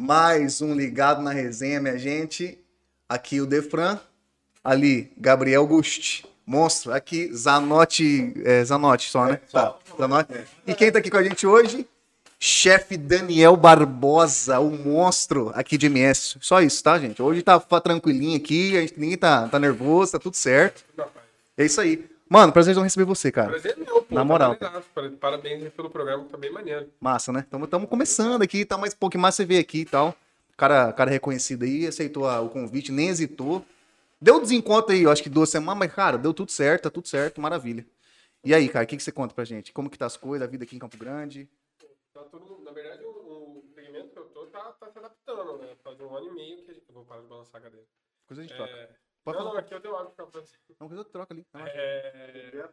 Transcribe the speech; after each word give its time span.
Mais 0.00 0.62
um 0.62 0.74
ligado 0.74 1.20
na 1.20 1.30
resenha, 1.30 1.78
minha 1.78 1.98
gente. 1.98 2.58
Aqui 3.06 3.38
o 3.38 3.44
Defran, 3.44 4.00
ali 4.64 5.12
Gabriel 5.14 5.66
Gusti, 5.66 6.24
monstro. 6.46 6.94
Aqui 6.94 7.30
Zanotti, 7.34 8.32
é, 8.42 8.64
Zanotti 8.64 9.10
só, 9.10 9.26
né? 9.26 9.38
Tá, 9.52 9.76
Zanotti. 9.98 10.32
E 10.66 10.74
quem 10.74 10.90
tá 10.90 11.00
aqui 11.00 11.10
com 11.10 11.18
a 11.18 11.22
gente 11.22 11.46
hoje? 11.46 11.86
Chefe 12.38 12.96
Daniel 12.96 13.58
Barbosa, 13.58 14.58
o 14.58 14.70
monstro 14.70 15.52
aqui 15.54 15.76
de 15.76 15.84
MS. 15.84 16.38
Só 16.40 16.62
isso, 16.62 16.82
tá, 16.82 16.98
gente? 16.98 17.20
Hoje 17.20 17.42
tá 17.42 17.60
tranquilinho 17.60 18.38
aqui, 18.38 18.78
a 18.78 18.80
gente, 18.80 18.98
ninguém 18.98 19.18
tá, 19.18 19.48
tá 19.48 19.58
nervoso, 19.58 20.12
tá 20.12 20.18
tudo 20.18 20.34
certo. 20.34 20.82
É 21.58 21.64
isso 21.66 21.78
aí. 21.78 22.08
Mano, 22.32 22.52
prazer 22.52 22.76
em 22.76 22.80
receber 22.84 23.04
você, 23.04 23.32
cara. 23.32 23.48
Prazer 23.48 23.72
é 23.72 23.84
meu, 23.84 24.02
pô. 24.04 24.14
Na 24.14 24.24
moral. 24.24 24.54
Tá 24.54 24.80
Parabéns 25.18 25.68
pelo 25.72 25.90
programa, 25.90 26.24
tá 26.26 26.36
bem 26.36 26.52
maneiro. 26.52 26.88
Massa, 27.00 27.32
né? 27.32 27.40
Estamos 27.40 27.88
começando 27.88 28.42
aqui, 28.42 28.64
tá 28.64 28.78
mais 28.78 28.94
um 28.94 28.96
pouco 28.98 29.18
mais 29.18 29.34
você 29.34 29.44
vê 29.44 29.58
aqui 29.58 29.80
e 29.80 29.84
tal. 29.84 30.14
Cara, 30.56 30.92
cara 30.92 31.10
reconhecido 31.10 31.64
aí, 31.64 31.88
aceitou 31.88 32.28
a- 32.28 32.40
o 32.40 32.48
convite, 32.48 32.92
nem 32.92 33.08
hesitou. 33.08 33.66
Deu 34.20 34.40
desencontro 34.40 34.92
aí, 34.94 35.02
eu 35.02 35.10
acho 35.10 35.24
que 35.24 35.28
duas 35.28 35.50
semanas, 35.50 35.80
mas, 35.80 35.92
cara, 35.92 36.16
deu 36.16 36.32
tudo 36.32 36.52
certo, 36.52 36.84
tá 36.84 36.90
tudo 36.90 37.08
certo, 37.08 37.40
maravilha. 37.40 37.84
E 38.44 38.54
aí, 38.54 38.68
cara, 38.68 38.84
o 38.84 38.86
que, 38.86 38.96
que 38.96 39.02
você 39.02 39.10
conta 39.10 39.34
pra 39.34 39.44
gente? 39.44 39.72
Como 39.72 39.90
que 39.90 39.98
tá 39.98 40.06
as 40.06 40.16
coisas, 40.16 40.46
a 40.46 40.50
vida 40.50 40.62
aqui 40.62 40.76
em 40.76 40.78
Campo 40.78 40.96
Grande? 40.96 41.48
Tá 42.14 42.22
mundo, 42.32 42.62
na 42.64 42.70
verdade, 42.70 43.02
o, 43.02 43.08
o 43.08 43.64
segmento 43.74 44.10
que 44.10 44.18
eu 44.18 44.24
tô 44.26 44.46
tá, 44.46 44.60
tá 44.78 44.88
se 44.88 44.98
adaptando, 45.00 45.58
né? 45.58 45.68
Faz 45.82 45.98
um 46.00 46.14
ano 46.16 46.28
e 46.28 46.34
meio 46.34 46.62
que 46.62 46.70
a 46.70 46.74
gente. 46.74 46.84
Eu 46.88 46.94
vou 46.94 47.04
parar 47.04 47.22
de 47.22 47.26
balançar 47.26 47.56
a 47.56 47.60
cadeira. 47.60 47.84
Coisa 48.28 48.42
a 48.42 48.46
gente 48.46 48.54
troca. 48.56 48.88
É... 49.20 49.24
Pode 49.24 49.38
Não, 49.38 49.44
falar. 49.44 49.54
não, 49.54 49.60
aqui 49.60 49.74
eu 49.74 49.80
tenho 49.80 49.96
água 49.96 50.10
pra 50.12 50.24
você. 50.26 50.56
Não, 50.78 50.88
coisa 50.88 51.02
eu 51.02 51.04
troca 51.04 51.34
ali. 51.34 51.44
Tá. 51.44 51.68
É... 51.68 52.70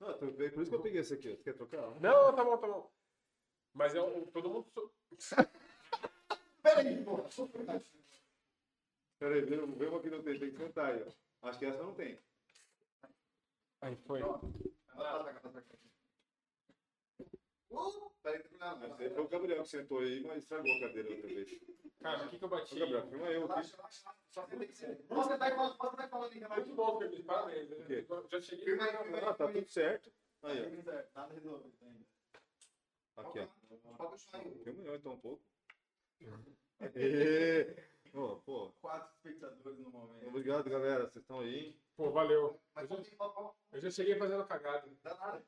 Não, 0.00 0.18
tô- 0.18 0.32
por 0.32 0.42
isso 0.42 0.68
que 0.70 0.74
eu 0.74 0.82
peguei 0.82 1.00
esse 1.00 1.14
aqui. 1.14 1.30
Você 1.36 1.42
quer 1.42 1.54
trocar? 1.54 2.00
Não, 2.00 2.34
tá 2.34 2.44
bom, 2.44 2.56
tá 2.58 2.66
bom. 2.66 2.90
Mas 3.72 3.94
é 3.94 4.00
o- 4.00 4.26
todo 4.26 4.50
mundo. 4.50 4.66
so- 4.74 4.92
Peraí, 6.62 7.04
pô. 7.04 7.18
Peraí, 9.18 9.40
vê, 9.42 9.56
vê 9.66 9.86
uma 9.86 10.00
que 10.00 10.10
não 10.10 10.22
tem, 10.22 10.38
tem 10.38 10.50
que 10.50 10.56
cantar 10.56 10.92
aí, 10.92 11.02
ó. 11.06 11.48
Acho 11.48 11.58
que 11.58 11.64
essa 11.66 11.82
não 11.82 11.94
tem. 11.94 12.18
Aí 13.82 13.96
foi. 13.96 14.20
Aí 18.98 19.10
foi 19.10 19.24
o 19.24 19.28
Gabriel 19.28 19.62
que 19.62 19.68
sentou 19.68 20.00
aí, 20.00 20.22
mas 20.24 20.42
estragou 20.42 20.72
a 20.76 20.80
cadeira 20.80 21.10
outra 21.10 21.28
vez. 21.28 21.60
Cara, 22.00 22.26
o 22.26 22.28
que 22.28 22.38
que 22.38 22.44
eu 22.44 22.48
bati? 22.48 22.74
Ô, 22.74 22.78
Gabriel, 22.78 23.06
filma 23.08 23.30
eu 23.30 23.52
aqui. 23.52 23.70
Muito 26.56 26.74
bom, 26.74 26.98
Felipe. 26.98 27.22
Parabéns. 27.22 27.70
Eu 27.70 28.28
Já 28.30 28.40
cheguei. 28.40 28.78
Ah, 29.22 29.34
tá 29.34 29.52
tudo 29.52 29.68
certo. 29.68 30.12
Aí, 30.42 30.82
ó. 33.16 33.20
Aqui, 33.20 33.38
ó. 33.40 34.16
Filma 34.64 34.82
eu 34.84 34.96
então 34.96 35.12
um 35.12 35.20
pouco. 35.20 35.44
Aê! 36.80 37.90
Ô, 38.12 38.36
pô, 38.36 38.72
Quatro 38.80 39.14
espectadores 39.14 39.78
no 39.78 39.90
momento. 39.90 40.26
obrigado, 40.26 40.68
galera. 40.68 41.04
Vocês 41.04 41.22
estão 41.22 41.40
aí. 41.40 41.78
Pô, 41.96 42.10
valeu. 42.10 42.60
Mas 42.74 42.90
Eu 42.90 42.96
já, 42.96 43.04
tem 43.04 43.18
eu 43.72 43.80
já 43.80 43.90
cheguei 43.90 44.16
fazendo 44.16 44.46
cagada. 44.46 44.90
Dá 45.02 45.14
nada. 45.14 45.44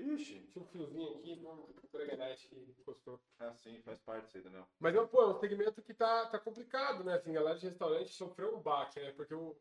Ixi. 0.00 0.46
Tinha 0.52 0.62
um 0.64 0.66
fiozinho 0.68 1.18
aqui, 1.18 1.46
um 1.46 1.88
preganete 1.90 2.48
que 2.48 2.56
encostou. 2.56 3.20
Ah, 3.38 3.52
sim, 3.54 3.80
faz 3.82 4.00
parte 4.00 4.24
disso 4.26 4.38
aí, 4.38 4.42
Daniel. 4.44 4.66
Mas 4.78 4.94
eu, 4.94 5.06
pô, 5.08 5.22
é 5.22 5.26
um 5.28 5.34
segmento 5.34 5.82
que 5.82 5.94
tá, 5.94 6.26
tá 6.26 6.38
complicado, 6.38 7.04
né? 7.04 7.14
Assim, 7.14 7.32
galera 7.32 7.58
de 7.58 7.66
restaurante 7.66 8.12
sofreu 8.12 8.56
um 8.56 8.62
baque, 8.62 9.00
né? 9.00 9.12
Porque 9.12 9.34
o, 9.34 9.56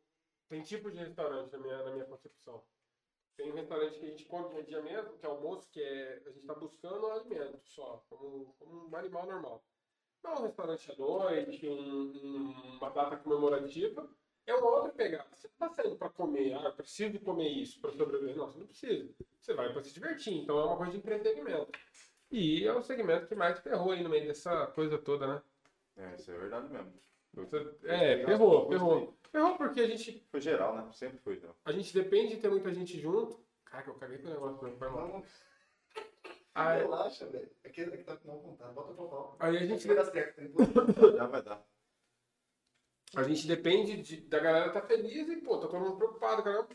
tem 0.48 0.62
tipos 0.64 0.94
de 0.94 1.00
restaurante 1.00 1.52
na 1.52 1.58
minha, 1.60 1.84
na 1.84 1.92
minha 1.92 2.06
concepção. 2.06 2.64
Tem 3.36 3.52
um 3.52 3.56
restaurante 3.56 4.00
que 4.00 4.06
a 4.06 4.10
gente 4.10 4.26
come 4.26 4.50
dia 4.50 4.60
a 4.60 4.64
dia 4.66 4.82
mesmo, 4.82 5.18
que 5.18 5.26
é 5.26 5.30
almoço, 5.30 5.70
que 5.72 5.82
é 5.82 6.24
a 6.26 6.32
gente 6.32 6.46
tá 6.46 6.54
buscando 6.54 7.08
um 7.08 7.12
alimento 7.12 7.66
só, 7.68 8.04
como, 8.10 8.54
como 8.60 8.90
um 8.90 8.96
animal 8.96 9.26
normal. 9.26 9.64
Não 10.24 10.34
um 10.40 10.42
restaurante 10.44 10.92
à 10.92 10.96
noite, 10.98 11.70
um- 11.70 12.12
um- 12.12 12.78
uma 12.78 12.90
data 12.90 13.18
comemorativa, 13.18 14.14
é 14.50 14.56
uma 14.56 14.70
outra 14.70 14.92
pegada. 14.92 15.28
Você 15.34 15.48
não 15.48 15.68
tá 15.68 15.74
saindo 15.74 15.96
para 15.96 16.10
comer, 16.10 16.54
ah, 16.54 16.64
eu 16.66 16.74
preciso 16.74 17.20
comer 17.20 17.50
isso 17.50 17.80
para 17.80 17.92
sobreviver. 17.92 18.36
Não, 18.36 18.48
você 18.48 18.60
não 18.60 18.68
precisa. 18.68 19.10
Você 19.40 19.54
vai 19.54 19.72
para 19.72 19.82
se 19.84 19.94
divertir. 19.94 20.34
Então 20.34 20.60
é 20.60 20.66
uma 20.66 20.78
coisa 20.78 20.92
de 20.92 20.98
entretenimento. 20.98 21.72
E 22.32 22.66
é 22.66 22.74
o 22.74 22.82
segmento 22.82 23.28
que 23.28 23.36
mais 23.36 23.60
ferrou 23.60 23.92
aí 23.92 24.04
no 24.04 24.10
meio 24.10 24.28
dessa 24.28 24.68
coisa 24.68 24.98
toda, 24.98 25.28
né? 25.28 25.42
É, 25.98 26.16
isso 26.16 26.32
é 26.32 26.38
verdade 26.38 26.72
mesmo. 26.72 26.94
É, 27.84 28.26
ferrou, 28.26 28.70
ferrou. 28.70 29.18
Ferrou 29.32 29.58
porque 29.58 29.82
a 29.82 29.88
gente, 29.88 30.26
Foi 30.32 30.42
geral, 30.42 30.76
né? 30.76 30.92
Sempre 30.94 31.20
foi, 31.20 31.36
então. 31.36 31.56
a 31.64 31.72
gente 31.72 31.94
depende 31.94 32.36
de 32.36 32.42
ter 32.42 32.50
muita 32.50 32.74
gente 32.74 33.00
junto. 33.00 33.40
Caraca, 33.66 33.92
eu 33.92 33.96
caguei 33.96 34.18
pro 34.18 34.30
negócio, 34.30 34.68
né? 34.68 34.76
foi 34.78 34.90
mal. 34.90 35.24
Relaxa, 36.56 37.26
velho. 37.28 37.50
É 37.64 37.70
que 37.70 37.82
é 37.82 37.98
que 37.98 38.04
tá 38.04 38.18
com 38.18 38.28
mal 38.28 38.42
vontade. 38.42 38.74
Bota 38.74 38.94
pra 38.94 39.06
pau. 39.06 39.38
aí 39.40 39.58
a 39.58 39.66
gente 39.66 39.88
Vai 39.88 39.96
dar 39.96 40.06
certo. 40.06 40.36
tem 40.36 41.16
Já 41.16 41.28
vai 41.28 41.42
dar. 41.42 41.64
A 43.16 43.24
gente 43.24 43.48
depende 43.48 44.02
de- 44.02 44.22
da 44.22 44.40
galera 44.40 44.68
estar 44.68 44.82
feliz 44.84 45.28
e, 45.28 45.38
pô, 45.38 45.58
tá 45.58 45.68
todo 45.68 45.80
mundo 45.80 45.98
preocupado, 45.98 46.44
caramba. 46.44 46.70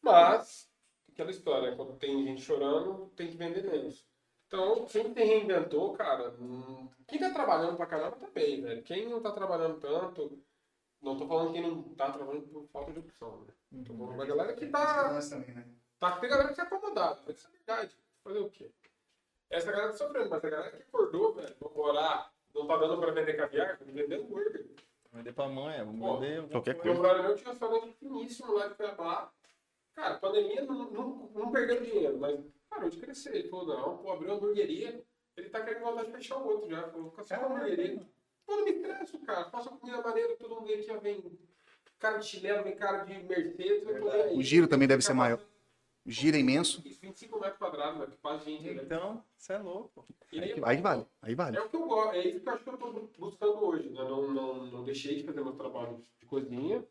Mas, 0.00 0.70
aquela 1.12 1.30
história, 1.30 1.70
né? 1.70 1.76
quando 1.76 1.96
tem 1.98 2.24
gente 2.24 2.42
chorando, 2.42 3.08
tem 3.16 3.28
que 3.28 3.36
vender 3.36 3.64
menos. 3.64 4.06
Então, 4.46 4.84
quem 4.86 5.12
se 5.12 5.24
reinventou, 5.24 5.92
cara, 5.94 6.30
hum, 6.38 6.88
quem 7.08 7.18
tá 7.18 7.30
trabalhando 7.32 7.76
pra 7.76 7.86
caramba 7.86 8.16
tá 8.16 8.28
bem, 8.30 8.62
velho. 8.62 8.82
Quem 8.84 9.08
não 9.08 9.20
tá 9.20 9.32
trabalhando 9.32 9.80
tanto, 9.80 10.40
não 11.02 11.16
tô 11.16 11.26
falando 11.26 11.52
quem 11.52 11.62
não 11.62 11.82
tá 11.94 12.12
trabalhando 12.12 12.46
por 12.48 12.68
falta 12.68 12.92
de 12.92 13.00
opção, 13.00 13.44
né? 13.44 13.82
Tô 13.84 13.94
falando 13.96 14.16
da 14.18 14.24
galera 14.26 14.54
que 14.54 14.66
tá 14.68 15.12
Nós 15.12 15.28
também, 15.28 15.54
né? 15.54 15.66
Tá, 15.98 16.18
tem 16.18 16.30
galera 16.30 16.48
que 16.50 16.54
tá 16.56 16.62
acomodada, 16.62 17.20
mas 17.26 17.36
isso 17.36 17.48
é 17.48 17.50
verdade. 17.50 17.98
Fazer 18.22 18.38
o 18.38 18.50
quê? 18.50 18.70
Essa 19.50 19.72
galera 19.72 19.90
tá 19.90 19.98
sofrendo, 19.98 20.30
mas 20.30 20.44
a 20.44 20.50
galera 20.50 20.76
que 20.76 20.82
acordou, 20.82 21.34
velho, 21.34 21.56
vamos 21.60 21.76
morar, 21.76 22.32
não 22.54 22.66
tá 22.66 22.76
dando 22.76 23.00
pra 23.00 23.10
vender 23.12 23.34
caviar, 23.34 23.78
tá 23.78 23.84
vendendo 23.84 24.22
hambúrguer. 24.24 24.66
Vender 25.14 25.32
pra 25.32 25.48
mãe, 25.48 25.78
vamos 25.78 26.00
Pô, 26.00 26.18
vender 26.18 26.48
qualquer 26.48 26.74
coisa. 26.74 26.92
Meu 26.92 27.00
brother 27.00 27.22
meu 27.22 27.36
tinha 27.36 27.48
um 27.48 27.52
restaurante 27.52 27.92
finíssimo 28.00 28.52
lá 28.52 28.66
de 28.66 28.74
Cuiabá. 28.74 29.32
Cara, 29.94 30.18
pandemia 30.18 30.64
não, 30.64 30.90
não, 30.90 31.30
não 31.32 31.52
perdeu 31.52 31.80
dinheiro, 31.80 32.18
mas 32.18 32.40
parou 32.68 32.90
de 32.90 32.96
crescer. 32.96 33.36
Ele 33.36 33.48
falou, 33.48 33.66
não, 33.66 33.98
pô, 33.98 34.10
abriu 34.10 34.30
uma 34.30 34.36
hamburgueria, 34.36 35.04
ele 35.36 35.48
tá 35.50 35.60
querendo 35.62 35.84
vontade 35.84 36.08
de 36.08 36.16
fechar 36.16 36.36
o 36.38 36.48
outro 36.48 36.68
já. 36.68 36.88
Falou, 36.88 37.02
vou 37.02 37.10
ficar 37.12 37.22
só 37.22 37.36
com 37.36 37.44
a 37.44 37.56
hamburgueria. 37.56 38.04
Pô, 38.44 38.56
não 38.56 38.64
me 38.64 38.72
estresso, 38.72 39.18
cara. 39.20 39.50
Faça 39.50 39.70
uma 39.70 39.78
comida 39.78 40.02
maneira, 40.02 40.36
todo 40.36 40.56
mundo 40.56 40.72
aqui, 40.72 40.90
ó, 40.90 40.98
vem 40.98 41.38
cara 42.00 42.18
de 42.18 42.26
chinelo, 42.26 42.64
vem 42.64 42.74
cara 42.74 43.04
de 43.04 43.14
Mercedes. 43.22 43.86
aí. 43.86 44.36
O 44.36 44.42
giro 44.42 44.66
também 44.66 44.88
deve 44.88 45.02
ser 45.02 45.14
maior. 45.14 45.38
Gira 46.06 46.36
imenso. 46.36 46.82
Isso, 46.84 47.00
25 47.00 47.40
metros 47.40 47.58
quadrados, 47.58 47.98
velho, 47.98 48.10
que 48.10 48.18
quase 48.18 48.44
gente, 48.44 48.74
né? 48.74 48.82
Então, 48.82 49.24
você 49.36 49.54
é 49.54 49.58
louco. 49.58 50.04
E 50.30 50.38
Aí, 50.38 50.52
aí, 50.52 50.62
aí 50.64 50.80
vale, 50.82 51.06
aí 51.22 51.34
vale. 51.34 51.56
é 51.56 51.62
o 51.62 51.68
que 51.68 51.76
eu 51.76 51.86
gosto, 51.86 52.14
é 52.14 52.28
isso 52.28 52.40
que 52.40 52.48
eu 52.48 52.52
acho 52.52 52.64
que 52.64 52.70
eu 52.70 52.76
tô 52.76 52.92
buscando 53.18 53.64
hoje, 53.64 53.88
né? 53.88 54.02
Não, 54.04 54.28
não, 54.30 54.66
não 54.66 54.84
deixei 54.84 55.16
de 55.16 55.22
fazer 55.24 55.42
meu 55.42 55.54
trabalho 55.54 56.04
de 56.20 56.26
cozinha. 56.26 56.84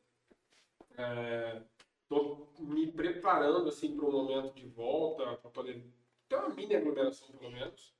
É, 0.97 1.62
tô 2.09 2.47
me 2.59 2.91
preparando, 2.91 3.69
assim, 3.69 3.96
para 3.96 4.06
um 4.06 4.12
momento 4.12 4.53
de 4.56 4.66
volta, 4.68 5.35
para 5.38 5.51
poder 5.51 5.84
ter 6.28 6.35
uma 6.35 6.50
mini 6.50 6.75
aglomeração, 6.75 7.28
pelo 7.38 7.51
menos, 7.51 7.94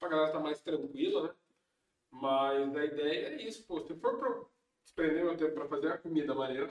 pra 0.00 0.08
galera 0.08 0.28
estar 0.28 0.40
mais 0.40 0.60
tranquila, 0.60 1.28
né? 1.28 1.34
Mas 2.10 2.74
a 2.76 2.84
ideia 2.84 3.28
é 3.28 3.42
isso, 3.42 3.64
pô. 3.66 3.80
Se 3.80 3.94
for 3.96 4.18
pra 4.18 4.40
desprender 4.82 5.24
meu 5.24 5.36
tempo 5.36 5.52
pra 5.54 5.68
fazer 5.68 5.88
a 5.92 5.98
comida 5.98 6.34
maneira, 6.34 6.68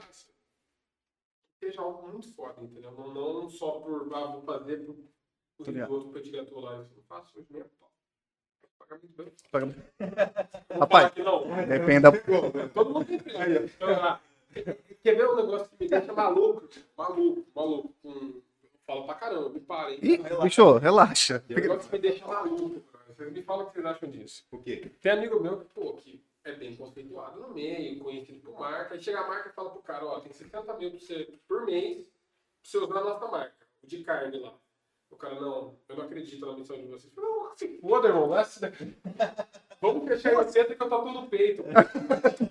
seja 1.66 1.82
algo 1.82 2.08
muito 2.08 2.32
foda, 2.34 2.62
entendeu? 2.62 2.92
Não, 2.92 3.12
não 3.14 3.50
só 3.50 3.72
por, 3.80 4.08
ah, 4.14 4.26
vou 4.26 4.42
fazer 4.42 4.78
pro, 4.84 4.94
pro 4.94 5.64
Tô 5.64 5.70
ligado. 5.70 5.88
risoto, 5.92 6.10
pro 6.10 6.22
diretor 6.22 6.60
lá. 6.60 6.82
Isso 6.82 6.92
eu 6.92 6.96
não 6.96 7.04
faço 7.04 7.38
hoje 7.38 7.46
nem 7.50 7.62
a 7.62 7.64
pau. 7.64 7.90
Pagar 8.78 8.98
muito 9.00 9.16
bem. 9.16 9.32
Paga- 9.50 10.78
Rapaz, 10.78 11.12
que 11.12 11.22
não. 11.22 11.44
Depende 11.66 12.00
da. 12.00 12.68
Todo 12.68 12.90
mundo 12.92 13.04
tem 13.06 13.16
emprego. 13.16 13.64
Então, 13.64 13.88
ah, 13.90 14.20
Quer 15.02 15.14
ver 15.16 15.28
um 15.28 15.36
negócio 15.36 15.68
que 15.68 15.84
me 15.84 15.88
deixa 15.90 16.12
maluco? 16.12 16.68
Maluco, 16.96 17.44
maluco. 17.54 17.94
Eu 18.04 18.42
falo 18.86 19.04
pra 19.04 19.14
caramba, 19.14 19.48
me 19.50 19.60
parem. 19.60 19.98
Ih, 20.02 20.18
bicho, 20.42 20.78
relaxa. 20.78 21.44
Um 21.50 21.54
negócio 21.54 21.90
que 21.90 21.96
me 21.96 22.02
deixa 22.02 22.26
maluco. 22.26 22.80
cara. 22.92 23.04
Vocês 23.14 23.32
me 23.32 23.42
falam 23.42 23.66
o 23.66 23.68
que 23.70 23.74
vocês 23.74 23.86
acham 23.86 24.10
disso. 24.10 24.44
O 24.50 24.58
quê? 24.58 24.90
Tem 25.02 25.12
amigo 25.12 25.40
meu 25.40 25.58
que, 25.58 25.64
pô, 25.74 25.92
que 25.94 26.22
é 26.50 26.54
bem 26.54 26.76
conceituado 26.76 27.40
no 27.40 27.52
meio, 27.52 27.98
conhecido 27.98 28.40
por 28.40 28.58
marca. 28.58 28.94
Aí 28.94 29.00
chega 29.02 29.20
a 29.20 29.26
marca 29.28 29.48
e 29.48 29.52
fala 29.52 29.70
pro 29.70 29.82
cara, 29.82 30.04
ó, 30.06 30.20
tem 30.20 30.32
60 30.32 30.74
mil 30.78 30.90
pra 30.90 31.00
você, 31.00 31.28
por 31.48 31.64
mês 31.64 31.98
pra 31.98 32.06
você 32.62 32.78
usar 32.78 32.98
a 32.98 33.04
nossa 33.04 33.26
marca, 33.28 33.66
o 33.82 33.86
de 33.86 34.02
carne 34.04 34.38
lá. 34.38 34.54
O 35.10 35.16
cara, 35.16 35.40
não, 35.40 35.76
eu 35.88 35.96
não 35.96 36.04
acredito 36.04 36.44
na 36.44 36.56
missão 36.56 36.76
de 36.76 36.86
vocês. 36.86 37.12
Não, 37.16 37.56
se 37.56 37.78
foda, 37.78 38.08
irmão, 38.08 38.28
daqui. 38.60 38.92
Vamos 39.80 40.08
fechar 40.08 40.34
a 40.34 40.42
receita 40.42 40.74
que 40.74 40.82
eu 40.82 40.88
tatuo 40.88 41.12
no 41.12 41.26
peito. 41.28 41.62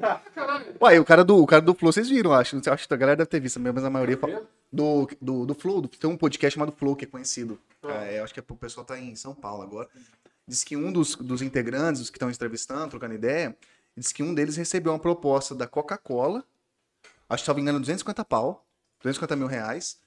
Cara, 0.00 0.18
caralho. 0.34 0.74
Uai, 0.80 0.98
o 0.98 1.04
cara 1.04 1.24
do, 1.24 1.42
o 1.42 1.46
cara 1.46 1.60
do 1.60 1.74
Flow, 1.74 1.92
vocês 1.92 2.08
viram, 2.08 2.32
acho. 2.32 2.56
Acho 2.70 2.88
que 2.88 2.94
a 2.94 2.96
galera 2.96 3.16
deve 3.16 3.28
ter 3.28 3.40
visto, 3.40 3.58
mas 3.60 3.84
a 3.84 3.90
maioria 3.90 4.16
fala. 4.16 4.46
Do, 4.72 5.08
do, 5.20 5.44
do 5.46 5.54
Flow, 5.54 5.80
do- 5.80 5.88
tem 5.88 6.08
um 6.08 6.16
podcast 6.16 6.54
chamado 6.54 6.72
Flow, 6.72 6.94
que 6.96 7.04
é 7.04 7.08
conhecido. 7.08 7.58
Ah. 7.82 8.04
É, 8.04 8.20
acho 8.20 8.32
que 8.32 8.40
é- 8.40 8.44
o 8.48 8.56
pessoal 8.56 8.86
tá 8.86 8.98
em 8.98 9.14
São 9.16 9.34
Paulo 9.34 9.62
agora. 9.62 9.88
Diz 10.46 10.62
que 10.62 10.76
um 10.76 10.92
dos, 10.92 11.16
dos 11.16 11.42
integrantes, 11.42 12.00
os 12.02 12.10
que 12.10 12.16
estão 12.16 12.30
entrevistando, 12.30 12.90
trocando 12.90 13.14
ideia, 13.14 13.56
diz 13.96 14.12
que 14.12 14.22
um 14.22 14.32
deles 14.32 14.56
recebeu 14.56 14.92
uma 14.92 14.98
proposta 14.98 15.54
da 15.54 15.66
Coca-Cola, 15.66 16.44
acho 17.28 17.42
que 17.42 17.42
estava 17.42 17.60
engano 17.60 17.80
250 17.80 18.24
pau, 18.24 18.64
250 19.00 19.34
mil 19.34 19.48
reais, 19.48 19.98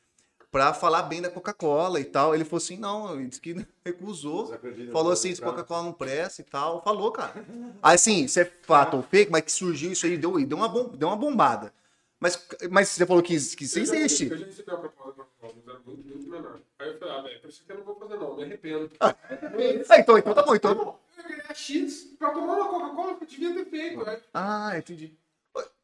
pra 0.52 0.74
falar 0.74 1.04
bem 1.04 1.22
da 1.22 1.30
Coca-Cola 1.30 2.00
e 2.00 2.06
tal. 2.06 2.34
Ele 2.34 2.44
falou 2.44 2.58
assim, 2.58 2.78
não, 2.78 3.16
ele 3.16 3.28
disse 3.28 3.42
que 3.42 3.66
recusou. 3.86 4.58
Falou 4.92 5.12
assim, 5.12 5.34
se 5.34 5.42
Coca-Cola 5.42 5.84
não 5.84 5.94
presta 5.94 6.42
e 6.42 6.46
tal. 6.46 6.82
Falou, 6.84 7.12
cara. 7.12 7.34
Assim, 7.82 8.28
se 8.28 8.42
é 8.42 8.46
fato 8.46 8.98
ou 8.98 9.04
fake, 9.04 9.32
mas 9.32 9.44
que 9.44 9.52
surgiu 9.52 9.92
isso 9.92 10.06
aí, 10.06 10.18
deu, 10.18 10.44
deu, 10.46 10.58
uma, 10.58 10.68
bom, 10.68 10.90
deu 10.90 11.08
uma 11.08 11.18
bombada. 11.18 11.74
Mas, 12.20 12.48
mas 12.70 12.90
você 12.90 13.06
falou 13.06 13.24
que, 13.24 13.34
que 13.34 13.64
isso 13.66 13.80
existe. 13.80 14.26
Eu 14.26 14.38
já 14.38 14.46
recebi 14.46 14.72
uma 14.72 14.80
proposta 14.80 15.12
da 15.12 15.24
Coca-Cola, 15.24 15.54
mas 15.56 15.68
era 15.68 15.80
muito, 15.86 16.08
muito 16.08 16.30
menor. 16.30 16.60
Aí 16.80 16.88
eu 16.88 16.98
falei, 16.98 17.14
ah, 17.14 17.22
velho, 17.22 17.42
por 17.42 17.50
isso 17.50 17.64
que 17.66 17.72
eu 17.72 17.78
não 17.78 17.84
vou 17.84 17.96
fazer 17.96 18.16
não, 18.16 18.36
me 18.38 18.44
arrependo. 18.44 18.90
Ah, 19.02 19.14
então, 20.00 20.18
então 20.18 20.34
tá 20.34 20.44
bom, 20.44 20.56
então. 20.56 20.72
Eu 21.18 21.30
ia 21.30 21.36
ganhar 21.38 21.54
X 21.54 22.16
pra 22.18 22.32
tomar 22.32 22.54
uma 22.56 22.70
Coca-Cola 22.70 23.16
que 23.16 23.24
eu 23.26 23.28
devia 23.28 23.54
ter 23.54 23.66
feito. 23.70 24.10
Aí, 24.10 24.20
Ah, 24.34 24.78
entendi. 24.78 25.14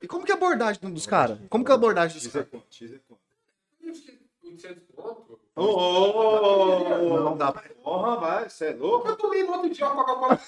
E 0.01 0.07
como 0.07 0.25
que 0.25 0.31
é 0.31 0.35
a 0.35 0.37
abordagem 0.37 0.89
dos 0.93 1.05
caras? 1.05 1.37
Como 1.49 1.65
que 1.65 1.71
é 1.71 1.73
a 1.73 1.75
abordagem 1.75 2.15
dos 2.15 2.23
X 2.23 2.33
é 2.35 2.37
caras? 2.39 2.49
quanto? 2.49 2.73
X 2.73 2.93
é 2.93 2.99
quanto? 3.07 3.21
eu 3.81 3.91
acho 3.91 4.01
que 4.03 4.19
800 4.43 4.83
conto. 4.95 5.39
Ô, 5.55 5.63
ô, 5.63 7.13
ô, 7.13 7.19
Não 7.19 7.37
dá 7.37 7.51
pra... 7.51 7.61
Porra, 7.83 8.15
vai, 8.15 8.49
você 8.49 8.67
é 8.67 8.73
louco? 8.73 9.07
Eu 9.09 9.17
tomei 9.17 9.43
no 9.43 9.51
outro 9.51 9.69
dia 9.69 9.85
uma 9.91 10.05
Coca-Cola. 10.05 10.39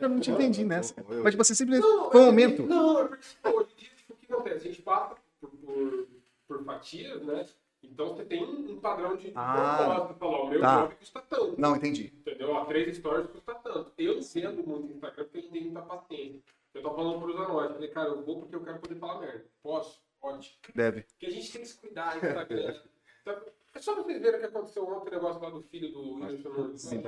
Eu 0.00 0.08
não 0.08 0.20
te 0.20 0.30
entendi 0.30 0.64
nessa. 0.64 0.94
Eu- 1.08 1.24
Mas 1.24 1.34
você 1.34 1.54
simplesmente. 1.54 1.90
Foi 2.10 2.20
um 2.20 2.22
é- 2.22 2.26
momento. 2.26 2.62
Não, 2.66 3.00
é 3.00 3.04
porque 3.08 3.48
hoje 3.48 3.72
em 3.72 3.76
dia, 3.80 3.90
tipo, 3.96 4.12
o 4.12 4.16
que 4.16 4.32
acontece? 4.32 4.56
A 4.56 4.70
gente 4.70 4.82
passa 4.82 5.16
por, 5.40 5.50
por, 5.50 6.08
por 6.46 6.64
fatias, 6.64 7.20
né? 7.22 7.46
Então 7.92 8.08
você 8.08 8.24
tem 8.24 8.42
um 8.44 8.80
padrão 8.80 9.16
de 9.16 9.32
Ah, 9.34 9.76
propósito. 9.86 10.18
Falar, 10.18 10.42
o 10.42 10.48
meu 10.48 10.60
tá. 10.60 10.80
job 10.82 10.94
custa 10.96 11.20
tanto. 11.22 11.60
Não, 11.60 11.76
entendi. 11.76 12.12
Entendeu? 12.20 12.64
Três 12.66 12.96
stories 12.96 13.26
custa 13.30 13.54
tanto. 13.56 13.92
Eu 13.98 14.14
não 14.16 14.22
vendo 14.22 14.66
muito 14.66 14.86
no 14.86 14.92
Instagram 14.92 15.24
porque 15.24 15.38
eu 15.46 15.50
tenho 15.50 15.64
muita 15.64 15.82
paciência. 15.82 16.42
Eu 16.74 16.82
tô 16.82 16.94
falando 16.94 17.20
pros 17.20 17.36
anões. 17.36 17.72
Falei, 17.72 17.88
cara, 17.90 18.08
eu 18.08 18.24
vou 18.24 18.40
porque 18.40 18.56
eu 18.56 18.64
quero 18.64 18.78
poder 18.80 18.94
falar 18.98 19.20
merda. 19.20 19.44
Posso? 19.62 20.00
Pode. 20.20 20.58
Deve. 20.74 21.02
Porque 21.02 21.26
a 21.26 21.30
gente 21.30 21.52
tem 21.52 21.60
que 21.62 21.68
se 21.68 21.78
cuidar 21.80 22.16
no 22.16 22.26
Instagram. 22.28 22.80
Então, 23.22 23.40
É 23.74 23.78
só 23.80 23.94
vocês 23.94 24.20
verem 24.20 24.36
o 24.36 24.40
que 24.40 24.46
aconteceu 24.46 24.86
ontem, 24.86 25.08
o 25.08 25.12
negócio 25.12 25.40
lá 25.42 25.48
do 25.50 25.62
filho 25.62 25.90
do 25.92 26.14
Whindersson. 26.14 26.76
Sim. 26.76 27.02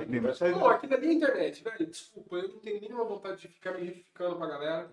Não, 0.51 0.67
aquilo 0.67 0.93
ali 0.95 1.07
é 1.07 1.13
internet, 1.13 1.63
velho. 1.63 1.85
Desculpa, 1.87 2.35
eu 2.37 2.49
não 2.49 2.59
tenho 2.59 2.81
nenhuma 2.81 3.03
vontade 3.05 3.41
de 3.41 3.47
ficar 3.49 3.73
me 3.73 3.85
justificando 3.85 4.35
pra 4.37 4.47
galera. 4.47 4.91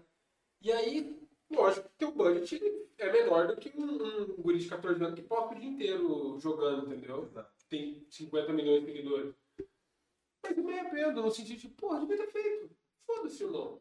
E 0.61 0.71
aí, 0.71 1.22
lógico 1.55 1.89
que 1.89 1.95
teu 1.99 2.13
budget 2.13 2.63
é 2.99 3.13
menor 3.13 3.47
do 3.47 3.57
que 3.57 3.73
um, 3.77 3.83
um 3.85 4.43
guri 4.43 4.59
de 4.59 4.69
14 4.69 5.03
anos 5.03 5.15
que 5.15 5.27
posta 5.27 5.55
o 5.55 5.59
dia 5.59 5.69
inteiro 5.69 6.39
jogando, 6.39 6.95
entendeu? 6.95 7.31
Tem 7.69 8.07
50 8.11 8.53
milhões 8.53 8.81
de 8.81 8.87
seguidores. 8.87 9.35
Mas 10.43 10.57
eu 10.57 10.65
me 10.65 10.79
arrependo, 10.79 11.23
no 11.23 11.31
sentido 11.31 11.61
de, 11.61 11.69
porra, 11.69 12.01
devia 12.01 12.19
ter 12.19 12.33
feito. 12.33 12.71
Foda-se, 13.07 13.45
irmão. 13.45 13.81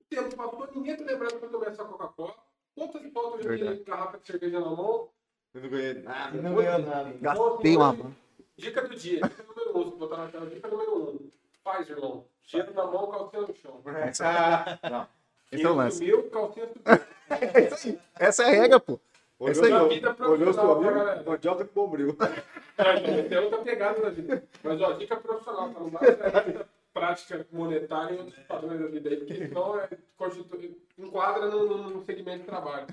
O 0.00 0.04
tempo 0.08 0.36
passou, 0.36 0.68
ninguém 0.74 0.96
tá 0.96 1.04
lembrando 1.04 1.34
eu 1.34 1.50
tomei 1.50 1.68
essa 1.68 1.84
Coca-Cola. 1.84 2.34
Quantas 2.74 3.12
fotos 3.12 3.44
eu 3.44 3.56
tirei 3.56 3.76
de 3.76 3.84
garrafa 3.84 4.18
de 4.18 4.26
cerveja 4.26 4.60
na 4.60 4.70
mão? 4.70 5.08
Eu 5.54 5.62
não 5.62 5.68
ganhei 5.68 5.94
nada. 5.94 6.42
Não 6.42 6.54
ganhou 6.54 6.78
nada. 6.80 7.12
Gastei 7.20 7.76
uma. 7.76 8.16
Dica 8.56 8.88
do 8.88 8.94
dia, 8.94 9.20
dica 9.20 9.42
número 9.42 9.78
um, 9.78 9.90
se 9.90 9.96
botar 9.96 10.16
na 10.16 10.28
tela, 10.28 10.46
dica 10.46 10.68
número 10.68 10.98
um. 10.98 11.30
Faz, 11.62 11.88
irmão. 11.88 12.26
Cheiro 12.42 12.74
na 12.74 12.86
mão, 12.86 13.10
calcinha 13.10 13.42
no 13.42 13.54
chão. 13.54 13.82
Não. 14.90 15.08
Esse 15.54 15.64
é 15.64 15.70
o 15.70 15.74
lance. 15.74 16.12
Calcinha 16.30 16.66
subiu. 16.68 17.98
Essa 18.18 18.42
é 18.44 18.46
a 18.46 18.50
regra, 18.50 18.80
pô. 18.80 19.00
Olhou 19.38 19.50
Essa 19.50 19.64
aí. 19.64 19.70
seu- 19.72 19.88
Vida 19.88 20.16
Olhou 20.20 20.36
seu 20.52 20.62
profissional, 20.62 20.74
tá, 20.74 20.80
amigo, 20.88 20.94
galera? 21.04 21.22
mandioca 21.24 21.64
com 21.64 21.74
bombril. 21.74 22.16
Tem 23.28 23.38
outra 23.38 23.58
pegada 23.58 24.00
na 24.00 24.10
vida. 24.10 24.44
Mas, 24.62 24.80
ó, 24.80 24.92
dica 24.92 25.16
profissional, 25.16 25.70
tá? 25.72 25.80
Não 25.80 25.90
pra 25.90 26.66
prática 26.92 27.46
monetária 27.52 28.14
e 28.14 28.18
outros 28.18 28.38
padrões 28.46 28.80
da 28.80 28.86
vida 28.86 29.10
aí, 29.10 29.16
porque 29.16 29.34
senão 29.34 29.80
é, 29.80 29.88
constitu- 30.16 30.76
enquadra 30.98 31.46
no, 31.48 31.64
no- 31.66 31.90
no 31.90 32.04
segmento 32.04 32.40
de 32.40 32.44
trabalho. 32.46 32.86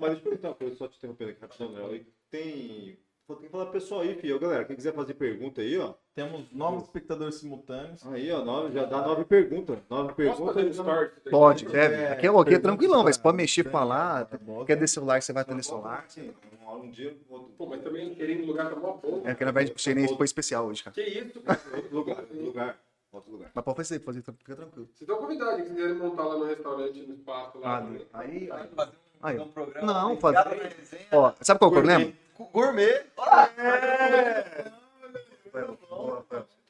Mas 0.00 0.10
deixa 0.10 0.16
eu 0.16 0.20
perguntar 0.22 0.48
uma 0.48 0.54
coisa, 0.54 0.74
só 0.76 0.88
te 0.88 0.96
interrompendo 0.96 1.30
aqui 1.30 1.40
rapidão, 1.40 1.68
né? 1.70 1.94
E 1.94 2.06
Tem. 2.30 2.98
Pô, 3.26 3.36
Tem 3.36 3.46
que 3.46 3.52
falar 3.52 3.64
pro 3.64 3.72
pessoal 3.72 4.02
aí, 4.02 4.14
filho. 4.16 4.38
Galera, 4.38 4.66
quem 4.66 4.76
quiser 4.76 4.92
fazer 4.92 5.14
pergunta 5.14 5.62
aí, 5.62 5.78
ó. 5.78 5.94
Temos 6.14 6.44
nove 6.52 6.82
espectadores 6.82 7.36
simultâneos. 7.36 8.06
Aí, 8.06 8.30
ó, 8.30 8.44
nove, 8.44 8.74
já 8.74 8.84
dá 8.84 9.00
nove 9.00 9.24
perguntas. 9.24 9.78
Nove 9.88 10.12
Posso 10.12 10.44
fazer 10.44 10.70
perguntas. 10.70 11.22
Pode, 11.30 11.64
deve. 11.64 12.06
Aqui 12.06 12.26
é, 12.26 12.40
aqui 12.40 12.54
é 12.54 12.58
tranquilão, 12.58 13.02
mas 13.02 13.16
pode 13.16 13.34
tá, 13.38 13.42
mexer, 13.42 13.64
tá, 13.64 13.70
falar. 13.70 14.26
tá 14.26 14.36
bom. 14.36 14.62
Quer 14.66 14.78
ter 14.78 14.86
celular, 14.86 15.22
você 15.22 15.32
vai 15.32 15.42
atender 15.42 15.64
celular. 15.64 16.04
Sim, 16.06 16.34
um, 16.68 16.90
dia, 16.90 17.16
outro, 17.30 17.48
Pô, 17.56 17.66
mas 17.66 17.82
também 17.82 18.14
querendo 18.14 18.44
lugar 18.46 18.68
tá 18.68 18.76
mó 18.76 18.98
bom. 19.02 19.22
É 19.24 19.34
que 19.34 19.44
na 19.44 19.52
verdade 19.52 19.74
foi 20.16 20.24
especial 20.26 20.66
hoje, 20.66 20.82
cara. 20.82 20.92
Que 20.94 21.02
isso, 21.02 21.40
cara? 21.40 21.60
outro 21.76 21.96
lugar, 21.96 22.18
outro 22.18 22.44
lugar. 22.44 22.78
Outro 23.10 23.32
lugar. 23.32 23.50
Mas 23.54 23.64
pode 23.64 23.76
fazer, 23.76 23.98
pode 24.00 24.20
fazer, 24.20 24.36
fica 24.38 24.56
tranquilo. 24.56 24.86
Vocês 24.92 25.00
estão 25.02 25.16
convidados, 25.16 25.62
se 25.64 25.70
quiserem 25.70 25.94
montar 25.94 26.24
lá 26.24 26.36
no 26.36 26.44
restaurante, 26.44 27.00
no 27.00 27.14
espaço 27.14 27.58
lá. 27.58 27.80
né? 27.80 28.00
aí, 28.12 28.50
aí. 28.50 28.68
Fazer 28.74 28.90
um, 28.90 29.26
Aí. 29.26 29.38
um 29.38 29.48
programa. 29.48 29.86
Não, 29.86 30.08
dedicado 30.10 30.50
fazer- 30.50 31.06
pra. 31.08 31.18
Ó, 31.18 31.32
sabe 31.40 31.58
qual 31.58 31.68
é 31.68 31.72
o 31.72 31.74
problema? 31.74 32.12
Gourmet. 32.52 33.02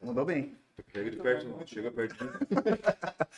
Mandou 0.03 0.25
bem. 0.25 0.55
Chega 0.93 1.11
de 1.11 1.17
perto, 1.17 1.49
não. 1.49 1.67
Chega 1.67 1.91
perto. 1.91 2.17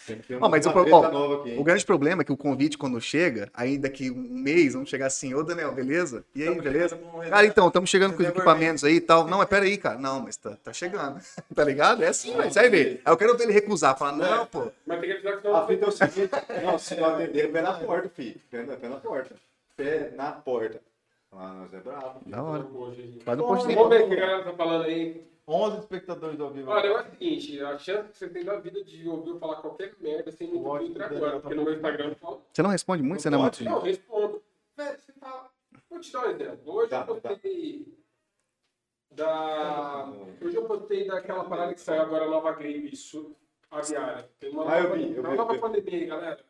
Tem 0.06 0.18
que 0.18 0.28
ter 0.28 0.38
Ó, 0.40 0.48
mas 0.48 0.66
uma 0.66 0.82
o 0.82 0.92
ó, 0.92 1.10
nova 1.10 1.40
aqui? 1.40 1.56
O 1.58 1.64
grande 1.64 1.84
problema 1.86 2.22
é 2.22 2.24
que 2.24 2.32
o 2.32 2.36
convite, 2.36 2.76
quando 2.76 3.00
chega, 3.00 3.50
aí 3.54 3.78
daqui 3.78 4.10
um 4.10 4.16
mês, 4.16 4.74
vamos 4.74 4.90
chegar 4.90 5.06
assim, 5.06 5.34
ô 5.34 5.42
Daniel, 5.42 5.72
beleza? 5.72 6.24
E 6.34 6.42
aí, 6.42 6.60
beleza? 6.60 6.98
Cara, 7.30 7.46
então, 7.46 7.68
estamos 7.68 7.88
chegando 7.88 8.14
com 8.14 8.22
os 8.22 8.28
equipamentos 8.28 8.84
aí 8.84 8.96
e 8.96 9.00
tal. 9.00 9.26
Não, 9.26 9.38
mas 9.38 9.48
peraí, 9.48 9.78
cara. 9.78 9.98
Não, 9.98 10.20
mas 10.20 10.36
tá, 10.36 10.56
tá 10.62 10.72
chegando. 10.72 11.20
Tá 11.54 11.64
ligado? 11.64 12.02
É 12.04 12.08
assim, 12.08 12.36
velho. 12.36 12.52
Você 12.52 12.60
vai 12.60 12.68
ver. 12.68 13.00
Aí 13.02 13.12
eu 13.12 13.16
quero 13.16 13.36
ver 13.36 13.44
ele 13.44 13.52
recusar, 13.52 13.96
falar, 13.96 14.12
não, 14.12 14.46
pô. 14.46 14.70
Mas 14.86 15.00
tem 15.00 15.08
que 15.08 15.14
avisar 15.14 15.36
que 15.36 15.42
senão 15.42 15.56
A 15.56 15.66
fita 15.66 15.84
é 15.84 15.88
o 15.88 15.92
seguinte, 15.92 16.30
não, 16.62 16.78
se 16.78 16.94
não 16.96 17.06
atender, 17.14 17.52
pé 17.52 17.62
na 17.62 17.72
porta, 17.72 18.10
filho. 18.10 18.40
Pé 18.50 18.62
na 18.62 18.96
porta. 18.98 19.34
Pé 19.74 20.12
na 20.14 20.32
porta. 20.32 20.80
Ah, 21.38 21.52
nós 21.54 21.72
é 21.74 21.80
bravo. 21.80 22.20
Da 22.28 22.42
hora. 22.42 22.62
Vamos 22.62 22.96
Faz 23.22 23.38
um 23.38 23.42
post 23.46 23.66
ver 23.68 23.78
o 23.78 23.88
que 24.08 24.14
a 24.14 24.20
galera 24.20 24.44
tá 24.44 24.52
falando 24.54 24.84
aí. 24.84 25.26
11 25.48 25.78
espectadores 25.78 26.40
ao 26.40 26.50
vivo. 26.50 26.70
Olha, 26.70 26.86
é 26.88 27.00
o 27.00 27.04
seguinte, 27.10 27.60
a 27.62 27.78
chance 27.78 28.08
que 28.10 28.16
você 28.18 28.28
tem 28.28 28.44
da 28.44 28.58
vida 28.58 28.82
de 28.82 29.08
ouvir 29.08 29.30
eu 29.30 29.38
falar 29.38 29.56
qualquer 29.56 29.94
merda 30.00 30.32
sem 30.32 30.50
filtro 30.50 30.88
Daniel, 30.94 31.16
agora, 31.16 31.32
tá 31.34 31.40
porque 31.40 31.54
no 31.54 31.62
meu 31.64 31.74
Instagram 31.74 32.08
eu 32.08 32.14
falo. 32.16 32.42
Você 32.52 32.62
não 32.62 32.70
responde 32.70 33.02
muito, 33.04 33.22
você 33.22 33.30
não 33.30 33.38
é 33.38 33.42
muito. 33.42 33.62
Não, 33.64 33.72
eu 33.76 33.80
respondo. 33.82 34.42
Velho, 34.76 34.98
você 34.98 35.12
fala. 35.12 35.50
Vou 35.88 36.00
te 36.00 36.12
dar 36.12 36.26
um 36.26 36.30
exemplo. 36.30 36.72
Hoje 36.74 36.90
Tá, 36.90 37.04
eu 37.08 37.20
postei 37.20 37.98
da. 39.12 40.12
Hoje 40.42 40.56
eu 40.56 40.64
postei 40.66 41.06
daquela 41.06 41.44
parada 41.44 41.74
que 41.74 41.80
saiu 41.80 42.02
agora, 42.02 42.24
a 42.24 42.30
nova 42.30 42.52
gripe 42.52 42.92
isso, 42.92 43.34
aviária. 43.70 44.28
Tem 44.40 44.50
uma 44.50 44.68
Ah, 44.70 44.78
eu 44.78 44.82
nova, 44.84 44.96
vi, 44.96 45.02
eu 45.16 45.22
vi, 45.22 45.36
nova 45.36 45.52
eu 45.52 45.54
vi. 45.54 45.60
pandemia, 45.60 45.92
aí, 46.00 46.06
galera. 46.06 46.44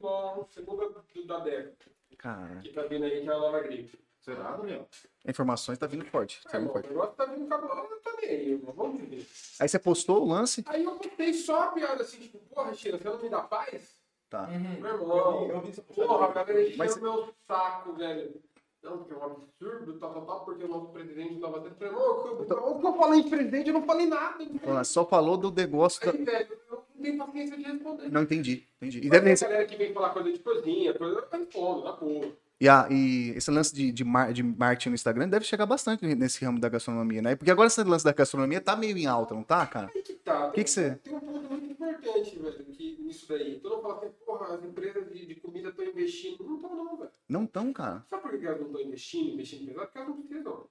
Bom, 0.00 0.46
segunda 0.50 0.88
do- 0.88 1.26
da 1.26 1.38
década. 1.40 1.74
Cara, 2.18 2.60
Que 2.60 2.70
tá 2.72 2.82
vindo 2.82 3.04
aí, 3.04 3.22
que 3.22 3.28
é 3.28 3.32
a 3.32 3.38
nova 3.38 3.60
gripe. 3.60 3.98
Será, 4.24 4.52
Daniel? 4.56 4.88
informações 5.26 5.76
tá 5.78 5.86
vindo 5.86 6.04
forte. 6.06 6.42
Tá 6.44 6.56
É, 6.56 6.60
vindo 6.60 6.62
irmão, 6.62 6.70
o 6.70 6.72
forte. 6.72 6.88
negócio 6.88 7.14
tá 7.14 7.24
vindo 7.26 7.46
cabuloso, 7.46 7.80
eu 7.92 8.00
tô 8.00 8.10
nem 8.20 8.30
aí, 8.30 8.50
irmão. 8.52 8.72
Vamos 8.74 9.02
ver. 9.08 9.26
Aí 9.60 9.68
você 9.68 9.78
postou 9.78 10.22
o 10.22 10.28
lance. 10.28 10.62
Aí 10.66 10.82
eu 10.84 10.92
botei 10.98 11.32
só 11.34 11.64
a 11.64 11.66
piada 11.68 12.02
assim, 12.02 12.18
tipo, 12.18 12.38
porra, 12.38 12.72
Sheila, 12.74 12.98
você 12.98 13.04
não 13.08 13.22
me 13.22 13.28
dá 13.28 13.42
paz? 13.42 13.96
Tá. 14.30 14.48
Uhum. 14.48 14.80
Meu 14.80 14.94
irmão, 14.94 15.48
Eu 15.50 15.60
vi 15.60 15.70
essa 15.70 15.82
porra, 15.82 16.24
a 16.26 16.32
galera 16.32 16.62
encheu 16.68 16.96
o 16.96 17.00
meu 17.02 17.34
saco, 17.46 17.92
velho. 17.94 18.42
Não, 18.82 18.98
porque 18.98 19.14
é 19.14 19.16
um 19.16 19.24
absurdo, 19.24 19.98
tal, 19.98 20.12
tal, 20.12 20.26
tal, 20.26 20.44
porque 20.44 20.64
o 20.64 20.68
nosso 20.68 20.88
presidente 20.88 21.40
tava 21.40 21.60
dentro. 21.60 21.86
Eu 21.86 21.92
falei, 21.92 21.92
irmão, 21.92 22.10
o 22.18 22.44
que 22.46 22.52
eu- 22.52 22.66
o 22.76 22.80
que 22.80 22.86
eu 22.86 22.94
falei 22.96 23.22
de 23.22 23.30
presidente, 23.30 23.68
eu 23.68 23.74
não 23.74 23.82
falei 23.84 24.06
nada. 24.06 24.84
Só 24.84 25.06
falou 25.06 25.36
do 25.38 25.50
negócio. 25.50 26.04
da- 26.04 26.12
Aí, 26.12 26.24
velho, 26.24 26.52
eu 26.70 26.76
não 26.76 27.02
tenho 27.02 27.18
paciência 27.18 27.56
de 27.56 27.62
responder. 27.62 28.10
Não 28.10 28.22
entendi. 28.22 28.68
Entendi. 28.76 28.98
E, 28.98 29.02
Mas 29.02 29.10
deve 29.10 29.28
rece- 29.30 29.44
galera 29.46 29.66
que 29.66 29.76
vem 29.76 29.92
falar 29.94 30.10
coisa 30.10 30.30
de 30.32 30.38
cozinha, 30.38 30.92
coisa, 30.94 31.18
eu 31.18 31.38
respondo, 31.38 31.84
na 31.84 31.92
boa. 31.92 32.32
E, 32.60 32.68
a- 32.68 32.88
e 32.90 33.30
esse 33.30 33.50
lance 33.50 33.74
de, 33.74 33.90
de, 33.92 34.04
mar- 34.04 34.32
de 34.32 34.42
marketing 34.42 34.90
no 34.90 34.94
Instagram 34.94 35.28
deve 35.28 35.44
chegar 35.44 35.66
bastante 35.66 36.04
nesse 36.14 36.44
ramo 36.44 36.60
da 36.60 36.68
gastronomia, 36.68 37.20
né? 37.20 37.36
Porque 37.36 37.50
agora 37.50 37.66
esse 37.66 37.82
lance 37.82 38.04
da 38.04 38.12
gastronomia 38.12 38.60
tá 38.60 38.76
meio 38.76 38.96
em 38.96 39.06
alta, 39.06 39.34
não 39.34 39.42
tá, 39.42 39.66
cara? 39.66 39.90
Aí 39.94 40.02
que 40.02 40.14
tá. 40.14 40.50
Que 40.50 40.64
que 40.64 40.70
você- 40.70 40.94
Tem 40.96 41.14
um 41.14 41.20
ponto 41.20 41.48
muito 41.50 41.66
importante, 41.72 42.38
velho, 42.38 42.64
que, 42.66 43.02
nisso 43.02 43.26
daí. 43.28 43.58
Todo 43.60 43.76
mundo 43.76 43.82
fala 43.82 43.98
assim, 44.06 44.10
porra, 44.24 44.54
as 44.54 44.64
empresas 44.64 45.12
de, 45.12 45.26
de 45.26 45.34
comida 45.36 45.68
estão 45.70 45.84
investindo. 45.84 46.44
Não 46.44 46.56
estão, 46.56 46.74
não, 46.76 46.96
velho. 46.96 47.10
Não 47.28 47.46
tão, 47.46 47.72
cara. 47.72 48.04
Sabe 48.08 48.22
por 48.22 48.38
que 48.38 48.46
elas 48.46 48.60
não 48.60 48.66
estão 48.68 48.80
investindo, 48.82 49.30
investindo 49.34 49.66
pesado? 49.66 49.86
Porque 49.86 49.98
elas 49.98 50.08
não 50.08 50.16
precisam. 50.22 50.68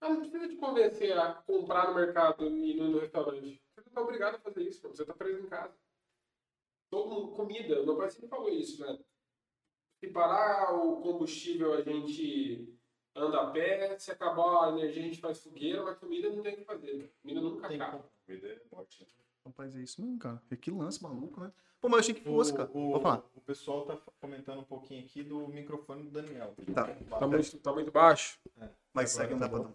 Elas 0.00 0.18
não 0.18 0.20
precisam 0.30 0.48
te 0.48 0.56
convencer 0.56 1.18
a 1.18 1.34
comprar 1.46 1.88
no 1.88 1.94
mercado 1.94 2.46
e 2.46 2.74
no, 2.76 2.88
no 2.90 2.98
restaurante. 2.98 3.40
Você 3.74 3.80
não 3.80 3.86
está 3.88 4.00
obrigado 4.02 4.34
a 4.36 4.38
fazer 4.38 4.62
isso, 4.62 4.82
mano. 4.82 4.94
você 4.96 5.02
está 5.02 5.14
preso 5.14 5.40
em 5.40 5.46
casa. 5.48 5.72
Todo 6.90 7.08
mundo, 7.10 7.32
comida, 7.32 7.82
meu 7.84 7.96
pai 7.96 8.10
sempre 8.10 8.28
falou 8.28 8.48
isso, 8.50 8.80
né? 8.80 8.98
Se 10.04 10.10
parar 10.10 10.74
o 10.74 11.00
combustível, 11.00 11.72
a 11.72 11.80
gente 11.80 12.78
anda 13.16 13.40
a 13.40 13.50
pé, 13.50 13.98
se 13.98 14.10
acabar 14.10 14.66
a 14.66 14.68
energia, 14.68 15.02
a 15.02 15.06
gente 15.06 15.18
faz 15.18 15.42
fogueira, 15.42 15.82
mas 15.82 15.96
comida 15.96 16.28
não 16.28 16.42
tem 16.42 16.52
o 16.52 16.56
que 16.58 16.64
fazer. 16.64 17.10
Comida 17.22 17.40
nunca 17.40 17.68
Tem 17.68 17.80
acaba. 17.80 18.04
Vida 18.28 18.48
é 18.48 18.60
morte. 18.70 19.08
Rapaz, 19.46 19.74
é 19.74 19.80
isso 19.80 20.02
mesmo, 20.02 20.18
cara. 20.18 20.42
Que 20.60 20.70
lance 20.70 21.02
maluco, 21.02 21.40
né? 21.40 21.50
Pô, 21.84 21.88
mas 21.90 21.98
eu 21.98 22.00
achei 22.00 22.14
que 22.14 22.22
fosse, 22.22 22.54
cara. 22.54 22.70
O, 22.72 22.92
Vou 22.92 23.00
falar. 23.00 23.22
o 23.36 23.40
pessoal 23.42 23.84
tá 23.84 23.98
comentando 24.18 24.58
um 24.60 24.64
pouquinho 24.64 25.04
aqui 25.04 25.22
do 25.22 25.46
microfone 25.48 26.04
do 26.04 26.10
Daniel. 26.12 26.54
Tá. 26.74 26.84
Tá 27.18 27.26
muito, 27.26 27.58
tá 27.58 27.72
muito 27.74 27.92
baixo? 27.92 28.38
Mas 28.94 29.14
Agora 29.14 29.28
segue, 29.28 29.32
não 29.34 29.38
dá 29.40 29.48
tá 29.50 29.54
pra 29.54 29.68
não. 29.68 29.74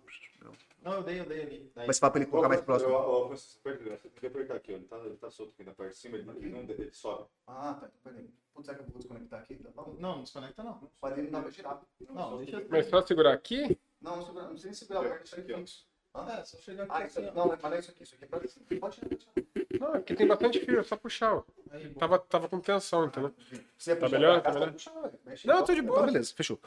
Não, 0.82 0.94
eu 0.94 1.04
dei, 1.04 1.20
eu 1.20 1.26
dei 1.26 1.42
ali. 1.44 1.72
Daí- 1.76 1.86
Mas 1.86 2.00
fala 2.00 2.12
pra 2.12 2.22
ele 2.24 2.32
colocar 2.32 2.50
mais 2.50 2.62
próximo. 2.62 2.90
Você 3.30 3.60
tem 3.62 4.20
que 4.22 4.26
apertar 4.26 4.56
aqui, 4.56 4.72
ó. 4.72 4.76
Ele 4.78 4.86
tá, 4.86 4.98
ele 4.98 5.18
tá 5.18 5.30
solto 5.30 5.52
aqui 5.54 5.64
na 5.64 5.72
parte 5.72 5.92
de 5.92 5.98
cima, 6.00 6.18
ele, 6.18 6.28
ele 6.32 6.50
não 6.50 6.62
ele 6.62 6.90
sobe. 6.92 7.26
Ah, 7.46 7.76
tá. 7.80 7.86
Então, 7.86 8.12
peraí. 8.12 8.34
Putz, 8.56 8.66
será 8.66 8.78
que 8.80 8.84
eu 8.86 8.88
vou 8.88 8.98
desconectar 8.98 9.42
aqui? 9.42 9.56
Tá 9.58 9.70
bom? 9.76 9.96
Não, 10.00 10.16
não 10.16 10.24
desconecta 10.24 10.64
não. 10.64 10.90
Mas 11.00 11.12
ele 11.16 11.30
não 11.30 11.32
dá 11.32 11.42
pra 11.44 11.52
girar. 11.52 11.82
Não, 12.10 12.38
deixa 12.38 12.66
Mas 12.72 12.88
só 12.88 13.06
segurar 13.06 13.34
aqui? 13.34 13.78
Não, 14.02 14.16
não 14.16 14.26
segura- 14.26 14.44
não 14.46 14.50
precisa 14.54 14.68
nem 14.70 14.74
segurar, 14.74 15.22
isso 15.24 15.40
Aqui, 15.40 15.54
ó. 15.54 15.89
Fixo. 16.14 16.32
É, 16.32 16.46
só 16.46 16.58
chegar 16.58 16.84
aqui 16.84 16.92
Ah, 16.96 17.06
isso, 17.06 17.20
assim, 17.20 17.32
não, 17.36 17.48
mas 17.48 17.62
não 17.62 17.74
é 17.74 17.80
isso 17.80 17.92
aqui, 17.92 18.04
isso 18.04 18.16
aqui 18.16 18.26
é 18.26 18.28
pra 18.28 18.40
Pode 18.80 18.98
tirar. 19.00 19.80
Não, 19.80 19.94
aqui 19.94 20.16
tem 20.16 20.28
bastante 20.28 20.60
fio, 20.60 20.80
é 20.80 20.84
só 20.84 20.98
puxar, 20.98 21.36
ó. 21.36 21.44
Aí. 21.72 21.90
Tava, 21.96 22.20
tava 22.20 22.50
com 22.50 22.60
tensão, 22.60 23.06
entendeu? 23.06 23.34
Se 23.78 23.92
é 23.92 23.96
Tá 23.96 24.10
melhor? 24.10 24.42
pra 24.42 24.52
cá, 24.52 24.60
Tá 24.60 24.72
você 24.72 24.90
melhor? 25.26 25.40
Não, 25.46 25.64
tô 25.66 25.74
de 25.74 25.82
boa. 25.82 26.06
beleza, 26.06 26.34
fechou. 26.36 26.60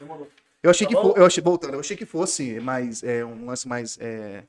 Eu 0.61 0.69
achei 0.71 0.87
que 0.87 0.95
Tá 0.95 1.01
fo- 1.01 1.13
eu 1.17 1.25
achei, 1.25 1.43
voltando, 1.43 1.73
eu 1.73 1.79
achei 1.81 1.97
que 1.97 2.05
fosse 2.05 2.59
mais 2.61 3.03
é, 3.03 3.23
um 3.25 3.45
lance 3.45 3.67
mais 3.67 3.97
é, 3.99 4.43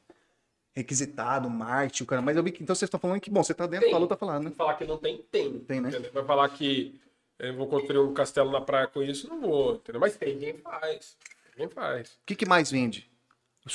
requisitado, 0.75 1.51
marketing, 1.51 2.03
o 2.05 2.07
cara, 2.07 2.23
mas 2.23 2.37
eu 2.37 2.43
vi 2.43 2.53
que 2.53 2.63
então 2.63 2.75
vocês 2.75 2.87
estão 2.89 3.01
falando 3.01 3.21
que 3.21 3.31
bom, 3.31 3.43
você 3.43 3.53
tá 3.55 3.67
dentro, 3.67 3.85
Tem. 3.87 3.93
falou, 3.93 4.07
tá 4.09 4.17
falando, 4.17 4.45
né? 4.45 4.51
Falar 4.57 4.75
que 4.75 4.85
não 4.85 4.97
tem, 4.99 5.19
tem. 5.31 5.59
Tem, 5.61 5.81
né? 5.81 5.89
entendeu? 5.89 6.13
Vai 6.13 6.25
falar 6.25 6.49
que 6.51 7.01
eu 7.39 7.55
vou 7.57 7.67
construir 7.69 7.99
um 7.99 8.15
castelo 8.15 8.51
na 8.51 8.61
praia 8.61 8.87
com 8.87 9.03
isso, 9.03 9.29
não 9.29 9.41
vou, 9.41 9.75
entendeu? 9.75 10.01
Mas 10.01 10.17
tem 10.17 10.39
quem 10.39 10.55
faz. 10.59 11.17
Tem 11.57 11.67
quem 11.67 11.69
faz. 11.69 12.11
O 12.11 12.19
que, 12.27 12.37
que 12.37 12.47
mais 12.47 12.71
vende? 12.71 13.11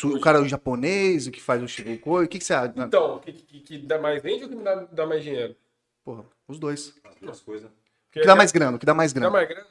O 0.04 0.20
cara 0.20 0.38
é 0.38 0.42
o 0.42 0.48
japonês, 0.48 1.26
o 1.26 1.32
que 1.32 1.42
faz 1.42 1.64
o 1.64 1.68
shirokoi, 1.68 2.26
o 2.26 2.28
que, 2.28 2.38
que 2.38 2.46
você 2.46 2.54
acha? 2.54 2.74
Então, 2.78 3.16
o 3.16 3.20
que, 3.20 3.34
que, 3.34 3.60
que 3.60 3.78
dá 3.80 3.98
mais 3.98 4.22
vende 4.22 4.44
ou 4.44 4.50
que 4.50 4.56
me 4.56 4.64
dá, 4.64 4.76
dá 4.92 5.06
mais 5.08 5.24
dinheiro? 5.24 5.56
Porra, 6.04 6.24
os 6.48 6.60
dois. 6.60 6.94
As 7.04 7.16
duas 7.16 7.42
coisas. 7.42 7.70
O 7.70 8.12
que 8.12 8.22
dá 8.22 8.36
mais 8.36 8.52
grana? 8.52 8.78
O 8.78 8.80
que 8.80 8.86
dá 8.86 8.94
mais 8.94 9.12
dá 9.14 9.20
grana? 9.20 9.34
mais 9.34 9.48
grana? 9.48 9.66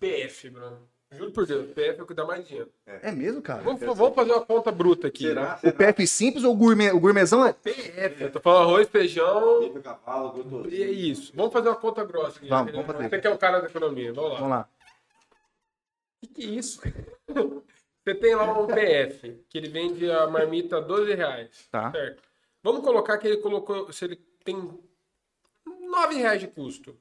PF, 0.00 0.50
Bruno. 0.50 0.78
Juro 1.12 1.32
por 1.32 1.44
Deus, 1.44 1.72
PF 1.72 1.98
é 1.98 2.02
o 2.02 2.06
que 2.06 2.14
dá 2.14 2.24
mais 2.24 2.46
dinheiro. 2.46 2.70
É 2.86 3.10
mesmo, 3.10 3.42
cara? 3.42 3.62
Vamos, 3.62 3.80
vamos 3.80 4.14
fazer 4.14 4.30
uma 4.32 4.46
conta 4.46 4.70
bruta 4.70 5.08
aqui. 5.08 5.24
Será? 5.24 5.58
né? 5.60 5.70
O 5.70 5.72
PF 5.72 6.06
simples 6.06 6.44
ou 6.44 6.52
o 6.52 6.56
gourmet? 6.56 6.92
O 6.92 7.00
gourmetzão 7.00 7.44
é. 7.44 7.52
PF, 7.52 8.22
eu 8.22 8.30
tô 8.30 8.40
falando 8.40 8.68
arroz, 8.68 8.88
feijão. 8.88 9.60
Bife, 9.60 9.80
cavalo, 9.80 10.30
gostoso. 10.30 10.68
E 10.68 10.82
é 10.82 10.90
isso. 10.90 11.32
Vamos 11.34 11.52
fazer 11.52 11.68
uma 11.68 11.76
conta 11.76 12.04
grossa 12.04 12.38
aqui. 12.38 12.48
Vamos, 12.48 12.72
vamos 12.72 12.86
fazer. 12.86 13.08
Você 13.08 13.18
que 13.18 13.26
é 13.26 13.30
o 13.30 13.38
cara 13.38 13.60
da 13.60 13.66
economia, 13.66 14.12
vamos 14.12 14.30
lá. 14.30 14.36
Vamos 14.36 14.50
lá. 14.50 14.68
O 16.22 16.26
que, 16.26 16.34
que 16.34 16.42
é 16.44 16.46
isso? 16.46 16.80
Você 18.10 18.14
tem 18.16 18.34
lá 18.34 18.58
um 18.60 18.66
PF, 18.66 19.44
que 19.48 19.56
ele 19.56 19.68
vende 19.68 20.10
a 20.10 20.26
marmita 20.26 20.78
a 20.78 20.80
12 20.80 21.14
reais. 21.14 21.68
Tá. 21.70 21.92
Certo? 21.92 22.22
Vamos 22.62 22.82
colocar 22.82 23.16
que 23.18 23.26
ele 23.28 23.36
colocou, 23.38 23.92
se 23.92 24.04
ele 24.04 24.16
tem 24.44 24.56
9 25.64 26.14
reais 26.16 26.40
de 26.40 26.48
custo. 26.48 26.98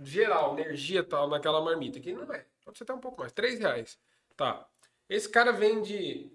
Geral, 0.00 0.56
energia 0.58 1.02
tal, 1.02 1.28
naquela 1.28 1.60
marmita. 1.60 1.98
Que 1.98 2.12
não 2.12 2.32
é. 2.32 2.46
Pode 2.64 2.78
ser 2.78 2.84
até 2.84 2.94
um 2.94 3.00
pouco 3.00 3.20
mais. 3.20 3.32
3 3.32 3.58
reais. 3.58 3.98
Tá. 4.36 4.64
Esse 5.08 5.28
cara 5.28 5.50
vende 5.52 6.30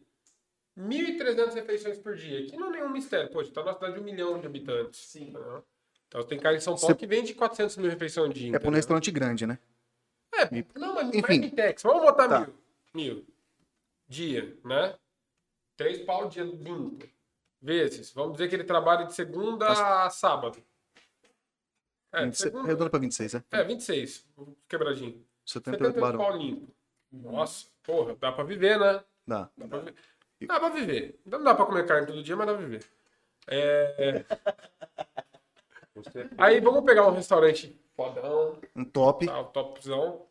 1.300 0.78 1.54
refeições 1.54 1.98
por 1.98 2.16
dia. 2.16 2.46
Que 2.46 2.58
não 2.58 2.68
é 2.68 2.72
nenhum 2.72 2.90
mistério. 2.90 3.30
Poxa, 3.32 3.52
tá 3.54 3.62
numa 3.62 3.74
cidade 3.74 3.94
de 3.94 4.00
um 4.02 4.04
milhão 4.04 4.40
de 4.40 4.46
habitantes. 4.48 5.00
Sim. 5.00 5.30
Entendeu? 5.30 5.64
Então 6.10 6.24
tem 6.24 6.38
cara 6.38 6.58
em 6.58 6.60
São 6.60 6.76
Paulo 6.76 6.88
Você- 6.88 6.96
que 7.00 7.08
vende 7.08 7.34
400 7.34 7.78
mil 7.78 7.90
refeições 7.90 8.28
ao 8.28 8.34
dia. 8.34 8.56
É 8.56 8.60
pra 8.60 8.70
um 8.70 8.74
restaurante 8.74 9.10
grande, 9.10 9.48
né? 9.48 9.58
É, 10.36 10.50
não, 10.78 10.96
mas 10.96 11.08
Enfim. 11.10 11.22
Marmitex. 11.22 11.82
Vamos 11.84 12.02
botar 12.04 12.28
Tá. 12.28 12.40
mil. 12.42 12.54
Mil. 12.94 13.26
Dia, 14.14 14.56
né? 14.64 14.96
Três 15.76 16.06
pau 16.06 16.30
dia 16.30 16.44
limpo. 16.44 17.08
Vezes. 17.60 18.14
Vamos 18.14 18.34
dizer 18.34 18.48
que 18.48 18.56
ele 18.56 18.64
trabalha 18.64 19.06
de 19.08 19.14
segunda 19.16 19.68
a 20.06 20.10
sábado. 20.12 20.64
É, 22.12 22.20
de 22.20 22.26
26, 22.26 22.38
segunda... 22.38 22.68
Redondo 22.68 22.90
pra 22.92 23.00
26, 23.00 23.34
né? 23.34 23.44
é 23.52 23.64
26. 23.64 24.30
Quebradinho. 24.70 25.26
78 25.44 25.96
78 25.96 26.00
barão. 26.00 26.20
pau 26.20 26.38
limpo. 26.38 26.72
Nossa, 27.12 27.66
porra, 27.82 28.16
dá 28.16 28.32
pra 28.32 28.44
viver, 28.44 28.80
né? 28.80 29.04
Dá. 29.26 29.50
Dá 29.58 29.68
pra 29.68 29.80
viver. 29.80 29.96
Dá 30.46 30.60
pra 30.60 30.70
viver. 30.70 31.20
Não 31.26 31.44
dá 31.44 31.56
pra 31.56 31.66
comer 31.66 31.88
carne 31.88 32.06
todo 32.06 32.22
dia, 32.22 32.36
mas 32.36 32.46
dá 32.46 32.54
pra 32.54 32.62
viver. 32.62 32.86
É, 33.48 34.24
Você 35.96 36.30
Aí 36.38 36.60
vamos 36.62 36.84
pegar 36.84 37.08
um 37.08 37.16
restaurante 37.16 37.82
fodão, 37.96 38.62
Um 38.76 38.86
top. 38.86 39.26
tá, 39.26 39.44
topzão. 39.46 40.28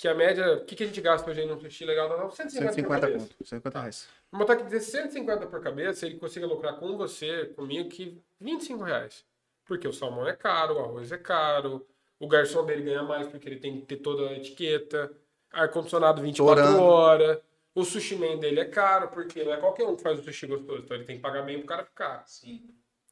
Que 0.00 0.08
a 0.08 0.14
média, 0.14 0.54
o 0.54 0.64
que, 0.64 0.74
que 0.74 0.82
a 0.82 0.86
gente 0.86 0.98
gasta 0.98 1.30
hoje 1.30 1.44
num 1.44 1.60
sushi 1.60 1.84
legal? 1.84 2.08
Dá 2.08 2.16
150, 2.30 2.30
por 2.30 2.72
150 2.72 3.00
cabeça. 3.00 3.18
conto. 3.18 3.44
150 3.44 3.80
reais. 3.80 4.08
Vamos 4.32 4.46
botar 4.46 4.54
aqui 4.54 4.64
dizer 4.64 4.80
150 4.80 5.46
por 5.46 5.60
cabeça, 5.60 6.06
ele 6.06 6.16
consiga 6.16 6.46
lucrar 6.46 6.78
com 6.78 6.96
você, 6.96 7.52
comigo, 7.54 7.90
que 7.90 8.18
25 8.40 8.82
reais. 8.82 9.26
Porque 9.66 9.86
o 9.86 9.92
salmão 9.92 10.26
é 10.26 10.32
caro, 10.32 10.76
o 10.76 10.78
arroz 10.78 11.12
é 11.12 11.18
caro, 11.18 11.86
o 12.18 12.26
garçom 12.26 12.64
dele 12.64 12.80
ganha 12.82 13.02
mais 13.02 13.26
porque 13.26 13.46
ele 13.46 13.60
tem 13.60 13.78
que 13.78 13.82
ter 13.84 13.96
toda 13.96 14.30
a 14.30 14.32
etiqueta, 14.32 15.12
ar-condicionado 15.52 16.22
24 16.22 16.64
Torando. 16.64 16.82
horas, 16.82 17.38
o 17.74 17.84
sushi 17.84 18.16
man 18.16 18.38
dele 18.38 18.60
é 18.60 18.64
caro, 18.64 19.08
porque 19.08 19.44
não 19.44 19.52
é 19.52 19.58
qualquer 19.58 19.84
um 19.84 19.96
que 19.96 20.02
faz 20.02 20.18
o 20.18 20.22
sushi 20.22 20.46
gostoso, 20.46 20.82
então 20.82 20.96
ele 20.96 21.04
tem 21.04 21.16
que 21.16 21.22
pagar 21.22 21.42
bem 21.42 21.58
pro 21.58 21.66
cara 21.66 21.84
ficar. 21.84 22.24
Sim. 22.26 22.70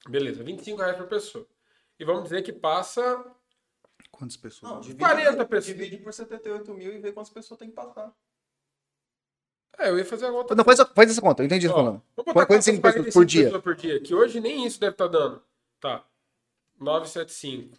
Beleza, 0.08 0.42
25 0.42 0.78
reais 0.78 0.96
por 0.96 1.06
pessoa. 1.06 1.46
E 2.00 2.04
vamos 2.06 2.22
dizer 2.22 2.40
que 2.40 2.50
passa 2.50 3.22
Quantas 4.18 4.36
pessoas? 4.36 4.72
Não, 4.72 4.80
divide, 4.80 4.98
40 4.98 5.44
pessoas. 5.46 5.64
divide 5.76 5.96
por 5.98 6.12
78 6.12 6.74
mil 6.74 6.92
e 6.92 6.98
vê 6.98 7.12
quantas 7.12 7.30
pessoas 7.32 7.58
tem 7.58 7.68
que 7.68 7.74
passar. 7.76 8.12
É, 9.78 9.90
eu 9.90 9.98
ia 9.98 10.04
fazer 10.04 10.26
a 10.26 10.32
conta. 10.32 10.54
Não, 10.56 10.64
faz, 10.64 10.80
a- 10.80 10.86
faz 10.86 11.08
essa 11.10 11.20
conta, 11.20 11.42
eu 11.42 11.46
entendi 11.46 11.66
o 11.66 11.70
que 11.70 11.76
tá 11.76 11.80
falando. 11.80 12.02
Vamos 12.16 12.34
botar 12.34 12.46
Quantas 12.46 12.64
quantas 12.66 12.80
pessoas 12.80 13.14
por 13.14 13.22
45 13.22 13.26
dia? 13.26 13.44
pessoas 13.44 13.62
por 13.62 13.74
dia? 13.76 14.00
Que 14.00 14.14
hoje 14.14 14.40
nem 14.40 14.66
isso 14.66 14.80
deve 14.80 14.92
estar 14.92 15.06
dando. 15.06 15.40
Tá. 15.80 16.04
975 16.80 17.78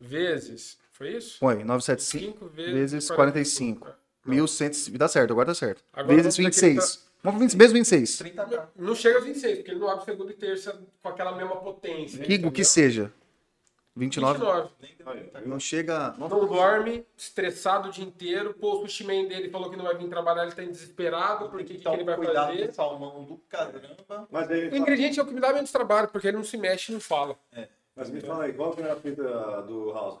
vezes. 0.00 0.78
Foi 0.92 1.10
isso? 1.16 1.38
Põe, 1.40 1.64
975 1.64 2.38
5 2.38 2.46
vezes, 2.54 2.92
vezes 2.92 3.10
45. 3.10 3.88
É. 3.88 3.94
1.100. 4.26 4.96
Dá 4.96 5.06
certo, 5.08 5.32
agora 5.32 5.46
dá 5.48 5.54
certo. 5.54 5.84
Agora 5.92 6.16
vezes 6.16 6.34
vamos 6.36 6.52
dizer 6.52 6.60
que 6.60 6.66
ele 6.66 6.74
26. 6.80 7.04
Vamos 7.22 7.38
pra 7.38 7.46
20, 7.46 7.56
mesmo 7.58 7.74
26. 7.74 8.18
30k. 8.22 8.68
Não 8.76 8.94
chega 8.94 9.16
aos 9.18 9.24
26, 9.26 9.56
porque 9.58 9.70
ele 9.70 9.80
não 9.80 9.88
abre 9.90 10.04
segunda 10.04 10.30
e 10.30 10.34
terça 10.34 10.82
com 11.02 11.08
aquela 11.08 11.34
mesma 11.36 11.56
potência. 11.56 12.22
Que, 12.24 12.36
o 12.46 12.50
que 12.52 12.64
seja. 12.64 13.12
29. 13.96 14.38
29. 14.38 14.68
Nem 14.80 14.94
deu 14.96 15.06
30k. 15.06 15.46
Não 15.46 15.60
chega. 15.60 16.14
Não 16.18 16.28
dorme, 16.28 17.06
estressado 17.16 17.88
o 17.88 17.92
dia 17.92 18.04
inteiro. 18.04 18.52
Pô, 18.54 18.74
o 18.74 18.80
sushi 18.82 19.04
man 19.04 19.26
dele 19.28 19.48
falou 19.50 19.70
que 19.70 19.76
não 19.76 19.84
vai 19.84 19.96
vir 19.96 20.08
trabalhar, 20.08 20.42
ele 20.44 20.52
tá 20.52 20.62
desesperado, 20.62 21.48
porque 21.48 21.62
o 21.62 21.66
que, 21.66 21.78
que 21.82 21.88
ele 21.88 22.04
vai 22.04 22.16
fazer? 22.22 22.68
do 22.68 22.74
salmão 22.74 23.24
do 23.24 23.36
caramba. 23.48 24.26
Mas 24.30 24.50
aí, 24.50 24.68
O 24.70 24.76
ingrediente 24.76 25.20
é 25.20 25.22
o 25.22 25.26
que 25.26 25.32
me 25.34 25.40
dá 25.40 25.52
menos 25.52 25.70
trabalho, 25.70 26.08
porque 26.08 26.26
ele 26.28 26.36
não 26.36 26.44
se 26.44 26.56
mexe 26.56 26.90
e 26.90 26.94
não 26.94 27.00
fala. 27.00 27.36
mas 27.94 28.10
me 28.10 28.20
fala 28.20 28.44
aí, 28.44 28.52
qual 28.52 28.72
que 28.74 28.82
era 28.82 28.94
a 28.94 28.96
fita 28.96 29.22
do 29.62 29.92
House? 29.92 30.18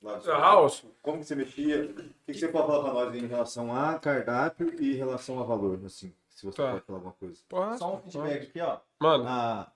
Do 0.00 0.08
A 0.32 0.38
House, 0.38 0.84
Como 1.02 1.18
que 1.18 1.24
você 1.26 1.34
mexia? 1.34 1.84
O 1.84 1.94
que, 2.24 2.32
que 2.32 2.34
você 2.34 2.48
pode 2.48 2.66
falar 2.68 2.82
pra 2.84 2.92
nós 2.94 3.14
em 3.14 3.26
relação 3.26 3.74
a 3.76 3.98
cardápio 3.98 4.74
e 4.80 4.92
em 4.94 4.96
relação 4.96 5.38
a 5.38 5.44
valor, 5.44 5.78
assim? 5.84 6.14
Se 6.30 6.46
você 6.46 6.56
Tá. 6.56 6.70
pode 6.72 6.84
falar 6.86 6.98
alguma 7.00 7.12
coisa. 7.12 7.38
Só 7.76 7.96
um 7.96 7.98
feedback 7.98 8.44
aqui, 8.48 8.60
ó. 8.62 8.78
Mano, 8.98 9.24
A 9.28 9.70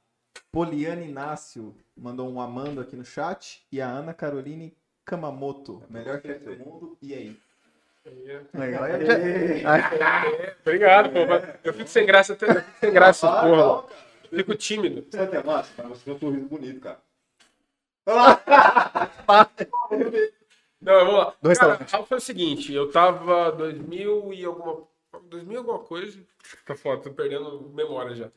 Poliana 0.53 1.03
Inácio 1.03 1.75
mandou 1.97 2.29
um 2.31 2.41
amando 2.41 2.81
aqui 2.81 2.97
no 2.97 3.05
chat. 3.05 3.65
E 3.71 3.81
a 3.81 3.89
Ana 3.89 4.15
Caroline 4.15 4.77
Kamamoto. 5.05 5.83
Melhor 5.89 6.21
chefe 6.23 6.45
do 6.45 6.57
mundo. 6.65 6.99
E 7.03 7.15
aí? 7.15 7.37
Obrigado, 10.61 11.11
pô. 11.13 11.27
mas 11.27 11.45
Eu 11.65 11.73
fico 11.73 11.89
sem 11.89 12.07
graça 12.07 12.33
até. 12.35 12.49
eu 12.51 12.55
fico 12.63 12.79
sem 12.81 12.93
graça, 12.93 13.29
Ah, 13.31 13.41
porra. 13.43 13.57
não. 13.57 13.87
Fico 14.31 14.55
tímido. 14.57 15.07
Você 15.11 15.19
é 15.19 15.23
até 15.25 15.43
massa, 15.43 15.71
mas 15.79 15.89
você 15.99 16.05
tem 16.05 16.15
um 16.15 16.19
sorriso 16.19 16.47
bonito, 16.47 16.81
cara. 16.81 17.01
Não, 20.81 20.93
vamos 21.07 21.15
lá. 21.15 21.35
Do 21.41 21.55
Cara. 21.55 21.87
House 21.91 22.09
foi 22.09 22.19
o 22.19 22.21
seguinte, 22.21 22.73
eu 22.73 22.91
tava 22.93 23.51
2000 23.53 24.33
e 24.35 24.45
alguma 24.45 24.83
2000 25.23 25.55
e 25.55 25.57
alguma 25.57 25.79
coisa. 25.79 26.19
Tá 26.67 26.77
foda, 26.77 27.03
tô 27.03 27.11
perdendo 27.11 27.71
memória 27.73 28.15
já. 28.15 28.31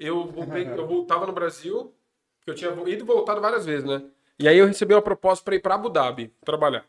Eu 0.00 0.32
eu 0.76 0.86
voltava 0.86 1.26
no 1.26 1.32
Brasil, 1.32 1.94
eu 2.46 2.54
tinha 2.54 2.70
ido 2.70 3.04
e 3.04 3.06
voltado 3.06 3.40
várias 3.40 3.66
vezes, 3.66 3.84
né? 3.84 4.02
E 4.38 4.48
aí 4.48 4.56
eu 4.56 4.66
recebi 4.66 4.94
uma 4.94 5.02
proposta 5.02 5.44
para 5.44 5.54
ir 5.54 5.60
para 5.60 5.74
Abu 5.74 5.90
Dhabi 5.90 6.32
trabalhar. 6.42 6.86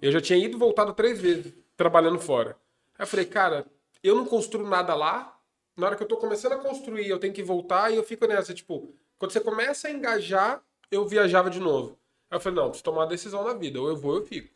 Eu 0.00 0.10
já 0.10 0.20
tinha 0.22 0.38
ido 0.38 0.56
e 0.56 0.58
voltado 0.58 0.94
três 0.94 1.20
vezes 1.20 1.52
trabalhando 1.76 2.18
fora. 2.18 2.56
Aí 2.98 3.02
eu 3.02 3.06
falei, 3.06 3.26
cara, 3.26 3.66
eu 4.02 4.14
não 4.16 4.24
construo 4.24 4.66
nada 4.66 4.94
lá. 4.94 5.38
Na 5.76 5.88
hora 5.88 5.96
que 5.96 6.02
eu 6.02 6.08
tô 6.08 6.16
começando 6.16 6.52
a 6.52 6.58
construir, 6.58 7.06
eu 7.06 7.18
tenho 7.18 7.34
que 7.34 7.42
voltar 7.42 7.92
e 7.92 7.96
eu 7.96 8.02
fico 8.02 8.26
nessa, 8.26 8.54
tipo, 8.54 8.94
quando 9.18 9.30
você 9.32 9.40
começa 9.40 9.86
a 9.86 9.90
engajar, 9.90 10.62
eu 10.90 11.06
viajava 11.06 11.50
de 11.50 11.60
novo. 11.60 11.98
Aí 12.30 12.36
eu 12.36 12.40
falei, 12.40 12.56
não, 12.56 12.68
preciso 12.68 12.84
tomar 12.84 13.02
uma 13.02 13.06
decisão 13.06 13.44
na 13.44 13.52
vida, 13.52 13.80
ou 13.80 13.88
eu 13.88 13.96
vou 13.96 14.12
ou 14.12 14.18
eu 14.18 14.26
fico. 14.26 14.48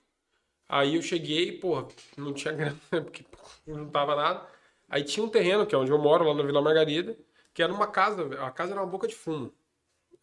Aí 0.69 0.97
eu 0.97 1.03
cheguei, 1.03 1.53
porra, 1.53 1.87
não 2.17 2.33
tinha 2.33 2.53
grana, 2.57 2.79
porque 2.91 3.25
não 3.67 3.91
tava 3.91 4.17
nada. 4.17 4.47
Aí 4.89 5.05
tinha 5.05 5.25
um 5.25 5.29
terreno, 5.29 5.67
que 5.67 5.75
é 5.75 5.79
onde 5.79 5.91
eu 5.91 5.99
moro, 5.99 6.25
lá 6.25 6.35
na 6.35 6.43
Vila 6.43 6.63
Margarida, 6.63 7.17
que 7.55 7.63
era 7.63 7.73
uma 7.73 7.87
casa, 7.87 8.23
a 8.45 8.51
casa 8.51 8.73
era 8.73 8.81
uma 8.81 8.87
boca 8.91 9.07
de 9.09 9.15
fumo. 9.15 9.53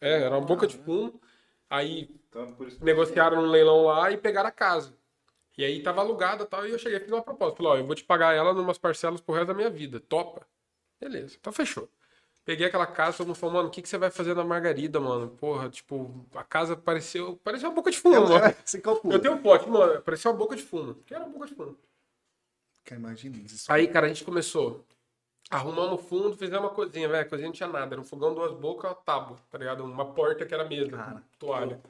É, 0.00 0.22
era 0.22 0.36
uma 0.38 0.46
boca 0.46 0.66
de 0.66 0.76
fumo. 0.78 1.20
Aí 1.68 2.10
Então, 2.28 2.56
negociaram 2.80 3.38
um 3.38 3.46
leilão 3.46 3.84
lá 3.84 4.10
e 4.10 4.18
pegaram 4.18 4.48
a 4.48 4.52
casa. 4.52 4.94
E 5.58 5.64
aí 5.64 5.82
tava 5.82 6.00
alugada 6.00 6.44
e 6.44 6.46
tal, 6.46 6.66
e 6.66 6.70
eu 6.70 6.78
cheguei 6.78 6.98
e 6.98 7.00
fiz 7.02 7.10
uma 7.12 7.22
proposta. 7.22 7.56
Falei, 7.56 7.72
ó, 7.72 7.76
eu 7.78 7.86
vou 7.86 7.94
te 7.94 8.04
pagar 8.04 8.34
ela 8.34 8.54
numas 8.54 8.78
parcelas 8.78 9.20
pro 9.20 9.34
resto 9.34 9.48
da 9.48 9.54
minha 9.54 9.70
vida. 9.70 10.00
Topa? 10.00 10.46
Beleza, 11.00 11.36
então 11.38 11.52
fechou. 11.52 11.88
Peguei 12.44 12.66
aquela 12.66 12.86
casa, 12.86 13.18
todo 13.18 13.28
mundo 13.28 13.36
falou, 13.36 13.56
mano, 13.56 13.68
o 13.68 13.70
que, 13.70 13.82
que 13.82 13.88
você 13.88 13.98
vai 13.98 14.10
fazer 14.10 14.34
na 14.34 14.42
Margarida, 14.44 14.98
mano? 14.98 15.28
Porra, 15.30 15.68
tipo, 15.70 16.26
a 16.34 16.42
casa 16.42 16.76
pareceu. 16.76 17.36
Parecia 17.44 17.68
uma 17.68 17.74
boca 17.74 17.90
de 17.90 17.98
fumo, 17.98 18.22
mano. 18.28 18.34
É, 18.44 18.56
Você 18.64 18.80
calcula. 18.80 19.14
Eu 19.14 19.20
tenho 19.20 19.34
um 19.34 19.42
pote, 19.42 19.68
mano, 19.68 20.00
parecia 20.02 20.30
uma 20.30 20.36
boca 20.36 20.56
de 20.56 20.62
fumo. 20.62 20.94
Que 21.06 21.14
era 21.14 21.24
uma 21.24 21.32
boca 21.32 21.46
de 21.46 21.54
fumo. 21.54 21.76
Cara, 22.84 23.00
imagina 23.00 23.36
isso. 23.36 23.70
Aí, 23.70 23.86
cara, 23.86 24.06
a 24.06 24.08
gente 24.08 24.24
começou. 24.24 24.84
Arrumamos 25.48 26.02
fundo, 26.02 26.36
fizemos 26.36 26.64
uma 26.64 26.74
cozinha, 26.74 27.08
velho. 27.08 27.22
A 27.22 27.28
cozinha 27.28 27.48
não 27.48 27.54
tinha 27.54 27.68
nada. 27.68 27.94
Era 27.94 28.00
um 28.00 28.04
fogão, 28.04 28.34
duas 28.34 28.52
bocas, 28.52 28.90
uma 28.90 28.94
tábua, 28.96 29.36
tá 29.50 29.58
ligado? 29.58 29.84
Uma 29.84 30.12
porta 30.12 30.44
que 30.44 30.54
era 30.54 30.64
mesa, 30.64 30.96
Cara, 30.96 31.22
toalha. 31.38 31.80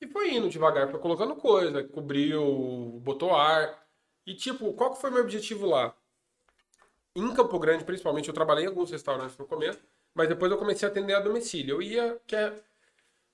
E 0.00 0.06
foi 0.06 0.34
indo 0.34 0.48
devagar, 0.48 0.88
foi 0.90 1.00
colocando 1.00 1.34
coisa, 1.36 1.84
cobriu, 1.84 3.00
botou 3.02 3.34
ar. 3.34 3.86
E, 4.26 4.34
tipo, 4.34 4.72
qual 4.74 4.94
que 4.94 5.00
foi 5.00 5.10
meu 5.10 5.22
objetivo 5.22 5.66
lá? 5.66 5.94
em 7.14 7.34
Campo 7.34 7.58
Grande, 7.58 7.84
principalmente, 7.84 8.28
eu 8.28 8.34
trabalhei 8.34 8.64
em 8.64 8.68
alguns 8.68 8.90
restaurantes 8.90 9.36
no 9.36 9.46
começo, 9.46 9.80
mas 10.14 10.28
depois 10.28 10.50
eu 10.50 10.58
comecei 10.58 10.86
a 10.86 10.90
atender 10.90 11.14
a 11.14 11.20
domicílio. 11.20 11.76
Eu 11.76 11.82
ia, 11.82 12.20
que 12.26 12.36
é 12.36 12.52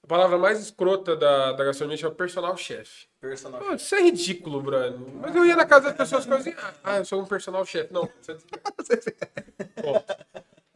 a 0.03 0.07
palavra 0.07 0.39
mais 0.39 0.61
escrota 0.61 1.17
da, 1.17 1.53
da 1.53 1.65
gastronomia, 1.65 1.99
chama 1.99 2.15
personal 2.15 2.57
chef. 2.57 3.07
Personal. 3.29 3.59
Pô, 3.59 3.75
isso 3.75 3.95
é 3.95 4.03
ridículo, 4.03 4.61
Bruno. 4.61 5.21
Mas 5.23 5.35
eu 5.35 5.47
ia 5.47 5.57
na 5.57 5.65
casa 5.65 5.87
das 5.87 5.97
pessoas 5.97 6.27
cozinhar. 6.27 6.75
Ah, 6.85 6.99
eu 6.99 7.05
sou 7.07 7.23
um 7.23 7.25
personal 7.25 7.65
chef. 7.65 7.91
Não, 7.91 8.07
você... 8.21 8.37
Pô. 9.83 9.97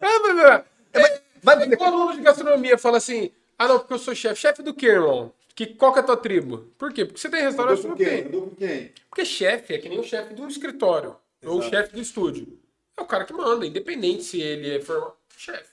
É, 0.00 0.18
mas, 0.18 0.38
é, 0.38 0.64
é, 0.94 1.22
Vai 1.42 1.68
um 1.68 1.84
aluno 1.84 2.14
de 2.14 2.22
gastronomia 2.22 2.78
fala 2.78 2.96
assim: 2.96 3.30
ah, 3.58 3.68
não, 3.68 3.78
porque 3.78 3.92
eu 3.92 3.98
sou 3.98 4.14
chefe. 4.14 4.40
Chefe 4.40 4.62
do 4.62 4.72
quê, 4.72 4.86
irmão? 4.86 5.32
Que, 5.54 5.66
qual 5.66 5.92
que 5.92 5.98
é 5.98 6.02
a 6.02 6.06
tua 6.06 6.16
tribo? 6.16 6.72
Por 6.78 6.90
quê? 6.90 7.04
Porque 7.04 7.20
você 7.20 7.28
tem 7.28 7.42
restaurante, 7.42 7.82
com 7.82 7.94
quem? 7.94 8.30
com 8.30 8.50
quem? 8.50 8.92
Porque 9.10 9.24
chefe 9.26 9.74
é 9.74 9.78
que 9.78 9.88
nem 9.88 9.98
o 9.98 10.04
chefe 10.04 10.32
do 10.32 10.48
escritório 10.48 11.16
ou 11.44 11.56
o 11.56 11.58
Exato. 11.58 11.70
chefe 11.76 11.92
do 11.94 12.00
estúdio. 12.00 12.58
É 12.96 13.02
o 13.02 13.06
cara 13.06 13.24
que 13.24 13.32
manda, 13.32 13.66
independente 13.66 14.22
se 14.22 14.40
ele 14.40 14.76
é 14.76 14.80
formado. 14.80 15.14
Chefe. 15.36 15.70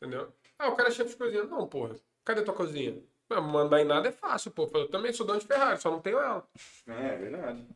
Entendeu? 0.00 0.32
Ah, 0.58 0.68
o 0.68 0.76
cara 0.76 0.88
é 0.88 0.92
chefe 0.92 1.10
de 1.10 1.16
cozinha. 1.16 1.44
Não, 1.44 1.66
porra. 1.66 1.94
Cadê 2.24 2.42
tua 2.42 2.54
cozinha? 2.54 2.96
Não, 3.28 3.42
mandar 3.42 3.80
em 3.80 3.84
nada 3.84 4.08
é 4.08 4.12
fácil, 4.12 4.50
pô. 4.50 4.70
Eu 4.72 4.88
também 4.88 5.12
sou 5.12 5.26
dono 5.26 5.40
de 5.40 5.46
Ferrari, 5.46 5.80
só 5.80 5.90
não 5.90 6.00
tenho 6.00 6.18
ela. 6.18 6.46
É, 6.86 7.14
é 7.14 7.16
verdade. 7.16 7.66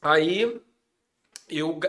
Aí 0.00 0.60
eu 1.48 1.80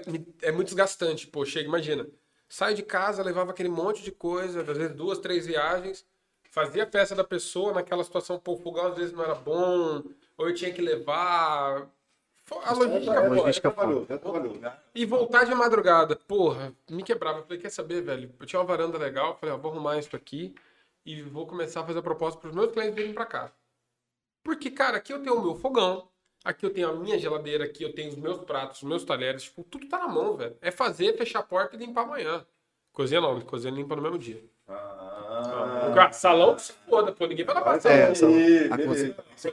é 0.41 0.51
muito 0.51 0.67
desgastante, 0.67 1.27
pô, 1.27 1.45
chega, 1.45 1.67
imagina. 1.67 2.07
Saio 2.47 2.75
de 2.75 2.83
casa, 2.83 3.21
levava 3.21 3.51
aquele 3.51 3.69
monte 3.69 4.01
de 4.01 4.11
coisa, 4.11 4.61
às 4.61 4.77
vezes 4.77 4.95
duas, 4.95 5.19
três 5.19 5.45
viagens, 5.45 6.05
fazia 6.49 6.83
a 6.83 6.87
festa 6.87 7.13
da 7.13 7.23
pessoa, 7.23 7.73
naquela 7.73 8.03
situação, 8.03 8.39
pô, 8.39 8.53
o 8.53 8.57
fogão 8.57 8.87
às 8.87 8.95
vezes 8.95 9.13
não 9.13 9.23
era 9.23 9.35
bom, 9.35 10.01
ou 10.37 10.47
eu 10.47 10.55
tinha 10.55 10.73
que 10.73 10.81
levar. 10.81 11.87
A 12.63 12.73
logística 12.73 13.13
Já, 13.13 13.21
fora. 13.21 13.29
logística 13.29 13.69
já 13.69 13.75
trabalhou, 13.75 14.05
já 14.09 14.17
trabalhou. 14.17 14.59
E 14.95 15.05
voltar 15.05 15.43
de 15.43 15.53
madrugada, 15.53 16.15
porra, 16.15 16.73
me 16.89 17.03
quebrava. 17.03 17.39
Eu 17.39 17.43
falei, 17.43 17.59
quer 17.59 17.69
saber, 17.69 18.01
velho? 18.01 18.33
Eu 18.39 18.45
tinha 18.47 18.59
uma 18.59 18.65
varanda 18.65 18.97
legal, 18.97 19.37
falei, 19.37 19.53
ó, 19.53 19.57
vou 19.59 19.71
arrumar 19.71 19.99
isso 19.99 20.15
aqui 20.15 20.55
e 21.11 21.21
vou 21.23 21.47
começar 21.47 21.81
a 21.81 21.85
fazer 21.85 21.99
a 21.99 22.03
proposta 22.03 22.39
para 22.39 22.49
os 22.49 22.55
meus 22.55 22.71
clientes 22.71 22.93
virem 22.95 23.13
pra 23.13 23.25
cá. 23.25 23.51
Porque, 24.43 24.69
cara, 24.69 24.97
aqui 24.97 25.11
eu 25.11 25.21
tenho 25.21 25.35
o 25.37 25.41
meu 25.41 25.55
fogão, 25.55 26.07
aqui 26.45 26.65
eu 26.65 26.69
tenho 26.71 26.89
a 26.89 26.93
minha 26.93 27.17
geladeira, 27.17 27.65
aqui 27.65 27.83
eu 27.83 27.93
tenho 27.93 28.09
os 28.09 28.15
meus 28.15 28.37
pratos, 28.39 28.81
os 28.83 28.87
meus 28.87 29.03
talheres, 29.03 29.43
tipo, 29.43 29.63
tudo 29.63 29.87
tá 29.87 29.97
na 29.97 30.07
mão, 30.07 30.37
velho. 30.37 30.55
É 30.61 30.69
fazer, 30.69 31.17
fechar 31.17 31.39
a 31.39 31.43
porta 31.43 31.75
e 31.75 31.79
limpar 31.79 32.03
amanhã. 32.03 32.45
Cozinha 32.93 33.19
não, 33.21 33.41
cozinha 33.41 33.73
limpa 33.73 33.95
no 33.95 34.01
mesmo 34.03 34.19
dia. 34.19 34.43
Ah, 34.67 35.93
Ah, 35.97 36.11
salão 36.11 36.55
que 36.55 36.61
se 36.61 36.73
foda, 36.73 37.11
pô, 37.11 37.25
ninguém 37.25 37.43
vai 37.45 37.55
lavar 37.55 37.79
salão. 37.81 37.97
É, 37.97 38.11
a 38.71 38.77
cozinha- 38.87 39.15
Você 39.35 39.51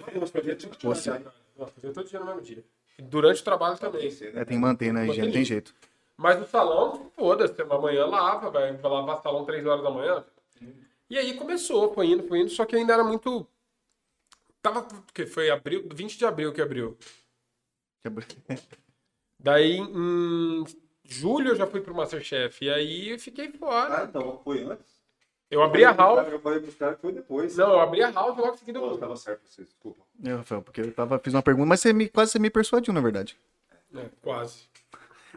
de 0.76 0.86
Você- 0.86 1.10
verdade. 1.10 1.36
Não, 1.56 1.66
cozinha 1.66 1.92
todo 1.92 2.08
dia 2.08 2.20
no 2.20 2.26
mesmo 2.26 2.40
dia. 2.42 2.64
E 2.98 3.02
durante 3.02 3.40
o 3.40 3.44
trabalho 3.44 3.78
também. 3.78 4.06
É, 4.08 4.44
tem 4.44 4.44
que 4.44 4.58
manter, 4.58 4.92
né? 4.92 5.06
Higiene, 5.06 5.26
não 5.28 5.32
tem 5.34 5.44
jeito. 5.44 5.74
Mas 6.16 6.38
no 6.38 6.46
salão, 6.46 7.10
foda-se, 7.14 7.60
amanhã 7.62 8.06
lava, 8.06 8.50
vai, 8.50 8.72
vai 8.74 8.90
lavar 8.90 9.22
salão 9.22 9.44
3 9.44 9.64
horas 9.66 9.82
da 9.82 9.90
manhã. 9.90 10.24
E 11.08 11.16
aí 11.18 11.34
começou, 11.34 11.92
foi 11.94 12.06
indo, 12.06 12.26
foi 12.26 12.40
indo, 12.40 12.50
só 12.50 12.64
que 12.64 12.74
ainda 12.76 12.92
era 12.92 13.04
muito. 13.04 13.46
Tava. 14.60 14.86
que 15.14 15.26
Foi 15.26 15.50
abril, 15.50 15.88
20 15.92 16.18
de 16.18 16.24
abril 16.26 16.52
que 16.52 16.60
abriu. 16.60 16.96
Daí 19.38 19.76
em 19.78 20.64
julho 21.04 21.50
eu 21.50 21.56
já 21.56 21.66
fui 21.66 21.80
pro 21.80 21.94
Masterchef. 21.94 22.64
E 22.64 22.70
aí 22.70 23.08
eu 23.10 23.18
fiquei 23.18 23.46
Ah, 23.48 23.58
fora. 23.58 24.04
então 24.08 24.40
foi 24.42 24.62
antes? 24.64 24.96
Eu 25.48 25.62
abri 25.62 25.84
a 25.84 25.92
house. 25.92 26.26
Eu 26.32 26.40
falei 26.40 26.60
pros 26.60 26.74
caras 26.74 26.96
que 26.96 27.02
foi 27.02 27.12
depois. 27.12 27.56
Não, 27.56 27.70
eu 27.70 27.80
abri 27.80 28.02
a 28.02 28.10
house 28.10 28.36
e 28.36 28.40
logo 28.40 28.54
em 28.54 28.58
seguida 28.58 28.80
Pô, 28.80 28.86
eu. 28.90 28.98
tava 28.98 29.16
certo 29.16 29.46
você, 29.48 29.62
desculpa. 29.64 30.02
Eu, 30.24 30.38
Rafael, 30.38 30.62
porque 30.62 30.80
eu 30.80 30.92
tava, 30.92 31.18
fiz 31.20 31.32
uma 31.34 31.42
pergunta, 31.42 31.68
mas 31.68 31.80
você 31.80 31.92
me, 31.92 32.08
quase 32.08 32.32
você 32.32 32.38
me 32.40 32.50
persuadiu, 32.50 32.92
na 32.92 33.00
verdade. 33.00 33.38
É, 33.94 34.08
quase. 34.22 34.68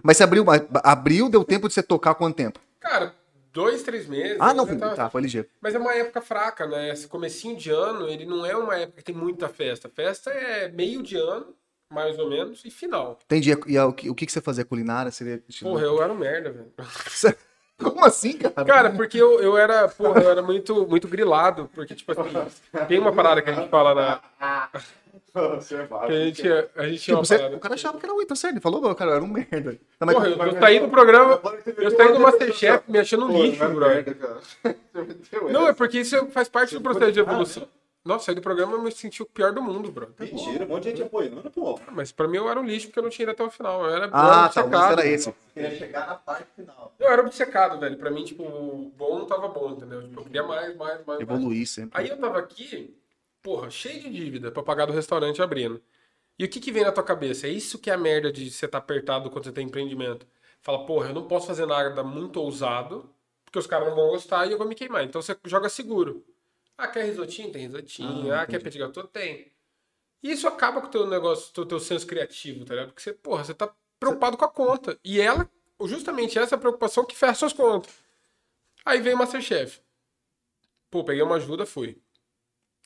Mas 0.02 0.18
você 0.18 0.24
abriu, 0.24 0.44
abriu, 0.84 1.30
deu 1.30 1.44
tempo 1.44 1.68
de 1.68 1.74
você 1.76 1.84
tocar 1.84 2.16
quanto 2.16 2.36
tempo? 2.36 2.60
Cara, 2.80 3.14
dois, 3.52 3.84
três 3.84 4.08
meses. 4.08 4.38
Ah, 4.40 4.54
não, 4.54 4.66
já 4.68 4.76
tava- 4.76 4.96
tá, 4.96 5.10
foi 5.10 5.22
ligeiro. 5.22 5.48
Mas 5.62 5.76
é 5.76 5.80
uma 5.80 5.94
época 5.94 6.22
fraca, 6.22 6.68
né? 6.68 6.90
Esse 6.92 7.08
comecinho 7.08 7.56
de 7.58 7.70
ano, 7.72 8.08
ele 8.08 8.26
não 8.26 8.46
é 8.46 8.56
uma 8.56 8.76
época 8.78 8.98
que 8.98 9.04
tem 9.04 9.16
muita 9.16 9.48
festa. 9.50 9.90
Festa 9.90 10.30
é 10.32 10.70
meio 10.70 11.02
de 11.04 11.16
ano, 11.18 11.56
mais 11.92 12.18
ou 12.20 12.30
menos, 12.30 12.64
e 12.66 12.70
final. 12.72 13.20
Entendi. 13.26 13.52
E 13.68 13.80
o 13.80 13.94
que, 13.94 14.10
o 14.10 14.16
que 14.16 14.26
que 14.26 14.32
você 14.32 14.42
fazia? 14.42 14.64
Culinária? 14.66 15.12
Seria... 15.12 15.44
Porra, 15.62 15.84
eu 15.84 16.02
era 16.02 16.14
um 16.14 16.18
merda, 16.18 16.52
velho. 16.52 16.72
Como 17.82 18.04
assim, 18.06 18.34
cara? 18.38 18.66
Cara, 18.66 18.90
porque 18.92 19.18
eu, 19.18 19.40
eu 19.42 19.58
era, 19.58 19.88
porra, 19.88 20.22
eu 20.22 20.30
era 20.30 20.42
muito, 20.42 20.86
muito 20.88 21.08
grilado. 21.08 21.70
Porque, 21.74 21.96
tipo 21.96 22.12
assim, 22.12 22.30
tem 22.88 23.00
uma 23.00 23.12
parada 23.14 23.42
que 23.42 23.50
a 23.50 23.54
gente 23.54 23.70
fala 23.70 23.96
na. 23.96 24.20
É 25.34 26.08
Que 26.08 26.14
a 26.14 26.26
gente, 26.26 26.48
a 26.76 26.88
gente 26.88 27.00
tinha 27.02 27.16
Tipo, 27.16 27.16
uma 27.18 27.24
você, 27.26 27.36
o 27.56 27.60
cara 27.60 27.76
achava 27.76 27.98
que 28.00 28.06
era 28.06 28.14
o 28.16 28.22
então 28.22 28.36
sério, 28.36 28.56
ele 28.56 28.62
falou, 28.62 28.82
"Não, 28.82 28.94
cara, 28.96 29.12
eu 29.12 29.16
era 29.16 29.24
um 29.24 29.28
merda. 29.28 29.78
Não, 30.00 30.08
mas- 30.08 30.16
Porra, 30.16 30.28
eu, 30.28 30.38
eu 30.46 30.60
saí 30.60 30.80
do 30.80 30.90
programa, 30.90 31.40
eu 31.78 31.92
saí 31.92 32.14
do 32.14 32.20
Masterchef 32.20 32.84
me 32.92 33.00
achando 33.00 33.26
um 33.28 33.42
lixo, 33.42 33.68
brother. 33.70 34.18
Não, 35.52 35.68
é 35.68 35.74
porque 35.74 36.00
isso 36.00 36.26
faz 36.32 36.50
parte 36.50 36.74
do 36.74 36.82
processo 36.82 37.12
de 37.12 37.20
evolução. 37.20 37.68
Nossa, 38.04 38.26
saí 38.26 38.36
do 38.36 38.42
programa 38.42 38.78
e 38.78 38.82
me 38.82 38.92
senti 38.92 39.22
o 39.22 39.26
pior 39.26 39.52
do 39.54 39.62
mundo, 39.62 39.92
bro. 39.92 40.14
Mentira, 40.18 40.66
um 40.66 40.70
monte 40.70 40.84
de 40.84 40.90
gente 40.92 41.04
apoiando, 41.04 41.52
pô. 41.52 41.80
Mas 41.92 42.12
pra 42.12 42.28
mim 42.28 42.38
eu 42.38 42.50
era 42.50 42.60
um 42.60 42.66
lixo 42.66 42.88
porque 42.88 43.00
eu 43.00 43.04
não 43.04 43.10
tinha 43.10 43.24
ido 43.24 43.32
até 43.32 43.44
o 43.44 43.50
final. 43.50 43.84
Eu 43.86 43.94
era, 43.96 44.06
Ah, 44.06 44.50
tá, 44.50 44.62
obcecado. 44.62 44.92
era 44.94 45.06
esse. 45.08 45.36
Queria 45.54 45.72
chegar 45.78 46.08
na 46.08 46.16
parte 46.16 46.48
final. 46.56 46.94
Eu 46.98 47.08
era 47.10 47.22
obcecado, 47.22 47.80
velho. 47.80 47.98
Pra 47.98 48.10
mim, 48.10 48.24
tipo, 48.24 48.44
o 48.44 48.92
bom 48.98 49.20
não 49.20 49.26
tava 49.26 49.48
bom, 49.50 49.72
entendeu? 49.72 50.02
Tipo, 50.02 50.22
eu 50.22 50.24
queria 50.24 50.44
mais, 50.44 50.76
mais, 50.78 51.06
mais. 51.06 51.06
mais. 51.06 51.20
Evoluir 51.22 51.68
sempre. 51.68 52.00
Aí 52.02 52.10
eu 52.10 52.18
tava 52.18 52.40
aqui, 52.40 52.98
porra, 53.44 53.70
cheio 53.70 54.00
de 54.02 54.10
dívida 54.10 54.50
pra 54.50 54.64
pagar 54.64 54.86
do 54.86 54.94
restaurante 54.94 55.42
abrindo. 55.42 55.82
E 56.38 56.46
o 56.46 56.50
que 56.50 56.62
que 56.62 56.72
vem 56.72 56.84
na 56.86 56.92
tua 56.94 57.04
cabeça? 57.04 57.48
É 57.48 57.50
isso 57.50 57.78
que 57.78 57.90
é 57.90 57.94
a 57.94 57.98
merda 57.98 58.32
de 58.32 58.50
você 58.50 58.66
tá 58.66 58.78
apertado 58.78 59.30
quando 59.30 59.44
você 59.44 59.52
tem 59.52 59.66
empreendimento. 59.68 60.26
Fala, 60.62 60.86
porra, 60.86 61.10
eu 61.10 61.14
não 61.14 61.28
posso 61.28 61.48
fazer 61.48 61.66
nada 61.66 62.02
muito 62.02 62.42
ousado, 62.42 63.10
porque 63.44 63.60
os 63.60 63.68
caras 63.68 63.90
não 63.90 63.96
vão 63.96 64.08
gostar 64.08 64.46
e 64.48 64.54
eu 64.54 64.58
vou 64.58 64.66
me 64.68 64.74
queimar. 64.74 65.04
Então 65.04 65.22
você 65.22 65.36
joga 65.46 65.68
seguro. 65.68 66.24
Ah, 66.80 66.88
quer 66.88 67.04
risotinho? 67.04 67.52
Tem 67.52 67.64
risotinho. 67.64 68.34
Ah, 68.34 68.48
quer 68.48 68.64
petit 68.64 68.80
gâteau? 68.80 69.06
Tem. 69.06 69.52
E 70.24 70.32
isso 70.32 70.48
acaba 70.48 70.80
com 70.80 70.88
o 70.88 70.90
teu 70.90 71.06
negócio, 71.06 71.54
teu, 71.54 71.66
teu 71.66 71.80
senso 71.80 72.08
criativo, 72.08 72.64
tá 72.64 72.74
ligado? 72.74 72.88
Porque 72.88 73.02
você, 73.02 73.12
porra, 73.12 73.44
você 73.44 73.54
tá 73.54 73.70
preocupado 74.00 74.38
com 74.38 74.46
a 74.46 74.50
conta. 74.50 74.98
E 75.04 75.20
ela, 75.20 75.50
justamente 75.84 76.40
essa 76.40 76.58
preocupação 76.58 77.04
que 77.04 77.18
fecha 77.18 77.36
suas 77.36 77.52
contas. 77.52 77.94
Aí 78.86 79.02
veio 79.02 79.18
o 79.18 79.20
Masterchef. 79.20 79.82
Pô, 80.90 81.04
peguei 81.04 81.22
uma 81.22 81.36
ajuda, 81.36 81.66
fui. 81.66 82.02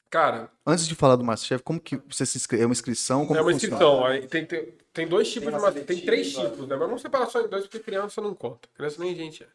Cara, 0.10 0.52
Antes 0.66 0.88
de 0.88 0.96
falar 0.96 1.16
do 1.16 1.24
Masterchef, 1.24 1.64
como 1.64 1.80
que 1.80 1.98
você 1.98 2.26
se 2.26 2.38
inscreve? 2.38 2.64
É 2.64 2.66
uma 2.66 2.74
inscrição? 2.74 3.28
Como 3.28 3.38
é 3.38 3.44
uma 3.44 3.52
inscrição. 3.52 4.06
Aí 4.06 4.28
tem, 4.28 4.44
tem, 4.44 4.76
tem 4.92 5.08
dois 5.08 5.32
tipos 5.32 5.50
uma 5.50 5.58
de 5.60 5.64
Masterchef. 5.66 5.88
Tem 5.88 6.04
três 6.04 6.34
tipos, 6.34 6.68
né? 6.68 6.76
Mas 6.76 6.88
vamos 6.88 7.02
separar 7.02 7.30
só 7.30 7.42
em 7.42 7.48
dois, 7.48 7.66
porque 7.68 7.80
criança 7.80 8.22
não 8.22 8.34
conta. 8.34 8.68
Criança 8.74 9.00
nem 9.00 9.16
gente 9.16 9.44
é. 9.44 9.48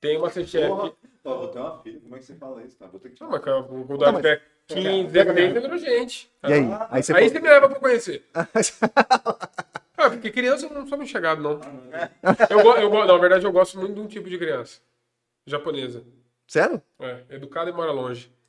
Tem 0.00 0.16
o 0.16 0.22
Masterchef. 0.22 0.66
Porra. 0.66 0.92
Ó, 1.24 1.36
vou 1.38 1.48
ter 1.48 1.58
uma 1.58 1.78
filha, 1.82 2.00
como 2.00 2.16
é 2.16 2.18
que 2.18 2.24
você 2.24 2.34
fala 2.34 2.62
isso? 2.62 2.76
Tá? 2.76 2.86
Vou 2.86 2.98
ter 3.00 3.10
que 3.10 3.20
Não, 3.20 3.30
mas 3.30 3.40
cara, 3.42 3.60
o 3.60 3.86
Não, 3.88 3.96
da 3.98 4.12
mas- 4.12 4.22
tiver 4.22 4.42
15, 4.68 5.12
16, 5.12 5.52
virou 5.52 5.78
gente. 5.78 6.30
E 6.46 6.52
aí? 6.52 6.68
Aí 6.90 7.02
você 7.02 7.12
Aí 7.14 7.28
você 7.28 7.40
me 7.40 7.48
leva 7.48 7.68
pra 7.68 7.80
conhecer. 7.80 8.24
Ah, 10.00 10.10
porque 10.10 10.30
criança 10.30 10.64
eu 10.66 10.70
não 10.72 10.86
sou 10.86 10.96
muito 10.96 11.10
chegado, 11.10 11.42
não. 11.42 11.58
Eu, 12.48 12.60
eu, 12.82 12.88
go- 12.88 13.04
na 13.04 13.18
verdade, 13.18 13.44
eu 13.44 13.50
gosto 13.50 13.76
muito 13.80 13.94
de 13.94 14.00
um 14.00 14.06
tipo 14.06 14.28
de 14.30 14.38
criança. 14.38 14.78
Japonesa. 15.44 16.04
Sério? 16.46 16.80
É, 17.00 17.22
educada 17.30 17.68
e 17.68 17.72
mora 17.72 17.90
longe. 17.90 18.30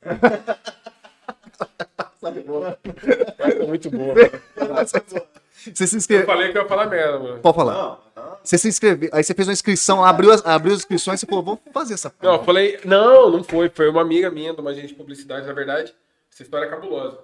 É 3.38 3.66
muito 3.66 3.90
boa. 3.90 4.14
Você 5.74 5.86
se 5.86 5.94
Eu 5.94 5.98
inscreveu. 5.98 6.26
falei 6.26 6.50
que 6.52 6.58
eu 6.58 6.62
ia 6.62 6.68
falar 6.68 6.86
merda, 6.86 7.18
mano. 7.18 7.38
Pode 7.40 7.56
falar. 7.56 7.74
Não, 7.74 7.98
não. 8.16 8.38
Você 8.42 8.56
se 8.58 8.68
inscreveu. 8.68 9.10
Aí 9.12 9.22
você 9.22 9.34
fez 9.34 9.46
uma 9.48 9.52
inscrição, 9.52 10.04
abriu 10.04 10.32
as, 10.32 10.44
abriu 10.46 10.72
as 10.72 10.80
inscrições 10.80 11.18
e 11.18 11.20
você 11.20 11.26
falou, 11.26 11.44
vou 11.44 11.60
fazer 11.72 11.94
essa 11.94 12.12
Não, 12.22 12.30
eu 12.32 12.34
porra. 12.38 12.46
falei. 12.46 12.80
Não, 12.84 13.30
não 13.30 13.44
foi. 13.44 13.68
Foi 13.68 13.88
uma 13.88 14.00
amiga 14.00 14.30
minha, 14.30 14.54
de 14.54 14.60
uma 14.60 14.70
agente 14.70 14.88
de 14.88 14.94
publicidade, 14.94 15.46
na 15.46 15.52
verdade. 15.52 15.94
Essa 16.32 16.42
história 16.42 16.66
é 16.66 16.68
cabulosa. 16.70 17.18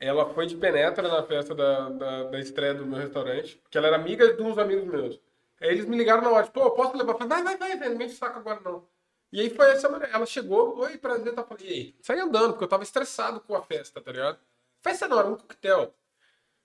Ela 0.00 0.26
foi 0.34 0.46
de 0.46 0.56
penetra 0.56 1.06
na 1.06 1.22
festa 1.22 1.54
da, 1.54 1.88
da, 1.90 2.22
da 2.24 2.40
estreia 2.40 2.74
do 2.74 2.84
meu 2.86 2.98
restaurante, 2.98 3.56
porque 3.62 3.78
ela 3.78 3.86
era 3.88 3.96
amiga 3.96 4.32
de 4.34 4.42
uns 4.42 4.58
amigos 4.58 4.84
meus. 4.84 5.20
Aí 5.60 5.68
eles 5.68 5.84
me 5.86 5.96
ligaram 5.96 6.22
na 6.22 6.30
hora, 6.30 6.44
tipo, 6.44 6.60
pô, 6.60 6.70
posso 6.72 6.96
levar? 6.96 7.12
Eu 7.12 7.18
falei, 7.18 7.28
vai, 7.28 7.42
vai, 7.44 7.56
vai, 7.56 7.76
velho, 7.78 7.90
não 7.92 7.98
me 7.98 8.08
saco 8.08 8.38
agora 8.40 8.58
não. 8.64 8.82
E 9.32 9.40
aí 9.40 9.48
foi 9.50 9.70
essa 9.70 9.88
mulher. 9.88 10.10
Ela 10.12 10.26
chegou, 10.26 10.76
oi, 10.80 10.98
prazer, 10.98 11.32
tá? 11.34 11.42
Eu 11.42 11.46
Falei, 11.46 11.66
e 11.66 11.72
aí? 11.72 11.94
Saí 12.02 12.18
andando, 12.18 12.50
porque 12.52 12.64
eu 12.64 12.68
tava 12.68 12.82
estressado 12.82 13.40
com 13.40 13.54
a 13.54 13.62
festa, 13.62 14.00
tá 14.00 14.10
ligado? 14.10 14.38
Festa 14.80 15.06
não, 15.06 15.18
era 15.20 15.28
um 15.28 15.36
coquetel. 15.36 15.94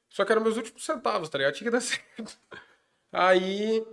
Só 0.10 0.26
que 0.26 0.32
eram 0.32 0.42
meus 0.42 0.58
últimos 0.58 0.84
centavos, 0.84 1.30
tá 1.30 1.38
ligado? 1.38 1.54
Tinha 1.54 1.70
que 1.70 1.72
dar 1.72 1.82
certo. 1.82 2.38
Aí 3.12 3.86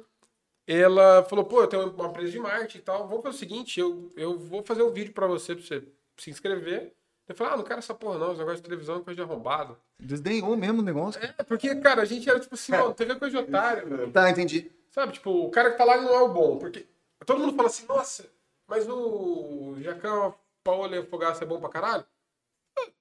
ela 0.67 1.23
falou, 1.25 1.45
pô, 1.45 1.61
eu 1.63 1.67
tenho 1.67 1.91
uma 1.91 2.09
empresa 2.09 2.31
de 2.31 2.39
marketing 2.39 2.79
e 2.79 2.83
tal, 2.83 3.07
vamos 3.07 3.23
fazer 3.23 3.37
o 3.37 3.39
seguinte, 3.39 3.79
eu, 3.79 4.13
eu 4.17 4.39
vou 4.39 4.63
fazer 4.63 4.83
um 4.83 4.93
vídeo 4.93 5.13
pra 5.13 5.27
você, 5.27 5.55
pra 5.55 5.65
você 5.65 5.87
se 6.17 6.31
inscrever. 6.31 6.95
Eu 7.27 7.35
falei, 7.35 7.55
ah, 7.55 7.57
não 7.57 7.65
quero 7.65 7.79
essa 7.79 7.95
porra 7.95 8.19
não, 8.19 8.31
esse 8.31 8.39
negócio 8.39 8.57
de 8.59 8.63
televisão 8.63 8.97
é 8.97 9.01
coisa 9.03 9.17
de 9.17 9.23
arrombado. 9.23 9.79
Desdenhou 9.99 10.57
mesmo 10.57 10.81
o 10.81 10.85
negócio. 10.85 11.21
É, 11.25 11.43
porque, 11.43 11.75
cara, 11.77 12.03
a 12.03 12.05
gente 12.05 12.29
era 12.29 12.39
tipo 12.39 12.55
assim, 12.55 12.73
mano, 12.73 12.95
TV 12.95 13.13
é 13.13 13.19
coisa 13.19 13.37
de 13.37 13.43
otário, 13.43 13.91
mano. 13.91 14.13
Tá, 14.13 14.31
entendi. 14.31 14.71
Sabe, 14.91 15.13
tipo, 15.13 15.31
o 15.31 15.51
cara 15.51 15.71
que 15.73 15.79
tá 15.79 15.85
lá 15.85 15.97
não 16.01 16.15
é 16.15 16.21
o 16.21 16.29
bom, 16.29 16.59
porque 16.59 16.87
todo 17.25 17.41
mundo 17.41 17.57
fala 17.57 17.69
assim, 17.69 17.87
nossa, 17.87 18.31
mas 18.67 18.87
o 18.89 19.75
Jacão, 19.81 20.35
Paulo 20.63 20.95
e 20.95 21.03
Fogaça 21.07 21.45
é 21.45 21.47
bom 21.47 21.59
pra 21.61 21.71
caralho? 21.71 22.05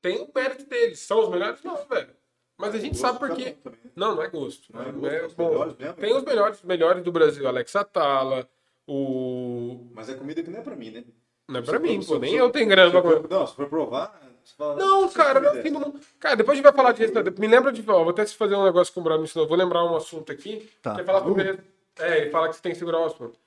Tem 0.01 0.21
o 0.21 0.31
mérito 0.33 0.65
deles, 0.65 0.99
são 0.99 1.19
os 1.21 1.29
melhores? 1.29 1.61
Não, 1.63 1.85
velho. 1.85 2.15
Mas 2.57 2.75
a 2.75 2.79
gente 2.79 2.97
sabe 2.97 3.13
de 3.13 3.19
porque. 3.19 3.51
também, 3.51 3.79
né? 3.83 3.91
Não, 3.95 4.15
não 4.15 4.23
é 4.23 4.29
gosto. 4.29 4.71
Não 4.71 4.81
é 4.81 4.87
É 4.89 4.91
gosto, 4.91 5.25
os 5.27 5.33
bom. 5.33 5.49
melhores 5.49 5.77
mesmo? 5.77 5.93
Tem 5.95 6.15
os 6.15 6.23
melhores, 6.23 6.61
melhores 6.63 7.03
do 7.03 7.11
Brasil. 7.11 7.47
Alex 7.47 7.75
Atala, 7.75 8.47
o. 8.87 9.87
Mas 9.93 10.09
é 10.09 10.13
comida 10.13 10.41
que 10.43 10.49
não 10.49 10.59
é 10.59 10.61
pra 10.63 10.75
mim, 10.75 10.91
né? 10.91 11.03
Não 11.49 11.59
é 11.59 11.63
Se 11.63 11.69
pra 11.69 11.79
mim, 11.79 12.01
se 12.01 12.07
pô. 12.07 12.19
Nem 12.19 12.31
se 12.31 12.37
eu 12.37 12.49
tenho 12.49 12.67
grana 12.69 12.87
se 12.87 12.91
pra 12.91 13.01
comer. 13.01 13.29
Não, 13.29 13.47
se 13.47 13.55
for 13.55 13.67
provar, 13.67 14.21
você 14.43 14.53
fala. 14.55 14.75
Não, 14.75 15.07
"Que 15.09 15.15
cara, 15.15 15.39
não 15.39 15.49
é 15.49 15.61
fim 15.61 15.69
é 15.69 15.71
do 15.71 15.79
mundo. 15.79 15.99
Cara, 16.19 16.35
depois 16.35 16.53
a 16.53 16.55
gente 16.55 16.63
vai 16.63 16.73
falar 16.73 16.91
de 16.93 17.01
restaurante. 17.01 17.39
Me 17.39 17.47
lembra 17.47 17.71
de. 17.71 17.83
Ó, 17.89 17.99
vou 18.03 18.09
até 18.11 18.25
fazer 18.27 18.55
um 18.55 18.63
negócio 18.63 18.93
com 18.93 18.99
o 19.01 19.03
Bruno 19.03 19.19
me 19.19 19.25
ensinou. 19.25 19.47
Vou 19.47 19.57
lembrar 19.57 19.83
um 19.83 19.95
assunto 19.95 20.31
aqui. 20.31 20.69
Tá. 20.81 20.95
Você 20.95 21.03
fala 21.03 21.23
sobre. 21.23 21.59
É, 21.99 22.17
ele 22.21 22.29
fala 22.31 22.49
que 22.49 22.55
você 22.55 22.61
tem 22.61 22.71
que 22.71 22.77
segurar 22.77 22.99
o 22.99 23.05
assunto. 23.05 23.37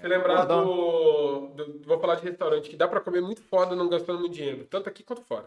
Você 0.00 0.08
lembrar 0.08 0.44
do, 0.44 1.46
do- 1.54 1.80
Vou 1.86 1.98
falar 2.00 2.16
de 2.16 2.22
restaurante, 2.24 2.68
que 2.68 2.76
dá 2.76 2.86
pra 2.88 3.00
comer 3.00 3.20
muito 3.22 3.40
foda 3.42 3.74
não 3.76 3.88
gastando 3.88 4.18
muito 4.20 4.32
dinheiro. 4.34 4.66
Tanto 4.68 4.88
aqui 4.88 5.02
quanto 5.02 5.22
fora. 5.22 5.44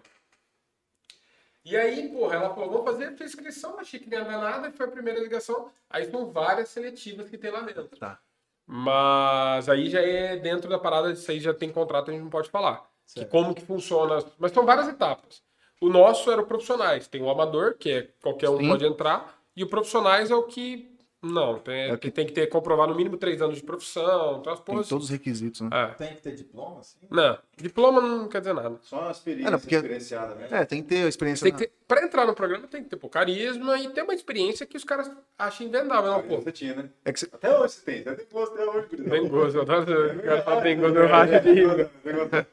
E 1.69 1.75
aí, 1.75 2.08
porra, 2.10 2.36
ela 2.36 2.53
falou, 2.53 2.69
vou 2.69 2.84
fazer 2.84 3.06
a 3.08 3.23
inscrição, 3.23 3.77
achei 3.77 3.99
que 3.99 4.10
não 4.10 4.19
ia 4.19 4.23
dar 4.23 4.38
nada, 4.38 4.69
e 4.69 4.71
foi 4.71 4.86
a 4.86 4.91
primeira 4.91 5.19
ligação. 5.19 5.69
Aí 5.89 6.10
são 6.10 6.32
várias 6.32 6.69
seletivas 6.69 7.30
que 7.30 7.38
tem 7.38 7.51
lá 7.51 7.60
dentro. 7.62 7.88
Tá. 7.97 8.19
Mas 8.65 9.67
aí 9.67 9.89
já 9.89 10.01
é 10.01 10.38
dentro 10.38 10.69
da 10.69 10.80
parada, 10.80 11.12
isso 11.12 11.30
aí 11.30 11.39
já 11.41 11.53
tem 11.53 11.69
contrato, 11.69 12.10
a 12.10 12.13
gente 12.13 12.23
não 12.23 12.30
pode 12.30 12.49
falar. 12.49 12.89
Que 13.13 13.25
como 13.25 13.53
que 13.53 13.62
funciona. 13.62 14.23
Mas 14.38 14.51
são 14.51 14.65
várias 14.65 14.88
etapas. 14.88 15.41
O 15.82 15.89
nosso 15.89 16.32
era 16.32 16.41
o 16.41 16.45
profissionais. 16.45 17.08
Tem 17.08 17.21
o 17.21 17.30
amador, 17.30 17.75
que 17.77 17.89
é 17.89 18.10
qualquer 18.21 18.49
um 18.49 18.58
Sim. 18.58 18.69
pode 18.69 18.86
entrar, 18.86 19.38
e 19.56 19.63
o 19.63 19.69
profissionais 19.69 20.32
é 20.32 20.36
o 20.36 20.43
que. 20.43 20.96
Não, 21.19 21.58
tem, 21.58 21.91
É 21.91 21.97
que 21.97 22.12
tem 22.12 22.27
que 22.27 22.32
ter 22.32 22.45
comprovado 22.47 22.91
no 22.91 22.97
mínimo 22.97 23.17
três 23.17 23.41
anos 23.41 23.58
de 23.58 23.63
profissão, 23.63 24.38
então 24.39 24.53
as 24.53 24.60
Tem 24.60 24.65
porras. 24.75 24.88
todos 24.88 25.06
os 25.06 25.10
requisitos, 25.10 25.62
né? 25.62 25.69
É. 25.73 25.86
Tem 25.95 26.15
que 26.15 26.21
ter 26.21 26.36
diploma, 26.36 26.80
assim? 26.80 26.97
Não, 27.10 27.38
diploma 27.58 27.99
não 28.01 28.27
quer 28.30 28.39
dizer 28.39 28.53
nada. 28.53 28.77
Só 28.84 29.01
uma 29.01 29.12
experiência 29.12 29.47
É, 29.47 29.51
não, 29.51 29.60
porque- 29.60 29.75
diferenciada, 29.77 30.36
né? 30.36 30.47
É, 30.51 30.63
tem 30.65 30.84
que 30.84 30.89
ter 30.89 31.06
a 31.06 31.08
experiência. 31.10 31.43
Tem 31.43 31.51
que 31.53 31.65
ter, 31.65 31.73
pra 31.88 32.03
entrar 32.03 32.27
no 32.27 32.36
programa 32.36 32.67
tem 32.67 32.84
que 32.84 32.89
ter 32.89 32.97
pô, 32.97 33.10
carisma 33.10 33.80
e 33.80 33.89
ter 33.89 34.03
uma 34.03 34.13
experiência 34.13 34.65
que 34.67 34.77
os 34.77 34.84
caras 34.84 35.10
acham 35.39 35.65
invendável. 35.65 36.12
Não, 36.12 36.21
pô, 36.21 36.38
Você 36.39 36.51
tinha, 36.51 36.75
né? 36.75 36.89
É 37.03 37.12
que 37.12 37.19
você- 37.19 37.30
Até 37.34 37.58
hoje 37.60 37.73
você 37.73 37.82
tem. 37.82 38.03
Você 38.03 38.15
tem 38.15 38.27
gosto 38.32 38.53
até 38.53 38.65
hoje, 38.65 38.88
tem 38.88 39.27
gosto. 39.27 39.56
Eu 39.58 39.62
adoro 39.63 40.19
o 40.19 40.21
cara 40.23 40.41
fala 40.43 40.62
tem 40.62 40.80
gosto, 40.80 40.97
eu 40.97 41.08
racho 41.08 41.39
de 41.41 41.51
rir. 41.51 41.89
Tem 42.03 42.13
gosto. 42.15 42.47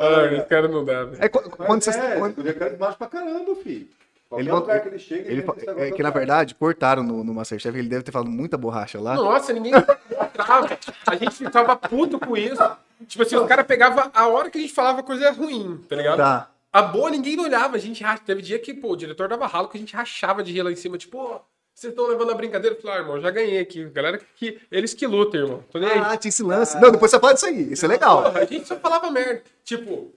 Ah, 0.00 0.24
esse 0.32 0.46
cara 0.46 0.68
não 0.68 0.84
dá, 0.84 1.04
velho. 1.04 1.20
É, 1.24 1.28
qu- 1.28 1.50
quando 1.50 1.82
você. 1.82 1.90
é, 1.90 2.16
quando- 2.16 2.48
é 2.48 2.52
carismático 2.52 2.98
pra 2.98 3.08
caramba, 3.08 3.56
filho. 3.56 3.88
Qualquer 4.28 4.44
Ele 4.44 4.52
lugar 4.52 4.80
que 4.82 4.88
ele 4.88 4.98
chega, 4.98 5.30
ele 5.30 5.40
entra 5.40 5.54
fa- 5.74 5.80
é 5.80 5.90
que 5.90 6.02
na 6.02 6.10
verdade 6.10 6.54
cortaram 6.54 7.02
no, 7.02 7.24
no 7.24 7.32
Masterchef, 7.32 7.78
ele 7.78 7.88
deve 7.88 8.02
ter 8.02 8.12
falado 8.12 8.30
muita 8.30 8.58
borracha 8.58 9.00
lá. 9.00 9.14
Nossa, 9.14 9.52
ninguém 9.54 9.72
entrava. 9.74 10.78
A 11.06 11.16
gente 11.16 11.32
ficava 11.36 11.74
puto 11.76 12.18
com 12.20 12.36
isso. 12.36 12.62
Tipo 13.06 13.22
assim, 13.22 13.36
os 13.36 13.46
caras 13.48 13.66
pegavam 13.66 14.10
a 14.12 14.26
hora 14.28 14.50
que 14.50 14.58
a 14.58 14.60
gente 14.60 14.74
falava 14.74 15.02
coisa 15.02 15.30
ruim, 15.30 15.82
tá 15.88 15.96
ligado? 15.96 16.18
Tá. 16.18 16.50
A 16.70 16.82
boa 16.82 17.08
ninguém 17.10 17.40
olhava, 17.40 17.76
a 17.76 17.78
gente 17.78 18.02
racha. 18.04 18.22
Teve 18.26 18.42
dia 18.42 18.58
que, 18.58 18.74
pô, 18.74 18.90
o 18.92 18.96
diretor 18.96 19.28
dava 19.28 19.46
ralo 19.46 19.68
que 19.68 19.78
a 19.78 19.80
gente 19.80 19.96
rachava 19.96 20.42
de 20.42 20.52
rir 20.52 20.62
lá 20.62 20.70
em 20.70 20.76
cima, 20.76 20.98
tipo, 20.98 21.40
vocês 21.74 21.92
estão 21.92 22.06
levando 22.08 22.30
a 22.30 22.34
brincadeira? 22.34 22.76
Eu 22.76 22.82
falei, 22.82 22.96
ah, 22.96 23.00
irmão, 23.00 23.20
já 23.20 23.30
ganhei 23.30 23.60
aqui. 23.60 23.84
Galera 23.86 24.18
que. 24.36 24.60
Eles 24.70 24.92
que 24.92 25.06
lutam, 25.06 25.40
irmão. 25.40 25.64
Tô 25.70 25.78
nem 25.78 25.88
aí. 25.88 25.98
Ah, 26.00 26.16
tinha 26.18 26.28
esse 26.28 26.42
lance. 26.42 26.78
Não, 26.78 26.90
depois 26.90 27.10
você 27.10 27.18
fala 27.18 27.32
disso 27.32 27.46
aí. 27.46 27.72
Isso 27.72 27.84
é 27.86 27.88
legal. 27.88 28.24
Porra, 28.24 28.40
a 28.40 28.44
gente 28.44 28.66
só 28.68 28.76
falava 28.76 29.10
merda. 29.10 29.42
Tipo, 29.64 30.12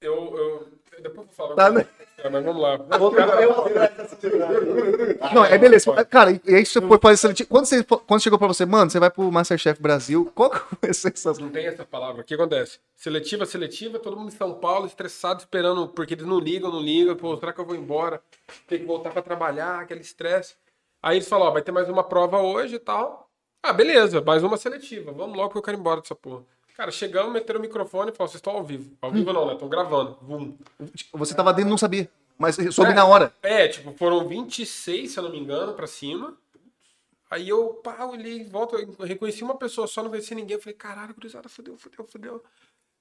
eu. 0.00 0.14
eu 0.36 0.68
depois 1.02 1.18
eu 1.18 1.24
vou 1.24 1.34
falar. 1.34 1.54
Tá, 1.56 1.70
né? 1.70 1.86
É, 2.22 2.28
mas 2.28 2.44
vamos 2.44 2.62
lá. 2.62 2.78
Não, 5.32 5.44
é 5.44 5.56
beleza. 5.56 6.04
Cara, 6.04 6.32
e 6.32 6.54
aí 6.54 6.66
você 6.66 6.80
foi 6.80 6.98
fazer 6.98 7.16
seletivo. 7.16 7.48
Quando, 7.48 7.66
você, 7.66 7.84
quando 7.84 8.22
chegou 8.22 8.38
pra 8.38 8.48
você, 8.48 8.66
mano, 8.66 8.90
você 8.90 9.00
vai 9.00 9.10
pro 9.10 9.30
Masterchef 9.30 9.80
Brasil, 9.80 10.30
qual 10.34 10.50
que 10.50 10.58
foi 10.58 10.90
a 10.90 10.94
sensação? 10.94 11.44
Não 11.44 11.52
tem 11.52 11.66
essa 11.66 11.84
palavra. 11.84 12.22
O 12.22 12.24
que 12.24 12.34
acontece? 12.34 12.78
Seletiva, 12.96 13.46
seletiva, 13.46 13.98
todo 13.98 14.16
mundo 14.16 14.28
em 14.28 14.36
São 14.36 14.54
Paulo, 14.54 14.86
estressado, 14.86 15.40
esperando, 15.40 15.88
porque 15.88 16.14
eles 16.14 16.26
não 16.26 16.38
ligam, 16.38 16.70
não 16.70 16.80
ligam, 16.80 17.16
pô, 17.16 17.36
será 17.36 17.52
que 17.52 17.60
eu 17.60 17.64
vou 17.64 17.74
embora? 17.74 18.22
Tem 18.66 18.78
que 18.78 18.84
voltar 18.84 19.10
pra 19.10 19.22
trabalhar, 19.22 19.80
aquele 19.80 20.00
estresse. 20.00 20.54
Aí 21.02 21.16
eles 21.16 21.28
falam, 21.28 21.48
ó, 21.48 21.50
vai 21.50 21.62
ter 21.62 21.72
mais 21.72 21.88
uma 21.88 22.04
prova 22.04 22.38
hoje 22.38 22.74
e 22.74 22.78
tal. 22.78 23.30
Ah, 23.62 23.72
beleza, 23.72 24.20
mais 24.20 24.42
uma 24.42 24.56
seletiva. 24.56 25.12
Vamos 25.12 25.36
logo 25.36 25.50
que 25.50 25.58
eu 25.58 25.62
quero 25.62 25.76
ir 25.76 25.80
embora 25.80 26.00
dessa 26.00 26.14
porra. 26.14 26.44
Cara, 26.76 26.90
chegamos, 26.90 27.32
meteram 27.32 27.58
o 27.58 27.62
microfone 27.62 28.10
e 28.10 28.14
falaram, 28.14 28.30
vocês 28.30 28.36
estão 28.38 28.54
ao 28.54 28.64
vivo. 28.64 28.96
Ao 29.02 29.10
vivo 29.10 29.32
não, 29.32 29.46
né? 29.46 29.52
Estão 29.54 29.68
gravando. 29.68 30.16
Vum. 30.22 30.56
Você 31.12 31.34
tava 31.34 31.52
dentro 31.52 31.68
e 31.68 31.70
não 31.70 31.78
sabia. 31.78 32.10
Mas 32.38 32.56
soube 32.74 32.92
É. 32.92 32.94
na 32.94 33.04
hora. 33.04 33.32
É, 33.42 33.68
tipo, 33.68 33.92
foram 33.92 34.26
26, 34.26 35.10
se 35.10 35.18
eu 35.18 35.22
não 35.24 35.30
me 35.30 35.38
engano, 35.38 35.74
pra 35.74 35.86
cima. 35.86 36.34
Aí 37.30 37.48
eu, 37.48 37.74
pá, 37.74 38.04
olhei 38.06 38.38
em 38.38 38.48
volta, 38.48 38.76
eu 38.76 39.06
reconheci 39.06 39.44
uma 39.44 39.54
pessoa 39.56 39.86
só, 39.86 40.02
não 40.02 40.10
conheci 40.10 40.34
ninguém. 40.34 40.56
Eu 40.56 40.60
falei, 40.62 40.74
caralho, 40.74 41.14
gurizada, 41.14 41.48
fudeu, 41.48 41.76
fudeu, 41.76 42.04
fudeu. 42.04 42.42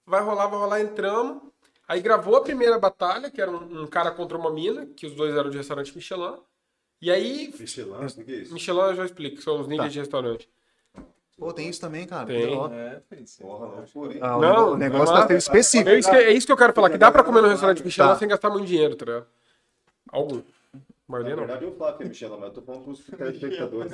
Vai 0.05 0.21
rolar, 0.21 0.47
vai 0.47 0.59
rolar, 0.59 0.81
entramos. 0.81 1.41
Aí 1.87 2.01
gravou 2.01 2.35
a 2.35 2.41
primeira 2.41 2.77
batalha, 2.77 3.31
que 3.31 3.41
era 3.41 3.49
um, 3.49 3.83
um 3.83 3.87
cara 3.87 4.11
contra 4.11 4.37
uma 4.37 4.51
mina, 4.51 4.85
que 4.87 5.07
os 5.07 5.15
dois 5.15 5.33
eram 5.35 5.49
de 5.49 5.57
restaurante 5.57 5.95
Michelin. 5.95 6.35
E 7.01 7.09
aí, 7.09 7.51
Michelin, 7.57 7.91
o 7.93 8.23
que 8.25 8.31
é 8.31 8.35
isso? 8.35 8.53
Michelin 8.53 8.79
eu 8.81 8.95
já 8.95 9.05
explico, 9.05 9.41
são 9.41 9.59
os 9.61 9.67
níveis 9.67 9.87
Tá. 9.87 9.93
de 9.93 9.99
restaurante. 9.99 10.49
Pô, 11.39 11.53
tem 11.53 11.69
isso 11.69 11.79
também, 11.79 12.05
cara. 12.05 12.25
Tem. 12.25 12.53
Ó. 12.55 12.67
É. 12.71 13.01
Porra, 13.41 13.67
hein? 14.13 14.19
Ah, 14.21 14.37
Não, 14.37 14.73
o 14.73 14.77
negócio 14.77 15.13
não 15.15 15.21
tá 15.21 15.25
é- 15.25 15.27
sendo 15.27 15.37
específico. 15.37 15.89
É 15.89 15.97
isso, 15.99 16.09
que, 16.09 16.15
é 16.17 16.31
isso 16.33 16.45
que 16.45 16.51
eu 16.51 16.57
quero 16.57 16.73
falar, 16.73 16.89
que 16.89 16.97
dá 16.97 17.11
pra 17.11 17.23
comer 17.23 17.41
no 17.41 17.47
restaurante 17.47 17.83
Michelin 17.83 18.09
Tá. 18.09 18.15
sem 18.17 18.27
gastar 18.27 18.49
muito 18.49 18.65
dinheiro, 18.65 18.95
tá 18.95 19.05
ligado? 19.05 19.25
Algum. 20.11 20.41
Na 21.07 21.17
não. 21.19 21.35
verdade, 21.37 21.65
eu 21.65 21.75
falo 21.75 21.97
que 21.97 22.03
é 22.03 22.07
Michelin, 22.07 22.35
mas 22.37 22.43
eu 22.49 22.51
tô 22.51 22.61
falando 22.61 22.83
com 22.85 22.91
os 22.91 22.99
telespectadores. 23.05 23.91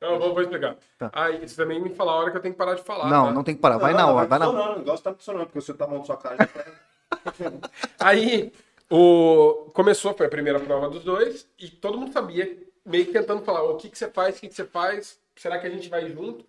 Não, 0.00 0.18
vou, 0.20 0.34
vou 0.34 0.42
explicar. 0.42 0.76
Tá. 0.98 1.10
Aí, 1.12 1.44
isso 1.44 1.56
também 1.56 1.80
me 1.82 1.90
fala 1.94 2.12
a 2.12 2.14
hora 2.16 2.30
que 2.30 2.36
eu 2.36 2.40
tenho 2.42 2.54
que 2.54 2.58
parar 2.58 2.74
de 2.74 2.82
falar. 2.82 3.08
Não, 3.10 3.26
tá? 3.26 3.32
não 3.32 3.42
tem 3.42 3.54
que 3.56 3.60
parar. 3.60 3.78
Vai 3.78 3.92
na 3.94 4.06
hora, 4.06 4.26
vai 4.26 4.38
na 4.38 4.48
hora. 4.48 4.56
funcionando, 4.56 4.76
O 4.76 4.78
negócio 4.80 5.04
tá 5.04 5.12
funcionando, 5.14 5.46
porque 5.46 5.60
você 5.60 5.74
tá 5.74 5.86
montando 5.86 6.06
sua 6.06 6.16
cara. 6.16 6.36
já 6.38 6.46
tá- 6.46 6.64
Aí 7.98 8.52
o... 8.90 9.70
começou, 9.74 10.14
foi 10.14 10.26
a 10.26 10.30
primeira 10.30 10.60
prova 10.60 10.88
dos 10.90 11.02
dois, 11.02 11.46
e 11.58 11.68
todo 11.68 11.98
mundo 11.98 12.12
sabia, 12.12 12.56
meio 12.84 13.06
que 13.06 13.12
tentando 13.12 13.42
falar, 13.42 13.62
o 13.64 13.76
que, 13.76 13.88
que 13.88 13.98
você 13.98 14.08
faz, 14.08 14.36
o 14.36 14.40
que, 14.40 14.48
que 14.48 14.54
você 14.54 14.64
faz, 14.64 15.18
será 15.36 15.58
que 15.58 15.66
a 15.66 15.70
gente 15.70 15.88
vai 15.88 16.08
junto? 16.08 16.44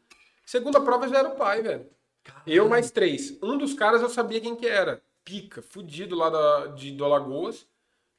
Segunda 0.45 0.79
prova 0.79 1.07
já 1.07 1.19
era 1.19 1.29
o 1.29 1.35
pai, 1.35 1.61
velho. 1.61 1.85
Eu 2.45 2.67
mais 2.69 2.91
três. 2.91 3.37
Um 3.41 3.57
dos 3.57 3.73
caras 3.73 4.01
eu 4.01 4.09
sabia 4.09 4.39
quem 4.41 4.55
que 4.55 4.67
era. 4.67 5.01
Pica, 5.23 5.61
fudido 5.61 6.15
lá 6.15 6.29
da, 6.29 6.67
de, 6.67 6.91
do 6.91 7.03
Alagoas. 7.05 7.65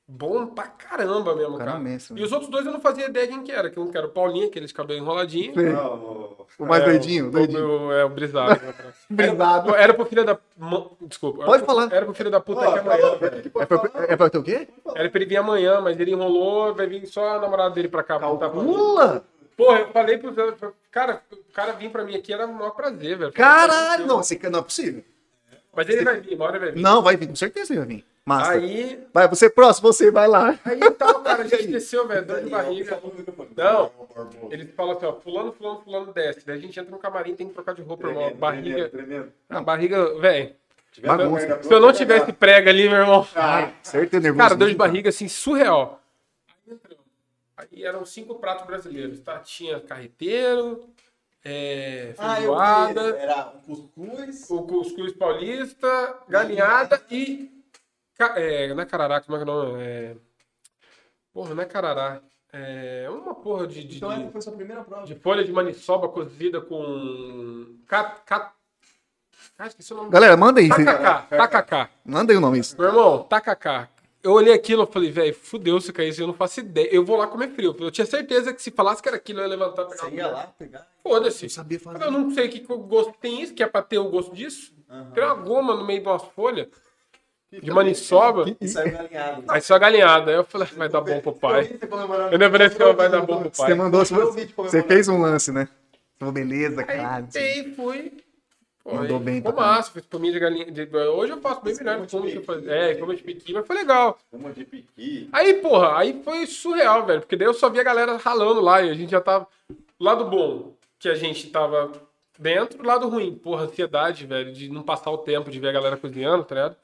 Bom 0.08 0.46
pra 0.46 0.68
caramba 0.68 1.34
mesmo, 1.34 1.58
Cara, 1.58 1.80
E 2.14 2.22
os 2.22 2.30
outros 2.30 2.48
dois 2.48 2.64
eu 2.64 2.70
não 2.72 2.80
fazia 2.80 3.06
ideia 3.06 3.26
quem 3.26 3.42
que 3.42 3.50
era. 3.50 3.68
Que 3.68 3.80
um 3.80 3.90
que 3.90 3.98
era 3.98 4.06
o 4.06 4.10
Paulinho, 4.10 4.46
aquele 4.46 4.66
de 4.66 4.72
cabelo 4.74 5.00
enroladinho. 5.00 5.52
Não, 5.56 5.94
o- 5.96 6.46
O 6.60 6.64
mais 6.64 6.82
É, 6.84 6.86
doidinho, 6.86 7.26
o- 7.26 7.30
doidinho. 7.32 7.86
o- 7.88 7.92
é, 7.92 8.04
o 8.04 8.08
brisado. 8.08 8.52
atrás. 8.52 8.94
Brisado. 9.10 9.70
Era, 9.70 9.82
era 9.82 9.94
pro 9.94 10.06
filho 10.06 10.24
da... 10.24 10.38
Desculpa. 11.02 11.44
Pode 11.44 11.56
era 11.64 11.66
falar. 11.66 11.92
Era 11.92 12.04
pro 12.04 12.14
filho 12.14 12.30
da 12.30 12.38
puta 12.40 12.60
Ó, 12.68 12.72
que 12.72 12.78
amanhã... 12.78 13.04
É 13.58 13.66
pra, 13.66 13.90
é 14.08 14.16
pra 14.16 14.30
ter 14.30 14.38
o 14.38 14.42
quê? 14.44 14.68
Era 14.94 15.10
pra 15.10 15.18
ele 15.20 15.28
vir 15.28 15.36
amanhã, 15.38 15.80
mas 15.80 15.98
ele 15.98 16.12
enrolou, 16.12 16.72
vai 16.72 16.86
vir 16.86 17.04
só 17.06 17.36
a 17.36 17.40
namorada 17.40 17.74
dele 17.74 17.88
pra 17.88 18.04
cá. 18.04 18.16
pra 18.16 18.28
botar 18.28 18.48
pra. 18.48 18.60
Calcula! 18.60 19.24
Porra, 19.56 19.78
eu 19.80 19.88
falei 19.88 20.18
pro 20.18 20.32
cara, 20.96 21.20
o 21.30 21.52
cara 21.52 21.72
vir 21.72 21.90
pra 21.90 22.04
mim 22.04 22.16
aqui 22.16 22.32
era 22.32 22.46
o 22.46 22.54
maior 22.54 22.70
prazer, 22.70 23.18
velho. 23.18 23.32
Caralho! 23.32 24.06
Não, 24.06 24.22
você, 24.22 24.40
não 24.48 24.60
é 24.60 24.62
possível. 24.62 25.04
Mas 25.74 25.86
ele 25.90 26.02
vai 26.02 26.20
vir, 26.20 26.34
uma 26.34 26.44
hora 26.46 26.56
ele 26.56 26.64
vai 26.64 26.74
vir. 26.74 26.80
Não, 26.80 27.02
vai 27.02 27.16
vir, 27.18 27.28
com 27.28 27.36
certeza 27.36 27.74
ele 27.74 27.80
vai 27.80 27.88
vir. 27.88 28.04
Massa. 28.24 28.52
Aí, 28.52 28.98
Vai, 29.14 29.28
você 29.28 29.48
próximo, 29.48 29.92
você 29.92 30.10
vai 30.10 30.26
lá. 30.26 30.58
aí 30.64 30.80
tal, 30.92 31.20
cara, 31.22 31.42
a 31.42 31.46
gente 31.46 31.68
desceu, 31.68 32.08
velho, 32.08 32.26
dor 32.26 32.42
de 32.42 32.50
barriga. 32.50 32.98
Não, 33.54 33.92
ele 34.50 34.66
fala 34.68 34.94
assim, 34.94 35.06
ó, 35.06 35.12
fulano, 35.12 35.52
fulano, 35.52 35.80
fulano 35.84 36.12
desce. 36.12 36.44
Daí 36.44 36.56
a 36.56 36.60
gente 36.60 36.80
entra 36.80 36.90
no 36.90 36.98
camarim, 36.98 37.36
tem 37.36 37.46
que 37.46 37.54
trocar 37.54 37.74
de 37.74 37.82
roupa, 37.82 38.08
irmão. 38.08 38.34
Barriga, 38.34 38.88
tremendo, 38.88 39.32
a 39.50 39.60
barriga, 39.60 40.18
velho. 40.18 40.56
Se 41.62 41.72
eu 41.72 41.78
não 41.78 41.92
tivesse 41.92 42.32
prega 42.32 42.70
ali, 42.70 42.88
meu 42.88 42.98
irmão. 42.98 43.26
Ah, 43.36 43.70
certeza, 43.82 44.22
nervoso. 44.22 44.42
Cara, 44.42 44.56
dor 44.56 44.70
de 44.70 44.74
barriga, 44.74 45.10
assim, 45.10 45.28
surreal. 45.28 46.00
Aí 47.56 47.84
eram 47.84 48.04
cinco 48.04 48.34
pratos 48.36 48.66
brasileiros, 48.66 49.20
tá? 49.20 49.38
Tinha 49.38 49.80
carreteiro, 49.80 50.88
é, 51.44 52.14
Ah, 52.18 52.36
feijoada, 52.36 53.12
vi. 53.12 53.18
Era 53.18 53.48
um 53.54 53.60
cuscuz. 53.60 54.50
o 54.50 54.62
cuscuz 54.62 55.12
paulista, 55.14 56.18
galinhada 56.28 57.02
e. 57.10 57.50
É, 58.36 58.68
não 58.74 58.82
é 58.82 58.86
carará, 58.86 59.20
como 59.20 59.36
é 59.36 59.42
que 59.44 59.48
é 59.48 59.52
o 59.52 59.54
nome? 59.56 59.82
É... 59.82 60.16
Porra, 61.32 61.54
não 61.54 61.62
é 61.62 61.66
carará. 61.66 62.20
É 62.52 63.06
uma 63.10 63.34
porra 63.34 63.66
de, 63.66 63.84
de, 63.84 63.96
Então 63.98 64.10
essa 64.10 64.30
foi 64.30 64.40
sua 64.40 64.52
primeira 64.54 64.82
prova. 64.82 65.04
de 65.04 65.14
folha 65.14 65.44
de 65.44 65.52
maniçoba 65.52 66.08
cozida 66.08 66.60
com. 66.60 67.76
Ca, 67.86 68.04
ca... 68.24 68.54
Ah, 69.58 69.66
esqueci 69.66 69.92
o 69.92 69.96
nome. 69.96 70.10
Galera, 70.10 70.36
manda 70.36 70.60
aí. 70.60 70.68
Tacacá, 70.68 71.22
tacacá. 71.28 71.90
Manda 72.04 72.32
aí 72.32 72.36
o 72.36 72.40
nome 72.40 72.58
isso. 72.58 72.76
Meu 72.78 72.88
irmão, 72.88 73.22
tacacá. 73.24 73.88
Eu 74.26 74.32
olhei 74.32 74.52
aquilo 74.52 74.82
e 74.82 74.92
falei, 74.92 75.10
velho, 75.10 75.32
fudeu 75.32 75.80
se 75.80 75.92
cair 75.92 76.08
isso, 76.08 76.20
eu 76.20 76.26
não 76.26 76.34
faço 76.34 76.58
ideia. 76.58 76.88
Eu 76.92 77.04
vou 77.04 77.16
lá 77.16 77.28
comer 77.28 77.48
frio. 77.50 77.76
Eu 77.78 77.92
tinha 77.92 78.04
certeza 78.04 78.52
que 78.52 78.60
se 78.60 78.72
falasse 78.72 79.00
que 79.00 79.08
era 79.08 79.16
aquilo, 79.16 79.38
eu 79.38 79.44
ia 79.44 79.48
levantar 79.50 79.82
e 79.82 79.86
pegar 79.86 80.02
Você 80.02 80.16
ia 80.16 80.26
lá 80.26 80.52
pegar. 80.58 80.86
Foda-se. 81.00 81.44
Eu 81.44 81.50
sabia 81.50 81.78
fazer. 81.78 82.02
Eu 82.02 82.10
não 82.10 82.30
sei 82.32 82.48
que 82.48 82.58
que 82.58 82.72
o 82.72 82.78
gosto 82.78 83.14
tem 83.20 83.40
isso, 83.40 83.54
que 83.54 83.62
é 83.62 83.68
pra 83.68 83.82
ter 83.82 83.98
o 83.98 84.08
gosto 84.10 84.34
disso. 84.34 84.74
Tem 85.14 85.22
uma 85.22 85.34
goma 85.34 85.76
no 85.76 85.84
meio 85.86 86.02
de 86.02 86.08
umas 86.08 86.22
folhas 86.22 86.66
de 87.52 87.70
maniçoba, 87.70 88.44
E 88.60 88.66
saiu 88.66 88.92
galinhado. 88.92 89.44
aí 89.48 89.60
só 89.60 89.78
galinhada. 89.78 90.30
Aí 90.32 90.36
eu 90.38 90.44
falei, 90.44 90.68
vai 90.76 90.88
dar 90.88 91.00
bom 91.00 91.20
pro 91.20 91.32
pai. 91.32 91.78
Eu 92.32 92.66
assim, 92.66 92.82
ó, 92.82 92.92
vai 92.94 93.08
dar 93.08 93.22
bom 93.22 93.42
pro 93.42 93.50
Você 93.54 93.62
pai. 93.62 93.74
mandou, 93.74 94.04
você 94.04 94.82
fez 94.82 95.08
um 95.08 95.20
lance, 95.20 95.52
né? 95.52 95.68
Falou, 96.18 96.34
beleza, 96.34 96.82
cara. 96.82 97.24
Aí 97.32 97.74
fui, 97.76 98.12
Mandou 98.94 99.16
aí 99.18 99.22
bem 99.24 99.36
Ficou 99.36 99.52
massa, 99.54 99.90
fiz 99.90 100.06
pominha 100.06 100.32
de 100.32 100.38
galinha. 100.38 100.70
de- 100.70 100.96
Hoje 100.96 101.32
eu 101.32 101.40
faço 101.40 101.60
bem 101.62 101.74
melhor 101.76 102.06
que 102.06 102.16
eu 102.16 102.44
fazia. 102.44 102.70
É, 102.72 102.94
como 102.94 103.14
de 103.14 103.22
piqui, 103.22 103.52
mas 103.52 103.66
foi 103.66 103.76
legal. 103.76 104.18
Uma 104.32 104.52
de 104.52 104.64
piqui. 104.64 105.28
Aí, 105.32 105.54
porra, 105.54 105.98
aí 105.98 106.22
foi 106.22 106.46
surreal, 106.46 107.04
velho. 107.04 107.20
Porque 107.20 107.36
daí 107.36 107.48
eu 107.48 107.54
só 107.54 107.68
vi 107.68 107.80
a 107.80 107.84
galera 107.84 108.16
ralando 108.16 108.60
lá 108.60 108.82
e 108.82 108.90
a 108.90 108.94
gente 108.94 109.10
já 109.10 109.20
tava. 109.20 109.46
Lado 109.98 110.26
bom, 110.26 110.74
que 110.98 111.08
a 111.08 111.14
gente 111.14 111.50
tava 111.50 111.90
dentro, 112.38 112.84
lado 112.86 113.08
ruim. 113.08 113.34
Porra, 113.34 113.64
ansiedade, 113.64 114.26
velho, 114.26 114.52
de 114.52 114.68
não 114.70 114.82
passar 114.82 115.10
o 115.10 115.18
tempo 115.18 115.50
de 115.50 115.58
ver 115.58 115.68
a 115.68 115.72
galera 115.72 115.96
cozinhando, 115.96 116.44
tá 116.44 116.54
ligado? 116.54 116.76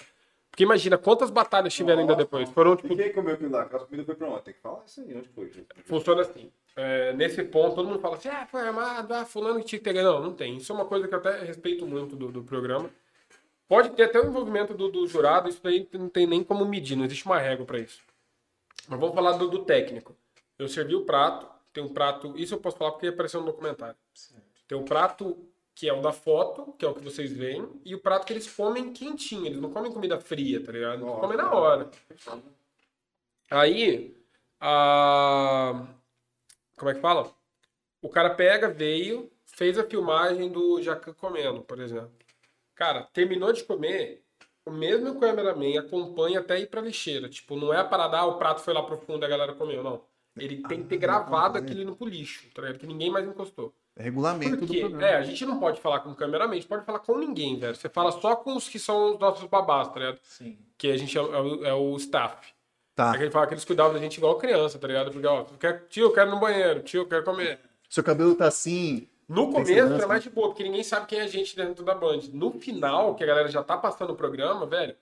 Porque 0.50 0.64
imagina 0.64 0.98
quantas 0.98 1.30
batalhas 1.30 1.72
tiveram 1.72 2.00
ainda 2.02 2.14
depois. 2.14 2.48
Foram, 2.50 2.74
E 2.74 2.76
tipo, 2.76 2.94
quem 2.96 3.12
comeu 3.12 3.34
aquilo 3.34 3.50
lá? 3.52 3.62
Aquela 3.62 3.84
comida 3.86 4.04
foi 4.04 4.14
pra 4.14 4.28
onde? 4.28 4.42
Tem 4.42 4.52
que 4.54 4.60
falar 4.60 4.82
isso 4.86 5.00
aí, 5.00 5.16
onde 5.16 5.28
foi? 5.30 5.50
funciona 5.84 6.20
assim. 6.22 6.50
É, 6.74 7.12
nesse 7.12 7.42
ponto, 7.44 7.74
todo 7.74 7.88
mundo 7.88 8.00
fala 8.00 8.16
assim, 8.16 8.28
ah, 8.28 8.46
foi 8.46 8.62
armado, 8.62 9.12
ah, 9.12 9.24
fulano 9.24 9.60
que 9.60 9.66
tinha 9.66 9.78
que 9.78 9.84
ter. 9.84 10.02
Não, 10.02 10.20
não 10.22 10.32
tem. 10.32 10.56
Isso 10.56 10.72
é 10.72 10.74
uma 10.74 10.86
coisa 10.86 11.06
que 11.06 11.14
eu 11.14 11.18
até 11.18 11.44
respeito 11.44 11.86
muito 11.86 12.16
do, 12.16 12.32
do 12.32 12.42
programa. 12.42 12.90
Pode 13.68 13.90
ter 13.90 14.04
até 14.04 14.20
o 14.20 14.26
envolvimento 14.26 14.74
do, 14.74 14.88
do 14.88 15.06
jurado, 15.06 15.48
isso 15.48 15.60
daí 15.62 15.88
não 15.92 16.08
tem 16.08 16.26
nem 16.26 16.44
como 16.44 16.64
medir, 16.64 16.96
não 16.96 17.04
existe 17.04 17.24
uma 17.24 17.38
régua 17.38 17.64
para 17.64 17.78
isso. 17.78 18.02
Mas 18.88 19.00
vamos 19.00 19.14
falar 19.14 19.32
do, 19.32 19.48
do 19.48 19.64
técnico. 19.64 20.14
Eu 20.58 20.68
servi 20.68 20.94
o 20.94 21.04
prato, 21.04 21.46
tem 21.72 21.82
um 21.82 21.88
prato, 21.88 22.34
isso 22.36 22.54
eu 22.54 22.60
posso 22.60 22.76
falar 22.76 22.92
porque 22.92 23.06
apareceu 23.06 23.40
no 23.40 23.46
documentário. 23.46 23.96
Tem 24.68 24.76
o 24.76 24.82
prato 24.82 25.38
que 25.74 25.88
é 25.88 25.92
o 25.92 26.02
da 26.02 26.12
foto, 26.12 26.74
que 26.78 26.84
é 26.84 26.88
o 26.88 26.94
que 26.94 27.02
vocês 27.02 27.32
veem, 27.32 27.66
e 27.84 27.94
o 27.94 27.98
prato 27.98 28.26
que 28.26 28.32
eles 28.32 28.50
comem 28.50 28.92
quentinho, 28.92 29.46
eles 29.46 29.60
não 29.60 29.70
comem 29.70 29.90
comida 29.90 30.20
fria, 30.20 30.62
tá 30.62 30.70
ligado? 30.70 31.06
Eles 31.06 31.18
comem 31.18 31.36
na 31.36 31.52
hora. 31.52 31.90
Aí, 33.50 34.14
a... 34.60 35.86
como 36.76 36.90
é 36.90 36.94
que 36.94 37.00
fala? 37.00 37.32
O 38.00 38.08
cara 38.08 38.30
pega, 38.30 38.68
veio, 38.68 39.30
fez 39.44 39.78
a 39.78 39.84
filmagem 39.84 40.50
do 40.50 40.82
Jacan 40.82 41.14
comendo, 41.14 41.62
por 41.62 41.78
exemplo. 41.80 42.12
Cara, 42.74 43.04
terminou 43.12 43.52
de 43.52 43.64
comer, 43.64 44.24
o 44.64 44.70
mesmo 44.70 45.18
cameraman 45.20 45.78
acompanha 45.78 46.40
até 46.40 46.58
ir 46.58 46.66
pra 46.66 46.80
lixeira. 46.80 47.28
Tipo, 47.28 47.56
não 47.56 47.72
é 47.72 47.78
a 47.78 47.84
parada, 47.84 48.18
ah, 48.18 48.26
o 48.26 48.38
prato 48.38 48.60
foi 48.60 48.74
lá 48.74 48.82
pro 48.82 48.98
fundo 48.98 49.22
e 49.22 49.26
a 49.26 49.28
galera 49.28 49.54
comeu, 49.54 49.82
não. 49.82 50.04
Ele 50.36 50.62
tem 50.62 50.82
que 50.82 50.88
ter 50.88 50.96
gravado 50.96 51.58
aquilo 51.58 51.82
indo 51.82 51.94
pro 51.94 52.08
lixo, 52.08 52.48
tá 52.54 52.62
ligado? 52.62 52.78
Que 52.78 52.86
ninguém 52.86 53.10
mais 53.10 53.26
encostou. 53.26 53.74
É 53.94 54.02
regulamento 54.02 54.56
Por 54.56 54.66
do 54.66 54.78
programa. 54.78 55.06
É, 55.06 55.16
a 55.16 55.22
gente 55.22 55.44
não 55.44 55.60
pode 55.60 55.80
falar 55.80 56.00
com 56.00 56.10
o 56.10 56.16
cameraman, 56.16 56.52
a 56.52 56.54
gente 56.54 56.66
pode 56.66 56.86
falar 56.86 57.00
com 57.00 57.18
ninguém, 57.18 57.58
velho. 57.58 57.74
Você 57.74 57.90
fala 57.90 58.10
só 58.10 58.34
com 58.36 58.56
os 58.56 58.66
que 58.68 58.78
são 58.78 59.12
os 59.12 59.18
nossos 59.18 59.44
babás, 59.44 59.88
tá 59.88 60.00
ligado? 60.00 60.18
Sim. 60.22 60.58
Que 60.78 60.90
a 60.90 60.96
gente 60.96 61.18
é, 61.18 61.20
é 61.20 61.68
é 61.68 61.74
o 61.74 61.94
staff. 61.96 62.54
Tá. 62.94 63.14
É 63.14 63.16
que 63.16 63.24
ele 63.24 63.30
fala 63.30 63.46
que 63.46 63.54
eles 63.54 63.64
cuidavam 63.64 63.94
da 63.94 63.98
gente 63.98 64.18
igual 64.18 64.36
criança, 64.36 64.78
tá 64.78 64.86
ligado? 64.86 65.10
Porque, 65.10 65.26
ó, 65.26 65.44
quer, 65.58 65.86
tio, 65.88 66.06
eu 66.06 66.12
quero 66.12 66.30
ir 66.30 66.34
no 66.34 66.40
banheiro, 66.40 66.80
tio, 66.80 67.02
eu 67.02 67.08
quero 67.08 67.24
comer. 67.24 67.58
Seu 67.88 68.04
cabelo 68.04 68.34
tá 68.34 68.46
assim. 68.46 69.08
No 69.28 69.50
começo 69.50 69.72
é 70.02 70.06
mais 70.06 70.22
de 70.22 70.28
boa, 70.28 70.48
porque 70.48 70.62
ninguém 70.62 70.82
sabe 70.82 71.06
quem 71.06 71.20
é 71.20 71.22
a 71.22 71.26
gente 71.26 71.56
dentro 71.56 71.84
da 71.84 71.94
Band. 71.94 72.20
No 72.32 72.52
final, 72.52 73.14
que 73.14 73.24
a 73.24 73.26
galera 73.26 73.48
já 73.48 73.62
tá 73.62 73.78
passando 73.78 74.10
o 74.10 74.16
programa, 74.16 74.66
velho, 74.66 74.94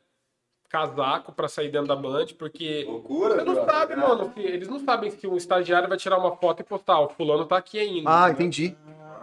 casaco 0.68 1.32
pra 1.32 1.48
sair 1.48 1.68
dentro 1.68 1.88
da 1.88 1.96
Band, 1.96 2.26
porque 2.38 2.84
Loucura, 2.86 3.34
você 3.34 3.44
não 3.44 3.54
brother. 3.54 3.74
sabe, 3.74 3.96
mano, 3.96 4.32
eles 4.36 4.68
não 4.68 4.78
sabem 4.78 5.10
que 5.10 5.26
um 5.26 5.36
estagiário 5.36 5.88
vai 5.88 5.98
tirar 5.98 6.16
uma 6.16 6.36
foto 6.36 6.60
e 6.60 6.64
postar, 6.64 7.00
o 7.00 7.08
fulano 7.08 7.44
tá 7.44 7.56
aqui 7.56 7.78
ainda. 7.78 8.08
Ah, 8.08 8.30
entendeu? 8.30 8.46
entendi. 8.46 8.76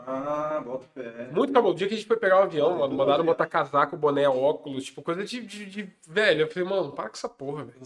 Ah, 0.09 0.61
bota 0.63 0.85
fé. 0.93 1.27
Muito 1.33 1.49
acabou. 1.51 1.71
O 1.71 1.75
dia 1.75 1.85
que 1.85 1.93
a 1.93 1.97
gente 1.97 2.07
foi 2.07 2.15
pegar 2.15 2.39
o 2.39 2.43
avião, 2.43 2.77
mano, 2.77 2.95
mandaram 2.95 3.25
botar 3.25 3.45
casaco, 3.45 3.97
boné, 3.97 4.27
óculos, 4.29 4.85
tipo, 4.85 5.01
coisa 5.01 5.25
de, 5.25 5.41
de, 5.45 5.65
de- 5.65 5.93
velho. 6.07 6.41
Eu 6.43 6.47
falei, 6.47 6.69
mano, 6.69 6.93
para 6.93 7.09
com 7.09 7.15
essa 7.15 7.27
porra, 7.27 7.65
velho. 7.65 7.77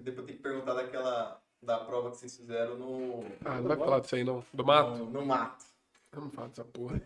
Depois 0.00 0.26
tem 0.26 0.36
que 0.36 0.42
perguntar 0.42 0.74
daquela 0.74 1.40
da 1.62 1.78
prova 1.78 2.10
que 2.10 2.16
vocês 2.16 2.36
fizeram 2.36 2.76
no. 2.76 3.24
Ah, 3.44 3.54
não 3.60 3.68
vai 3.68 3.76
falar 3.76 4.00
disso 4.00 4.16
aí, 4.16 4.24
não. 4.24 4.42
Do 4.52 4.64
mato? 4.64 4.98
No, 4.98 5.06
no 5.06 5.24
mato. 5.24 5.64
Eu 6.12 6.22
não 6.22 6.30
falo 6.30 6.48
dessa 6.48 6.64
porra. 6.64 7.00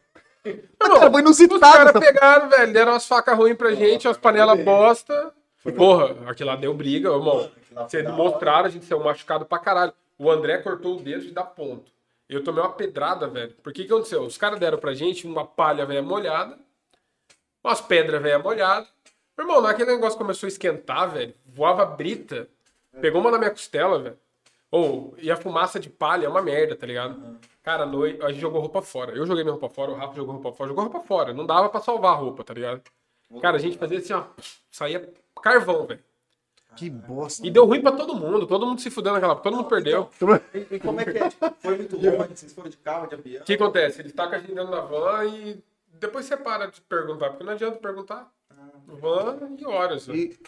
Cara, 0.79 1.11
foi 1.11 1.23
Os 1.57 1.61
caras 1.61 1.93
pegaram, 1.93 2.49
velho, 2.49 2.73
deram 2.73 2.93
umas 2.93 3.07
facas 3.07 3.37
ruins 3.37 3.57
pra 3.57 3.75
gente, 3.75 4.09
umas 4.09 4.17
panelas 4.17 4.59
bosta. 4.65 5.35
Porra, 5.77 6.17
aquilo 6.31 6.49
lá 6.49 6.57
deu 6.57 6.73
briga, 6.73 7.11
irmão. 7.11 7.51
Vocês 7.87 8.09
mostraram, 8.15 8.65
a 8.67 8.71
gente 8.71 8.87
saiu 8.87 9.05
machucado 9.05 9.45
pra 9.45 9.59
caralho. 9.59 9.93
O 10.19 10.31
André 10.31 10.59
cortou 10.59 10.97
o 10.97 11.03
dedo 11.03 11.21
de 11.23 11.33
dar 11.33 11.45
ponto. 11.45 11.91
Eu 12.29 12.45
tomei 12.45 12.63
uma 12.63 12.73
pedrada, 12.73 13.27
velho. 13.27 13.55
Por 13.63 13.73
que 13.73 13.85
que 13.85 13.93
aconteceu? 13.93 14.23
Os 14.23 14.37
caras 14.37 14.61
deram 14.61 14.79
pra 14.79 14.93
gente 14.95 15.27
uma 15.27 15.47
palha 15.47 15.87
velha 15.87 16.03
molhada, 16.03 16.59
umas 17.65 17.81
pedras 17.81 18.21
velha 18.21 18.39
molhada. 18.39 18.87
Meu 19.37 19.47
irmão, 19.47 19.61
na 19.61 19.69
hora 19.69 19.77
que 19.77 19.83
aquele 19.83 19.97
negócio 19.97 20.19
começou 20.19 20.47
a 20.47 20.49
esquentar, 20.49 21.11
velho, 21.11 21.35
voava 21.47 21.87
brita. 21.87 22.49
Pegou 23.01 23.21
uma 23.21 23.31
na 23.31 23.39
minha 23.39 23.51
costela, 23.51 23.99
velho. 23.99 24.19
Ou, 24.71 25.15
e 25.17 25.31
a 25.31 25.37
fumaça 25.37 25.81
de 25.81 25.89
palha 25.89 26.27
é 26.27 26.29
uma 26.29 26.43
merda, 26.43 26.77
tá 26.77 26.87
ligado? 26.87 27.39
Cara, 27.63 27.85
à 27.85 27.87
noite, 27.87 28.21
a 28.23 28.31
gente 28.31 28.41
jogou 28.41 28.61
roupa 28.61 28.83
fora. 28.83 29.13
Eu 29.13 29.25
joguei 29.27 29.43
minha 29.43 29.53
roupa 29.53 29.69
fora, 29.69 29.93
o 29.93 29.95
Rafa 29.95 30.15
jogou 30.15 30.35
roupa 30.35 30.53
fora, 30.53 30.69
jogou 30.69 30.85
roupa 30.85 31.01
fora. 31.01 31.33
Não 31.33 31.47
dava 31.47 31.69
pra 31.69 31.81
salvar 31.81 32.13
a 32.13 32.17
roupa, 32.17 32.45
tá 32.45 32.53
ligado? 32.53 32.83
Cara, 33.41 33.57
a 33.57 33.61
gente 33.61 33.79
fazia 33.79 33.99
assim, 33.99 34.13
ó, 34.13 34.25
saía 34.71 35.09
carvão, 35.43 35.87
velho. 35.87 36.01
Que 36.79 36.89
bosta. 36.91 37.47
E 37.47 37.51
deu 37.51 37.65
ruim 37.65 37.81
pra 37.81 37.93
todo 37.93 38.15
mundo, 38.15 38.47
todo 38.47 38.67
mundo 38.67 38.81
se 38.81 38.91
fudeu 38.91 39.13
naquela, 39.13 39.35
todo 39.37 39.57
mundo 39.57 39.69
perdeu. 39.69 40.09
E, 40.55 40.77
e 40.77 40.81
como 40.81 41.01
é 41.01 41.05
que 41.05 41.19
é? 41.19 41.29
Tipo, 41.29 41.55
foi 41.59 41.77
muito 41.77 41.97
longe? 41.97 42.29
Vocês 42.37 42.53
foram 42.53 42.71
de 42.71 42.77
carro, 42.77 43.07
de 43.09 43.15
avião? 43.17 43.43
O 43.43 43.45
que 43.45 43.55
acontece? 43.55 44.01
Eles 44.01 44.13
tacam 44.13 44.39
a 44.39 44.41
gente 44.41 44.55
dentro 44.55 44.71
da 44.71 44.81
van 44.81 45.25
e 45.25 45.63
depois 45.95 46.27
você 46.27 46.37
para 46.37 46.67
de 46.67 46.81
perguntar, 46.83 47.31
porque 47.31 47.45
não 47.45 47.53
adianta 47.53 47.79
perguntar. 47.79 48.31
Van 48.87 49.37
e 49.59 49.67
horas. 49.67 50.07
né? 50.09 50.17
E 50.17 50.39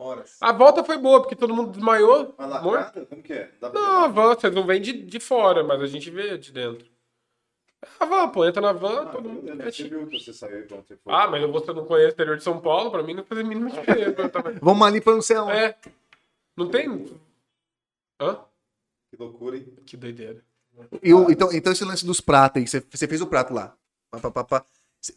Horas. 0.00 0.36
A 0.40 0.52
volta 0.52 0.84
foi 0.84 0.96
boa, 0.96 1.20
porque 1.20 1.34
todo 1.34 1.52
mundo 1.52 1.72
desmaiou. 1.72 2.32
Mas 2.38 2.48
morto. 2.62 2.66
lacrada? 2.70 3.06
Como 3.06 3.20
que 3.20 3.32
é? 3.32 3.50
Dá 3.60 3.68
pra 3.68 3.80
Não, 3.80 4.04
a 4.04 4.08
van, 4.08 4.34
vocês 4.34 4.54
não 4.54 4.64
vêm 4.64 4.80
de, 4.80 4.92
de 4.92 5.18
fora, 5.18 5.64
mas 5.64 5.82
a 5.82 5.86
gente 5.88 6.08
vê 6.08 6.38
de 6.38 6.52
dentro. 6.52 6.86
A 8.00 8.04
van, 8.04 8.28
pô, 8.30 8.44
entra 8.44 8.60
na 8.60 8.72
van, 8.72 9.02
Ah, 9.02 9.06
todo 9.06 9.28
mundo 9.28 9.48
eu- 9.48 9.56
viu 9.88 10.06
que 10.08 10.18
você 10.18 10.32
saiu 10.32 10.66
você 10.68 10.96
foi? 10.96 11.12
Ah, 11.12 11.28
mas 11.28 11.40
eu 11.42 11.50
você 11.52 11.72
não 11.72 11.84
conhece 11.84 12.10
o 12.10 12.14
interior 12.14 12.36
de 12.36 12.42
São 12.42 12.60
Paulo, 12.60 12.90
pra 12.90 13.02
mim 13.02 13.14
não 13.14 13.24
faz 13.24 13.40
a 13.40 13.44
mínima 13.44 13.70
diferença. 13.70 14.16
vamos 14.62 14.86
ali 14.86 15.00
pra 15.00 15.12
não 15.14 15.22
sei 15.22 15.36
aonde. 15.36 15.52
É. 15.56 15.76
Não 16.56 16.68
tem. 16.68 16.88
Hã? 18.20 18.40
Que 19.10 19.16
loucura, 19.16 19.56
hein? 19.56 19.72
Que 19.86 19.96
doideira. 19.96 20.42
E 21.02 21.14
o- 21.14 21.30
então, 21.30 21.52
então 21.52 21.72
esse 21.72 21.84
lance 21.84 22.04
dos 22.04 22.20
pratos 22.20 22.60
aí, 22.60 22.66
você, 22.68 22.80
você 22.90 23.06
fez 23.06 23.20
o 23.20 23.26
prato 23.26 23.54
lá. 23.54 23.74
Pá, 24.10 24.18
pá, 24.20 24.30
pá, 24.30 24.44
pá. 24.44 24.64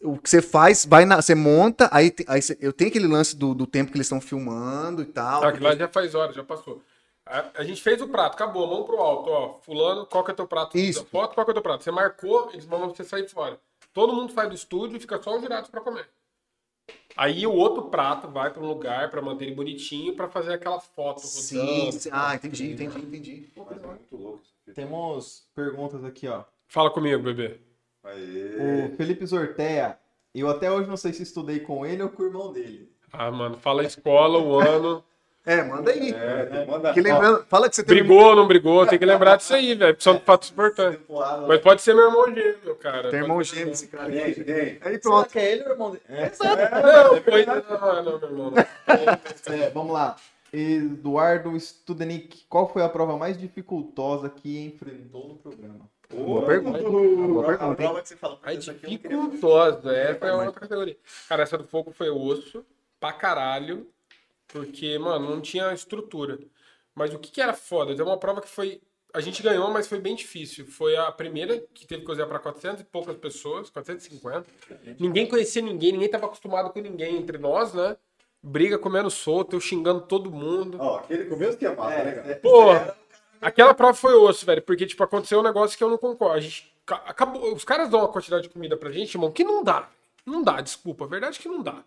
O 0.04 0.18
que 0.20 0.30
você 0.30 0.42
faz, 0.42 0.86
vai 0.86 1.06
na, 1.06 1.20
você 1.20 1.34
monta, 1.34 1.90
aí, 1.92 2.14
aí 2.28 2.42
você- 2.42 2.58
eu 2.62 2.72
tenho 2.72 2.90
aquele 2.92 3.08
lance 3.08 3.36
do, 3.36 3.56
do 3.56 3.66
tempo 3.66 3.92
que 3.92 3.98
eles 3.98 4.06
estão 4.06 4.22
filmando 4.22 5.02
e 5.02 5.06
tal. 5.06 5.44
Ah, 5.44 5.50
aquilo 5.50 5.66
lá 5.66 5.76
já 5.76 5.88
faz 5.88 6.14
horas, 6.14 6.36
já 6.36 6.44
passou. 6.44 6.84
A, 7.32 7.62
a 7.62 7.64
gente 7.64 7.82
fez 7.82 8.02
o 8.02 8.10
prato, 8.10 8.34
acabou, 8.34 8.68
mão 8.68 8.84
pro 8.84 8.98
alto, 8.98 9.30
ó. 9.30 9.60
Fulano, 9.62 10.06
qual 10.06 10.22
que 10.22 10.32
é 10.32 10.34
teu 10.34 10.46
prato? 10.46 10.78
Isso. 10.78 11.06
Foto, 11.06 11.34
qual 11.34 11.46
que 11.46 11.52
é 11.52 11.54
teu 11.54 11.64
prato? 11.64 11.82
Você 11.82 11.90
marcou, 11.90 12.50
eles 12.52 12.66
mandam 12.66 12.90
você 12.90 13.06
sair 13.06 13.26
fora. 13.30 13.58
Todo 13.94 14.14
mundo 14.14 14.34
sai 14.34 14.50
do 14.50 14.54
estúdio 14.54 14.98
e 14.98 15.00
fica 15.00 15.22
só 15.22 15.34
os 15.34 15.42
jurados 15.42 15.70
pra 15.70 15.80
comer. 15.80 16.10
Aí 17.16 17.48
o 17.48 17.54
outro 17.54 17.84
prato 17.84 18.28
vai 18.28 18.52
pra 18.52 18.62
um 18.62 18.68
lugar 18.68 19.10
pra 19.10 19.22
manter 19.22 19.46
ele 19.46 19.56
bonitinho 19.56 20.14
pra 20.14 20.28
fazer 20.28 20.54
aquela 20.54 20.82
foto. 20.82 21.22
Sim, 21.22 21.86
rodando. 21.86 21.92
sim. 21.94 22.10
Ah, 22.12 22.36
entendi, 22.36 22.72
entendi, 22.74 23.00
entendi. 23.00 23.54
Mas 23.56 23.82
é 23.82 23.88
muito 23.88 24.18
louco. 24.18 24.42
Temos 24.76 25.48
perguntas 25.56 26.04
aqui, 26.04 26.28
ó. 26.28 26.44
Fala 26.68 26.90
comigo, 26.92 27.24
bebê. 27.24 27.62
Aê. 28.04 28.88
O 28.92 28.96
Felipe 28.98 29.26
Zorteia. 29.26 29.98
Eu 30.36 30.50
até 30.50 30.70
hoje 30.70 30.90
não 30.90 30.98
sei 30.98 31.14
se 31.14 31.24
estudei 31.24 31.62
com 31.62 31.86
ele 31.86 32.04
ou 32.04 32.10
com 32.10 32.24
o 32.24 32.26
irmão 32.26 32.52
dele. 32.52 32.92
Ah, 33.12 33.32
mano, 33.32 33.58
fala 33.58 33.84
a 33.84 33.86
escola, 33.86 34.38
o 34.38 34.60
ano. 34.60 35.04
É, 35.44 35.64
manda 35.64 35.90
aí. 35.92 36.12
É, 36.14 36.46
tem 36.46 36.94
que 36.94 37.02
lembrando, 37.02 37.44
fala 37.46 37.68
que 37.68 37.76
você 37.76 37.84
tem 37.84 37.98
Brigou 37.98 38.22
ou 38.30 38.36
não 38.36 38.48
brigou, 38.48 38.86
tem 38.86 39.00
que 39.00 39.06
lembrar 39.06 39.38
disso 39.38 39.54
aí, 39.56 39.74
velho. 39.74 39.96
São 40.00 40.20
fatos 40.20 40.52
importantes. 40.52 41.00
Mas 41.48 41.60
pode 41.62 41.82
ser 41.82 41.96
meu 41.96 42.06
irmão 42.06 42.26
gêmeo, 42.34 42.76
cara. 42.76 43.10
Tem 43.10 43.20
irmão 43.22 43.42
gêmeo 43.44 43.72
esse 43.74 43.88
cara 43.88 44.08
aí. 44.08 44.20
Aí 44.22 44.34
Será 44.36 45.00
pronto. 45.02 45.30
que 45.30 45.40
é 45.40 45.52
ele 45.52 45.64
ou 45.64 45.70
o 45.70 45.72
irmão 45.72 45.92
dele? 45.92 46.04
Não, 46.10 47.22
foi... 47.24 47.46
não, 47.46 48.04
não, 48.04 48.20
meu 48.20 48.30
irmão. 48.30 48.52
não. 48.52 49.54
É, 49.56 49.70
vamos 49.72 49.94
lá. 49.94 50.16
Eduardo 50.54 51.58
Studenik, 51.60 52.44
qual 52.50 52.72
foi 52.72 52.84
a 52.84 52.90
prova 52.90 53.18
mais 53.18 53.38
dificultosa 53.40 54.30
que 54.30 54.66
enfrentou 54.66 55.30
no 55.30 55.36
programa? 55.38 55.90
Boa 56.14 56.46
pergunta. 56.46 56.80
Boa 56.82 57.44
A 57.44 57.48
pergunta, 57.48 57.70
hein? 57.72 57.76
prova 57.88 58.02
que 58.02 58.08
você 58.10 58.16
fala. 58.18 58.34
A 58.44 58.50
"Putz, 58.50 58.58
isso 58.60 58.72
aqui 58.72 58.86
eu 58.86 58.92
não 58.92 58.98
queria 58.98 59.18
dificultosa, 59.18 59.96
essa 59.96 60.26
é 60.26 60.34
outra 60.34 60.60
categoria. 60.60 60.98
Cara, 61.30 61.44
essa 61.44 61.58
do 61.58 61.64
fogo 61.64 61.92
foi 61.92 62.10
osso, 62.10 62.66
pra 63.00 63.14
caralho, 63.14 63.88
porque, 64.52 64.98
mano, 65.00 65.30
não 65.30 65.42
tinha 65.42 65.72
estrutura. 65.74 66.40
Mas 66.94 67.14
o 67.14 67.20
que 67.20 67.32
que 67.32 67.42
era 67.42 67.54
foda? 67.54 67.96
Tem 67.96 68.04
uma 68.06 68.18
prova 68.18 68.42
que 68.42 68.50
foi. 68.50 68.82
A 69.14 69.20
gente 69.20 69.44
ganhou, 69.44 69.70
mas 69.72 69.88
foi 69.88 70.00
bem 70.00 70.16
difícil. 70.16 70.66
Foi 70.66 70.96
a 70.96 71.12
primeira 71.12 71.60
que 71.74 71.86
teve 71.86 72.02
que 72.02 72.08
cozinhar 72.08 72.28
pra 72.30 72.40
400 72.40 72.82
e 72.82 72.84
poucas 72.86 73.16
pessoas, 73.18 73.70
450. 73.70 74.46
Ninguém 75.00 75.28
conhecia 75.28 75.62
ninguém, 75.62 75.92
ninguém 75.92 76.10
tava 76.10 76.26
acostumado 76.28 76.70
com 76.70 76.80
ninguém 76.80 77.18
entre 77.18 77.38
nós, 77.38 77.74
né? 77.74 77.98
Briga 78.44 78.80
comendo 78.80 79.10
solto, 79.12 79.56
eu 79.56 79.60
xingando 79.60 80.02
todo 80.02 80.32
mundo. 80.32 80.78
Ó, 80.80 80.98
aquele 81.00 81.26
começo 81.26 81.58
que 81.58 81.66
é 81.66 81.76
massa, 81.76 82.04
né, 82.04 82.12
cara? 82.14 82.36
Porra, 82.38 82.98
aquela 83.42 83.74
prova 83.74 83.94
foi 83.94 84.14
osso, 84.16 84.46
velho, 84.46 84.62
porque, 84.62 84.86
tipo, 84.86 85.04
aconteceu 85.04 85.40
um 85.40 85.44
negócio 85.44 85.78
que 85.78 85.84
eu 85.84 85.90
não 85.90 85.98
concordo. 85.98 86.38
A 86.38 86.40
gente, 86.40 86.74
ca- 86.86 87.04
acabou, 87.06 87.54
os 87.54 87.64
caras 87.66 87.90
dão 87.90 88.00
uma 88.00 88.08
quantidade 88.08 88.44
de 88.44 88.50
comida 88.50 88.76
pra 88.78 88.92
gente, 88.92 89.14
irmão, 89.16 89.32
que 89.32 89.44
não 89.44 89.64
dá. 89.64 89.90
Não 90.26 90.42
dá, 90.42 90.60
desculpa, 90.62 91.04
a 91.06 91.08
verdade 91.08 91.38
é 91.38 91.42
que 91.42 91.50
não 91.50 91.62
dá. 91.62 91.84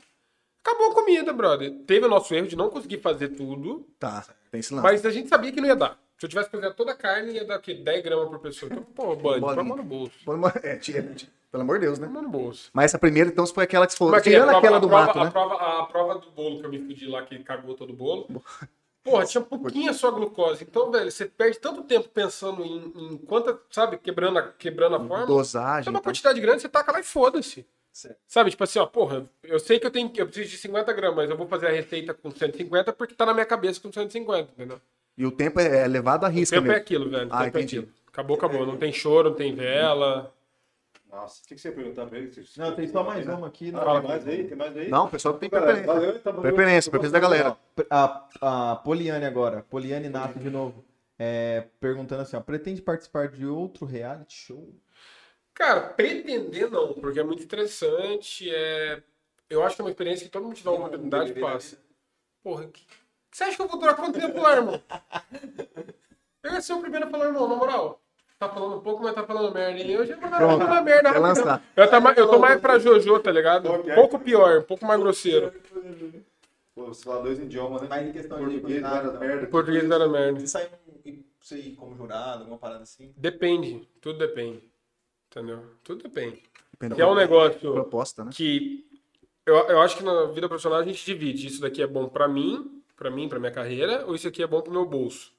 Acabou 0.65 0.93
a 0.93 0.95
comida, 0.95 1.33
brother. 1.33 1.71
Teve 1.87 2.07
o 2.07 2.09
nosso 2.09 2.35
erro 2.35 2.47
de 2.47 2.57
não 2.57 2.71
conseguir 2.71 2.99
fazer 3.01 3.29
tudo, 3.29 3.87
Tá, 3.99 4.25
tem 4.51 4.61
esse 4.61 4.73
lance. 4.73 4.83
mas 4.83 5.05
a 5.05 5.11
gente 5.11 5.29
sabia 5.29 5.53
que 5.53 5.61
não 5.61 5.69
ia 5.69 5.77
dar. 5.77 5.99
Se 6.17 6.25
eu 6.25 6.29
tivesse 6.31 6.49
cozinhado 6.49 6.75
toda 6.75 6.93
a 6.93 6.95
carne, 6.95 7.33
ia 7.33 7.45
dar 7.45 7.59
o 7.59 7.61
quê? 7.61 7.75
10 7.75 8.03
gramas 8.03 8.29
por 8.29 8.39
pessoa. 8.39 8.71
Então, 8.73 8.83
pô, 8.85 9.15
Bolinha. 9.17 9.41
põe 9.47 9.59
a 9.59 9.63
mão 9.65 9.77
no 9.77 9.83
bolso. 9.83 10.15
É, 10.63 10.77
tia, 10.77 11.03
pelo 11.51 11.63
amor 11.65 11.79
de 11.79 11.87
Deus, 11.87 11.99
né? 11.99 12.07
Põe 12.07 12.11
a 12.13 12.15
mão 12.15 12.23
no 12.23 12.29
bolso. 12.31 12.71
Mas 12.73 12.87
essa 12.87 12.99
primeira, 12.99 13.29
então, 13.29 13.47
foi 13.47 13.65
aquela 13.65 13.85
que 13.87 13.93
você 13.93 13.99
falou. 13.99 14.19
Tirando 14.21 14.51
aquela 14.57 14.79
do 14.79 14.89
prova- 14.89 15.07
mato, 15.07 15.19
a 15.19 15.25
né? 15.25 15.31
prova, 15.31 15.55
a 15.57 15.87
prova 15.87 16.15
do 16.21 16.31
bolo 16.31 16.61
que 16.61 16.67
eu 16.67 16.71
me 16.71 16.79
fudi 16.79 17.07
lá, 17.09 17.23
que 17.27 17.39
cagou 17.41 17.75
todo 17.75 17.91
o 17.91 17.97
bolo. 17.97 18.27
Porra, 19.03 19.27
tinha 19.27 19.43
pouquinha 19.43 19.93
só 19.93 20.11
glucose. 20.11 20.65
Então, 20.65 20.91
velho, 20.91 21.11
você 21.11 21.27
perde 21.27 21.59
tanto 21.59 21.83
tempo 21.83 22.09
pensando 22.09 22.65
em, 22.65 23.13
em 23.13 23.19
quanta, 23.19 23.61
sabe, 23.71 23.99
quebrando 23.99 24.39
a, 24.39 24.43
quebrando 24.53 24.97
a 24.97 25.01
forma. 25.01 25.27
Dosagem. 25.27 25.89
É 25.89 25.91
uma 25.91 25.99
então. 25.99 26.03
quantidade 26.11 26.41
grande, 26.41 26.63
você 26.63 26.69
taca 26.71 26.91
lá 26.91 27.01
e 27.01 27.05
foda-se. 27.05 27.67
Certo. 27.95 28.19
Sabe, 28.27 28.51
tipo 28.51 28.65
assim, 28.65 28.81
ó, 28.81 28.87
porra, 28.87 29.25
eu 29.45 29.59
sei 29.61 29.79
que 29.79 29.87
eu 29.87 29.91
tenho 29.91 30.11
eu 30.17 30.27
preciso 30.27 30.51
de 30.51 30.59
50 30.59 30.93
gramas, 30.93 31.15
mas 31.17 31.31
eu 31.31 31.37
vou 31.37 31.47
fazer 31.47 31.69
a 31.69 31.71
receita 31.71 32.13
com 32.13 32.29
150 32.29 32.93
porque 32.93 33.15
tá 33.15 33.25
na 33.25 33.33
minha 33.33 33.47
cabeça 33.47 33.81
com 33.81 33.93
150, 33.93 34.51
entendeu? 34.53 34.81
E 35.17 35.25
o 35.25 35.31
tempo 35.31 35.61
é 35.61 35.83
é 35.85 35.87
levado 35.87 36.25
à 36.25 36.29
O 36.29 36.31
risca 36.33 36.57
tempo 36.57 36.67
é 36.67 36.71
mesmo. 36.71 36.83
aquilo, 36.83 37.09
velho. 37.09 37.31
O 37.31 37.33
Ah, 37.33 37.45
tempo 37.45 37.57
é 37.57 37.61
entendi. 37.61 37.79
aquilo. 37.79 37.93
Acabou, 38.09 38.37
acabou. 38.37 38.67
Não 38.67 38.77
tem 38.77 38.93
choro, 38.93 39.31
não 39.31 39.37
tem 39.37 39.55
vela. 39.55 40.35
Nossa, 41.09 41.41
o 41.45 41.47
que 41.47 41.55
que 41.55 41.61
você 41.61 41.69
ia 41.69 41.75
perguntar 41.75 42.07
pra 42.07 42.19
ele? 42.19 42.33
Não, 42.57 42.75
tem 42.75 42.89
só 42.89 43.05
mais 43.05 43.25
uma 43.29 43.47
aqui. 43.47 43.71
né? 43.71 43.79
Ah, 43.81 44.01
tem 44.01 44.09
mais 44.09 44.27
aí? 44.27 44.45
Tem 44.49 44.57
mais 44.59 44.77
aí? 44.77 44.89
Não, 44.89 45.05
o 45.05 45.09
pessoal 45.09 45.35
tem 45.35 45.49
Galera, 45.49 45.73
preferência. 45.75 45.95
valeu, 46.01 46.21
valeu. 46.25 46.41
Preferência, 46.43 46.91
preferência 46.91 47.13
da 47.13 47.21
galera. 47.21 47.57
A, 47.89 48.73
a 48.73 48.77
Poliane 48.77 49.25
agora, 49.25 49.65
Poliane 49.71 50.09
Nato 50.09 50.41
de 50.41 50.51
novo, 50.51 50.85
é, 51.17 51.67
perguntando 51.79 52.23
assim, 52.23 52.37
ó, 52.37 52.41
pretende 52.41 52.83
participar 52.83 53.29
de 53.29 53.47
outro 53.47 53.87
reality 53.87 54.35
show? 54.35 54.69
Cara, 55.55 55.81
pretender 55.81 56.71
não, 56.71 56.93
porque 56.95 57.21
é 57.21 57.25
muito 57.25 57.43
interessante. 57.43 58.51
É... 58.53 59.01
Eu 59.49 59.63
acho 59.63 59.77
que 59.77 59.83
é 59.83 59.85
uma 59.85 59.91
experiência 59.91 60.27
que 60.27 60.33
todo 60.33 60.43
mundo 60.43 60.57
que 60.57 60.65
dá 60.65 60.73
uma 60.73 60.87
oportunidade 60.87 61.33
passa. 61.35 61.79
Porra, 62.43 62.67
que... 62.67 62.83
você 63.31 63.45
acha 63.45 63.57
que 63.57 63.63
eu 63.63 63.69
vou 63.69 63.79
durar 63.79 63.95
quanto 63.95 64.19
tempo 64.19 64.41
lá, 64.41 64.57
irmão? 64.57 64.83
Eu 66.43 66.53
ia 66.53 66.61
ser 66.61 66.75
o 66.75 66.81
primeiro 66.81 67.07
a 67.07 67.11
falar, 67.11 67.27
irmão, 67.27 67.49
na 67.49 67.57
moral. 67.57 68.01
Tá 68.39 68.49
falando 68.49 68.83
pouco, 68.83 69.03
mas 69.03 69.15
tá 69.15 69.25
falando 69.25 69.55
merda. 69.55 69.81
E 69.81 69.93
eu 69.93 70.05
já 70.05 70.17
vou 70.17 70.29
falar 70.29 70.83
merda. 70.83 71.03
quer 71.03 71.21
rapidão. 71.21 71.23
lançar. 71.23 71.63
Eu, 71.75 71.89
tá 71.89 72.15
eu 72.17 72.29
tô 72.29 72.39
mais 72.39 72.61
pra 72.61 72.79
Jojo, 72.79 73.19
tá 73.21 73.31
ligado? 73.31 73.73
Um 73.73 73.95
pouco 73.95 74.19
pior, 74.19 74.59
um 74.59 74.63
pouco 74.63 74.85
mais 74.85 75.01
grosseiro. 75.01 75.53
Pô, 76.75 76.87
você 76.87 77.05
fala 77.05 77.23
dois 77.23 77.39
idiomas, 77.39 77.83
né? 77.83 77.89
Mas 77.89 78.09
em 78.09 78.13
questão 78.13 78.39
de 78.39 78.45
Português, 78.45 78.83
culinária, 78.83 78.97
várias 78.97 79.13
não. 79.15 79.21
merdas. 79.21 79.49
Português 79.49 79.91
era 79.91 80.09
merda. 80.09 80.41
Você 80.41 80.71
e 81.05 81.25
você 81.41 81.57
ir 81.57 81.77
como 81.77 81.95
jurado, 81.95 82.41
alguma 82.41 82.59
parada 82.59 82.83
assim? 82.83 83.15
Depende, 83.17 83.89
tudo 84.01 84.19
depende. 84.19 84.74
Entendeu? 85.35 85.65
Tudo 85.83 86.03
depende. 86.05 86.41
Depende 86.73 86.95
Que 86.95 87.03
é 87.03 87.07
um 87.07 87.15
da 87.15 87.21
negócio 87.23 87.73
proposta, 87.73 88.25
né? 88.25 88.31
que 88.33 88.87
eu, 89.45 89.57
eu 89.57 89.81
acho 89.81 89.97
que 89.97 90.05
na 90.05 90.27
vida 90.27 90.49
profissional 90.49 90.79
a 90.79 90.85
gente 90.85 91.05
divide. 91.05 91.49
Isso 91.49 91.61
daqui 91.61 91.83
é 91.83 91.87
bom 91.87 92.09
pra 92.09 92.29
mim, 92.29 92.81
pra 92.97 93.11
mim, 93.11 93.29
pra 93.29 93.41
minha 93.41 93.51
carreira, 93.51 94.07
ou 94.07 94.15
isso 94.15 94.29
aqui 94.29 94.43
é 94.43 94.47
bom 94.47 94.61
pro 94.63 94.73
meu 94.73 94.87
bolso. 94.87 95.33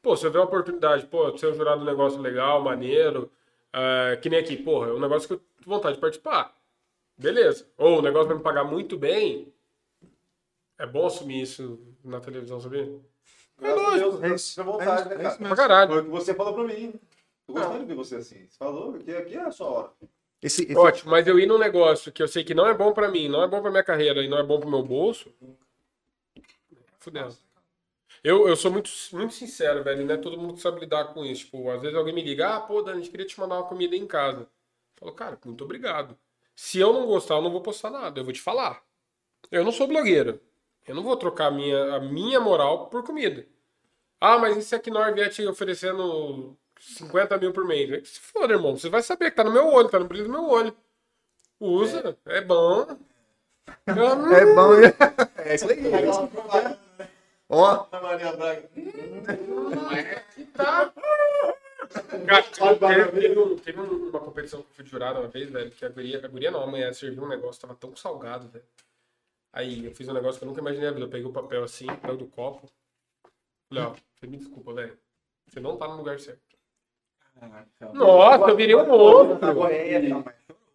Pô, 0.00 0.16
se 0.16 0.24
eu 0.24 0.30
ver 0.30 0.38
uma 0.38 0.44
oportunidade, 0.44 1.06
pô, 1.06 1.36
ser 1.36 1.48
um 1.48 1.54
jurado 1.54 1.82
um 1.82 1.84
negócio 1.84 2.20
legal, 2.20 2.62
maneiro, 2.62 3.30
ah, 3.72 4.16
que 4.20 4.28
nem 4.30 4.38
aqui, 4.38 4.56
porra, 4.56 4.88
é 4.88 4.92
um 4.92 5.00
negócio 5.00 5.26
que 5.28 5.34
eu 5.34 5.38
tenho 5.38 5.76
vontade 5.76 5.96
de 5.96 6.00
participar. 6.00 6.54
Beleza. 7.18 7.66
Ou 7.76 7.98
o 7.98 8.02
negócio 8.02 8.28
vai 8.28 8.36
me 8.36 8.42
pagar 8.42 8.64
muito 8.64 8.96
bem, 8.96 9.52
é 10.78 10.86
bom 10.86 11.06
assumir 11.06 11.42
isso 11.42 11.80
na 12.04 12.20
televisão, 12.20 12.60
sabia? 12.60 12.90
Graças 13.60 13.86
a 13.86 13.96
Deus, 13.96 14.22
É 14.22 14.34
isso. 14.34 14.50
fica 14.50 14.62
à 14.62 14.64
vontade, 14.64 15.08
né, 15.08 15.24
É 15.24 15.28
isso? 15.28 15.38
Pra 15.38 15.56
caralho. 15.56 15.90
Foi 15.92 16.00
o 16.00 16.04
que 16.04 16.10
você 16.10 16.34
falou 16.34 16.54
pra 16.54 16.64
mim. 16.64 16.94
Tô 17.52 17.60
gostando 17.60 17.80
de 17.80 17.84
ver 17.86 17.94
você 17.94 18.16
assim. 18.16 18.46
Você 18.48 18.56
falou 18.58 18.92
que 18.94 19.10
aqui 19.14 19.34
é 19.34 19.40
a 19.42 19.50
sua 19.52 19.66
hora. 19.68 19.92
Esse, 20.40 20.62
esse- 20.64 20.76
Ótimo, 20.76 21.10
mas 21.10 21.26
eu 21.26 21.38
ir 21.38 21.46
num 21.46 21.58
negócio 21.58 22.10
que 22.10 22.22
eu 22.22 22.26
sei 22.28 22.42
que 22.42 22.54
não 22.54 22.66
é 22.66 22.74
bom 22.74 22.92
pra 22.92 23.08
mim, 23.08 23.28
não 23.28 23.42
é 23.42 23.48
bom 23.48 23.60
pra 23.62 23.70
minha 23.70 23.84
carreira 23.84 24.22
e 24.24 24.28
não 24.28 24.38
é 24.38 24.42
bom 24.42 24.58
pro 24.58 24.68
meu 24.68 24.82
bolso, 24.82 25.32
fudendo. 26.98 27.36
Eu, 28.22 28.48
eu 28.48 28.56
sou 28.56 28.70
muito, 28.70 28.90
muito 29.12 29.34
sincero, 29.34 29.82
velho, 29.82 30.04
não 30.06 30.14
é 30.14 30.18
todo 30.18 30.38
mundo 30.38 30.54
que 30.54 30.60
sabe 30.60 30.80
lidar 30.80 31.12
com 31.12 31.24
isso. 31.24 31.44
Tipo, 31.46 31.70
às 31.70 31.80
vezes 31.82 31.96
alguém 31.96 32.14
me 32.14 32.22
liga, 32.22 32.56
ah, 32.56 32.60
pô, 32.60 32.82
Dani, 32.82 32.98
a 32.98 33.00
gente 33.02 33.10
queria 33.10 33.26
te 33.26 33.38
mandar 33.38 33.56
uma 33.56 33.68
comida 33.68 33.96
em 33.96 34.06
casa. 34.06 34.42
Eu 34.42 34.48
falo, 35.00 35.12
cara, 35.12 35.38
muito 35.44 35.64
obrigado. 35.64 36.16
Se 36.54 36.78
eu 36.78 36.92
não 36.92 37.06
gostar, 37.06 37.34
eu 37.36 37.42
não 37.42 37.50
vou 37.50 37.60
postar 37.62 37.90
nada, 37.90 38.20
eu 38.20 38.24
vou 38.24 38.32
te 38.32 38.40
falar. 38.40 38.82
Eu 39.50 39.64
não 39.64 39.72
sou 39.72 39.88
blogueiro. 39.88 40.40
Eu 40.86 40.94
não 40.94 41.02
vou 41.02 41.16
trocar 41.16 41.46
a 41.46 41.50
minha, 41.50 41.96
a 41.96 42.00
minha 42.00 42.40
moral 42.40 42.88
por 42.88 43.04
comida. 43.04 43.46
Ah, 44.20 44.38
mas 44.38 44.56
e 44.56 44.62
se 44.62 44.74
a 44.74 44.80
Knorr 44.80 45.14
vier 45.14 45.30
te 45.30 45.46
oferecendo 45.46 46.56
50 46.82 47.38
mil 47.38 47.52
por 47.52 47.64
mês? 47.66 47.88
Que 48.02 48.08
Se 48.08 48.20
for, 48.20 48.50
irmão, 48.50 48.76
você 48.76 48.88
vai 48.88 49.02
saber 49.02 49.30
que 49.30 49.36
tá 49.36 49.44
no 49.44 49.52
meu 49.52 49.66
olho, 49.68 49.88
tá 49.88 49.98
no 49.98 50.06
brilho 50.06 50.24
do 50.24 50.30
meu 50.30 50.44
olho. 50.48 50.76
Usa, 51.60 52.16
é, 52.26 52.40
bom. 52.40 52.86
Eu- 53.86 54.32
É 54.34 54.54
bom, 54.54 54.80
né? 54.80 54.88
É 55.44 55.54
isso 55.54 55.70
aí. 55.70 55.78
Ó, 57.48 57.86
Maria 58.02 58.32
Braga. 58.32 58.62
que 60.34 60.44
tá. 60.46 60.92
Cara, 62.26 62.42
teve, 63.12 63.38
um- 63.38 63.56
um- 63.82 64.08
uma 64.08 64.20
competição 64.20 64.62
que 64.62 64.68
eu 64.70 64.74
fui 64.74 64.84
jurado 64.86 65.20
uma 65.20 65.28
vez, 65.28 65.50
velho, 65.50 65.70
que 65.70 65.84
a 65.84 65.88
guria, 65.88 66.24
a 66.24 66.28
guria 66.28 66.50
não, 66.50 66.62
a 66.62 66.66
mulher 66.66 66.94
serviu 66.94 67.22
um 67.24 67.28
negócio, 67.28 67.60
tava 67.60 67.74
tão 67.74 67.94
salgado, 67.94 68.48
velho. 68.48 68.64
Aí 69.52 69.84
eu 69.84 69.94
fiz 69.94 70.08
um 70.08 70.14
negócio 70.14 70.38
que 70.38 70.44
eu 70.44 70.48
nunca 70.48 70.60
imaginei 70.60 70.86
na 70.86 70.92
vida. 70.94 71.04
Eu 71.06 71.10
peguei 71.10 71.26
o 71.26 71.32
papel 71.32 71.62
assim, 71.62 71.86
papel 71.86 72.16
do 72.16 72.26
copo. 72.26 72.70
Falei, 73.68 73.84
ó, 73.84 73.94
você 74.14 74.26
me 74.26 74.38
desculpa, 74.38 74.72
velho. 74.72 74.98
Você 75.46 75.60
não 75.60 75.76
tá 75.76 75.86
no 75.86 75.96
lugar 75.96 76.18
certo. 76.18 76.51
Nossa, 77.92 78.50
eu 78.50 78.56
virei 78.56 78.74
um 78.74 78.86
monstro. 78.86 79.38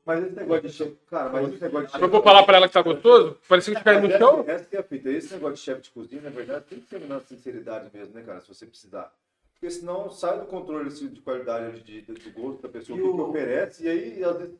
Mas 0.05 0.23
esse 0.23 0.35
negócio 0.35 0.61
de 0.63 0.69
chefe, 0.73 0.97
cara, 1.09 1.29
mas 1.29 1.49
esse 1.53 1.61
negócio 1.61 1.87
de 1.87 1.93
Eu 1.95 1.99
chefe. 1.99 2.11
vou 2.11 2.23
falar 2.23 2.43
pra 2.43 2.57
ela 2.57 2.67
que 2.67 2.73
tá 2.73 2.81
gostoso? 2.81 3.37
Parecia 3.47 3.75
que 3.75 3.83
caiu 3.83 4.01
no 4.01 4.09
chão. 4.17 4.45
Essa 4.47 4.63
que 4.63 4.77
é 4.77 4.79
a 4.79 4.83
fita. 4.83 5.09
Esse 5.09 5.33
negócio 5.33 5.55
de 5.55 5.61
chefe 5.61 5.81
de 5.81 5.89
cozinha, 5.91 6.21
na 6.21 6.29
verdade, 6.29 6.63
tem 6.69 6.79
que 6.79 6.87
ser 6.87 7.01
na 7.01 7.19
sinceridade 7.19 7.89
mesmo, 7.93 8.13
né, 8.13 8.23
cara? 8.25 8.39
Se 8.39 8.47
você 8.47 8.65
precisar. 8.65 9.11
Porque 9.53 9.69
senão 9.69 10.09
sai 10.09 10.39
do 10.39 10.45
controle 10.45 10.87
assim, 10.87 11.07
de 11.09 11.19
qualidade 11.19 11.81
de, 11.81 12.01
de, 12.03 12.13
do 12.13 12.31
gosto 12.31 12.61
da 12.61 12.69
pessoa, 12.69 12.97
o 12.97 13.01
que, 13.01 13.11
que 13.11 13.21
oferece, 13.21 13.83
e 13.85 13.89
aí, 13.89 14.23
às 14.23 14.37
vezes, 14.37 14.53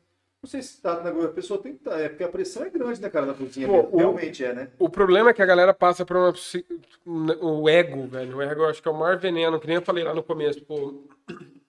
não 0.44 0.50
sei 0.50 0.62
se 0.62 0.82
tá 0.82 1.02
na 1.02 1.12
a 1.26 1.28
pessoa 1.30 1.62
tem 1.62 1.74
que 1.74 1.78
estar. 1.78 1.98
É 1.98 2.10
porque 2.10 2.24
a 2.26 2.30
pressão 2.30 2.64
é 2.66 2.70
grande, 2.70 3.00
né, 3.02 3.10
cara, 3.10 3.26
na 3.28 3.34
cozinha. 3.34 3.68
Pô, 3.68 3.88
o- 3.92 3.98
Realmente 3.98 4.44
é, 4.44 4.54
né? 4.54 4.68
O 4.78 4.90
problema 4.90 5.30
é 5.30 5.34
que 5.34 5.42
a 5.42 5.46
galera 5.46 5.74
passa 5.74 6.04
por 6.06 6.18
uma. 6.18 6.34
O 7.40 7.70
ego, 7.70 8.06
velho. 8.08 8.36
O 8.38 8.42
ego 8.42 8.64
eu 8.64 8.70
acho 8.70 8.82
que 8.82 8.88
é 8.88 8.92
o 8.92 8.98
maior 8.98 9.18
veneno, 9.18 9.60
que 9.62 9.68
nem 9.68 9.78
eu 9.78 9.82
falei 9.82 10.04
lá 10.04 10.14
no 10.14 10.24
começo. 10.24 10.62
Pô, 10.66 11.04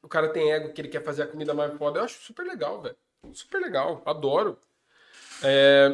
o 0.09 0.11
cara 0.11 0.31
tem 0.33 0.51
ego 0.53 0.73
que 0.73 0.81
ele 0.81 0.89
quer 0.89 1.05
fazer 1.05 1.23
a 1.25 1.27
comida 1.29 1.55
mais 1.55 1.77
foda. 1.77 2.01
Eu 2.01 2.05
acho 2.05 2.21
super 2.23 2.45
legal, 2.47 2.81
velho. 2.83 2.97
Super 3.33 3.61
legal. 3.61 4.03
Adoro. 4.07 4.59
É, 5.43 5.91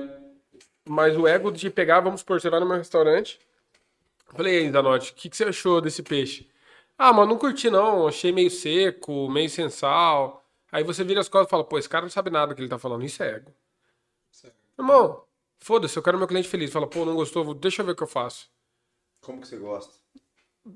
Mas 0.88 1.16
o 1.16 1.27
ego 1.27 1.50
de 1.53 1.70
pegar, 1.70 2.00
vamos 2.00 2.20
supor, 2.20 2.40
você 2.40 2.50
vai 2.50 2.61
no 2.61 2.66
meu 2.66 2.77
restaurante. 2.77 3.40
Falei, 4.35 4.59
aí, 4.61 4.70
Zanotti, 4.72 5.12
o 5.12 5.14
que, 5.14 5.31
que 5.31 5.37
você 5.37 5.44
achou 5.44 5.81
desse 5.81 6.03
peixe? 6.03 6.48
Ah, 6.98 7.12
mas 7.12 7.29
não 7.29 7.38
curti 7.38 7.70
não. 7.70 8.07
Achei 8.09 8.33
meio 8.33 8.50
seco, 8.50 9.29
meio 9.31 9.48
sem 9.50 9.68
sal. 9.70 10.44
Aí 10.72 10.85
você 10.85 11.05
vira 11.05 11.20
as 11.20 11.29
costas 11.29 11.48
e 11.48 11.50
fala, 11.50 11.64
pô, 11.64 11.79
esse 11.79 11.88
cara 11.88 12.03
não 12.05 12.11
sabe 12.11 12.31
nada 12.31 12.55
que 12.55 12.61
ele 12.61 12.68
tá 12.68 12.79
falando. 12.79 13.05
Isso 13.05 13.22
é 13.22 13.37
ego. 13.37 13.53
Irmão, 14.79 15.24
foda-se, 15.61 15.96
eu 15.96 16.03
quero 16.03 16.18
meu 16.18 16.27
cliente 16.29 16.48
feliz. 16.48 16.72
Fala, 16.72 16.87
pô, 16.88 17.05
não 17.05 17.14
gostou, 17.14 17.55
deixa 17.55 17.83
eu 17.83 17.87
ver 17.87 17.92
o 17.92 17.96
que 17.96 18.03
eu 18.03 18.07
faço. 18.09 18.48
Como 19.20 19.40
que 19.40 19.48
você 19.48 19.57
gosta? 19.57 19.92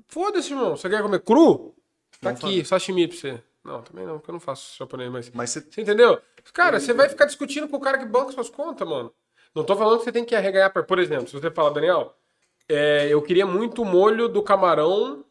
Foda-se, 0.07 0.51
irmão. 0.51 0.75
Você 0.75 0.89
quer 0.89 1.01
comer 1.01 1.21
cru? 1.21 1.75
Tá 2.21 2.31
aqui, 2.31 2.63
sashimi 2.65 3.07
pra 3.07 3.17
você. 3.17 3.43
Não, 3.63 3.81
também 3.81 4.05
não, 4.05 4.17
porque 4.17 4.31
eu 4.31 4.33
não 4.33 4.39
faço 4.39 4.77
japonês, 4.77 5.11
mas. 5.11 5.29
mas 5.31 5.49
você 5.51 5.61
Você 5.61 5.81
entendeu? 5.81 6.21
Cara, 6.53 6.79
você 6.79 6.93
vai 6.93 7.07
ficar 7.09 7.25
discutindo 7.25 7.67
com 7.67 7.77
o 7.77 7.79
cara 7.81 7.97
que 7.97 8.05
banca 8.05 8.31
suas 8.31 8.49
contas, 8.49 8.87
mano. 8.87 9.13
Não 9.53 9.63
tô 9.63 9.75
falando 9.75 9.99
que 9.99 10.05
você 10.05 10.11
tem 10.11 10.25
que 10.25 10.35
arreganhar. 10.35 10.71
Por 10.71 10.83
por 10.85 10.99
exemplo, 10.99 11.27
se 11.27 11.33
você 11.33 11.51
fala, 11.51 11.71
Daniel, 11.71 12.15
é, 12.67 13.07
eu 13.09 13.21
queria 13.21 13.45
muito 13.45 13.83
molho 13.85 14.27
do 14.29 14.41
camarão 14.43 15.25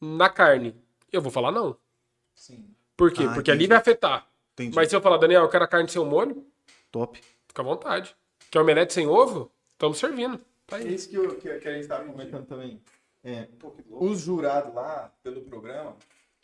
na 0.00 0.28
carne. 0.28 0.74
Eu 1.12 1.20
vou 1.22 1.30
falar 1.30 1.52
não. 1.52 1.76
Sim. 2.34 2.74
Por 2.96 3.12
quê? 3.12 3.24
Ah, 3.28 3.34
Porque 3.34 3.50
ali 3.50 3.58
entendi. 3.64 3.68
vai 3.68 3.78
afetar. 3.78 4.26
entendi. 4.54 4.74
Mas 4.74 4.88
se 4.88 4.96
eu 4.96 5.00
falar, 5.00 5.16
Daniel, 5.18 5.42
eu 5.42 5.48
quero 5.48 5.64
a 5.64 5.68
carne 5.68 5.88
sem 5.88 6.00
o 6.00 6.04
molho, 6.04 6.44
Top. 6.90 7.20
fica 7.46 7.62
à 7.62 7.64
vontade. 7.64 8.14
Quer 8.50 8.60
omelete 8.60 8.92
sem 8.92 9.06
ovo? 9.06 9.50
Estamos 9.72 9.98
servindo. 9.98 10.40
Tá 10.66 10.78
É 10.78 10.82
aí. 10.82 10.94
isso 10.94 11.08
que, 11.08 11.16
eu, 11.16 11.36
que, 11.36 11.58
que 11.58 11.68
a 11.68 11.72
gente 11.72 11.82
estava 11.82 12.04
comentando 12.04 12.46
também. 12.46 12.80
É, 13.28 13.48
os 13.90 14.20
jurados 14.20 14.72
lá, 14.74 15.12
pelo 15.22 15.42
programa, 15.42 15.94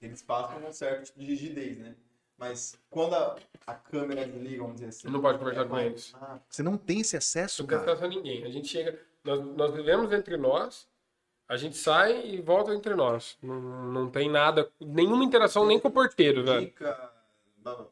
eles 0.03 0.21
passam 0.23 0.59
um 0.67 0.73
certo 0.73 1.05
tipo 1.07 1.21
de 1.21 1.27
rigidez, 1.27 1.79
né? 1.79 1.95
Mas 2.37 2.77
quando 2.91 3.15
a, 3.15 3.37
a 3.67 3.75
câmera 3.75 4.27
desliga, 4.27 4.59
vamos 4.59 4.75
dizer 4.75 4.89
assim. 4.89 5.09
Não 5.09 5.21
pode 5.21 5.39
conversar 5.39 5.63
é 5.63 5.69
com 5.69 5.79
eles. 5.79 6.13
Ah, 6.21 6.39
Você 6.49 6.63
não 6.63 6.77
tem 6.77 7.01
esse 7.01 7.17
acesso, 7.17 7.63
Não 7.63 7.69
cara. 7.69 7.83
acesso 7.83 8.05
a 8.05 8.09
ninguém. 8.09 8.45
A 8.45 8.51
gente 8.51 8.69
chega. 8.69 8.99
Nós, 9.23 9.41
nós 9.57 9.73
vivemos 9.73 10.13
entre 10.13 10.37
nós, 10.37 10.87
a 11.49 11.57
gente 11.57 11.77
sai 11.77 12.27
e 12.27 12.41
volta 12.43 12.75
entre 12.75 12.95
nós. 12.95 13.39
Não, 13.41 13.61
não 13.61 14.11
tem 14.11 14.29
nada, 14.29 14.69
nenhuma 14.81 15.25
interação 15.25 15.65
nem 15.65 15.79
com 15.81 15.89
o 15.89 15.93
porteiro, 15.93 16.45
velho. 16.45 16.71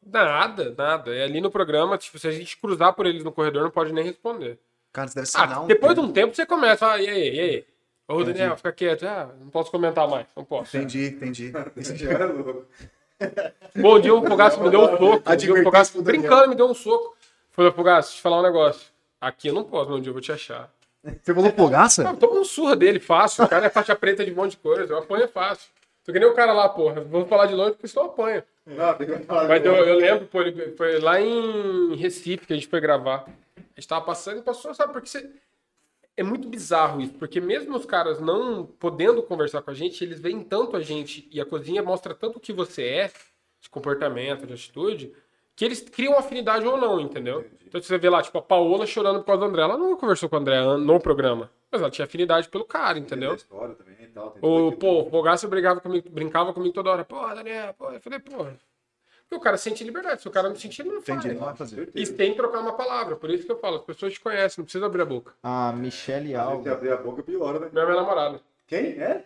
Nada, 0.04 0.74
nada. 0.76 1.14
É 1.14 1.22
ali 1.24 1.40
no 1.40 1.50
programa, 1.50 1.96
tipo, 1.96 2.18
se 2.18 2.28
a 2.28 2.32
gente 2.32 2.58
cruzar 2.58 2.92
por 2.94 3.06
eles 3.06 3.24
no 3.24 3.32
corredor, 3.32 3.62
não 3.62 3.70
pode 3.70 3.92
nem 3.92 4.04
responder. 4.04 4.58
Cara, 4.92 5.08
você 5.08 5.14
deve 5.14 5.28
Ah, 5.34 5.40
assinar 5.44 5.64
um 5.64 5.66
depois 5.66 5.90
de 5.92 5.96
termo. 5.96 6.10
um 6.10 6.12
tempo 6.12 6.34
você 6.34 6.44
começa, 6.44 6.86
ah, 6.92 7.00
e 7.00 7.08
aí, 7.08 7.34
e 7.34 7.40
aí? 7.40 7.66
Ô, 8.08 8.20
Entendi. 8.20 8.38
Daniel, 8.38 8.56
fica 8.56 8.72
quieto. 8.72 9.06
Ah, 9.06 9.30
não 9.40 9.48
posso 9.48 9.70
comentar 9.70 10.08
mais, 10.08 10.26
não 10.36 10.44
posso. 10.44 10.76
Entendi, 10.76 11.06
entendi. 11.06 11.52
Esse 11.76 12.06
cara 12.06 12.24
é 12.24 12.26
louco. 12.26 12.66
Bom 13.76 14.00
dia, 14.00 14.14
o 14.14 14.26
Fogaço 14.26 14.60
me 14.60 14.70
deu 14.70 14.80
um 14.80 14.88
soco. 14.88 14.98
Dia, 14.98 15.08
o 15.08 15.22
Advertência 15.24 15.64
Fogaço, 15.64 16.02
brincando, 16.02 16.48
me 16.48 16.54
deu 16.54 16.66
um 16.66 16.74
soco. 16.74 17.16
Falei, 17.52 17.70
Fogaço, 17.70 18.08
deixa 18.08 18.16
eu 18.16 18.18
te 18.18 18.22
falar 18.22 18.40
um 18.40 18.42
negócio. 18.42 18.90
Aqui 19.20 19.48
eu 19.48 19.54
não 19.54 19.64
posso, 19.64 19.94
um 19.94 20.00
dia 20.00 20.10
eu 20.10 20.14
vou 20.14 20.20
te 20.20 20.32
achar. 20.32 20.68
Você 21.04 21.34
falou 21.34 21.52
fogaça? 21.52 22.04
Não, 22.04 22.14
toma 22.14 22.40
um 22.40 22.44
surra 22.44 22.76
dele, 22.76 23.00
fácil. 23.00 23.44
O 23.44 23.48
cara 23.48 23.66
é 23.66 23.70
faixa 23.70 23.94
preta 23.96 24.24
de 24.24 24.30
um 24.30 24.36
monte 24.36 24.52
de 24.52 24.58
coisa. 24.58 24.92
Eu 24.92 24.98
apanho 24.98 25.26
fácil. 25.26 25.68
Tô 26.04 26.12
que 26.12 26.18
nem 26.18 26.28
o 26.28 26.34
cara 26.34 26.52
lá, 26.52 26.68
porra. 26.68 27.00
Vou 27.00 27.26
falar 27.26 27.46
de 27.46 27.54
longe 27.54 27.72
porque 27.72 27.88
senão 27.88 28.06
eu 28.06 28.10
apanho. 28.12 28.42
Não, 28.66 28.94
tem 28.94 29.06
que 29.06 29.18
falar. 29.24 29.48
Mas 29.48 29.64
eu, 29.64 29.74
eu 29.74 29.96
lembro, 29.96 30.26
pô, 30.26 30.40
ele 30.40 30.72
foi 30.76 31.00
lá 31.00 31.20
em 31.20 31.96
Recife 31.96 32.46
que 32.46 32.52
a 32.52 32.56
gente 32.56 32.68
foi 32.68 32.80
gravar. 32.80 33.24
A 33.56 33.80
gente 33.80 33.88
tava 33.88 34.04
passando 34.04 34.38
e 34.38 34.42
passou, 34.42 34.74
sabe? 34.74 34.92
Porque 34.92 35.08
você. 35.08 35.28
É 36.16 36.22
muito 36.22 36.46
bizarro 36.48 37.00
isso, 37.00 37.14
porque 37.14 37.40
mesmo 37.40 37.74
os 37.74 37.86
caras 37.86 38.20
não 38.20 38.66
podendo 38.66 39.22
conversar 39.22 39.62
com 39.62 39.70
a 39.70 39.74
gente, 39.74 40.04
eles 40.04 40.20
veem 40.20 40.44
tanto 40.44 40.76
a 40.76 40.80
gente 40.80 41.26
e 41.32 41.40
a 41.40 41.46
cozinha 41.46 41.82
mostra 41.82 42.14
tanto 42.14 42.36
o 42.36 42.40
que 42.40 42.52
você 42.52 42.84
é, 42.84 43.12
de 43.60 43.70
comportamento, 43.70 44.46
de 44.46 44.52
atitude, 44.52 45.14
que 45.56 45.64
eles 45.64 45.80
criam 45.80 46.18
afinidade 46.18 46.66
ou 46.66 46.76
não, 46.76 47.00
entendeu? 47.00 47.44
Então 47.66 47.80
você 47.80 47.96
vê 47.96 48.10
lá, 48.10 48.22
tipo, 48.22 48.36
a 48.36 48.42
Paola 48.42 48.86
chorando 48.86 49.20
por 49.20 49.26
causa 49.26 49.40
do 49.40 49.46
André. 49.46 49.62
Ela 49.62 49.78
não 49.78 49.96
conversou 49.96 50.28
com 50.28 50.36
o 50.36 50.38
André 50.38 50.60
no 50.76 51.00
programa, 51.00 51.50
mas 51.70 51.80
ela 51.80 51.90
tinha 51.90 52.04
afinidade 52.04 52.48
pelo 52.48 52.64
cara, 52.64 52.98
entendeu? 52.98 53.30
Tem 53.30 53.38
história 53.38 53.74
também 53.74 53.92
tal. 54.12 54.36
O, 54.40 54.72
pô, 54.72 55.02
o 55.02 55.10
Fogaça 55.10 55.48
brigava 55.48 55.80
comigo, 55.80 56.08
brincava 56.10 56.52
comigo 56.52 56.74
toda 56.74 56.90
hora. 56.90 57.04
Pô, 57.04 57.26
Daniel, 57.34 57.74
pô. 57.74 57.90
Eu 57.90 58.00
falei, 58.00 58.18
pô. 58.18 58.46
Porque 59.32 59.36
o 59.36 59.40
cara 59.40 59.56
sente 59.56 59.82
liberdade. 59.82 60.20
Se 60.20 60.28
o 60.28 60.30
cara 60.30 60.50
não 60.50 60.56
sentir, 60.56 60.82
ele 60.82 60.90
não 60.90 61.00
faz. 61.00 61.18
Entendi, 61.18 61.34
não 61.34 61.46
vai 61.46 61.56
fazer. 61.56 61.90
E 61.94 62.04
sem 62.04 62.34
trocar 62.34 62.60
uma 62.60 62.74
palavra. 62.74 63.16
Por 63.16 63.30
isso 63.30 63.46
que 63.46 63.52
eu 63.52 63.58
falo, 63.58 63.76
as 63.76 63.84
pessoas 63.84 64.12
te 64.12 64.20
conhecem, 64.20 64.60
não 64.60 64.64
precisa 64.64 64.84
abrir 64.84 65.00
a 65.00 65.06
boca. 65.06 65.32
A 65.42 65.72
Michelle 65.72 66.28
Se 66.28 66.34
Alves. 66.34 66.70
abrir 66.70 66.92
a 66.92 66.98
boca, 66.98 67.22
piora, 67.22 67.58
né? 67.58 67.70
Minha, 67.72 67.86
minha 67.86 67.96
namorada. 67.96 68.40
Quem? 68.66 69.00
É? 69.00 69.24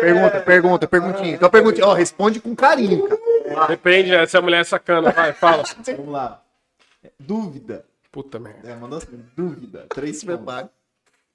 Pergunta, 0.00 0.40
pergunta, 0.40 0.88
perguntinha. 0.88 1.34
Então, 1.36 1.48
perguntinha. 1.48 1.86
Ó, 1.86 1.92
responde 1.92 2.40
com 2.40 2.56
carinho, 2.56 3.06
cara. 3.06 3.66
Depende, 3.68 4.10
né, 4.10 4.26
se 4.26 4.36
a 4.36 4.42
mulher 4.42 4.62
é 4.62 4.64
sacana. 4.64 5.12
Vai, 5.12 5.32
fala. 5.34 5.62
Vamos 5.96 6.08
lá. 6.12 6.42
Dúvida. 7.16 7.86
Puta 8.10 8.40
merda. 8.40 8.70
É, 8.70 8.74
mandou 8.74 8.98
assim, 8.98 9.24
dúvida. 9.36 9.86
Três 9.88 10.24
pontos. 10.24 10.66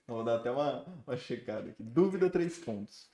Vou 0.05 0.25
dar 0.25 0.35
até 0.35 0.51
uma, 0.51 0.83
uma 1.07 1.15
checada 1.15 1.69
aqui. 1.69 1.81
Dúvida, 1.81 2.29
três 2.29 2.57
pontos. 2.57 3.07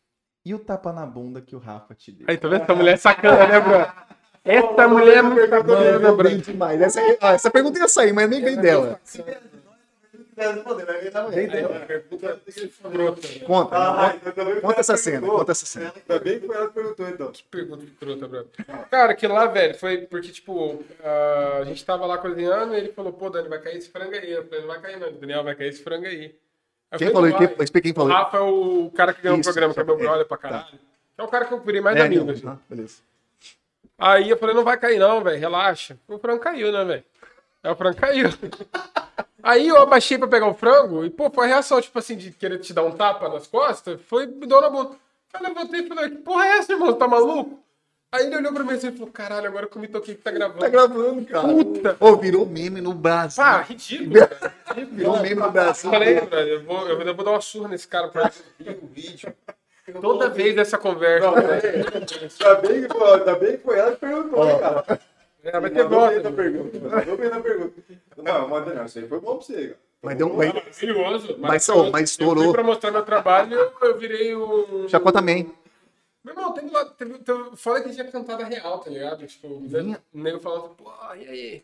E 0.44 0.56
o 0.56 0.58
tapa 0.58 0.92
na 0.92 1.06
bunda 1.06 1.42
que 1.42 1.56
o 1.56 1.60
Rafa 1.60 1.94
te 1.94 2.12
deu? 2.12 2.26
Aí, 2.28 2.39
tá 2.39 2.48
vendo? 2.48 2.64
Essa 2.64 2.74
mulher 2.74 2.94
é 2.96 2.98
sacana, 2.98 3.46
né, 3.46 3.60
bro? 3.60 4.12
Essa 4.44 4.88
mulher 4.88 5.18
é 5.18 5.22
muito 5.22 5.50
né, 5.50 5.98
Mano, 6.00 6.24
bem 6.24 6.38
demais. 6.39 6.82
Essa, 6.82 7.00
ó, 7.22 7.32
essa 7.32 7.52
pergunta 7.52 7.78
ia 7.80 7.88
sair, 7.88 8.12
mas 8.12 8.30
nem 8.30 8.42
veio 8.42 8.60
dela. 8.60 9.00
Conta, 13.46 13.76
Ah, 13.78 14.16
então 14.16 14.62
conta 14.62 14.80
essa 14.80 14.94
que 14.94 15.00
cena, 15.00 15.28
conta 15.28 15.52
essa 15.52 15.66
cena. 15.66 15.94
Ainda 15.96 16.24
bem 16.24 16.39
que 16.39 16.48
foi 16.48 16.56
ela 16.56 16.68
que 16.68 16.74
perguntou, 16.74 17.08
então. 17.10 17.32
Pergunta 17.52 17.84
escrota, 17.86 18.28
bro. 18.28 18.48
Cara, 18.89 19.12
aquilo 19.12 19.34
lá, 19.36 19.46
velho, 19.48 19.78
foi 19.78 19.98
porque, 20.00 20.30
tipo, 20.32 20.84
ah, 21.04 21.60
a 21.62 21.66
gente 21.66 21.86
tava 21.86 22.06
lá 22.08 22.18
cozinhando 22.18 22.74
e 22.74 22.78
ele 22.78 22.92
falou, 22.94 23.14
pô, 23.14 23.30
Dani, 23.30 23.50
vai 23.50 23.60
cair 23.60 23.78
esse 23.78 23.89
frango 23.89 24.16
aí. 24.16 24.32
Eu 24.32 24.46
falei, 24.46 24.62
não 24.62 24.68
vai 24.68 24.82
cair 24.82 25.00
não, 25.00 25.12
Daniel, 25.14 25.44
vai 25.44 25.56
cair 25.56 25.70
esse 25.70 25.84
frango 25.84 26.06
aí. 26.08 26.36
Eu 26.92 26.98
Quem 26.98 27.12
falei, 27.12 27.14
falou? 27.14 27.30
"Não 27.30 27.38
Quem, 27.48 27.56
vai." 27.58 27.64
explica 27.64 27.84
quem 27.84 27.92
O 27.92 27.96
falou. 27.96 28.12
Rafa 28.12 28.38
é 28.38 28.42
o 28.42 28.92
cara 28.96 29.14
que 29.14 29.22
ganhou 29.22 29.38
o 29.38 29.42
programa, 29.44 29.74
que 29.74 29.80
é 29.80 29.84
meu 29.84 29.96
é, 29.96 29.98
brother 30.00 30.26
pra 30.26 30.38
caralho. 30.38 30.80
É 31.18 31.24
o 31.24 31.28
cara 31.28 31.46
que 31.46 31.54
eu 31.54 31.60
virei 31.62 31.80
mais 31.82 32.00
amigo, 32.02 32.26
não, 32.26 32.34
assim. 32.34 32.48
ah, 32.48 32.58
beleza. 32.70 32.96
Aí 34.02 34.30
eu 34.32 34.38
falei, 34.38 34.56
não 34.56 34.64
vai 34.64 34.78
cair 34.78 34.97
não, 34.97 35.22
velho, 35.24 35.39
relaxa. 35.39 35.95
O 36.08 36.18
frango 36.18 36.39
caiu, 36.39 36.72
né, 36.72 36.84
velho? 36.84 37.04
Aí 37.64 37.72
o 37.72 37.76
frango 37.76 37.97
caiu. 37.97 38.30
Aí 39.43 39.68
eu 39.68 39.78
abaixei 39.82 40.18
pra 40.18 40.28
pegar 40.28 40.47
o 40.47 40.54
frango 40.54 41.06
e, 41.06 41.10
pô, 41.10 41.30
foi 41.30 41.45
a 41.45 41.47
reação, 41.49 41.80
tipo 41.82 41.97
assim, 41.97 42.16
de 42.16 42.32
querer 42.32 42.58
te 42.60 42.74
dar 42.74 42.84
um 42.84 42.91
tapa 42.91 43.30
nas 43.30 43.47
costas, 43.47 43.99
foi 44.08 44.26
me 44.28 44.45
deu 44.47 44.60
na 44.62 44.70
bunda. 44.70 44.95
Eu 45.34 45.41
levantei 45.47 45.82
e 45.82 45.88
falei, 45.88 46.10
que 46.10 46.18
porra 46.18 46.45
é 46.45 46.58
essa, 46.58 46.74
irmão? 46.74 46.93
Tá 46.93 47.08
maluco? 47.08 47.60
Aí 48.12 48.26
ele 48.26 48.36
olhou 48.36 48.52
pra 48.52 48.64
mim 48.64 48.74
assim 48.74 48.89
e 48.89 48.91
falou, 48.91 49.12
caralho, 49.12 49.47
agora 49.47 49.68
que 49.68 49.78
eu 49.78 49.82
me 49.82 49.88
toquei 49.88 50.16
que 50.16 50.22
tá 50.22 50.32
gravando. 50.32 50.60
Tá 50.60 50.68
gravando, 50.68 51.26
cara. 51.26 51.47
Puta. 51.47 51.97
Ô, 51.99 52.16
virou 52.18 52.45
meme 52.45 52.82
no 52.82 52.93
Brasil. 52.93 53.41
Pá, 53.41 53.62
ridículo, 53.62 54.14
cara. 54.28 54.54
Virou 54.91 55.20
meme 55.22 55.36
no 55.36 55.49
Brasil. 55.52 55.89
Falei, 55.89 56.16
brother, 56.16 56.47
eu 56.47 56.64
vou, 56.64 56.88
eu 56.89 57.16
vou- 57.16 57.24
dar 57.26 57.32
uma 57.32 57.41
surra 57.41 57.70
nesse 57.70 57.88
cara. 57.88 58.10
Pra... 58.10 58.30
o 58.82 58.88
vídeo. 58.88 59.34
Toda 60.01 60.29
vez 60.29 60.57
essa 60.57 60.77
conversa. 60.77 61.32
Não, 61.32 61.36
né? 61.36 61.59
Ainda 61.63 62.55
bem 62.61 62.82
que 62.84 62.93
foi, 62.93 63.13
ainda 63.19 63.36
bem 63.36 63.51
que 63.57 63.63
foi 63.63 63.79
ela 63.79 63.91
que 63.91 63.97
perguntou, 63.97 64.45
né, 64.45 64.59
cara? 64.59 64.99
É, 65.43 65.59
vai 65.59 65.69
ter 65.71 65.84
Mandou 65.84 66.07
bem 66.07 66.17
na 66.17 66.23
voto. 66.23 66.36
pergunta. 66.36 66.79
Mandou 66.79 67.17
bem 67.17 67.29
na 67.29 67.39
pergunta. 67.39 67.73
Não, 68.17 68.47
mas 68.47 68.75
não, 68.75 68.86
isso 68.86 68.99
aí 68.99 69.07
foi 69.07 69.19
bom 69.19 69.38
pra 69.38 69.45
você, 69.45 69.67
cara. 69.69 69.77
Mas 70.03 70.17
deu 70.17 70.27
um. 70.27 70.36
Mas, 70.38 70.53
Maravilhoso. 70.53 71.36
Mas, 71.39 71.67
mas 71.67 71.69
Eu 71.69 71.99
estourou. 72.03 72.43
fui 72.45 72.53
pra 72.53 72.63
mostrar 72.63 72.91
meu 72.91 73.03
trabalho, 73.03 73.53
eu, 73.55 73.71
eu 73.82 73.97
virei 73.97 74.36
um... 74.36 74.88
Chacó 74.88 75.11
também. 75.11 75.51
Meu 76.23 76.36
irmão, 76.36 76.53
teve 76.53 76.69
lá, 76.69 76.86
teve, 76.86 77.17
teve, 77.19 77.55
fora 77.55 77.82
que 77.82 77.89
tinha 77.91 78.05
cantado 78.05 78.43
a 78.43 78.45
real, 78.45 78.77
tá 78.79 78.89
ligado? 78.91 79.25
Tipo, 79.25 79.59
né, 79.61 79.97
o 80.13 80.19
nego 80.19 80.39
falando, 80.39 80.69
pô, 80.75 80.91
e 81.15 81.27
aí? 81.27 81.63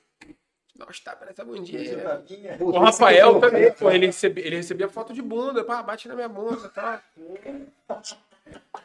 Dá 0.78 0.86
uns 0.88 1.00
tapas 1.00 1.28
nessa 1.28 1.44
bundinha 1.44 1.80
aí, 1.82 1.96
né? 1.96 2.58
O 2.60 2.78
Rafael 2.78 3.40
também, 3.40 3.72
pô, 3.72 3.90
ele 3.90 4.06
recebia, 4.06 4.46
ele 4.46 4.56
recebia 4.58 4.88
foto 4.88 5.12
de 5.14 5.22
bunda, 5.22 5.64
pá, 5.64 5.82
bate 5.82 6.08
na 6.08 6.14
minha 6.16 6.30
bunda 6.30 6.70
tal. 6.70 7.00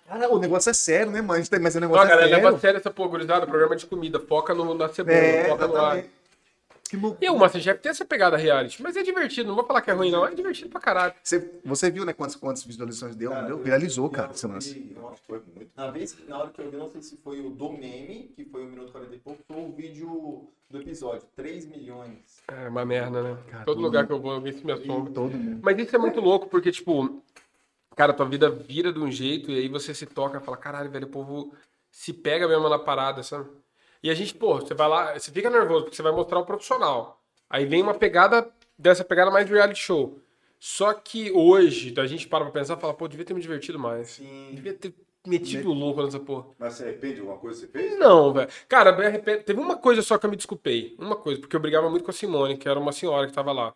Cara, 0.09 0.29
o 0.33 0.39
negócio 0.39 0.71
é 0.71 0.73
sério, 0.73 1.13
né, 1.13 1.21
mano? 1.21 1.45
Mas 1.61 1.75
o 1.75 1.81
Não, 1.81 1.89
negócio 1.89 2.09
cara, 2.09 2.23
é 2.23 2.27
leva 2.27 2.43
sério. 2.43 2.57
a 2.57 2.61
sério 2.61 2.79
essa 2.79 2.91
pô, 2.91 3.09
gurizada, 3.09 3.47
programa 3.47 3.77
de 3.77 3.87
comida, 3.87 4.19
foca 4.19 4.55
no, 4.55 4.75
na 4.75 4.89
cebola, 4.89 5.17
É, 5.17 5.45
foca 5.45 5.67
no 5.69 5.77
ar. 5.77 6.05
Que 6.93 6.97
louco. 6.99 7.25
E 7.25 7.31
o 7.31 7.39
Masterchef 7.39 7.81
tem 7.81 7.89
essa 7.89 8.05
pegada 8.05 8.37
reality, 8.37 8.83
mas 8.83 8.95
é 8.99 9.03
divertido, 9.03 9.49
não 9.49 9.55
vou 9.55 9.65
falar 9.65 9.81
que 9.81 9.91
é 9.91 9.95
ruim 9.95 10.11
não, 10.11 10.27
é 10.27 10.35
divertido 10.35 10.69
pra 10.69 10.79
caralho. 10.79 11.15
Você, 11.23 11.51
você 11.65 11.91
viu, 11.91 12.05
né, 12.05 12.13
quantas, 12.13 12.37
quantas 12.37 12.63
visualizações 12.65 13.17
deu? 13.17 13.31
Cara, 13.31 13.47
deu? 13.47 13.57
eu- 13.57 13.63
Viralizou, 13.65 14.05
eu 14.05 14.11
cara, 14.11 14.31
esse 14.31 14.47
lance. 14.47 14.93
eu 14.95 15.09
acho 15.09 15.23
que 15.23 15.27
Foi 15.27 15.43
muito. 15.57 15.71
Na 15.75 15.91
vez, 15.91 16.15
na 16.29 16.39
hora 16.39 16.51
que 16.51 16.61
eu 16.61 16.71
vi, 16.71 16.77
não 16.77 16.91
sei 16.91 17.01
se 17.01 17.17
foi 17.17 17.41
o 17.41 17.49
do 17.49 17.73
meme, 17.73 18.31
que 18.37 18.45
foi 18.45 18.63
1 18.63 18.69
minuto 18.69 18.89
e 18.91 18.93
40 18.93 19.15
e 19.15 19.19
pouco, 19.21 19.43
ou 19.55 19.69
o 19.71 19.73
vídeo 19.73 20.49
do 20.69 20.79
episódio, 20.83 21.27
3 21.35 21.65
milhões. 21.65 22.43
É 22.47 22.69
uma 22.69 22.85
merda, 22.85 23.23
né? 23.23 23.39
Cara, 23.49 23.65
Todo 23.65 23.77
todo 23.77 23.85
lugar 23.85 24.01
mundo- 24.03 24.09
que 24.09 24.13
eu 24.13 24.21
vou, 24.21 24.33
alguém 24.33 24.53
se 24.53 24.67
me 24.67 24.73
assombra. 24.73 25.15
Todo 25.15 25.33
mundo. 25.33 25.61
Mas 25.63 25.79
isso 25.79 25.97
é 25.97 25.99
muito 25.99 26.21
louco, 26.21 26.47
porque, 26.47 26.71
tipo, 26.71 27.23
cara, 27.97 28.13
tua 28.13 28.27
vida 28.27 28.51
vira 28.51 28.93
de 28.93 28.99
um 28.99 29.11
jeito 29.11 29.51
e 29.51 29.59
aí 29.61 29.69
você 29.69 29.95
se 29.95 30.05
toca 30.05 30.37
e 30.37 30.43
fala, 30.43 30.59
caralho, 30.59 30.91
velho, 30.91 31.07
o 31.07 31.11
povo 31.11 31.55
se 31.91 32.13
pega 32.13 32.47
mesmo 32.47 32.69
na 32.69 32.79
parada, 32.79 33.23
sabe? 33.23 33.49
E 34.03 34.11
a 34.11 34.15
gente, 34.15 34.35
pô, 34.35 34.57
você 34.61 34.75
vai 34.75 34.89
lá, 34.89 35.19
você 35.19 35.31
fica 35.31 35.49
nervoso 35.49 35.85
porque 35.85 35.97
você 35.97 36.03
vai 36.03 36.13
mostrar 36.13 36.39
o 36.41 36.45
profissional. 36.47 37.21
Aí 37.49 37.65
vem 37.65 37.83
uma 37.83 37.95
pegada 37.95 38.51
dessa 38.79 39.05
pegada 39.05 39.31
mais 39.31 39.49
reality 39.49 39.79
show. 39.81 40.19
Só 40.59 40.93
que 40.93 41.31
hoje, 41.33 41.95
a 41.99 42.07
gente 42.07 42.27
para 42.29 42.45
pra 42.45 42.53
pensar 42.53 42.77
e 42.77 42.81
fala, 42.81 42.95
pô, 42.95 43.07
devia 43.09 43.25
ter 43.25 43.35
me 43.35 43.41
divertido 43.41 43.79
mais. 43.79 44.11
Sim. 44.11 44.51
Devia 44.55 44.75
ter 44.75 44.95
metido 45.27 45.71
o 45.71 45.75
louco 45.75 46.03
nessa 46.03 46.19
porra. 46.19 46.47
Mas 46.59 46.75
você 46.75 46.85
arrepende 46.85 47.15
de 47.15 47.21
alguma 47.21 47.39
coisa 47.39 47.67
que 47.67 47.73
você 47.73 47.79
fez? 47.79 47.99
Não, 47.99 48.33
velho. 48.33 48.49
Cara, 48.69 48.97
me 48.97 49.05
arrependo- 49.07 49.43
teve 49.45 49.61
uma 49.61 49.77
coisa 49.77 50.03
só 50.03 50.19
que 50.19 50.27
eu 50.27 50.31
me 50.31 50.37
desculpei. 50.37 50.97
Uma 50.99 51.17
coisa, 51.17 51.41
porque 51.41 51.55
eu 51.55 51.61
brigava 51.61 51.89
muito 51.89 52.05
com 52.05 52.11
a 52.11 52.15
Simone, 52.15 52.57
que 52.57 52.69
era 52.69 52.79
uma 52.79 52.93
senhora 52.93 53.27
que 53.27 53.33
tava 53.33 53.53
lá. 53.53 53.73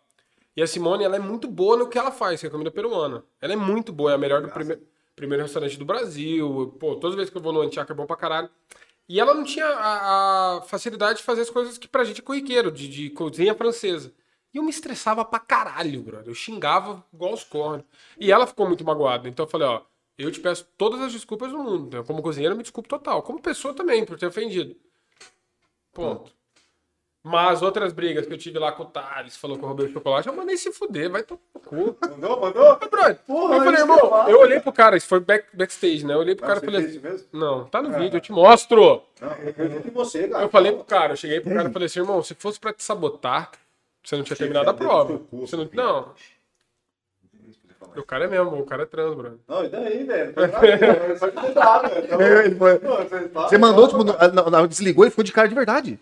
E 0.55 0.61
a 0.61 0.67
Simone, 0.67 1.03
ela 1.03 1.15
é 1.15 1.19
muito 1.19 1.47
boa 1.47 1.77
no 1.77 1.87
que 1.87 1.97
ela 1.97 2.11
faz, 2.11 2.41
que 2.41 2.47
é 2.47 2.49
comida 2.49 2.71
peruana. 2.71 3.23
Ela 3.39 3.53
é 3.53 3.55
muito 3.55 3.93
boa, 3.93 4.11
é 4.11 4.15
a 4.15 4.17
melhor 4.17 4.41
do 4.41 4.49
prime 4.49 4.77
primeiro 5.15 5.43
restaurante 5.43 5.77
do 5.79 5.85
Brasil. 5.85 6.75
Pô, 6.79 6.95
todas 6.95 7.11
as 7.11 7.15
vezes 7.15 7.29
que 7.31 7.37
eu 7.37 7.41
vou 7.41 7.51
no 7.51 7.61
Antiaca 7.61 7.91
é 7.91 7.95
bom 7.95 8.05
pra 8.05 8.15
caralho. 8.15 8.49
E 9.09 9.19
ela 9.19 9.33
não 9.33 9.43
tinha 9.43 9.65
a, 9.65 10.57
a 10.57 10.61
facilidade 10.61 11.19
de 11.19 11.23
fazer 11.23 11.41
as 11.41 11.49
coisas 11.49 11.77
que 11.77 11.87
pra 11.87 12.03
gente 12.03 12.19
é 12.19 12.23
corriqueiro, 12.23 12.71
de, 12.71 12.87
de 12.87 13.09
cozinha 13.11 13.55
francesa. 13.55 14.13
E 14.53 14.57
eu 14.57 14.63
me 14.63 14.69
estressava 14.69 15.23
pra 15.23 15.39
caralho, 15.39 16.01
brother. 16.01 16.27
Eu 16.27 16.35
xingava 16.35 17.03
igual 17.13 17.33
os 17.33 17.43
cornos. 17.43 17.85
E 18.19 18.31
ela 18.31 18.47
ficou 18.47 18.67
muito 18.67 18.83
magoada. 18.83 19.29
Então 19.29 19.45
eu 19.45 19.49
falei, 19.49 19.67
ó, 19.67 19.81
eu 20.17 20.31
te 20.31 20.39
peço 20.39 20.67
todas 20.77 20.99
as 21.01 21.13
desculpas 21.13 21.51
do 21.51 21.59
mundo. 21.59 21.87
Então, 21.87 22.03
como 22.03 22.21
cozinheiro, 22.21 22.53
eu 22.53 22.57
me 22.57 22.63
desculpo 22.63 22.89
total. 22.89 23.21
Como 23.21 23.41
pessoa 23.41 23.73
também, 23.73 24.05
por 24.05 24.17
ter 24.17 24.27
ofendido. 24.27 24.75
Ponto. 25.93 26.36
Mas 27.29 27.61
outras 27.61 27.91
brigas 27.91 28.25
que 28.25 28.31
eu 28.33 28.37
tive 28.37 28.57
lá 28.57 28.71
com 28.71 28.83
o 28.83 28.85
Thales, 28.85 29.35
falou 29.35 29.57
roubei 29.57 29.87
o 29.87 29.91
chocolate, 29.91 30.29
eu 30.29 30.33
mandei 30.33 30.55
se 30.55 30.71
fuder, 30.71 31.09
vai 31.09 31.23
tomar 31.23 31.41
no 31.53 31.59
cu. 31.59 31.97
Mandou, 32.01 32.39
mandou? 32.39 32.77
Mas, 32.79 32.89
brother, 32.89 33.17
Porra, 33.27 33.55
eu 33.55 33.63
falei, 33.63 33.81
irmão, 33.81 33.97
eu 33.97 34.29
eu 34.29 34.39
olhei 34.39 34.59
pro 34.61 34.71
cara, 34.71 34.95
isso 34.95 35.07
foi 35.07 35.19
back, 35.19 35.45
backstage, 35.53 36.05
né? 36.05 36.13
Eu 36.13 36.19
olhei 36.19 36.35
pro 36.35 36.45
Ah, 36.45 36.47
cara 36.47 36.59
e 36.59 36.65
falei 36.65 36.85
assim, 36.85 36.99
mesmo? 36.99 37.27
não, 37.33 37.65
tá 37.65 37.81
no 37.81 37.91
vídeo, 37.91 38.15
eu 38.15 38.21
te 38.21 38.31
mostro. 38.31 39.03
Não, 39.19 39.31
eu 39.43 39.49
acredito 39.49 39.87
em 39.87 39.91
você, 39.91 40.27
cara. 40.29 40.43
Eu 40.45 40.49
falei 40.49 40.71
pro 40.71 40.85
cara, 40.85 41.13
eu 41.13 41.17
cheguei 41.17 41.41
pro 41.41 41.53
cara 41.53 41.67
e 41.69 41.73
falei 41.73 41.85
assim, 41.87 41.99
irmão, 41.99 42.23
se 42.23 42.33
fosse 42.33 42.59
pra 42.59 42.71
te 42.71 42.81
sabotar, 42.81 43.51
você 44.01 44.15
não 44.15 44.23
tinha 44.23 44.37
terminado 44.37 44.69
a 44.69 44.73
prova. 44.73 45.19
Você 45.33 45.57
não, 45.57 45.69
não, 45.73 46.13
o 47.97 48.03
cara 48.03 48.23
é 48.25 48.27
mesmo, 48.29 48.57
o 48.57 48.65
cara 48.65 48.83
é 48.83 48.85
trans, 48.85 49.15
brother. 49.15 49.37
Não, 49.47 49.65
e 49.65 49.69
daí, 49.69 50.03
velho? 50.03 50.27
Não 50.27 50.33
faz 50.33 50.51
nada, 50.51 50.67
é 50.67 51.15
Só 51.17 51.27
que 51.29 51.41
você 51.41 51.51
dá, 51.53 51.79
velho. 51.79 52.05
Então, 52.05 52.21
É, 52.21 52.51
foi- 52.51 52.79
pô, 52.79 53.41
você 53.43 53.57
mandou, 53.57 53.87
não, 53.91 54.05
tipo, 54.05 54.17
ah, 54.17 54.27
não, 54.29 54.49
não, 54.49 54.67
desligou 54.67 55.05
e 55.05 55.09
ficou 55.09 55.23
de 55.25 55.33
cara 55.33 55.49
de 55.49 55.55
verdade. 55.55 55.99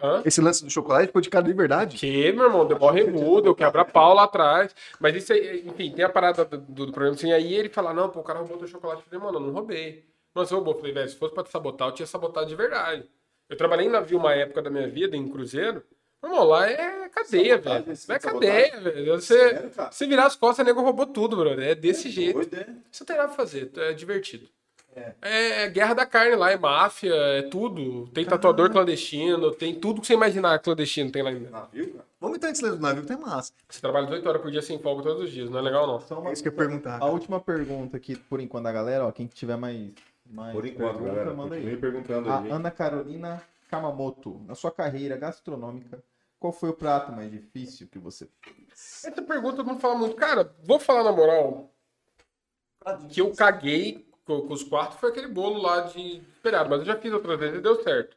Hã? 0.00 0.22
Esse 0.24 0.40
lance 0.40 0.62
do 0.62 0.70
chocolate 0.70 1.06
ficou 1.06 1.22
de 1.22 1.30
cara 1.30 1.44
de 1.44 1.52
verdade. 1.52 1.96
Que, 1.96 2.30
meu 2.32 2.44
irmão, 2.44 2.66
deu 2.66 2.78
mó 2.78 2.90
remudo, 2.90 3.48
eu 3.48 3.54
quebra 3.56 3.84
pau 3.84 4.14
lá 4.14 4.24
atrás. 4.24 4.74
Mas 5.00 5.16
isso 5.16 5.32
aí, 5.32 5.66
enfim, 5.66 5.90
tem 5.90 6.04
a 6.04 6.08
parada 6.08 6.44
do, 6.44 6.58
do, 6.58 6.86
do 6.86 6.92
programa 6.92 7.16
assim, 7.16 7.32
aí 7.32 7.54
ele 7.54 7.68
fala, 7.70 7.94
não, 7.94 8.10
pô, 8.10 8.20
o 8.20 8.24
cara 8.24 8.38
roubou 8.40 8.58
teu 8.58 8.68
chocolate. 8.68 9.02
Eu 9.02 9.06
falei, 9.08 9.24
mano, 9.24 9.38
eu 9.38 9.46
não 9.48 9.52
roubei. 9.54 10.04
Você 10.34 10.54
roubou. 10.54 10.74
Eu 10.74 10.78
falei, 10.78 10.92
velho, 10.92 11.08
se 11.08 11.16
fosse 11.16 11.34
pra 11.34 11.42
te 11.42 11.50
sabotar, 11.50 11.88
eu 11.88 11.92
tinha 11.92 12.06
sabotado 12.06 12.46
de 12.46 12.54
verdade. 12.54 13.08
Eu 13.48 13.56
trabalhei 13.56 13.86
em 13.86 13.90
navio 13.90 14.18
uma 14.18 14.34
época 14.34 14.60
da 14.60 14.68
minha 14.68 14.88
vida, 14.88 15.16
em 15.16 15.28
cruzeiro. 15.28 15.82
Meu 16.22 16.32
irmão, 16.32 16.46
lá 16.46 16.68
é 16.68 17.08
cadeia, 17.08 17.56
velho. 17.56 17.84
é 18.08 18.18
cadeia, 18.18 18.80
velho. 18.80 19.12
Você, 19.20 19.70
Sério, 19.90 20.10
virar 20.10 20.26
as 20.26 20.36
costas, 20.36 20.64
o 20.64 20.66
nego 20.66 20.82
roubou 20.82 21.06
tudo, 21.06 21.36
brother. 21.36 21.68
É 21.68 21.74
desse 21.74 22.10
jeito. 22.10 22.34
Doido, 22.34 22.54
é? 22.56 22.66
Você 22.90 23.04
nada 23.08 23.28
pra 23.28 23.36
fazer, 23.36 23.70
é 23.76 23.92
divertido. 23.92 24.48
É. 24.96 25.64
é 25.64 25.68
guerra 25.68 25.92
da 25.94 26.06
carne 26.06 26.34
lá, 26.36 26.50
é 26.50 26.56
máfia, 26.56 27.12
é 27.14 27.42
tudo. 27.42 28.06
Tem 28.08 28.24
tatuador 28.24 28.70
clandestino, 28.70 29.50
tem 29.52 29.74
tudo 29.74 30.00
que 30.00 30.06
você 30.06 30.14
imaginar 30.14 30.58
clandestino 30.60 31.12
tem 31.12 31.22
lá 31.22 31.30
ainda. 31.30 31.50
Navio, 31.50 31.92
cara? 31.92 32.04
Vamos 32.18 32.32
muito 32.38 32.46
antes 32.46 32.60
do 32.62 32.78
navio, 32.80 33.04
tem 33.04 33.16
massa. 33.18 33.52
Você 33.68 33.80
trabalha 33.80 34.08
8 34.08 34.26
horas 34.28 34.40
por 34.42 34.50
dia 34.50 34.62
sem 34.62 34.78
folga 34.78 35.02
todos 35.02 35.24
os 35.24 35.30
dias, 35.30 35.50
não 35.50 35.58
é 35.58 35.62
legal 35.62 35.86
não. 35.86 36.00
Só 36.00 36.14
É 36.14 36.18
uma, 36.18 36.32
isso 36.32 36.42
que 36.42 36.48
eu 36.48 36.52
ia 36.52 36.56
perguntar. 36.58 36.98
a 37.00 37.06
última 37.06 37.38
pergunta 37.38 37.96
aqui, 37.96 38.16
por 38.16 38.40
enquanto, 38.40 38.64
da 38.64 38.72
galera, 38.72 39.06
ó. 39.06 39.12
Quem 39.12 39.26
tiver 39.26 39.56
mais, 39.56 39.90
mais 40.24 40.54
Por 40.54 40.64
enquanto, 40.64 40.94
pergunta, 40.94 41.14
galera. 41.14 41.34
manda 41.34 41.54
aí. 41.56 41.76
Perguntando 41.76 42.30
A 42.30 42.40
aí. 42.40 42.50
Ana 42.50 42.70
Carolina 42.70 43.42
Kamamoto, 43.70 44.40
na 44.46 44.54
sua 44.54 44.70
carreira 44.70 45.16
gastronômica, 45.16 46.02
qual 46.40 46.52
foi 46.52 46.70
o 46.70 46.74
prato 46.74 47.12
mais 47.12 47.30
difícil 47.30 47.86
que 47.86 47.98
você 47.98 48.26
fez? 48.40 49.04
Essa 49.04 49.22
pergunta 49.22 49.60
eu 49.60 49.64
não 49.64 49.78
falo 49.78 49.98
muito. 49.98 50.16
Cara, 50.16 50.54
vou 50.64 50.78
falar 50.78 51.04
na 51.04 51.12
moral. 51.12 51.70
Que 53.08 53.20
eu 53.20 53.32
caguei 53.34 54.05
com, 54.26 54.42
com 54.42 54.52
os 54.52 54.64
quartos 54.64 54.98
foi 54.98 55.10
aquele 55.10 55.28
bolo 55.28 55.62
lá 55.62 55.82
de 55.82 56.20
esperado. 56.34 56.68
Mas 56.68 56.80
eu 56.80 56.84
já 56.84 56.96
fiz 56.96 57.12
outras 57.12 57.38
vezes 57.38 57.58
e 57.58 57.62
deu 57.62 57.82
certo. 57.82 58.16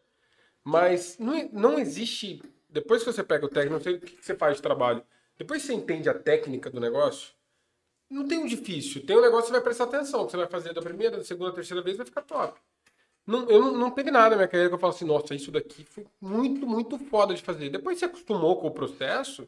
Mas 0.64 1.18
não, 1.18 1.50
não 1.54 1.80
existe. 1.80 2.42
Depois 2.68 3.04
que 3.04 3.14
você 3.14 3.24
pega 3.24 3.46
o 3.46 3.50
técnico, 3.50 3.76
não 3.76 3.82
sei 3.82 3.96
o 3.96 4.00
que 4.02 4.18
que 4.18 4.26
você 4.26 4.36
faz 4.36 4.58
de 4.58 4.62
trabalho. 4.62 5.04
Depois 5.38 5.62
que 5.62 5.68
você 5.68 5.74
entende 5.74 6.10
a 6.10 6.14
técnica 6.14 6.70
do 6.70 6.80
negócio, 6.80 7.34
não 8.10 8.28
tem 8.28 8.40
um 8.40 8.48
difícil. 8.48 9.06
Tem 9.06 9.16
um 9.16 9.22
negócio 9.22 9.44
que 9.44 9.48
você 9.48 9.54
vai 9.54 9.62
prestar 9.62 9.84
atenção. 9.86 10.26
Que 10.26 10.32
você 10.32 10.38
vai 10.38 10.48
fazer 10.48 10.74
da 10.74 10.82
primeira, 10.82 11.18
da 11.18 11.24
segunda, 11.24 11.52
da 11.52 11.56
terceira 11.56 11.82
vez 11.82 11.96
vai 11.96 12.06
ficar 12.06 12.24
top. 12.24 12.60
Não, 13.26 13.48
eu 13.48 13.62
não, 13.62 13.78
não 13.78 13.92
teve 13.92 14.10
nada 14.10 14.32
na 14.32 14.38
minha 14.38 14.48
carreira 14.48 14.70
que 14.70 14.76
eu 14.76 14.80
falo 14.80 14.94
assim, 14.94 15.06
nossa, 15.06 15.36
isso 15.36 15.52
daqui 15.52 15.84
foi 15.86 16.06
muito, 16.20 16.66
muito 16.66 16.98
foda 16.98 17.34
de 17.36 17.44
fazer. 17.44 17.70
Depois 17.70 17.96
que 17.96 18.00
você 18.00 18.06
acostumou 18.06 18.60
com 18.60 18.68
o 18.68 18.72
processo, 18.72 19.48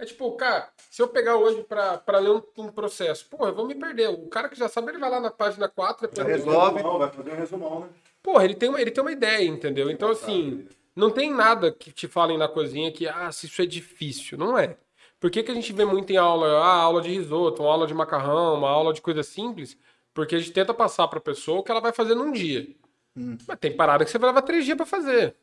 é 0.00 0.04
tipo, 0.06 0.32
cara, 0.32 0.70
se 0.90 1.00
eu 1.02 1.08
pegar 1.08 1.36
hoje 1.36 1.62
pra, 1.64 1.98
pra 1.98 2.18
ler 2.18 2.30
um, 2.30 2.42
um 2.58 2.68
processo, 2.68 3.26
pô, 3.28 3.46
eu 3.46 3.54
vou 3.54 3.66
me 3.66 3.74
perder. 3.74 4.08
O 4.08 4.28
cara 4.28 4.48
que 4.48 4.58
já 4.58 4.68
sabe, 4.68 4.90
ele 4.90 4.98
vai 4.98 5.10
lá 5.10 5.20
na 5.20 5.30
página 5.30 5.68
4, 5.68 6.08
depois 6.08 6.26
Vai 6.26 6.34
ele- 6.34 6.42
fazer 6.44 6.50
um 6.50 6.60
Resolve. 6.60 6.76
resumão, 6.76 6.98
Vai 6.98 7.10
fazer 7.10 7.30
um 7.32 7.36
resumão, 7.36 7.80
né? 7.80 7.88
Porra, 8.22 8.44
ele 8.44 8.54
tem, 8.54 8.68
uma, 8.68 8.80
ele 8.80 8.90
tem 8.90 9.02
uma 9.02 9.12
ideia, 9.12 9.46
entendeu? 9.46 9.90
Então, 9.90 10.10
assim, 10.10 10.66
não 10.96 11.10
tem 11.10 11.32
nada 11.32 11.70
que 11.72 11.90
te 11.92 12.06
falem 12.08 12.36
na 12.36 12.48
cozinha 12.48 12.90
que, 12.92 13.06
ah, 13.08 13.30
se 13.32 13.46
isso 13.46 13.62
é 13.62 13.66
difícil. 13.66 14.36
Não 14.36 14.58
é. 14.58 14.76
Por 15.18 15.30
que, 15.30 15.42
que 15.42 15.50
a 15.50 15.54
gente 15.54 15.72
vê 15.72 15.84
muito 15.84 16.10
em 16.12 16.16
aula, 16.16 16.46
ah, 16.62 16.76
aula 16.82 17.00
de 17.02 17.10
risoto, 17.10 17.62
uma 17.62 17.70
aula 17.72 17.86
de 17.86 17.94
macarrão, 17.94 18.54
uma 18.54 18.68
aula 18.70 18.92
de 18.92 19.00
coisa 19.02 19.22
simples? 19.22 19.76
Porque 20.14 20.34
a 20.34 20.38
gente 20.38 20.52
tenta 20.52 20.72
passar 20.74 21.06
pra 21.08 21.20
pessoa 21.20 21.60
o 21.60 21.62
que 21.62 21.70
ela 21.70 21.80
vai 21.80 21.92
fazer 21.92 22.14
num 22.14 22.32
dia. 22.32 22.66
Mas 23.14 23.58
tem 23.58 23.74
parada 23.76 24.04
que 24.04 24.10
você 24.10 24.18
vai 24.18 24.30
levar 24.30 24.42
três 24.42 24.64
dias 24.64 24.76
pra 24.76 24.86
fazer. 24.86 25.36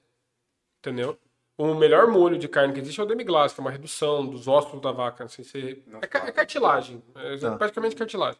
Entendeu? 0.79 1.17
O 1.57 1.73
melhor 1.73 2.07
molho 2.07 2.37
de 2.37 2.47
carne 2.47 2.73
que 2.73 2.79
existe 2.79 2.99
é 2.99 3.03
o 3.03 3.07
demi-glace, 3.07 3.55
que 3.55 3.59
é 3.59 3.63
uma 3.63 3.71
redução 3.71 4.25
dos 4.25 4.47
ossos 4.47 4.79
da 4.79 4.91
vaca. 4.91 5.23
Assim, 5.23 5.43
você... 5.43 5.81
é, 6.01 6.05
ca- 6.07 6.27
é 6.27 6.31
cartilagem. 6.31 7.01
É 7.15 7.37
Tá. 7.37 7.55
praticamente 7.57 7.95
cartilagem. 7.95 8.39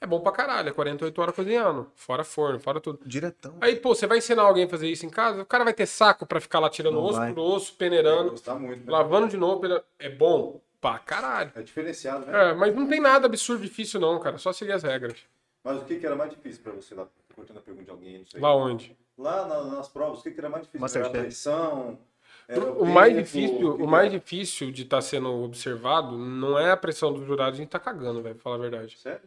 É 0.00 0.06
bom 0.06 0.20
pra 0.20 0.30
caralho, 0.30 0.68
é 0.68 0.72
48 0.72 1.20
horas 1.20 1.34
cozinhando. 1.34 1.90
Fora 1.96 2.22
forno, 2.22 2.60
fora 2.60 2.80
tudo. 2.80 3.00
Diretão. 3.04 3.56
Aí, 3.60 3.74
pô, 3.76 3.94
você 3.94 4.06
vai 4.06 4.18
ensinar 4.18 4.42
alguém 4.42 4.64
a 4.64 4.68
fazer 4.68 4.86
isso 4.88 5.04
em 5.04 5.10
casa? 5.10 5.42
O 5.42 5.46
cara 5.46 5.64
vai 5.64 5.72
ter 5.72 5.86
saco 5.86 6.24
pra 6.26 6.40
ficar 6.40 6.60
lá 6.60 6.68
tirando 6.70 6.94
Não 6.94 7.04
osso 7.04 7.18
vai. 7.18 7.32
por 7.32 7.40
osso, 7.40 7.72
peneirando, 7.74 8.30
gostar 8.30 8.54
muito, 8.54 8.84
né? 8.84 8.92
lavando 8.92 9.28
de 9.28 9.36
novo. 9.36 9.60
peneirando. 9.60 9.84
É 9.98 10.08
bom 10.08 10.60
pra 10.80 10.98
caralho. 11.00 11.50
É 11.56 11.62
diferenciado, 11.62 12.26
né? 12.26 12.50
É, 12.50 12.54
mas 12.54 12.72
não 12.76 12.86
tem 12.86 13.00
nada 13.00 13.26
absurdo 13.26 13.62
difícil, 13.62 13.98
não, 13.98 14.20
cara. 14.20 14.38
Só 14.38 14.52
seguir 14.52 14.70
as 14.72 14.84
regras. 14.84 15.16
Mas 15.64 15.78
o 15.78 15.84
que, 15.84 15.96
que 15.96 16.06
era 16.06 16.14
mais 16.14 16.30
difícil 16.30 16.62
pra 16.62 16.72
você 16.74 16.94
lá? 16.94 17.08
Cortando 17.34 17.56
a 17.56 17.60
pergunta 17.60 17.84
de 17.86 17.90
alguém, 17.90 18.18
não 18.18 18.26
sei. 18.26 18.40
Lá 18.40 18.54
onde? 18.54 18.96
Lá 19.16 19.46
na- 19.46 19.64
nas 19.64 19.88
provas, 19.88 20.20
o 20.20 20.22
que, 20.22 20.30
que 20.30 20.38
era 20.38 20.48
mais 20.48 20.64
difícil? 20.64 20.86
Era 20.86 20.98
a 20.98 21.02
Masterchef. 21.02 21.20
pressão? 21.26 21.98
Era 22.48 22.64
O 22.72 22.86
mais 22.86 23.14
difícil, 23.14 23.72
o 23.74 23.76
que 23.76 23.86
mais 23.86 24.10
difícil 24.10 24.72
de 24.72 24.82
estar 24.82 25.02
sendo 25.02 25.28
observado 25.44 26.16
não 26.16 26.58
é 26.58 26.70
a 26.70 26.76
pressão 26.78 27.12
dos 27.12 27.26
jurados, 27.26 27.58
a 27.58 27.62
gente 27.62 27.68
tá 27.68 27.78
cagando, 27.78 28.22
velho, 28.22 28.34
pra 28.36 28.42
falar 28.42 28.56
a 28.56 28.58
verdade. 28.58 28.96
Sério? 28.98 29.20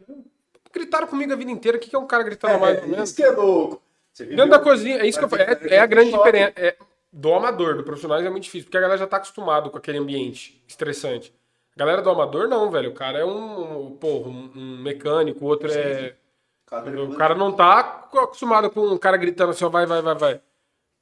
Gritaram 0.74 1.06
comigo 1.06 1.32
a 1.32 1.36
vida 1.36 1.50
inteira, 1.50 1.78
o 1.78 1.80
que 1.80 1.88
que 1.88 1.94
é 1.94 1.98
um 1.98 2.06
cara 2.06 2.24
gritando 2.24 2.58
mais 2.58 2.82
ou 2.82 2.94
É, 2.98 3.02
isso 3.02 3.14
que 3.14 3.22
é 3.22 3.30
louco. 3.30 3.80
Dentro 4.18 4.48
da 4.50 4.58
cozinha, 4.58 4.96
é 4.98 5.06
isso 5.06 5.18
que 5.18 5.24
eu 5.24 5.28
falo. 5.28 5.42
você- 5.44 5.68
É, 5.68 5.74
é 5.76 5.78
a 5.78 5.86
grande 5.86 6.10
choque. 6.10 6.24
diferença. 6.32 6.52
É, 6.56 6.76
do 7.12 7.32
amador, 7.34 7.76
do 7.76 7.84
profissional 7.84 8.18
é 8.18 8.28
muito 8.30 8.44
difícil, 8.44 8.64
porque 8.66 8.78
a 8.78 8.80
galera 8.80 8.98
já 8.98 9.06
tá 9.06 9.18
acostumado 9.18 9.70
com 9.70 9.78
aquele 9.78 9.98
ambiente 9.98 10.60
estressante. 10.66 11.32
A 11.76 11.78
galera 11.78 12.02
do 12.02 12.10
amador, 12.10 12.48
não, 12.48 12.70
velho. 12.70 12.90
O 12.90 12.94
cara 12.94 13.18
é 13.20 13.24
um, 13.24 13.86
um, 13.86 13.90
porra, 13.96 14.28
um, 14.30 14.78
mecânico, 14.82 15.44
o 15.44 15.48
outro 15.48 15.70
é. 15.70 16.14
O 16.70 17.14
cara 17.16 17.34
não 17.34 17.52
tá 17.52 17.78
acostumado 18.12 18.70
com 18.70 18.80
um 18.80 18.98
cara 18.98 19.16
gritando 19.16 19.50
assim, 19.50 19.64
ó, 19.64 19.68
vai, 19.68 19.84
vai, 19.86 20.00
vai, 20.02 20.14
vai. 20.14 20.40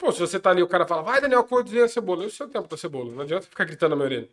Pô, 0.00 0.10
se 0.10 0.18
você 0.18 0.40
tá 0.40 0.48
ali, 0.48 0.62
o 0.62 0.66
cara 0.66 0.86
fala, 0.86 1.02
vai, 1.02 1.20
Daniel, 1.20 1.44
cozinha 1.44 1.84
a 1.84 1.88
cebola. 1.88 2.24
Eu 2.24 2.30
sei 2.30 2.46
o 2.46 2.48
tempo 2.48 2.66
da 2.66 2.76
cebola. 2.78 3.12
Não 3.12 3.20
adianta 3.20 3.46
ficar 3.46 3.64
gritando 3.64 3.90
na 3.90 3.96
minha 3.96 4.06
orelha. 4.06 4.28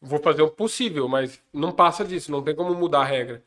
Vou 0.00 0.18
fazer 0.18 0.40
o 0.40 0.50
possível, 0.50 1.06
mas 1.06 1.42
não 1.52 1.70
passa 1.70 2.02
disso, 2.06 2.32
não 2.32 2.42
tem 2.42 2.54
como 2.54 2.74
mudar 2.74 3.02
a 3.02 3.04
regra. 3.04 3.44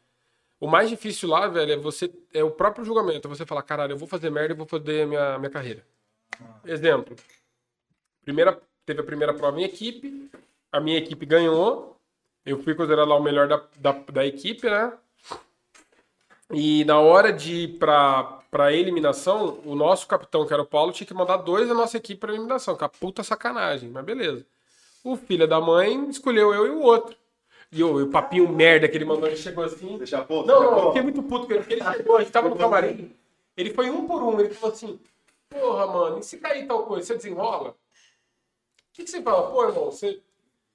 O 0.60 0.68
mais 0.68 0.88
difícil 0.88 1.28
lá, 1.28 1.48
velho, 1.48 1.72
é 1.72 1.76
você. 1.76 2.14
É 2.32 2.44
o 2.44 2.52
próprio 2.52 2.86
julgamento. 2.86 3.28
É 3.28 3.30
você 3.30 3.44
falar, 3.44 3.64
caralho, 3.64 3.94
eu 3.94 3.98
vou 3.98 4.08
fazer 4.08 4.30
merda 4.30 4.54
e 4.54 4.58
vou 4.58 4.68
fazer 4.68 5.02
a 5.02 5.08
minha, 5.08 5.40
minha 5.40 5.50
carreira. 5.50 5.84
Exemplo. 6.64 7.16
Primeira, 8.24 8.62
teve 8.86 9.02
a 9.02 9.04
primeira 9.04 9.34
prova 9.34 9.60
em 9.60 9.64
equipe. 9.64 10.30
A 10.72 10.80
minha 10.80 11.00
equipe 11.00 11.26
ganhou. 11.26 11.98
Eu 12.46 12.62
fui 12.62 12.76
considerado 12.76 13.08
lá 13.08 13.16
o 13.16 13.24
melhor 13.24 13.48
da, 13.48 13.64
da, 13.80 13.92
da 13.94 14.26
equipe, 14.26 14.70
né? 14.70 14.94
E 16.52 16.86
na 16.86 17.00
hora 17.00 17.34
de 17.34 17.64
ir 17.64 17.80
pra, 17.80 18.37
pra 18.50 18.72
eliminação, 18.74 19.60
o 19.66 19.76
nosso 19.76 20.08
capitão, 20.08 20.46
que 20.46 20.54
era 20.54 20.62
o 20.62 20.66
Paulo, 20.66 20.92
tinha 20.92 21.08
que 21.08 21.14
mandar 21.14 21.38
dois 21.38 21.68
da 21.68 21.74
nossa 21.74 21.98
equipe 21.98 22.20
pra 22.20 22.34
eliminação, 22.34 22.76
que 22.76 22.84
é 22.84 22.88
a 22.88 22.90
puta 22.90 23.24
sacanagem, 23.24 23.90
mas 23.90 24.06
beleza. 24.06 24.46
O 25.04 25.16
filho 25.16 25.48
da 25.48 25.60
mãe 25.60 26.10
escolheu 26.10 26.54
eu 26.54 26.68
e 26.68 26.70
o 26.70 26.82
outro. 26.82 27.16
E 27.72 27.84
o, 27.84 28.00
e 28.00 28.04
o 28.04 28.10
papinho 28.10 28.48
merda 28.48 28.88
que 28.88 28.98
ele 28.98 29.06
mandou, 29.06 29.28
ele 29.28 29.36
chegou 29.36 29.64
assim. 29.64 29.98
Deixa 29.98 30.24
pô, 30.24 30.44
Não, 30.44 30.60
deixa 30.60 30.62
não, 30.64 30.80
eu 30.80 30.88
fiquei 30.88 31.02
muito 31.02 31.24
puto 31.24 31.46
com 31.46 31.54
ele, 31.54 31.62
porque 31.62 31.74
ele 31.74 31.84
chegou, 31.84 32.16
a 32.16 32.20
gente 32.22 32.32
tava 32.32 32.50
no 32.50 32.56
camarim, 32.56 33.14
ele 33.56 33.74
foi 33.74 33.90
um 33.90 34.08
por 34.08 34.24
um, 34.24 34.40
ele 34.40 34.54
falou 34.54 34.74
assim, 34.74 35.00
porra, 35.50 35.88
mano, 35.88 36.20
e 36.20 36.24
se 36.24 36.38
cair 36.38 36.66
tal 36.66 36.84
coisa, 36.84 37.06
você 37.06 37.16
desenrola? 37.16 37.70
O 37.70 37.74
que, 38.94 39.04
que 39.04 39.10
você 39.10 39.22
fala? 39.22 39.52
Pô, 39.52 39.64
irmão, 39.66 39.86
você... 39.86 40.22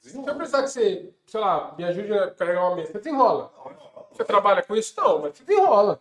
Se 0.01 0.17
eu 0.17 0.35
precisar 0.35 0.63
que 0.63 0.69
você, 0.69 1.11
sei 1.27 1.41
lá, 1.41 1.75
me 1.79 1.85
ajude 1.85 2.13
a 2.13 2.31
carregar 2.33 2.67
uma 2.67 2.77
mesa, 2.77 2.93
você 2.93 2.99
desenrola. 2.99 3.53
Você 4.11 4.25
trabalha 4.25 4.63
com 4.63 4.77
isso? 4.77 4.95
Não, 4.97 5.21
mas 5.21 5.37
você 5.37 5.45
desenrola. 5.45 6.01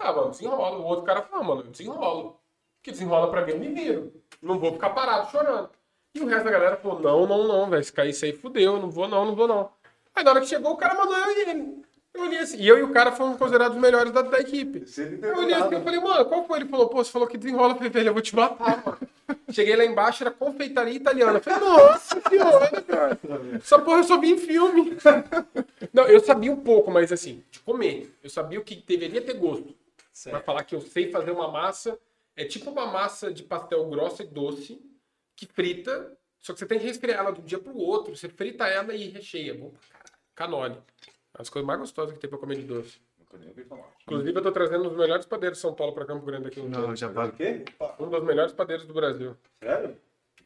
Ah, 0.00 0.12
mano, 0.12 0.30
desenrola. 0.30 0.78
O 0.78 0.84
outro 0.84 1.04
cara 1.04 1.22
fala, 1.22 1.44
mano, 1.44 1.60
eu 1.60 1.70
desenrolo. 1.70 2.40
Que 2.82 2.90
desenrola 2.90 3.30
pra 3.30 3.44
mim, 3.44 3.52
eu 3.52 3.58
me 3.58 3.68
viro. 3.68 4.12
Não 4.40 4.58
vou 4.58 4.72
ficar 4.72 4.90
parado 4.90 5.30
chorando. 5.30 5.68
E 6.14 6.20
o 6.20 6.26
resto 6.26 6.44
da 6.44 6.50
galera 6.50 6.76
falou, 6.78 6.98
não, 6.98 7.26
não, 7.26 7.46
não, 7.46 7.70
velho, 7.70 7.84
se 7.84 7.92
cair 7.92 8.10
isso 8.10 8.24
aí, 8.24 8.32
fudeu, 8.32 8.78
não 8.80 8.90
vou 8.90 9.06
não, 9.06 9.24
não 9.26 9.36
vou 9.36 9.46
não. 9.46 9.70
Aí 10.14 10.24
na 10.24 10.30
hora 10.30 10.40
que 10.40 10.46
chegou, 10.46 10.72
o 10.72 10.76
cara 10.76 10.94
mandou 10.94 11.16
eu 11.16 11.30
e 11.32 11.50
ele. 11.50 11.84
Eu 12.12 12.22
olhei 12.22 12.38
assim, 12.40 12.58
e 12.58 12.66
eu 12.66 12.78
e 12.78 12.82
o 12.82 12.90
cara 12.90 13.12
fomos 13.12 13.38
considerados 13.38 13.76
os 13.76 13.82
melhores 13.82 14.10
da, 14.12 14.22
da 14.22 14.40
equipe. 14.40 14.84
Eu 15.22 15.38
olhei 15.38 15.54
assim, 15.54 15.74
eu 15.74 15.82
falei, 15.82 16.00
mano, 16.00 16.24
qual 16.24 16.44
foi? 16.44 16.58
Ele 16.58 16.68
falou, 16.68 16.88
pô, 16.88 17.04
você 17.04 17.10
falou 17.10 17.28
que 17.28 17.38
desenrola. 17.38 17.72
Eu 17.72 17.76
falei, 17.76 17.90
velho, 17.90 18.08
eu 18.08 18.12
vou 18.12 18.22
te 18.22 18.34
matar, 18.34 18.82
mano. 18.84 18.98
Cheguei 19.50 19.76
lá 19.76 19.84
embaixo, 19.84 20.24
era 20.24 20.30
confeitaria 20.32 20.94
italiana. 20.94 21.38
Eu 21.38 21.42
falei, 21.42 21.60
nossa 21.60 22.20
senhora, 22.28 22.82
cara. 22.82 23.18
Essa 23.54 23.78
porra 23.78 23.98
eu 23.98 24.04
só 24.04 24.18
vi 24.18 24.32
em 24.32 24.38
filme. 24.38 24.96
Não, 25.94 26.04
eu 26.08 26.18
sabia 26.18 26.50
um 26.50 26.56
pouco, 26.56 26.90
mas 26.90 27.12
assim, 27.12 27.44
de 27.50 27.60
comer. 27.60 28.12
Eu 28.24 28.30
sabia 28.30 28.58
o 28.58 28.64
que 28.64 28.82
deveria 28.86 29.22
ter 29.22 29.34
gosto. 29.34 29.72
Vai 30.30 30.42
falar 30.42 30.64
que 30.64 30.74
eu 30.74 30.80
sei 30.80 31.10
fazer 31.10 31.30
uma 31.30 31.48
massa. 31.48 31.98
É 32.36 32.44
tipo 32.44 32.70
uma 32.70 32.86
massa 32.86 33.32
de 33.32 33.42
pastel 33.42 33.84
grossa 33.90 34.22
e 34.22 34.26
doce, 34.26 34.80
que 35.36 35.46
frita, 35.46 36.16
só 36.38 36.52
que 36.52 36.58
você 36.58 36.66
tem 36.66 36.78
que 36.78 36.86
resfriar 36.86 37.18
ela 37.20 37.32
de 37.32 37.40
um 37.40 37.44
dia 37.44 37.58
pro 37.58 37.76
outro. 37.76 38.16
Você 38.16 38.28
frita 38.28 38.66
ela 38.66 38.94
e 38.94 39.08
recheia. 39.08 39.54
Bom 39.54 39.70
pra 39.70 39.98
caralho. 39.98 40.72
Canole. 40.72 40.78
As 41.34 41.48
coisas 41.50 41.66
mais 41.66 41.78
gostosas 41.80 42.14
que 42.14 42.20
tem 42.20 42.30
pra 42.30 42.38
comer 42.38 42.56
de 42.56 42.62
doce. 42.62 42.98
Inclusive, 44.02 44.38
eu 44.38 44.42
tô 44.42 44.50
trazendo 44.50 44.88
os 44.90 44.96
melhores 44.96 45.24
padeiros 45.26 45.58
de 45.58 45.62
São 45.62 45.72
Paulo 45.74 45.92
pra 45.92 46.04
Campo 46.04 46.24
Grande 46.26 46.48
aqui. 46.48 46.60
Não, 46.60 46.96
já 46.96 47.08
O 47.08 47.12
vai. 47.12 47.30
quê? 47.32 47.64
Um 47.98 48.08
dos 48.08 48.24
melhores 48.24 48.52
padeiros 48.52 48.84
do 48.84 48.92
Brasil. 48.94 49.36
Sério? 49.62 49.96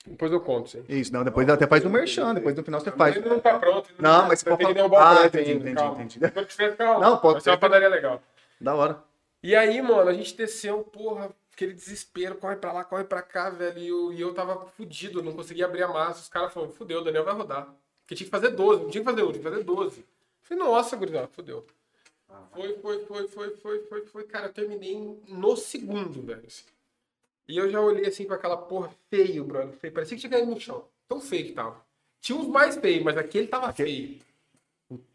Depois 0.06 0.30
eu 0.30 0.40
conto, 0.40 0.68
sim. 0.68 0.84
Isso, 0.86 1.10
não, 1.12 1.24
depois 1.24 1.48
até 1.48 1.66
faz 1.66 1.82
no 1.82 1.88
merchan, 1.88 2.34
depois 2.34 2.54
no 2.54 2.62
final 2.62 2.78
você 2.80 2.90
faz. 2.92 3.16
Ele 3.16 3.26
não 3.26 3.40
tá 3.40 3.58
pronto. 3.58 3.88
ele 3.88 3.96
Não, 4.02 4.28
mas 4.28 4.40
você 4.40 4.50
pode 4.50 4.62
falar- 4.62 4.86
o 4.86 4.96
Ah, 4.96 5.26
entendi, 5.26 5.50
ainda, 5.52 5.62
entendi, 5.64 5.74
calma. 5.76 6.02
entendi. 6.02 6.30
Quando 6.30 6.46
tiver, 6.46 6.76
calma. 6.76 7.00
Não, 7.00 7.16
pode 7.18 7.32
Vai 7.34 7.40
ser 7.40 7.50
uma 7.50 7.56
ser. 7.56 7.60
padaria 7.60 7.88
legal. 7.88 8.22
Da 8.60 8.74
hora. 8.74 9.02
E 9.44 9.54
aí, 9.54 9.82
mano, 9.82 10.08
a 10.08 10.14
gente 10.14 10.34
desceu, 10.34 10.82
porra, 10.82 11.30
aquele 11.52 11.74
desespero, 11.74 12.36
corre 12.36 12.56
pra 12.56 12.72
lá, 12.72 12.82
corre 12.82 13.04
pra 13.04 13.20
cá, 13.20 13.50
velho. 13.50 13.78
E 13.78 13.88
eu, 13.88 14.12
e 14.14 14.18
eu 14.18 14.32
tava 14.32 14.64
fudido, 14.68 15.22
não 15.22 15.34
conseguia 15.34 15.66
abrir 15.66 15.82
a 15.82 15.88
massa. 15.88 16.22
Os 16.22 16.28
caras 16.30 16.50
falaram, 16.50 16.72
fudeu, 16.72 17.02
o 17.02 17.04
Daniel 17.04 17.26
vai 17.26 17.34
rodar. 17.34 17.66
Porque 18.00 18.14
tinha 18.14 18.24
que 18.24 18.30
fazer 18.30 18.48
12, 18.52 18.84
não 18.84 18.90
tinha 18.90 19.04
que 19.04 19.10
fazer 19.10 19.22
1, 19.22 19.26
tinha 19.32 19.42
que 19.42 19.50
fazer 19.50 19.62
12. 19.62 20.00
Eu 20.00 20.04
falei, 20.44 20.64
nossa, 20.64 20.96
gurizada, 20.96 21.28
fudeu. 21.28 21.66
Foi, 22.54 22.78
foi, 22.78 23.04
foi, 23.04 23.28
foi, 23.28 23.56
foi, 23.56 23.78
foi, 23.80 24.06
foi. 24.06 24.24
Cara, 24.24 24.46
eu 24.46 24.52
terminei 24.54 24.96
no 25.28 25.56
segundo, 25.58 26.22
velho. 26.22 26.42
assim. 26.46 26.64
E 27.46 27.58
eu 27.58 27.70
já 27.70 27.82
olhei 27.82 28.06
assim 28.06 28.24
pra 28.24 28.36
aquela 28.36 28.56
porra 28.56 28.90
feio, 29.10 29.44
brother. 29.44 29.74
Feio. 29.74 29.92
Parecia 29.92 30.16
que 30.16 30.22
tinha 30.22 30.30
caído 30.30 30.50
no 30.50 30.58
chão. 30.58 30.88
Tão 31.06 31.20
feio 31.20 31.44
que 31.44 31.52
tava. 31.52 31.84
Tinha 32.18 32.38
uns 32.38 32.48
mais 32.48 32.78
feios, 32.78 33.04
mas 33.04 33.18
aquele 33.18 33.46
tava 33.46 33.70
feio. 33.74 34.18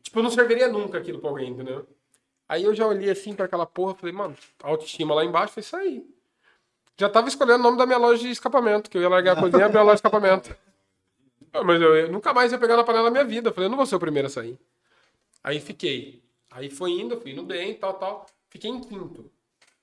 Tipo, 0.04 0.20
eu 0.20 0.24
não 0.24 0.30
serviria 0.30 0.68
nunca 0.68 1.00
aquilo 1.00 1.18
pra 1.18 1.32
alguém, 1.32 1.50
entendeu? 1.50 1.88
Aí 2.50 2.64
eu 2.64 2.74
já 2.74 2.88
olhei 2.88 3.12
assim 3.12 3.36
pra 3.36 3.46
aquela 3.46 3.68
porra, 3.68 3.94
falei, 3.94 4.14
mano, 4.14 4.36
autoestima 4.64 5.14
lá 5.14 5.24
embaixo, 5.24 5.54
foi 5.54 5.62
isso 5.62 5.76
aí. 5.76 6.04
Já 6.98 7.08
tava 7.08 7.28
escolhendo 7.28 7.60
o 7.60 7.64
nome 7.64 7.78
da 7.78 7.86
minha 7.86 8.00
loja 8.00 8.24
de 8.24 8.32
escapamento, 8.32 8.90
que 8.90 8.98
eu 8.98 9.02
ia 9.04 9.08
largar 9.08 9.38
a 9.38 9.40
cozinha 9.40 9.62
e 9.62 9.64
abrir 9.64 9.78
a 9.78 9.84
loja 9.84 9.96
de 9.96 10.00
escapamento. 10.00 10.56
Ah, 11.52 11.64
Mas 11.64 11.82
eu, 11.82 11.96
eu 11.96 12.12
nunca 12.12 12.32
mais 12.32 12.52
ia 12.52 12.60
pegar 12.60 12.78
na 12.78 12.84
panela 12.84 13.06
na 13.06 13.10
minha 13.10 13.24
vida. 13.24 13.50
Eu 13.50 13.54
falei, 13.54 13.66
eu 13.66 13.72
não 13.72 13.78
vou 13.78 13.86
ser 13.88 13.96
o 13.96 14.00
primeiro 14.00 14.28
a 14.28 14.30
sair. 14.30 14.56
Aí 15.44 15.60
fiquei. 15.60 16.22
Aí 16.52 16.70
foi 16.70 16.92
indo, 16.92 17.20
fui 17.20 17.32
indo 17.32 17.42
bem, 17.42 17.74
tal, 17.74 17.96
tal. 17.96 18.28
Fiquei 18.50 18.70
em 18.70 18.80
quinto. 18.80 19.32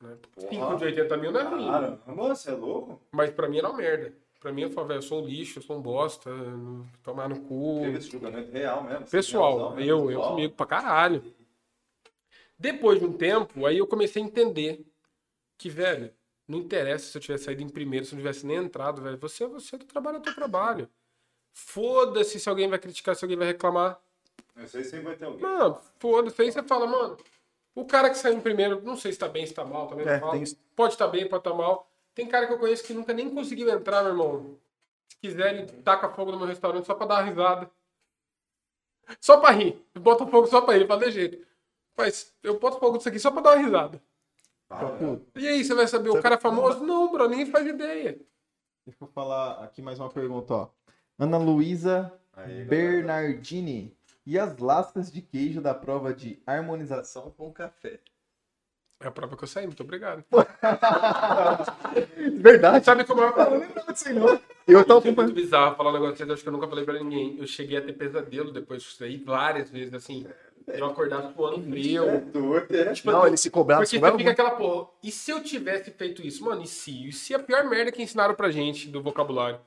Né? 0.01 0.17
Cinco 0.49 0.77
de 0.77 0.85
80 0.85 1.17
mil 1.17 1.33
não 1.33 1.41
é 1.41 1.43
ruim. 1.43 1.67
Caramba, 1.67 1.99
você 2.07 2.51
é 2.51 2.55
louco? 2.55 3.01
Mas 3.11 3.31
pra 3.31 3.49
mim 3.49 3.59
era 3.59 3.69
uma 3.69 3.77
merda. 3.77 4.13
Pra 4.39 4.53
mim, 4.53 4.63
eu 4.63 4.69
velho, 4.71 4.99
eu 4.99 5.03
sou 5.03 5.23
um 5.23 5.27
lixo, 5.27 5.59
eu 5.59 5.63
sou 5.65 5.77
um 5.77 5.81
bosta, 5.83 6.31
tomar 7.03 7.29
no 7.29 7.41
cu. 7.41 7.81
Teve 7.83 7.99
esse 7.99 8.11
julgamento 8.11 8.53
real 8.53 8.85
mesmo. 8.85 9.07
Pessoal, 9.07 9.75
mesmo, 9.75 9.91
eu, 9.91 10.11
eu 10.13 10.21
comigo 10.21 10.55
pra 10.55 10.67
caralho. 10.67 11.35
Depois 12.59 12.99
de 12.99 13.05
um 13.05 13.13
tempo, 13.13 13.67
aí 13.67 13.79
eu 13.79 13.87
comecei 13.87 14.23
a 14.23 14.27
entender 14.27 14.85
que, 15.59 15.69
velho, 15.69 16.13
não 16.49 16.59
interessa 16.59 17.07
se 17.11 17.17
eu 17.19 17.21
tivesse 17.21 17.45
saído 17.45 17.63
em 17.63 17.69
primeiro, 17.69 18.07
se 18.07 18.13
eu 18.13 18.17
não 18.17 18.23
tivesse 18.23 18.47
nem 18.47 18.57
entrado, 18.57 19.03
velho. 19.03 19.19
Você 19.19 19.45
é 19.45 19.47
você, 19.47 19.77
tu 19.79 19.87
trabalha 19.87 20.19
o 20.19 20.23
teu 20.23 20.35
trabalho. 20.35 20.89
Foda-se 21.53 22.39
se 22.39 22.49
alguém 22.49 22.69
vai 22.69 22.79
criticar, 22.79 23.15
se 23.17 23.25
alguém 23.25 23.37
vai 23.37 23.47
reclamar. 23.49 24.01
Isso 24.57 24.77
aí 24.77 24.85
sempre 24.85 25.07
vai 25.07 25.17
ter 25.17 25.25
alguém. 25.27 25.41
Mano, 25.43 25.81
foda-se. 25.99 26.41
Aí 26.43 26.51
você 26.53 26.63
fala, 26.63 26.87
mano, 26.87 27.17
o 27.75 27.85
cara 27.85 28.09
que 28.11 28.17
saiu 28.19 28.35
em 28.37 28.41
primeiro, 28.41 28.81
não 28.83 28.97
sei 28.97 29.13
se 29.13 29.19
tá 29.19 29.29
bem, 29.29 29.47
se 29.47 29.53
tá 29.55 29.65
mal, 29.65 29.87
também 29.87 30.07
É, 30.07 30.13
não 30.15 30.21
falo. 30.21 30.33
tem. 30.33 30.45
Pode 30.75 30.95
estar 30.95 31.09
bem, 31.09 31.29
pode 31.29 31.41
estar 31.41 31.55
mal. 31.55 31.91
Tem 32.15 32.27
cara 32.27 32.47
que 32.47 32.53
eu 32.55 32.59
conheço 32.59 32.85
que 32.85 32.95
nunca 32.95 33.13
nem 33.13 33.29
conseguiu 33.29 33.69
entrar, 33.71 34.03
meu 34.03 34.13
irmão. 34.13 34.59
Se 35.09 35.17
quiser, 35.19 35.55
ele 35.55 35.67
taca 35.83 36.09
fogo 36.11 36.33
no 36.33 36.39
meu 36.39 36.47
restaurante 36.47 36.87
só 36.87 36.95
pra 36.95 37.07
dar 37.07 37.15
uma 37.17 37.23
risada. 37.29 37.71
Só 39.21 39.39
pra 39.39 39.51
rir. 39.51 39.81
Bota 39.95 40.27
fogo 40.27 40.47
só 40.47 40.61
pra 40.63 40.75
rir, 40.75 40.87
pra 40.87 40.97
de 40.97 41.11
jeito. 41.11 41.47
Mas 41.97 42.35
eu 42.43 42.59
boto 42.59 42.79
fogo 42.79 42.99
disso 42.99 43.09
aqui 43.09 43.19
só 43.19 43.31
pra 43.31 43.41
dar 43.41 43.57
uma 43.57 43.65
risada. 43.65 44.03
E 45.37 45.49
aí, 45.49 45.65
você 45.65 45.75
vai 45.75 45.87
saber, 45.87 46.11
o 46.11 46.21
cara 46.21 46.35
é 46.35 46.41
famoso? 46.41 46.85
Não, 46.85 47.11
bro, 47.11 47.29
ninguém 47.29 47.47
faz 47.47 47.67
ideia. 47.67 48.19
Deixa 48.85 49.03
eu 49.03 49.09
falar 49.09 49.65
aqui 49.65 49.81
mais 49.81 49.99
uma 49.99 50.11
pergunta, 50.11 50.55
ó. 50.55 50.69
Ana 51.19 51.39
Luísa 51.39 52.13
galera. 52.37 52.65
Bernardini. 52.65 53.97
E 54.25 54.39
as 54.39 54.59
lascas 54.59 55.11
de 55.11 55.23
queijo 55.23 55.61
da 55.61 55.73
prova 55.73 56.13
de 56.13 56.43
harmonização 56.47 57.31
com 57.31 57.53
café? 57.53 58.01
É 59.01 59.07
a 59.07 59.11
prova 59.11 59.37
que 59.37 59.45
eu 59.45 59.49
saí, 59.49 59.67
muito 59.67 59.83
obrigado. 59.83 60.25
Verdade. 62.41 62.85
Sabe 62.85 63.05
como 63.05 63.23
é? 63.23 63.27
Eu 64.67 64.85
tô 64.85 64.99
É 64.99 65.13
muito 65.13 65.33
bizarro 65.33 65.77
falar 65.77 65.91
um 65.91 65.93
negócio 65.93 66.17
desse, 66.17 66.33
acho 66.33 66.43
que 66.43 66.49
eu 66.49 66.53
nunca 66.53 66.67
falei 66.67 66.85
pra 66.85 66.95
ninguém. 66.95 67.39
Eu 67.39 67.47
cheguei 67.47 67.77
a 67.77 67.83
ter 67.83 67.93
pesadelo 67.93 68.53
depois 68.53 68.83
disso 68.83 69.05
aí, 69.05 69.19
várias 69.19 69.71
vezes, 69.71 69.95
assim. 69.95 70.27
Eu 70.67 70.87
acordava 70.87 71.33
suando 71.33 71.61
É 71.61 71.71
frio. 71.71 72.21
doido, 72.33 72.77
é. 72.77 72.93
Tipo, 72.93 73.13
Não, 73.13 73.27
ele 73.27 73.37
se 73.37 73.51
cobrava, 73.51 73.83
Porque 73.83 73.91
se 73.91 73.97
você 73.97 73.99
cobrava 74.01 74.19
fica 74.19 74.31
muito. 74.31 74.41
aquela 74.41 74.57
porra. 74.57 74.89
E 75.03 75.11
se 75.13 75.31
eu 75.31 75.43
tivesse 75.43 75.91
feito 75.93 76.27
isso? 76.27 76.45
Mano, 76.45 76.63
e 76.63 76.67
se? 76.67 77.09
E 77.09 77.13
se 77.13 77.35
a 77.35 77.39
pior 77.39 77.65
merda 77.65 77.93
que 77.93 78.03
ensinaram 78.03 78.35
pra 78.35 78.51
gente 78.51 78.89
do 78.89 79.01
vocabulário? 79.03 79.61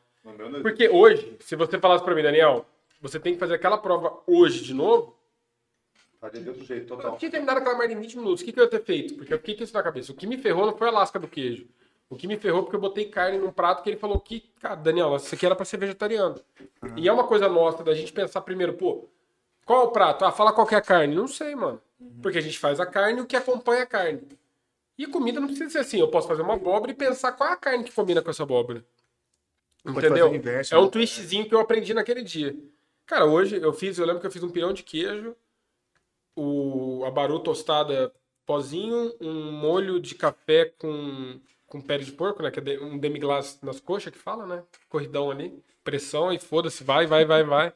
Porque 0.61 0.89
hoje, 0.89 1.37
se 1.39 1.55
você 1.55 1.79
falasse 1.79 2.03
pra 2.03 2.13
mim, 2.13 2.21
Daniel, 2.21 2.65
você 3.01 3.19
tem 3.19 3.33
que 3.33 3.39
fazer 3.39 3.55
aquela 3.55 3.77
prova 3.77 4.19
hoje 4.27 4.61
de 4.63 4.73
novo, 4.73 5.15
Faria 6.19 6.41
de 6.41 6.49
outro 6.49 6.65
jeito, 6.65 6.91
eu 6.93 6.97
total. 6.97 7.17
tinha 7.17 7.31
terminado 7.31 7.59
aquela 7.59 7.77
merda 7.77 7.93
em 7.93 7.99
20 8.01 8.17
minutos. 8.17 8.41
O 8.41 8.45
que, 8.45 8.51
que 8.51 8.59
eu 8.59 8.65
ia 8.65 8.69
ter 8.69 8.83
feito? 8.83 9.15
Porque 9.15 9.33
eu 9.33 9.37
fiquei 9.37 9.55
com 9.55 9.63
isso 9.63 9.73
na 9.73 9.81
cabeça. 9.81 10.11
O 10.11 10.15
que 10.15 10.27
me 10.27 10.37
ferrou 10.37 10.65
não 10.65 10.75
foi 10.77 10.89
a 10.89 10.91
lasca 10.91 11.17
do 11.17 11.29
queijo. 11.29 11.65
O 12.09 12.17
que 12.17 12.27
me 12.27 12.35
ferrou 12.37 12.63
porque 12.63 12.75
eu 12.75 12.79
botei 12.81 13.05
carne 13.05 13.37
num 13.37 13.51
prato 13.51 13.81
que 13.81 13.89
ele 13.89 13.95
falou 13.97 14.19
que, 14.19 14.41
cara, 14.59 14.75
Daniel, 14.75 15.15
isso 15.15 15.33
aqui 15.33 15.45
era 15.45 15.55
pra 15.55 15.63
ser 15.63 15.77
vegetariano. 15.77 16.35
E 16.97 17.07
é 17.07 17.13
uma 17.13 17.23
coisa 17.25 17.47
nossa 17.47 17.83
da 17.85 17.93
gente 17.93 18.11
pensar 18.11 18.41
primeiro, 18.41 18.73
pô, 18.73 19.07
qual 19.69 19.85
o 19.85 19.91
prato? 19.91 20.25
Ah, 20.25 20.31
fala 20.31 20.51
qual 20.51 20.65
que 20.65 20.73
é 20.73 20.79
a 20.79 20.81
carne. 20.81 21.13
Não 21.13 21.27
sei, 21.27 21.53
mano. 21.53 21.79
Porque 22.23 22.39
a 22.39 22.41
gente 22.41 22.57
faz 22.57 22.79
a 22.79 22.87
carne 22.87 23.19
e 23.19 23.21
o 23.21 23.27
que 23.27 23.35
acompanha 23.35 23.83
a 23.83 23.85
carne. 23.85 24.19
E 24.97 25.05
comida 25.05 25.39
não 25.39 25.45
precisa 25.45 25.69
ser 25.69 25.77
assim. 25.77 25.99
Eu 25.99 26.07
posso 26.07 26.27
fazer 26.27 26.41
uma 26.41 26.55
abóbora 26.55 26.91
e 26.91 26.95
pensar 26.95 27.33
qual 27.33 27.51
é 27.51 27.53
a 27.53 27.55
carne 27.55 27.83
que 27.83 27.91
combina 27.91 28.19
com 28.19 28.31
essa 28.31 28.41
abóbora. 28.41 28.83
Entendeu? 29.85 30.33
inverso, 30.33 30.73
é 30.73 30.79
um 30.79 30.85
né? 30.85 30.89
twistzinho 30.89 31.47
que 31.47 31.53
eu 31.53 31.59
aprendi 31.59 31.93
naquele 31.93 32.23
dia. 32.23 32.57
Cara, 33.05 33.25
hoje 33.25 33.57
eu 33.61 33.71
fiz, 33.71 33.99
eu 33.99 34.07
lembro 34.07 34.19
que 34.19 34.25
eu 34.25 34.31
fiz 34.31 34.41
um 34.41 34.49
pirão 34.49 34.73
de 34.73 34.81
queijo, 34.81 35.35
o 36.35 37.03
a 37.05 37.11
baru 37.11 37.37
tostada 37.39 38.11
pozinho, 38.47 39.13
um 39.21 39.51
molho 39.51 39.99
de 39.99 40.15
café 40.15 40.73
com, 40.79 41.39
com 41.67 41.79
pele 41.79 42.05
de 42.05 42.11
porco, 42.13 42.41
né? 42.41 42.49
Que 42.49 42.59
é 42.59 42.79
um 42.81 42.97
demi-glace 42.97 43.63
nas 43.63 43.79
coxas 43.79 44.11
que 44.11 44.17
fala, 44.17 44.47
né? 44.47 44.63
Corridão 44.89 45.29
ali, 45.29 45.63
pressão 45.83 46.33
e 46.33 46.39
foda-se, 46.39 46.83
vai, 46.83 47.05
vai, 47.05 47.23
vai, 47.23 47.43
vai. 47.43 47.71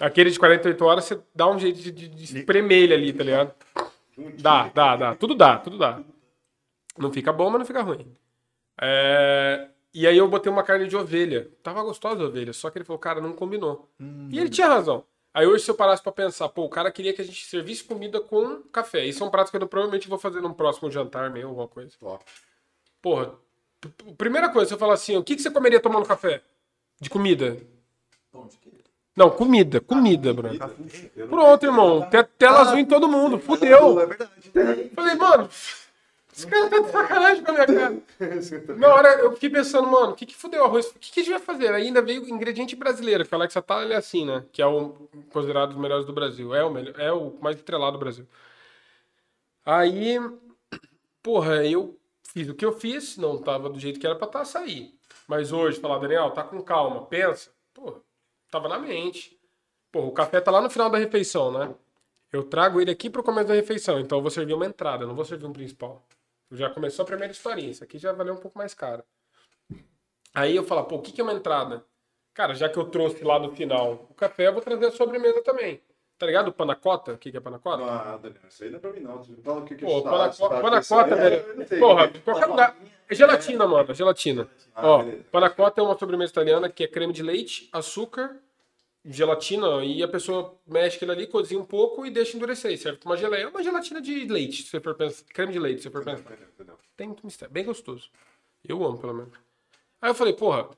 Aquele 0.00 0.30
de 0.30 0.38
48 0.38 0.84
horas, 0.84 1.04
você 1.04 1.18
dá 1.34 1.48
um 1.48 1.58
jeito 1.58 1.80
de, 1.80 1.90
de, 1.90 2.08
de 2.08 2.24
espremer 2.38 2.82
ele 2.82 2.94
ali, 2.94 3.12
tá 3.12 3.24
ligado? 3.24 3.54
Dá, 4.38 4.68
dá, 4.68 4.96
dá. 4.96 5.14
Tudo 5.14 5.34
dá, 5.34 5.58
tudo 5.58 5.78
dá. 5.78 6.00
Não 6.98 7.12
fica 7.12 7.32
bom, 7.32 7.48
mas 7.50 7.58
não 7.60 7.66
fica 7.66 7.82
ruim. 7.82 8.14
É, 8.80 9.68
E 9.94 10.06
aí 10.06 10.16
eu 10.16 10.28
botei 10.28 10.50
uma 10.52 10.62
carne 10.62 10.86
de 10.88 10.96
ovelha. 10.96 11.50
Tava 11.62 11.82
gostosa 11.82 12.22
a 12.22 12.26
ovelha, 12.26 12.52
só 12.52 12.68
que 12.70 12.78
ele 12.78 12.84
falou, 12.84 12.98
cara, 12.98 13.20
não 13.20 13.32
combinou. 13.32 13.88
E 14.30 14.38
ele 14.38 14.50
tinha 14.50 14.68
razão. 14.68 15.04
Aí 15.32 15.46
hoje, 15.46 15.64
se 15.64 15.70
eu 15.70 15.74
parasse 15.74 16.02
pra 16.02 16.12
pensar, 16.12 16.48
pô, 16.48 16.64
o 16.64 16.68
cara 16.68 16.90
queria 16.90 17.12
que 17.12 17.20
a 17.20 17.24
gente 17.24 17.44
servisse 17.46 17.84
comida 17.84 18.20
com 18.20 18.62
café. 18.72 19.04
Isso 19.04 19.22
é 19.22 19.26
um 19.26 19.30
prato 19.30 19.50
que 19.50 19.56
eu 19.56 19.66
provavelmente 19.66 20.08
vou 20.08 20.18
fazer 20.18 20.40
num 20.40 20.52
próximo 20.54 20.90
jantar 20.90 21.30
meu, 21.30 21.48
alguma 21.48 21.68
coisa. 21.68 21.92
Porra, 23.02 23.34
p- 23.80 23.88
p- 23.88 24.12
primeira 24.16 24.48
coisa, 24.48 24.68
se 24.68 24.74
eu 24.74 24.78
falar 24.78 24.94
assim, 24.94 25.16
o 25.16 25.22
que, 25.22 25.36
que 25.36 25.42
você 25.42 25.50
comeria 25.50 25.78
tomando 25.80 26.06
café? 26.06 26.42
De 26.98 27.10
comida? 27.10 27.58
Pão 28.32 28.46
de 28.46 28.56
queijo. 28.56 28.65
Não, 29.16 29.30
comida, 29.30 29.80
comida, 29.80 30.34
Bruno. 30.34 30.58
Pronto, 31.28 31.64
irmão. 31.64 32.08
Te- 32.10 32.22
Tela 32.38 32.60
azul 32.60 32.78
em 32.78 32.84
todo 32.84 33.08
mundo. 33.08 33.38
Fudeu. 33.38 33.98
É 34.00 34.06
verdade. 34.06 34.90
Falei, 34.94 35.14
mano, 35.14 35.48
esse 36.34 36.46
cara 36.46 36.68
tá 36.68 36.78
de 36.80 36.90
sacanagem 36.90 37.42
com 37.42 37.50
a 37.50 37.54
minha 37.54 37.66
cara. 37.66 38.76
Na 38.76 38.88
hora 38.94 39.08
eu 39.20 39.32
fiquei 39.32 39.48
pensando, 39.48 39.88
mano, 39.88 40.12
o 40.12 40.14
que 40.14 40.26
que 40.26 40.36
fudeu 40.36 40.60
o 40.60 40.64
arroz? 40.66 40.88
O 40.88 40.98
que 40.98 41.10
que 41.10 41.20
a 41.20 41.22
gente 41.22 41.32
vai 41.32 41.40
fazer? 41.40 41.72
Aí 41.72 41.86
ainda 41.86 42.02
veio 42.02 42.28
ingrediente 42.28 42.76
brasileiro, 42.76 43.24
que 43.24 43.34
o 43.34 43.38
Alexa 43.38 43.62
tá 43.62 43.82
ele 43.82 43.94
é 43.94 43.96
assim, 43.96 44.26
né? 44.26 44.44
Que 44.52 44.60
é 44.60 44.66
o 44.66 44.90
considerado 45.32 45.70
os 45.70 45.78
melhores 45.78 46.04
do 46.04 46.12
Brasil. 46.12 46.54
É 46.54 46.62
o, 46.62 46.70
melhor, 46.70 47.00
é 47.00 47.10
o 47.10 47.32
mais 47.40 47.56
estrelado 47.56 47.92
do 47.92 47.98
Brasil. 48.00 48.26
Aí, 49.64 50.18
porra, 51.22 51.64
eu 51.64 51.98
fiz 52.22 52.48
o 52.48 52.54
que 52.54 52.64
eu 52.66 52.72
fiz, 52.72 53.16
não 53.16 53.38
tava 53.38 53.68
do 53.70 53.80
jeito 53.80 53.98
que 53.98 54.06
era 54.06 54.14
pra 54.14 54.26
estar, 54.26 54.44
saí. 54.44 54.94
Mas 55.26 55.52
hoje, 55.52 55.80
falar, 55.80 55.98
Daniel, 55.98 56.30
tá 56.30 56.42
com 56.44 56.60
calma, 56.62 57.06
pensa. 57.06 57.50
Porra, 57.74 57.96
tava 58.50 58.68
na 58.68 58.78
mente. 58.78 59.38
Porra, 59.90 60.06
o 60.06 60.12
café 60.12 60.40
tá 60.40 60.50
lá 60.50 60.60
no 60.60 60.70
final 60.70 60.90
da 60.90 60.98
refeição, 60.98 61.50
né? 61.50 61.74
Eu 62.32 62.44
trago 62.44 62.80
ele 62.80 62.90
aqui 62.90 63.08
pro 63.08 63.22
começo 63.22 63.48
da 63.48 63.54
refeição, 63.54 64.00
então 64.00 64.18
eu 64.18 64.22
vou 64.22 64.30
servir 64.30 64.54
uma 64.54 64.66
entrada, 64.66 65.06
não 65.06 65.14
vou 65.14 65.24
servir 65.24 65.46
um 65.46 65.52
principal. 65.52 66.06
Já 66.50 66.70
começou 66.70 67.02
a 67.02 67.06
primeira 67.06 67.32
historinha, 67.32 67.70
isso 67.70 67.82
aqui 67.82 67.98
já 67.98 68.12
valeu 68.12 68.34
um 68.34 68.40
pouco 68.40 68.58
mais 68.58 68.74
caro. 68.74 69.02
Aí 70.34 70.54
eu 70.54 70.64
falo, 70.64 70.84
pô, 70.84 70.96
o 70.96 71.02
que, 71.02 71.12
que 71.12 71.20
é 71.20 71.24
uma 71.24 71.32
entrada? 71.32 71.84
Cara, 72.34 72.54
já 72.54 72.68
que 72.68 72.78
eu 72.78 72.90
trouxe 72.90 73.24
lá 73.24 73.38
no 73.38 73.50
final 73.52 74.06
o 74.10 74.14
café, 74.14 74.48
eu 74.48 74.52
vou 74.52 74.60
trazer 74.60 74.86
a 74.86 74.90
sobremesa 74.90 75.42
também. 75.42 75.80
Tá 76.18 76.24
ligado? 76.26 76.48
O 76.48 76.52
panacota? 76.52 77.12
O 77.12 77.18
que, 77.18 77.30
que 77.30 77.36
é 77.36 77.40
panacota? 77.40 77.84
Ah, 77.84 78.16
Daniel, 78.16 78.40
isso 78.48 78.64
aí 78.64 78.70
não 78.70 78.78
é 78.78 78.80
pra 78.80 78.90
mim, 78.92 79.00
não. 79.00 79.22
Fala 79.42 79.60
o 79.60 79.64
que 79.64 79.74
que 79.76 79.84
Pô, 79.84 80.02
panacota, 80.02 81.14
aí 81.14 81.22
é- 81.24 81.30
velho. 81.42 81.68
sei. 81.68 81.78
Porra, 81.78 82.06
em 82.06 82.20
qualquer 82.20 82.46
lugar. 82.46 82.76
É 83.08 83.14
gelatina, 83.14 83.66
mano, 83.66 83.90
é 83.90 83.94
gelatina. 83.94 84.48
Ah, 84.74 84.86
Ó, 84.88 84.98
beleza. 85.02 85.24
panacota 85.30 85.80
é 85.80 85.84
uma 85.84 85.96
sobremesa 85.98 86.32
italiana 86.32 86.68
que 86.70 86.82
é 86.84 86.88
creme 86.88 87.12
de 87.12 87.22
leite, 87.22 87.68
açúcar, 87.72 88.36
gelatina, 89.04 89.84
e 89.84 90.02
a 90.02 90.08
pessoa 90.08 90.54
mexe 90.66 90.96
aquilo 90.96 91.12
ali, 91.12 91.26
cozinha 91.26 91.60
um 91.60 91.64
pouco 91.64 92.04
e 92.06 92.10
deixa 92.10 92.36
endurecer. 92.36 92.72
E 92.72 92.78
serve 92.78 92.98
com 92.98 93.08
uma 93.08 93.16
geleia. 93.16 93.44
É 93.44 93.48
uma 93.48 93.62
gelatina 93.62 94.00
de 94.00 94.24
leite, 94.26 94.62
se 94.62 94.70
você 94.70 94.80
for 94.80 94.94
pensar. 94.94 95.24
Creme 95.32 95.52
de 95.52 95.58
leite, 95.58 95.82
se 95.82 95.88
você 95.88 95.92
for 95.92 96.04
pensar. 96.04 96.32
Tem 96.96 97.06
muito 97.06 97.24
mistério. 97.24 97.52
Bem 97.52 97.64
gostoso. 97.64 98.08
Eu 98.66 98.82
amo, 98.84 98.98
pelo 98.98 99.14
menos. 99.14 99.34
Aí 100.00 100.10
eu 100.10 100.14
falei, 100.14 100.32
porra, 100.32 100.68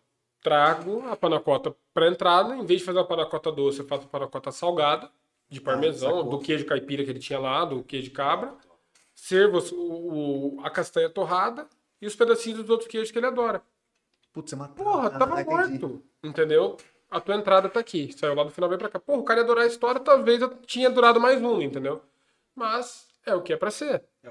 trago 0.43 1.09
a 1.09 1.17
panacota 1.17 1.75
pra 1.95 2.09
entrada. 2.09 2.55
Em 2.57 2.67
vez 2.67 2.81
de 2.81 2.87
fazer 2.87 2.99
uma 2.99 3.07
panacota 3.07 3.51
doce, 3.51 3.79
eu 3.81 3.87
faço 3.87 4.03
uma 4.03 4.09
panacota 4.11 4.53
salgada, 4.53 5.11
de 5.49 5.61
parmesão, 5.61 6.29
do 6.29 6.39
queijo 6.39 6.65
caipira 6.67 7.05
que 7.05 7.11
ele 7.11 7.19
tinha 7.19 7.39
lá, 7.39 7.65
do 7.65 7.83
queijo 7.83 8.05
de 8.09 8.11
cabra. 8.15 8.55
Servo 9.15 9.59
o, 9.75 10.57
o- 10.59 10.61
a 10.65 10.71
castanha 10.71 11.09
torrada 11.11 11.67
e 12.01 12.07
os 12.07 12.15
pedacinhos 12.15 12.61
dos 12.61 12.71
outros 12.71 12.89
queijos 12.89 13.11
que 13.11 13.19
ele 13.19 13.27
adora. 13.27 13.63
Putz, 14.33 14.51
você 14.51 14.57
matou. 14.57 14.85
Porra, 14.85 15.11
tava 15.11 15.37
Ah, 15.37 15.41
entendi. 15.43 15.81
morto. 15.81 16.03
Entendeu? 16.23 16.77
A 17.11 17.21
tua 17.21 17.35
entrada 17.37 17.69
tá 17.69 17.81
aqui. 17.81 18.13
Saiu 18.13 18.35
lá 18.35 18.45
do 18.45 18.51
final, 18.51 18.69
veio 18.69 18.79
pra 18.79 18.89
cá. 18.91 19.01
Porra, 19.01 19.19
o 19.21 19.25
cara 19.25 19.41
ia 19.41 19.45
adorar 19.45 19.65
a 19.65 19.67
história, 19.67 19.99
talvez 20.01 20.41
eu 20.43 20.51
tinha 20.67 20.91
durado 20.91 21.19
mais 21.19 21.43
um, 21.43 21.61
entendeu? 21.63 22.03
Mas 22.55 23.09
é 23.25 23.35
o 23.35 23.43
que 23.43 23.53
é 23.53 23.57
pra 23.57 23.71
ser. 23.71 24.05
Então, 24.23 24.31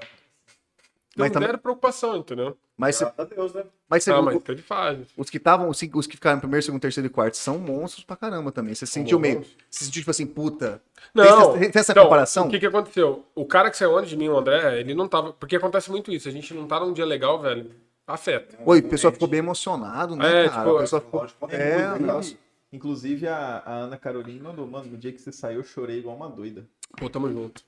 Mas 1.16 1.32
também- 1.32 1.48
zero 1.48 1.58
preocupação, 1.58 2.16
entendeu? 2.16 2.56
Mas, 2.78 2.94
você- 2.94 3.04
Graças 3.04 3.18
a 3.20 3.24
Deus, 3.34 3.52
né? 3.54 3.64
mas 3.88 4.04
você 4.04 4.12
Ah, 4.12 4.14
viu, 4.20 4.40
mas 4.40 4.60
fase. 4.60 5.06
os 5.16 5.28
que 5.28 5.36
estavam, 5.36 5.68
os 5.68 5.80
que 5.80 6.14
ficaram 6.14 6.36
em 6.36 6.40
primeiro, 6.40 6.64
segundo, 6.64 6.80
terceiro 6.80 7.08
e 7.08 7.10
quarto 7.10 7.36
são 7.36 7.58
monstros 7.58 8.04
pra 8.04 8.14
caramba 8.14 8.52
também. 8.52 8.72
Você 8.72 8.86
sentiu 8.86 9.18
meio. 9.18 9.44
Você 9.68 9.84
sentiu 9.86 10.00
tipo 10.00 10.10
assim, 10.12 10.24
puta. 10.24 10.80
Não. 11.12 11.58
Tem, 11.58 11.70
tem 11.72 11.80
essa 11.80 11.90
Então, 11.90 12.04
comparação? 12.04 12.46
O 12.46 12.50
que 12.50 12.60
que 12.60 12.66
aconteceu? 12.66 13.26
O 13.34 13.44
cara 13.44 13.68
que 13.68 13.76
saiu 13.76 13.98
antes 13.98 14.10
de 14.10 14.16
mim, 14.16 14.28
o 14.28 14.38
André, 14.38 14.78
ele 14.78 14.94
não 14.94 15.08
tava. 15.08 15.32
Porque 15.32 15.56
acontece 15.56 15.90
muito 15.90 16.12
isso. 16.12 16.28
A 16.28 16.30
gente 16.32 16.54
não 16.54 16.68
tá 16.68 16.78
num 16.78 16.92
dia 16.92 17.04
legal, 17.04 17.40
velho. 17.42 17.68
Afeta. 18.06 18.56
Oi, 18.64 18.78
o 18.78 18.88
pessoal 18.88 19.12
ficou 19.12 19.28
bem 19.28 19.40
emocionado, 19.40 20.14
né, 20.16 20.44
É, 20.44 20.48
cara? 20.48 20.64
tipo, 20.64 20.78
pessoal 20.78 21.02
ficou. 21.02 21.20
Lógico, 21.22 21.46
É, 21.50 21.80
inclusive, 21.82 22.04
nossa. 22.06 22.34
Inclusive, 22.72 23.26
a, 23.28 23.62
a 23.66 23.72
Ana 23.72 23.96
Carolina 23.96 24.44
mandou, 24.44 24.66
mano, 24.66 24.90
no 24.92 24.96
dia 24.96 25.12
que 25.12 25.20
você 25.20 25.32
saiu, 25.32 25.58
eu 25.58 25.64
chorei 25.64 25.98
igual 25.98 26.14
uma 26.16 26.28
doida. 26.28 26.64
Pô, 26.96 27.10
tamo 27.10 27.28
junto. 27.30 27.62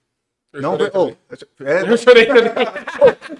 Eu 0.52 0.62
Não, 0.62 0.72
chorei 0.72 0.90
oh, 0.94 1.08
é, 1.64 1.82
Eu 1.92 1.96
chorei 1.96 2.26
também. 2.26 2.42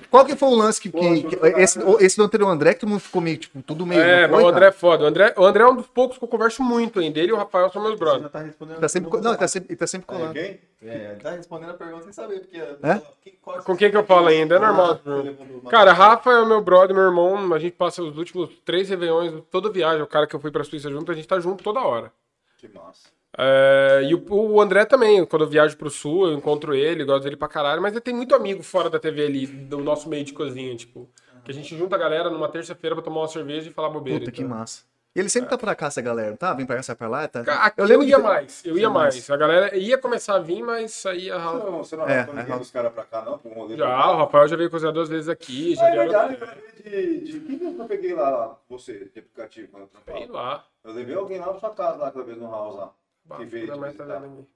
qual 0.08 0.24
que 0.24 0.36
foi 0.36 0.48
o 0.48 0.54
lance 0.54 0.80
que, 0.80 0.90
que- 0.92 1.22
que- 1.24 1.46
esse, 1.60 1.78
o- 1.80 1.98
esse 2.00 2.16
do 2.16 2.22
anterior 2.22 2.48
André 2.48 2.72
que 2.74 2.80
todo 2.80 2.90
mundo 2.90 3.00
ficou 3.00 3.20
meio, 3.20 3.36
tipo, 3.36 3.60
tudo 3.62 3.84
meio. 3.84 4.00
É, 4.00 4.28
foi, 4.28 4.36
o 4.44 4.46
André 4.46 4.60
cara? 4.60 4.66
é 4.66 4.72
foda. 4.72 5.04
O 5.04 5.06
André, 5.08 5.34
o 5.36 5.44
André 5.44 5.64
é 5.64 5.66
um 5.66 5.74
dos 5.74 5.88
poucos 5.88 6.16
que 6.18 6.22
eu 6.22 6.28
converso 6.28 6.62
muito 6.62 7.00
ainda. 7.00 7.18
Ele 7.18 7.30
e 7.30 7.32
o 7.32 7.36
Rafael 7.36 7.68
são 7.72 7.82
meus 7.82 7.94
Você 7.94 7.98
brothers. 7.98 8.30
tá 8.30 8.38
respondendo. 8.40 8.78
Tá 8.78 8.88
sempre, 8.88 9.10
co- 9.10 9.20
não, 9.20 9.30
ele 9.32 9.38
tá 9.38 9.48
sempre, 9.48 9.68
ele 9.72 9.76
tá 9.76 9.86
sempre 9.88 10.06
É, 10.08 10.16
colando. 10.18 10.34
quem? 10.34 10.60
É, 10.82 11.14
tá 11.20 11.30
respondendo 11.32 11.70
a 11.70 11.74
pergunta 11.74 12.04
sem 12.04 12.12
saber, 12.12 12.40
porque... 12.40 12.56
É? 12.58 13.02
Quem- 13.22 13.34
Com 13.64 13.76
quem 13.76 13.90
que 13.90 13.96
eu 13.96 14.04
falo 14.04 14.28
ainda? 14.28 14.54
É 14.54 14.58
normal. 14.60 14.94
Do- 14.94 15.68
Cara, 15.68 15.92
Rafa 15.92 16.30
é 16.30 16.38
o 16.40 16.46
meu 16.46 16.62
brother, 16.62 16.94
meu 16.94 17.04
irmão. 17.06 17.52
A 17.52 17.58
gente 17.58 17.72
passa 17.72 18.02
os 18.04 18.16
últimos 18.16 18.50
três 18.64 18.88
Réveillões, 18.88 19.32
toda 19.50 19.68
viagem. 19.68 20.00
O 20.00 20.06
cara 20.06 20.28
que 20.28 20.36
eu 20.36 20.40
fui 20.40 20.52
pra 20.52 20.62
Suíça 20.62 20.88
junto, 20.88 21.10
a 21.10 21.14
gente 21.16 21.26
tá 21.26 21.40
junto 21.40 21.64
toda 21.64 21.80
hora. 21.80 22.12
Que 22.56 22.68
massa. 22.68 23.08
É, 23.38 24.00
e 24.04 24.14
o, 24.14 24.24
o 24.28 24.60
André 24.60 24.84
também, 24.84 25.24
quando 25.24 25.42
eu 25.44 25.48
viajo 25.48 25.76
pro 25.76 25.88
sul, 25.90 26.26
eu 26.28 26.34
encontro 26.34 26.74
ele, 26.74 27.04
gosto 27.04 27.24
dele 27.24 27.36
pra 27.36 27.48
caralho, 27.48 27.80
mas 27.80 27.92
ele 27.92 28.00
tem 28.00 28.14
muito 28.14 28.34
amigo 28.34 28.62
fora 28.62 28.90
da 28.90 28.98
TV 28.98 29.24
ali, 29.26 29.46
do 29.46 29.78
nosso 29.78 30.08
meio 30.08 30.24
de 30.24 30.32
cozinha, 30.32 30.74
tipo. 30.76 31.08
Que 31.44 31.50
a 31.52 31.54
gente 31.54 31.74
junta 31.76 31.96
a 31.96 31.98
galera 31.98 32.28
numa 32.28 32.48
terça-feira 32.48 32.94
pra 32.94 33.02
tomar 33.04 33.20
uma 33.22 33.28
cerveja 33.28 33.70
e 33.70 33.72
falar 33.72 33.88
bobeira. 33.88 34.20
Puta, 34.20 34.30
que 34.30 34.42
então. 34.42 34.56
massa. 34.58 34.82
E 35.16 35.18
ele 35.18 35.28
sempre 35.28 35.48
tá 35.50 35.58
pra 35.58 35.74
cá, 35.74 35.86
essa 35.86 36.00
galera, 36.00 36.30
não 36.30 36.36
tá? 36.36 36.52
Vem 36.54 36.64
pra 36.66 36.76
cá, 36.76 36.82
sai 36.84 36.94
pra 36.94 37.08
lá, 37.08 37.26
tá? 37.26 37.40
Aqui 37.64 37.80
eu, 37.80 37.84
lembro 37.86 38.06
ia 38.06 38.16
de- 38.16 38.22
mais, 38.22 38.62
eu 38.64 38.78
ia 38.78 38.88
mais. 38.90 39.14
mais. 39.14 39.30
A 39.30 39.36
galera 39.36 39.76
ia 39.76 39.98
começar 39.98 40.36
a 40.36 40.38
vir, 40.38 40.62
mas 40.62 40.92
saía. 40.92 41.36
Você 41.36 41.64
não, 41.64 41.78
você 41.78 41.96
não 41.96 42.08
É, 42.08 42.12
arrastou 42.18 42.34
é, 42.34 42.42
ninguém 42.42 42.58
dos 42.58 42.70
caras 42.70 42.92
pra 42.92 43.04
cá, 43.04 43.22
não? 43.22 43.38
Pra 43.38 43.50
um 43.50 43.66
pra 43.66 43.76
Já, 43.76 43.86
cá? 43.86 44.12
o 44.12 44.16
Rafael 44.18 44.46
já 44.48 44.56
veio 44.56 44.70
cozinhar 44.70 44.92
duas 44.92 45.08
vezes 45.08 45.28
aqui, 45.28 45.74
já 45.74 45.82
Ah, 45.84 45.88
é 45.88 45.90
vieram. 45.92 46.10
verdade, 46.10 46.38
eu 46.40 46.46
levei 46.84 47.20
de, 47.20 47.32
de... 47.32 47.40
Quem 47.40 47.58
que 47.58 47.64
eu 47.80 47.84
peguei 47.86 48.14
lá, 48.14 48.56
você, 48.68 49.10
de 49.12 49.18
aplicativo, 49.18 49.68
quando 49.72 49.88
eu 50.06 50.32
lá. 50.32 50.64
Eu 50.84 50.92
levei 50.92 51.16
alguém 51.16 51.38
lá 51.38 51.46
pra 51.48 51.58
sua 51.60 51.70
casa, 51.70 51.96
lá, 51.98 52.08
aquela 52.08 52.24
vez 52.24 52.38
no 52.38 52.48
house 52.48 52.76
lá. 52.76 52.92
Bah, 53.30 53.36
Que 53.36 53.44
veio 53.44 53.66
mas 53.78 53.96
tá 53.96 54.04
visitar. 54.04 54.18
vendo 54.20 54.32
aqui. 54.40 54.48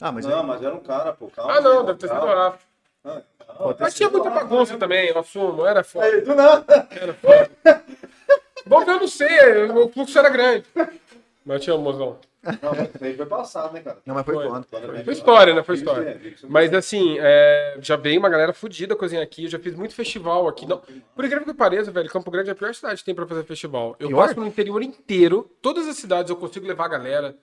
Ah, 0.00 0.10
mas 0.12 0.26
não, 0.26 0.42
mas 0.42 0.62
era 0.62 0.74
um 0.74 0.80
cara, 0.80 1.12
pô. 1.12 1.28
Calma, 1.28 1.52
Ah, 1.54 1.60
não, 1.60 1.80
aí, 1.80 1.86
deve 1.86 1.98
ter 2.00 2.08
sido 2.08 2.18
o. 2.20 2.26
Rafa. 2.26 2.58
Ah, 3.04 3.22
Mas 3.78 3.94
tinha 3.94 4.10
muita 4.10 4.28
bagunça 4.30 4.76
também, 4.76 5.08
eu 5.08 5.18
assumo, 5.18 5.64
era 5.64 5.84
foda. 5.84 6.06
Aí, 6.06 6.20
do 6.22 6.34
nada. 6.34 6.88
Era 6.90 7.14
foda. 7.14 7.50
Bom, 8.66 8.82
eu 8.82 8.98
não 9.00 9.06
sei, 9.06 9.70
o 9.70 9.88
fluxo 9.90 10.18
era 10.18 10.28
grande. 10.28 10.64
Mas 11.44 11.62
tinha 11.62 11.76
um 11.76 11.80
mozão. 11.80 12.18
Não, 12.62 12.74
mas 12.76 12.94
isso 12.94 13.04
aí 13.04 13.16
foi 13.16 13.26
passado, 13.26 13.72
né, 13.72 13.80
cara? 13.80 13.98
Não, 14.06 14.14
mas 14.14 14.24
foi 14.24 14.34
Foi. 14.34 14.48
foda. 14.48 14.66
Foi 15.04 15.12
história, 15.12 15.54
né? 15.54 15.62
Foi 15.62 15.74
história. 15.76 16.08
é, 16.10 16.28
é. 16.28 16.34
Mas 16.48 16.72
assim, 16.74 17.16
é, 17.20 17.76
já 17.80 17.96
veio 17.96 18.18
uma 18.20 18.28
galera 18.28 18.52
fodida 18.52 18.94
cozinhar 18.96 19.22
aqui. 19.22 19.44
Eu 19.44 19.50
já 19.50 19.58
fiz 19.58 19.74
muito 19.74 19.94
festival 19.94 20.46
aqui. 20.48 20.64
Não, 20.66 20.80
por 21.14 21.24
incrível 21.24 21.44
que 21.44 21.54
pareça, 21.54 21.90
velho, 21.90 22.08
Campo 22.08 22.30
Grande 22.30 22.48
é 22.48 22.52
a 22.52 22.56
pior 22.56 22.72
cidade 22.74 22.98
que 23.00 23.04
tem 23.04 23.14
pra 23.14 23.26
fazer 23.26 23.44
festival. 23.44 23.94
Eu 23.98 24.08
Pior? 24.08 24.26
passo 24.28 24.38
no 24.40 24.46
interior 24.46 24.80
inteiro, 24.82 25.48
todas 25.62 25.86
as 25.88 25.96
cidades 25.96 26.30
eu 26.30 26.36
consigo 26.36 26.66
levar 26.66 26.84
a 26.86 26.88
galera. 26.88 27.36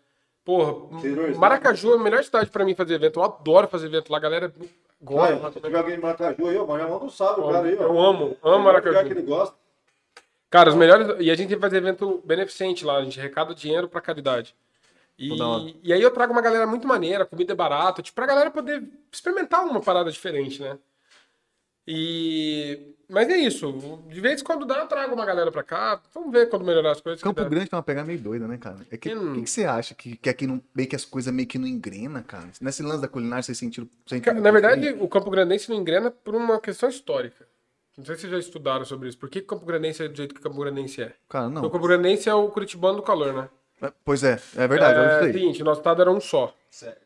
Porra, 0.45 0.97
Interiorzão. 0.97 1.39
Maracaju 1.39 1.93
é 1.93 1.95
a 1.95 1.99
melhor 1.99 2.23
cidade 2.23 2.49
pra 2.49 2.65
mim 2.65 2.75
fazer 2.75 2.95
evento. 2.95 3.19
Eu 3.19 3.23
adoro 3.23 3.67
fazer 3.67 3.87
evento 3.87 4.11
lá, 4.11 4.17
a 4.17 4.21
galera 4.21 4.53
gosta. 5.01 5.51
se 5.51 5.59
tiver 5.61 5.77
alguém 5.77 5.95
de 5.95 6.01
Maracaju 6.01 6.47
aí, 6.47 6.57
ó, 6.57 6.65
mas 6.65 6.89
manda 6.89 7.05
um 7.05 7.09
salve, 7.09 7.41
o 7.41 7.51
cara 7.51 7.67
aí, 7.67 7.77
ó. 7.77 7.83
Eu 7.83 8.01
amo, 8.01 8.37
amo 8.43 8.63
Maracaju. 8.63 9.05
que 9.05 9.13
ele 9.13 9.21
gosta. 9.21 9.55
Cara, 10.49 10.69
os 10.69 10.75
melhores. 10.75 11.07
E 11.19 11.31
a 11.31 11.35
gente 11.35 11.47
tem 11.47 11.57
que 11.57 11.61
fazer 11.61 11.77
evento 11.77 12.21
beneficente 12.25 12.85
lá, 12.85 12.97
a 12.97 13.03
gente 13.03 13.19
arrecada 13.19 13.55
dinheiro 13.55 13.87
pra 13.87 14.01
caridade. 14.01 14.55
E, 15.17 15.29
e 15.83 15.93
aí 15.93 16.01
eu 16.01 16.11
trago 16.11 16.33
uma 16.33 16.41
galera 16.41 16.65
muito 16.65 16.87
maneira, 16.87 17.25
comida 17.25 17.53
é 17.53 17.55
barata, 17.55 18.01
tipo, 18.01 18.15
pra 18.15 18.25
galera 18.25 18.49
poder 18.51 18.83
experimentar 19.11 19.63
uma 19.63 19.79
parada 19.79 20.11
diferente, 20.11 20.61
né? 20.61 20.77
E. 21.87 22.92
Mas 23.13 23.29
é 23.29 23.37
isso. 23.37 23.71
De 24.09 24.19
vez 24.19 24.41
em 24.41 24.43
quando 24.43 24.65
dá, 24.65 24.79
eu 24.79 24.87
trago 24.87 25.13
uma 25.13 25.25
galera 25.25 25.51
pra 25.51 25.61
cá. 25.61 26.01
Vamos 26.13 26.31
ver 26.31 26.49
quando 26.49 26.65
melhorar 26.65 26.91
as 26.91 26.99
coisas. 26.99 27.21
Campo. 27.21 27.45
Grande 27.45 27.69
tem 27.69 27.77
uma 27.77 27.83
pegada 27.83 28.07
meio 28.07 28.19
doida, 28.19 28.47
né, 28.47 28.57
cara? 28.57 28.77
É 28.89 28.97
que, 28.97 29.13
Hum. 29.13 29.33
O 29.33 29.35
que, 29.35 29.43
que 29.43 29.49
você 29.49 29.65
acha? 29.65 29.93
Que, 29.93 30.15
que 30.17 30.27
aqui 30.27 30.47
não, 30.47 30.59
meio 30.73 30.89
que 30.89 30.95
as 30.95 31.05
coisas 31.05 31.31
meio 31.31 31.47
que 31.47 31.59
não 31.59 31.67
engrena, 31.67 32.23
cara? 32.23 32.49
Nesse 32.59 32.81
lance 32.81 33.01
da 33.01 33.07
culinária, 33.07 33.43
vocês 33.43 33.57
sentiram. 33.57 33.87
sentiram 34.07 34.41
Na 34.41 34.49
verdade, 34.49 34.89
o 34.99 35.07
Campo 35.07 35.29
Grandense 35.29 35.69
não 35.69 35.77
engrena 35.77 36.09
por 36.09 36.33
uma 36.33 36.59
questão 36.59 36.89
histórica. 36.89 37.45
Não 37.95 38.03
sei 38.03 38.15
se 38.15 38.21
vocês 38.21 38.33
já 38.33 38.39
estudaram 38.39 38.83
sobre 38.83 39.09
isso. 39.09 39.19
Por 39.19 39.29
que 39.29 39.39
o 39.39 39.45
Campo 39.45 39.65
Grandense 39.65 40.03
é 40.03 40.07
do 40.07 40.17
jeito 40.17 40.33
que 40.33 40.39
o 40.39 40.43
Campo 40.43 40.59
Grandense 40.59 41.03
é? 41.03 41.13
Cara, 41.29 41.45
Porque 41.45 41.61
não. 41.61 41.67
O 41.67 41.69
Campo 41.69 41.87
Grandense 41.87 42.27
é 42.27 42.33
o 42.33 42.47
curitibano 42.49 42.95
do 42.95 43.03
calor, 43.03 43.31
né? 43.33 43.49
Pois 44.03 44.23
é, 44.23 44.39
é 44.55 44.67
verdade, 44.67 44.97
eu 44.97 45.03
é, 45.03 45.19
sei. 45.19 45.33
seguinte, 45.33 45.63
nosso 45.63 45.81
estado 45.81 46.01
era 46.01 46.09
um 46.09 46.19
só. 46.19 46.55
Certo. 46.71 47.01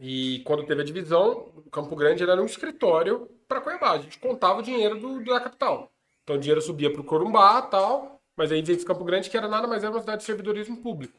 E 0.00 0.40
quando 0.44 0.64
teve 0.64 0.80
a 0.80 0.84
divisão, 0.84 1.48
o 1.56 1.70
Campo 1.70 1.94
Grande 1.96 2.22
era 2.22 2.40
um 2.40 2.46
escritório 2.46 3.28
para 3.48 3.60
Cuiabá. 3.60 3.92
A 3.92 3.98
gente 3.98 4.18
contava 4.18 4.60
o 4.60 4.62
dinheiro 4.62 5.00
do, 5.00 5.24
da 5.24 5.40
capital. 5.40 5.90
Então 6.22 6.36
o 6.36 6.38
dinheiro 6.38 6.60
subia 6.60 6.92
para 6.92 7.00
o 7.00 7.04
Corumbá 7.04 7.62
tal, 7.62 8.20
mas 8.36 8.52
aí 8.52 8.60
veio 8.60 8.84
Campo 8.84 9.04
Grande 9.04 9.30
que 9.30 9.36
era 9.36 9.48
nada 9.48 9.66
mais 9.66 9.82
era 9.82 9.92
uma 9.92 10.00
cidade 10.00 10.18
de 10.18 10.24
servidorismo 10.24 10.76
público. 10.76 11.18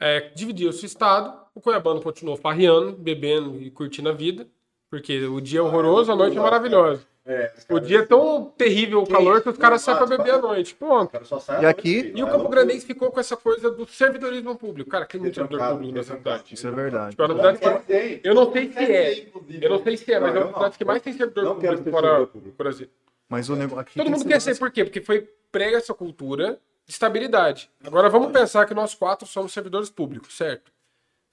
É, 0.00 0.30
dividiu-se 0.30 0.84
o 0.84 0.86
estado, 0.86 1.38
o 1.54 1.60
Cuiabano 1.60 2.00
continuou 2.00 2.36
farreando, 2.36 2.96
bebendo 2.96 3.60
e 3.60 3.70
curtindo 3.70 4.08
a 4.08 4.12
vida, 4.12 4.48
porque 4.90 5.24
o 5.26 5.40
dia 5.40 5.60
é 5.60 5.62
horroroso, 5.62 6.10
a 6.12 6.16
noite 6.16 6.36
é 6.36 6.40
maravilhosa. 6.40 7.02
É, 7.30 7.52
O 7.68 7.78
dia 7.78 7.98
é 7.98 8.06
tão 8.06 8.46
terrível 8.56 9.02
o 9.02 9.06
calor 9.06 9.42
que 9.42 9.50
os 9.50 9.58
caras 9.58 9.82
saem 9.82 9.98
para 9.98 10.06
beber 10.06 10.32
à 10.32 10.38
noite. 10.38 10.74
Pronto. 10.74 11.12
E 11.60 11.66
aqui-. 11.66 12.10
E 12.16 12.22
o 12.22 12.26
É 12.26 12.30
Campo. 12.30 12.48
Grandense 12.48 12.86
ficou 12.86 13.10
com 13.10 13.20
essa 13.20 13.36
coisa 13.36 13.70
do 13.70 13.86
servidorismo 13.86 14.56
público. 14.56 14.88
Cara, 14.88 15.04
tem 15.04 15.20
muito 15.20 15.34
servidor 15.34 15.58
Retrancado, 15.58 15.76
público 15.78 15.98
nessa 15.98 16.16
cidade. 16.16 16.54
Isso 16.54 16.66
é 16.66 16.70
verdade. 16.70 17.10
Tipo, 17.10 17.22
é 17.22 17.26
uma 17.26 17.34
cidade 17.54 17.58
que- 17.58 17.86
Tem. 17.86 18.20
Eu 18.24 18.34
não 18.34 18.50
sei 18.50 18.72
se 18.72 18.78
é. 18.78 19.28
Eu 19.60 19.70
não 19.70 19.82
sei 19.82 19.96
se 19.98 20.10
é, 20.10 20.20
mas 20.20 20.34
é 20.34 20.38
uma 20.38 20.54
cidade 20.54 20.78
que 20.78 20.84
mais 20.86 21.02
tem 21.02 21.12
servidor 21.12 21.54
público 21.54 21.90
fora 21.90 22.08
servidor. 22.16 22.52
Brasil. 22.56 22.88
Mas 23.28 23.50
o 23.50 23.56
negócio 23.56 23.78
aqui. 23.80 23.98
Todo 23.98 24.10
mundo 24.10 24.24
quer 24.24 24.40
ser, 24.40 24.58
por 24.58 24.70
quê? 24.70 24.84
Porque 24.84 25.02
foi 25.02 25.28
prega 25.52 25.76
essa 25.76 25.92
cultura 25.92 26.58
de 26.86 26.92
estabilidade. 26.92 27.70
Agora 27.84 28.08
vamos 28.08 28.32
pensar 28.32 28.64
que 28.64 28.72
nós 28.72 28.94
quatro 28.94 29.26
somos 29.28 29.52
servidores 29.52 29.90
públicos, 29.90 30.34
certo? 30.34 30.72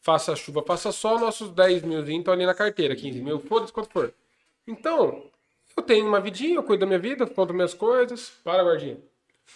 Faça 0.06 0.36
chuva, 0.36 0.62
faça 0.62 0.91
sol, 0.91 1.18
nossos 1.18 1.49
10 1.49 1.82
milzinhos 1.82 2.20
estão 2.20 2.32
ali 2.32 2.45
na 2.45 2.53
carteira, 2.53 2.95
15 2.95 3.22
mil, 3.24 3.39
foda-se 3.39 3.74
quanto 3.74 3.89
for. 3.89 4.14
Então, 4.68 5.24
eu 5.76 5.82
tenho 5.82 6.08
uma 6.08 6.22
vidinha, 6.22 6.58
eu 6.58 6.62
cuido 6.62 6.82
da 6.82 6.86
minha 6.86 6.99
vida, 6.99 7.26
conto 7.26 7.56
minhas 7.56 7.74
coisas. 7.74 8.34
Para, 8.43 8.62
guardinha. 8.62 8.99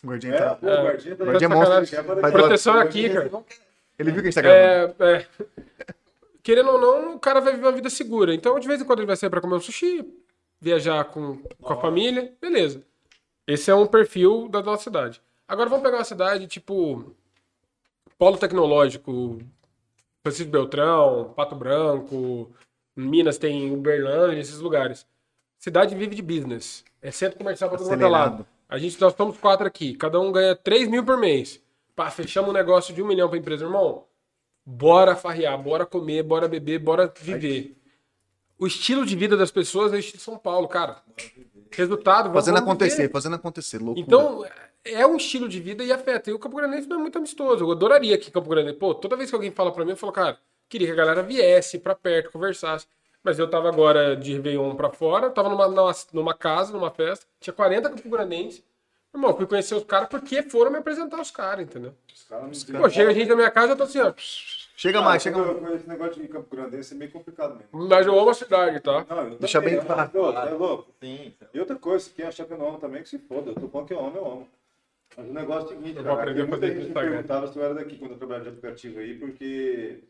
O 0.03 0.07
gordinho 0.07 0.33
É, 0.33 0.39
tá. 0.39 0.55
pô, 0.55 0.65
o 0.65 0.69
guardinha 0.69 1.15
tá 1.15 1.23
Guardinha 1.23 1.45
é 1.45 1.53
monstro. 1.53 2.31
Proteção 2.31 2.79
é 2.79 2.81
aqui, 2.81 3.09
cara. 3.11 3.29
Ele 3.99 4.11
viu 4.11 4.23
que 4.23 4.27
a 4.27 4.31
gente 4.31 4.33
tá 4.33 4.41
gravando. 4.41 4.95
É, 5.03 5.17
é. 5.17 5.27
Querendo 6.41 6.71
ou 6.71 6.81
não, 6.81 7.15
o 7.17 7.19
cara 7.19 7.41
vai 7.41 7.53
viver 7.53 7.67
uma 7.67 7.71
vida 7.71 7.91
segura. 7.91 8.33
Então, 8.33 8.59
de 8.59 8.67
vez 8.67 8.81
em 8.81 8.85
quando 8.85 9.01
ele 9.01 9.07
vai 9.07 9.17
sair 9.17 9.29
pra 9.29 9.41
comer 9.41 9.53
um 9.53 9.61
sushi, 9.61 10.03
viajar 10.59 11.03
com, 11.05 11.37
com 11.61 11.73
a 11.73 11.77
família, 11.79 12.33
beleza. 12.41 12.81
Esse 13.45 13.69
é 13.69 13.75
um 13.75 13.85
perfil 13.85 14.49
da 14.49 14.63
nossa 14.63 14.85
cidade. 14.85 15.21
Agora 15.47 15.69
vamos 15.69 15.83
pegar 15.83 15.97
uma 15.97 16.03
cidade 16.03 16.47
tipo 16.47 17.15
Polo 18.17 18.37
Tecnológico, 18.39 19.37
Francisco 20.23 20.51
Beltrão, 20.51 21.33
Pato 21.35 21.55
Branco, 21.55 22.51
Minas 22.95 23.37
tem 23.37 23.71
Uberlândia, 23.71 24.39
esses 24.39 24.59
lugares. 24.59 25.05
Cidade 25.57 25.95
vive 25.95 26.15
de 26.15 26.21
business. 26.21 26.83
É 27.01 27.11
centro 27.11 27.37
comercial 27.37 27.69
para 27.69 27.79
todo 27.79 27.89
mundo 27.89 28.03
é 28.03 28.07
lado. 28.07 28.45
A 28.67 28.77
gente, 28.77 28.99
nós 29.01 29.13
estamos 29.13 29.37
quatro 29.37 29.65
aqui. 29.65 29.95
Cada 29.95 30.19
um 30.19 30.31
ganha 30.31 30.55
3 30.55 30.87
mil 30.87 31.03
por 31.03 31.17
mês. 31.17 31.61
Pá, 31.95 32.09
fechamos 32.11 32.49
um 32.49 32.53
negócio 32.53 32.93
de 32.93 33.01
um 33.01 33.07
milhão 33.07 33.27
para 33.27 33.37
empresa, 33.37 33.65
irmão. 33.65 34.05
Bora 34.65 35.15
farrear, 35.15 35.57
bora 35.57 35.85
comer, 35.85 36.23
bora 36.23 36.47
beber, 36.47 36.79
bora 36.79 37.11
viver. 37.19 37.75
O 38.59 38.67
estilo 38.67 39.05
de 39.05 39.15
vida 39.15 39.37
das 39.37 39.49
pessoas 39.51 39.93
é 39.93 39.95
o 39.95 39.99
estilo 39.99 40.17
de 40.17 40.23
São 40.23 40.37
Paulo, 40.37 40.67
cara. 40.67 40.97
Resultado, 41.71 42.23
vamos- 42.25 42.39
Fazendo 42.41 42.55
vamos 42.55 42.69
acontecer, 42.69 43.01
viver. 43.03 43.11
fazendo 43.13 43.35
acontecer. 43.35 43.77
Loucura. 43.77 44.01
Então, 44.05 44.45
é 44.83 45.05
um 45.07 45.15
estilo 45.15 45.47
de 45.47 45.59
vida 45.59 45.83
e 45.83 45.91
afeta. 45.91 46.29
E 46.29 46.33
o 46.33 46.39
Campo 46.39 46.57
Grandense 46.57 46.87
não 46.87 46.97
é 46.97 46.99
muito 46.99 47.17
amistoso. 47.17 47.63
Eu 47.63 47.71
adoraria 47.71 48.17
que 48.17 48.29
Campo 48.31 48.49
Grande. 48.49 48.73
Pô, 48.73 48.93
toda 48.93 49.15
vez 49.15 49.29
que 49.29 49.35
alguém 49.35 49.51
fala 49.51 49.71
pra 49.71 49.85
mim, 49.85 49.91
eu 49.91 49.97
falo, 49.97 50.11
cara, 50.11 50.37
queria 50.67 50.87
que 50.87 50.93
a 50.93 50.95
galera 50.95 51.23
viesse 51.23 51.79
pra 51.79 51.95
perto, 51.95 52.31
conversasse. 52.31 52.85
Mas 53.23 53.37
eu 53.37 53.49
tava 53.49 53.67
agora 53.69 54.15
de 54.15 54.33
Réveillon 54.33 54.75
pra 54.75 54.89
fora, 54.89 55.29
tava 55.29 55.49
numa, 55.49 55.67
numa, 55.67 55.93
numa 56.13 56.33
casa, 56.33 56.71
numa 56.71 56.89
festa, 56.89 57.25
tinha 57.39 57.53
40 57.53 57.89
Campo 57.89 58.09
Grandenses. 58.09 58.63
Irmão, 59.13 59.35
fui 59.35 59.45
conhecer 59.45 59.75
os 59.75 59.83
caras 59.83 60.07
porque 60.07 60.43
foram 60.43 60.71
me 60.71 60.77
apresentar 60.77 61.19
os 61.19 61.31
caras, 61.31 61.65
entendeu? 61.65 61.93
Os 62.13 62.23
caras 62.23 62.65
não 62.69 62.81
Pô, 62.81 62.89
chega 62.89 63.09
a 63.09 63.13
gente 63.13 63.27
na 63.27 63.35
minha 63.35 63.51
casa, 63.51 63.73
eu 63.73 63.77
tô 63.77 63.83
assim, 63.83 63.99
ó. 63.99 64.13
Chega 64.79 64.99
Ah, 64.99 65.01
mais, 65.01 65.21
chega 65.21 65.37
mais. 65.37 65.49
eu- 65.61 65.75
Esse 65.75 65.89
negócio 65.89 66.21
de 66.21 66.27
Campo 66.29 66.55
Grande 66.55 66.77
é 66.77 66.95
meio 66.95 67.11
complicado 67.11 67.49
mesmo. 67.57 67.89
Mas 67.89 68.07
eu 68.07 68.17
amo 68.17 68.29
a 68.29 68.33
cidade, 68.33 68.79
tá? 68.79 69.05
Não, 69.09 69.23
eu 69.27 69.37
Deixa 69.37 69.59
bem 69.59 69.77
claro. 69.77 70.09
É 70.37 70.51
louco. 70.51 70.89
Sim. 71.03 71.33
E 71.53 71.59
outra 71.59 71.75
coisa, 71.75 72.09
quem 72.15 72.23
achar 72.23 72.45
que 72.45 72.53
eu 72.53 72.57
não 72.57 72.69
amo 72.69 72.77
também, 72.77 73.03
que 73.03 73.09
se 73.09 73.19
foda. 73.19 73.51
Eu 73.51 73.55
tô 73.55 73.67
falando 73.67 73.87
que 73.87 73.93
eu 73.93 73.99
amo, 73.99 74.15
eu 74.17 74.25
amo. 74.25 74.47
Mas 75.17 75.27
o 75.27 75.33
negócio 75.33 75.63
é 75.63 75.65
o 75.65 75.67
seguinte, 75.67 75.97
Eu 75.97 76.03
vou 76.05 76.15
cara, 76.15 76.21
aprender 76.31 76.43
a 76.43 76.47
fazer 76.47 76.67
gente 76.75 76.87
me 76.87 76.93
perguntava 76.93 77.47
se 77.47 77.57
eu 77.59 77.63
era 77.65 77.73
daqui 77.73 77.97
quando 77.97 78.11
eu 78.11 78.17
trabalhava 78.17 78.45
de 78.45 78.49
aplicativo 78.57 78.99
aí, 79.01 79.15
porque... 79.19 80.03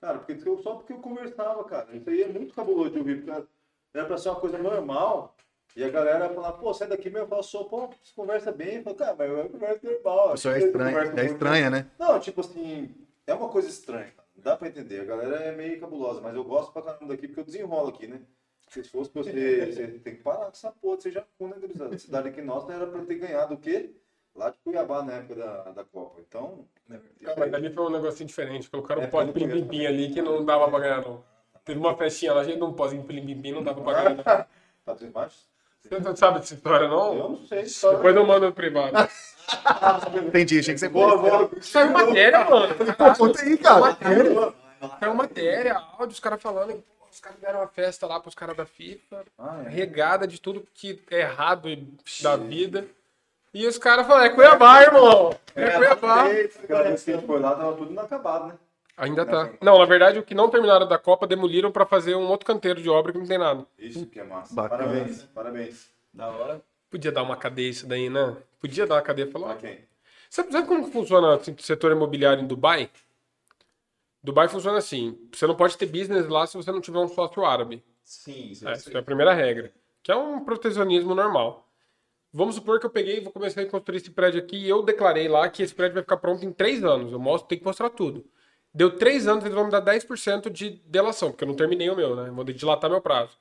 Cara, 0.00 0.18
porque 0.18 0.48
eu, 0.48 0.58
só 0.58 0.74
porque 0.74 0.92
eu 0.92 0.98
conversava, 0.98 1.62
cara. 1.62 1.86
Isso 1.92 2.10
aí 2.10 2.22
é 2.22 2.28
muito 2.28 2.52
cabuloso 2.52 2.90
de 2.90 2.98
ouvir, 2.98 3.22
porque 3.22 3.46
era 3.94 4.06
pra 4.06 4.18
ser 4.18 4.30
uma 4.30 4.40
coisa 4.40 4.58
normal. 4.58 5.36
E 5.76 5.84
a 5.84 5.88
galera 5.88 6.30
falar, 6.30 6.50
pô, 6.54 6.74
sai 6.74 6.88
daqui 6.88 7.04
mesmo. 7.10 7.26
Eu 7.26 7.28
falo, 7.28 7.44
sou, 7.44 7.66
pô, 7.66 7.86
você 7.86 8.12
conversa 8.16 8.50
bem. 8.50 8.78
Eu 8.78 8.82
falo, 8.82 8.96
cara, 8.96 9.14
mas 9.16 9.30
eu 9.30 9.48
converso 9.50 9.86
normal. 9.86 10.28
A 10.30 10.32
pessoa 10.32 10.56
é 10.56 10.58
Você 10.60 10.66
estranha, 10.66 10.98
é 11.16 11.24
estranha, 11.26 11.70
né? 11.70 11.86
não, 11.96 12.18
tipo 12.18 12.40
assim, 12.40 12.92
é 13.26 13.34
uma 13.34 13.48
coisa 13.48 13.68
estranha. 13.68 14.12
Não 14.34 14.42
dá 14.42 14.56
pra 14.56 14.68
entender. 14.68 15.00
A 15.00 15.04
galera 15.04 15.36
é 15.36 15.52
meio 15.54 15.80
cabulosa, 15.80 16.20
mas 16.20 16.34
eu 16.34 16.44
gosto 16.44 16.72
pra 16.72 16.82
caramba 16.82 17.06
daqui 17.08 17.26
porque 17.26 17.40
eu 17.40 17.44
desenrolo 17.44 17.88
aqui, 17.88 18.06
né? 18.06 18.20
Se 18.68 18.82
fosse 18.84 19.10
você, 19.14 19.30
você 19.72 19.86
tem 20.04 20.16
que 20.16 20.22
parar 20.22 20.46
com 20.46 20.50
essa 20.52 20.70
porra, 20.72 20.96
você 21.00 21.10
já 21.10 21.24
com, 21.38 21.48
né, 21.48 21.56
gurizada? 21.58 21.94
A 21.94 21.98
cidade 21.98 22.28
aqui 22.28 22.42
nossa 22.42 22.72
era 22.72 22.86
pra 22.86 23.00
ter 23.04 23.14
ganhado 23.14 23.54
o 23.54 23.58
quê? 23.58 23.90
Lá 24.34 24.50
de 24.50 24.58
Cuiabá 24.58 25.02
na 25.02 25.14
época 25.14 25.34
da, 25.36 25.62
da 25.72 25.84
Copa. 25.84 26.20
Então. 26.20 26.66
Ah, 26.90 27.34
mas 27.38 27.54
ali 27.54 27.72
foi 27.72 27.84
um 27.84 27.90
negocinho 27.90 28.26
diferente. 28.26 28.68
Colocaram 28.68 29.02
É, 29.02 29.10
um 29.10 29.20
eu- 29.22 29.32
pim-pim-pim 29.32 29.86
ali 29.86 30.12
que 30.12 30.20
não 30.20 30.44
dava 30.44 30.68
pra 30.68 30.78
ganhar, 30.80 31.00
não. 31.02 31.24
Teve 31.64 31.80
uma 31.80 31.96
festinha 31.96 32.34
lá, 32.34 32.42
a 32.42 32.44
gente 32.44 32.58
não 32.58 32.72
pode 32.74 32.94
imprimir, 32.96 33.54
não 33.54 33.62
dava 33.64 33.82
pra. 33.82 34.10
Não. 34.10 34.16
Tá 34.84 34.94
três 34.94 35.10
machos? 35.12 35.48
Você 35.80 35.98
não 35.98 36.14
sabe 36.14 36.38
dessa 36.38 36.54
história, 36.54 36.86
não? 36.86 37.16
Eu 37.16 37.28
não 37.30 37.36
sei. 37.38 37.62
Depois 37.64 38.14
eu 38.14 38.24
mando 38.26 38.46
no 38.46 38.52
privado. 38.52 38.92
Entendi, 40.26 40.58
achei 40.58 40.74
que 40.74 40.80
você 40.80 40.88
Boa, 40.88 41.16
boa. 41.18 41.50
Saiu 41.60 41.90
matéria, 41.92 42.44
mano. 42.48 42.74
Pô, 42.74 43.14
conta 43.16 43.42
aí, 43.42 43.56
cara. 43.58 43.96
Saiu 45.00 45.14
matéria, 45.14 45.74
áudio, 45.98 46.12
os 46.12 46.20
caras 46.20 46.40
falando 46.42 46.82
os 47.16 47.20
caras 47.20 47.38
deram 47.40 47.60
uma 47.60 47.68
festa 47.68 48.06
lá 48.06 48.20
pros 48.20 48.34
caras 48.34 48.54
da 48.54 48.66
FIFA, 48.66 49.24
Ah, 49.38 49.62
é. 49.64 49.68
regada 49.70 50.26
de 50.26 50.38
tudo 50.38 50.66
que 50.74 51.02
é 51.10 51.20
errado 51.20 51.74
da 52.22 52.36
vida. 52.36 52.86
E 53.54 53.66
os 53.66 53.78
caras 53.78 54.06
falaram, 54.06 54.26
é 54.26 54.34
Cuiabá, 54.34 54.82
irmão. 54.82 55.34
É 55.54 55.70
Cuiabá. 55.70 56.24
Aquela 56.26 56.82
vez 56.82 57.02
que 57.02 57.10
a 57.12 57.14
gente 57.16 57.26
foi 57.26 57.40
lá, 57.40 57.54
tava 57.54 57.74
tudo 57.74 57.90
inacabado, 57.90 58.48
né? 58.48 58.54
Ainda 58.98 59.24
tá. 59.24 59.48
Não, 59.62 59.78
na 59.78 59.86
verdade, 59.86 60.18
o 60.18 60.22
que 60.22 60.34
não 60.34 60.50
terminaram 60.50 60.86
da 60.86 60.98
Copa 60.98 61.26
demoliram 61.26 61.72
pra 61.72 61.86
fazer 61.86 62.14
um 62.14 62.28
outro 62.28 62.46
canteiro 62.46 62.82
de 62.82 62.90
obra 62.90 63.12
que 63.12 63.18
não 63.18 63.26
tem 63.26 63.38
nada. 63.38 63.64
Isso 63.78 64.04
que 64.04 64.20
é 64.20 64.24
massa. 64.24 64.54
Bacana. 64.54 64.84
Parabéns, 64.84 65.22
parabéns. 65.34 65.86
Da 66.12 66.28
hora. 66.28 66.60
Podia 66.90 67.10
dar 67.12 67.22
uma 67.22 67.36
cadeia 67.36 67.70
isso 67.70 67.86
daí, 67.86 68.10
né? 68.10 68.36
Podia 68.58 68.86
dar 68.86 68.96
uma 68.96 69.02
cadeia 69.02 69.26
e 69.26 69.30
falar. 69.30 69.56
Quem? 69.56 69.86
Sabe, 70.30 70.52
sabe 70.52 70.66
como 70.66 70.90
funciona 70.90 71.34
assim, 71.34 71.52
o 71.52 71.62
setor 71.62 71.92
imobiliário 71.92 72.42
em 72.42 72.46
Dubai? 72.46 72.90
Dubai 74.22 74.48
funciona 74.48 74.78
assim: 74.78 75.18
você 75.32 75.46
não 75.46 75.54
pode 75.54 75.76
ter 75.76 75.86
business 75.86 76.26
lá 76.28 76.46
se 76.46 76.56
você 76.56 76.72
não 76.72 76.80
tiver 76.80 76.98
um 76.98 77.08
sócio 77.08 77.44
árabe. 77.44 77.84
Sim, 78.02 78.50
isso 78.50 78.68
É, 78.68 78.72
essa 78.72 78.90
é 78.90 78.98
a 78.98 79.02
primeira 79.02 79.32
regra. 79.32 79.72
Que 80.02 80.12
é 80.12 80.16
um 80.16 80.44
protecionismo 80.44 81.14
normal. 81.14 81.68
Vamos 82.32 82.56
supor 82.56 82.78
que 82.78 82.86
eu 82.86 82.90
peguei 82.90 83.18
e 83.18 83.20
vou 83.20 83.32
começar 83.32 83.62
a 83.62 83.66
construir 83.66 83.96
esse 83.96 84.10
prédio 84.10 84.40
aqui 84.40 84.56
e 84.56 84.68
eu 84.68 84.82
declarei 84.82 85.26
lá 85.26 85.48
que 85.48 85.62
esse 85.62 85.74
prédio 85.74 85.94
vai 85.94 86.02
ficar 86.02 86.18
pronto 86.18 86.44
em 86.44 86.52
três 86.52 86.84
anos. 86.84 87.12
Eu 87.12 87.18
mostro, 87.18 87.48
tenho 87.48 87.60
que 87.60 87.66
mostrar 87.66 87.88
tudo. 87.90 88.24
Deu 88.74 88.94
três 88.94 89.26
anos, 89.26 89.42
eles 89.42 89.54
vão 89.54 89.64
me 89.64 89.70
dar 89.70 89.80
10% 89.80 90.50
de 90.50 90.82
delação, 90.84 91.30
porque 91.30 91.44
eu 91.44 91.48
não 91.48 91.54
terminei 91.56 91.88
o 91.88 91.96
meu, 91.96 92.14
né? 92.14 92.30
Vou 92.30 92.44
dilatar 92.44 92.90
meu 92.90 93.00
prazo. 93.00 93.38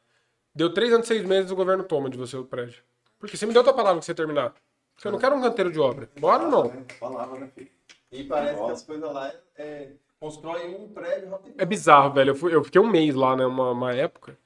Deu 0.55 0.73
três 0.73 0.93
anos, 0.93 1.07
seis 1.07 1.25
meses, 1.25 1.51
o 1.51 1.55
governo 1.55 1.83
toma 1.83 2.09
de 2.09 2.17
você 2.17 2.37
o 2.37 2.45
prédio. 2.45 2.81
Porque 3.19 3.35
você 3.35 3.45
me 3.45 3.51
deu 3.51 3.61
tua 3.61 3.73
palavra 3.73 3.99
que 3.99 4.05
você 4.05 4.15
terminar. 4.15 4.55
Porque 4.95 5.07
eu 5.07 5.11
não 5.11 5.19
quero 5.19 5.35
um 5.35 5.41
canteiro 5.41 5.71
de 5.71 5.79
obra. 5.79 6.09
Bora 6.19 6.43
ou 6.45 6.49
não? 6.51 6.69
Palavra, 6.99 7.39
né, 7.39 7.49
filho? 7.53 7.69
E 8.11 8.23
parece 8.23 8.63
que 8.63 8.71
as 8.71 8.81
coisas 8.83 9.13
lá 9.13 9.31
é, 9.57 9.89
constroem 10.19 10.73
um 10.75 10.87
prédio 10.89 11.29
rapidinho. 11.29 11.55
É 11.57 11.65
bizarro, 11.65 12.13
velho. 12.13 12.29
Eu, 12.31 12.35
fui- 12.35 12.55
eu 12.55 12.63
fiquei 12.63 12.79
um 12.79 12.87
mês 12.87 13.13
lá, 13.13 13.35
né? 13.35 13.45
Uma, 13.45 13.71
uma 13.71 13.93
época. 13.93 14.37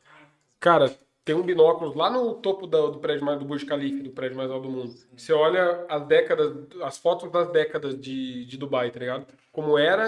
Cara, 0.59 0.93
tem 1.23 1.35
um 1.35 1.43
binóculo 1.43 1.95
lá 1.95 2.09
no 2.09 2.33
topo 2.35 2.65
do, 2.65 2.91
do 2.93 2.99
prédio 2.99 3.23
mais 3.23 3.37
do 3.37 3.45
Burj 3.45 3.63
Khalifa, 3.65 4.03
do 4.03 4.09
prédio 4.09 4.35
mais 4.37 4.49
alto 4.49 4.63
do 4.63 4.69
mundo. 4.69 4.95
Você 5.15 5.31
olha 5.31 5.85
as 5.87 6.05
décadas, 6.07 6.51
as 6.83 6.97
fotos 6.97 7.31
das 7.31 7.49
décadas 7.51 7.99
de, 7.99 8.45
de 8.45 8.57
Dubai, 8.57 8.89
tá 8.89 8.99
ligado? 8.99 9.27
Como 9.51 9.77
era, 9.77 10.05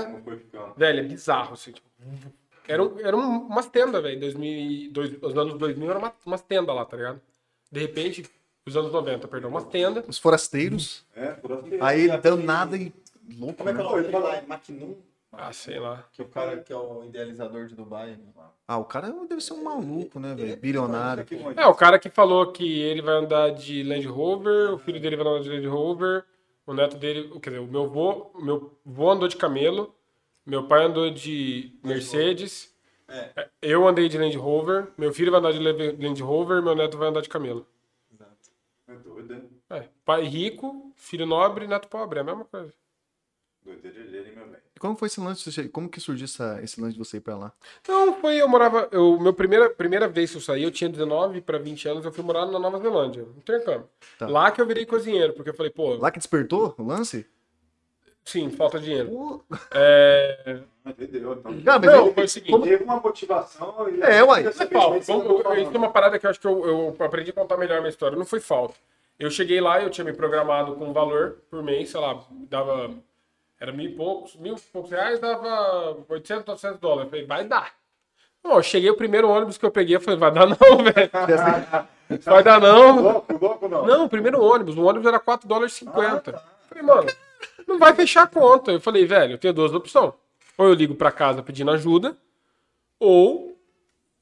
velho, 0.76 1.00
é 1.00 1.04
bizarro, 1.04 1.54
assim. 1.54 1.72
Tipo, 1.72 1.88
era, 2.68 2.82
um, 2.84 3.00
era 3.00 3.16
um- 3.16 3.46
umas 3.48 3.68
tendas, 3.68 4.02
velho. 4.02 4.20
2000 4.20 4.92
dois- 4.92 5.18
Os 5.22 5.38
anos 5.38 5.54
2000 5.54 5.90
eram 5.90 6.00
uma, 6.00 6.14
umas 6.26 6.42
tendas 6.42 6.76
lá, 6.76 6.84
tá 6.86 6.98
ligado? 6.98 7.22
De 7.72 7.80
repente, 7.80 8.26
os 8.66 8.76
anos 8.78 8.92
90, 8.92 9.28
perdão, 9.28 9.50
umas 9.50 9.66
tendas. 9.66 10.04
Os 10.08 10.18
forasteiros. 10.18 11.06
É, 11.16 11.30
assim. 11.30 11.78
Aí 11.82 12.08
dando 12.20 12.44
nada 12.44 12.78
e 12.78 12.94
louco. 13.38 13.56
Como 13.56 13.70
é 13.70 13.74
que 13.74 13.80
é 13.82 13.84
o 13.84 13.96
né? 13.98 14.10
nome 14.10 14.24
lá? 14.26 14.36
É 14.38 14.42
Maquinum? 14.42 14.98
Ah, 15.32 15.54
sei 15.54 15.80
lá. 15.80 16.06
Que 16.12 16.22
é 16.22 16.26
o 16.26 16.28
cara 16.28 16.58
que 16.58 16.74
é 16.74 16.76
o 16.76 17.06
idealizador 17.06 17.66
de 17.66 17.74
Dubai. 17.76 18.12
né? 18.12 18.18
Ah, 18.68 18.78
o 18.78 18.86
cara 18.86 19.12
deve 19.28 19.42
ser 19.42 19.54
um 19.54 19.64
maluco, 19.64 20.20
né, 20.20 20.36
velho? 20.36 20.58
Bilionário. 20.58 21.26
É, 21.58 21.66
o 21.66 21.74
cara 21.74 21.98
que 21.98 22.10
falou 22.10 22.52
que 22.52 22.82
ele 22.82 23.02
vai 23.02 23.16
andar 23.16 23.50
de 23.52 23.82
Land 23.84 24.06
Rover, 24.08 24.74
o 24.74 24.78
filho 24.78 25.00
dele 25.00 25.16
vai 25.16 25.26
andar 25.26 25.42
de 25.42 25.50
Land 25.50 25.68
Rover, 25.68 26.26
o 26.66 26.74
neto 26.74 26.98
dele, 26.98 27.30
quer 27.40 27.50
dizer, 27.52 27.62
o 27.62 27.68
meu 27.68 27.90
vô, 27.90 28.32
o 28.34 28.42
meu 28.44 28.78
vô 28.86 29.10
andou 29.10 29.28
de 29.28 29.36
camelo, 29.38 29.94
meu 30.46 30.68
pai 30.68 30.84
andou 30.86 31.10
de 31.10 31.78
Mercedes, 31.84 32.74
É. 33.08 33.50
eu 33.62 33.88
andei 33.88 34.08
de 34.08 34.18
Land 34.18 34.38
Rover, 34.38 34.88
meu 34.98 35.14
filho 35.14 35.32
vai 35.32 35.40
andar 35.40 35.52
de 35.54 35.60
Land 35.60 36.22
Rover, 36.22 36.62
meu 36.62 36.76
neto 36.76 36.98
vai 36.98 37.10
andar 37.10 37.22
de 37.22 37.30
camelo. 37.30 37.66
Exato. 38.14 38.52
É 38.88 38.94
doido, 38.96 39.34
hein? 39.34 39.50
É, 39.70 39.88
pai 40.06 40.24
rico, 40.24 40.92
filho 40.96 41.26
nobre, 41.26 41.68
neto 41.68 41.88
pobre, 41.88 42.20
é 42.20 42.22
a 42.22 42.26
mesma 42.26 42.46
coisa. 42.46 42.74
Doideira 43.64 44.32
meu? 44.46 44.56
E 44.76 44.80
como 44.80 44.96
foi 44.96 45.06
esse 45.08 45.20
lance? 45.20 45.70
Como 45.70 45.88
que 45.88 46.00
surgiu 46.00 46.26
essa- 46.26 46.60
esse 46.64 46.82
lance 46.82 46.94
de 46.94 47.00
você 47.00 47.18
ir 47.18 47.22
pra 47.22 47.38
lá? 47.38 47.54
Não, 47.88 48.20
foi, 48.20 48.38
eu 48.42 48.48
morava, 48.48 48.90
eu, 48.92 49.20
meu 49.20 49.34
primeira, 49.34 49.70
primeira 49.70 50.08
vez 50.08 50.32
que 50.32 50.38
eu 50.38 50.42
saí, 50.42 50.64
eu 50.64 50.72
tinha 50.72 50.90
19 50.90 51.42
para 51.42 51.60
20 51.60 51.88
anos, 51.88 52.04
eu 52.04 52.12
fui 52.12 52.24
morar 52.24 52.48
na 52.48 52.58
Nova 52.58 52.80
Zelândia, 52.80 53.22
intercâmbio. 53.38 53.88
Tá. 54.18 54.28
Lá 54.28 54.50
que 54.52 54.60
eu 54.60 54.66
virei 54.66 54.86
cozinheiro, 54.86 55.34
porque 55.34 55.52
eu 55.52 55.54
falei, 55.54 55.72
pô, 55.72 55.94
Lá 55.96 56.10
que 56.10 56.18
despertou 56.18 56.74
o 56.78 56.84
lance? 56.84 57.28
sim, 58.26 58.50
falta 58.50 58.80
dinheiro. 58.80 59.10
Pô, 59.10 59.44
É, 59.72 60.62
Entendeu? 60.84 61.34
Então, 61.34 61.62
Cara, 61.62 61.80
mas 61.80 61.92
Não, 61.94 62.14
foi 62.14 62.24
o 62.24 62.28
seguinte. 62.28 62.62
teve 62.64 62.84
uma 62.84 63.00
motivação. 63.00 63.88
e- 63.90 64.02
É, 64.02 64.24
uai. 64.24 64.48
É 64.48 64.52
falta. 64.52 64.90
não 64.90 64.98
Isso 64.98 65.12
é 65.72 65.78
uma 65.78 65.92
parada 65.92 66.18
que 66.18 66.26
eu 66.26 66.30
acho 66.32 66.40
que 66.40 66.48
eu, 66.48 66.66
eu 66.66 66.96
aprendi 67.06 67.30
a 67.30 67.34
contar 67.34 67.58
melhor 67.58 67.78
a 67.78 67.82
minha 67.82 67.90
história. 67.92 68.18
Não 68.18 68.26
foi 68.26 68.40
falta. 68.40 68.74
Eu 69.22 69.30
cheguei 69.30 69.62
lá 69.62 69.80
eu 69.80 69.92
tinha 69.92 70.04
me 70.04 70.14
programado 70.14 70.74
com 70.74 70.90
um 70.90 70.94
valor 70.94 71.44
por 71.48 71.62
mês, 71.62 71.92
sei 71.92 72.00
lá, 72.00 72.20
dava. 72.50 72.90
Era 73.60 73.72
mil 73.72 73.86
e 73.86 73.94
poucos, 73.94 74.36
mil 74.36 74.56
e 74.56 74.60
poucos 74.60 74.90
reais, 74.90 75.20
dava 75.20 75.96
800, 76.10 76.44
900 76.48 76.80
dólares. 76.80 77.04
Eu 77.04 77.10
falei, 77.12 77.26
vai 77.28 77.46
dar. 77.46 77.72
Não, 78.44 78.56
eu 78.56 78.64
cheguei, 78.64 78.90
o 78.90 78.98
primeiro 78.98 79.30
ônibus 79.30 79.60
que 79.60 79.66
eu 79.66 79.70
peguei, 79.70 79.96
eu 79.96 80.02
falei, 80.02 80.20
vai 80.20 80.32
dar 80.32 80.48
não, 80.48 80.56
velho. 80.84 81.88
Vai 82.26 82.44
dar 82.44 82.60
não. 82.60 83.00
Louco, 83.00 83.38
louco 83.40 83.68
não. 83.70 83.86
Não, 83.86 84.04
o 84.04 84.10
primeiro 84.10 84.44
ônibus. 84.44 84.76
O 84.76 84.84
ônibus 84.84 85.08
era 85.08 85.18
4 85.18 85.48
dólares 85.48 85.72
e 85.72 85.76
50. 85.78 86.44
Falei, 86.68 86.84
mano, 86.84 87.08
não 87.66 87.80
vai 87.80 87.96
fechar 87.96 88.24
a 88.24 88.28
conta. 88.28 88.70
Eu 88.72 88.82
falei, 88.82 89.06
velho, 89.06 89.36
eu 89.36 89.38
tenho 89.38 89.54
duas 89.54 89.74
opções. 89.74 90.12
Ou 90.58 90.68
eu 90.68 90.74
ligo 90.74 90.94
pra 90.94 91.10
casa 91.10 91.42
pedindo 91.42 91.72
ajuda, 91.72 92.18
ou 93.00 93.58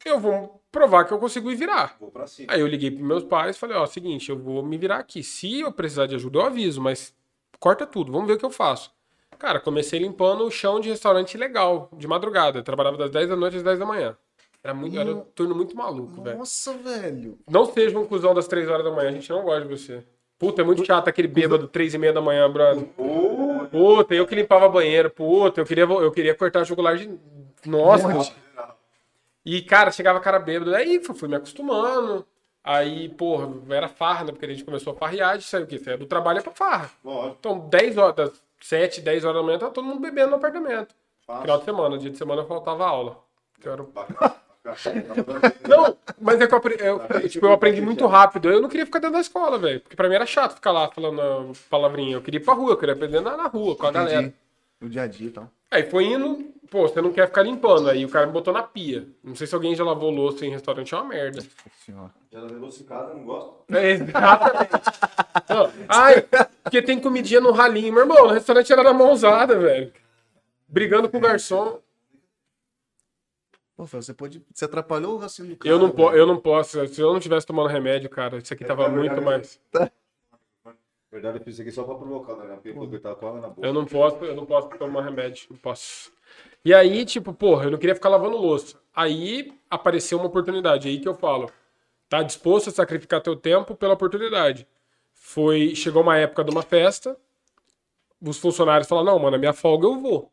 eu 0.06 0.20
vou 0.20 0.59
provar 0.72 1.05
que 1.05 1.13
eu 1.13 1.20
consigo 1.20 1.51
ir 1.51 1.55
virar. 1.55 1.95
Vou 1.99 2.11
pra 2.11 2.28
cima. 2.28 2.53
Aí 2.53 2.59
eu 2.59 2.67
liguei 2.67 2.91
pros 2.91 3.05
meus 3.05 3.24
pais 3.24 3.55
e 3.55 3.59
falei, 3.59 3.78
ó, 3.78 3.86
seguinte, 3.86 4.30
eu 4.30 4.38
vou 4.38 4.63
me 4.63 4.78
virar 4.78 4.97
aqui. 4.97 5.24
Se 5.24 5.59
eu 5.61 5.72
precisar 5.72 6.05
de 6.05 6.15
ajuda, 6.15 6.39
eu 6.39 6.45
aviso, 6.45 6.82
mas 6.82 7.13
corta 7.59 7.86
tudo, 7.86 8.11
vamos 8.11 8.28
ver 8.28 8.34
o 8.34 8.38
que 8.38 8.45
eu 8.45 8.49
faço. 8.49 8.91
Cara, 9.38 9.59
comecei 9.59 9.99
limpando 9.99 10.43
o 10.43 10.51
chão 10.51 10.80
de 10.80 10.89
restaurante 10.89 11.38
legal, 11.38 11.89
de 11.93 12.07
madrugada. 12.07 12.59
Eu 12.59 12.63
trabalhava 12.63 12.97
das 12.97 13.09
10 13.09 13.30
da 13.30 13.36
noite 13.36 13.57
às 13.57 13.63
10 13.63 13.80
da 13.80 13.86
manhã. 13.86 14.17
Era, 14.61 14.74
muito, 14.74 14.99
era 14.99 15.09
um 15.09 15.22
turno 15.22 15.55
muito 15.55 15.76
maluco, 15.78 16.22
velho. 16.22 16.38
Nossa, 16.38 16.74
velho. 16.74 17.39
Não 17.49 17.65
seja 17.65 17.97
um 17.97 18.05
cuzão 18.05 18.34
das 18.34 18.47
3 18.47 18.67
horas 18.67 18.84
da 18.84 18.91
manhã, 18.91 19.09
a 19.09 19.13
gente 19.13 19.30
não 19.30 19.41
gosta 19.43 19.61
de 19.61 19.70
você. 19.70 20.03
Puta, 20.38 20.61
é 20.61 20.65
muito 20.65 20.86
chato 20.86 21.07
aquele 21.07 21.28
bêbado 21.28 21.67
3 21.67 21.93
e 21.93 21.97
meia 21.97 22.11
da 22.11 22.22
manhã, 22.22 22.49
brother. 22.51 22.86
Puta, 23.72 24.13
eu 24.13 24.28
que 24.28 24.36
limpava 24.36 24.67
banheiro, 24.67 25.09
puta, 25.09 25.61
eu 25.61 25.65
queria, 25.65 25.84
eu 25.84 26.11
queria 26.11 26.36
cortar 26.36 26.65
jugular 26.65 26.97
de. 26.97 27.09
Nossa. 27.65 28.34
E, 29.52 29.62
cara, 29.64 29.89
chegava 29.91 30.20
cara 30.20 30.38
bêbado, 30.38 30.76
aí 30.76 31.04
fui 31.04 31.28
me 31.28 31.36
acostumando. 31.36 32.26
Aí, 32.64 33.10
porra, 33.10 33.50
era 33.70 33.88
farra, 33.88 34.26
né? 34.26 34.32
Porque 34.32 34.45
a 34.45 34.50
gente 34.50 34.64
começou 34.64 34.93
a 34.93 34.95
farrear, 34.95 35.36
a 35.36 35.39
saiu 35.41 35.64
o 35.64 35.68
quê? 35.68 35.82
É 35.88 35.97
do 35.97 36.06
trabalho 36.06 36.39
é 36.39 36.41
pra 36.41 36.52
farra. 36.52 36.91
Lógico. 37.04 37.38
Então, 37.39 37.60
10 37.70 37.97
horas, 37.97 38.16
das 38.16 38.32
7, 38.62 39.02
10 39.02 39.26
horas 39.26 39.38
da 39.41 39.43
manhã, 39.43 39.58
tava 39.58 39.72
todo 39.72 39.86
mundo 39.86 40.00
bebendo 40.02 40.30
no 40.32 40.36
apartamento. 40.36 40.93
Fácil. 41.26 41.41
Final 41.43 41.58
de 41.60 41.66
semana, 41.66 41.97
dia 41.97 42.12
de 42.12 42.18
semana 42.18 42.41
eu 42.41 42.47
faltava 42.47 42.86
aula. 42.86 43.18
Eu 43.64 43.74
era 43.74 43.84
não, 45.68 45.97
mas 46.22 46.39
é 46.41 46.45
que 46.47 46.54
eu, 46.54 46.58
apre- 46.58 46.78
eu, 46.80 47.30
tipo, 47.30 47.45
eu 47.45 47.54
aprendi 47.54 47.82
muito 47.82 48.06
rápido. 48.06 48.50
Eu 48.52 48.62
não 48.62 48.70
queria 48.70 48.86
ficar 48.86 49.00
dentro 49.00 49.16
da 49.16 49.22
escola, 49.22 49.58
velho. 49.58 49.80
Porque 49.82 49.95
pra 49.95 50.08
mim 50.08 50.16
era 50.16 50.26
chato 50.26 50.56
ficar 50.56 50.72
lá 50.72 50.89
falando 50.91 51.22
a 51.22 51.45
palavrinha. 51.70 52.18
Eu 52.18 52.22
queria 52.22 52.39
ir 52.39 52.43
pra 52.43 52.54
rua, 52.54 52.72
eu 52.74 52.78
queria 52.78 52.93
aprender 52.93 53.22
na, 53.22 53.36
na 53.36 53.47
rua, 53.47 53.76
com 53.76 53.88
a 53.88 53.91
galera. 53.91 54.20
Entendi. 54.22 54.36
No 54.82 54.89
dia 54.89 55.04
a 55.04 55.08
dia 55.08 55.28
e 55.28 55.32
tal. 55.32 55.50
Aí 55.72 55.84
foi 55.89 56.05
indo, 56.05 56.51
pô, 56.70 56.88
você 56.88 57.01
não 57.01 57.11
quer 57.11 57.28
ficar 57.28 57.43
limpando. 57.43 57.89
Aí 57.89 58.03
o 58.03 58.09
cara 58.09 58.26
me 58.26 58.32
botou 58.34 58.53
na 58.53 58.63
pia. 58.63 59.07
Não 59.24 59.36
sei 59.36 59.45
se 59.45 59.53
alguém 59.53 59.76
já 59.76 59.84
lavou 59.84 60.09
louça 60.09 60.45
em 60.45 60.49
restaurante, 60.49 60.93
é 60.93 60.97
uma 60.97 61.05
merda. 61.07 61.38
Nossa 61.41 61.70
senhora. 61.86 62.11
Já 62.32 62.41
levou 62.41 62.70
em 62.70 62.84
casa, 62.84 63.13
não 63.13 63.24
gosto. 63.24 63.53
É, 63.70 63.91
exatamente. 63.91 64.72
Não, 65.49 65.72
Ai, 65.88 66.26
porque 66.63 66.82
tem 66.82 66.99
comidinha 66.99 67.39
no 67.41 67.51
ralinho. 67.51 67.93
Meu 67.93 68.01
irmão, 68.03 68.28
no 68.28 68.34
restaurante 68.34 68.72
era 68.74 68.84
na 68.84 68.93
mãozada, 68.93 69.57
velho. 69.59 69.91
Brigando 70.67 71.09
com 71.09 71.17
o 71.17 71.22
garçom. 71.22 71.80
Pô, 73.76 73.86
você 73.86 74.13
pode. 74.13 74.43
Você 74.53 74.65
atrapalhou 74.65 75.13
o 75.15 75.17
raciocínio 75.17 75.55
do 75.55 75.59
cara. 75.59 75.74
Eu 75.74 75.80
não, 75.80 75.89
po 75.89 76.11
eu 76.11 76.28
não 76.28 76.38
posso. 76.38 76.86
Se 76.88 76.99
eu 77.01 77.13
não 77.13 77.20
tivesse 77.20 77.47
tomando 77.47 77.70
remédio, 77.70 78.09
cara, 78.09 78.38
isso 78.38 78.53
aqui 78.53 78.65
tava 78.65 78.84
É 78.86 78.89
muito 78.89 79.15
verdade. 79.15 79.26
mais. 79.26 79.59
Na 79.74 79.89
verdade, 81.12 81.39
eu 81.39 81.43
fiz 81.43 81.53
isso 81.55 81.62
aqui 81.62 81.72
só 81.72 81.84
pra 81.84 81.95
provocar, 81.95 82.36
né? 82.36 82.55
Porque 82.55 82.70
ele 82.70 82.99
tava 82.99 83.16
com 83.16 83.28
água 83.28 83.41
na 83.41 83.49
boca. 83.49 83.68
Eu 83.68 83.74
não 83.74 83.86
posso, 83.86 84.24
eu 84.24 84.36
não 84.36 84.45
posso 84.45 84.70
tomar 84.70 85.03
remédio, 85.03 85.47
não 85.49 85.57
posso. 85.57 86.12
E 86.64 86.74
aí, 86.74 87.05
tipo, 87.05 87.34
porra, 87.34 87.66
eu 87.66 87.72
não 87.72 87.78
queria 87.78 87.95
ficar 87.95 88.10
lavando 88.10 88.38
louça. 88.38 88.80
Aí 88.93 89.53
apareceu 89.70 90.18
uma 90.18 90.28
oportunidade, 90.28 90.88
aí 90.88 90.99
que 90.99 91.07
eu 91.07 91.16
falo. 91.16 91.51
Tá 92.07 92.24
disposto 92.24 92.70
a 92.70 92.72
sacrificar 92.72 93.22
teu 93.22 93.36
tempo 93.36 93.76
pela 93.76 93.93
oportunidade. 93.93 94.68
Foi, 95.14 95.76
chegou 95.76 96.01
uma 96.01 96.18
época 96.18 96.43
de 96.43 96.51
uma 96.51 96.64
festa, 96.64 97.18
os 98.22 98.38
funcionários 98.38 98.88
falaram: 98.88 99.14
"Não, 99.14 99.20
mano, 99.20 99.36
a 99.36 99.39
minha 99.39 99.53
folga 99.53 99.88
eu 99.88 99.99
vou". 99.99 100.32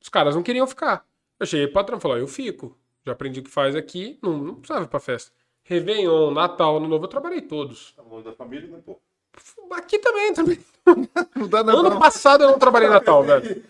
Os 0.00 0.08
caras 0.08 0.34
não 0.34 0.42
queriam 0.42 0.66
ficar. 0.66 1.06
Eu 1.38 1.46
cheguei 1.46 1.66
pro 1.66 1.74
patrão 1.74 1.98
e 1.98 2.00
falei: 2.00 2.18
"Ó, 2.18 2.20
"Eu 2.20 2.28
fico. 2.28 2.76
Já 3.04 3.12
aprendi 3.12 3.40
o 3.40 3.42
que 3.42 3.50
faz 3.50 3.74
aqui, 3.76 4.18
não, 4.22 4.36
não 4.38 4.54
precisava 4.56 4.84
ir 4.84 4.88
pra 4.88 5.00
festa. 5.00 5.32
Réveillon, 5.62 6.30
Natal, 6.30 6.76
Ano 6.76 6.88
Novo, 6.88 7.04
eu 7.04 7.08
trabalhei 7.08 7.42
todos. 7.42 7.92
Tá 7.92 8.02
longe 8.02 8.24
da 8.24 8.32
família, 8.32 8.68
né, 8.68 8.80
pô? 8.84 9.00
Aqui 9.72 9.98
também, 9.98 10.32
também. 10.32 10.58
Não 11.36 11.48
dá 11.48 11.62
não. 11.62 11.78
Ano 11.78 11.98
passado 11.98 12.44
eu 12.44 12.50
não 12.50 12.58
trabalhei 12.58 12.88
Natal, 12.88 13.22
velho. 13.22 13.62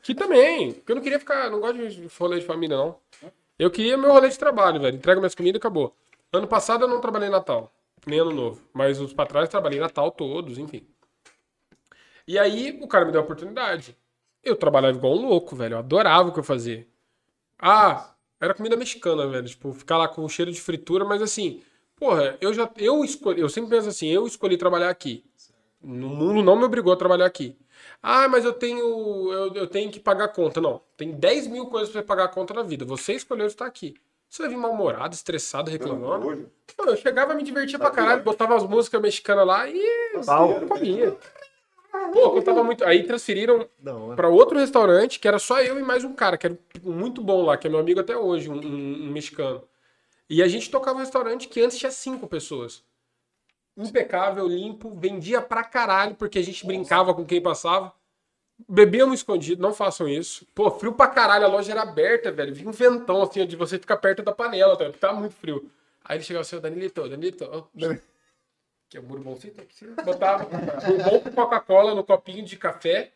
Aqui 0.00 0.14
também. 0.14 0.72
Porque 0.72 0.90
eu 0.90 0.96
não 0.96 1.02
queria 1.02 1.20
ficar. 1.20 1.50
Não 1.50 1.60
gosto 1.60 1.88
de 1.88 2.08
folha 2.08 2.38
de 2.38 2.44
família, 2.44 2.76
não. 2.76 2.96
Eu 3.58 3.70
queria 3.70 3.96
meu 3.96 4.10
rolê 4.10 4.28
de 4.28 4.38
trabalho, 4.38 4.80
velho. 4.80 4.96
Entrega 4.96 5.20
minhas 5.20 5.34
comidas 5.34 5.58
e 5.58 5.60
acabou. 5.60 5.94
Ano 6.32 6.48
passado 6.48 6.84
eu 6.84 6.88
não 6.88 7.00
trabalhei 7.00 7.28
Natal, 7.28 7.72
nem 8.06 8.18
Ano 8.18 8.32
Novo. 8.32 8.62
Mas 8.72 9.00
os 9.00 9.12
pra 9.12 9.26
trás 9.26 9.48
trabalhei 9.48 9.78
Natal 9.78 10.10
todos, 10.10 10.58
enfim. 10.58 10.86
E 12.26 12.38
aí 12.38 12.78
o 12.80 12.88
cara 12.88 13.04
me 13.04 13.12
deu 13.12 13.20
a 13.20 13.24
oportunidade. 13.24 13.96
Eu 14.42 14.56
trabalhava 14.56 14.96
igual 14.96 15.14
um 15.14 15.28
louco, 15.28 15.54
velho. 15.54 15.74
Eu 15.74 15.78
adorava 15.78 16.28
o 16.28 16.32
que 16.32 16.38
eu 16.38 16.44
fazia. 16.44 16.86
Ah, 17.58 18.14
era 18.40 18.54
comida 18.54 18.76
mexicana, 18.76 19.26
velho. 19.26 19.46
Tipo, 19.46 19.72
ficar 19.72 19.98
lá 19.98 20.08
com 20.08 20.24
o 20.24 20.28
cheiro 20.28 20.50
de 20.50 20.60
fritura, 20.60 21.04
mas 21.04 21.20
assim, 21.20 21.62
porra, 22.00 22.36
eu 22.40 22.52
já. 22.52 22.68
Eu 22.78 23.04
escolhi. 23.04 23.40
Eu 23.40 23.48
sempre 23.48 23.70
penso 23.70 23.88
assim, 23.88 24.08
eu 24.08 24.26
escolhi 24.26 24.56
trabalhar 24.56 24.88
aqui. 24.90 25.22
No 25.82 26.08
mundo 26.08 26.42
não 26.42 26.56
me 26.56 26.64
obrigou 26.64 26.92
a 26.92 26.96
trabalhar 26.96 27.26
aqui. 27.26 27.56
Ah, 28.02 28.26
mas 28.28 28.44
eu 28.44 28.52
tenho. 28.52 29.30
Eu, 29.32 29.54
eu 29.54 29.66
tenho 29.66 29.90
que 29.90 30.00
pagar 30.00 30.24
a 30.24 30.28
conta. 30.28 30.60
Não. 30.60 30.80
Tem 30.96 31.12
10 31.12 31.46
mil 31.46 31.66
coisas 31.66 31.90
pra 31.90 32.00
você 32.00 32.06
pagar 32.06 32.24
a 32.24 32.28
conta 32.28 32.52
na 32.54 32.62
vida. 32.62 32.84
Você 32.86 33.12
escolheu 33.12 33.46
estar 33.46 33.66
aqui. 33.66 33.94
Você 34.28 34.42
vai 34.42 34.50
vir 34.50 34.56
mal-humorado, 34.58 35.14
estressado, 35.14 35.70
reclamando. 35.70 36.26
Hoje, 36.28 36.46
Pô, 36.76 36.84
eu 36.84 36.96
chegava, 36.96 37.34
me 37.34 37.42
divertia 37.42 37.78
pra 37.78 37.90
caralho, 37.90 38.22
botava 38.22 38.54
as 38.56 38.62
músicas 38.64 39.00
mexicanas 39.00 39.46
lá 39.46 39.68
e. 39.68 39.80
parceiro, 40.24 40.68
Comia. 40.68 41.16
Pô, 42.12 42.36
eu 42.36 42.42
tava 42.42 42.62
muito. 42.62 42.84
Aí 42.84 43.02
transferiram 43.02 43.66
hora. 43.84 44.14
pra 44.16 44.28
outro 44.28 44.56
restaurante, 44.58 45.18
que 45.18 45.26
era 45.26 45.38
só 45.40 45.60
eu 45.60 45.78
e 45.78 45.82
mais 45.82 46.04
um 46.04 46.12
cara, 46.12 46.38
que 46.38 46.46
era 46.46 46.56
muito 46.82 47.20
bom 47.22 47.42
lá, 47.44 47.56
que 47.56 47.66
é 47.66 47.70
meu 47.70 47.80
amigo 47.80 47.98
até 48.00 48.16
hoje, 48.16 48.48
um, 48.48 48.54
um- 48.54 49.06
um 49.08 49.10
mexicano. 49.10 49.62
E 50.30 50.44
a 50.44 50.46
gente 50.46 50.70
tocava 50.70 50.96
um 50.96 51.00
restaurante 51.00 51.48
que 51.48 51.60
antes 51.60 51.76
tinha 51.76 51.90
cinco 51.90 52.28
pessoas. 52.28 52.84
Impecável, 53.76 54.46
limpo, 54.46 54.94
vendia 54.94 55.42
pra 55.42 55.64
caralho, 55.64 56.14
porque 56.14 56.38
a 56.38 56.42
gente 56.42 56.64
brincava 56.64 57.12
com 57.12 57.26
quem 57.26 57.42
passava. 57.42 57.92
Bebíamos 58.68 59.20
escondido, 59.20 59.60
não 59.60 59.74
façam 59.74 60.08
isso. 60.08 60.46
Pô, 60.54 60.70
frio 60.70 60.92
pra 60.92 61.08
caralho, 61.08 61.46
a 61.46 61.48
loja 61.48 61.72
era 61.72 61.82
aberta, 61.82 62.30
velho. 62.30 62.54
Vinha 62.54 62.68
um 62.68 62.72
ventão 62.72 63.22
assim, 63.22 63.44
de 63.44 63.56
você 63.56 63.76
ficar 63.76 63.96
perto 63.96 64.22
da 64.22 64.32
panela, 64.32 64.76
tá? 64.76 64.84
porque 64.84 64.98
tava 64.98 65.18
muito 65.18 65.34
frio. 65.34 65.68
Aí 66.04 66.16
ele 66.18 66.24
chegava 66.24 66.42
assim, 66.42 66.56
"Ô, 66.56 66.60
Danilito, 66.60 67.08
Danilito, 67.08 67.48
ó, 67.50 67.64
que 68.88 68.96
é 68.96 69.00
o 69.00 69.32
aqui, 69.32 69.74
você 69.74 69.86
botava 70.02 70.44
bourbon 70.44 71.20
com 71.20 71.30
Coca-Cola 71.32 71.94
no 71.94 72.04
copinho 72.04 72.44
de 72.44 72.56
café. 72.56 73.12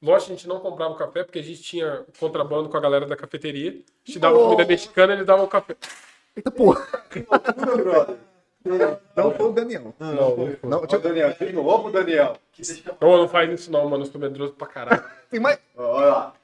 Lógico, 0.00 0.32
a 0.32 0.36
gente 0.36 0.48
não 0.48 0.60
comprava 0.60 0.94
o 0.94 0.96
café, 0.96 1.22
porque 1.24 1.38
a 1.38 1.42
gente 1.42 1.62
tinha 1.62 2.06
contrabando 2.18 2.68
com 2.70 2.76
a 2.76 2.80
galera 2.80 3.06
da 3.06 3.16
cafeteria. 3.16 3.70
A 3.70 4.06
gente 4.06 4.18
dava 4.18 4.38
comida 4.38 4.64
mexicana, 4.64 5.12
eles 5.12 5.26
davam 5.26 5.46
café. 5.46 5.76
Eita 6.36 6.50
porra. 6.50 6.80
Puta, 7.08 7.52
brother. 7.76 8.16
Não 9.16 9.32
foi 9.32 9.46
o 9.46 9.52
Daniel. 9.52 9.94
Não, 9.98 10.14
não. 10.14 10.36
Não, 10.62 10.78
Ó, 10.78 10.80
deixa 10.80 10.96
eu... 10.96 11.00
Daniel, 11.00 11.32
de 11.32 11.52
novo, 11.52 11.88
ô, 11.88 11.90
Daniel. 11.90 12.36
Não, 13.00 13.16
não 13.18 13.28
faz 13.28 13.50
isso 13.50 13.72
não, 13.72 13.88
mano. 13.88 14.04
Eu 14.04 14.10
sou 14.10 14.20
medroso 14.20 14.52
pra 14.52 14.66
caralho. 14.66 15.04
Tem 15.30 15.40
mais... 15.40 15.58
Olha 15.76 16.06
lá. 16.06 16.34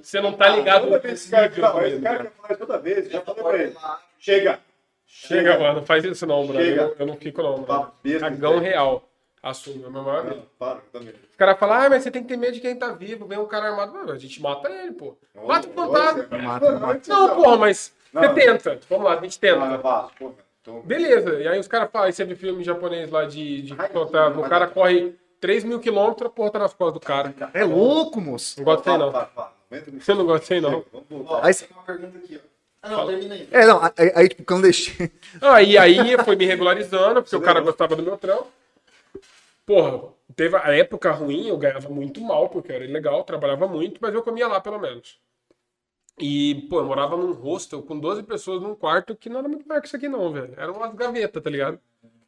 Você 0.00 0.20
não 0.20 0.32
tá 0.32 0.48
ligado 0.48 0.84
Toda 0.84 0.98
vez 1.00 1.14
esse 1.14 1.30
cara, 1.30 1.48
vídeo, 1.48 1.62
não, 1.62 1.82
esse 1.82 2.00
cara 2.00 2.18
quer 2.24 2.30
falar 2.30 2.56
toda 2.56 2.78
vez, 2.78 3.10
já 3.10 3.20
falei 3.20 3.42
pra 3.42 3.58
ele. 3.58 3.76
Chega. 4.18 4.60
Chega, 5.06 5.58
mano. 5.58 5.80
Não 5.80 5.86
faz 5.86 6.04
isso 6.04 6.26
não, 6.26 6.46
mano. 6.46 6.60
Chega. 6.60 6.82
Eu, 6.82 6.96
eu 7.00 7.06
não 7.06 7.16
fico 7.16 7.42
não, 7.42 7.58
mano. 7.58 7.92
Cagão 8.20 8.58
real. 8.58 9.02
Assume, 9.42 9.84
é 9.84 9.90
meu 9.90 10.02
maior 10.02 10.24
medo. 10.24 10.36
Não, 10.36 10.46
Para, 10.58 10.80
também. 10.90 11.12
Os 11.30 11.36
caras 11.36 11.58
falam, 11.58 11.76
ah, 11.76 11.90
mas 11.90 12.02
você 12.02 12.10
tem 12.10 12.22
que 12.22 12.28
ter 12.28 12.36
medo 12.38 12.54
de 12.54 12.60
quem 12.60 12.74
tá 12.76 12.92
vivo. 12.92 13.26
Vem 13.26 13.38
um 13.38 13.46
cara 13.46 13.68
armado. 13.68 13.92
Mano, 13.92 14.12
a 14.12 14.18
gente 14.18 14.40
mata 14.40 14.70
ele, 14.70 14.92
pô. 14.92 15.18
Mata 15.46 15.68
o 15.68 15.72
fantasma. 15.72 16.38
Mata, 16.38 16.78
mata. 16.78 17.00
Não, 17.06 17.36
porra, 17.36 17.56
mas 17.58 17.92
Não. 18.14 18.22
você 18.22 18.28
tenta. 18.34 18.80
Vamos 18.88 19.04
lá, 19.04 19.18
a 19.18 19.22
gente 19.22 19.38
Não, 19.42 19.48
eu 19.64 19.70
tenta. 19.70 19.78
faço, 19.82 20.10
porra. 20.18 20.34
Então, 20.62 20.80
Beleza. 20.80 21.34
E 21.40 21.46
aí 21.48 21.58
os 21.60 21.68
caras 21.68 21.90
falam, 21.90 22.06
aí 22.06 22.12
você 22.12 22.24
vê 22.24 22.34
filme 22.34 22.64
japonês 22.64 23.10
lá 23.10 23.24
de, 23.26 23.60
de 23.62 23.74
fantasma. 23.76 24.40
O 24.40 24.48
cara 24.48 24.66
corre 24.66 25.14
3 25.40 25.62
mil 25.64 25.78
quilômetros, 25.78 26.26
a 26.26 26.30
porra 26.30 26.50
tá 26.52 26.58
nas 26.60 26.72
costas 26.72 26.94
do 26.94 27.00
cara. 27.00 27.34
É 27.52 27.64
louco, 27.64 28.20
moço. 28.20 28.54
Não 28.58 28.64
gosto 28.64 28.86
não. 28.86 29.06
Aumenta 29.06 29.90
o 29.90 30.00
Você 30.00 30.14
não 30.14 30.24
gosta 30.24 30.54
aí, 30.54 30.60
não. 30.62 30.70
Chega, 30.70 30.84
Vamos 30.92 31.06
voltar. 31.26 31.46
Aí, 31.46 31.54
Tem 31.54 31.68
uma 31.70 31.82
pergunta 31.82 32.16
aqui, 32.18 32.40
ó. 32.42 32.48
Ah, 32.80 32.88
não, 32.90 33.06
termina 33.06 33.34
aí. 33.34 33.48
é, 33.50 33.66
não, 33.66 33.80
aí, 33.82 34.12
aí 34.14 34.28
tipo, 34.28 34.44
clandestino. 34.44 35.10
Ah, 35.40 35.62
e 35.62 35.76
aí 35.76 36.16
foi 36.24 36.36
me 36.36 36.44
regularizando, 36.46 37.22
porque 37.22 37.34
o 37.36 37.40
cara 37.40 37.60
gostava 37.60 37.96
do 37.96 38.02
meu 38.02 38.16
trampo. 38.16 38.46
Porra, 39.66 40.02
teve 40.36 40.56
a 40.56 40.74
época 40.76 41.10
ruim, 41.12 41.48
eu 41.48 41.56
ganhava 41.56 41.88
muito 41.88 42.20
mal, 42.20 42.48
porque 42.50 42.70
eu 42.70 42.76
era 42.76 42.84
ilegal, 42.84 43.24
trabalhava 43.24 43.66
muito, 43.66 43.98
mas 44.00 44.12
eu 44.14 44.22
comia 44.22 44.46
lá 44.46 44.60
pelo 44.60 44.78
menos. 44.78 45.18
E, 46.18 46.66
pô, 46.70 46.78
eu 46.78 46.84
morava 46.84 47.16
num 47.16 47.32
hostel 47.32 47.82
com 47.82 47.98
12 47.98 48.22
pessoas 48.22 48.62
num 48.62 48.74
quarto 48.74 49.16
que 49.16 49.28
não 49.28 49.40
era 49.40 49.48
muito 49.48 49.66
maior 49.66 49.80
que 49.80 49.88
isso 49.88 49.96
aqui, 49.96 50.08
não, 50.08 50.32
velho. 50.32 50.54
Era 50.56 50.70
umas 50.70 50.94
gavetas, 50.94 51.42
tá 51.42 51.50
ligado? 51.50 51.78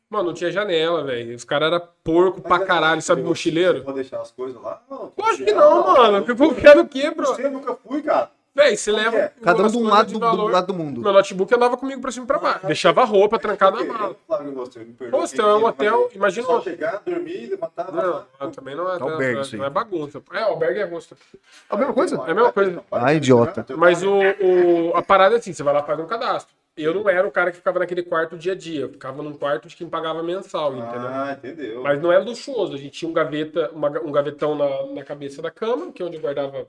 Mano, 0.08 0.26
não 0.28 0.34
tinha 0.34 0.50
janela, 0.50 1.04
velho. 1.04 1.34
Os 1.34 1.44
caras 1.44 1.72
eram 1.72 1.88
porco 2.02 2.40
pra 2.40 2.60
caralho, 2.60 3.02
sabe, 3.02 3.22
Você 3.22 3.28
mochileiro? 3.28 3.82
pode 3.82 3.96
deixar 3.96 4.20
as 4.20 4.30
coisas 4.30 4.60
lá? 4.60 4.82
Não, 4.90 5.12
Lógico 5.16 5.44
que 5.44 5.52
não, 5.52 5.94
mano. 5.94 6.24
Eu 6.26 6.54
ficar 6.54 6.76
no 6.76 6.86
quê, 6.88 7.10
bro? 7.10 7.26
Você 7.26 7.48
nunca 7.48 7.74
fui, 7.74 8.02
cara. 8.02 8.30
Véi, 8.56 8.74
você 8.74 8.90
leva. 8.90 9.30
Cada 9.42 9.62
um 9.62 9.68
de 9.68 9.76
um 9.76 9.84
lado 9.86 10.06
de 10.08 10.14
do, 10.14 10.20
valor. 10.20 10.46
do 10.46 10.52
lado 10.52 10.66
do 10.68 10.74
mundo. 10.74 11.02
Meu 11.02 11.12
notebook 11.12 11.54
andava 11.54 11.76
comigo 11.76 12.00
pra 12.00 12.10
cima 12.10 12.24
e 12.24 12.26
pra 12.26 12.38
baixo. 12.38 12.66
Deixava 12.66 13.02
a 13.02 13.04
roupa 13.04 13.38
trancada 13.38 13.84
na 13.84 13.92
mala. 13.92 14.16
Hostel. 14.56 14.86
Hostel 15.12 15.48
é 15.50 15.54
um 15.56 15.64
hotel, 15.66 16.10
imagina 16.14 16.46
Só 16.46 16.62
chegar, 16.62 17.02
dormir, 17.04 17.50
levantar, 17.50 17.92
Não, 17.92 18.24
não, 18.40 18.50
também 18.50 18.74
não 18.74 18.88
é, 18.88 18.92
Albergue, 18.94 19.32
não 19.34 19.38
é- 19.38 19.42
isso 19.42 19.54
aí. 19.54 19.58
não 19.60 19.66
é 19.66 19.70
bagunça. 19.70 20.22
É, 20.32 20.38
albergue 20.42 20.80
é 20.80 20.84
hostel. 20.86 21.18
É 21.34 21.74
a 21.74 21.76
mesma 21.76 21.92
coisa? 21.92 22.16
É 22.26 22.30
a 22.30 22.34
mesma 22.34 22.52
coisa. 22.52 22.82
Ah, 22.90 23.12
idiota. 23.12 23.66
Mas 23.76 24.02
o, 24.02 24.14
o- 24.20 24.96
a 24.96 25.02
parada 25.02 25.34
é 25.34 25.38
assim, 25.38 25.52
você 25.52 25.62
vai 25.62 25.74
lá 25.74 25.82
fazer 25.82 26.00
um 26.00 26.06
cadastro. 26.06 26.54
Eu 26.78 26.94
não 26.94 27.08
era 27.08 27.26
o 27.26 27.30
cara 27.30 27.50
que 27.50 27.56
ficava 27.58 27.78
naquele 27.78 28.02
quarto 28.02 28.36
dia 28.38 28.52
a 28.52 28.56
dia. 28.56 28.82
Eu 28.82 28.88
ficava 28.90 29.22
num 29.22 29.32
quarto 29.34 29.66
de 29.68 29.76
quem 29.76 29.88
pagava 29.88 30.22
mensal, 30.22 30.74
entendeu? 30.76 31.08
Ah, 31.08 31.36
entendeu. 31.38 31.82
Mas 31.82 32.00
não 32.00 32.10
é 32.12 32.18
luxuoso. 32.18 32.74
A 32.74 32.78
gente 32.78 32.90
tinha 32.98 33.10
um, 33.10 33.14
gaveta, 33.14 33.70
uma- 33.74 33.88
um 34.00 34.12
gavetão 34.12 34.54
na, 34.54 34.94
na 34.94 35.02
cabeça 35.04 35.40
da 35.42 35.50
cama, 35.50 35.90
que 35.92 36.02
é 36.02 36.06
onde 36.06 36.16
eu 36.16 36.22
guardava 36.22 36.66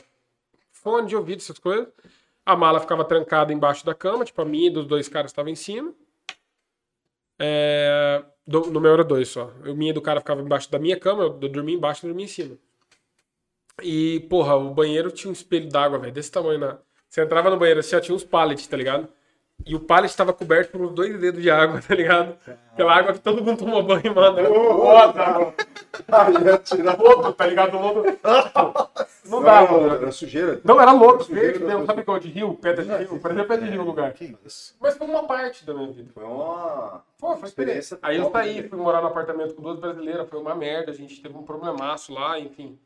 fone 0.88 1.08
de 1.08 1.16
ouvido, 1.16 1.40
essas 1.40 1.60
coisas. 1.60 1.88
A 2.46 2.56
mala 2.56 2.80
ficava 2.80 3.04
trancada 3.04 3.52
embaixo 3.52 3.86
da 3.86 3.94
cama, 3.94 4.24
tipo 4.24 4.42
a 4.42 4.46
minha 4.46 4.68
e 4.68 4.74
dos 4.74 4.86
dois 4.86 5.10
caras 5.10 5.32
estavam 5.32 5.52
em 5.52 5.56
cima. 5.56 5.94
É, 7.40 8.24
do- 8.46 8.72
no 8.72 8.80
meu 8.80 8.94
era 8.94 9.04
dois 9.04 9.28
só. 9.30 9.48
O 9.66 9.76
minha 9.76 9.94
do 9.94 10.02
cara 10.02 10.20
ficava 10.22 10.42
embaixo 10.42 10.72
da 10.72 10.80
minha 10.80 11.00
cama, 11.00 11.24
eu 11.24 11.30
dormia 11.30 11.76
embaixo 11.76 12.06
e 12.06 12.10
dormia 12.10 12.26
em 12.26 12.30
cima. 12.30 12.58
E, 13.84 14.22
porra, 14.30 14.56
o 14.56 14.74
banheiro 14.74 15.12
tinha 15.12 15.30
um 15.30 15.34
espelho 15.34 15.70
d'água, 15.70 16.00
velho, 16.00 16.14
desse 16.14 16.32
tamanho. 16.32 16.60
Na... 16.60 16.80
Você 17.10 17.22
entrava 17.22 17.50
no 17.50 17.58
banheiro 17.58 17.80
assim, 17.80 17.96
ó, 17.96 18.00
tinha 18.00 18.16
uns 18.16 18.24
pallets, 18.24 18.68
tá 18.68 18.76
ligado? 18.78 19.08
E 19.66 19.76
o 19.76 19.80
pallet 19.80 20.10
estava 20.10 20.32
coberto 20.34 20.72
por 20.72 20.90
dois 20.92 21.20
dedos 21.20 21.42
de 21.42 21.50
água, 21.50 21.82
tá 21.86 21.94
ligado? 21.94 22.36
Aquela 22.72 22.96
água 22.96 23.14
que 23.14 23.20
todo 23.20 23.44
mundo 23.44 23.58
tomou 23.58 23.84
banho, 23.84 24.14
mano. 24.16 24.40
Era 24.40 24.50
foda, 24.50 25.54
Ah, 26.10 26.28
ia 26.32 26.58
tirar 26.60 26.98
lodo, 26.98 27.34
tá 27.34 27.46
ligado? 27.48 27.78
Lodo. 27.78 28.04
Não 29.26 29.42
dava, 29.44 29.72
Não, 29.74 29.82
mano. 29.82 29.96
Era 29.96 30.12
sujeira. 30.12 30.62
Não, 30.64 30.80
era 30.80 30.92
louco, 30.92 31.24
Sujeira 31.24 31.48
verde 31.52 31.66
mesmo, 31.66 31.86
sabe 31.86 32.02
igual 32.02 32.20
de 32.20 32.30
rio, 32.30 32.54
pedra 32.54 32.86
de 32.86 32.96
rio, 33.06 33.20
parecia 33.20 33.46
pedra 33.46 33.66
de 33.66 33.72
rio 33.72 33.82
o 33.82 33.86
lugar. 33.86 34.14
Mas 34.80 34.98
foi 34.98 35.08
uma 35.08 35.24
parte 35.28 35.66
da 35.66 35.74
minha 35.74 35.92
vida. 35.92 36.12
Foi 36.14 36.24
uma 36.24 37.04
Pô, 37.20 37.36
foi 37.36 37.50
experiência. 37.50 37.96
experiência. 37.96 38.00
Aí 38.02 38.18
eu 38.18 38.32
saí, 38.32 38.62
né? 38.62 38.70
fui 38.70 38.78
morar 38.78 39.02
no 39.02 39.08
apartamento 39.08 39.54
com 39.56 39.62
duas 39.62 39.80
brasileiras, 39.80 40.30
foi 40.30 40.40
uma 40.40 40.56
merda, 40.56 40.92
a 40.92 40.96
gente 40.96 41.22
teve 41.22 41.36
um 41.36 41.44
problemaço 41.44 42.14
lá, 42.14 42.40
enfim. 42.40 42.80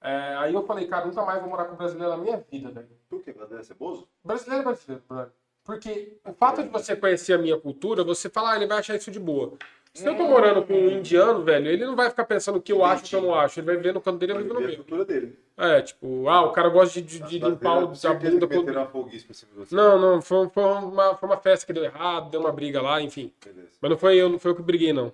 É, 0.00 0.34
aí 0.38 0.54
eu 0.54 0.64
falei, 0.64 0.86
cara, 0.86 1.04
nunca 1.04 1.22
mais 1.24 1.40
vou 1.40 1.50
morar 1.50 1.66
com 1.66 1.76
brasileiro 1.76 2.10
na 2.10 2.16
minha 2.16 2.42
vida, 2.50 2.70
velho. 2.70 2.88
Por 3.10 3.22
quê? 3.22 3.32
Vai 3.32 3.46
dar 3.46 3.62
ceboso? 3.62 4.08
Brasileiro 4.24 4.62
é 4.62 4.64
brasileiro, 4.64 5.02
brother. 5.08 5.32
Porque 5.64 6.16
o 6.24 6.32
fato 6.32 6.62
de 6.62 6.68
você 6.68 6.96
conhecer 6.96 7.34
a 7.34 7.38
minha 7.38 7.56
cultura, 7.58 8.02
você 8.02 8.28
fala, 8.28 8.52
ah, 8.52 8.56
ele 8.56 8.66
vai 8.66 8.78
achar 8.78 8.96
isso 8.96 9.10
de 9.10 9.20
boa. 9.20 9.52
Se 9.94 10.06
eu 10.06 10.16
tô 10.16 10.24
morando 10.24 10.62
com 10.62 10.72
um 10.72 10.88
indiano, 10.90 11.42
velho, 11.44 11.68
ele 11.68 11.84
não 11.84 11.94
vai 11.94 12.08
ficar 12.08 12.24
pensando 12.24 12.56
o 12.56 12.62
que 12.62 12.72
eu 12.72 12.82
acho 12.82 13.04
e 13.04 13.06
o 13.06 13.08
que 13.10 13.16
eu 13.16 13.22
não 13.22 13.34
acho. 13.34 13.60
Ele 13.60 13.66
vai 13.66 13.76
viver 13.76 13.92
no 13.92 14.00
canto 14.00 14.18
dele 14.18 14.32
e 14.32 14.34
Vai 14.36 14.42
viver 14.42 14.54
no 14.54 14.60
meu. 14.66 14.76
cultura 14.76 15.04
dele. 15.04 15.38
É, 15.56 15.82
tipo, 15.82 16.28
ah, 16.28 16.42
o 16.46 16.52
cara 16.52 16.70
gosta 16.70 17.00
de, 17.00 17.02
de, 17.02 17.18
de 17.20 17.38
limpar 17.38 17.76
o, 17.76 17.78
verdade, 17.88 17.92
a 17.92 17.94
certeza 17.94 18.46
bunda 18.46 18.72
com... 18.72 18.78
uma 18.78 18.86
folguice 18.86 19.24
pra 19.26 19.34
cima 19.34 19.52
de 19.52 19.58
você. 19.58 19.74
Não, 19.74 19.98
não, 19.98 20.22
foi, 20.22 20.48
foi, 20.48 20.64
uma, 20.64 21.14
foi 21.14 21.28
uma 21.28 21.36
festa 21.36 21.66
que 21.66 21.74
deu 21.74 21.84
errado, 21.84 22.30
deu 22.30 22.40
uma 22.40 22.50
briga 22.50 22.80
lá, 22.80 23.02
enfim. 23.02 23.30
Beleza. 23.44 23.68
Mas 23.82 23.90
não 23.90 23.98
foi 23.98 24.16
eu, 24.16 24.30
não 24.30 24.38
foi 24.38 24.52
eu 24.52 24.56
que 24.56 24.62
briguei, 24.62 24.94
não. 24.94 25.12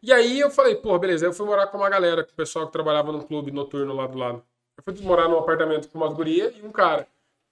E 0.00 0.12
aí 0.12 0.38
eu 0.38 0.50
falei, 0.50 0.76
pô, 0.76 0.96
beleza, 0.96 1.26
aí 1.26 1.30
eu 1.30 1.34
fui 1.34 1.44
morar 1.44 1.66
com 1.66 1.78
uma 1.78 1.90
galera, 1.90 2.22
com 2.22 2.30
o 2.30 2.36
pessoal 2.36 2.66
que 2.66 2.72
trabalhava 2.72 3.10
num 3.10 3.22
clube 3.22 3.50
noturno 3.50 3.92
lá 3.92 4.06
do 4.06 4.16
lado. 4.16 4.42
Eu 4.76 4.94
fui 4.94 5.04
morar 5.04 5.28
num 5.28 5.38
apartamento 5.38 5.88
com 5.88 5.98
umas 5.98 6.12
gurias 6.14 6.54
e 6.56 6.64
um 6.64 6.70
cara. 6.70 7.08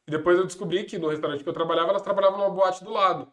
E 0.06 0.10
depois 0.10 0.38
eu 0.38 0.44
descobri 0.44 0.84
que 0.84 0.98
no 0.98 1.08
restaurante 1.08 1.42
que 1.42 1.48
eu 1.48 1.52
trabalhava, 1.52 1.90
elas 1.90 2.02
trabalhavam 2.02 2.38
numa 2.38 2.50
boate 2.50 2.84
do 2.84 2.90
lado. 2.90 3.26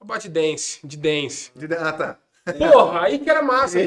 Uma 0.00 0.08
boate 0.08 0.28
dance, 0.28 0.84
de 0.86 0.96
dance. 0.96 1.50
De- 1.56 1.74
Ah, 1.74 1.92
tá. 1.92 2.18
Porra, 2.58 3.02
aí 3.02 3.18
que 3.18 3.28
era 3.30 3.42
massa. 3.42 3.78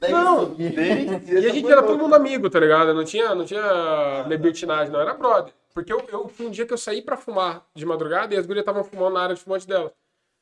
Não, 0.00 0.54
e 0.58 1.36
a 1.46 1.52
gente 1.52 1.70
era 1.70 1.82
todo 1.82 1.98
mundo 1.98 2.14
amigo, 2.14 2.48
tá 2.48 2.60
ligado? 2.60 2.94
Não 2.94 3.04
tinha, 3.04 3.34
não 3.34 3.44
tinha 3.44 4.24
libertinagem, 4.28 4.92
não, 4.92 5.00
era 5.00 5.12
brother. 5.14 5.52
Porque 5.74 5.92
eu, 5.92 6.00
eu 6.08 6.30
um 6.40 6.50
dia 6.50 6.64
que 6.66 6.72
eu 6.72 6.78
saí 6.78 7.02
pra 7.02 7.16
fumar 7.16 7.66
de 7.74 7.84
madrugada 7.84 8.32
e 8.34 8.38
as 8.38 8.46
gurias 8.46 8.62
estavam 8.62 8.84
fumando 8.84 9.14
na 9.14 9.22
área 9.22 9.34
de 9.34 9.40
fumante 9.40 9.66
dela. 9.66 9.92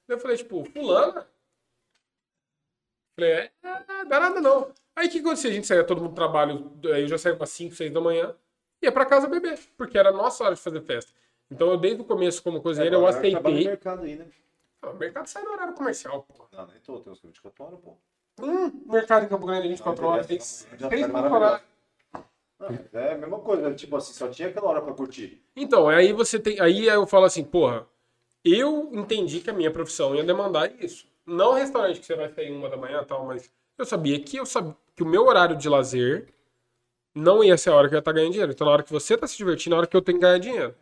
Daí 0.06 0.16
eu 0.16 0.20
falei, 0.20 0.36
tipo, 0.36 0.64
fulana? 0.66 1.26
Falei, 3.18 3.32
é, 3.32 3.50
é, 3.62 4.04
dá 4.04 4.20
nada 4.20 4.40
não. 4.40 4.70
Aí 4.94 5.08
o 5.08 5.10
que 5.10 5.18
acontecia? 5.20 5.50
A 5.50 5.54
gente 5.54 5.66
saía 5.66 5.84
todo 5.84 6.00
mundo 6.00 6.10
do 6.10 6.14
trabalho, 6.14 6.72
aí 6.92 7.02
eu 7.02 7.08
já 7.08 7.18
saía 7.18 7.36
pra 7.36 7.46
5, 7.46 7.74
6 7.74 7.90
da 7.92 8.00
manhã, 8.00 8.34
ia 8.82 8.92
pra 8.92 9.06
casa 9.06 9.26
beber, 9.28 9.58
porque 9.76 9.98
era 9.98 10.10
a 10.10 10.12
nossa 10.12 10.44
hora 10.44 10.54
de 10.54 10.60
fazer 10.60 10.80
festa. 10.82 11.12
Então 11.50 11.70
eu, 11.70 11.76
desde 11.76 12.02
o 12.02 12.04
começo, 12.04 12.42
como 12.42 12.60
cozinheiro, 12.60 12.96
eu 12.96 13.00
trabalha 13.00 13.22
no 13.32 13.38
aceitei. 13.38 13.64
mercado 13.68 14.02
aí, 14.02 14.16
né? 14.16 14.26
Ah, 14.82 14.90
O 14.90 14.94
mercado 14.96 15.26
sai 15.26 15.42
no 15.44 15.52
horário 15.52 15.74
comercial, 15.74 16.22
pô. 16.22 16.46
Não, 16.52 16.66
nem 16.66 16.78
tô, 16.80 16.98
tem 17.00 17.12
uns 17.12 17.20
24 17.20 17.64
horas, 17.64 17.78
pô. 17.80 17.96
Hum, 18.40 18.82
mercado 18.86 19.24
em 19.24 19.28
Campo 19.28 19.46
Grande 19.46 19.68
24 19.68 20.02
Não, 20.02 20.10
horas, 20.10 20.26
tem 20.26 20.36
beleza. 20.36 20.66
três 20.68 20.80
Já 20.80 20.88
tá 20.88 20.96
funcionários. 20.96 21.32
maravilhoso. 21.32 21.76
Mas 22.58 22.94
é 22.94 23.12
a 23.12 23.18
mesma 23.18 23.38
coisa, 23.40 23.74
tipo 23.74 23.96
assim, 23.96 24.12
só 24.12 24.28
tinha 24.28 24.48
aquela 24.48 24.68
hora 24.68 24.80
pra 24.82 24.94
curtir. 24.94 25.42
Então, 25.54 25.88
aí 25.88 26.12
você 26.12 26.38
tem. 26.38 26.58
Aí 26.60 26.86
eu 26.86 27.06
falo 27.06 27.26
assim, 27.26 27.44
porra, 27.44 27.86
eu 28.44 28.90
entendi 28.94 29.40
que 29.40 29.50
a 29.50 29.52
minha 29.52 29.70
profissão 29.70 30.14
ia 30.14 30.24
demandar 30.24 30.72
isso. 30.82 31.06
Não 31.26 31.52
restaurante 31.54 32.00
que 32.00 32.06
você 32.06 32.14
vai 32.14 32.28
sair 32.32 32.50
uma 32.52 32.68
da 32.68 32.76
manhã 32.76 33.02
e 33.02 33.04
tal, 33.04 33.26
mas 33.26 33.50
eu 33.76 33.84
sabia 33.84 34.18
que 34.20 34.36
eu 34.38 34.46
sabia 34.46 34.74
que 34.94 35.02
o 35.02 35.06
meu 35.06 35.26
horário 35.26 35.56
de 35.56 35.68
lazer 35.68 36.32
não 37.16 37.42
ia 37.42 37.56
ser 37.56 37.70
a 37.70 37.74
hora 37.74 37.88
que 37.88 37.94
eu 37.94 37.96
ia 37.96 38.00
estar 38.00 38.12
ganhando 38.12 38.32
dinheiro. 38.32 38.52
Então, 38.52 38.66
na 38.66 38.72
hora 38.72 38.82
que 38.82 38.92
você 38.92 39.16
tá 39.16 39.26
se 39.26 39.36
divertindo, 39.36 39.74
é 39.74 39.76
a 39.76 39.78
hora 39.78 39.86
que 39.86 39.96
eu 39.96 40.02
tenho 40.02 40.18
que 40.18 40.22
ganhar 40.22 40.38
dinheiro. 40.38 40.74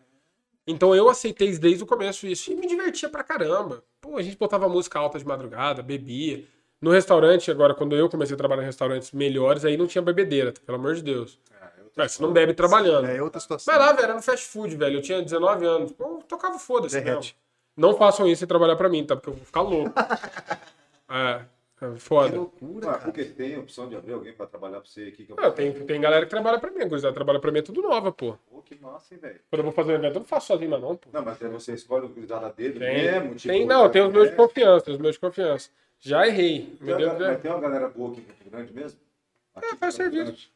Então 0.67 0.95
eu 0.95 1.09
aceitei 1.09 1.57
desde 1.59 1.85
o 1.85 1.87
começo 1.87 2.27
isso 2.27 2.51
e 2.51 2.57
me 2.57 2.67
divertia 2.67 3.09
pra 3.09 3.23
caramba. 3.23 3.85
Pô, 4.01 4.17
a 4.17 4.23
gente 4.23 4.37
botava 4.37 4.69
música 4.69 4.99
alta 4.99 5.19
de 5.19 5.27
madrugada, 5.27 5.83
bebia. 5.83 6.45
No 6.81 6.91
restaurante, 6.91 7.51
agora, 7.51 7.75
quando 7.75 7.95
eu 7.95 8.09
comecei 8.09 8.35
a 8.35 8.37
trabalhar 8.37 8.63
em 8.63 8.67
restaurantes 8.67 9.13
melhores, 9.13 9.65
aí 9.65 9.77
não 9.77 9.87
tinha 9.87 10.03
bebedeira, 10.03 10.53
pelo 10.65 10.79
amor 10.79 10.95
de 10.95 11.03
Deus. 11.03 11.39
Mas 11.97 12.13
você 12.13 12.23
não 12.23 12.33
bebe 12.33 12.55
trabalhando. 12.55 13.07
É 13.07 13.23
outra 13.23 13.41
situação. 13.41 13.73
Mas 13.73 13.81
lá, 13.81 13.93
velho, 13.93 14.05
era 14.05 14.15
no 14.15 14.23
fast 14.23 14.47
food, 14.47 14.75
velho. 14.75 14.99
Eu 14.99 15.03
tinha 15.03 15.23
19 15.23 15.65
anos. 15.65 15.93
Pô, 15.93 16.05
eu 16.05 16.23
tocava 16.27 16.59
foda-se. 16.59 17.01
Derrete. 17.01 17.37
Não 17.77 17.97
façam 17.97 18.27
isso 18.27 18.43
e 18.45 18.47
trabalhar 18.47 18.77
pra 18.77 18.89
mim, 18.89 19.05
tá? 19.05 19.15
Porque 19.15 19.29
eu 19.29 19.35
vou 19.35 19.45
ficar 19.45 19.61
louco. 19.61 19.93
é, 21.09 21.43
é 21.91 21.95
Que 21.95 22.01
foda. 22.01 22.37
loucura, 22.37 22.91
Ah, 22.91 22.99
porque 22.99 23.25
tem 23.25 23.59
opção 23.59 23.89
de 23.89 23.97
abrir 23.97 24.13
alguém 24.13 24.33
pra 24.33 24.47
trabalhar 24.47 24.81
pra 24.81 24.89
você 24.89 25.03
aqui. 25.05 25.25
Que 25.25 25.33
eu... 25.33 25.37
Não, 25.37 25.51
tem, 25.53 25.73
tem 25.73 26.01
galera 26.01 26.25
que 26.25 26.31
trabalha 26.31 26.59
pra 26.59 26.71
mim. 26.71 26.81
A 26.83 26.87
gurizada 26.87 27.15
trabalha 27.15 27.39
pra 27.41 27.51
mim 27.53 27.59
é 27.59 27.63
tudo 27.63 27.83
nova, 27.83 28.11
pô. 28.13 28.37
Pô, 28.51 28.63
que 28.63 28.75
massa, 28.77 29.15
hein, 29.15 29.21
velho. 29.21 29.41
Quando 29.51 29.61
eu 29.61 29.65
vou 29.65 29.73
fazer 29.73 29.93
um 29.93 29.97
evento, 29.97 30.15
eu 30.15 30.21
não 30.21 30.27
faço 30.27 30.47
sozinho, 30.49 30.71
mas 30.71 30.81
não, 30.81 30.97
pô. 30.97 31.09
Não, 31.13 31.25
mas 31.25 31.43
aí 31.43 31.49
você 31.49 31.73
escolhe 31.75 32.07
o 32.07 32.09
gurizada 32.09 32.51
dele 32.51 32.79
Tem, 32.79 32.95
mesmo, 32.95 33.35
tipo... 33.35 33.53
tem, 33.55 33.67
não, 33.67 33.89
tem 33.91 34.03
os 34.03 34.13
meus 34.13 34.29
de 34.29 34.33
é, 34.35 34.37
confiança, 34.37 34.91
os 34.91 34.99
meus 34.99 35.15
de 35.15 35.21
confiança. 35.21 35.71
Já 36.01 36.27
errei. 36.27 36.77
tem 36.85 36.97
Deus 36.97 37.19
mas 37.19 37.41
tem 37.41 37.51
uma 37.51 37.61
galera 37.61 37.89
boa 37.89 38.11
aqui 38.13 38.21
em 38.21 38.25
Campo 38.25 38.51
Grande 38.51 38.73
mesmo? 38.75 39.01
Aqui 39.55 39.67
É, 39.73 39.77
faz 39.77 39.95
serviço. 39.95 40.25
Grande? 40.25 40.53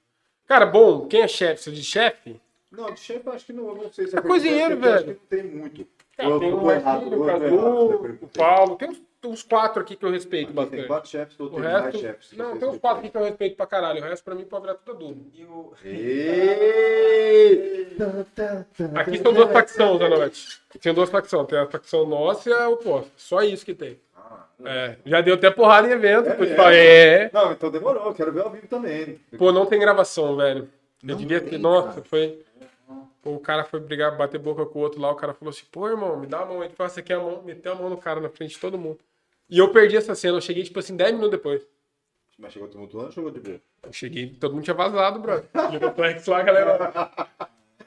Cara, 0.46 0.66
bom, 0.66 1.06
quem 1.06 1.22
é 1.22 1.28
chefe? 1.28 1.62
Você 1.62 1.70
diz 1.72 1.84
chefe? 1.84 2.40
Não, 2.70 2.92
de 2.92 3.00
chefe 3.00 3.26
eu 3.26 3.32
acho 3.32 3.46
que 3.46 3.52
não, 3.52 3.68
eu 3.68 3.74
não 3.76 3.92
sei 3.92 4.06
se 4.08 4.18
É 4.18 4.20
cozinheiro, 4.20 4.76
porque 4.76 4.88
eu 4.88 4.94
acho 4.94 5.04
velho. 5.06 5.20
que 5.28 5.36
não 5.36 5.42
tem 5.42 5.50
muito. 5.50 5.86
Cara, 6.16 6.28
Eu 6.30 6.40
tem 6.40 6.52
o 6.52 6.70
eu 6.70 7.20
o 7.22 7.26
Cadu, 7.26 8.24
o 8.24 8.28
Paulo. 8.28 8.76
Tem 8.76 8.90
uns, 8.90 9.00
uns 9.24 9.42
quatro 9.42 9.82
aqui 9.82 9.96
que 9.96 10.04
eu 10.04 10.10
respeito 10.10 10.46
Aqui 10.48 10.54
tem 10.54 10.64
bastante. 10.64 10.86
quatro 10.86 11.10
chefes, 11.10 11.36
tô 11.36 11.44
O 11.46 11.50
tendo 11.50 11.62
mais 11.64 11.84
resto. 11.86 12.00
chefes. 12.00 12.32
Não, 12.32 12.58
tem 12.58 12.68
uns 12.68 12.78
quatro 12.78 13.00
aqui 13.00 13.10
que 13.10 13.16
eu 13.16 13.24
respeito 13.24 13.56
pra 13.56 13.66
caralho. 13.66 14.00
O 14.00 14.04
resto 14.04 14.24
pra 14.24 14.34
mim 14.34 14.44
pode 14.44 14.62
virar 14.62 14.74
tudo 14.76 14.92
adulto. 14.92 15.26
E 15.34 15.44
o... 15.44 15.72
Ei! 15.84 17.96
Aqui 18.94 19.18
são 19.18 19.32
duas 19.32 19.50
facções 19.52 19.98
da 19.98 20.08
noite. 20.08 20.60
Tem 20.80 20.94
duas 20.94 21.10
facções. 21.10 21.46
Tem 21.48 21.58
a 21.58 21.66
facção 21.66 22.06
nossa 22.06 22.48
e 22.48 22.52
a 22.52 22.68
oposta. 22.68 23.10
Só 23.16 23.42
isso 23.42 23.64
que 23.64 23.74
tem. 23.74 23.98
Ah, 24.16 24.44
É, 24.64 24.96
já 25.04 25.20
deu 25.20 25.34
até 25.34 25.50
porrada 25.50 25.88
em 25.88 25.92
evento. 25.92 26.28
É 26.28 26.36
mesmo? 26.36 26.62
é. 26.62 27.30
Não, 27.32 27.52
então 27.52 27.70
demorou, 27.70 28.12
quero 28.14 28.32
ver 28.32 28.42
ao 28.42 28.50
vivo 28.50 28.66
também. 28.68 29.18
Pô, 29.36 29.50
não 29.52 29.66
tem 29.66 29.80
gravação, 29.80 30.36
velho. 30.36 30.68
Eu 31.02 31.08
Não 31.08 31.16
devia 31.16 31.40
ter. 31.40 31.50
tem, 31.50 31.58
Nossa, 31.58 31.88
cara. 31.88 32.02
foi. 32.04 32.44
Pô, 33.22 33.32
o 33.32 33.40
cara 33.40 33.64
foi 33.64 33.80
brigar, 33.80 34.16
bater 34.16 34.38
boca 34.38 34.64
com 34.64 34.78
o 34.78 34.82
outro 34.82 35.00
lá. 35.00 35.10
O 35.10 35.16
cara 35.16 35.34
falou 35.34 35.50
assim: 35.50 35.64
pô, 35.72 35.88
irmão, 35.88 36.16
me 36.18 36.26
dá 36.26 36.40
a 36.40 36.46
mão 36.46 36.60
aí. 36.60 36.68
Tipo, 36.68 36.88
você 36.88 37.02
quer 37.02 37.14
a 37.14 37.18
mão? 37.20 37.42
Meteu 37.44 37.72
a 37.72 37.74
mão 37.74 37.90
no 37.90 37.96
cara 37.96 38.20
na 38.20 38.28
frente 38.28 38.54
de 38.54 38.60
todo 38.60 38.78
mundo. 38.78 38.98
E 39.48 39.58
eu 39.58 39.72
perdi 39.72 39.96
essa 39.96 40.14
cena. 40.14 40.36
Eu 40.36 40.40
cheguei, 40.40 40.62
tipo 40.64 40.78
assim, 40.78 40.96
10 40.96 41.12
minutos 41.12 41.32
depois. 41.32 41.66
Mas 42.38 42.52
chegou 42.52 42.68
tumultuando 42.68 43.06
ou 43.06 43.12
chegou 43.12 43.30
de 43.30 43.40
boa? 43.40 43.60
Eu 43.82 43.92
cheguei, 43.92 44.30
todo 44.34 44.54
mundo 44.54 44.64
tinha 44.64 44.74
vazado, 44.74 45.18
brother. 45.18 45.48
Jogou 45.72 45.92
flex 45.94 46.26
lá, 46.26 46.42
galera. 46.42 47.10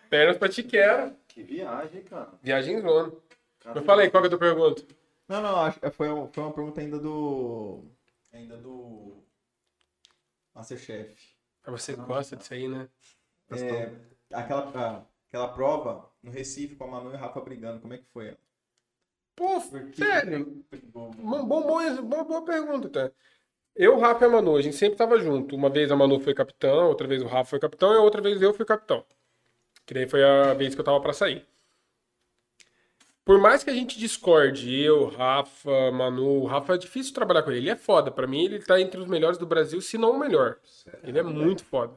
Pernas 0.09 0.38
pra 0.38 0.49
tiquera. 0.49 1.16
Que 1.28 1.41
viagem, 1.43 2.01
cara. 2.03 2.30
Viagem 2.43 2.82
zona. 2.82 3.14
Eu 3.76 3.84
falei, 3.84 4.09
qual 4.09 4.22
que 4.22 4.26
é 4.26 4.28
a 4.28 4.38
tua 4.38 4.39
pergunta? 4.39 4.84
Não, 5.28 5.41
não, 5.41 5.55
acho, 5.62 5.80
foi, 5.91 6.09
um- 6.09 6.28
foi 6.34 6.43
uma 6.43 6.51
pergunta 6.51 6.82
ainda 6.82 6.99
do 6.99 7.84
Ainda 8.34 8.57
do... 8.57 9.14
Masterchef. 10.53 11.16
Ah, 11.64 11.72
Você 11.72 11.93
gosta 11.95 12.36
disso 12.36 12.53
aí, 12.53 12.68
né? 12.68 12.89
É, 13.51 13.91
aquela, 14.34 14.72
ah, 14.76 15.01
aquela 15.28 15.47
prova 15.49 16.09
no 16.24 16.32
Recife 16.32 16.76
com 16.76 16.84
a 16.86 16.88
Manu 16.88 17.12
e 17.12 17.14
o 17.14 17.18
Rafa 17.18 17.39
brigando, 17.41 17.80
como 17.80 17.93
é 17.93 17.97
que 17.97 18.05
foi? 18.12 18.36
Pô, 19.36 19.59
sério. 19.93 20.63
Bom, 20.93 21.11
bom, 21.11 21.45
bom, 22.03 22.23
boa, 22.25 22.45
pergunta, 22.45 22.89
tá? 22.89 23.11
Eu, 23.75 23.99
Rafa 23.99 24.25
e 24.25 24.27
a 24.27 24.32
Manu, 24.32 24.57
a 24.57 24.61
gente 24.61 24.75
sempre 24.77 24.97
tava 24.97 25.19
junto. 25.19 25.55
Uma 25.55 25.69
vez 25.69 25.91
a 25.91 25.97
Manu 25.97 26.19
foi 26.19 26.34
capitão, 26.36 26.88
outra 26.89 27.07
vez 27.07 27.21
o 27.23 27.27
Rafa 27.27 27.51
foi 27.51 27.59
capitão 27.59 27.93
e 27.93 27.97
outra 27.97 28.21
vez 28.21 28.41
eu 28.41 28.53
fui 28.53 28.65
capitão. 28.65 29.05
Que 29.86 29.93
daí 29.95 30.09
foi 30.09 30.23
a 30.23 30.53
vez 30.55 30.75
que 30.75 30.82
eu 30.82 30.86
tava 30.86 31.01
pra 31.01 31.13
sair. 31.13 31.47
Por 33.23 33.39
mais 33.39 33.63
que 33.63 33.69
a 33.69 33.73
gente 33.73 33.99
discorde, 33.99 34.73
eu, 34.82 35.05
Rafa, 35.07 35.91
Manu, 35.91 36.41
o 36.41 36.45
Rafa 36.45 36.73
é 36.75 36.77
difícil 36.77 37.13
trabalhar 37.13 37.43
com 37.43 37.51
ele. 37.51 37.59
Ele 37.59 37.69
é 37.69 37.75
foda. 37.75 38.09
Pra 38.11 38.25
mim, 38.27 38.43
ele 38.45 38.59
tá 38.59 38.79
entre 38.82 38.99
os 38.99 39.07
melhores 39.07 39.38
do 39.38 39.45
Brasil, 39.45 39.79
se 39.79 39.97
não 39.97 40.11
o 40.11 40.19
melhor. 40.19 40.57
Ele 41.03 41.19
é 41.19 41.23
muito 41.23 41.63
foda. 41.63 41.93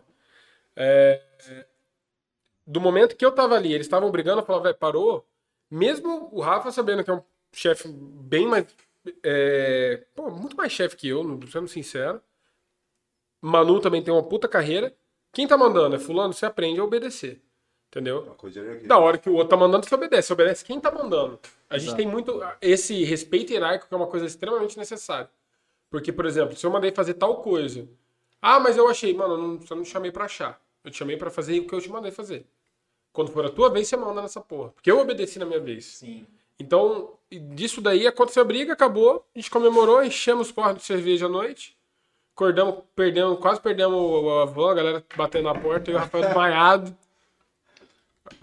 É, 0.77 1.23
Do 2.67 2.81
momento 2.81 3.17
que 3.17 3.25
eu 3.25 3.33
tava 3.33 3.55
ali, 3.57 3.73
eles 3.73 3.87
estavam 3.87 4.11
brigando, 4.11 4.41
eu 4.41 4.47
falava, 4.47 4.65
velho, 4.65 4.77
parou. 4.77 5.27
Mesmo 5.75 6.29
o 6.33 6.41
Rafa 6.41 6.71
sabendo 6.71 7.03
que 7.03 7.11
é 7.11 7.15
um 7.15 7.23
chefe 7.53 7.89
bem 7.89 8.47
mais. 8.47 8.65
é, 9.25 10.05
pô, 10.15 10.31
muito 10.31 10.57
mais 10.57 10.71
chefe 10.73 10.97
que 10.97 11.09
eu, 11.09 11.25
não- 11.25 11.41
sendo 11.49 11.67
sincero. 11.69 12.21
Manu 13.43 13.81
também 13.81 14.03
tem 14.03 14.15
uma 14.15 14.23
puta 14.23 14.49
carreira. 14.49 14.95
Quem 15.33 15.47
tá 15.49 15.57
mandando 15.59 15.97
é 15.97 15.99
fulano, 15.99 16.33
você 16.33 16.47
aprende 16.47 16.79
a 16.81 16.85
obedecer. 16.85 17.43
Entendeu? 17.89 18.23
Uma 18.23 18.35
coisa 18.35 18.61
era 18.61 18.73
aqui. 18.75 18.87
Da 18.87 18.99
hora 18.99 19.19
que 19.19 19.29
o 19.29 19.35
outro 19.35 19.49
tá 19.49 19.57
mandando, 19.57 19.85
você 19.87 19.95
obedece. 19.95 20.29
Você 20.29 20.33
obedece 20.33 20.65
quem 20.65 20.81
tá 20.81 20.91
mandando. 20.91 21.39
A 21.69 21.77
gente 21.77 21.89
Exato. 21.89 21.97
tem 21.97 22.07
muito. 22.07 22.41
Esse 22.61 23.05
respeito 23.05 23.53
hierárquico 23.53 23.93
é 23.93 23.97
uma 23.97 24.07
coisa 24.07 24.27
extremamente 24.27 24.79
necessária. 24.79 25.29
Porque, 25.91 26.13
por 26.13 26.25
exemplo, 26.25 26.57
se 26.57 26.65
eu 26.65 26.71
mandei 26.71 26.91
fazer 26.93 27.15
tal 27.15 27.43
coisa. 27.43 27.87
Ah, 28.41 28.59
mas 28.61 28.77
eu 28.77 28.89
achei. 28.89 29.13
Mano, 29.13 29.35
eu 29.35 29.39
não, 29.39 29.61
eu 29.71 29.77
não 29.77 29.83
te 29.83 29.91
chamei 29.91 30.11
pra 30.11 30.25
achar. 30.25 30.61
Eu 30.85 30.91
te 30.91 30.97
chamei 30.99 31.17
pra 31.17 31.31
fazer 31.31 31.59
o 31.61 31.67
que 31.67 31.75
eu 31.75 31.81
te 31.81 31.91
mandei 31.91 32.11
fazer. 32.11 32.47
Quando 33.15 33.31
for 33.31 33.47
a 33.47 33.49
tua 33.49 33.71
vez, 33.71 33.89
você 33.89 33.97
manda 33.97 34.21
nessa 34.21 34.41
porra. 34.43 34.71
Porque 34.71 34.91
eu 34.91 34.99
obedeci 34.99 35.39
na 35.39 35.47
minha 35.47 35.61
vez. 35.61 35.87
Sim. 35.87 36.27
Então, 36.59 37.13
disso 37.31 37.81
daí 37.81 38.07
aconteceu 38.07 38.43
a 38.43 38.45
briga, 38.45 38.73
acabou. 38.75 39.25
A 39.35 39.39
gente 39.39 39.51
comemorou, 39.51 40.05
enchemos 40.05 40.49
os 40.49 40.53
cornos 40.53 40.79
de 40.79 40.83
cerveja 40.85 41.27
à 41.27 41.29
noite. 41.29 41.77
Acordamos, 42.35 42.83
perdemos, 42.95 43.39
quase 43.39 43.61
perdemos 43.61 43.97
o- 43.97 44.41
a 44.41 44.45
van, 44.45 44.73
a 44.73 44.75
galera 44.75 45.05
batendo 45.17 45.45
na 45.45 45.55
porta 45.55 45.91
e 45.91 45.95
o 45.95 45.99
Rafael 45.99 46.25
desmaiado. 46.25 46.97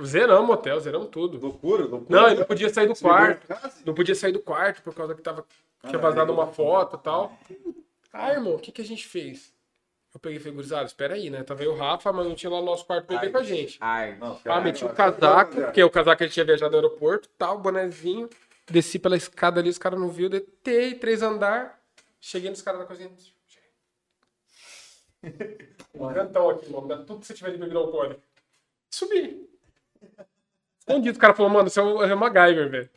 Zeramos 0.03 0.49
o 0.49 0.53
hotel, 0.53 0.79
zeramos 0.79 1.09
tudo. 1.09 1.37
Loucura, 1.39 1.85
loucura. 1.85 2.21
Não, 2.21 2.27
ele 2.29 2.39
não 2.39 2.45
podia 2.45 2.69
sair 2.73 2.87
do 2.87 2.95
quarto. 2.95 3.47
Não 3.85 3.93
podia 3.93 4.15
sair 4.15 4.31
do 4.31 4.39
quarto 4.39 4.81
por 4.83 4.93
causa 4.93 5.13
que 5.15 5.21
tava, 5.21 5.45
tinha 5.87 5.97
vazado 5.99 6.31
uma 6.31 6.47
foto 6.47 6.95
e 6.95 6.99
tal. 6.99 7.37
Ah, 8.13 8.31
irmão, 8.31 8.55
o 8.55 8.59
que, 8.59 8.71
que 8.71 8.81
a 8.81 8.85
gente 8.85 9.05
fez? 9.07 9.53
Eu 10.13 10.19
peguei 10.19 10.37
e 10.37 10.39
falei, 10.41 10.55
gurizada, 10.55 10.85
espera 10.85 11.13
aí, 11.13 11.29
né? 11.29 11.41
Tava 11.43 11.61
aí 11.61 11.67
o 11.67 11.75
Rafa, 11.75 12.11
mas 12.11 12.27
não 12.27 12.35
tinha 12.35 12.49
lá 12.49 12.59
no 12.59 12.65
nosso 12.65 12.85
quarto 12.85 13.05
pra 13.05 13.15
ele 13.15 13.25
ver 13.27 13.31
com 13.31 13.37
a 13.37 13.43
gente. 13.43 13.79
Não, 13.79 13.87
Ah, 14.33 14.39
cara, 14.43 14.61
meti 14.61 14.83
o 14.83 14.87
não, 14.89 14.95
casaco, 14.95 15.55
porque 15.55 15.83
o 15.83 15.89
casaco 15.89 16.23
ele 16.23 16.31
tinha 16.31 16.45
viajado 16.45 16.71
no 16.71 16.77
aeroporto, 16.77 17.29
tal, 17.37 17.57
bonezinho. 17.57 18.29
Desci 18.69 18.99
pela 18.99 19.15
escada 19.15 19.59
ali, 19.61 19.69
os 19.69 19.77
caras 19.77 19.99
não 19.99 20.09
viu, 20.09 20.29
detei, 20.29 20.95
três 20.95 21.21
andar. 21.21 21.79
Cheguei 22.19 22.49
nos 22.49 22.61
caras 22.61 22.81
da 22.81 22.85
cozinha. 22.85 23.09
Um 25.93 26.13
cantão 26.13 26.49
aqui, 26.49 26.69
mano. 26.71 26.87
Dá 26.87 26.97
tudo 26.97 27.19
que 27.19 27.27
você 27.27 27.33
tiver 27.33 27.51
de 27.51 27.57
bebida 27.57 27.77
alcoólica. 27.77 28.19
Subi. 28.89 29.47
Escondido. 30.79 31.17
O 31.17 31.19
cara 31.21 31.33
falou, 31.33 31.51
mano, 31.51 31.69
você 31.69 31.79
é 31.79 31.83
o 31.83 32.03
é 32.03 32.13
o 32.13 32.17
MacGyver, 32.17 32.69
velho. 32.69 32.89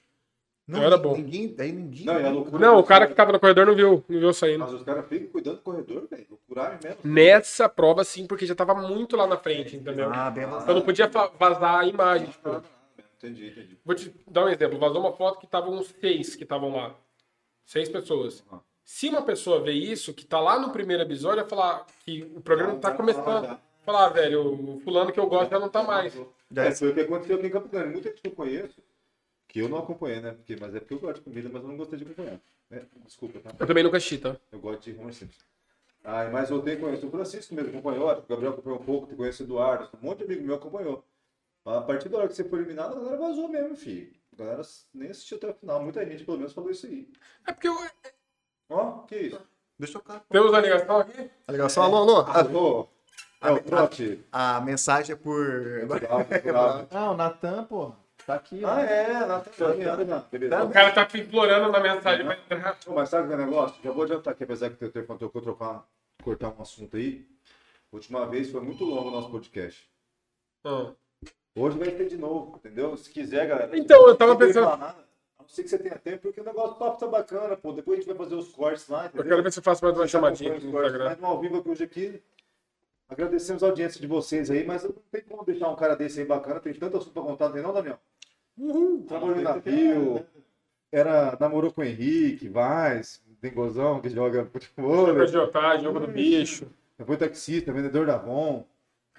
Não, 0.66 0.82
era 0.82 0.96
bom. 0.96 1.14
Ninguém, 1.14 1.54
aí 1.58 1.72
ninguém. 1.72 2.06
Não, 2.06 2.32
loucura 2.32 2.58
Não, 2.58 2.78
o 2.78 2.82
cara 2.82 3.06
que 3.06 3.14
tava 3.14 3.32
no 3.32 3.38
corredor 3.40 3.66
não 3.66 3.74
viu, 3.74 4.02
não 4.08 4.18
viu 4.20 4.32
saindo. 4.32 4.60
Mas 4.60 4.72
os 4.72 4.82
caras 4.82 5.06
ficam 5.06 5.28
cuidando 5.28 5.56
do 5.56 5.62
corredor, 5.62 6.06
velho. 6.10 6.26
Loucuragem 6.30 6.78
mesmo. 6.82 6.98
Nessa 7.04 7.68
prova, 7.68 8.02
sim, 8.02 8.26
porque 8.26 8.46
já 8.46 8.54
tava 8.54 8.74
muito 8.74 9.14
lá 9.16 9.26
na 9.26 9.36
frente, 9.36 9.76
entendeu? 9.76 10.10
Ah, 10.12 10.30
bem 10.30 10.44
Eu 10.44 10.74
não 10.74 10.80
podia 10.80 11.10
vazar 11.38 11.80
a 11.80 11.86
imagem, 11.86 12.28
tipo. 12.28 12.62
Entendi, 13.18 13.48
entendi. 13.48 13.78
Vou 13.84 13.94
te 13.94 14.14
dar 14.30 14.44
um 14.44 14.48
exemplo. 14.48 14.78
Vazou 14.78 15.00
uma 15.00 15.12
foto 15.12 15.38
que 15.38 15.46
estavam 15.46 15.74
uns 15.74 15.94
seis 16.00 16.34
que 16.34 16.44
estavam 16.44 16.74
lá. 16.74 16.94
Seis 17.64 17.88
pessoas. 17.88 18.44
Uhum. 18.50 18.60
Se 18.84 19.08
uma 19.08 19.22
pessoa 19.22 19.62
vê 19.62 19.72
isso, 19.72 20.12
que 20.12 20.26
tá 20.26 20.38
lá 20.38 20.58
no 20.58 20.70
primeiro 20.70 21.02
episódio, 21.02 21.40
vai 21.40 21.48
falar 21.48 21.86
que 22.04 22.22
o 22.36 22.40
programa 22.40 22.74
Não, 22.74 22.80
tá 22.80 22.88
vai 22.88 22.96
começando. 22.98 23.58
falar 23.82 24.06
ah, 24.06 24.08
velho, 24.08 24.74
o 24.76 24.80
fulano 24.80 25.12
que 25.12 25.20
eu 25.20 25.26
gosto 25.26 25.50
já 25.50 25.58
não 25.58 25.68
tá 25.68 25.82
mais. 25.82 26.12
Já 26.50 26.64
É, 26.64 26.70
foi 26.70 26.90
o 26.90 26.94
que 26.94 27.00
aconteceu 27.00 27.36
aqui 27.36 27.46
em 27.46 27.50
Campo 27.50 27.68
Grande. 27.68 27.92
Muita 27.92 28.08
gente 28.10 28.20
que 28.20 28.28
eu 28.28 28.32
conheço, 28.32 28.82
que 29.54 29.60
eu 29.60 29.68
não 29.68 29.78
acompanhei, 29.78 30.20
né? 30.20 30.32
Porque, 30.32 30.56
mas 30.56 30.74
é 30.74 30.80
porque 30.80 30.94
eu 30.94 30.98
gosto 30.98 31.18
de 31.18 31.20
comida, 31.20 31.48
mas 31.48 31.62
eu 31.62 31.68
não 31.68 31.76
gostei 31.76 31.96
de 31.96 32.04
acompanhar. 32.04 32.40
né? 32.68 32.82
Desculpa, 33.04 33.38
tá? 33.38 33.50
Eu 33.56 33.66
também 33.68 33.84
nunca 33.84 33.98
assisti, 33.98 34.18
tá? 34.18 34.36
Eu 34.50 34.58
gosto 34.58 34.82
de 34.82 34.98
Homer 34.98 35.14
Simpson. 35.14 35.44
Ah, 36.02 36.28
mas 36.28 36.50
eu 36.50 36.60
tenho 36.60 36.80
conhecido 36.80 37.06
o 37.06 37.10
Francisco 37.12 37.54
mesmo, 37.54 37.70
acompanhou, 37.70 38.10
acho 38.10 38.22
que 38.22 38.26
o 38.26 38.30
Gabriel 38.30 38.52
acompanhou 38.52 38.80
um 38.80 38.84
pouco, 38.84 39.06
te 39.06 39.14
conheço 39.14 39.44
o 39.44 39.46
Eduardo, 39.46 39.88
um 40.02 40.06
monte 40.06 40.18
de 40.18 40.24
amigo 40.24 40.42
meu 40.44 40.56
acompanhou. 40.56 41.04
A 41.64 41.80
partir 41.82 42.08
da 42.08 42.18
hora 42.18 42.26
que 42.26 42.34
você 42.34 42.42
foi 42.42 42.58
eliminado, 42.58 42.96
a 42.96 42.98
galera 42.98 43.16
vazou 43.16 43.46
mesmo, 43.48 43.76
filho. 43.76 44.12
A 44.32 44.36
galera 44.36 44.62
nem 44.92 45.10
assistiu 45.10 45.36
até 45.36 45.48
o 45.50 45.54
final. 45.54 45.80
Muita 45.80 46.04
gente, 46.04 46.24
pelo 46.24 46.36
menos, 46.36 46.52
falou 46.52 46.72
isso 46.72 46.86
aí. 46.86 47.08
É 47.46 47.52
porque 47.52 47.68
eu... 47.68 47.76
Ó, 48.70 49.02
que 49.04 49.16
isso? 49.16 49.40
Deixa 49.78 49.98
eu 49.98 50.02
tocar. 50.02 50.20
temos 50.28 50.52
a 50.52 50.60
ligação 50.60 50.98
aqui. 50.98 51.30
A 51.46 51.52
ligação, 51.52 51.84
alô, 51.84 51.96
alô. 51.98 52.20
A, 52.22 52.40
Alô? 52.40 52.88
É 53.40 53.52
o 53.52 53.62
trote? 53.62 54.24
a 54.32 54.60
mensagem 54.60 55.12
é 55.12 55.16
por. 55.16 55.86
Bravo, 55.86 56.24
bravo. 56.42 56.88
Ah, 56.90 57.10
o 57.12 57.16
Natan, 57.16 57.64
pô, 57.64 57.92
tá 58.26 58.34
aqui, 58.34 58.64
ó. 58.64 58.68
Ah, 58.68 58.80
é, 58.82 59.18
lá 59.24 59.40
tá 59.40 59.68
ligado, 59.68 60.28
Beleza. 60.30 60.64
O 60.64 60.70
cara 60.70 60.92
tá 60.92 61.18
implorando 61.18 61.70
na 61.70 61.80
mensagem 61.80 62.24
pra 62.26 62.34
entrar. 62.36 62.78
Ô, 62.86 62.92
Mas 62.94 63.08
sabe 63.08 63.24
o 63.24 63.26
que 63.28 63.32
é 63.32 63.36
o 63.36 63.46
negócio? 63.46 63.82
Já 63.82 63.90
vou 63.90 64.04
adiantar 64.04 64.32
aqui, 64.32 64.44
apesar 64.44 64.70
que 64.70 64.84
eu 64.84 64.90
tenho 64.90 65.06
que 65.06 65.40
trocar, 65.40 65.86
cortar 66.22 66.48
um 66.56 66.62
assunto 66.62 66.96
aí. 66.96 67.26
Última 67.92 68.26
vez 68.26 68.50
foi 68.50 68.60
muito 68.60 68.84
longo 68.84 69.08
o 69.08 69.12
nosso 69.12 69.30
podcast. 69.30 69.88
Ah. 70.64 70.92
Hoje 71.56 71.78
vai 71.78 71.90
ter 71.92 72.08
de 72.08 72.16
novo, 72.16 72.56
entendeu? 72.56 72.96
Se 72.96 73.08
quiser, 73.10 73.46
galera. 73.46 73.78
Então, 73.78 74.08
eu 74.08 74.16
tava 74.16 74.34
pensando- 74.36 74.64
falar 74.64 74.76
nada, 74.76 75.04
A 75.38 75.42
não 75.42 75.48
ser 75.48 75.62
que 75.62 75.68
você 75.68 75.78
tenha 75.78 75.96
tempo, 75.98 76.22
porque 76.22 76.40
o 76.40 76.44
negócio 76.44 76.70
do 76.72 76.78
papo 76.78 76.98
tá 76.98 77.06
bacana, 77.06 77.56
pô. 77.56 77.72
Depois 77.72 77.98
a 77.98 78.00
gente 78.02 78.08
vai 78.08 78.16
fazer 78.16 78.34
os 78.34 78.48
cortes 78.48 78.88
lá, 78.88 79.06
entendeu? 79.06 79.24
Eu 79.24 79.28
quero 79.28 79.42
ver 79.42 79.52
se 79.52 79.58
eu 79.60 79.62
faço 79.62 79.84
mais 79.84 79.96
uma 79.96 80.08
chamadinha 80.08 80.54
aqui 80.54 80.66
no 80.66 80.70
Instagram. 80.80 81.04
Mais 81.04 81.20
um 81.20 81.26
ao 81.26 81.40
vivo 81.40 81.58
aqui 81.58 81.68
hoje 81.70 81.84
aqui. 81.84 82.22
Agradecemos 83.08 83.62
a 83.62 83.66
audiência 83.66 84.00
de 84.00 84.06
vocês 84.06 84.50
aí, 84.50 84.64
mas 84.66 84.82
não 84.82 84.92
tem 85.12 85.20
como 85.20 85.44
deixar 85.44 85.68
um 85.68 85.76
cara 85.76 85.94
desse 85.94 86.18
aí 86.20 86.26
bacana. 86.26 86.58
Tem 86.58 86.72
tanto 86.74 86.96
assunto 86.96 87.12
pra 87.12 87.22
contar, 87.22 87.46
não 87.46 87.52
tem 87.52 87.62
não, 87.62 87.72
Daniel? 87.72 88.00
Trabalhou 89.08 89.36
em 89.38 89.42
navio, 89.42 90.26
era, 90.92 91.36
namorou 91.40 91.72
com 91.72 91.80
o 91.80 91.84
Henrique, 91.84 92.48
Vaz, 92.48 93.20
tem 93.40 93.52
gozão 93.52 94.00
que 94.00 94.08
joga 94.08 94.46
futebol, 94.46 95.06
Jogo 95.08 95.26
de 95.26 95.36
otário, 95.38 95.82
jogo 95.82 96.00
do 96.00 96.06
bicho. 96.08 96.70
foi 97.04 97.16
taxista, 97.16 97.72
vendedor 97.72 98.06
da 98.06 98.14
Avon. 98.14 98.64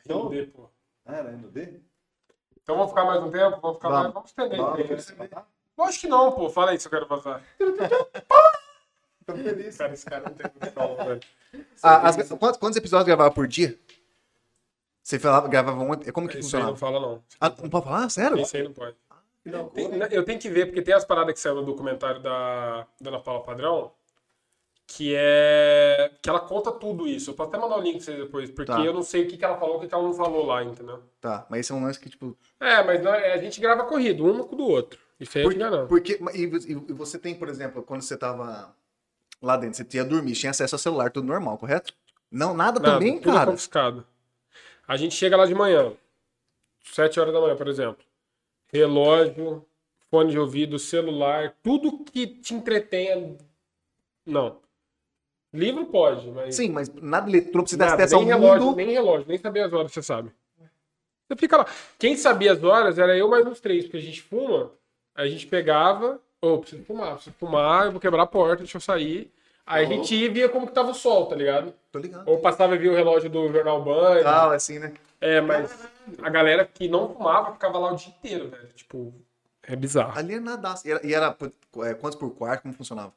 Então, 0.04 0.28
Entender, 0.28 0.52
pô. 0.52 0.70
ah, 1.06 1.16
era 1.16 1.32
ND? 1.34 1.82
Então 2.64 2.76
vamos 2.78 2.92
ficar 2.92 3.04
mais 3.06 3.22
um 3.22 3.30
tempo? 3.30 3.60
Vamos 3.62 3.78
ficar 3.78 3.90
Vamos. 3.90 4.04
mais. 4.04 4.14
Vamos 4.14 4.30
estender. 4.30 4.58
Vamos, 4.58 5.10
então, 5.12 5.40
né? 5.42 5.46
Lógico 5.78 6.02
que 6.02 6.08
não, 6.08 6.32
pô. 6.32 6.50
Fala 6.50 6.72
aí 6.72 6.80
se 6.80 6.88
eu 6.88 6.92
quero 6.92 7.06
vazar. 7.08 7.42
feliz. 9.26 9.78
Cara, 9.78 9.94
esse 9.94 10.06
cara 10.06 10.24
não 10.30 10.34
tem 10.36 10.50
noção, 10.62 10.96
velho. 11.06 11.20
Ah, 11.84 12.08
as- 12.08 12.16
quantos, 12.30 12.58
quantos 12.58 12.78
episódios 12.78 13.06
gravava 13.08 13.32
por 13.32 13.48
dia? 13.48 13.78
Você 15.04 15.20
falava, 15.20 15.48
gravava 15.48 15.80
um. 15.84 15.96
Como 16.12 16.28
que 16.28 16.40
Isso 16.40 16.56
aí 16.56 16.64
não 16.64 16.70
funcionava? 16.70 16.76
fala, 16.78 17.00
não. 17.00 17.24
Ah, 17.40 17.50
não 17.62 17.70
pode 17.70 17.86
falar? 17.86 18.10
Sério? 18.10 18.40
Isso 18.40 18.56
aí 18.58 18.64
não 18.64 18.74
pode. 18.74 18.96
Tem- 19.74 19.90
eu 20.12 20.24
tenho 20.26 20.40
que 20.40 20.50
ver, 20.50 20.66
porque 20.66 20.82
tem 20.82 20.94
as 20.94 21.06
paradas 21.06 21.34
que 21.34 21.40
saiu 21.40 21.56
no 21.56 21.64
documentário 21.66 22.20
da 22.22 22.88
Dona 23.00 23.20
Paula 23.20 23.44
Padrão, 23.44 23.92
que 24.88 25.14
é. 25.16 26.12
que 26.22 26.30
ela 26.30 26.40
conta 26.40 26.72
tudo 26.72 27.08
isso. 27.08 27.30
Eu 27.30 27.34
posso 27.36 27.50
até 27.50 27.58
mandar 27.60 27.78
o 27.78 27.82
link 27.82 27.96
pra 27.98 28.04
vocês 28.06 28.18
depois, 28.18 28.50
porque 28.52 28.72
Tá. 28.72 28.84
eu 28.84 28.94
não 28.94 29.04
sei 29.04 29.24
o 29.24 29.28
que, 29.28 29.38
que 29.38 29.46
ela 29.46 29.58
falou, 29.58 29.78
o 29.78 29.80
que, 29.80 29.88
que 29.88 29.94
ela 29.94 30.04
não 30.04 30.14
falou 30.14 30.46
lá, 30.46 30.64
entendeu? 30.64 31.04
Tá, 31.22 31.46
mas 31.50 31.62
esse 31.62 31.72
é 31.72 31.76
um 31.76 31.84
lance 31.84 32.00
que, 32.00 32.10
tipo. 32.10 32.38
É, 32.60 32.84
mas 32.84 33.02
não 33.04 33.14
é- 33.14 33.34
a 33.34 33.38
gente 33.38 33.60
grava 33.60 33.84
corrido, 33.86 34.26
um 34.26 34.44
com 34.44 34.56
do 34.56 34.68
outro. 34.68 35.00
Isso 35.20 35.38
aí 35.38 35.44
eu 35.44 35.50
Por, 35.50 35.54
te 35.54 35.60
garanto. 35.60 35.88
porque, 35.88 36.20
e, 36.34 36.42
e 36.44 36.94
você 36.94 37.18
tem, 37.18 37.34
por 37.36 37.48
exemplo, 37.48 37.82
quando 37.84 38.02
você 38.02 38.18
tava 38.18 38.76
lá 39.42 39.58
dentro, 39.58 39.78
você 39.78 39.98
ia 39.98 40.04
dormir, 40.06 40.34
tinha 40.34 40.50
acesso 40.52 40.76
ao 40.76 40.80
celular, 40.80 41.10
tudo 41.12 41.26
normal, 41.28 41.58
correto? 41.58 41.94
Não, 42.32 42.54
nada, 42.54 42.80
Nada, 42.80 42.94
também, 42.94 43.20
tudo 43.20 43.34
cara. 43.34 43.50
confiscado. 43.52 44.06
A 44.88 44.98
gente 44.98 45.16
chega 45.16 45.38
lá 45.38 45.46
de 45.46 45.56
manhã, 45.56 45.94
7 46.84 47.20
horas 47.20 47.34
da 47.34 47.40
manhã, 47.42 47.56
por 47.56 47.68
exemplo. 47.68 48.05
Relógio, 48.76 49.66
fone 50.10 50.32
de 50.32 50.40
ouvido, 50.40 50.78
celular, 50.80 51.56
tudo 51.64 52.04
que 52.04 52.28
te 52.28 52.54
entretenha. 52.54 53.36
Não. 54.26 54.58
Livro 55.54 55.86
pode, 55.86 56.30
mas. 56.32 56.56
Sim, 56.56 56.70
mas 56.70 56.94
nada 57.02 57.30
eletrônico, 57.30 57.70
você 57.70 57.78
dá 57.78 57.94
acesso 57.94 58.16
ao 58.16 58.22
nem 58.22 58.30
relógio, 58.30 58.66
mundo. 58.66 58.76
nem 58.76 58.92
relógio, 58.92 59.26
nem 59.28 59.38
saber 59.38 59.62
as 59.62 59.74
horas, 59.74 59.92
você 59.92 60.02
sabe. 60.02 60.32
Você 61.28 61.36
fica 61.38 61.58
lá. 61.58 61.66
Quem 61.98 62.16
sabia 62.16 62.52
as 62.52 62.64
horas 62.64 63.00
era 63.00 63.18
eu 63.18 63.30
mais 63.30 63.46
uns 63.46 63.60
três, 63.60 63.86
porque 63.86 63.98
a 63.98 64.02
gente 64.02 64.22
fuma, 64.22 64.72
aí 65.16 65.28
a 65.28 65.32
gente 65.32 65.48
pegava, 65.48 66.20
ô, 66.42 66.60
preciso 66.60 66.84
fumar, 66.84 67.16
preciso 67.16 67.36
fumar, 67.40 67.86
eu 67.86 67.92
vou 67.94 68.02
quebrar 68.02 68.24
a 68.24 68.28
porta, 68.28 68.58
deixa 68.58 68.78
eu 68.78 68.82
sair. 68.82 69.32
Aí 69.66 69.86
a 69.86 69.88
gente 69.90 70.14
ia 70.14 70.26
e 70.26 70.30
via 70.30 70.48
como 70.48 70.68
que 70.68 70.74
tava 70.74 70.92
o 70.92 70.94
sol, 70.94 71.26
tá 71.26 71.36
ligado? 71.36 71.74
Tô 71.92 71.98
ligado. 71.98 72.28
Ou 72.28 72.38
passava 72.38 72.76
e 72.76 72.78
via 72.78 72.92
o 72.92 72.96
relógio 72.96 73.30
do 73.30 73.52
Jornal 73.52 73.82
Band. 73.84 74.22
Tal, 74.22 74.52
assim, 74.52 74.78
né? 74.78 74.94
É, 75.20 75.42
mas 75.42 75.90
a 76.22 76.30
galera 76.30 76.66
que 76.66 76.88
não 76.88 77.14
fumava 77.14 77.54
ficava 77.54 77.78
lá 77.78 77.92
o 77.94 77.96
dia 77.96 78.10
inteiro, 78.10 78.50
velho. 78.50 78.68
Tipo, 78.74 79.14
é 79.64 79.76
bizarro. 79.76 80.18
Ali 80.18 80.36
é 80.36 80.40
nada. 80.40 80.76
E 80.86 80.92
era, 80.92 81.06
e 81.08 81.14
era 81.14 81.38
é, 81.84 81.94
quantos 81.94 82.18
por 82.20 82.32
quarto? 82.36 82.64
Como 82.64 82.74
funcionava? 82.74 83.14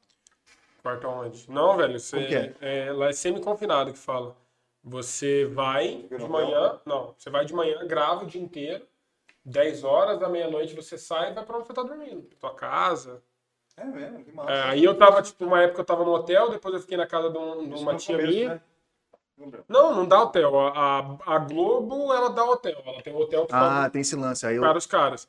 Quarto 0.82 1.06
aonde? 1.06 1.50
Não, 1.50 1.76
velho, 1.76 1.98
você, 1.98 2.26
que 2.26 2.34
é? 2.34 2.54
é, 2.60 2.92
lá 2.92 3.08
é 3.08 3.12
semi-confinado 3.12 3.92
que 3.92 3.98
fala. 3.98 4.36
Você 4.82 5.44
vai 5.46 6.06
de 6.08 6.28
manhã, 6.28 6.80
não, 6.86 7.14
você 7.18 7.28
vai 7.28 7.44
de 7.44 7.52
manhã, 7.52 7.84
grava 7.86 8.24
o 8.24 8.26
dia 8.26 8.40
inteiro, 8.40 8.86
10 9.44 9.84
horas 9.84 10.18
da 10.18 10.28
meia-noite 10.28 10.74
você 10.74 10.96
sai 10.96 11.30
e 11.30 11.34
vai 11.34 11.44
pra 11.44 11.58
onde 11.58 11.66
você 11.66 11.74
tá 11.74 11.82
dormindo, 11.82 12.22
pra 12.22 12.38
tua 12.38 12.54
casa. 12.54 13.22
É 13.76 13.84
mesmo, 13.84 14.24
que 14.24 14.32
massa. 14.32 14.50
É, 14.50 14.62
aí 14.70 14.84
eu 14.84 14.96
tava, 14.96 15.20
tipo, 15.20 15.44
uma 15.44 15.60
época 15.62 15.80
eu 15.80 15.84
tava 15.84 16.04
no 16.04 16.12
hotel, 16.12 16.50
depois 16.50 16.74
eu 16.74 16.80
fiquei 16.80 16.96
na 16.96 17.06
casa 17.06 17.28
de, 17.30 17.38
um- 17.38 17.68
de 17.68 17.74
uma 17.82 17.96
tia 17.96 18.16
começo, 18.16 18.32
minha. 18.36 18.48
né? 18.54 18.60
Não, 19.68 19.94
não 19.94 20.06
dá 20.06 20.22
hotel. 20.22 20.58
A, 20.58 20.68
a, 21.26 21.34
a 21.34 21.38
Globo, 21.38 22.12
ela 22.12 22.30
dá 22.30 22.44
hotel. 22.44 22.82
Ela 22.84 23.02
tem 23.02 23.12
um 23.12 23.18
hotel 23.18 23.46
que 23.46 23.52
fala 23.52 23.84
Ah, 23.84 23.90
tem 23.90 24.00
esse 24.02 24.16
lance. 24.16 24.46
Aí 24.46 24.56
eu. 24.56 24.62
para 24.62 24.78
os 24.78 24.86
caras. 24.86 25.28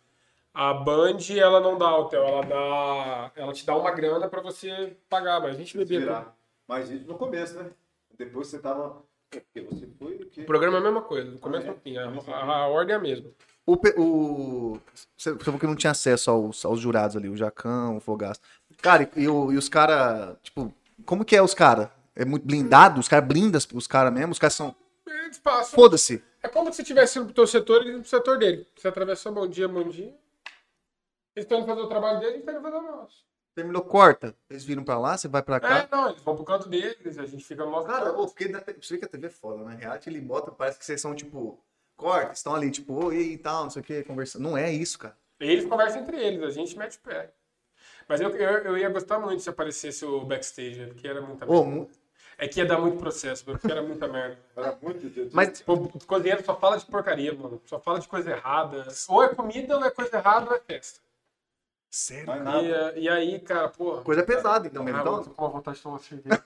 A 0.54 0.74
Band, 0.74 1.18
ela 1.38 1.60
não 1.60 1.78
dá 1.78 1.96
hotel, 1.96 2.24
ela 2.26 2.42
dá. 2.44 3.32
Ela 3.36 3.54
te 3.54 3.66
dá 3.66 3.76
uma 3.76 3.92
grana 3.92 4.28
pra 4.28 4.42
você 4.42 4.96
pagar, 5.10 5.40
mas 5.40 5.52
a 5.56 5.58
gente 5.58 5.78
bebia. 5.78 6.00
Virar. 6.00 6.36
Mas 6.68 6.90
isso 6.90 7.08
no 7.08 7.16
começo, 7.16 7.56
né? 7.58 7.70
Depois 8.18 8.48
você 8.48 8.60
tava. 8.60 8.98
Porque 9.30 9.62
você 9.62 9.88
foi 10.00 10.28
o 10.38 10.46
programa 10.46 10.78
é 10.78 10.80
a 10.80 10.84
mesma 10.84 11.02
coisa, 11.04 11.30
no 11.30 11.38
começo 11.38 11.66
Ah, 11.68 11.70
é? 11.70 11.72
não 11.72 11.80
tinha. 11.80 12.06
A, 12.34 12.36
a- 12.36 12.56
a 12.64 12.68
ordem 12.68 12.94
é 12.96 12.98
a 12.98 13.02
mesma. 13.02 13.30
O, 13.66 13.74
o... 14.02 14.80
Você 15.16 15.38
falou 15.38 15.60
que 15.60 15.68
não 15.68 15.76
tinha 15.76 15.92
acesso 15.92 16.32
aos, 16.32 16.66
aos 16.66 16.80
jurados 16.80 17.16
ali, 17.16 17.30
o 17.30 17.38
Jacão, 17.38 17.98
o 17.98 18.00
Fogaça. 18.00 18.42
Cara, 18.82 19.08
e, 19.16 19.28
o- 19.28 19.52
e 19.52 19.58
os 19.58 19.70
caras, 19.70 20.36
tipo, 20.42 20.74
como 21.06 21.24
que 21.24 21.36
é 21.36 21.42
os 21.44 21.54
caras? 21.54 21.90
É 22.20 22.26
muito 22.26 22.46
blindado? 22.46 23.00
Os 23.00 23.08
caras 23.08 23.28
blindam 23.28 23.60
os 23.74 23.88
caras 23.88 24.12
mesmo? 24.14 24.32
Os 24.34 24.40
caras 24.40 24.54
são. 24.54 24.76
Espaço. 25.32 25.72
Foda-se. 25.76 26.24
É 26.44 26.48
como 26.48 26.70
se 26.72 26.78
você 26.78 26.84
tivesse 26.84 27.18
indo 27.18 27.26
pro 27.28 27.36
teu 27.36 27.48
setor 27.48 27.86
e 27.86 27.90
indo 27.92 28.02
pro 28.02 28.10
setor 28.10 28.38
dele. 28.38 28.68
Você 28.76 28.88
atravessou 28.88 29.32
bom 29.32 29.48
dia, 29.48 29.68
bom 29.68 29.88
dia. 29.88 30.14
Eles 31.36 31.46
estão 31.46 31.60
indo 31.60 31.68
fazer 31.68 31.82
o 31.82 31.88
trabalho 31.88 32.20
deles 32.20 32.36
e 32.36 32.40
estão 32.40 32.54
indo 32.56 32.62
fazer 32.64 32.76
o 32.78 32.82
nosso. 32.82 33.24
Terminou, 33.56 33.82
corta. 33.84 34.36
Eles 34.50 34.64
viram 34.64 34.84
pra 34.84 34.98
lá, 34.98 35.18
você 35.18 35.28
vai 35.28 35.42
pra 35.42 35.60
cá. 35.60 35.80
É, 35.80 35.88
não, 35.92 36.10
eles 36.10 36.22
vão 36.22 36.36
pro 36.36 36.44
canto 36.46 36.68
deles, 36.68 37.18
a 37.18 37.26
gente 37.26 37.44
fica 37.44 37.64
no 37.66 37.72
nosso 37.72 37.88
Cara, 37.88 38.12
ô, 38.12 38.26
porque 38.26 38.48
da, 38.48 38.60
você 38.60 38.94
vê 38.94 39.00
que 39.00 39.06
a 39.06 39.08
TV 39.08 39.28
é 39.28 39.30
foda, 39.30 39.64
né? 39.64 39.78
Reality 39.80 40.10
ele 40.10 40.22
bota, 40.22 40.52
parece 40.52 40.78
que 40.80 40.86
vocês 40.86 41.00
são 41.00 41.16
tipo. 41.16 41.60
Corta, 41.96 42.32
estão 42.34 42.56
ali, 42.56 42.72
tipo, 42.72 42.94
oi 42.94 43.18
e 43.34 43.38
tal, 43.38 43.64
não 43.64 43.70
sei 43.70 43.82
o 43.82 43.86
que, 43.86 44.04
conversando. 44.04 44.44
Não 44.44 44.58
é 44.58 44.72
isso, 44.72 44.98
cara. 44.98 45.18
Eles 45.40 45.66
conversam 45.66 46.02
entre 46.02 46.18
eles, 46.18 46.44
a 46.44 46.50
gente 46.52 46.78
mete 46.78 46.98
o 46.98 47.02
pé. 47.02 47.34
Mas 48.08 48.22
eu, 48.22 48.30
eu, 48.30 48.50
eu 48.64 48.78
ia 48.78 48.90
gostar 48.90 49.20
muito 49.20 49.44
se 49.44 49.50
aparecesse 49.50 50.04
o 50.06 50.22
backstage, 50.26 50.80
né? 50.80 50.88
porque 50.88 51.08
era 51.08 51.22
muita 51.22 51.46
Ô, 51.46 51.64
merda. 51.64 51.70
mu- 51.76 51.90
É 52.42 52.48
que 52.48 52.60
ia 52.60 52.66
dar 52.66 52.80
muito 52.80 52.98
processo, 52.98 53.44
porque 53.44 53.70
era 53.70 53.82
muita 53.82 54.08
merda. 54.08 54.38
Era 54.56 54.78
muito. 54.82 55.10
de- 55.10 55.30
mas 55.34 55.62
Pô, 55.62 55.74
o 55.74 56.06
cozinheiro 56.06 56.44
só 56.44 56.56
fala 56.56 56.78
de 56.78 56.86
porcaria, 56.86 57.34
mano. 57.34 57.62
Só 57.66 57.80
fala 57.80 58.00
de 58.00 58.08
coisa 58.08 58.32
errada. 58.32 58.88
Ou 59.10 59.22
é 59.24 59.36
comida, 59.36 59.78
ou 59.78 59.84
é 59.84 59.92
coisa 59.92 60.16
errada, 60.18 60.50
ou 60.50 60.56
é 60.56 60.60
festa. 60.62 61.02
sério, 61.92 62.28
mais 62.44 62.96
E, 62.96 63.00
e 63.02 63.10
aí, 63.10 63.40
cara, 63.40 63.68
porra. 63.68 64.02
coisa 64.04 64.24
pesada, 64.24 64.68
então, 64.68 64.84
mesmo. 64.84 64.98
Ah, 65.00 65.02
eu 65.02 65.12
Então, 65.12 65.24
tô 65.26 65.30
com 65.32 65.44
uma 65.44 65.50
vontade 65.52 65.78
de 65.78 65.84
tomar 65.84 66.00
cerveja. 66.00 66.44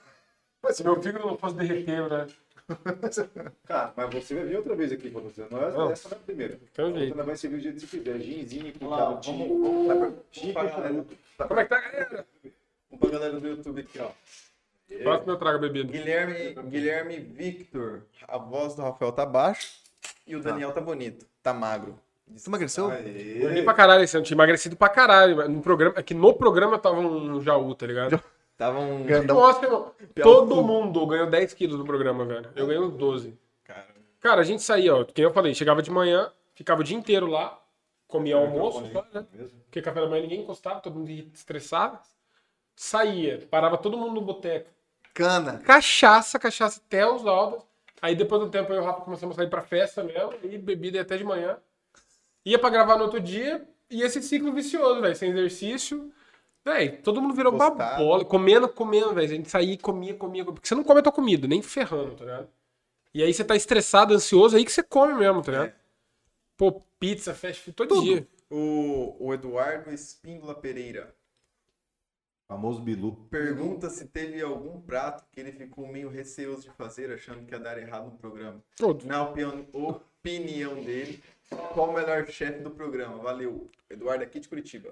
Se 0.72 0.82
meu 0.82 1.00
fígado 1.00 1.26
não 1.26 1.36
fosse 1.38 1.54
derreter, 1.54 2.08
né? 2.10 2.26
Cara, 3.66 3.92
mas 3.94 4.14
você 4.14 4.34
vai 4.34 4.44
vir 4.46 4.56
outra 4.56 4.74
vez 4.74 4.90
aqui 4.90 5.10
pra 5.10 5.20
você. 5.20 5.46
Não 5.50 5.62
é 5.62 5.70
Não. 5.70 5.90
essa 5.90 6.08
não 6.08 6.16
é 6.16 6.20
a 6.20 6.24
primeira. 6.24 6.58
Jeito. 6.98 7.14
não 7.16 7.24
vai 7.24 7.36
servir 7.36 7.56
do 7.58 7.62
jeito 7.62 7.80
que 7.80 7.86
você 7.86 7.98
quiser. 7.98 8.18
Ginzinho 8.20 8.72
com 8.72 8.88
Vamos 8.88 8.98
lá, 8.98 9.04
charutinho. 9.04 9.48
vamos, 9.48 9.86
vamos, 9.86 10.00
vamos, 10.00 10.14
Gin 10.32 10.52
pra 10.54 10.62
com 10.62 10.68
galera, 10.70 10.88
charuto. 10.94 11.16
Como 11.46 11.60
é 11.60 11.64
que 11.64 11.68
tá, 11.70 11.80
galera? 11.80 12.26
vamos 12.90 13.00
pra 13.00 13.10
galera 13.10 13.38
do 13.40 13.46
YouTube 13.48 13.80
aqui, 13.82 13.98
ó. 14.00 14.10
Próximo 15.02 15.32
eu 15.32 15.36
trago 15.36 15.58
a 15.58 15.60
bebida. 15.60 15.90
Guilherme, 15.90 16.54
Guilherme 16.68 17.18
Victor. 17.18 18.02
A 18.28 18.38
voz 18.38 18.74
do 18.74 18.82
Rafael 18.82 19.12
tá 19.12 19.24
baixo 19.26 19.78
e 20.26 20.36
o 20.36 20.42
Daniel 20.42 20.72
tá 20.72 20.80
bonito. 20.80 21.26
Tá 21.42 21.52
magro. 21.52 21.98
você 22.28 22.48
emagreceu? 22.48 22.90
Aê. 22.90 23.62
pra 23.62 23.74
caralho 23.74 24.04
esse 24.04 24.16
ano, 24.16 24.24
tinha 24.24 24.36
emagrecido 24.36 24.76
pra 24.76 24.88
caralho. 24.88 25.36
mas 25.36 25.48
No 25.48 25.60
programa, 25.60 25.94
é 25.98 26.02
que 26.02 26.14
no 26.14 26.32
programa 26.34 26.78
tava 26.78 27.00
um 27.00 27.40
Jaú, 27.40 27.74
tá 27.74 27.86
ligado? 27.86 28.22
Tava 28.56 28.78
um. 28.78 29.04
Grandão. 29.04 29.36
Nossa, 29.36 29.64
irmão. 29.64 29.92
Todo 30.22 30.62
mundo 30.62 31.06
ganhou 31.06 31.28
10 31.28 31.54
quilos 31.54 31.78
no 31.78 31.84
programa, 31.84 32.24
velho. 32.24 32.50
Eu 32.54 32.66
ganhei 32.66 32.80
uns 32.80 32.96
12. 32.96 33.36
Cara, 33.64 33.86
Cara, 34.20 34.40
a 34.40 34.44
gente 34.44 34.62
saía, 34.62 34.94
ó, 34.94 35.04
quem 35.04 35.24
eu 35.24 35.32
falei, 35.32 35.54
chegava 35.54 35.82
de 35.82 35.90
manhã, 35.90 36.30
ficava 36.54 36.80
o 36.80 36.84
dia 36.84 36.96
inteiro 36.96 37.26
lá, 37.26 37.60
comia 38.06 38.36
almoço, 38.36 38.84
só, 38.92 39.04
né? 39.12 39.26
Porque 39.64 39.82
café 39.82 40.00
da 40.00 40.08
manhã 40.08 40.22
ninguém 40.22 40.42
encostava, 40.42 40.80
todo 40.80 40.94
mundo 40.96 41.10
estressado. 41.10 41.98
Saía, 42.76 43.46
parava 43.50 43.78
todo 43.78 43.96
mundo 43.96 44.14
no 44.14 44.20
boteco. 44.20 44.70
Cana. 45.12 45.58
Cachaça, 45.58 46.38
cachaça 46.38 46.80
até 46.84 47.06
os 47.06 47.26
altos. 47.26 47.64
Aí 48.02 48.14
depois 48.16 48.42
do 48.42 48.50
tempo 48.50 48.72
eu 48.72 48.76
e 48.76 48.80
o 48.80 48.84
Rafa 48.84 49.00
começamos 49.02 49.36
a 49.36 49.42
sair 49.42 49.48
pra 49.50 49.62
festa 49.62 50.02
mesmo, 50.02 50.34
e 50.42 50.58
bebida 50.58 51.00
até 51.00 51.16
de 51.16 51.24
manhã. 51.24 51.56
Ia 52.44 52.58
pra 52.58 52.68
gravar 52.68 52.96
no 52.96 53.04
outro 53.04 53.20
dia, 53.20 53.66
e 53.88 54.02
esse 54.02 54.22
ciclo 54.22 54.52
vicioso, 54.52 55.00
velho, 55.00 55.16
sem 55.16 55.30
exercício. 55.30 56.12
Véi, 56.64 56.96
todo 56.98 57.20
mundo 57.22 57.34
virou 57.34 57.52
uma 57.52 57.70
Postado. 57.70 58.02
bola, 58.02 58.24
comendo, 58.24 58.68
comendo, 58.68 59.14
velho. 59.14 59.26
A 59.26 59.34
gente 59.36 59.50
saía, 59.50 59.78
comia, 59.78 60.14
comia, 60.14 60.44
comia. 60.44 60.52
Porque 60.54 60.66
você 60.68 60.74
não 60.74 60.82
come 60.84 61.00
a 61.00 61.02
tua 61.02 61.12
comida, 61.12 61.46
nem 61.46 61.62
ferrando, 61.62 62.14
tá 62.16 62.24
ligado? 62.24 62.48
E 63.14 63.22
aí 63.22 63.32
você 63.32 63.44
tá 63.44 63.54
estressado, 63.54 64.12
ansioso, 64.12 64.56
aí 64.56 64.64
que 64.64 64.72
você 64.72 64.82
come 64.82 65.14
mesmo, 65.14 65.42
tá 65.42 65.52
ligado? 65.52 65.72
Pô, 66.56 66.82
pizza, 66.98 67.34
fast 67.34 67.62
food, 67.62 67.76
todo 67.76 68.02
dia. 68.02 68.26
o, 68.50 69.16
o 69.20 69.32
Eduardo 69.34 69.90
Espíndola 69.92 70.54
Pereira 70.54 71.14
Famoso 72.46 72.80
Bilu. 72.80 73.12
pergunta 73.30 73.88
se 73.88 74.06
teve 74.06 74.42
algum 74.42 74.80
prato 74.80 75.24
que 75.32 75.40
ele 75.40 75.50
ficou 75.52 75.88
meio 75.88 76.08
receoso 76.10 76.62
de 76.62 76.70
fazer, 76.70 77.10
achando 77.12 77.44
que 77.46 77.52
ia 77.54 77.58
dar 77.58 77.78
errado 77.78 78.04
no 78.04 78.10
programa. 78.12 78.60
Pô, 78.78 78.96
Na 79.04 79.22
opinião, 79.22 79.66
opinião 79.72 80.74
dele, 80.74 81.22
qual 81.72 81.88
o 81.90 81.94
melhor 81.94 82.26
chefe 82.26 82.60
do 82.60 82.70
programa? 82.70 83.16
Valeu. 83.18 83.70
Eduardo 83.88 84.22
aqui 84.24 84.40
de 84.40 84.48
Curitiba. 84.48 84.90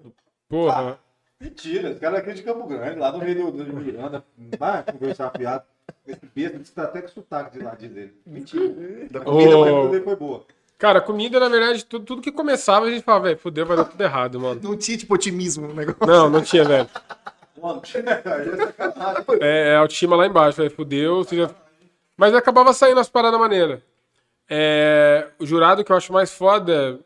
Porra. 0.48 0.98
Mentira, 1.38 1.90
esse 1.90 2.00
cara 2.00 2.18
é 2.18 2.20
aqui 2.20 2.34
de 2.34 2.42
Campo 2.42 2.66
Grande, 2.66 2.98
lá 2.98 3.10
no 3.12 3.18
meio 3.18 3.50
do, 3.50 3.64
do 3.64 3.76
Miranda. 3.76 4.24
Vai 4.58 4.84
conversar 4.84 5.30
fiado. 5.36 5.64
Esse 6.06 6.24
besta 6.34 6.58
disse 6.58 6.70
que 6.70 6.76
tá 6.76 6.84
até 6.84 7.02
com 7.02 7.08
sotaque 7.08 7.58
de 7.58 7.64
lá, 7.64 7.74
diz 7.74 7.94
ele. 7.96 8.14
Mentira. 8.24 9.08
Da 9.10 9.20
comida, 9.20 9.88
dele 9.90 10.04
foi 10.04 10.16
boa. 10.16 10.44
Cara, 10.78 11.00
comida, 11.00 11.38
na 11.38 11.48
verdade, 11.48 11.84
tudo, 11.84 12.04
tudo 12.04 12.22
que 12.22 12.32
começava, 12.32 12.86
a 12.86 12.90
gente 12.90 13.04
falava, 13.04 13.26
velho, 13.26 13.38
fudeu, 13.38 13.66
vai 13.66 13.76
dar 13.76 13.84
tudo 13.84 14.00
errado, 14.00 14.40
mano. 14.40 14.60
não 14.62 14.76
tinha, 14.76 14.96
tipo, 14.98 15.14
otimismo 15.14 15.68
no 15.68 15.74
negócio. 15.74 16.06
Não, 16.06 16.28
não 16.30 16.42
tinha, 16.42 16.64
velho. 16.64 16.88
É. 19.40 19.44
É, 19.44 19.72
é 19.72 19.76
autoestima 19.76 20.16
lá 20.16 20.26
embaixo, 20.26 20.58
velho, 20.58 20.70
fudeu. 20.74 21.24
você 21.24 21.36
já- 21.36 21.50
Mas 22.16 22.34
acabava 22.34 22.72
saindo 22.72 23.00
as 23.00 23.08
paradas 23.08 23.38
maneiras. 23.38 23.80
É, 24.48 25.28
o 25.38 25.46
jurado 25.46 25.84
que 25.84 25.92
eu 25.92 25.96
acho 25.96 26.12
mais 26.12 26.32
foda. 26.32 26.98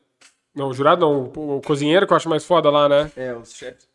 Não, 0.55 0.69
o 0.69 0.75
jurado 0.75 1.01
não, 1.03 1.33
o, 1.37 1.57
o 1.59 1.61
cozinheiro 1.63 2.07
que 2.07 2.13
eu 2.13 2.17
acho 2.17 2.29
mais 2.29 2.45
foda 2.45 2.71
lá, 2.71 2.89
né? 2.89 3.11
É, 3.17 3.35
os 3.35 3.53
chefes. 3.55 3.87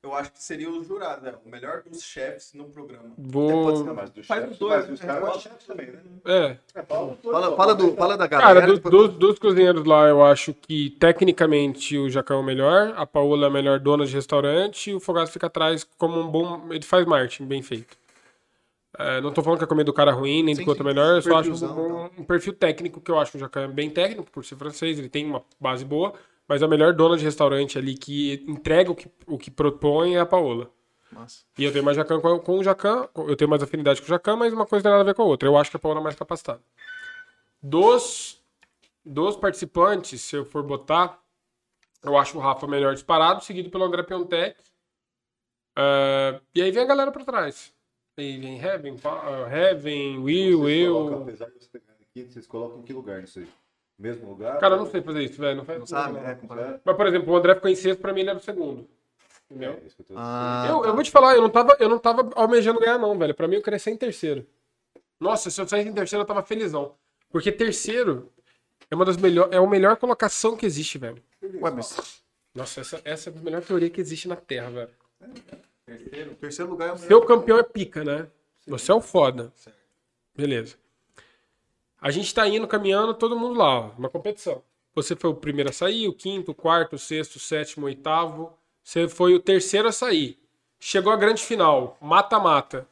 Eu 0.00 0.14
acho 0.14 0.30
que 0.32 0.40
seria 0.40 0.70
os 0.70 0.86
jurados, 0.86 1.24
né? 1.24 1.34
O 1.44 1.48
melhor 1.48 1.82
dos 1.82 2.00
chefes 2.02 2.54
no 2.54 2.66
programa. 2.66 3.10
Vou. 3.18 3.82
Do 3.82 4.22
Faz 4.22 4.48
os 4.48 4.56
dois, 4.56 4.88
mas 4.88 4.90
os 4.92 5.00
caras 5.00 5.24
são 5.32 5.40
chefes 5.40 5.66
também, 5.66 5.86
né? 5.86 5.98
É. 6.24 6.56
É, 6.72 6.82
fala 6.84 7.16
Fala, 7.56 7.74
do, 7.74 7.96
fala 7.96 8.16
da 8.16 8.26
galera. 8.28 8.60
Cara, 8.60 8.66
do- 8.66 8.74
depois- 8.76 8.94
dos, 8.94 9.14
dos 9.18 9.38
cozinheiros 9.40 9.84
lá, 9.84 10.06
eu 10.06 10.24
acho 10.24 10.54
que 10.54 10.90
tecnicamente 11.00 11.98
o 11.98 12.08
Jacão 12.08 12.38
é 12.38 12.40
o 12.40 12.44
melhor, 12.44 12.94
a 12.96 13.04
Paola 13.04 13.46
é 13.46 13.48
a 13.48 13.52
melhor 13.52 13.80
dona 13.80 14.06
de 14.06 14.14
restaurante 14.14 14.90
e 14.90 14.94
o 14.94 15.00
Fogaço 15.00 15.32
fica 15.32 15.48
atrás 15.48 15.82
como 15.98 16.20
um 16.20 16.28
bom. 16.28 16.72
Ele 16.72 16.84
faz 16.84 17.04
marketing 17.04 17.46
bem 17.46 17.60
feito. 17.62 17.96
É, 18.96 19.20
não 19.20 19.32
tô 19.32 19.42
falando 19.42 19.58
que 19.58 19.64
a 19.64 19.68
comida 19.68 19.84
do 19.84 19.92
cara 19.92 20.12
é 20.12 20.14
ruim, 20.14 20.44
nem 20.44 20.54
Sim, 20.54 20.62
do 20.62 20.64
que 20.64 20.70
outro 20.70 20.84
é 20.84 20.92
melhor, 20.92 21.16
eu 21.16 21.22
só 21.22 21.38
acho 21.38 21.52
um, 21.52 22.04
um 22.18 22.24
perfil 22.24 22.52
técnico 22.52 23.00
que 23.00 23.10
eu 23.10 23.18
acho 23.18 23.32
que 23.32 23.36
o 23.36 23.40
Jacão 23.40 23.62
é 23.64 23.68
bem 23.68 23.90
técnico, 23.90 24.30
por 24.30 24.44
ser 24.44 24.56
francês, 24.56 24.98
ele 24.98 25.08
tem 25.08 25.26
uma 25.26 25.42
base 25.60 25.84
boa, 25.84 26.14
mas 26.48 26.62
a 26.62 26.66
melhor 26.68 26.92
dona 26.94 27.16
de 27.16 27.24
restaurante 27.24 27.76
ali 27.78 27.94
que 27.96 28.42
entrega 28.48 28.90
o 28.90 28.94
que, 28.96 29.08
o 29.26 29.38
que 29.38 29.50
propõe 29.50 30.16
é 30.16 30.20
a 30.20 30.26
Paola. 30.26 30.70
Massa. 31.12 31.44
E 31.56 31.64
eu 31.64 31.72
tenho 31.72 31.84
mais 31.84 31.96
Jacan 31.96 32.20
com, 32.20 32.38
com 32.40 32.58
o 32.58 32.64
Jacan, 32.64 33.08
eu 33.16 33.36
tenho 33.36 33.48
mais 33.48 33.62
afinidade 33.62 34.00
com 34.00 34.06
o 34.06 34.08
Jacan, 34.10 34.36
mas 34.36 34.52
uma 34.52 34.66
coisa 34.66 34.82
não 34.82 34.90
tem 34.90 34.98
nada 34.98 35.02
a 35.02 35.12
ver 35.12 35.14
com 35.14 35.22
a 35.22 35.26
outra. 35.26 35.48
Eu 35.48 35.56
acho 35.56 35.70
que 35.70 35.76
a 35.76 35.80
Paola 35.80 36.00
é 36.00 36.02
mais 36.02 36.16
capacitada. 36.16 36.60
Dos, 37.62 38.42
dos 39.04 39.36
participantes, 39.36 40.20
se 40.20 40.36
eu 40.36 40.44
for 40.44 40.62
botar, 40.62 41.18
eu 42.02 42.16
acho 42.16 42.36
o 42.36 42.40
Rafa 42.40 42.66
melhor 42.66 42.94
disparado, 42.94 43.42
seguido 43.42 43.70
pelo 43.70 43.84
André 43.84 44.02
Piontek. 44.02 44.56
Ah, 45.76 46.40
e 46.54 46.62
aí 46.62 46.70
vem 46.70 46.82
a 46.82 46.86
galera 46.86 47.10
pra 47.10 47.24
trás. 47.24 47.72
Aí 48.16 48.38
vem 48.38 48.58
Heaven, 48.60 48.96
Pa- 48.98 49.22
ah, 49.24 49.48
Heaven, 49.56 50.18
Will, 50.18 50.58
Vocês 50.60 50.88
colocam, 50.88 51.16
eu. 51.16 51.22
apesar 51.22 51.46
de 51.46 51.52
ganhado 51.72 52.02
aqui, 52.02 52.24
vocês 52.24 52.46
colocam 52.46 52.80
em 52.80 52.82
que 52.82 52.92
lugar 52.92 53.20
nisso 53.20 53.38
aí? 53.38 53.48
Mesmo 53.98 54.28
lugar? 54.28 54.58
Cara, 54.58 54.74
eu 54.74 54.78
não 54.78 54.90
sei 54.90 55.02
fazer 55.02 55.22
isso, 55.24 55.40
velho. 55.40 55.56
Não 55.56 55.64
faz 55.64 55.78
Não 55.80 55.86
sabe? 55.86 56.12
não. 56.14 56.20
É? 56.58 56.80
Mas, 56.84 56.96
por 56.96 57.06
exemplo, 57.06 57.32
o 57.32 57.36
André 57.36 57.54
ficou 57.56 57.70
em 57.70 57.74
sexto, 57.74 58.00
pra 58.00 58.12
mim 58.12 58.20
ele 58.20 58.30
era 58.30 58.38
o 58.38 58.42
segundo. 58.42 58.88
Entendeu? 59.50 59.72
É, 59.72 59.86
isso 59.86 59.96
que 59.96 60.02
eu 60.02 60.06
tô 60.06 60.14
Ah, 60.16 60.66
Eu, 60.68 60.84
eu 60.84 60.94
vou 60.94 61.02
te 61.02 61.10
falar, 61.10 61.34
eu 61.34 61.42
não, 61.42 61.50
tava, 61.50 61.76
eu 61.80 61.88
não 61.88 61.98
tava 61.98 62.30
almejando 62.36 62.78
ganhar, 62.78 62.98
não, 62.98 63.18
velho. 63.18 63.34
Pra 63.34 63.48
mim, 63.48 63.56
eu 63.56 63.62
queria 63.62 63.78
ser 63.78 63.90
em 63.90 63.96
terceiro. 63.96 64.46
Nossa, 65.18 65.50
se 65.50 65.60
eu 65.60 65.66
saísse 65.66 65.88
em 65.88 65.92
terceiro, 65.92 66.22
eu 66.22 66.26
tava 66.26 66.42
felizão. 66.42 66.94
Porque 67.30 67.50
terceiro 67.50 68.30
é 68.90 68.94
uma 68.94 69.04
das 69.04 69.16
melhores. 69.16 69.52
É 69.52 69.56
a 69.56 69.66
melhor 69.66 69.96
colocação 69.96 70.56
que 70.56 70.64
existe, 70.64 70.96
velho. 70.96 71.20
Ué, 71.42 71.70
mas 71.70 72.22
Nossa, 72.54 72.80
essa, 72.80 73.00
essa 73.04 73.30
é 73.30 73.32
a 73.32 73.42
melhor 73.42 73.62
teoria 73.62 73.90
que 73.90 74.00
existe 74.00 74.28
na 74.28 74.36
Terra, 74.36 74.70
velho. 74.70 74.90
o 76.30 76.34
terceiro 76.36 76.70
lugar 76.70 76.90
é 76.90 76.92
o 76.92 76.94
melhor. 76.94 77.08
Seu 77.08 77.22
campeão 77.22 77.58
é 77.58 77.62
pica, 77.64 78.04
né? 78.04 78.28
Você 78.66 78.92
é 78.92 78.94
o 78.94 79.00
foda. 79.00 79.52
Beleza. 80.36 80.76
A 82.00 82.10
gente 82.10 82.32
tá 82.34 82.46
indo, 82.46 82.66
caminhando, 82.66 83.14
todo 83.14 83.38
mundo 83.38 83.58
lá, 83.58 83.80
ó, 83.80 83.90
uma 83.98 84.08
competição. 84.08 84.62
Você 84.94 85.14
foi 85.16 85.30
o 85.30 85.34
primeiro 85.34 85.70
a 85.70 85.72
sair, 85.72 86.08
o 86.08 86.12
quinto, 86.12 86.52
o 86.52 86.54
quarto, 86.54 86.94
o 86.96 86.98
sexto, 86.98 87.36
o 87.36 87.40
sétimo, 87.40 87.84
o 87.86 87.88
oitavo. 87.88 88.52
Você 88.82 89.08
foi 89.08 89.34
o 89.34 89.40
terceiro 89.40 89.88
a 89.88 89.92
sair. 89.92 90.38
Chegou 90.80 91.12
a 91.12 91.16
grande 91.16 91.42
final, 91.44 91.96
mata-mata. 92.00 92.86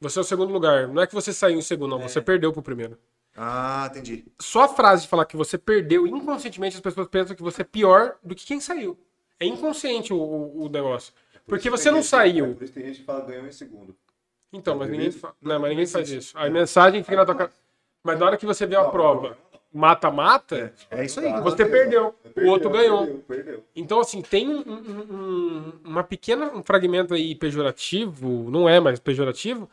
Você 0.00 0.18
é 0.18 0.22
o 0.22 0.24
segundo 0.24 0.52
lugar. 0.52 0.88
Não 0.88 1.02
é 1.02 1.06
que 1.06 1.14
você 1.14 1.32
saiu 1.32 1.58
em 1.58 1.62
segundo, 1.62 1.90
não. 1.98 2.08
Você 2.08 2.20
perdeu 2.20 2.52
pro 2.52 2.62
primeiro. 2.62 2.98
Ah, 3.36 3.86
entendi. 3.90 4.24
Só 4.40 4.62
a 4.64 4.68
frase 4.68 5.02
de 5.02 5.08
falar 5.08 5.26
que 5.26 5.36
você 5.36 5.58
perdeu, 5.58 6.06
inconscientemente 6.06 6.76
as 6.76 6.80
pessoas 6.80 7.06
pensam 7.08 7.36
que 7.36 7.42
você 7.42 7.60
é 7.62 7.64
pior 7.64 8.16
do 8.22 8.34
que 8.34 8.46
quem 8.46 8.60
saiu. 8.60 8.98
É 9.38 9.44
inconsciente 9.46 10.12
o, 10.12 10.16
o- 10.16 10.64
o 10.64 10.68
negócio. 10.70 11.12
Porque 11.46 11.68
você 11.68 11.90
não 11.90 11.98
É, 11.98 12.02
saiu. 12.02 12.54
por 12.54 12.64
isso 12.64 12.72
tem 12.72 12.84
gente 12.86 13.00
que 13.00 13.04
fala 13.04 13.20
ganhou 13.26 13.46
em 13.46 13.52
segundo. 13.52 13.94
Então, 14.52 14.76
mas 14.76 14.88
ninguém, 14.90 15.10
fa... 15.10 15.34
não, 15.40 15.60
mas 15.60 15.70
ninguém 15.70 15.86
faz 15.86 16.10
isso. 16.10 16.36
A 16.38 16.48
mensagem 16.48 17.02
fica 17.02 17.16
na 17.16 17.24
tua 17.26 17.34
cara. 17.34 17.52
Mas 18.06 18.18
na 18.18 18.26
hora 18.26 18.36
que 18.36 18.46
você 18.46 18.64
vê 18.66 18.76
a 18.76 18.84
prova 18.84 19.36
mata-mata, 19.72 20.72
É 20.90 21.04
isso 21.04 21.20
aí. 21.20 21.40
você 21.42 21.66
perdeu. 21.66 22.14
O 22.36 22.46
outro 22.46 22.70
ganhou. 22.70 23.00
Perdeu, 23.04 23.24
perdeu. 23.28 23.64
Então, 23.74 24.00
assim, 24.00 24.22
tem 24.22 24.48
um, 24.48 24.60
um- 24.60 25.06
um- 25.14 25.72
uma 25.84 26.02
pequena 26.04 26.46
um 26.54 26.62
fragmento 26.62 27.12
aí 27.12 27.34
pejorativo, 27.34 28.50
não 28.50 28.68
é 28.68 28.80
mais 28.80 28.98
pejorativo, 28.98 29.68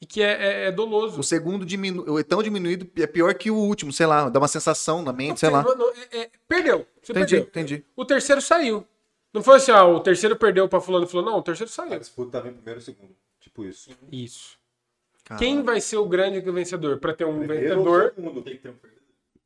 e 0.00 0.06
que 0.06 0.22
é, 0.22 0.32
é- 0.32 0.66
é 0.66 0.72
doloso. 0.72 1.18
O 1.20 1.24
segundo 1.24 1.64
diminu... 1.64 2.18
é 2.18 2.22
tão 2.22 2.42
diminuído, 2.42 2.86
é 3.00 3.06
pior 3.06 3.32
que 3.34 3.50
o 3.50 3.56
último, 3.56 3.92
sei 3.92 4.06
lá, 4.06 4.28
dá 4.28 4.38
uma 4.38 4.48
sensação 4.48 5.02
na 5.02 5.12
mente, 5.12 5.40
sei 5.40 5.50
lá. 5.50 5.62
Não, 5.62 5.74
não, 5.76 5.90
é- 6.12 6.18
é- 6.22 6.30
perdeu. 6.46 6.86
Você 7.02 7.12
Entendi, 7.12 7.36
perdeu. 7.36 7.48
entendi. 7.48 7.84
O 7.96 8.04
terceiro 8.04 8.42
saiu. 8.42 8.86
Não 9.32 9.42
foi 9.42 9.56
assim, 9.56 9.70
ah, 9.72 9.84
o 9.84 10.00
terceiro 10.00 10.36
perdeu 10.36 10.68
pra 10.68 10.80
fulano 10.80 11.04
e 11.06 11.08
falou, 11.08 11.24
não, 11.24 11.38
o 11.38 11.42
terceiro 11.42 11.70
A 11.70 11.74
saiu. 11.74 11.98
disputa 11.98 12.32
tava 12.32 12.48
em 12.48 12.52
primeiro 12.52 12.80
e 12.80 12.82
segundo. 12.82 13.14
Tipo 13.40 13.64
isso. 13.64 13.90
Isso. 14.12 14.57
Caralho. 15.28 15.38
Quem 15.46 15.62
vai 15.62 15.80
ser 15.80 15.98
o 15.98 16.06
grande 16.08 16.40
vencedor? 16.40 16.98
Pra 16.98 17.12
ter 17.12 17.24
um 17.26 17.38
Primeiro 17.38 17.62
vencedor, 17.82 18.12
segundo. 18.14 18.42
Tem 18.42 18.56
que 18.56 18.62
ter 18.62 18.70
um 18.70 18.76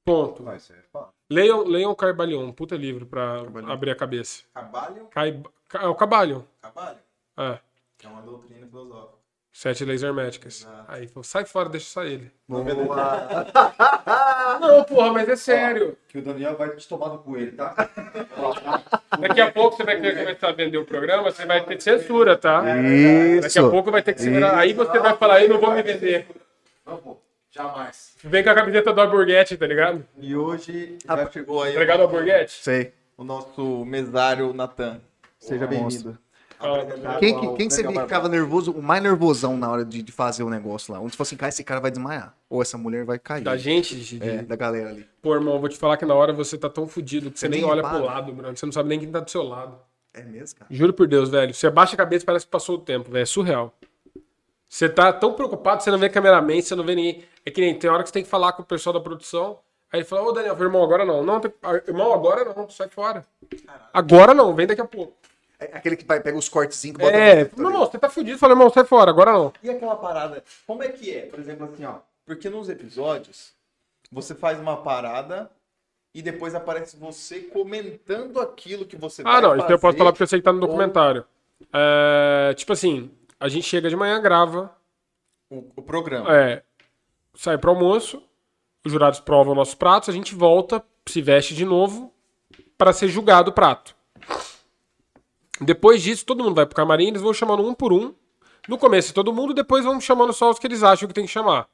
ponto. 0.05 0.43
Mas 0.43 0.71
é 0.71 0.83
fácil. 0.93 1.13
Leiam, 1.31 1.65
leiam 1.65 1.95
Carbalion, 1.95 2.45
um 2.45 2.53
puta 2.53 2.77
livro 2.77 3.05
pra 3.07 3.41
abrir 3.69 3.91
a 3.91 3.97
cabeça. 3.97 4.45
Cabalho? 4.55 5.07
Cai, 5.11 5.43
Ca- 5.69 5.83
é 5.83 5.87
o 5.87 5.95
Cabalho. 5.95 6.47
Cabalho? 6.61 6.99
É. 7.37 7.59
É 8.05 8.09
uma 8.09 8.23
doutrina 8.23 8.67
filosófica. 8.67 9.19
Sete 9.53 9.85
leis 9.85 10.03
herméticas. 10.03 10.63
Exato. 10.63 10.85
Aí 10.89 11.07
falou, 11.07 11.23
sai 11.25 11.45
fora, 11.45 11.69
deixa 11.69 11.87
só 11.87 12.05
ele. 12.05 12.31
Não, 14.61 14.85
porra, 14.85 15.13
mas 15.13 15.29
é 15.29 15.37
sério. 15.37 15.97
Que 16.09 16.19
o 16.19 16.23
Daniel 16.23 16.57
vai 16.57 16.71
te 16.71 16.89
tomar 16.89 17.11
no 17.11 17.19
cu 17.19 17.37
ele, 17.37 17.53
tá? 17.53 17.75
Daqui 19.21 19.41
a 19.41 19.53
pouco 19.53 19.77
você 19.77 19.85
vai 19.85 20.01
querer 20.01 20.19
começar 20.25 20.49
a 20.49 20.53
vender 20.53 20.79
o 20.79 20.85
programa, 20.87 21.31
você 21.31 21.45
vai 21.45 21.65
ter 21.65 21.81
censura, 21.81 22.37
tá? 22.37 22.61
Daqui 22.63 22.79
a 22.79 23.47
Isso. 23.47 23.71
pouco 23.71 23.91
vai 23.91 24.03
ter 24.03 24.15
que 24.15 24.23
segurar. 24.23 24.59
Aí 24.59 24.73
você 24.73 24.99
vai 24.99 25.17
falar, 25.17 25.43
eu 25.43 25.49
não 25.51 25.61
vou 25.61 25.73
me 25.75 25.83
vender. 25.83 26.27
Não, 26.87 26.97
pô. 26.97 27.19
Jamais. 27.51 28.15
Vem 28.25 28.43
com 28.43 28.49
a 28.49 28.55
camiseta 28.55 28.95
do 28.95 29.01
Alborguete, 29.03 29.59
tá 29.59 29.67
ligado? 29.67 30.03
E 30.19 30.35
hoje 30.35 30.97
já 31.07 31.31
chegou 31.31 31.63
aí 31.63 31.75
Tá 31.75 31.81
ligado 31.81 32.01
ao 32.01 32.07
Alborguete? 32.07 32.63
Sei. 32.63 32.95
o 33.19 33.23
nosso 33.25 33.85
mesário 33.85 34.55
Natan. 34.55 35.03
Seja 35.39 35.67
bem-vindo. 35.67 36.19
Quem, 37.19 37.41
que- 37.41 37.47
quem 37.57 37.69
que 37.69 37.75
você 37.75 37.83
via 37.83 37.93
que 37.93 38.01
ficava 38.01 38.29
nervoso, 38.29 38.73
o 38.73 38.83
mais 38.83 39.03
nervosão 39.03 39.57
na 39.57 39.71
hora 39.71 39.85
de, 39.85 40.03
de 40.03 40.13
fazer 40.13 40.43
o 40.43 40.51
negócio 40.51 40.93
lá? 40.93 41.01
Onde 41.01 41.11
você 41.13 41.17
falou 41.17 41.27
assim, 41.27 41.37
cara, 41.37 41.49
esse 41.51 41.65
cara 41.65 41.81
vai 41.81 41.91
desmaiar. 41.91 42.35
Ou 42.49 42.63
essa 42.63 42.77
mulher 42.79 43.05
vai 43.05 43.19
cair. 43.19 43.43
Da 43.43 43.57
gente, 43.57 43.97
de, 43.97 44.23
É, 44.23 44.43
da 44.43 44.57
galera 44.57 44.91
ali. 44.91 45.07
Pô, 45.21 45.35
irmão, 45.35 45.59
vou 45.59 45.69
te 45.69 45.77
falar 45.77 45.97
que 45.97 46.05
na 46.05 46.15
hora 46.15 46.33
você 46.33 46.57
tá 46.59 46.69
tão 46.69 46.87
fudido 46.87 47.31
que 47.31 47.39
você 47.39 47.47
Você 47.47 47.51
nem 47.51 47.61
nem 47.63 47.69
olha 47.71 47.83
repara. 47.83 47.97
pro 47.99 48.07
lado, 48.07 48.33
Bruno. 48.33 48.57
Você 48.57 48.67
não 48.67 48.73
sabe 48.73 48.89
nem 48.89 48.99
quem 49.01 49.11
tá 49.11 49.21
do 49.21 49.31
seu 49.31 49.43
lado. 49.43 49.77
É 50.15 50.23
mesmo, 50.23 50.59
cara? 50.59 50.69
Juro 50.71 50.93
por 50.93 51.07
Deus, 51.09 51.29
velho. 51.31 51.55
Você 51.55 51.67
abaixa 51.67 51.95
a 51.95 51.97
cabeça 51.97 52.23
e 52.23 52.27
parece 52.27 52.45
que 52.45 52.51
passou 52.51 52.77
o 52.77 52.79
tempo, 52.79 53.11
velho. 53.11 53.23
É 53.23 53.27
surreal. 53.27 53.73
Você 54.69 54.89
tá 54.89 55.13
tão 55.13 55.35
preocupado, 55.35 55.83
você 55.83 55.91
não 55.91 55.99
vê 55.99 56.09
cameraman, 56.09 56.61
você 56.61 56.75
não 56.75 56.85
vê 56.85 56.95
ninguém. 56.95 57.25
É 57.45 57.51
que 57.51 57.61
nem 57.61 57.79
tem 57.79 57.91
hora 57.91 58.03
que 58.03 58.09
você 58.09 58.13
tem 58.15 58.23
que 58.23 58.29
falar 58.29 58.53
com 58.53 58.63
o 58.63 58.65
pessoal 58.65 58.95
da 58.95 59.01
produção. 59.01 59.59
Aí 59.93 60.01
ele 60.01 60.07
fala, 60.07 60.23
ô 60.23 60.33
Daniel, 60.33 60.57
irmão, 60.59 60.83
agora 60.83 61.05
não. 61.05 61.23
Não, 61.23 61.39
tem- 61.41 61.53
irmão, 61.87 62.15
agora 62.15 62.55
não, 62.57 62.69
sai 62.71 62.89
fora. 62.89 63.23
Agora 63.93 64.33
não, 64.33 64.55
vem 64.55 64.67
daqui 64.67 64.81
a 64.81 64.87
pouco. 64.87 65.13
Aquele 65.73 65.97
que 65.97 66.05
vai, 66.05 66.21
pega 66.21 66.37
os 66.39 66.49
cortezinhos 66.49 66.97
que 66.97 67.03
bota 67.05 67.17
É, 67.17 67.29
tá 67.31 67.35
meu 67.35 67.45
ligado? 67.45 67.69
irmão, 67.75 67.87
você 67.91 67.99
tá 67.99 68.09
fudido. 68.11 68.39
Fala, 68.39 68.53
irmão, 68.53 68.71
sai 68.71 68.85
fora, 68.85 69.11
agora 69.11 69.33
não. 69.33 69.53
E 69.63 69.71
aquela 69.71 69.97
parada, 69.97 70.43
como 70.67 70.83
é 70.83 70.89
que 70.89 71.15
é? 71.15 71.27
Por 71.27 71.39
exemplo, 71.39 71.69
assim, 71.73 71.85
ó. 71.85 71.97
Porque 72.25 72.49
nos 72.49 72.69
episódios, 72.69 73.53
você 74.11 74.35
faz 74.35 74.59
uma 74.61 74.77
parada 74.77 75.51
e 76.15 76.21
depois 76.23 76.55
aparece 76.55 76.97
você 76.97 77.41
comentando 77.41 78.41
aquilo 78.41 78.85
que 78.85 78.97
você 78.97 79.23
Ah, 79.23 79.33
vai 79.33 79.41
não, 79.41 79.57
isso 79.57 79.67
eu 79.71 79.79
posso 79.79 79.97
falar 79.99 80.13
porque 80.13 80.23
eu 80.23 80.27
sei 80.29 80.39
que 80.41 80.45
tá 80.45 80.53
no 80.53 80.61
ou- 80.61 80.67
documentário. 80.67 81.25
É, 81.73 82.53
tipo 82.55 82.73
assim, 82.73 83.11
a 83.41 83.49
gente 83.49 83.67
chega 83.67 83.89
de 83.89 83.97
manhã, 83.97 84.21
grava, 84.21 84.75
O, 85.51 85.65
o 85.77 85.83
programa. 85.83 86.35
é, 86.37 86.63
sai 87.35 87.57
pro 87.59 87.71
almoço, 87.71 88.23
os 88.85 88.93
jurados 88.93 89.21
provam 89.21 89.55
nossos 89.55 89.75
pratos, 89.75 90.09
a 90.09 90.13
gente 90.13 90.35
volta, 90.35 90.85
se 91.07 91.23
veste 91.23 91.55
de 91.55 91.65
novo 91.65 92.13
para 92.77 92.93
ser 92.93 93.09
julgado 93.09 93.51
o 93.51 93.55
prato. 93.55 93.95
Depois 95.65 96.03
disso, 96.03 96.25
todo 96.27 96.43
mundo 96.43 96.55
vai 96.55 96.67
pro 96.67 96.75
camarim, 96.77 97.09
eles 97.09 97.23
vão 97.23 97.33
chamando 97.33 97.63
um 97.67 97.75
por 97.75 97.93
um. 97.93 98.15
No 98.69 98.79
começo 98.79 99.13
todo 99.13 99.33
mundo, 99.33 99.53
depois 99.53 99.85
vão 99.85 100.01
chamando 100.01 100.33
só 100.33 100.49
os 100.51 100.59
que 100.59 100.67
eles 100.67 100.83
acham 100.85 101.09
que 101.09 101.15
tem 101.15 101.25
que 101.27 101.31
chamar. 101.33 101.69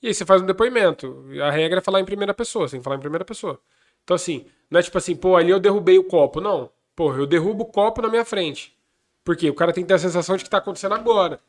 E 0.00 0.06
aí 0.08 0.14
você 0.14 0.24
faz 0.24 0.40
um 0.40 0.46
depoimento. 0.46 1.24
E 1.32 1.40
A 1.42 1.50
regra 1.50 1.78
é 1.80 1.82
falar 1.82 2.00
em 2.00 2.04
primeira 2.04 2.32
pessoa, 2.32 2.68
você 2.68 2.72
tem 2.72 2.80
que 2.80 2.84
falar 2.84 2.96
em 2.96 3.00
primeira 3.00 3.24
pessoa. 3.24 3.60
Então 4.04 4.14
assim, 4.14 4.46
não 4.70 4.78
é 4.78 4.82
tipo 4.82 4.96
assim, 4.96 5.16
pô, 5.16 5.36
ali 5.36 5.50
eu 5.50 5.58
derrubei 5.58 5.98
o 5.98 6.04
copo. 6.04 6.40
Não. 6.40 6.70
Porra, 6.94 7.18
eu 7.18 7.26
derrubo 7.26 7.64
o 7.64 7.66
copo 7.66 8.00
na 8.02 8.08
minha 8.08 8.24
frente. 8.24 8.76
Por 9.24 9.36
quê? 9.36 9.50
O 9.50 9.54
cara 9.54 9.72
tem 9.72 9.82
que 9.82 9.88
ter 9.88 9.94
a 9.94 9.98
sensação 9.98 10.36
de 10.36 10.44
que 10.44 10.50
tá 10.50 10.58
acontecendo 10.58 10.94
agora. 10.94 11.40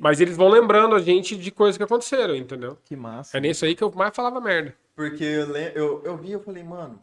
Mas 0.00 0.20
eles 0.20 0.36
vão 0.36 0.48
lembrando 0.48 0.94
a 0.94 1.00
gente 1.00 1.34
de 1.36 1.50
coisas 1.50 1.76
que 1.76 1.82
aconteceram, 1.82 2.36
entendeu? 2.36 2.78
Que 2.84 2.94
massa. 2.94 3.36
É 3.36 3.40
nisso 3.40 3.64
aí 3.64 3.74
que 3.74 3.82
eu 3.82 3.90
mais 3.92 4.14
falava 4.14 4.40
merda. 4.40 4.74
Porque 4.94 5.24
eu, 5.24 5.56
eu, 5.56 6.02
eu 6.04 6.16
vi 6.16 6.32
eu 6.32 6.40
falei, 6.40 6.62
mano. 6.62 7.02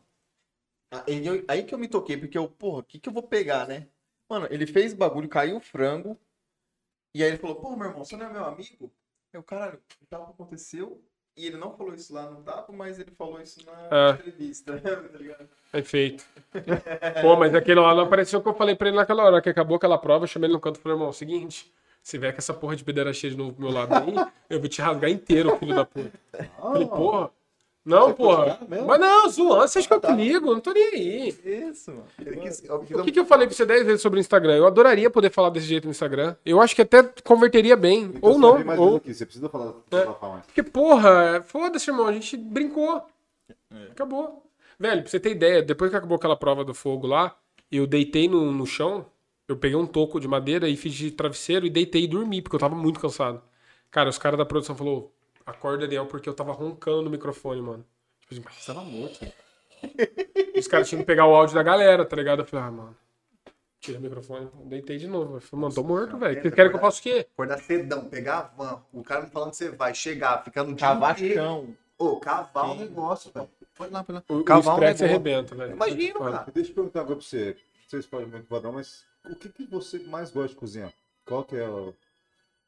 Aí, 0.91 1.25
eu- 1.25 1.43
aí 1.47 1.63
que 1.63 1.73
eu 1.73 1.79
me 1.79 1.87
toquei, 1.87 2.15
porque 2.17 2.37
eu, 2.37 2.47
porra, 2.47 2.79
o 2.79 2.83
que, 2.83 2.99
que 2.99 3.09
eu 3.09 3.13
vou 3.13 3.23
pegar, 3.23 3.67
né? 3.67 3.87
Mano, 4.29 4.47
ele 4.49 4.65
fez 4.65 4.93
o 4.93 4.97
bagulho, 4.97 5.29
caiu 5.29 5.57
o 5.57 5.61
frango. 5.61 6.17
E 7.15 7.23
aí 7.23 7.29
ele 7.29 7.37
falou, 7.37 7.57
pô, 7.57 7.75
meu 7.75 7.87
irmão, 7.87 8.03
você 8.03 8.17
não 8.17 8.25
é 8.25 8.29
meu 8.33 8.45
amigo? 8.45 8.91
Eu, 9.31 9.43
caralho, 9.43 9.79
o 10.01 10.05
tapa 10.05 10.31
aconteceu 10.31 11.01
e 11.35 11.45
ele 11.45 11.57
não 11.57 11.75
falou 11.75 11.93
isso 11.93 12.13
lá 12.13 12.29
no 12.29 12.41
tapa, 12.43 12.71
mas 12.71 12.99
ele 12.99 13.11
falou 13.11 13.39
isso 13.41 13.63
na 13.65 13.89
É. 13.91 14.11
entrevista. 14.13 14.73
tá 14.81 15.17
ligado? 15.17 15.49
Perfeito. 15.71 16.25
Pô, 17.21 17.35
mas 17.35 17.53
aquele 17.53 17.79
lá 17.79 17.93
não 17.95 18.03
apareceu 18.03 18.39
o 18.39 18.43
que 18.43 18.49
eu 18.49 18.53
falei 18.53 18.75
pra 18.75 18.87
ele 18.87 18.97
naquela 18.97 19.23
hora, 19.23 19.41
que 19.41 19.49
acabou 19.49 19.77
aquela 19.77 19.97
prova, 19.97 20.23
eu 20.23 20.27
chamei 20.27 20.47
ele 20.47 20.53
no 20.53 20.59
canto 20.59 20.79
e 20.79 20.81
falei, 20.81 20.95
irmão, 20.95 21.09
é 21.09 21.13
seguinte, 21.13 21.73
se 22.01 22.17
vier 22.17 22.31
com 22.31 22.37
essa 22.39 22.53
porra 22.53 22.75
de 22.75 22.83
pederastia 22.83 23.29
de 23.29 23.37
novo 23.37 23.53
pro 23.53 23.63
meu 23.65 23.71
lado 23.73 23.93
aí, 23.95 24.15
eu 24.49 24.59
vou 24.59 24.69
te 24.69 24.81
rasgar 24.81 25.09
inteiro, 25.09 25.57
filho 25.57 25.75
da 25.75 25.85
puta. 25.85 26.11
Falei, 26.59 26.87
porra. 26.87 27.31
Não, 27.85 28.13
porra. 28.13 28.59
Mas 28.87 28.99
não, 28.99 29.29
zoando, 29.29 29.67
você 29.67 29.79
acha 29.79 29.87
que 29.87 29.93
eu 29.93 29.99
te 29.99 30.11
ligo? 30.13 30.47
Eu 30.47 30.53
Não 30.53 30.61
tô 30.61 30.71
nem 30.71 30.83
aí. 30.87 31.35
Isso, 31.69 31.91
mano. 31.91 32.05
O 33.01 33.03
que, 33.03 33.11
que 33.11 33.19
eu 33.19 33.25
falei 33.25 33.45
pra 33.45 33.55
você 33.55 33.65
10 33.65 33.85
vezes 33.85 34.01
sobre 34.01 34.19
o 34.19 34.21
Instagram? 34.21 34.55
Eu 34.55 34.65
adoraria 34.65 35.09
poder 35.09 35.29
falar 35.29 35.49
desse 35.49 35.65
jeito 35.65 35.83
no 35.85 35.91
Instagram. 35.91 36.35
Eu 36.45 36.61
acho 36.61 36.73
que 36.75 36.81
até 36.81 37.03
converteria 37.23 37.75
bem. 37.75 38.03
Então 38.03 38.19
ou 38.21 38.39
você 38.39 38.63
não. 38.63 38.79
Ou... 38.79 38.95
aqui, 38.97 39.13
Você 39.13 39.25
precisa 39.25 39.49
falar, 39.49 39.73
É. 39.91 40.03
falar 40.05 40.33
mais. 40.33 40.45
Porque, 40.45 40.63
porra, 40.63 41.43
foda-se, 41.45 41.89
irmão, 41.89 42.07
a 42.07 42.13
gente 42.13 42.37
brincou. 42.37 43.01
Acabou. 43.91 44.43
Velho, 44.79 45.01
pra 45.01 45.09
você 45.11 45.19
ter 45.19 45.31
ideia, 45.31 45.61
depois 45.61 45.91
que 45.91 45.97
acabou 45.97 46.15
aquela 46.15 46.35
prova 46.35 46.63
do 46.63 46.73
fogo 46.73 47.05
lá, 47.07 47.35
eu 47.71 47.85
deitei 47.85 48.27
no, 48.27 48.51
no 48.51 48.65
chão, 48.65 49.05
eu 49.47 49.57
peguei 49.57 49.77
um 49.77 49.85
toco 49.85 50.19
de 50.19 50.27
madeira 50.27 50.69
e 50.69 50.75
fiz 50.75 50.93
de 50.93 51.11
travesseiro 51.11 51.65
e 51.65 51.69
deitei 51.69 52.03
e 52.03 52.07
dormi, 52.07 52.41
porque 52.41 52.55
eu 52.55 52.59
tava 52.59 52.75
muito 52.75 52.99
cansado. 52.99 53.41
Cara, 53.91 54.09
os 54.09 54.17
caras 54.17 54.37
da 54.37 54.45
produção 54.45 54.75
falaram, 54.75 55.09
acorda, 55.45 55.85
Daniel, 55.85 56.05
porque 56.05 56.27
eu 56.27 56.33
tava 56.33 56.51
roncando 56.51 57.03
no 57.03 57.09
microfone, 57.09 57.61
mano. 57.61 57.85
Tipo 58.29 58.49
assim, 58.49 58.59
você 58.59 58.73
tava 58.73 58.85
morto. 58.85 59.19
Os 60.57 60.67
caras 60.67 60.87
tinham 60.87 61.01
que 61.01 61.07
pegar 61.07 61.25
o 61.25 61.35
áudio 61.35 61.55
da 61.55 61.63
galera, 61.63 62.05
tá 62.05 62.15
ligado? 62.15 62.39
Eu 62.39 62.45
falei, 62.45 62.65
ah, 62.65 62.71
mano, 62.71 62.97
tira 63.79 63.99
o 63.99 64.01
microfone. 64.01 64.49
Deitei 64.65 64.97
de 64.97 65.07
novo. 65.07 65.35
Eu 65.35 65.41
falei, 65.41 65.61
mano, 65.61 65.75
tô 65.75 65.83
morto, 65.83 66.17
velho. 66.17 66.41
Vocês 66.41 66.53
querem 66.53 66.71
que 66.71 66.77
eu 66.77 66.81
faça 66.81 66.99
o 66.99 67.03
quê? 67.03 67.27
Acordar 67.33 67.59
cedão, 67.59 68.05
pegar 68.05 68.39
a 68.39 68.41
van, 68.43 68.83
o 68.93 69.03
cara 69.03 69.23
me 69.23 69.29
falando 69.29 69.51
que 69.51 69.57
você 69.57 69.69
vai 69.69 69.93
chegar, 69.93 70.43
ficar 70.43 70.63
no. 70.63 70.75
Cavachão. 70.75 71.75
Ô, 71.97 72.19
cavar 72.19 72.71
um 72.71 72.75
negócio, 72.75 73.31
velho. 73.31 73.49
Pode 73.75 73.91
lá, 73.91 74.03
pode 74.03 74.17
lá. 74.17 74.23
O, 74.29 74.35
o 74.35 74.39
um 74.39 75.05
arrebenta, 75.05 75.55
velho. 75.55 75.73
Imagina, 75.73 76.19
cara. 76.19 76.47
Deixa 76.53 76.71
eu 76.71 76.75
perguntar 76.75 77.01
agora 77.01 77.15
pra 77.17 77.25
você. 77.25 77.55
Não 77.55 77.89
sei 77.89 78.01
se 78.01 78.07
pode 78.07 78.25
muito 78.25 78.47
padrão, 78.47 78.73
mas 78.73 79.05
o 79.25 79.35
que, 79.35 79.49
que 79.49 79.65
você 79.67 79.99
mais 79.99 80.31
gosta 80.31 80.49
de 80.49 80.55
cozinhar? 80.55 80.93
Qual 81.25 81.43
que 81.43 81.55
é 81.55 81.67
o. 81.67 81.93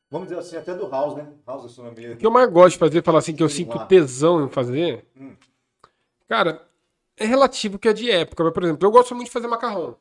Vamos 0.10 0.28
dizer 0.28 0.40
assim, 0.40 0.56
até 0.58 0.74
do 0.74 0.88
House, 0.90 1.16
né? 1.16 1.34
House 1.46 1.64
Gastronomia. 1.64 2.14
O 2.14 2.18
que 2.18 2.26
eu 2.26 2.32
mais 2.32 2.50
gosto 2.50 2.74
de 2.74 2.78
fazer, 2.80 3.04
falar 3.04 3.20
assim, 3.20 3.36
que 3.36 3.44
eu 3.44 3.50
Sei 3.50 3.58
sinto 3.66 3.78
lá. 3.78 3.86
tesão 3.86 4.46
em 4.46 4.50
fazer, 4.50 5.06
Hum. 5.18 5.36
cara, 6.28 6.66
é 7.18 7.26
relativo 7.26 7.80
que 7.80 7.88
é 7.88 7.94
de 7.94 8.10
época. 8.12 8.44
Mas, 8.44 8.54
por 8.54 8.64
exemplo, 8.64 8.88
eu 8.88 8.92
gosto 8.92 9.16
muito 9.16 9.28
de 9.28 9.34
fazer 9.34 9.48
macarrão. 9.48 9.98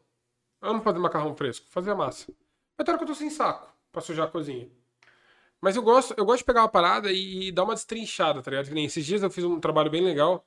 Amo 0.60 0.82
fazer 0.82 0.98
macarrão 0.98 1.34
fresco, 1.34 1.66
fazer 1.70 1.90
a 1.90 1.94
massa. 1.94 2.32
Mas 2.76 2.84
tem 2.84 2.92
hora 2.92 2.98
que 2.98 3.04
eu 3.04 3.08
tô 3.08 3.14
sem 3.14 3.30
saco 3.30 3.72
pra 3.92 4.00
sujar 4.02 4.26
a 4.26 4.30
cozinha. 4.30 4.68
Mas 5.60 5.76
eu 5.76 5.82
gosto, 5.82 6.14
eu 6.16 6.24
gosto 6.24 6.38
de 6.38 6.44
pegar 6.44 6.62
uma 6.62 6.68
parada 6.68 7.10
e, 7.10 7.48
e 7.48 7.52
dar 7.52 7.64
uma 7.64 7.74
destrinchada, 7.74 8.42
tá 8.42 8.50
ligado? 8.50 8.68
Que 8.68 8.74
nem 8.74 8.84
esses 8.84 9.04
dias 9.04 9.22
eu 9.22 9.30
fiz 9.30 9.44
um 9.44 9.58
trabalho 9.58 9.90
bem 9.90 10.02
legal. 10.02 10.44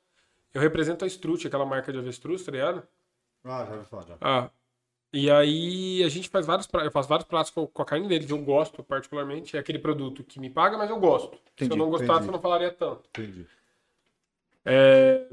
Eu 0.53 0.61
represento 0.61 1.03
a 1.03 1.07
Strut, 1.07 1.47
aquela 1.47 1.65
marca 1.65 1.91
de 1.91 1.97
avestruz, 1.97 2.43
tá 2.43 2.51
ligado? 2.51 2.83
Ah, 3.43 3.65
já 3.65 3.73
ouvi 3.75 3.85
falar 3.85 4.03
já. 4.05 4.17
Ah. 4.21 4.49
E 5.13 5.31
aí 5.31 6.03
a 6.03 6.09
gente 6.09 6.29
faz 6.29 6.45
vários 6.45 6.67
pratos, 6.67 6.87
eu 6.87 6.91
faço 6.91 7.09
vários 7.09 7.27
pratos 7.27 7.51
com, 7.51 7.65
com 7.67 7.81
a 7.81 7.85
carne 7.85 8.07
deles, 8.07 8.29
eu 8.29 8.37
gosto 8.39 8.83
particularmente, 8.83 9.55
é 9.55 9.59
aquele 9.59 9.79
produto 9.79 10.23
que 10.23 10.39
me 10.39 10.49
paga, 10.49 10.77
mas 10.77 10.89
eu 10.89 10.99
gosto. 10.99 11.37
Se 11.61 11.71
eu 11.71 11.75
Entendi, 11.75 11.77
não 11.77 11.89
gostasse, 11.89 12.11
entendi. 12.11 12.27
eu 12.27 12.33
não 12.33 12.41
falaria 12.41 12.71
tanto. 12.71 13.09
Entendi. 13.09 13.47
É, 14.65 15.27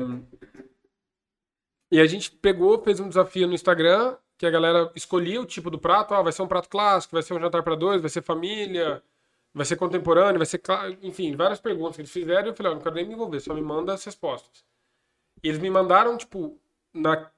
E 1.90 2.00
a 2.00 2.06
gente 2.06 2.30
pegou, 2.30 2.82
fez 2.82 2.98
um 3.00 3.08
desafio 3.08 3.46
no 3.46 3.54
Instagram, 3.54 4.16
que 4.36 4.46
a 4.46 4.50
galera 4.50 4.90
escolhia 4.96 5.40
o 5.40 5.46
tipo 5.46 5.70
do 5.70 5.78
prato, 5.78 6.14
ah, 6.14 6.22
vai 6.22 6.32
ser 6.32 6.42
um 6.42 6.48
prato 6.48 6.68
clássico, 6.68 7.14
vai 7.14 7.22
ser 7.22 7.34
um 7.34 7.40
jantar 7.40 7.62
para 7.62 7.76
dois, 7.76 8.00
vai 8.00 8.10
ser 8.10 8.22
família, 8.22 9.02
vai 9.52 9.64
ser 9.64 9.76
contemporâneo, 9.76 10.38
vai 10.38 10.46
ser, 10.46 10.60
enfim, 11.02 11.36
várias 11.36 11.60
perguntas 11.60 11.96
que 11.96 12.02
eles 12.02 12.12
fizeram, 12.12 12.46
e 12.48 12.50
eu 12.50 12.54
falei, 12.54 12.72
ó, 12.72 12.74
não 12.74 12.82
quero 12.82 12.94
nem 12.96 13.06
me 13.06 13.14
envolver, 13.14 13.40
só 13.40 13.54
me 13.54 13.62
manda 13.62 13.94
as 13.94 14.04
respostas. 14.04 14.64
E 15.42 15.48
eles 15.48 15.60
me 15.60 15.70
mandaram, 15.70 16.16
tipo, 16.16 16.58
na 16.92 17.30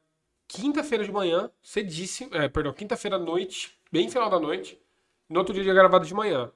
quinta-feira 0.49 1.05
de 1.05 1.13
manhã, 1.13 1.51
cedíssimo, 1.63 2.31
é, 2.35 2.49
perdão, 2.49 2.73
quinta-feira 2.73 3.17
à 3.17 3.19
noite, 3.19 3.77
bem 3.91 4.09
final 4.09 4.31
da 4.31 4.39
noite, 4.39 4.81
no 5.29 5.39
outro 5.39 5.55
dia 5.55 5.75
gravado 5.75 6.07
de 6.07 6.15
manhã. 6.15 6.51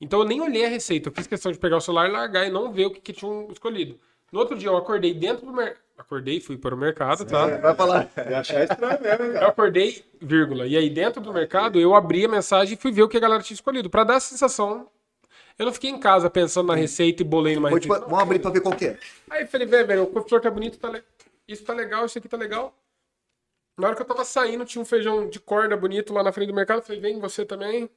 Então 0.00 0.20
eu 0.20 0.26
nem 0.26 0.40
olhei 0.40 0.64
a 0.64 0.68
receita, 0.68 1.08
eu 1.08 1.12
fiz 1.12 1.26
questão 1.26 1.52
de 1.52 1.58
pegar 1.58 1.76
o 1.76 1.80
celular 1.80 2.08
e 2.08 2.12
largar 2.12 2.46
e 2.46 2.50
não 2.50 2.72
ver 2.72 2.86
o 2.86 2.90
que, 2.90 3.00
que 3.00 3.12
tinham 3.12 3.48
escolhido. 3.52 3.98
No 4.32 4.38
outro 4.40 4.56
dia 4.56 4.68
eu 4.68 4.76
acordei 4.76 5.12
dentro 5.14 5.46
do 5.46 5.52
mercado, 5.52 5.78
acordei, 5.98 6.40
fui 6.40 6.56
para 6.56 6.74
o 6.74 6.78
mercado, 6.78 7.24
tá? 7.26 7.46
Vai 7.58 7.74
falar. 7.74 8.10
Eu 8.16 8.36
achar 8.36 8.64
estranho 8.64 9.00
mesmo, 9.00 9.24
hein, 9.26 9.32
Eu 9.34 9.46
acordei, 9.48 10.04
vírgula, 10.20 10.66
e 10.66 10.76
aí 10.76 10.88
dentro 10.90 11.20
do 11.20 11.32
mercado 11.32 11.78
eu 11.78 11.94
abri 11.94 12.24
a 12.24 12.28
mensagem 12.28 12.74
e 12.74 12.76
fui 12.76 12.90
ver 12.90 13.02
o 13.02 13.08
que 13.08 13.16
a 13.16 13.20
galera 13.20 13.42
tinha 13.42 13.54
escolhido, 13.54 13.90
pra 13.90 14.02
dar 14.04 14.16
a 14.16 14.20
sensação. 14.20 14.88
Eu 15.58 15.66
não 15.66 15.72
fiquei 15.72 15.90
em 15.90 16.00
casa 16.00 16.30
pensando 16.30 16.68
na 16.68 16.74
receita 16.74 17.22
e 17.22 17.24
bolei 17.26 17.54
numa 17.54 17.68
Vou 17.68 17.78
receita. 17.78 18.00
Vamos 18.06 18.18
abrir 18.22 18.38
pra 18.38 18.50
ver 18.50 18.60
qual 18.62 18.74
que 18.74 18.86
é. 18.86 18.98
Aí 19.30 19.42
eu 19.42 19.46
falei, 19.46 19.66
velho, 19.66 20.04
o 20.04 20.06
couve-flor 20.06 20.40
tá 20.40 20.50
bonito, 20.50 20.78
tá 20.78 20.88
le- 20.88 21.04
isso 21.46 21.62
tá 21.62 21.74
legal, 21.74 22.06
isso 22.06 22.16
aqui 22.18 22.26
tá 22.26 22.38
legal. 22.38 22.74
Na 23.76 23.86
hora 23.88 23.96
que 23.96 24.02
eu 24.02 24.06
tava 24.06 24.24
saindo, 24.24 24.64
tinha 24.64 24.82
um 24.82 24.84
feijão 24.84 25.28
de 25.28 25.40
corda 25.40 25.76
bonito 25.76 26.12
lá 26.12 26.22
na 26.22 26.32
frente 26.32 26.48
do 26.48 26.54
mercado. 26.54 26.78
Eu 26.78 26.82
falei, 26.82 27.00
vem 27.00 27.18
você 27.20 27.44
também. 27.44 27.88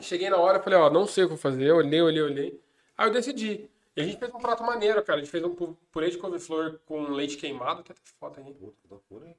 Cheguei 0.00 0.30
na 0.30 0.36
hora, 0.36 0.60
falei, 0.60 0.78
ó, 0.78 0.88
não 0.88 1.06
sei 1.06 1.24
o 1.24 1.26
que 1.26 1.32
eu 1.32 1.36
vou 1.36 1.42
fazer. 1.42 1.64
Eu 1.64 1.76
olhei, 1.76 2.00
olhei, 2.00 2.22
olhei. 2.22 2.62
Aí 2.96 3.08
eu 3.08 3.12
decidi. 3.12 3.68
E 3.96 4.00
a 4.00 4.04
gente 4.04 4.18
fez 4.18 4.32
um 4.32 4.38
prato 4.38 4.62
maneiro, 4.62 5.02
cara. 5.02 5.18
A 5.18 5.22
gente 5.22 5.30
fez 5.30 5.42
um 5.42 5.54
pu- 5.54 5.76
purê 5.90 6.08
de 6.10 6.18
couve-flor 6.18 6.78
com 6.86 7.10
leite 7.10 7.36
queimado, 7.36 7.82
que 7.82 7.90
é 7.90 7.94
até 7.94 8.00
foda 8.20 8.40
aí. 8.40 8.54
Puta, 8.54 8.76
que 8.80 8.88
loucura, 8.88 9.26
hein? 9.26 9.36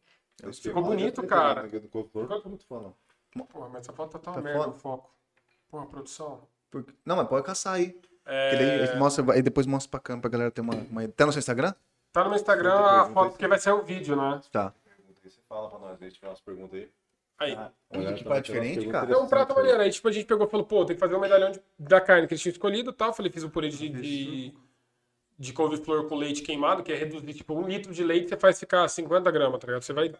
Ficou 0.54 0.84
bonito, 0.84 1.24
cara. 1.26 1.68
tô 1.70 2.50
muito 2.50 2.66
fã, 2.66 2.82
não. 2.82 3.46
Porra, 3.46 3.70
mas 3.70 3.82
essa 3.82 3.94
foto 3.94 4.12
tá 4.12 4.20
tão 4.20 4.34
Tá 4.34 4.42
merda 4.42 4.60
foda. 4.64 4.72
o 4.76 4.80
foco. 4.80 5.10
Porra, 5.70 5.86
produção. 5.86 6.42
Porque- 6.70 6.94
Não, 7.06 7.16
mas 7.16 7.28
pode 7.28 7.46
caçar 7.46 7.76
aí. 7.76 7.98
É, 8.26 8.56
daí 8.56 8.90
ele 8.90 8.96
mostra, 9.00 9.34
aí 9.34 9.42
depois 9.42 9.66
mostra 9.66 9.90
pra 9.90 10.00
câmera 10.00 10.22
pra 10.22 10.30
galera 10.30 10.52
ter 10.52 10.62
uma, 10.62 10.76
uma... 10.76 11.08
Tá 11.08 11.26
no 11.26 11.32
seu 11.32 11.40
Instagram? 11.40 11.74
Tá 12.12 12.24
no 12.24 12.30
meu 12.32 12.38
Instagram 12.38 12.74
a 12.76 13.06
foto, 13.06 13.32
porque 13.32 13.48
vai 13.48 13.60
ser 13.60 13.72
o 13.72 13.82
vídeo, 13.84 14.16
né? 14.16 14.42
Tá. 14.52 14.74
Aí, 15.30 15.36
Você 15.36 15.42
fala 15.48 15.70
pra 15.70 15.80
nós, 15.80 16.00
ver 16.00 16.10
se 16.10 16.16
tiver 16.16 16.28
umas 16.28 16.42
perguntas 16.42 16.74
aí. 16.80 16.90
Aí. 17.40 17.58
Olha 17.92 18.14
que 18.14 18.24
prato 18.24 18.46
diferente, 18.46 18.88
cara. 18.88 19.14
É 19.14 19.18
um 19.18 19.28
prato 19.28 19.56
maneiro. 19.56 19.80
Aí, 19.82 19.90
tipo, 19.92 20.08
a 20.08 20.12
gente 20.12 20.26
pegou 20.26 20.46
e 20.46 20.50
falou, 20.50 20.66
pô, 20.66 20.86
tem 20.86 20.96
que 20.96 21.00
fazer 21.00 21.16
um 21.16 21.20
medalhão 21.20 21.52
de- 21.52 21.62
da 21.78 22.02
carne 22.02 22.28
que 22.28 22.34
eles 22.34 22.42
tinham 22.42 22.52
escolhido 22.52 22.90
e 22.92 22.94
tal. 22.94 23.14
Falei, 23.14 23.32
fiz 23.32 23.44
o 23.44 23.50
purê 23.50 23.70
de, 23.70 23.88
de, 23.90 24.54
de 25.38 25.54
couve-flor 25.54 26.08
com 26.10 26.16
leite 26.16 26.42
queimado, 26.42 26.84
que 26.84 26.92
é 26.92 26.96
reduzir, 26.96 27.34
tipo, 27.34 27.54
um 27.54 27.66
litro 27.68 27.94
de 27.94 28.04
leite 28.04 28.28
você 28.30 28.36
faz 28.38 28.60
ficar 28.60 28.88
50 28.90 29.32
gramas, 29.32 29.60
tá 29.60 29.68
ligado? 29.68 29.84
Você 29.84 29.94
vai, 29.94 30.14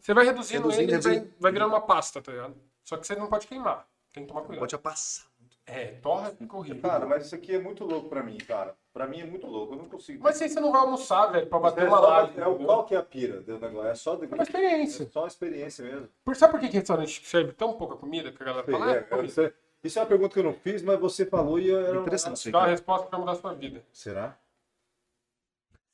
você 0.00 0.12
vai 0.12 0.24
reduzindo, 0.24 0.62
Reduzindo, 0.68 0.82
ele, 0.92 0.92
ele 0.92 1.20
vai, 1.20 1.30
vai 1.38 1.52
virando 1.52 1.70
uma 1.72 1.80
pasta, 1.80 2.20
tá 2.20 2.32
ligado? 2.32 2.56
Só 2.82 2.96
que 2.96 3.06
você 3.06 3.14
não 3.14 3.28
pode 3.28 3.46
queimar. 3.46 3.86
Tem 4.12 4.24
que 4.24 4.28
tomar 4.28 4.40
cuidado. 4.42 4.60
Pode 4.60 4.78
passar. 4.78 5.26
É, 5.66 5.86
torra 6.00 6.32
e 6.40 6.46
corrida. 6.46 6.80
Cara, 6.80 7.06
mas 7.06 7.26
isso 7.26 7.34
aqui 7.34 7.54
é 7.54 7.58
muito 7.60 7.84
louco 7.84 8.08
pra 8.08 8.22
mim, 8.22 8.38
cara. 8.38 8.76
Pra 8.96 9.06
mim 9.06 9.20
é 9.20 9.26
muito 9.26 9.46
louco, 9.46 9.74
eu 9.74 9.76
não 9.76 9.90
consigo. 9.90 10.24
Mas 10.24 10.40
aí 10.40 10.48
você 10.48 10.58
não 10.58 10.72
vai 10.72 10.80
almoçar, 10.80 11.26
velho, 11.26 11.46
pra 11.48 11.58
bater 11.58 11.84
é, 11.84 11.86
uma 11.86 12.00
live. 12.00 12.40
é 12.40 12.46
o 12.46 12.56
qual 12.64 12.82
que 12.86 12.94
é 12.94 12.96
a 12.96 13.02
pira 13.02 13.42
do 13.42 13.58
negócio? 13.58 13.90
É 13.90 13.94
só 13.94 14.16
do... 14.16 14.24
É 14.24 14.28
uma 14.28 14.42
experiência. 14.42 15.02
É 15.02 15.06
só 15.06 15.20
uma 15.20 15.26
experiência 15.28 15.84
mesmo. 15.84 16.08
Por, 16.24 16.34
sabe 16.34 16.52
por 16.52 16.60
que, 16.60 16.68
que 16.70 16.78
restaurante 16.78 17.20
serve 17.26 17.52
tão 17.52 17.74
pouca 17.74 17.94
comida? 17.96 18.32
Que 18.32 18.42
a 18.42 18.46
galera 18.46 18.64
fala, 18.64 18.86
ah, 18.86 18.94
É, 18.94 19.06
é 19.20 19.24
isso, 19.26 19.42
é, 19.42 19.52
isso 19.84 19.98
é 19.98 20.00
uma 20.02 20.08
pergunta 20.08 20.32
que 20.32 20.40
eu 20.40 20.44
não 20.44 20.54
fiz, 20.54 20.80
mas 20.80 20.98
você 20.98 21.26
falou 21.26 21.58
e 21.58 21.68
eu 21.68 21.78
era 21.78 21.98
Interessante 21.98 22.48
uma 22.48 22.58
cara. 22.60 22.70
resposta 22.70 23.06
pra 23.06 23.18
mudar 23.18 23.32
a 23.32 23.34
sua 23.34 23.52
vida. 23.52 23.84
Será? 23.92 24.34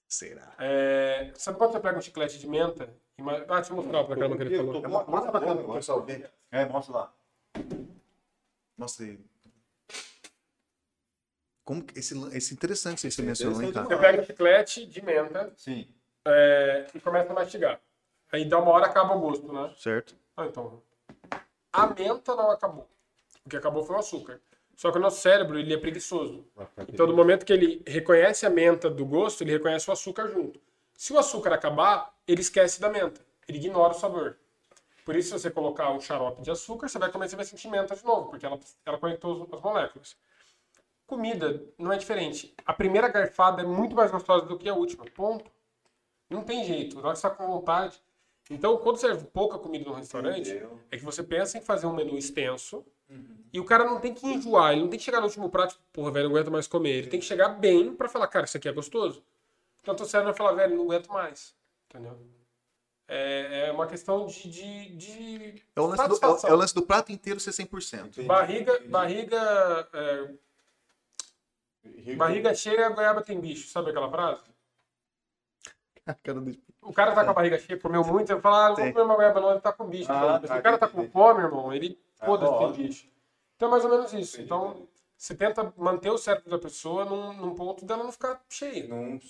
Será? 0.06 0.54
É, 0.60 1.32
sabe 1.34 1.58
quando 1.58 1.72
você 1.72 1.80
pega 1.80 1.98
um 1.98 2.02
chiclete 2.02 2.38
de 2.38 2.48
menta? 2.48 2.88
e 3.18 3.22
Ah, 3.22 3.56
deixa 3.56 3.72
eu 3.72 3.76
mostrar 3.78 4.04
pra 4.04 4.14
câmera 4.14 4.36
que 4.36 4.42
ele 4.44 4.54
Eu 4.54 4.66
falou. 4.66 4.80
tô- 4.80 4.88
Mostra 5.10 5.32
pra 5.32 5.40
câmera 5.40 5.72
pessoal 5.72 6.02
ver. 6.02 6.30
É, 6.52 6.64
mostra 6.66 6.94
lá. 6.94 7.12
Mostra 8.78 9.06
aí. 9.06 9.18
Como 11.72 11.86
esse, 11.96 12.36
esse 12.36 12.52
interessante 12.52 13.00
que 13.00 13.10
você 13.10 13.22
mencionou, 13.22 13.62
hein, 13.62 13.72
cara? 13.72 13.86
Você 13.86 13.96
pega 13.96 14.24
chiclete 14.24 14.86
de 14.86 15.02
menta 15.02 15.50
Sim. 15.56 15.88
é, 16.26 16.86
e 16.94 17.00
começa 17.00 17.32
a 17.32 17.34
mastigar. 17.34 17.80
Aí 18.30 18.44
dá 18.44 18.58
uma 18.58 18.70
hora 18.72 18.86
acaba 18.86 19.14
o 19.14 19.20
gosto, 19.20 19.50
né? 19.50 19.74
Certo. 19.78 20.14
Ah, 20.36 20.46
então. 20.46 20.82
A 21.72 21.86
menta 21.86 22.36
não 22.36 22.50
acabou. 22.50 22.86
O 23.44 23.48
que 23.48 23.56
acabou 23.56 23.82
foi 23.84 23.96
o 23.96 23.98
açúcar. 23.98 24.38
Só 24.76 24.90
que 24.90 24.98
o 24.98 25.00
nosso 25.00 25.20
cérebro, 25.20 25.58
ele 25.58 25.72
é 25.72 25.78
preguiçoso. 25.78 26.44
Então, 26.88 27.06
no 27.06 27.14
momento 27.14 27.46
que 27.46 27.52
ele 27.52 27.82
reconhece 27.86 28.44
a 28.44 28.50
menta 28.50 28.90
do 28.90 29.04
gosto, 29.06 29.42
ele 29.42 29.52
reconhece 29.52 29.88
o 29.88 29.92
açúcar 29.92 30.28
junto. 30.28 30.60
Se 30.94 31.12
o 31.12 31.18
açúcar 31.18 31.54
acabar, 31.54 32.14
ele 32.26 32.40
esquece 32.40 32.80
da 32.80 32.90
menta. 32.90 33.20
Ele 33.48 33.58
ignora 33.58 33.92
o 33.92 33.98
sabor. 33.98 34.36
Por 35.04 35.16
isso, 35.16 35.30
se 35.30 35.42
você 35.42 35.50
colocar 35.50 35.90
um 35.90 36.00
xarope 36.00 36.42
de 36.42 36.50
açúcar, 36.50 36.88
você 36.88 36.98
vai 36.98 37.10
comer, 37.10 37.28
você 37.28 37.36
vai 37.36 37.44
sentir 37.44 37.68
menta 37.68 37.96
de 37.96 38.04
novo, 38.04 38.30
porque 38.30 38.46
ela, 38.46 38.58
ela 38.84 38.98
conectou 38.98 39.48
as 39.52 39.60
moléculas. 39.60 40.16
Comida 41.16 41.62
não 41.76 41.92
é 41.92 41.98
diferente. 41.98 42.54
A 42.64 42.72
primeira 42.72 43.06
garfada 43.06 43.60
é 43.60 43.66
muito 43.66 43.94
mais 43.94 44.10
gostosa 44.10 44.46
do 44.46 44.56
que 44.56 44.66
a 44.66 44.74
última. 44.74 45.04
Ponto. 45.04 45.50
Não 46.30 46.42
tem 46.42 46.64
jeito. 46.64 46.96
Na 46.96 47.02
hora 47.08 47.12
que 47.12 47.18
você 47.20 47.28
tá 47.28 47.34
com 47.34 47.46
vontade. 47.46 48.00
Então, 48.50 48.78
quando 48.78 48.96
serve 48.96 49.26
pouca 49.26 49.58
comida 49.58 49.84
no 49.84 49.92
restaurante, 49.94 50.48
Entendeu. 50.50 50.80
é 50.90 50.96
que 50.96 51.04
você 51.04 51.22
pensa 51.22 51.58
em 51.58 51.60
fazer 51.60 51.86
um 51.86 51.92
menu 51.92 52.16
extenso 52.16 52.82
e 53.52 53.60
o 53.60 53.64
cara 53.66 53.84
não 53.84 54.00
tem 54.00 54.14
que 54.14 54.26
enjoar, 54.26 54.72
ele 54.72 54.80
não 54.80 54.88
tem 54.88 54.98
que 54.98 55.04
chegar 55.04 55.20
no 55.20 55.26
último 55.26 55.50
prato, 55.50 55.78
porra, 55.92 56.10
velho, 56.10 56.30
não 56.30 56.34
aguento 56.36 56.50
mais 56.50 56.66
comer. 56.66 56.90
Ele 56.96 57.06
tem 57.08 57.20
que 57.20 57.26
chegar 57.26 57.48
bem 57.50 57.94
pra 57.94 58.08
falar, 58.08 58.26
cara, 58.28 58.46
isso 58.46 58.56
aqui 58.56 58.66
é 58.68 58.72
gostoso. 58.72 59.22
Então, 59.82 59.94
o 59.94 60.04
cérebro 60.06 60.32
vai 60.32 60.36
falar, 60.38 60.52
velho, 60.54 60.74
não 60.76 60.84
aguento 60.84 61.08
mais. 61.08 61.54
Entendeu? 61.90 62.18
É, 63.06 63.66
é 63.68 63.72
uma 63.72 63.86
questão 63.86 64.26
de, 64.26 64.48
de, 64.48 64.88
de 64.96 65.62
É 65.76 65.80
o, 65.80 65.86
lance 65.86 66.08
do, 66.08 66.14
é, 66.22 66.26
o- 66.28 66.46
é 66.46 66.52
o 66.52 66.56
lance 66.56 66.74
do 66.74 66.82
prato 66.82 67.12
inteiro 67.12 67.38
ser 67.38 67.50
100%. 67.50 68.24
Barriga, 68.24 68.80
barriga, 68.88 69.88
é, 69.92 70.30
Barriga 72.16 72.54
cheia, 72.54 72.86
a 72.86 72.90
goiaba 72.90 73.22
tem 73.22 73.40
bicho. 73.40 73.68
Sabe 73.68 73.90
aquela 73.90 74.10
frase? 74.10 74.42
O 76.82 76.92
cara 76.92 77.14
tá 77.14 77.24
com 77.24 77.30
a 77.30 77.34
barriga 77.34 77.56
cheia, 77.60 77.78
comeu 77.78 78.02
muito, 78.02 78.26
você 78.26 78.40
fala, 78.40 78.66
ah, 78.66 78.68
não 78.70 78.74
vou 78.74 78.92
comer 78.92 79.04
uma 79.04 79.14
goiaba 79.14 79.40
não, 79.40 79.50
ele 79.52 79.60
tá 79.60 79.72
com 79.72 79.86
bicho. 79.86 80.10
Ah, 80.10 80.40
tá, 80.40 80.52
se 80.52 80.58
o 80.58 80.62
cara 80.62 80.76
tá 80.76 80.88
com 80.88 81.08
fome, 81.08 81.40
irmão, 81.44 81.72
ele 81.72 81.96
foda-se 82.16 82.58
tem 82.58 82.72
bicho. 82.72 83.08
Então 83.54 83.68
é 83.68 83.70
mais 83.70 83.84
ou 83.84 83.90
menos 83.90 84.12
isso. 84.12 84.40
Então, 84.40 84.88
você 85.16 85.32
tenta 85.36 85.72
manter 85.76 86.10
o 86.10 86.18
cérebro 86.18 86.50
da 86.50 86.58
pessoa 86.58 87.04
num, 87.04 87.32
num 87.34 87.54
ponto 87.54 87.84
dela 87.84 88.02
não 88.02 88.10
ficar 88.10 88.42
cheia. 88.48 88.88
Não... 88.88 89.20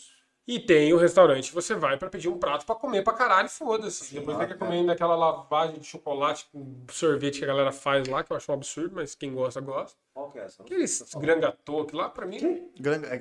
E 0.47 0.59
tem 0.59 0.93
o 0.93 0.97
restaurante, 0.97 1.53
você 1.53 1.73
vai 1.73 1.97
pra 1.97 2.11
pedir 2.11 2.29
um 2.29 2.37
prato 2.37 2.67
pra 2.67 2.75
comer 2.75 3.03
pra 3.05 3.13
caralho, 3.13 3.49
foda-se. 3.49 4.13
Depois 4.13 4.37
você 4.37 4.47
quer 4.49 4.59
comer 4.59 4.79
ainda 4.79 4.93
aquela 4.93 5.15
lavagem 5.15 5.79
de 5.79 5.87
chocolate 5.87 6.47
com 6.53 6.85
sorvete 6.91 7.39
que 7.39 7.45
a 7.45 7.47
galera 7.47 7.71
faz 7.71 8.09
lá, 8.09 8.25
que 8.25 8.33
eu 8.33 8.37
acho 8.37 8.51
um 8.51 8.55
absurdo, 8.57 8.97
mas 8.97 9.15
quem 9.15 9.33
gosta, 9.33 9.61
gosta. 9.61 9.97
Qual 10.13 10.33
que 10.33 10.41
é 10.41 10.43
essa? 10.43 10.63
Aqueles 10.65 11.05
gran 11.17 11.39
gâteau, 11.39 11.85
que 11.85 11.95
lá 11.95 12.09
pra 12.09 12.27
mim 12.27 12.39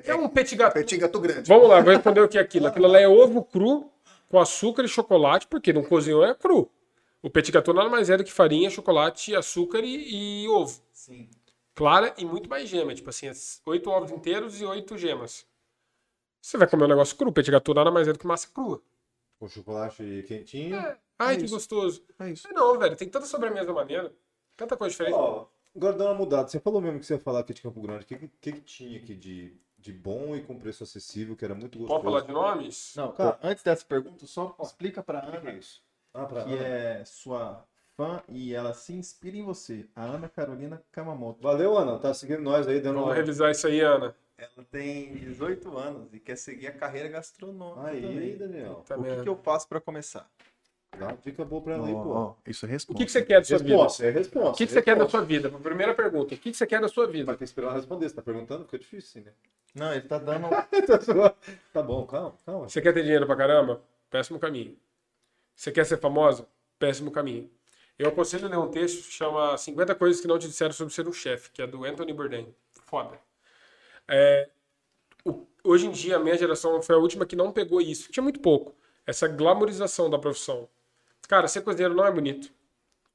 É, 0.04 0.10
é 0.10 0.14
um 0.16 0.28
petit 0.28 0.56
gâteau. 0.56 0.82
petit 0.82 0.96
gato 0.98 1.20
grande. 1.20 1.48
Vamos 1.48 1.68
lá, 1.68 1.80
vou 1.80 1.92
responder 1.92 2.20
o 2.20 2.28
que 2.28 2.38
é 2.38 2.40
aquilo. 2.40 2.66
Aquilo 2.72 2.88
lá 2.88 2.98
é 2.98 3.06
ovo 3.06 3.44
cru 3.44 3.88
com 4.28 4.40
açúcar 4.40 4.82
e 4.82 4.88
chocolate, 4.88 5.46
porque 5.46 5.72
não 5.72 5.84
cozinhou, 5.84 6.24
é 6.24 6.34
cru. 6.34 6.68
O 7.22 7.30
petit 7.30 7.52
gâteau 7.52 7.72
nada 7.72 7.88
mais 7.88 8.10
é 8.10 8.16
do 8.16 8.24
que 8.24 8.32
farinha, 8.32 8.68
chocolate, 8.68 9.36
açúcar 9.36 9.78
e, 9.84 10.42
e 10.44 10.48
ovo. 10.48 10.80
Sim. 10.92 11.30
Clara 11.72 12.12
e 12.18 12.24
muito 12.24 12.48
mais 12.50 12.68
gema. 12.68 12.92
Tipo 12.94 13.10
assim, 13.10 13.30
oito 13.66 13.88
ovos 13.90 14.10
inteiros 14.10 14.60
e 14.60 14.64
oito 14.64 14.98
gemas. 14.98 15.46
Você 16.42 16.58
vai 16.58 16.68
comer 16.68 16.84
um 16.84 16.88
negócio 16.88 17.16
cru, 17.16 17.32
petit 17.32 17.50
gâteau 17.52 17.72
nada 17.74 17.90
mais 17.90 18.08
é 18.08 18.12
do 18.12 18.18
que 18.18 18.26
massa 18.26 18.48
crua. 18.52 18.82
Com 19.38 19.48
chocolate 19.48 20.24
quentinho. 20.26 20.76
É. 20.76 20.98
Ai, 21.18 21.34
É 21.34 21.38
que 21.38 21.44
isso. 21.44 21.54
gostoso. 21.54 22.04
É 22.18 22.30
isso. 22.30 22.48
É 22.48 22.52
não, 22.52 22.76
velho, 22.78 22.96
tem 22.96 23.08
tanta 23.08 23.26
sobremesa 23.26 23.72
maneira. 23.72 24.12
Tanta 24.56 24.76
coisa 24.76 24.90
diferente. 24.90 25.14
Ó, 25.14 25.46
agora 25.74 25.96
dá 25.96 26.06
uma 26.06 26.14
mudada. 26.14 26.48
Você 26.48 26.58
falou 26.58 26.80
mesmo 26.80 26.98
que 26.98 27.06
você 27.06 27.14
ia 27.14 27.20
falar 27.20 27.40
aqui 27.40 27.54
de 27.54 27.62
Campo 27.62 27.80
Grande. 27.80 28.04
O 28.04 28.06
que, 28.06 28.16
que, 28.40 28.52
que 28.52 28.60
tinha 28.60 28.98
aqui 28.98 29.14
de, 29.14 29.56
de 29.78 29.92
bom 29.92 30.34
e 30.34 30.42
com 30.42 30.58
preço 30.58 30.82
acessível, 30.82 31.36
que 31.36 31.44
era 31.44 31.54
muito 31.54 31.78
gostoso? 31.78 32.00
Pode 32.00 32.12
falar 32.12 32.26
de 32.26 32.32
nomes? 32.32 32.92
Não, 32.96 33.12
Cara, 33.12 33.38
antes 33.42 33.62
dessa 33.62 33.84
pergunta, 33.84 34.26
só 34.26 34.54
explica 34.60 35.00
pra 35.02 35.20
O 35.20 35.22
que 35.22 35.30
que 35.30 35.36
é 35.36 35.50
Ana, 35.50 35.52
isso? 35.58 35.80
Ah, 36.12 36.24
pra 36.26 36.44
que 36.44 36.54
é 36.54 37.04
sua 37.04 37.64
fã 37.96 38.20
e 38.28 38.52
ela 38.52 38.74
se 38.74 38.92
inspira 38.92 39.36
em 39.36 39.44
você. 39.44 39.86
A 39.94 40.02
Ana 40.04 40.28
Carolina 40.28 40.82
Kamamoto. 40.90 41.40
Valeu, 41.40 41.78
Ana. 41.78 41.98
Tá 41.98 42.12
seguindo 42.12 42.42
nós 42.42 42.66
aí, 42.66 42.80
dando 42.80 42.94
Vamos 42.96 43.10
uma... 43.10 43.14
revisar 43.14 43.50
isso 43.50 43.66
aí, 43.66 43.80
Ana. 43.80 44.14
Ela 44.42 44.66
tem 44.72 45.14
18 45.14 45.78
anos 45.78 46.12
e 46.12 46.18
quer 46.18 46.36
seguir 46.36 46.66
a 46.66 46.72
carreira 46.72 47.08
gastronômica 47.08 47.88
Aí, 47.90 48.02
também. 48.02 48.36
Daniel. 48.36 48.82
Tá 48.86 48.98
O 48.98 49.04
que, 49.04 49.22
que 49.22 49.28
eu 49.28 49.36
faço 49.36 49.68
pra 49.68 49.80
começar? 49.80 50.28
Dá 50.98 51.06
uma 51.06 51.16
dica 51.16 51.44
boa 51.44 51.62
pra 51.62 51.74
ela 51.74 51.86
aí, 51.86 51.92
pô. 51.92 52.34
isso 52.46 52.66
é 52.66 52.68
O 52.68 52.72
resposta. 52.72 52.98
que, 52.98 53.06
que 53.06 53.12
você 53.12 53.22
quer 53.22 53.38
da 53.38 53.44
sua 53.44 53.58
vida? 53.58 53.70
Resposta, 53.70 54.04
é 54.04 54.10
resposta. 54.10 54.50
O 54.50 54.54
que, 54.54 54.66
que 54.66 54.72
você 54.72 54.82
quer 54.82 54.96
da 54.96 55.08
sua 55.08 55.24
vida? 55.24 55.48
Primeira 55.48 55.94
pergunta. 55.94 56.34
O 56.34 56.38
que, 56.38 56.50
que 56.50 56.54
você 56.54 56.66
quer 56.66 56.80
da 56.80 56.88
sua 56.88 57.06
vida? 57.06 57.26
Vai 57.26 57.34
ter 57.36 57.38
que 57.38 57.44
esperar 57.44 57.68
ela 57.68 57.76
responder. 57.76 58.08
Você 58.08 58.14
tá 58.16 58.22
perguntando? 58.22 58.64
Fica 58.64 58.78
difícil, 58.80 59.22
né? 59.22 59.32
Não, 59.76 59.92
ele 59.92 60.02
tá 60.08 60.18
dando. 60.18 60.48
tá 61.72 61.82
bom, 61.82 62.04
calma, 62.04 62.34
calma. 62.44 62.68
Você 62.68 62.82
quer 62.82 62.92
ter 62.92 63.02
dinheiro 63.02 63.26
pra 63.26 63.36
caramba? 63.36 63.80
Péssimo 64.10 64.40
caminho. 64.40 64.76
Você 65.54 65.70
quer 65.70 65.86
ser 65.86 65.98
famosa? 65.98 66.48
Péssimo 66.80 67.12
caminho. 67.12 67.48
Eu 67.96 68.08
aconselho 68.08 68.48
ler 68.48 68.58
um 68.58 68.68
texto 68.68 69.06
que 69.06 69.12
chama 69.12 69.56
50 69.56 69.94
Coisas 69.94 70.20
que 70.20 70.26
Não 70.26 70.38
Te 70.38 70.48
Disseram 70.48 70.72
Sobre 70.72 70.92
Ser 70.92 71.06
um 71.06 71.12
Chefe, 71.12 71.50
que 71.52 71.62
é 71.62 71.66
do 71.66 71.84
Anthony 71.84 72.12
Bourdain. 72.12 72.52
Foda. 72.84 73.18
É, 74.08 74.50
o- 75.24 75.46
hoje 75.64 75.86
em 75.86 75.90
dia, 75.90 76.16
a 76.16 76.20
minha 76.20 76.36
geração 76.36 76.80
foi 76.82 76.94
a 76.96 76.98
última 76.98 77.26
que 77.26 77.36
não 77.36 77.52
pegou 77.52 77.80
isso. 77.80 78.10
Tinha 78.12 78.22
muito 78.22 78.40
pouco. 78.40 78.74
Essa 79.06 79.28
glamorização 79.28 80.10
da 80.10 80.18
profissão. 80.18 80.68
Cara, 81.28 81.48
ser 81.48 81.62
cozinheiro 81.62 81.94
não 81.94 82.04
é 82.06 82.12
bonito. 82.12 82.52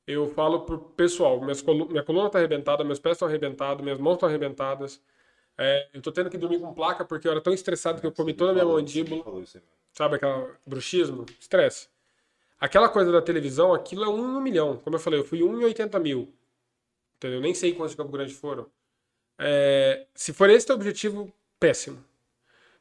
Eu 0.07 0.29
falo 0.29 0.61
pro 0.61 0.79
pessoal, 0.79 1.41
colu- 1.65 1.89
minha 1.89 2.03
coluna 2.03 2.29
tá 2.29 2.39
arrebentada, 2.39 2.83
meus 2.83 2.99
pés 2.99 3.15
estão 3.15 3.27
arrebentados, 3.27 3.83
minhas 3.83 3.99
mãos 3.99 4.15
estão 4.15 4.29
arrebentadas. 4.29 5.01
É, 5.57 5.89
eu 5.93 6.01
tô 6.01 6.11
tendo 6.11 6.29
que 6.29 6.37
dormir 6.37 6.59
com 6.59 6.73
placa 6.73 7.05
porque 7.05 7.27
eu 7.27 7.31
era 7.31 7.41
tão 7.41 7.53
estressado 7.53 8.01
que 8.01 8.07
eu 8.07 8.11
comi 8.11 8.33
toda 8.33 8.51
a 8.51 8.53
minha 8.53 8.65
mandíbula. 8.65 9.23
Sabe 9.93 10.15
aquela 10.15 10.55
bruxismo? 10.65 11.25
Estresse. 11.39 11.89
Aquela 12.59 12.89
coisa 12.89 13.11
da 13.11 13.21
televisão, 13.21 13.73
aquilo 13.73 14.03
é 14.05 14.09
um 14.09 14.37
um 14.37 14.41
milhão. 14.41 14.77
Como 14.77 14.95
eu 14.95 14.99
falei, 14.99 15.19
eu 15.19 15.25
fui 15.25 15.43
um 15.43 15.59
em 15.61 15.63
80 15.65 15.99
mil. 15.99 16.33
Entendeu? 17.17 17.41
Nem 17.41 17.53
sei 17.53 17.73
quantos 17.73 17.91
de 17.91 17.97
Campo 17.97 18.11
Grande 18.11 18.33
foram. 18.33 18.67
É, 19.39 20.07
se 20.15 20.33
for 20.33 20.49
esse 20.49 20.65
teu 20.65 20.75
objetivo, 20.75 21.31
péssimo. 21.59 22.03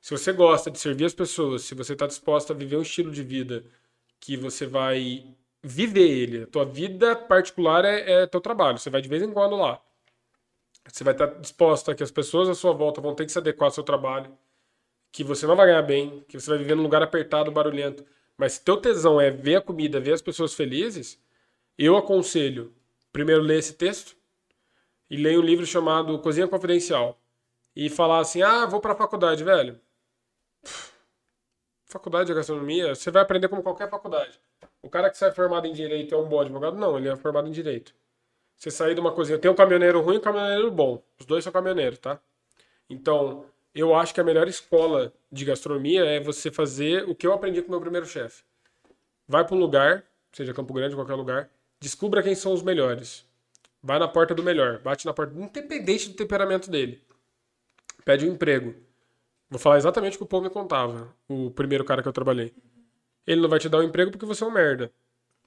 Se 0.01 0.11
você 0.11 0.33
gosta 0.33 0.71
de 0.71 0.79
servir 0.79 1.05
as 1.05 1.15
pessoas, 1.15 1.63
se 1.63 1.75
você 1.75 1.93
está 1.93 2.07
disposto 2.07 2.53
a 2.53 2.57
viver 2.57 2.77
um 2.77 2.83
estilo 2.83 3.11
de 3.11 3.23
vida 3.23 3.65
que 4.21 4.37
você 4.37 4.67
vai 4.67 5.25
viver 5.63 6.09
ele, 6.09 6.43
a 6.45 6.47
tua 6.47 6.65
vida 6.65 7.17
particular 7.17 7.85
é, 7.85 8.23
é 8.23 8.27
teu 8.27 8.41
trabalho, 8.41 8.79
você 8.79 8.89
vai 8.89 9.03
de 9.03 9.09
vez 9.09 9.23
em 9.23 9.33
quando 9.33 9.57
lá. 9.57 9.83
Você 10.91 11.03
vai 11.03 11.13
estar 11.13 11.27
disposto 11.41 11.91
a 11.91 11.95
que 11.95 12.03
as 12.03 12.11
pessoas 12.11 12.49
à 12.49 12.55
sua 12.55 12.73
volta 12.73 13.01
vão 13.01 13.15
ter 13.15 13.27
que 13.27 13.33
se 13.33 13.39
adequar 13.39 13.67
ao 13.67 13.73
seu 13.73 13.83
trabalho, 13.83 14.31
que 15.11 15.25
você 15.25 15.47
não 15.47 15.57
vai 15.57 15.67
ganhar 15.67 15.83
bem, 15.83 16.25
que 16.29 16.39
você 16.39 16.51
vai 16.51 16.59
viver 16.59 16.77
num 16.77 16.83
lugar 16.83 17.03
apertado, 17.03 17.51
barulhento. 17.51 18.05
Mas 18.37 18.53
se 18.53 18.65
teu 18.65 18.77
tesão 18.77 19.21
é 19.21 19.31
ver 19.31 19.57
a 19.57 19.61
comida, 19.61 19.99
ver 19.99 20.13
as 20.13 20.23
pessoas 20.23 20.55
felizes, 20.55 21.21
eu 21.77 21.97
aconselho 21.97 22.73
primeiro 23.13 23.43
ler 23.43 23.59
esse 23.59 23.75
texto 23.75 24.16
e 25.11 25.17
ler 25.17 25.39
um 25.39 25.43
livro 25.43 25.67
chamado 25.67 26.19
Cozinha 26.19 26.49
Confidencial 26.49 27.19
e 27.75 27.89
falar 27.89 28.21
assim: 28.21 28.43
"Ah, 28.43 28.67
vou 28.67 28.81
pra 28.81 28.95
faculdade, 28.95 29.45
velho". 29.45 29.81
Faculdade 31.87 32.27
de 32.27 32.35
gastronomia, 32.35 32.95
você 32.95 33.11
vai 33.11 33.23
aprender 33.23 33.49
como 33.49 33.63
qualquer 33.63 33.89
faculdade. 33.89 34.41
O 34.83 34.91
cara 34.91 35.09
que 35.11 35.17
sai 35.17 35.33
formado 35.33 35.67
em 35.67 35.73
direito 35.73 36.15
é 36.15 36.19
um 36.19 36.29
bom 36.29 36.41
advogado? 36.41 36.77
Não, 36.77 36.99
ele 36.99 37.09
é 37.09 37.17
formado 37.17 37.49
em 37.49 37.53
direito. 37.53 37.95
Você 38.57 38.71
sair 38.71 38.95
de 38.95 39.01
uma 39.01 39.13
cozinha, 39.13 39.39
tem 39.39 39.51
um 39.51 39.55
caminhoneiro 39.55 40.01
ruim 40.01 40.17
e 40.17 40.19
um 40.19 40.21
caminhoneiro 40.21 40.71
bom. 40.71 41.03
Os 41.19 41.27
dois 41.27 41.45
são 41.45 41.53
caminhoneiros, 41.53 41.99
tá? 41.99 42.21
Então, 42.89 43.45
eu 43.75 43.95
acho 43.95 44.15
que 44.15 44.21
a 44.21 44.25
melhor 44.25 44.49
escola 44.49 45.13
de 45.31 45.45
gastronomia 45.45 46.05
é 46.05 46.19
você 46.19 46.51
fazer 46.51 47.09
o 47.09 47.15
que 47.15 47.27
eu 47.27 47.33
aprendi 47.33 47.61
com 47.61 47.69
o 47.69 47.71
meu 47.73 47.81
primeiro 47.81 48.07
chefe. 48.07 48.43
Vai 49.29 49.45
para 49.45 49.55
um 49.55 49.59
lugar, 49.59 50.05
seja 50.33 50.55
Campo 50.55 50.73
Grande, 50.73 50.95
qualquer 50.95 51.15
lugar, 51.15 51.51
descubra 51.81 52.23
quem 52.23 52.35
são 52.35 52.53
os 52.53 52.63
melhores. 52.63 53.27
Vai 53.83 53.99
na 53.99 54.09
porta 54.09 54.35
do 54.35 54.43
melhor, 54.43 54.81
bate 54.81 55.07
na 55.07 55.13
porta, 55.13 55.35
independente 55.35 56.09
do 56.09 56.17
temperamento 56.17 56.71
dele. 56.71 57.03
Pede 58.05 58.29
um 58.29 58.33
emprego. 58.33 58.75
Vou 59.49 59.59
falar 59.59 59.77
exatamente 59.77 60.17
o 60.17 60.19
que 60.19 60.25
o 60.25 60.27
Paul 60.27 60.43
me 60.43 60.51
contava, 60.51 61.15
o 61.29 61.51
primeiro 61.51 61.85
cara 61.85 62.03
que 62.03 62.09
eu 62.09 62.13
trabalhei. 62.13 62.53
Ele 63.27 63.41
não 63.41 63.49
vai 63.49 63.59
te 63.59 63.69
dar 63.69 63.79
um 63.79 63.83
emprego 63.83 64.11
porque 64.11 64.27
você 64.27 64.43
é 64.43 64.47
um 64.47 64.51
merda. 64.51 64.93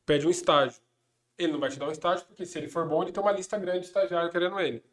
Pede 0.06 0.26
um 0.26 0.30
estágio. 0.30 0.82
Ele 1.38 1.52
não 1.52 1.60
vai 1.60 1.70
te 1.70 1.80
dar 1.80 1.88
um 1.88 1.92
estágio 1.92 2.26
porque 2.26 2.46
se 2.46 2.58
ele 2.58 2.68
for 2.68 2.88
bom, 2.88 3.04
ele 3.04 3.12
tem 3.12 3.22
uma 3.22 3.32
lista 3.32 3.58
grande 3.58 3.82
de 3.82 3.86
estagiário 3.88 4.30
querendo 4.30 4.60
ele. 4.60 4.84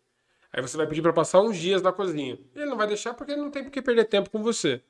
Aí 0.53 0.63
você 0.63 0.77
vai 0.77 0.87
pedir 0.87 1.03
para 1.03 1.13
passar 1.13 1.41
uns 1.41 1.57
dias 1.57 1.83
na 1.83 1.93
cozinha. 1.93 2.39
Ele 2.55 2.67
não 2.67 2.77
vai 2.77 2.87
deixar 2.87 3.15
porque 3.15 3.33
ele 3.33 3.43
não 3.43 3.51
tem 3.51 3.63
por 3.63 3.71
que 3.71 3.83
perder 3.83 4.05
tempo 4.05 4.31
com 4.31 4.43
você. 4.43 4.83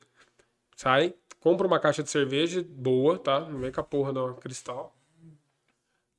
Sai, 0.76 1.14
compra 1.40 1.66
uma 1.66 1.78
caixa 1.78 2.02
de 2.02 2.10
cerveja 2.10 2.64
boa, 2.68 3.18
tá? 3.18 3.40
Não 3.40 3.58
vem 3.58 3.70
com 3.70 3.80
a 3.80 3.84
porra 3.84 4.12
da 4.12 4.34
cristal. 4.34 4.95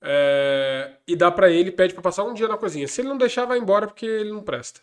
É, 0.01 0.97
e 1.07 1.15
dá 1.15 1.31
pra 1.31 1.49
ele, 1.49 1.71
pede 1.71 1.93
pra 1.93 2.03
passar 2.03 2.23
um 2.23 2.33
dia 2.33 2.47
na 2.47 2.57
cozinha. 2.57 2.87
Se 2.87 3.01
ele 3.01 3.09
não 3.09 3.17
deixar, 3.17 3.45
vai 3.45 3.57
embora 3.57 3.87
porque 3.87 4.05
ele 4.05 4.31
não 4.31 4.43
presta. 4.43 4.81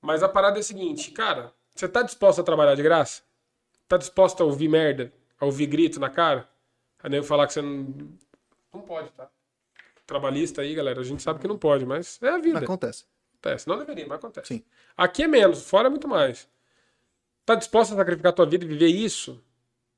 Mas 0.00 0.22
a 0.22 0.28
parada 0.28 0.58
é 0.58 0.60
a 0.60 0.62
seguinte, 0.62 1.10
cara, 1.10 1.52
você 1.74 1.88
tá 1.88 2.02
disposto 2.02 2.40
a 2.40 2.44
trabalhar 2.44 2.74
de 2.74 2.82
graça? 2.82 3.22
Tá 3.88 3.96
disposto 3.96 4.42
a 4.42 4.46
ouvir 4.46 4.68
merda? 4.68 5.12
A 5.40 5.44
ouvir 5.44 5.66
grito 5.66 5.98
na 5.98 6.10
cara? 6.10 6.48
A 7.02 7.08
nego 7.08 7.24
falar 7.24 7.46
que 7.46 7.52
você 7.52 7.62
não. 7.62 7.94
Não 8.72 8.82
pode, 8.82 9.10
tá? 9.12 9.30
Trabalhista 10.06 10.62
aí, 10.62 10.74
galera, 10.74 11.00
a 11.00 11.04
gente 11.04 11.22
sabe 11.22 11.40
que 11.40 11.48
não 11.48 11.58
pode, 11.58 11.84
mas 11.86 12.18
é 12.22 12.28
a 12.28 12.38
vida. 12.38 12.58
Acontece. 12.58 13.04
Acontece. 13.34 13.68
Não 13.68 13.78
deveria, 13.78 14.06
mas 14.06 14.18
acontece. 14.18 14.48
Sim. 14.48 14.64
Aqui 14.96 15.22
é 15.22 15.28
menos, 15.28 15.62
fora 15.62 15.86
é 15.86 15.90
muito 15.90 16.08
mais. 16.08 16.48
Tá 17.44 17.54
disposto 17.54 17.94
a 17.94 17.96
sacrificar 17.96 18.30
a 18.30 18.34
tua 18.34 18.46
vida 18.46 18.64
e 18.64 18.68
viver 18.68 18.88
isso? 18.88 19.42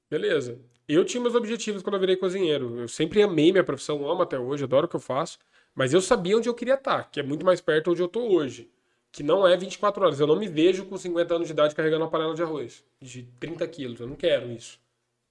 Beleza. 0.08 0.58
Eu 0.92 1.04
tinha 1.04 1.20
meus 1.20 1.34
objetivos 1.34 1.82
quando 1.82 1.94
eu 1.94 2.00
virei 2.00 2.16
cozinheiro. 2.16 2.80
Eu 2.80 2.88
sempre 2.88 3.22
amei 3.22 3.52
minha 3.52 3.64
profissão, 3.64 4.08
amo 4.10 4.22
até 4.22 4.38
hoje, 4.38 4.64
adoro 4.64 4.86
o 4.86 4.88
que 4.88 4.96
eu 4.96 5.00
faço. 5.00 5.38
Mas 5.74 5.92
eu 5.94 6.00
sabia 6.00 6.36
onde 6.36 6.48
eu 6.48 6.54
queria 6.54 6.74
estar, 6.74 7.10
que 7.10 7.20
é 7.20 7.22
muito 7.22 7.44
mais 7.46 7.60
perto 7.60 7.92
onde 7.92 8.02
eu 8.02 8.08
tô 8.08 8.20
hoje. 8.32 8.68
Que 9.12 9.22
não 9.22 9.46
é 9.46 9.56
24 9.56 10.04
horas. 10.04 10.20
Eu 10.20 10.26
não 10.26 10.36
me 10.36 10.48
vejo 10.48 10.84
com 10.86 10.96
50 10.96 11.34
anos 11.34 11.46
de 11.46 11.52
idade 11.52 11.74
carregando 11.74 12.04
uma 12.04 12.10
panela 12.10 12.34
de 12.34 12.42
arroz 12.42 12.84
de 13.00 13.22
30 13.38 13.66
quilos. 13.68 14.00
Eu 14.00 14.06
não 14.08 14.16
quero 14.16 14.50
isso. 14.50 14.80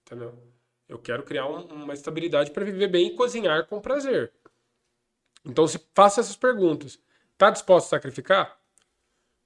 Entendeu? 0.06 0.34
Eu 0.88 0.98
quero 0.98 1.24
criar 1.24 1.46
um- 1.48 1.66
uma 1.68 1.94
estabilidade 1.94 2.52
para 2.52 2.66
viver 2.66 2.88
bem 2.88 3.08
e 3.08 3.16
cozinhar 3.16 3.66
com 3.68 3.80
prazer. 3.82 4.32
Então, 5.46 5.68
se 5.68 5.80
faça 5.94 6.22
essas 6.22 6.36
perguntas. 6.36 7.00
Tá 7.38 7.50
disposto 7.50 7.88
a 7.88 7.90
sacrificar? 7.90 8.60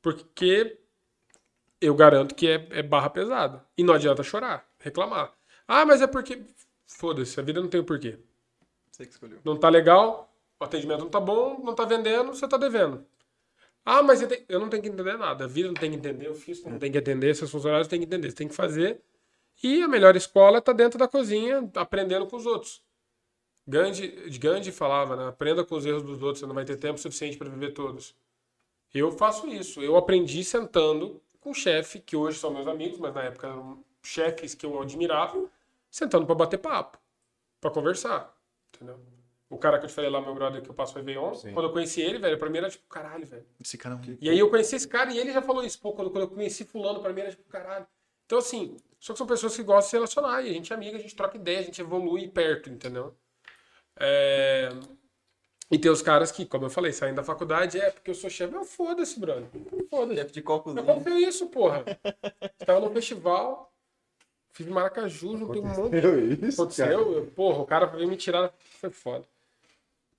Porque 0.02 0.78
eu 1.82 1.94
garanto 1.96 2.34
que 2.36 2.48
é, 2.48 2.68
é 2.72 2.82
barra 2.84 3.10
pesada. 3.10 3.64
E 3.78 3.84
não 3.84 3.94
adianta 3.94 4.24
chorar, 4.24 4.68
reclamar. 4.80 5.34
Ah, 5.76 5.86
mas 5.86 6.02
é 6.02 6.08
porque. 6.08 6.44
Foda-se, 6.86 7.40
a 7.40 7.44
vida 7.44 7.60
não 7.62 7.68
tem 7.68 7.82
o 7.82 7.84
porquê. 7.84 8.20
Você 8.92 9.06
que 9.06 9.12
escolheu. 9.12 9.40
Não 9.44 9.58
tá 9.58 9.70
legal, 9.70 10.32
o 10.60 10.64
atendimento 10.64 11.00
não 11.02 11.10
tá 11.10 11.20
bom, 11.20 11.60
não 11.64 11.74
tá 11.74 11.84
vendendo, 11.84 12.28
você 12.36 12.48
tá 12.48 12.58
devendo. 12.58 13.04
Ah, 13.84 14.04
mas 14.04 14.22
eu, 14.22 14.28
tenho- 14.28 14.46
eu 14.48 14.60
não 14.60 14.70
tenho 14.70 14.84
que 14.84 14.90
entender 14.90 15.18
nada. 15.18 15.46
A 15.46 15.48
vida 15.48 15.68
não 15.68 15.74
tem 15.74 15.90
que 15.90 15.98
entender, 15.98 16.30
o 16.30 16.36
fisco 16.36 16.70
não 16.70 16.78
tem 16.78 16.92
que 16.92 16.98
entender, 17.00 17.34
seus 17.36 17.50
funcionários 17.50 17.88
têm 17.88 18.00
que 18.00 18.06
entender. 18.06 18.30
Você 18.30 18.36
tem 18.36 18.48
que 18.48 18.54
fazer. 18.54 19.02
E 19.64 19.82
a 19.82 19.88
melhor 19.88 20.16
escola 20.16 20.62
tá 20.62 20.72
dentro 20.74 21.00
da 21.00 21.08
cozinha, 21.08 21.70
aprendendo 21.76 22.28
com 22.28 22.36
os 22.38 22.46
outros. 22.46 22.84
Gandhi, 23.68 24.08
Gandhi 24.40 24.72
falava, 24.72 25.16
né? 25.16 25.28
Aprenda 25.28 25.64
com 25.66 25.76
os 25.76 25.86
erros 25.86 26.04
dos 26.04 26.22
outros, 26.22 26.40
você 26.40 26.46
não 26.46 26.54
vai 26.56 26.66
ter 26.66 26.76
tempo 26.78 27.00
suficiente 27.00 27.38
para 27.38 27.50
viver 27.50 27.72
todos. 27.74 28.16
Eu 28.94 29.12
faço 29.12 29.48
isso. 29.48 29.82
Eu 29.82 29.98
aprendi 29.98 30.44
sentando 30.44 31.20
com 31.42 31.50
um 31.52 31.54
chefe 31.54 32.00
que 32.00 32.16
hoje 32.16 32.38
são 32.40 32.54
meus 32.54 32.68
amigos, 32.68 33.00
mas 33.00 33.14
na 33.14 33.24
época 33.24 33.48
eram 33.48 33.84
chefes 34.04 34.54
que 34.54 34.66
eu 34.66 34.82
admirava, 34.82 35.50
sentando 35.94 36.26
pra 36.26 36.34
bater 36.34 36.58
papo, 36.58 36.98
pra 37.62 37.70
conversar, 37.70 38.36
entendeu? 38.74 39.00
O 39.48 39.60
cara 39.60 39.78
que 39.78 39.86
eu 39.86 39.90
te 39.90 39.94
falei 39.94 40.10
lá, 40.10 40.20
meu 40.20 40.34
brother, 40.34 40.60
que 40.64 40.68
eu 40.68 40.74
passo 40.74 40.94
o 40.94 40.96
Réveillon, 40.96 41.32
quando 41.54 41.68
eu 41.68 41.72
conheci 41.72 42.02
ele, 42.02 42.18
velho, 42.18 42.40
pra 42.40 42.50
mim 42.50 42.58
era 42.58 42.68
tipo, 42.68 42.88
caralho, 42.90 43.28
velho. 43.28 43.46
Esse 43.64 43.78
cara 43.78 43.94
é 43.94 43.98
um... 44.00 44.18
E 44.20 44.28
aí 44.28 44.40
eu 44.40 44.50
conheci 44.50 44.76
esse 44.76 44.88
cara 44.88 45.14
e 45.14 45.20
ele 45.20 45.32
já 45.32 45.44
falou 45.44 45.64
isso, 45.64 45.80
pô, 45.80 45.94
quando, 45.94 46.10
quando 46.10 46.24
eu 46.24 46.30
conheci 46.30 46.66
fulano, 46.66 47.00
pra 47.00 47.14
mim 47.14 47.22
era 47.22 47.30
tipo, 47.30 47.44
caralho. 47.44 47.86
Então, 48.26 48.40
assim, 48.40 48.76
só 49.00 49.14
que 49.14 49.20
são 49.20 49.28
pessoas 49.28 49.56
que 49.56 49.62
gostam 49.62 49.82
de 49.82 49.90
se 49.90 49.96
relacionar, 49.96 50.42
e 50.42 50.50
a 50.50 50.54
gente 50.54 50.74
é 50.74 50.76
amiga, 50.76 50.98
a 50.98 51.00
gente 51.00 51.16
troca 51.16 51.38
ideia, 51.38 51.60
a 51.60 51.64
gente 51.64 51.80
evolui 51.80 52.28
perto, 52.28 52.72
entendeu? 52.72 53.16
É... 54.00 54.70
E 55.70 55.78
tem 55.78 55.92
os 55.92 56.02
caras 56.02 56.32
que, 56.32 56.46
como 56.46 56.66
eu 56.66 56.70
falei, 56.72 56.92
saem 56.92 57.14
da 57.14 57.24
faculdade, 57.24 57.80
é 57.80 57.92
porque 57.92 58.10
eu 58.10 58.16
sou 58.16 58.32
chefe, 58.32 58.56
eu 58.56 58.66
foda-se, 58.66 59.20
brother. 59.20 59.48
Foda-se. 59.92 60.20
Chefe 60.20 60.34
de 60.34 60.42
qual 60.42 60.64
Eu 60.66 60.84
comprei 60.84 61.26
isso, 61.26 61.48
porra. 61.50 61.84
Tava 62.66 62.80
no 62.80 62.92
festival, 62.92 63.73
fiz 64.54 64.68
Maracaju, 64.68 65.38
juntei 65.38 65.62
um 65.62 65.66
monte 65.66 65.96
Eu, 65.96 66.32
isso, 66.48 66.62
aconteceu, 66.62 67.14
eu- 67.14 67.26
porra, 67.28 67.60
o 67.60 67.66
cara 67.66 67.86
veio 67.88 68.08
me 68.08 68.16
tirar, 68.16 68.54
foi 68.80 68.90
foda. 68.90 69.26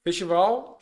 Festival, 0.02 0.78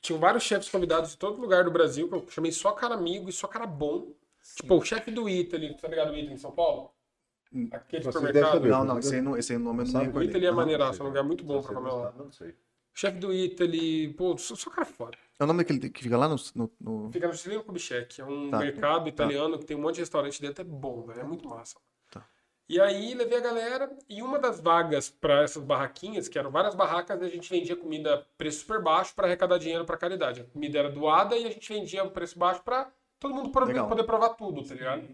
tinham 0.00 0.20
vários 0.20 0.42
chefes 0.42 0.68
convidados 0.68 1.10
de 1.12 1.16
todo 1.16 1.40
lugar 1.40 1.64
do 1.64 1.70
Brasil, 1.70 2.08
que 2.08 2.14
eu 2.14 2.26
chamei 2.28 2.52
só 2.52 2.72
cara 2.72 2.94
amigo 2.94 3.28
e 3.28 3.32
só 3.32 3.46
cara 3.46 3.66
bom. 3.66 4.08
Tipo, 4.56 4.76
o 4.76 4.84
chefe 4.84 5.10
do 5.10 5.28
Italy, 5.28 5.74
tá 5.76 5.88
ligado 5.88 6.10
o 6.12 6.16
Italy 6.16 6.34
em 6.34 6.36
São 6.36 6.50
Paulo? 6.50 6.90
Aquele 7.70 8.02
Você 8.02 8.12
supermercado. 8.12 8.52
saber. 8.52 8.68
Não, 8.70 8.84
não, 8.84 8.98
esse 8.98 9.14
aí, 9.14 9.20
não, 9.22 9.36
esse 9.36 9.52
aí 9.52 9.58
nome 9.58 9.84
eu 9.84 9.92
não 9.92 10.12
O. 10.12 10.22
Italy 10.22 10.46
é 10.46 10.50
maneiraço, 10.50 11.00
é 11.00 11.04
um 11.04 11.08
lugar 11.08 11.22
muito 11.22 11.44
bom 11.44 11.62
pra 11.62 11.74
comer 11.74 11.90
lá. 11.92 12.12
Não 12.16 12.30
sei. 12.32 12.54
Chefe 12.94 13.18
do 13.18 13.32
Italy, 13.32 14.12
pô, 14.14 14.36
só, 14.36 14.54
só 14.54 14.68
cara 14.70 14.84
foda. 14.86 15.16
É 15.38 15.44
o 15.44 15.46
nome 15.46 15.58
daquele 15.62 15.88
que 15.88 16.02
fica 16.02 16.16
lá 16.16 16.28
no... 16.28 16.36
no, 16.54 16.70
no- 16.80 17.12
Fica 17.12 17.26
no 17.28 17.34
Cilindro 17.34 17.64
Kubitschek, 17.64 18.20
é 18.20 18.24
um 18.24 18.50
Tá. 18.50 18.58
mercado 18.58 19.08
italiano 19.08 19.58
que 19.58 19.64
tem 19.64 19.76
um 19.76 19.80
monte 19.80 19.94
de 19.94 20.00
restaurante 20.02 20.40
dentro, 20.42 20.60
é 20.60 20.64
bom, 20.64 21.02
velho, 21.06 21.20
é 21.20 21.24
muito 21.24 21.48
massa. 21.48 21.76
E 22.72 22.80
aí 22.80 23.12
levei 23.12 23.36
a 23.36 23.42
galera 23.42 23.94
e 24.08 24.22
uma 24.22 24.38
das 24.38 24.58
vagas 24.58 25.10
para 25.10 25.42
essas 25.42 25.62
barraquinhas, 25.62 26.26
que 26.26 26.38
eram 26.38 26.50
várias 26.50 26.74
barracas, 26.74 27.20
a 27.20 27.28
gente 27.28 27.50
vendia 27.50 27.76
comida 27.76 28.26
preço 28.38 28.60
super 28.60 28.80
baixo 28.80 29.14
para 29.14 29.26
arrecadar 29.26 29.58
dinheiro 29.58 29.84
para 29.84 29.94
caridade. 29.94 30.40
A 30.40 30.44
comida 30.44 30.78
era 30.78 30.90
doada 30.90 31.36
e 31.36 31.44
a 31.44 31.50
gente 31.50 31.70
vendia 31.70 32.02
um 32.02 32.08
preço 32.08 32.38
baixo 32.38 32.62
para 32.62 32.90
todo 33.20 33.34
mundo 33.34 33.50
poder, 33.50 33.66
Legal. 33.74 33.86
poder 33.86 34.04
provar 34.04 34.30
tudo, 34.30 34.66
tá 34.66 34.74
ligado? 34.74 35.06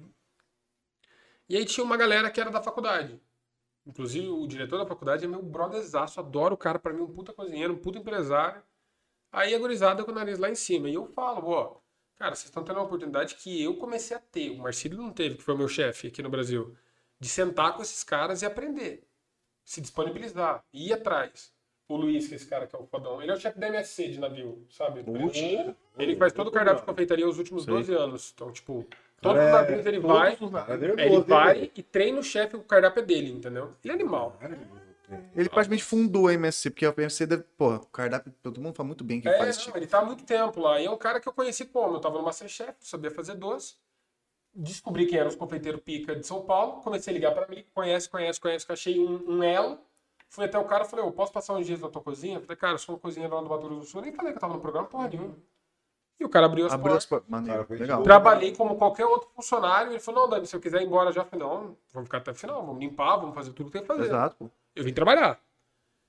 E 1.49 1.57
aí 1.57 1.65
tinha 1.65 1.83
uma 1.83 1.97
galera 1.97 2.31
que 2.31 2.41
era 2.41 2.49
da 2.49 2.63
faculdade. 2.63 3.21
Inclusive 3.85 4.29
o 4.29 4.47
diretor 4.47 4.79
da 4.79 4.87
faculdade 4.87 5.25
é 5.25 5.27
meu 5.27 5.43
brotherzaço, 5.43 6.21
adoro 6.21 6.55
o 6.55 6.57
cara, 6.57 6.79
para 6.79 6.93
mim 6.93 7.03
um 7.03 7.13
puta 7.13 7.33
cozinheiro, 7.33 7.73
um 7.73 7.79
puta 7.79 7.99
empresário. 7.99 8.63
Aí 9.33 9.53
a 9.53 9.59
gurizada 9.59 10.05
com 10.05 10.13
o 10.13 10.15
nariz 10.15 10.39
lá 10.39 10.49
em 10.49 10.55
cima. 10.55 10.89
E 10.89 10.95
eu 10.95 11.07
falo, 11.07 11.49
ó, 11.49 11.81
cara, 12.15 12.37
vocês 12.37 12.45
estão 12.45 12.63
tendo 12.63 12.77
uma 12.77 12.87
oportunidade 12.87 13.35
que 13.35 13.61
eu 13.61 13.75
comecei 13.75 14.17
a 14.17 14.21
ter. 14.21 14.51
O 14.51 14.59
Marcílio 14.59 14.97
não 14.97 15.13
teve, 15.13 15.35
que 15.35 15.43
foi 15.43 15.55
o 15.55 15.59
meu 15.59 15.67
chefe 15.67 16.07
aqui 16.07 16.23
no 16.23 16.31
Brasil. 16.31 16.77
De 17.21 17.29
sentar 17.29 17.75
com 17.75 17.83
esses 17.83 18.05
caras 18.05 18.43
e 18.43 18.47
aprender. 18.47 19.05
Se 19.65 19.81
disponibilizar. 19.81 20.63
Ir 20.73 20.93
atrás. 20.93 21.53
O 21.89 21.97
Luiz, 21.97 22.29
que 22.29 22.35
é 22.35 22.37
esse 22.37 22.47
cara 22.47 22.67
que 22.67 22.77
é 22.77 22.79
o 22.79 22.87
fodão, 22.87 23.23
ele 23.23 23.31
é 23.31 23.35
o 23.35 23.41
chefe 23.41 23.59
da 23.59 23.67
MSC 23.69 24.09
de 24.09 24.21
navio, 24.21 24.67
sabe? 24.69 25.03
Ele 25.99 26.17
faz 26.17 26.35
todo 26.35 26.49
o 26.49 26.53
cardápio 26.53 26.81
de 26.81 26.87
confeitaria 26.87 27.27
os 27.27 27.39
últimos 27.39 27.65
12 27.65 27.95
anos. 27.95 28.31
Então, 28.35 28.53
tipo, 28.53 28.87
todos 29.23 29.43
os 29.43 29.51
navios 29.51 29.87
ele 29.87 29.99
vai, 29.99 30.35
é 30.35 31.07
ele 31.07 31.21
vai 31.23 31.71
e 31.75 31.83
treina 31.83 32.21
o 32.21 32.23
chefe, 32.23 32.57
o 32.57 32.63
cardápio 32.63 33.01
é 33.01 33.07
dele, 33.07 33.33
entendeu? 33.33 33.73
Ele 33.83 33.93
é 33.93 33.95
animal. 33.95 34.39
Ele 35.35 35.49
praticamente 35.49 35.83
fundou 35.83 36.29
a 36.29 36.35
MSC, 36.35 36.71
porque 36.71 36.85
a 36.85 36.93
MSC, 36.95 37.27
deve, 37.27 37.43
porra, 37.57 37.77
o 37.77 37.87
cardápio, 37.87 38.35
todo 38.43 38.61
mundo 38.61 38.75
fala 38.75 38.89
muito 38.89 39.03
bem 39.03 39.23
que 39.23 39.29
É, 39.29 39.39
faz 39.39 39.57
não, 39.57 39.65
tipo. 39.65 39.79
ele 39.79 39.87
tá 39.87 40.01
há 40.01 40.05
muito 40.05 40.25
tempo 40.25 40.61
lá. 40.61 40.79
E 40.79 40.85
é 40.85 40.91
um 40.91 40.99
cara 40.99 41.19
que 41.21 41.27
eu 41.27 41.33
conheci 41.33 41.65
como? 41.65 41.97
Eu 41.97 42.01
tava 42.01 42.19
no 42.19 42.25
Masterchef, 42.25 42.75
sabia 42.81 43.11
fazer 43.11 43.35
doce. 43.35 43.77
Descobri 44.61 45.07
quem 45.07 45.19
eram 45.19 45.29
os 45.29 45.37
confeiteiros 45.37 45.81
pica 45.81 46.17
de 46.17 46.27
São 46.27 46.43
Paulo. 46.43 46.81
Comecei 46.83 47.13
a 47.13 47.15
ligar 47.15 47.33
pra 47.33 47.47
mim. 47.47 47.65
Conhece, 47.73 48.09
conhece, 48.11 48.41
conhece. 48.41 48.67
que 48.67 48.73
Achei 48.73 48.99
um, 48.99 49.37
um 49.37 49.43
elo. 49.43 49.79
Fui 50.29 50.45
até 50.45 50.59
o 50.59 50.65
cara 50.65 50.85
e 50.85 50.89
falei, 50.89 51.05
eu 51.05 51.13
posso 51.13 51.33
passar 51.33 51.55
uns 51.55 51.65
dias 51.67 51.81
na 51.81 51.89
tua 51.89 52.03
cozinha? 52.03 52.41
Falei, 52.41 52.57
cara, 52.57 52.75
eu 52.75 52.79
sou 52.79 52.97
uma 52.97 53.01
cozinheiro 53.01 53.35
lá 53.35 53.41
do 53.41 53.49
Mato 53.49 53.63
Grosso 53.63 53.81
do 53.81 53.87
Sul. 53.87 54.03
Nem 54.03 54.13
falei 54.13 54.33
que 54.33 54.37
eu 54.39 54.41
tava 54.41 54.55
no 54.55 54.61
programa, 54.61 54.87
porra 54.89 55.09
nenhuma. 55.09 55.37
E 56.21 56.25
o 56.25 56.29
cara 56.29 56.47
abriu 56.47 56.67
as 56.67 56.73
Abriu 56.73 56.95
as 56.97 57.07
portas. 57.07 57.29
portas. 57.29 57.31
Maneiro, 57.31 57.67
legal. 57.71 58.03
Trabalhei 58.03 58.53
como 58.55 58.77
qualquer 58.77 59.07
outro 59.07 59.31
funcionário. 59.35 59.93
Ele 59.93 60.01
falou, 60.01 60.23
não, 60.23 60.29
Dani, 60.31 60.47
se 60.47 60.57
eu 60.57 60.61
quiser 60.61 60.83
ir 60.83 60.87
embora 60.87 61.13
já. 61.13 61.25
Falei, 61.25 61.47
não, 61.47 61.77
vamos 61.93 62.09
ficar 62.09 62.19
até 62.19 62.33
o 62.33 62.35
final. 62.35 62.67
Vamos 62.67 62.81
limpar, 62.81 63.17
vamos 63.17 63.35
fazer 63.37 63.53
tudo 63.53 63.67
que 63.67 63.73
tem 63.73 63.83
que 63.83 63.87
fazer. 63.87 64.07
Exato. 64.07 64.51
Eu 64.75 64.83
vim 64.85 64.93
trabalhar. 64.93 65.41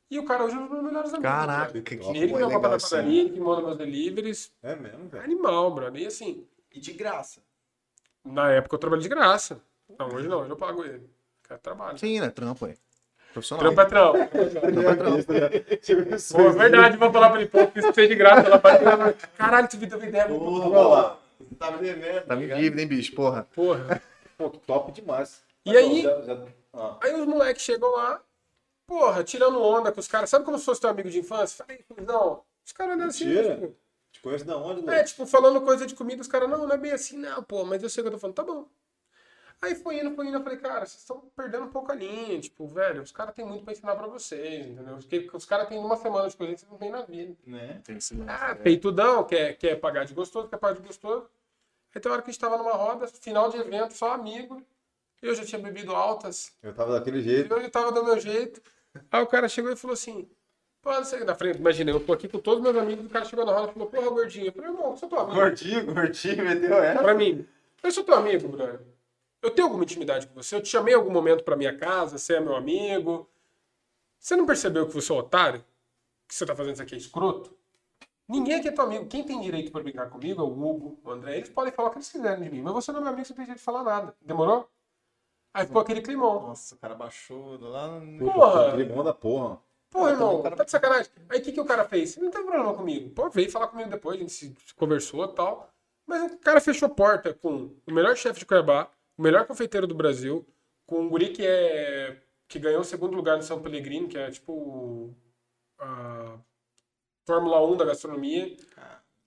E 0.10 0.18
o 0.18 0.26
cara 0.26 0.44
hoje 0.44 0.56
é 0.56 0.58
um 0.58 0.64
dos 0.64 0.72
meus 0.72 0.84
melhores 0.84 1.14
amigos. 1.14 1.30
Caraca, 1.32 1.82
que, 1.82 1.82
que 1.82 1.94
Ele 1.94 2.02
que 2.02 2.34
me 2.34 2.42
é 2.42 2.46
legal 2.48 2.60
pra 2.62 2.76
assim. 2.76 2.90
padaria, 2.96 3.22
ele 3.22 3.30
que 3.30 3.40
manda 3.40 3.62
meus 3.62 3.78
deliveries. 3.78 4.52
É 4.64 4.76
mesmo, 4.76 5.08
velho. 5.08 5.24
Animal, 5.24 5.72
brother. 5.76 6.02
E 6.02 6.08
assim, 6.08 6.48
E 6.74 6.80
de 6.80 6.94
graça. 6.94 7.42
Na 8.26 8.52
época 8.52 8.76
eu 8.76 8.80
trabalhei 8.80 9.04
de 9.04 9.10
graça. 9.10 9.60
Não, 9.98 10.08
hoje 10.14 10.28
não, 10.28 10.42
hoje 10.42 10.52
eu 10.52 10.58
pago 10.58 10.84
ele. 10.84 11.10
O 11.44 11.48
cara 11.48 11.60
trabalha. 11.60 11.98
Sim, 11.98 12.20
né? 12.20 12.30
Trampo, 12.30 12.68
é. 12.68 12.76
Profissional. 13.34 13.66
Trampo 13.66 13.82
é 13.82 13.86
trampo. 13.86 14.18
Pô, 14.28 16.38
Pô, 16.38 16.42
é 16.50 16.52
verdade, 16.52 16.98
vou 16.98 17.12
falar 17.12 17.30
pra 17.30 17.42
ele, 17.42 17.50
pô, 17.50 17.68
fiz 17.68 17.86
você 17.86 18.08
de 18.08 18.16
graça. 18.16 18.48
Ela 18.48 18.58
vai 18.58 18.78
tirar. 18.78 19.14
Caralho, 19.38 19.68
tu 19.68 19.78
viu 19.78 19.88
ideia 20.04 20.28
muito 20.28 20.44
Olha 20.46 20.88
lá. 20.88 21.20
Você 21.40 21.56
tava 21.56 21.78
devendo. 21.78 22.26
Tá 22.26 22.36
me 22.36 22.48
dívida, 22.48 22.82
hein, 22.82 22.88
bicho? 22.88 23.16
Porra. 23.16 23.48
Porra. 23.56 24.02
Pô, 24.38 24.50
top 24.50 24.92
demais. 24.92 25.42
E 25.66 25.76
aí, 25.76 26.02
Já- 26.04 26.22
já- 26.22 26.46
ah, 26.74 26.98
aí 27.04 27.14
os 27.20 27.28
moleques 27.28 27.64
chegam 27.64 27.92
lá, 27.92 28.22
porra, 28.88 29.24
tirando 29.24 29.62
onda 29.62 29.92
com 29.92 30.00
os 30.00 30.08
caras. 30.08 30.30
Sabe 30.30 30.46
como 30.46 30.58
se 30.58 30.66
fosse 30.66 30.82
teu 30.82 30.90
amigo 30.90 31.10
de 31.10 31.20
infância? 31.20 31.64
Falei, 31.66 31.84
não. 32.06 32.42
Os 32.66 32.72
caras 32.72 32.96
olhando 32.96 33.10
assim, 33.10 33.26
tipo, 33.44 33.76
Te 34.12 34.22
conheço 34.22 34.46
da 34.46 34.58
onde, 34.58 34.82
Lu? 34.82 34.90
É, 34.92 35.04
tipo, 35.04 35.26
falando 35.26 35.62
coisa 35.62 35.86
de 35.86 35.96
comida, 35.96 36.22
os 36.22 36.28
caras, 36.28 36.50
não, 36.50 36.66
não 36.68 36.74
é 36.74 36.78
bem 36.78 36.92
assim, 36.92 37.18
não, 37.18 37.44
pô, 37.44 37.64
mas 37.64 37.84
eu 37.84 37.90
sei 37.90 38.02
o 38.02 38.04
que 38.06 38.08
eu 38.08 38.14
tô 38.14 38.20
falando, 38.20 38.36
tá 38.36 38.44
bom. 38.44 38.66
Aí 39.62 39.76
foi 39.76 40.00
indo, 40.00 40.16
foi 40.16 40.26
indo, 40.28 40.38
eu 40.38 40.44
falei, 40.44 40.58
cara, 40.58 40.86
vocês 40.86 41.02
estão 41.02 41.20
perdendo 41.36 41.66
um 41.66 41.70
pouco 41.70 41.92
a 41.92 41.96
linha, 41.96 42.40
tipo, 42.40 42.66
velho, 42.66 43.02
os 43.02 43.12
caras 43.12 43.36
têm 43.36 43.46
muito 43.46 43.64
pra 43.66 43.74
ensinar 43.74 43.94
pra 43.96 44.08
vocês, 44.08 44.66
entendeu? 44.68 44.98
Porque 44.98 45.30
os 45.34 45.44
caras 45.46 45.68
têm 45.68 45.78
uma 45.78 45.98
semana 45.98 46.30
de 46.30 46.38
coisa 46.38 46.54
que 46.54 46.60
vocês 46.62 46.72
não 46.72 46.78
têm 46.78 46.90
na 46.90 47.02
vida. 47.02 47.36
Né? 47.46 47.82
Tem 47.84 47.98
esse 47.98 48.14
lance, 48.16 48.30
Ah, 48.32 48.52
é. 48.52 48.56
peitudão, 48.56 49.26
quer, 49.26 49.58
quer 49.58 49.76
pagar 49.76 50.06
de 50.06 50.14
gostoso, 50.14 50.48
quer 50.48 50.58
pagar 50.58 50.80
de 50.80 50.88
gostoso. 50.88 51.30
Aí 51.94 52.00
tem 52.02 52.10
hora 52.12 52.22
que 52.22 52.30
a 52.30 52.32
gente 52.32 52.40
tava 52.40 52.58
numa 52.58 52.72
roda, 52.74 53.06
final 53.08 53.50
de 53.50 53.58
evento, 53.58 53.94
só 53.94 54.14
amigo, 54.14 54.64
eu 55.22 55.36
já 55.36 55.44
tinha 55.44 55.62
bebido 55.62 55.94
altas, 55.94 56.54
Eu 56.64 56.74
tava 56.74 56.94
daquele 56.94 57.20
e 57.20 57.24
jeito. 57.24 57.54
eu 57.54 57.62
já 57.62 57.70
tava 57.70 57.92
do 57.92 58.02
meu 58.04 58.18
jeito. 58.18 58.62
Aí 59.12 59.22
o 59.22 59.28
cara 59.28 59.50
chegou 59.50 59.72
e 59.72 59.76
falou 59.76 59.94
assim, 59.94 60.30
não 60.86 61.04
sei, 61.04 61.24
na 61.24 61.36
frente, 61.36 61.58
imagina, 61.60 61.92
eu 61.92 62.00
tô 62.00 62.14
aqui 62.14 62.28
com 62.28 62.40
todos 62.40 62.64
meus 62.64 62.76
amigos, 62.76 63.06
o 63.06 63.10
cara 63.10 63.26
chegou 63.26 63.46
na 63.46 63.52
roda 63.52 63.72
e 63.72 63.74
falou, 63.74 63.90
porra, 63.90 64.10
gordinho. 64.10 64.48
Eu 64.48 64.54
falei, 64.54 64.70
irmão, 64.70 64.92
eu 64.92 64.98
sou 64.98 65.10
teu 65.10 65.20
amigo. 65.20 65.36
Gordinho, 65.36 65.94
gordinho, 65.94 66.44
meteu 66.44 66.84
essa. 66.84 67.02
Pra 67.02 67.14
mim, 67.14 67.48
eu 67.84 67.92
sou 67.92 68.04
teu 68.04 68.16
amigo, 68.16 68.48
brother. 68.48 68.82
Eu 69.42 69.52
tenho 69.52 69.68
alguma 69.68 69.84
intimidade 69.84 70.28
com 70.28 70.34
você? 70.34 70.56
Eu 70.56 70.62
te 70.62 70.70
chamei 70.70 70.94
em 70.94 70.98
algum 70.98 71.12
momento 71.12 71.44
pra 71.44 71.56
minha 71.56 71.78
casa, 71.78 72.18
você 72.18 72.36
é 72.36 72.40
meu 72.40 72.56
amigo. 72.56 73.30
Você 74.20 74.36
não 74.36 74.46
percebeu 74.46 74.86
que 74.86 74.94
você 74.94 75.12
é 75.12 75.16
um 75.16 75.20
otário? 75.20 75.64
Que 76.28 76.36
você 76.36 76.46
tá 76.46 76.56
fazendo 76.56 76.74
isso 76.74 76.84
aqui 76.84 76.96
é 76.96 76.98
escroto? 76.98 77.58
Ninguém 78.28 78.56
aqui 78.56 78.68
é 78.68 78.72
teu 78.72 78.84
amigo. 78.84 79.06
Quem 79.08 79.24
tem 79.24 79.40
direito 79.40 79.72
pra 79.72 79.82
brincar 79.82 80.10
comigo 80.10 80.42
é 80.42 80.44
o 80.44 80.48
Hugo, 80.48 81.00
o 81.04 81.10
André. 81.10 81.38
Eles 81.38 81.50
podem 81.50 81.74
falar 81.74 81.88
o 81.88 81.92
que 81.92 81.98
eles 81.98 82.12
quiserem 82.12 82.44
de 82.44 82.50
mim. 82.50 82.62
Mas 82.62 82.74
você 82.74 82.92
não 82.92 83.00
é 83.00 83.04
meu 83.04 83.14
amigo, 83.14 83.26
você 83.26 83.34
não 83.34 83.38
tem 83.38 83.46
direito 83.46 83.60
de 83.60 83.66
falar 83.66 83.84
nada. 83.84 84.16
Demorou? 84.22 84.70
Aí 85.54 85.66
ficou 85.66 85.82
aquele 85.82 86.02
climão. 86.02 86.48
Nossa, 86.48 86.76
o 86.76 86.78
cara 86.78 86.94
baixou 86.94 87.58
lá 87.60 88.00
no... 88.00 88.32
Porra! 88.32 88.76
Limão 88.76 89.04
da 89.04 89.14
porra. 89.14 89.58
Porra, 89.92 90.10
Ah, 90.10 90.12
irmão, 90.14 90.42
cara- 90.44 90.56
tá 90.56 90.64
de 90.64 90.72
sacanagem. 90.72 91.12
Aí 91.30 91.40
o 91.40 91.44
que, 91.44 91.52
que 91.52 91.60
o 91.62 91.66
cara 91.66 91.84
fez? 91.86 92.16
Não 92.18 92.30
tem 92.30 92.44
problema 92.44 92.74
comigo. 92.76 93.10
Pô, 93.12 93.30
veio 93.30 93.50
falar 93.52 93.68
comigo 93.68 93.90
depois, 93.90 94.18
a 94.18 94.20
gente 94.20 94.32
se 94.32 94.56
se 94.66 94.74
conversou 94.76 95.26
e 95.26 95.34
tal. 95.34 95.70
Mas 96.06 96.32
o 96.32 96.38
cara 96.38 96.62
fechou 96.62 96.88
a 96.88 96.90
porta 96.90 97.34
com 97.34 97.76
o 97.88 97.92
melhor 97.94 98.16
chefe 98.16 98.40
de 98.40 98.46
Cuiabá, 98.46 98.90
o 99.18 99.22
melhor 99.22 99.46
confeiteiro 99.46 99.86
do 99.88 99.96
Brasil, 99.96 100.46
com 100.86 101.02
um 101.02 101.10
guri 101.10 101.30
que 101.30 101.46
é. 101.46 102.22
que 102.48 102.58
ganhou 102.60 102.82
o 102.82 102.84
segundo 102.86 103.16
lugar 103.16 103.38
no 103.38 103.44
São 103.44 103.62
Pellegrino, 103.62 104.08
que 104.08 104.18
é 104.18 104.30
tipo. 104.32 105.14
a 105.80 106.38
Fórmula 107.26 107.64
1 107.66 107.78
da 107.78 107.86
gastronomia. 107.86 108.56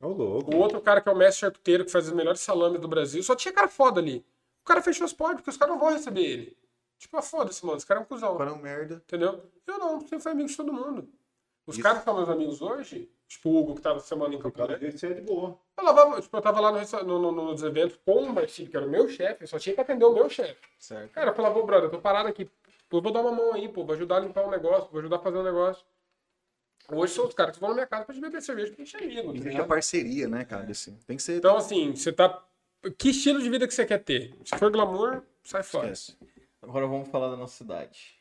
Ô, 0.00 0.08
louco. 0.08 0.52
O 0.54 0.58
outro 0.58 0.80
cara 0.80 1.00
que 1.00 1.08
é 1.08 1.12
o 1.12 1.16
mestre 1.16 1.40
charcuteiro, 1.40 1.84
que 1.84 1.90
faz 1.92 2.06
os 2.08 2.12
melhores 2.12 2.40
salames 2.40 2.80
do 2.80 2.88
Brasil. 2.88 3.22
Só 3.22 3.36
tinha 3.36 3.54
cara 3.54 3.68
foda 3.68 4.00
ali. 4.00 4.24
O 4.62 4.64
cara 4.64 4.82
fechou 4.82 5.04
as 5.04 5.12
portas, 5.12 5.36
porque 5.36 5.50
os 5.50 5.56
caras 5.56 5.74
não 5.74 5.80
vão 5.80 5.92
receber 5.92 6.22
ele. 6.24 6.56
Tipo, 7.02 7.16
ah, 7.16 7.22
foda-se, 7.22 7.66
mano, 7.66 7.76
esse 7.78 7.86
cara 7.86 7.98
é 7.98 8.02
um 8.02 8.06
cuzão. 8.06 8.30
Agora 8.30 8.50
é 8.50 8.52
um 8.52 8.58
merda. 8.62 8.94
Entendeu? 9.04 9.42
Eu 9.66 9.78
não, 9.78 10.00
sempre 10.00 10.20
fui 10.20 10.30
amigo 10.32 10.48
de 10.48 10.56
todo 10.56 10.72
mundo. 10.72 11.08
Os 11.66 11.74
Isso. 11.74 11.82
caras 11.82 11.98
que 11.98 12.04
são 12.04 12.14
meus 12.16 12.28
amigos 12.28 12.62
hoje, 12.62 13.10
tipo 13.28 13.48
o 13.50 13.56
Hugo, 13.60 13.74
que 13.74 13.80
tava 13.80 13.98
semana 14.00 14.34
em 14.34 14.38
Campo 14.38 14.56
Grande, 14.64 14.84
disso, 14.86 14.98
você 14.98 15.06
é 15.08 15.14
de 15.14 15.20
boa. 15.20 15.58
eu, 15.76 15.84
lavava, 15.84 16.20
tipo, 16.20 16.36
eu 16.36 16.40
tava 16.40 16.60
lá 16.60 16.70
no, 16.72 17.04
no, 17.04 17.18
no- 17.32 17.32
nos 17.50 17.62
eventos 17.62 17.98
com 18.04 18.22
o 18.24 18.32
Marcílio, 18.32 18.70
que 18.70 18.76
era 18.76 18.86
o 18.86 18.90
meu 18.90 19.08
chefe, 19.08 19.44
eu 19.44 19.48
só 19.48 19.58
tinha 19.58 19.74
que 19.74 19.80
atender 19.80 20.04
o 20.04 20.12
meu 20.12 20.28
chefe. 20.28 20.56
Certo. 20.78 21.10
Cara, 21.12 21.30
eu 21.30 21.34
falava, 21.34 21.58
ô 21.58 21.64
brother, 21.64 21.86
eu 21.86 21.90
tô 21.90 22.00
parado 22.00 22.28
aqui, 22.28 22.50
pô, 22.88 23.00
vou 23.00 23.12
dar 23.12 23.20
uma 23.20 23.30
mão 23.32 23.52
aí, 23.54 23.68
pô, 23.68 23.84
vou 23.84 23.94
ajudar 23.94 24.16
a 24.16 24.20
limpar 24.20 24.44
um 24.44 24.50
negócio, 24.50 24.88
vou 24.90 24.98
ajudar 25.00 25.16
a 25.16 25.20
fazer 25.20 25.38
um 25.38 25.42
negócio. 25.44 25.84
Hoje 26.90 27.14
são 27.14 27.26
os 27.26 27.34
caras 27.34 27.54
que 27.54 27.60
vão 27.60 27.68
na 27.70 27.74
minha 27.76 27.86
casa 27.86 28.04
pra 28.04 28.14
gente 28.14 28.22
beber 28.24 28.42
cerveja, 28.42 28.68
porque 28.68 28.82
a 28.82 28.84
gente 28.84 28.96
é 28.96 29.20
amigo. 29.20 29.30
Existe 29.30 29.46
a 29.46 29.50
ligado? 29.52 29.68
parceria, 29.68 30.28
né, 30.28 30.44
cara? 30.44 30.68
Assim. 30.70 30.98
Tem 31.06 31.16
que 31.16 31.22
ser. 31.22 31.36
Então, 31.36 31.56
assim, 31.56 31.94
você 31.94 32.12
tá. 32.12 32.44
Que 32.98 33.10
estilo 33.10 33.40
de 33.40 33.48
vida 33.48 33.68
que 33.68 33.72
você 33.74 33.86
quer 33.86 33.98
ter? 34.02 34.34
Se 34.44 34.58
for 34.58 34.70
glamour, 34.70 35.22
sai 35.44 35.62
fora. 35.62 35.90
Esquece. 35.92 36.18
Agora 36.62 36.86
vamos 36.86 37.08
falar 37.08 37.28
da 37.30 37.36
nossa 37.36 37.56
cidade. 37.56 38.16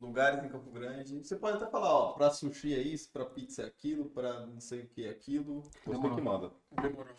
Lugares 0.00 0.42
em 0.44 0.48
Campo 0.48 0.70
Grande. 0.70 1.18
Você 1.22 1.36
pode 1.36 1.56
até 1.56 1.70
falar, 1.70 1.92
ó, 1.92 2.12
pra 2.12 2.30
sushi 2.30 2.74
é 2.74 2.78
isso, 2.78 3.10
pra 3.12 3.24
pizza 3.24 3.62
é 3.62 3.66
aquilo, 3.66 4.06
pra 4.06 4.46
não 4.46 4.60
sei 4.60 4.80
o 4.80 4.86
que 4.86 5.06
é 5.06 5.10
aquilo. 5.10 5.62
Você 5.84 6.08
que 6.14 6.20
manda. 6.20 6.50
Demorou. 6.80 7.12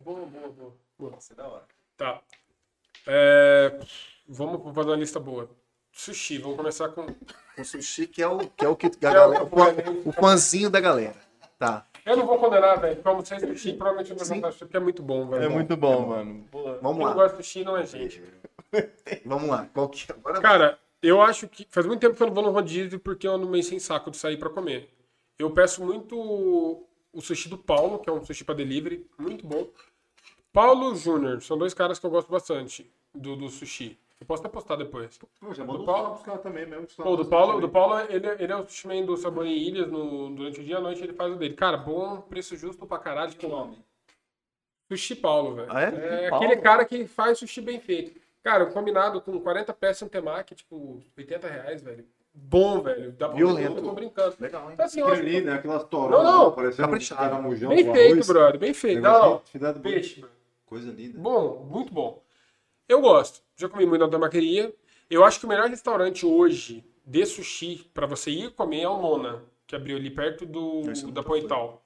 Boa, 0.00 0.26
boa, 0.26 0.48
boa. 0.50 0.76
boa. 0.98 1.10
Nossa, 1.12 1.32
é 1.32 1.36
da 1.36 1.48
hora. 1.48 1.64
Tá. 1.96 2.22
É, 3.06 3.78
Vamos 4.28 4.74
fazer 4.74 4.90
uma 4.90 4.96
lista 4.96 5.20
boa. 5.20 5.50
Sushi, 5.92 6.38
vamos 6.38 6.56
começar 6.56 6.88
com. 6.90 7.04
O 7.58 7.64
sushi 7.64 8.06
que 8.06 8.22
é 8.22 8.26
o 8.28 8.38
que, 8.38 8.64
é 8.64 8.68
o, 8.68 8.74
que 8.76 8.86
a 8.86 8.88
é 9.02 9.10
o- 9.10 9.12
galera, 9.12 9.44
o, 9.44 9.50
fã- 9.50 9.74
o 10.06 10.12
fãzinho 10.12 10.70
da 10.70 10.80
galera. 10.80 11.16
Tá. 11.58 11.86
Eu 12.04 12.16
não 12.16 12.26
vou 12.26 12.38
condenar, 12.38 12.80
velho. 12.80 13.02
Como 13.02 13.24
vocês 13.24 13.40
sushi, 13.42 13.74
provavelmente 13.74 14.10
eu 14.10 14.16
vou 14.16 14.24
sushi, 14.24 14.58
porque 14.58 14.76
é 14.76 14.80
muito 14.80 15.02
bom, 15.02 15.28
velho. 15.28 15.44
É 15.44 15.48
muito 15.48 15.76
bom, 15.76 16.06
mano. 16.08 16.46
Pô, 16.50 16.62
Vamos 16.80 16.80
Quem 16.80 16.98
não 16.98 17.00
lá. 17.04 17.14
gosta 17.14 17.36
de 17.36 17.42
sushi 17.44 17.62
não 17.64 17.76
é 17.76 17.84
gente. 17.86 18.22
Vamos 19.24 19.48
lá. 19.48 19.68
Qual 19.72 19.88
que 19.88 20.10
é? 20.10 20.14
Agora 20.14 20.40
Cara, 20.40 20.78
eu 21.02 21.20
acho 21.20 21.48
que. 21.48 21.66
Faz 21.70 21.86
muito 21.86 22.00
tempo 22.00 22.16
que 22.16 22.22
eu 22.22 22.26
não 22.26 22.34
vou 22.34 22.44
no 22.44 22.50
rodízio 22.50 22.98
porque 22.98 23.26
eu 23.26 23.32
ando 23.32 23.48
meio 23.48 23.62
sem 23.62 23.78
saco 23.78 24.10
de 24.10 24.16
sair 24.16 24.38
pra 24.38 24.50
comer. 24.50 24.88
Eu 25.38 25.50
peço 25.50 25.84
muito 25.84 26.16
o 27.12 27.20
sushi 27.20 27.48
do 27.48 27.58
Paulo, 27.58 27.98
que 27.98 28.08
é 28.08 28.12
um 28.12 28.24
sushi 28.24 28.44
pra 28.44 28.54
delivery, 28.54 29.06
muito 29.18 29.46
bom. 29.46 29.68
Paulo 30.52 30.94
Júnior, 30.94 31.42
são 31.42 31.56
dois 31.56 31.74
caras 31.74 31.98
que 31.98 32.06
eu 32.06 32.10
gosto 32.10 32.30
bastante 32.30 32.90
do, 33.14 33.36
do 33.36 33.48
sushi. 33.48 33.98
Eu 34.20 34.26
posso 34.26 34.40
até 34.42 34.48
postar 34.48 34.76
depois. 34.76 35.18
Pô, 35.18 35.52
já 35.52 35.64
Do 35.64 35.84
Paulo? 35.84 36.10
Buscar 36.10 36.38
também 36.38 36.64
mesmo. 36.64 36.86
que 36.86 36.94
Pô, 36.94 37.16
do 37.16 37.24
Paulo, 37.24 37.60
do 37.60 37.68
Paulo 37.68 37.98
ele, 38.08 38.26
ele 38.38 38.52
é 38.52 38.56
o 38.56 38.64
sushi 38.64 39.02
do 39.02 39.16
Sabor 39.16 39.44
em 39.44 39.56
Ilhas 39.56 39.90
no, 39.90 40.30
durante 40.30 40.60
o 40.60 40.64
dia 40.64 40.76
e 40.76 40.78
à 40.78 40.80
noite 40.80 41.02
ele 41.02 41.12
faz 41.12 41.32
o 41.32 41.36
dele. 41.36 41.54
Cara, 41.54 41.76
bom, 41.76 42.20
preço 42.20 42.56
justo 42.56 42.86
pra 42.86 42.98
caralho. 42.98 43.32
Tipo, 43.32 43.74
Sushi 44.88 45.16
Paulo, 45.16 45.56
velho. 45.56 45.68
Ah, 45.72 45.80
é? 45.80 46.30
Paulo? 46.30 46.44
aquele 46.44 46.60
cara 46.60 46.84
que 46.84 47.06
faz 47.06 47.38
sushi 47.38 47.60
bem 47.60 47.80
feito. 47.80 48.21
Cara, 48.42 48.66
combinado 48.66 49.20
com 49.20 49.38
40 49.40 49.72
peças 49.72 50.02
no 50.02 50.08
temaki, 50.08 50.54
tipo, 50.54 51.00
80 51.16 51.46
reais, 51.48 51.82
velho. 51.82 52.04
Bom, 52.34 52.80
velho. 52.80 53.12
Dá 53.12 53.28
pra 53.28 53.36
Violento. 53.36 53.76
Eu 53.78 53.82
tô 53.82 53.92
brincando. 53.92 54.34
Legal, 54.40 54.64
hein? 54.64 54.70
Então, 54.72 54.86
assim, 54.86 55.02
Aquele 55.02 55.20
ali, 55.36 55.40
né? 55.42 55.52
Aquelas 55.52 55.84
toronas, 55.84 56.24
Não, 56.24 56.44
não. 56.44 56.52
parecendo 56.52 56.88
Caprichado. 56.88 57.20
um 57.22 57.24
caramujão 57.30 57.68
bem 57.68 57.92
feito, 57.92 58.12
arroz. 58.12 58.26
brother. 58.26 58.58
Bem 58.58 58.74
feito. 58.74 59.00
Não, 59.02 59.42
não. 59.54 59.74
Peixe. 59.80 60.24
Coisa 60.66 60.90
linda. 60.90 61.18
Bom, 61.18 61.64
muito 61.70 61.92
bom. 61.92 62.22
Eu 62.88 63.00
gosto. 63.00 63.42
Já 63.56 63.68
comi 63.68 63.84
muito 63.86 64.00
na 64.00 64.08
tabaqueria. 64.08 64.74
Eu 65.10 65.24
acho 65.24 65.38
que 65.38 65.44
o 65.46 65.48
melhor 65.48 65.68
restaurante 65.68 66.24
hoje 66.24 66.82
de 67.06 67.26
sushi 67.26 67.90
pra 67.92 68.06
você 68.06 68.30
ir 68.30 68.50
comer 68.52 68.80
é 68.82 68.88
o 68.88 68.96
Nona, 69.00 69.42
que 69.66 69.76
abriu 69.76 69.96
ali 69.96 70.10
perto 70.10 70.46
do 70.46 70.82
da 70.82 71.02
nunca 71.06 71.22
Pointal. 71.22 71.82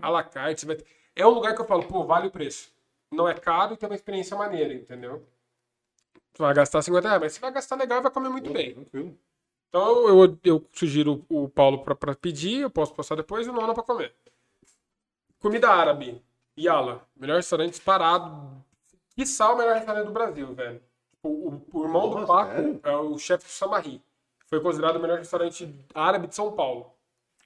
A 0.00 0.08
la 0.08 0.22
carte, 0.24 0.64
vai 0.64 0.78
É 1.14 1.26
um 1.26 1.30
lugar 1.30 1.54
que 1.54 1.60
eu 1.60 1.66
falo, 1.66 1.82
pô, 1.84 2.02
vale 2.04 2.28
o 2.28 2.30
preço. 2.30 2.70
Não 3.12 3.28
é 3.28 3.34
caro 3.34 3.74
e 3.74 3.76
tem 3.76 3.88
uma 3.88 3.94
experiência 3.94 4.36
maneira, 4.36 4.72
entendeu? 4.72 5.22
Você 6.36 6.42
vai 6.42 6.54
gastar 6.54 6.82
50 6.82 7.08
reais, 7.08 7.20
mas 7.22 7.32
você 7.32 7.40
vai 7.40 7.50
gastar 7.52 7.76
legal 7.76 7.98
e 7.98 8.02
vai 8.02 8.10
comer 8.10 8.28
muito 8.28 8.52
bem. 8.52 8.74
Tranquilo. 8.74 9.18
Então 9.68 10.08
eu, 10.08 10.38
eu 10.44 10.66
sugiro 10.72 11.24
o 11.28 11.48
Paulo 11.48 11.82
pra, 11.82 11.94
pra 11.94 12.14
pedir, 12.14 12.60
eu 12.60 12.70
posso 12.70 12.94
postar 12.94 13.14
depois 13.14 13.46
e 13.46 13.50
o 13.50 13.52
Nona 13.52 13.72
pra 13.74 13.82
comer. 13.82 14.14
Comida 15.38 15.70
árabe. 15.70 16.22
Yala. 16.58 17.06
Melhor 17.16 17.36
restaurante 17.36 17.70
disparado. 17.70 18.62
Quiçá 19.14 19.52
o 19.52 19.56
melhor 19.56 19.76
restaurante 19.76 20.06
do 20.06 20.12
Brasil, 20.12 20.54
velho. 20.54 20.82
O, 21.22 21.28
o- 21.28 21.66
o 21.72 21.84
irmão 21.84 22.08
do 22.08 22.14
Nossa, 22.16 22.26
Paco 22.26 22.52
sério? 22.54 22.80
é 22.82 22.96
o 22.96 23.18
chefe 23.18 23.44
do 23.44 23.50
Samarri. 23.50 24.02
Foi 24.46 24.60
considerado 24.60 24.96
o 24.96 25.00
melhor 25.00 25.18
restaurante 25.18 25.74
árabe 25.94 26.26
de 26.28 26.34
São 26.34 26.52
Paulo. 26.52 26.92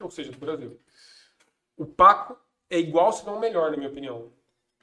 Ou 0.00 0.10
seja, 0.10 0.30
do 0.32 0.38
Brasil. 0.38 0.78
O 1.76 1.86
Paco 1.86 2.36
é 2.68 2.78
igual, 2.78 3.12
se 3.12 3.24
não 3.26 3.38
melhor, 3.40 3.70
na 3.70 3.76
minha 3.76 3.88
opinião. 3.88 4.30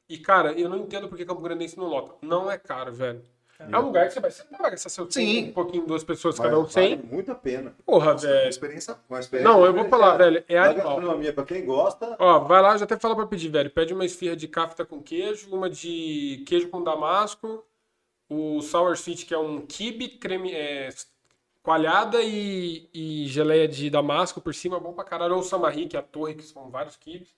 E, 0.09 0.17
cara, 0.17 0.53
eu 0.53 0.69
não 0.69 0.77
entendo 0.77 1.07
porque 1.09 1.25
Campo 1.25 1.41
Grandense 1.41 1.77
não 1.77 1.85
lota. 1.87 2.15
Não 2.21 2.49
é 2.49 2.57
caro, 2.57 2.91
velho. 2.93 3.21
É 3.59 3.77
um 3.79 3.85
lugar 3.85 4.07
que 4.07 4.13
você 4.13 4.19
vai. 4.19 4.29
Você 4.31 4.43
vai 4.59 4.71
gastar 4.71 4.89
seu 4.89 5.09
Sim. 5.09 5.25
tempo, 5.45 5.49
um 5.49 5.53
pouquinho, 5.53 5.85
duas 5.87 6.03
pessoas, 6.03 6.37
Mas 6.37 6.45
cada 6.47 6.59
um 6.59 6.65
vale 6.65 6.71
100. 6.89 6.97
muito 6.97 7.31
a 7.31 7.35
pena. 7.35 7.75
Porra, 7.85 8.11
Uma 8.11 8.17
velho. 8.17 8.49
experiência. 8.49 8.95
Com 9.07 9.15
a 9.15 9.19
experiência 9.19 9.51
Não, 9.51 9.65
eu 9.65 9.73
vou 9.73 9.85
falar, 9.85 10.11
diferenciada. 10.17 10.31
velho. 10.31 10.45
É 10.47 10.57
animal. 10.59 10.95
gastronomia, 10.95 11.33
pra 11.33 11.43
quem 11.43 11.65
gosta, 11.65 12.15
Ó, 12.19 12.39
vai 12.39 12.61
lá, 12.61 12.77
já 12.77 12.85
até 12.85 12.97
falo 12.97 13.15
pra 13.15 13.25
pedir, 13.25 13.49
velho. 13.49 13.69
Pede 13.71 13.93
uma 13.93 14.05
esfirra 14.05 14.35
de 14.35 14.47
kafta 14.47 14.85
com 14.85 15.01
queijo, 15.01 15.53
uma 15.55 15.69
de 15.69 16.43
queijo 16.47 16.69
com 16.69 16.83
damasco, 16.83 17.65
o 18.29 18.61
sour 18.61 18.93
sweet, 18.93 19.25
que 19.25 19.33
é 19.33 19.37
um 19.39 19.61
kibe, 19.65 20.07
creme, 20.09 20.51
é, 20.53 20.89
coalhada 21.63 22.21
e, 22.21 22.87
e 22.93 23.25
geleia 23.27 23.67
de 23.67 23.89
damasco 23.89 24.39
por 24.39 24.53
cima, 24.53 24.79
bom 24.79 24.93
pra 24.93 25.03
caralho. 25.03 25.33
Ou 25.33 25.39
o 25.41 25.43
samarri, 25.43 25.87
que 25.87 25.97
é 25.97 25.99
a 25.99 26.03
torre, 26.03 26.35
que 26.35 26.43
são 26.43 26.69
vários 26.69 26.95
kibes. 26.95 27.35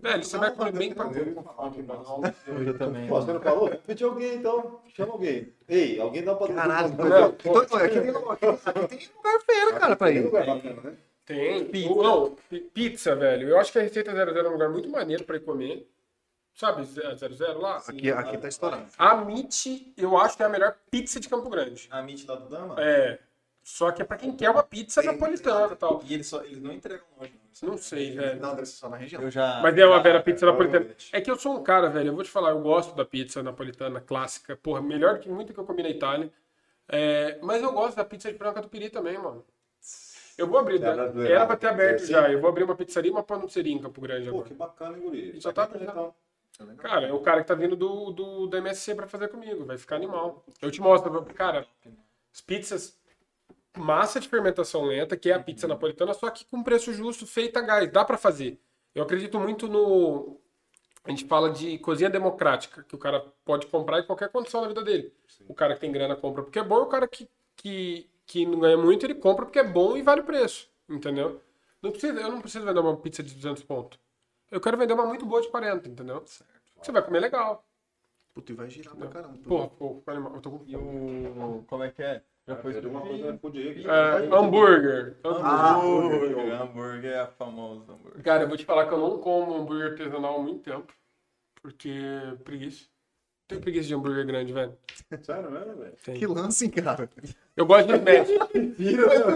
Velho, 0.00 0.24
você 0.24 0.38
vai 0.38 0.50
comer 0.54 0.72
bem 0.72 0.94
pra 0.94 1.04
eu- 1.06 2.78
também. 2.78 3.06
Você 3.08 3.32
não 3.32 3.40
falou? 3.40 3.68
Pediu 3.86 4.08
alguém, 4.10 4.36
então. 4.36 4.80
Chama 4.94 5.12
alguém. 5.12 5.52
Ei, 5.68 6.00
alguém 6.00 6.22
dá 6.24 6.32
um 6.32 6.36
pra 6.36 6.48
Caralho. 6.54 6.88
Não, 6.96 7.28
Então, 7.28 7.58
aqui, 7.58 8.00
tem, 8.00 8.02
tem 8.02 8.10
lugar 8.12 9.40
feio, 9.44 9.78
cara, 9.78 9.96
pra 9.96 10.06
Tem 10.08 10.16
ir. 10.16 10.20
lugar 10.24 10.46
bacana, 10.46 10.80
né? 10.82 10.96
Tem. 11.26 11.64
Pizza. 11.66 11.94
Não, 11.94 12.36
pizza, 12.74 13.14
velho. 13.14 13.48
Eu 13.48 13.58
acho 13.58 13.70
que 13.72 13.78
a 13.78 13.82
Receita 13.82 14.12
00 14.12 14.46
é 14.46 14.48
um 14.48 14.52
lugar 14.52 14.68
muito 14.70 14.88
maneiro 14.88 15.24
pra 15.24 15.36
ir 15.36 15.40
comer. 15.40 15.88
Sabe, 16.54 16.84
00 16.84 17.60
lá? 17.60 17.76
Aqui, 17.86 18.10
aqui 18.10 18.36
tá 18.38 18.48
estourando. 18.48 18.86
A 18.98 19.14
Meat, 19.16 19.92
eu 19.96 20.18
acho 20.18 20.36
que 20.36 20.42
é 20.42 20.46
a 20.46 20.48
melhor 20.48 20.76
pizza 20.90 21.20
de 21.20 21.28
Campo 21.28 21.48
Grande. 21.48 21.86
A 21.90 22.02
Mint 22.02 22.26
lá 22.26 22.34
do 22.34 22.48
Dama? 22.48 22.74
É. 22.78 23.18
Só 23.62 23.92
que 23.92 24.02
é 24.02 24.04
pra 24.04 24.16
quem 24.16 24.34
quer 24.34 24.50
uma 24.50 24.62
pizza 24.62 25.00
napolitana 25.02 25.72
e 25.72 25.76
tal. 25.76 26.02
E 26.04 26.14
eles, 26.14 26.26
só, 26.26 26.42
eles 26.42 26.60
não 26.60 26.72
entregam 26.72 27.04
longe. 27.18 27.32
Não 27.62 27.76
sei, 27.76 28.12
velho. 28.12 28.40
Não, 28.40 28.54
deve 28.54 28.66
ser 28.66 28.76
só 28.76 28.88
na 28.88 28.96
região. 28.96 29.22
Eu 29.22 29.30
já. 29.30 29.60
Mas 29.62 29.76
é 29.76 29.86
uma 29.86 30.02
vera 30.02 30.22
pizza 30.22 30.46
napolitana. 30.46 30.84
provavelmente. 30.84 31.10
É 31.12 31.20
que 31.20 31.30
eu 31.30 31.38
sou 31.38 31.56
um 31.58 31.62
cara, 31.62 31.88
velho. 31.88 32.08
Eu 32.08 32.14
vou 32.14 32.24
te 32.24 32.30
falar, 32.30 32.50
eu 32.50 32.60
gosto 32.60 32.94
da 32.94 33.04
pizza 33.04 33.42
napolitana 33.42 34.00
clássica. 34.00 34.56
Porra, 34.56 34.80
melhor 34.80 35.18
que 35.18 35.28
muito 35.28 35.52
que 35.52 35.58
eu 35.60 35.64
comi 35.64 35.82
na 35.82 35.90
Itália. 35.90 36.32
É, 36.88 37.38
mas 37.42 37.62
eu 37.62 37.72
gosto 37.72 37.96
da 37.96 38.04
pizza 38.04 38.30
de 38.32 38.38
franca 38.38 38.60
do 38.60 38.68
Piri 38.68 38.90
também, 38.90 39.16
mano. 39.16 39.44
Eu 40.36 40.46
vou 40.46 40.58
abrir. 40.58 40.76
É 40.76 40.80
né? 40.80 40.94
brasileiro. 40.94 41.34
Era 41.34 41.46
pra 41.46 41.56
ter 41.56 41.68
aberto 41.68 42.02
É, 42.02 42.06
já. 42.06 42.30
Eu 42.32 42.40
vou 42.40 42.48
abrir 42.50 42.64
uma 42.64 42.74
pizzaria 42.74 43.10
e 43.10 43.12
uma 43.12 43.22
paniceria 43.22 43.72
em 43.72 43.78
Campo 43.78 44.00
Grande 44.00 44.24
Pô, 44.24 44.36
agora. 44.36 44.48
que 44.48 44.54
bacana, 44.54 44.96
hein, 44.96 45.02
guri? 45.02 45.40
Já 45.40 45.52
tá 45.52 45.68
então. 45.74 46.14
Cara, 46.78 47.06
é 47.06 47.12
o 47.12 47.20
cara 47.20 47.40
que 47.42 47.48
tá 47.48 47.54
vindo 47.54 47.74
do, 47.74 48.10
do, 48.10 48.46
da 48.46 48.58
MSC 48.58 48.94
pra 48.94 49.06
fazer 49.06 49.28
comigo. 49.28 49.64
Vai 49.64 49.78
ficar 49.78 49.96
animal. 49.96 50.44
Eu 50.60 50.70
te 50.70 50.80
mostro. 50.80 51.24
Cara, 51.34 51.66
as 52.32 52.40
pizzas 52.40 52.99
massa 53.76 54.20
de 54.20 54.28
fermentação 54.28 54.84
lenta, 54.84 55.16
que 55.16 55.30
é 55.30 55.34
a 55.34 55.42
pizza 55.42 55.68
napolitana, 55.68 56.14
só 56.14 56.28
que 56.30 56.44
com 56.44 56.62
preço 56.62 56.92
justo, 56.92 57.26
feita 57.26 57.60
a 57.60 57.62
gás. 57.62 57.90
Dá 57.90 58.04
pra 58.04 58.18
fazer. 58.18 58.60
Eu 58.94 59.02
acredito 59.02 59.38
muito 59.38 59.68
no. 59.68 60.40
A 61.04 61.10
gente 61.10 61.24
fala 61.24 61.50
de 61.50 61.78
cozinha 61.78 62.10
democrática, 62.10 62.82
que 62.82 62.94
o 62.94 62.98
cara 62.98 63.20
pode 63.44 63.66
comprar 63.66 64.00
em 64.00 64.06
qualquer 64.06 64.28
condição 64.28 64.60
na 64.60 64.68
vida 64.68 64.82
dele. 64.82 65.12
O 65.48 65.54
cara 65.54 65.74
que 65.74 65.80
tem 65.80 65.90
grana 65.90 66.14
compra 66.14 66.42
porque 66.42 66.58
é 66.58 66.64
bom, 66.64 66.80
e 66.80 66.82
o 66.82 66.86
cara 66.86 67.08
que, 67.08 67.28
que, 67.56 68.10
que 68.26 68.44
não 68.44 68.60
ganha 68.60 68.76
muito, 68.76 69.06
ele 69.06 69.14
compra 69.14 69.46
porque 69.46 69.58
é 69.58 69.64
bom 69.64 69.96
e 69.96 70.02
vale 70.02 70.20
o 70.20 70.24
preço. 70.24 70.68
Entendeu? 70.88 71.40
Não 71.80 71.90
precisa, 71.90 72.20
eu 72.20 72.30
não 72.30 72.40
preciso 72.40 72.66
vender 72.66 72.80
uma 72.80 72.96
pizza 72.96 73.22
de 73.22 73.34
200 73.34 73.62
pontos. 73.62 73.98
Eu 74.50 74.60
quero 74.60 74.76
vender 74.76 74.92
uma 74.92 75.06
muito 75.06 75.24
boa 75.24 75.40
de 75.40 75.48
40, 75.48 75.88
entendeu? 75.88 76.22
Você 76.26 76.92
vai 76.92 77.02
comer 77.02 77.20
legal. 77.20 77.64
Puta, 78.34 78.52
e 78.52 78.54
vai 78.54 78.68
girar 78.68 78.94
pra 78.94 79.08
caramba. 79.08 79.38
Pô, 79.46 79.68
pô, 79.68 79.94
ficou 79.96 80.14
animal. 80.14 80.34
Eu 80.34 80.40
tô 80.40 80.50
com... 80.50 80.64
E 80.66 80.76
o. 80.76 81.64
Como 81.66 81.82
é 81.82 81.90
que 81.90 82.02
é? 82.02 82.22
Já 82.48 82.56
foi 82.56 82.80
uma 82.86 83.00
coisa. 83.00 83.40
É, 83.88 84.34
hambúrguer. 84.34 85.16
Ah, 85.24 85.76
hambúrguer. 85.76 86.60
Hambúrguer 86.60 87.12
é 87.12 87.20
a 87.20 87.26
famosa 87.26 87.92
hambúrguer. 87.92 88.22
Cara, 88.22 88.42
eu 88.44 88.48
vou 88.48 88.56
te 88.56 88.64
falar 88.64 88.86
que 88.88 88.94
eu 88.94 88.98
não 88.98 89.18
como 89.18 89.54
hambúrguer 89.54 89.92
artesanal 89.92 90.36
há 90.36 90.42
muito 90.42 90.62
tempo. 90.62 90.92
Porque 91.62 91.90
preguiça. 92.44 92.88
Tenho 93.50 93.60
preguiça 93.60 93.88
de 93.88 93.94
hambúrguer 93.94 94.24
grande, 94.26 94.52
velho. 94.52 94.72
Sério 95.22 95.50
mesmo, 95.50 95.74
velho? 95.76 95.92
Que 96.18 96.26
lance, 96.26 96.64
hein, 96.64 96.70
cara. 96.70 97.10
Eu 97.56 97.66
gosto 97.66 97.88
de 97.88 97.94
smash. 97.94 98.28
Mentira, 98.54 99.02
Eu 99.12 99.34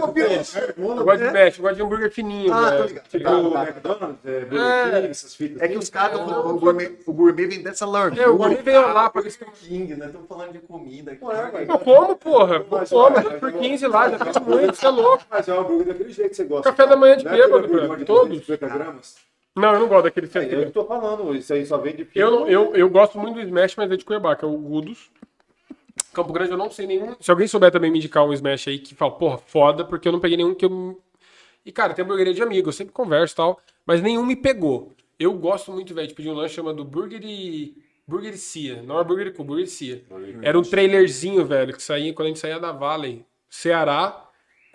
gosto 1.03 1.17
de 1.19 1.25
smash, 1.25 1.57
eu 1.57 1.61
gosto 1.63 1.75
de 1.75 1.81
hambúrguer 1.81 2.11
fininho, 2.11 2.53
Ah, 2.53 2.69
velho. 2.69 2.85
ligado. 2.85 3.03
Tipo, 3.09 3.29
Tipo, 3.29 3.57
McDonald's, 3.57 4.25
é, 4.25 4.39
King, 4.45 5.07
essas 5.09 5.35
fitas. 5.35 5.61
É 5.61 5.67
que 5.67 5.77
os 5.77 5.89
caras, 5.89 6.19
É, 6.19 6.23
o, 6.23 6.47
o 6.55 6.59
gourmet, 6.59 6.91
o 7.05 7.13
gourmet 7.13 7.45
vem 7.45 7.61
dessa 7.61 7.85
largura. 7.85 8.23
eu 8.23 8.37
gosto 8.37 8.55
de 8.57 8.63
ver 8.63 8.79
lá, 8.79 9.09
porque 9.09 9.27
eles 9.27 9.37
King, 9.61 9.95
né? 9.95 10.05
Estamos 10.07 10.27
falando 10.27 10.53
de 10.53 10.59
comida 10.59 11.11
aqui. 11.11 11.23
Ué, 11.25 11.51
mas- 11.51 11.69
Eu 11.69 11.79
como, 11.79 12.15
porra. 12.15 12.55
Eu 12.55 12.67
Mas, 12.71 12.89
como, 12.89 13.39
por 13.39 13.51
15 13.51 13.87
lá, 13.87 14.09
já 14.09 14.25
fiz 14.25 14.37
muito, 14.37 14.75
você 14.75 14.85
é 14.85 14.89
louco. 14.89 15.23
Mas 15.29 15.47
é 15.47 15.53
um 15.53 15.59
hambúrguer 15.59 15.87
daquele 15.87 16.11
jeito 16.13 16.29
que 16.29 16.35
você 16.37 16.43
gosta. 16.45 16.69
Café 16.71 16.87
da 16.87 16.95
manhã 16.95 17.17
de 17.17 17.27
é 17.27 17.29
aquele 17.31 17.47
bêbado, 17.47 17.67
velho. 17.67 18.05
Todos. 18.05 18.29
250 18.39 18.67
gramas? 18.77 19.15
Não, 19.55 19.73
eu 19.73 19.79
não 19.79 19.87
gosto 19.87 20.03
daquele 20.03 20.29
É, 20.33 20.53
eu 20.55 20.65
que 20.65 20.71
tô 20.71 20.85
falando, 20.85 21.33
isso 21.33 21.53
aí 21.53 21.65
só 21.65 21.77
vem 21.77 21.95
de 21.95 22.07
Eu, 22.13 22.29
não- 22.29 22.47
eu, 22.47 22.75
eu 22.75 22.89
gosto 22.89 23.17
muito 23.17 23.35
do 23.35 23.41
Smash, 23.41 23.75
mas 23.77 23.89
é 23.91 23.95
de 23.95 24.03
Cuiabá, 24.03 24.35
que 24.35 24.43
é 24.43 24.47
o 24.47 24.57
Gudos. 24.57 25.09
Campo 26.13 26.33
Grande 26.33 26.51
eu 26.51 26.57
não 26.57 26.69
sei 26.69 26.85
nenhum. 26.87 27.15
Se 27.19 27.31
alguém 27.31 27.47
souber 27.47 27.71
também 27.71 27.89
me 27.91 27.97
indicar 27.97 28.25
um 28.25 28.33
Smash 28.33 28.67
aí 28.67 28.79
que 28.79 28.93
fala, 28.93 29.11
porra, 29.11 29.37
foda, 29.37 29.85
porque 29.85 30.07
eu 30.07 30.11
não 30.11 30.19
peguei 30.19 30.37
nenhum 30.37 30.53
que 30.53 30.65
eu. 30.65 31.01
E, 31.65 31.71
cara, 31.71 31.93
tem 31.93 32.03
hamburgueria 32.03 32.33
de 32.33 32.43
amigo, 32.43 32.67
eu 32.69 32.73
sempre 32.73 32.93
converso 32.93 33.33
e 33.33 33.37
tal, 33.37 33.59
mas 33.85 34.01
nenhum 34.01 34.25
me 34.25 34.35
pegou. 34.35 34.91
Eu 35.17 35.33
gosto 35.33 35.71
muito, 35.71 35.93
velho, 35.93 36.07
de 36.07 36.13
pedir 36.13 36.29
um 36.29 36.33
lanche 36.33 36.55
chamado 36.55 36.83
Burger 36.83 37.21
e. 37.23 37.77
Burger 38.07 38.33
e 38.33 38.37
Cia. 38.37 38.83
Não 38.83 38.99
é 38.99 39.03
Burger 39.03 39.33
com 39.33 39.43
Burger 39.43 39.63
e 39.65 39.67
Cia. 39.67 40.03
Era 40.43 40.59
um 40.59 40.61
trailerzinho, 40.61 41.43
velho, 41.45 41.73
que 41.73 41.81
saía 41.81 42.13
quando 42.13 42.25
a 42.27 42.29
gente 42.29 42.39
saía 42.39 42.59
da 42.59 42.71
Valley, 42.71 43.25
Ceará. 43.49 44.24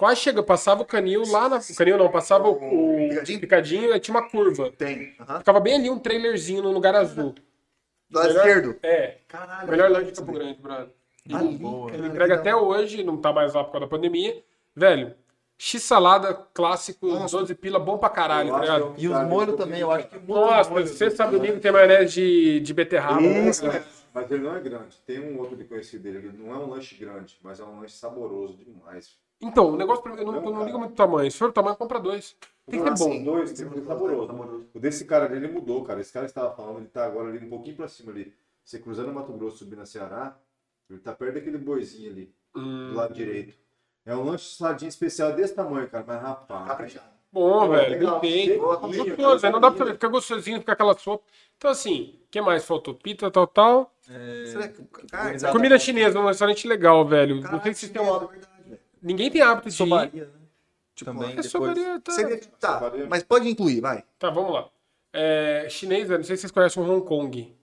Quase 0.01 0.20
chega, 0.22 0.43
passava 0.43 0.81
o 0.82 0.85
canil 0.86 1.22
lá 1.31 1.48
na. 1.48 1.59
O 1.59 1.74
canil 1.77 1.98
não, 1.98 2.10
passava 2.10 2.48
o, 2.48 2.52
o 2.55 3.09
Picadinho? 3.10 3.40
picadinho 3.40 3.94
e 3.94 4.01
tinha 4.01 4.16
uma 4.16 4.28
curva. 4.28 4.70
Tem. 4.72 5.14
Aham. 5.20 5.39
Ficava 5.40 5.60
bem 5.60 5.74
ali 5.74 5.90
um 5.90 5.98
trailerzinho 5.98 6.62
num 6.62 6.72
lugar 6.72 6.94
azul. 6.97 7.35
Do 8.09 8.18
lado 8.18 8.28
Melhor- 8.28 8.47
esquerdo. 8.47 8.77
É. 8.82 9.18
Caralho. 9.28 9.68
Melhor 9.70 9.90
lanche 9.90 10.10
de 10.12 10.18
Campo 10.18 10.32
Grande, 10.32 10.59
brother. 10.60 10.89
Ali, 11.32 11.59
Boa. 11.59 11.93
Ele 11.93 12.06
entrega 12.09 12.35
até 12.36 12.56
hoje, 12.56 13.05
não 13.05 13.16
tá 13.18 13.31
mais 13.32 13.52
lá 13.55 13.62
por 13.62 13.72
causa 13.72 13.86
da 13.86 13.90
pandemia. 13.90 14.43
Velho, 14.74 15.14
x-salada 15.59 16.32
clássico, 16.55 17.06
Nossa. 17.06 17.36
12 17.39 17.55
pila, 17.55 17.78
bom 17.78 17.98
pra 17.98 18.09
caralho, 18.09 18.48
Eu 18.48 18.55
tá 18.55 18.60
ligado? 18.62 18.94
que 18.94 19.02
E 19.05 19.09
os 19.09 19.22
molhos 19.28 19.56
também, 19.56 19.81
eu 19.81 19.90
acho 19.90 20.09
que 20.09 20.16
muito 20.16 20.32
Nossa, 20.32 20.70
molho. 20.70 20.86
você 20.89 21.10
sabe 21.10 21.36
o 21.36 21.40
que 21.40 21.52
tem 21.60 21.70
maionese 21.70 22.14
de, 22.14 22.60
de 22.60 22.72
beterraba. 22.74 23.20
Isso, 23.20 23.66
né? 23.68 23.77
é. 23.77 24.01
Mas 24.14 24.31
ele 24.31 24.43
não 24.43 24.56
é 24.56 24.60
grande. 24.60 24.97
Tem 25.06 25.20
um 25.20 25.39
outro 25.39 25.56
que 25.56 25.64
conheci 25.64 25.98
dele. 25.98 26.18
Ele 26.18 26.32
não 26.39 26.52
é 26.55 26.56
um 26.56 26.70
lanche 26.70 26.97
grande, 26.97 27.39
mas 27.43 27.60
é 27.60 27.64
um 27.64 27.78
lanche 27.81 27.94
saboroso 27.94 28.56
demais. 28.56 29.16
Então, 29.40 29.70
o 29.70 29.76
negócio 29.76 30.02
pra 30.02 30.12
mim, 30.14 30.20
eu 30.20 30.26
não, 30.26 30.34
eu 30.44 30.50
não 30.50 30.64
ligo 30.64 30.78
muito 30.78 30.92
o 30.92 30.96
tamanho. 30.96 31.30
Se 31.30 31.38
for 31.38 31.48
o 31.48 31.52
tamanho, 31.52 31.76
compra 31.76 31.98
dois. 31.98 32.36
Tem 32.68 32.82
que 32.82 32.96
ser 32.96 33.04
bom. 33.04 33.10
sim, 33.12 33.24
dois, 33.24 33.52
tem 33.52 33.68
que 33.68 33.74
ser 33.80 33.84
saboroso. 33.86 34.66
O 34.74 34.78
desse 34.78 35.04
cara 35.06 35.24
ali, 35.24 35.36
ele 35.36 35.48
mudou, 35.48 35.82
cara. 35.82 36.00
Esse 36.00 36.12
cara 36.12 36.26
que 36.26 36.32
você 36.32 36.38
tava 36.40 36.54
falando, 36.54 36.78
ele 36.78 36.88
tá 36.88 37.04
agora 37.06 37.28
ali 37.28 37.44
um 37.44 37.48
pouquinho 37.48 37.76
pra 37.76 37.88
cima 37.88 38.12
ali. 38.12 38.32
Você 38.64 38.78
cruzando 38.78 39.12
Mato 39.12 39.32
Grosso, 39.32 39.58
subindo 39.58 39.80
a 39.82 39.86
Ceará, 39.86 40.36
ele 40.88 41.00
tá 41.00 41.12
perto 41.12 41.34
daquele 41.34 41.58
boizinho 41.58 42.10
ali, 42.10 42.34
Hum, 42.54 42.90
do 42.90 42.96
lado 42.96 43.14
direito. 43.14 43.54
É 44.04 44.14
um 44.14 44.24
lanche 44.24 44.54
saladinho 44.56 44.88
especial 44.88 45.32
desse 45.32 45.54
tamanho, 45.54 45.88
cara. 45.88 46.04
Mas 46.06 46.20
rapaz. 46.22 46.66
Caprichado. 46.68 47.06
bom, 47.32 47.60
Pô, 47.60 47.68
velho. 47.68 47.90
legal. 47.90 48.20
Bem 48.20 48.46
feito. 48.46 48.60
Gostoso, 48.60 49.50
não 49.50 49.60
dá 49.60 49.70
pra. 49.70 49.86
Fica 49.86 50.08
gostosinho, 50.08 50.58
fica 50.60 50.72
aquela 50.72 50.96
sopa. 50.98 51.24
Então, 51.56 51.70
assim, 51.70 52.18
o 52.24 52.28
que 52.30 52.40
mais 52.40 52.64
faltou? 52.64 52.94
Pizza, 52.94 53.30
tal, 53.30 53.46
tal. 53.46 53.92
Será 54.46 54.68
que. 54.68 54.82
Cara, 55.10 55.34
Exato. 55.34 55.52
Comida 55.52 55.78
chinesa 55.78 56.18
num 56.20 56.26
restaurante 56.26 56.66
legal, 56.68 57.06
velho. 57.06 57.36
não 57.36 57.42
caralho, 57.42 57.62
sei 57.62 57.74
se 57.74 57.80
vocês 57.80 57.92
têm 57.92 58.02
chinesa, 58.02 58.18
uma... 58.26 58.30
Ninguém 59.02 59.31
tem 59.31 59.40
hábito 59.43 59.68
de 59.68 59.74
ir. 59.74 59.77
Sobaria, 59.77 60.24
né? 60.24 60.31
Tipo, 60.94 61.12
Também, 61.12 61.39
É 61.39 61.43
sobaria, 61.43 62.01
tá. 62.01 62.12
Seria, 62.12 62.40
tá, 62.60 62.74
Sobaria. 62.78 63.06
mas 63.09 63.22
pode 63.22 63.48
incluir, 63.48 63.81
vai. 63.81 64.05
Tá, 64.18 64.28
vamos 64.31 64.52
lá. 64.52 64.68
É, 65.12 65.66
chinês, 65.70 66.06
velho, 66.06 66.18
não 66.18 66.24
sei 66.24 66.36
se 66.36 66.43
vocês 66.43 66.52
conhecem 66.52 66.82
o 66.82 66.86
Hong 66.90 67.06
Kong. 67.06 67.56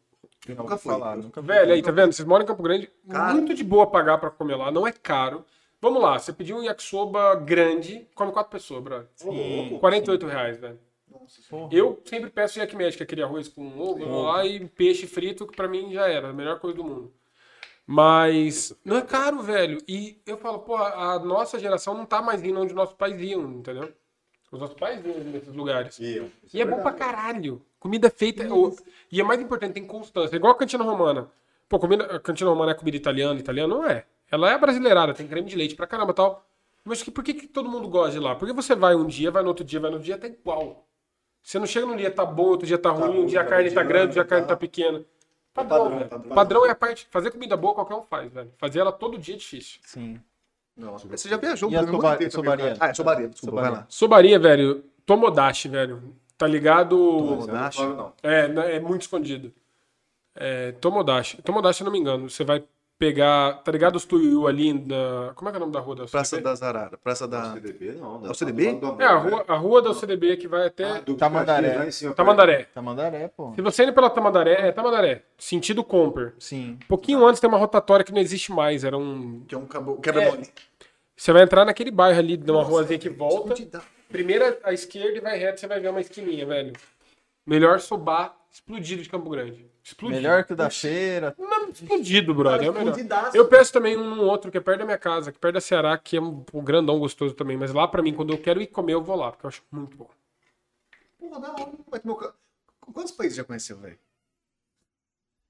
Nunca 0.50 0.78
fui. 0.78 0.92
Falar, 0.92 1.18
nunca 1.18 1.42
vi. 1.42 1.48
Velho, 1.48 1.74
aí, 1.74 1.82
tá 1.82 1.92
vendo? 1.92 2.14
Vocês 2.14 2.28
moram 2.28 2.44
em 2.44 2.48
Campo 2.48 2.64
Grande, 2.64 2.90
Cara. 3.10 3.34
muito 3.34 3.54
de 3.54 3.64
boa 3.64 3.86
pagar 3.88 4.18
pra 4.18 4.30
comer 4.30 4.56
lá, 4.56 4.72
não 4.72 4.88
é 4.88 4.92
caro. 4.92 5.46
Vamos 5.80 6.02
lá, 6.02 6.18
você 6.18 6.34
pediu 6.34 6.58
um 6.58 6.64
yakisoba 6.64 7.36
grande, 7.36 8.08
come 8.16 8.32
quatro 8.32 8.52
pessoas, 8.52 8.82
brother. 8.84 9.08
Sim. 9.16 9.78
48 9.80 10.26
reais, 10.26 10.58
velho. 10.58 10.80
Porra. 11.50 11.70
Eu 11.72 12.02
sempre 12.06 12.30
peço 12.30 12.60
yakimesh, 12.60 12.96
que 12.96 13.04
é 13.04 13.06
aquele 13.06 13.22
arroz 13.24 13.48
com 13.48 13.78
ovo, 13.80 14.00
eu 14.02 14.22
lá 14.24 14.46
e 14.46 14.66
peixe 14.66 15.06
frito, 15.06 15.46
que 15.46 15.56
pra 15.56 15.68
mim 15.68 15.92
já 15.94 16.08
era, 16.08 16.30
a 16.30 16.34
melhor 16.34 16.60
coisa 16.60 16.76
do 16.78 16.84
mundo. 16.84 17.14
Mas 17.88 18.74
não 18.84 18.98
é 18.98 19.02
caro, 19.02 19.42
velho. 19.42 19.78
E 19.88 20.20
eu 20.26 20.38
falo, 20.38 20.60
pô, 20.60 20.76
a 20.76 21.18
nossa 21.20 21.58
geração 21.58 21.94
não 21.96 22.06
tá 22.06 22.22
mais 22.22 22.44
indo 22.44 22.60
onde 22.60 22.74
nossos 22.74 22.94
pais 22.94 23.20
iam, 23.22 23.42
entendeu? 23.50 23.90
Os 24.52 24.60
nossos 24.60 24.76
pais 24.76 25.04
iam 25.06 25.18
nesses 25.24 25.54
lugares. 25.56 25.98
Iam. 25.98 26.30
Isso 26.44 26.58
E 26.58 26.62
é 26.62 26.66
bom 26.66 26.82
pra 26.82 26.92
caralho. 26.92 27.62
Comida 27.80 28.10
feita. 28.10 28.44
o- 28.54 28.76
E 29.10 29.22
é 29.22 29.24
mais 29.24 29.40
importante, 29.40 29.74
tem 29.74 29.86
constância. 29.86 30.36
Igual 30.36 30.52
a 30.52 30.58
cantina 30.58 30.84
romana. 30.84 31.32
Pô, 31.70 31.80
comida, 31.80 32.04
a 32.18 32.20
cantina 32.20 32.50
romana 32.50 32.72
é 32.74 32.76
comida 32.76 32.98
italiana, 32.98 33.40
italiana 33.40 33.74
não 33.74 33.86
é. 33.86 34.06
Ela 34.30 34.52
é 34.52 34.58
brasileirada, 34.58 35.14
tem 35.14 35.26
creme 35.28 35.48
de 35.50 35.56
leite 35.56 35.76
pra 35.76 35.88
caramba 35.88 36.12
e 36.12 36.16
tal. 36.16 36.46
Mas 36.84 37.02
que, 37.02 37.10
por 37.12 37.24
que, 37.24 37.34
que 37.34 37.48
todo 37.48 37.70
mundo 37.70 37.88
gosta 37.88 38.12
de 38.12 38.20
lá? 38.20 38.36
Porque 38.36 38.54
você 38.54 38.76
vai 38.76 38.96
um 38.96 39.06
dia, 39.06 39.32
vai 39.32 39.42
no 39.44 39.50
outro 39.50 39.64
dia, 39.64 39.80
vai 39.80 39.90
no 39.90 39.96
outro 39.98 40.06
dia, 40.06 40.18
tá 40.18 40.28
igual. 40.28 40.86
Você 41.42 41.58
não 41.60 41.66
chega 41.66 41.86
num 41.86 41.96
dia 41.96 42.12
tá 42.12 42.26
bom, 42.26 42.44
outro 42.48 42.68
dia 42.68 42.78
tá 42.78 42.90
ruim, 42.90 43.20
um 43.22 43.26
dia 43.26 43.40
a 43.40 43.44
tá 43.46 43.50
carne 43.50 43.72
tá 43.72 43.84
grande, 43.84 44.10
um 44.10 44.14
dia 44.14 44.22
a 44.22 44.26
tá- 44.26 44.30
carne 44.32 44.48
tá 44.48 44.56
pequena. 44.58 45.06
Padrão, 45.58 45.80
padrão, 45.80 45.98
velho. 45.98 46.10
padrão. 46.10 46.36
Padrão 46.36 46.66
é 46.66 46.70
a 46.70 46.76
parte. 46.76 47.08
Fazer 47.10 47.32
comida 47.32 47.58
boa 47.58 47.74
qualquer 47.74 47.96
um 47.96 48.04
faz, 48.04 48.32
velho. 48.32 48.52
Fazer 48.58 48.80
ela 48.80 48.92
todo 48.92 49.18
dia 49.18 49.34
é 49.34 49.38
difícil. 49.38 49.80
Sim. 49.84 50.22
Nossa, 50.76 51.08
você 51.08 51.28
já 51.28 51.38
viajou 51.38 51.72
pro 51.72 51.80
também, 51.80 52.30
sobaria? 52.30 52.78
Ah, 52.80 52.90
é 52.90 52.94
sobaria, 52.94 53.28
desculpa, 53.28 53.56
Sobaria. 53.56 53.72
vai 53.72 53.80
lá. 53.80 53.86
Sobaria, 53.90 54.40
velho. 54.40 54.84
Tomodachi, 55.06 55.68
velho. 55.68 56.16
Tá 56.38 56.46
ligado? 56.46 56.96
Não, 56.96 57.48
não, 57.48 57.96
não. 57.96 58.14
É, 58.22 58.48
né, 58.48 58.76
é 58.76 58.80
muito 58.80 59.02
escondido. 59.02 59.52
É, 60.36 60.74
Tomodachi. 60.74 61.42
Tomodachi, 61.42 61.78
se 61.78 61.84
eu 61.84 61.86
não 61.86 61.92
me 61.92 61.98
engano, 61.98 62.30
você 62.30 62.44
vai 62.44 62.64
pegar. 62.98 63.54
Tá 63.64 63.72
ligado 63.72 63.96
os 63.96 64.06
Tuiu 64.06 64.48
ali 64.48 64.74
na. 64.74 65.32
Como 65.36 65.50
é 65.50 65.52
que 65.52 65.58
é 65.58 65.60
o 65.60 65.62
nome 65.62 65.74
da 65.74 65.80
rua 65.80 65.96
da 65.96 66.06
Praça 66.06 66.42
das 66.42 66.62
Araras. 66.64 67.00
Praça 67.04 67.28
da. 67.28 67.54
CDB 67.54 67.94
não. 67.94 68.26
É 68.26 68.30
o 68.30 68.34
CDB? 68.34 68.80
É, 69.00 69.04
a 69.06 69.16
rua, 69.18 69.46
a 69.48 69.56
rua 69.56 69.82
da 69.82 69.92
UCDB 69.92 70.38
que 70.38 70.48
vai 70.48 70.68
até 70.68 70.84
Ah, 70.86 71.00
do 71.02 71.16
Tamandaré. 71.16 71.90
Tamandaré. 72.16 72.64
Tamandaré, 72.74 73.28
pô. 73.30 73.54
Se 73.56 73.62
você 73.62 73.84
ir 73.84 73.94
pela 73.94 74.10
Tamandaré, 74.10 74.68
é 74.68 74.72
Tamandaré. 74.72 75.24
Sentido 75.38 75.84
Comper. 75.84 76.34
Sim. 76.40 76.78
Um 76.84 76.88
pouquinho 76.88 77.26
antes 77.26 77.40
tem 77.40 77.48
uma 77.48 77.58
rotatória 77.58 78.04
que 78.06 78.12
não 78.12 78.20
existe 78.22 78.52
mais. 78.52 78.84
Era 78.84 78.98
um. 78.98 79.44
Que 79.48 79.56
é 79.56 79.58
um 79.58 79.66
cabo- 79.66 79.98
quebra-mole. 79.98 80.48
Você 81.16 81.34
vai 81.34 81.44
entrar 81.44 81.66
naquele 81.66 81.90
bairro 81.92 82.20
ali, 82.20 82.38
de 82.38 82.52
uma 82.52 82.64
ruazinha 82.64 83.00
que 83.00 83.10
volta. 83.10 83.56
Primeira 84.10 84.58
à 84.64 84.72
esquerda 84.72 85.18
e 85.18 85.22
vai 85.22 85.38
reto, 85.38 85.60
você 85.60 85.68
vai 85.68 85.80
ver 85.80 85.90
uma 85.90 86.00
esquininha, 86.00 86.46
velho. 86.46 86.74
Melhor 87.46 87.80
sobar 87.80 88.36
explodido 88.52 89.02
de 89.04 89.10
Campo 89.10 89.30
Grande. 89.30 89.67
Explodido. 89.88 90.22
Melhor 90.22 90.44
que 90.44 90.52
o 90.52 90.56
da 90.56 90.70
feira. 90.70 91.34
Não, 91.38 91.70
explodido, 91.70 92.34
brother. 92.36 92.68
É 92.68 92.72
melhor. 92.72 92.88
Explodidaço. 92.90 93.38
Eu 93.38 93.48
peço 93.48 93.72
também 93.72 93.96
um 93.96 94.20
outro 94.20 94.52
que 94.52 94.58
é 94.58 94.62
perto 94.62 94.80
da 94.80 94.86
minha 94.86 94.98
casa, 94.98 95.32
que 95.32 95.38
é 95.38 95.40
perto 95.40 95.54
da 95.54 95.62
Ceará, 95.62 95.98
que 95.98 96.18
é 96.18 96.22
um, 96.22 96.44
um 96.54 96.62
grandão 96.62 97.00
gostoso 97.00 97.34
também. 97.34 97.56
Mas 97.56 97.74
lá 97.74 97.88
pra 97.88 98.02
mim, 98.02 98.14
quando 98.14 98.34
eu 98.34 98.38
quero 98.38 98.62
ir 98.62 98.68
comer, 98.68 98.94
eu 98.94 99.02
vou 99.02 99.16
lá, 99.16 99.32
porque 99.32 99.46
eu 99.46 99.48
acho 99.48 99.64
muito 99.72 99.96
bom. 99.96 100.10
Porra, 101.18 101.40
da 101.40 101.52
hora. 101.54 102.34
Quantos 102.94 103.14
países 103.14 103.38
já 103.38 103.46
conheceu, 103.46 103.78
velho? 103.78 103.98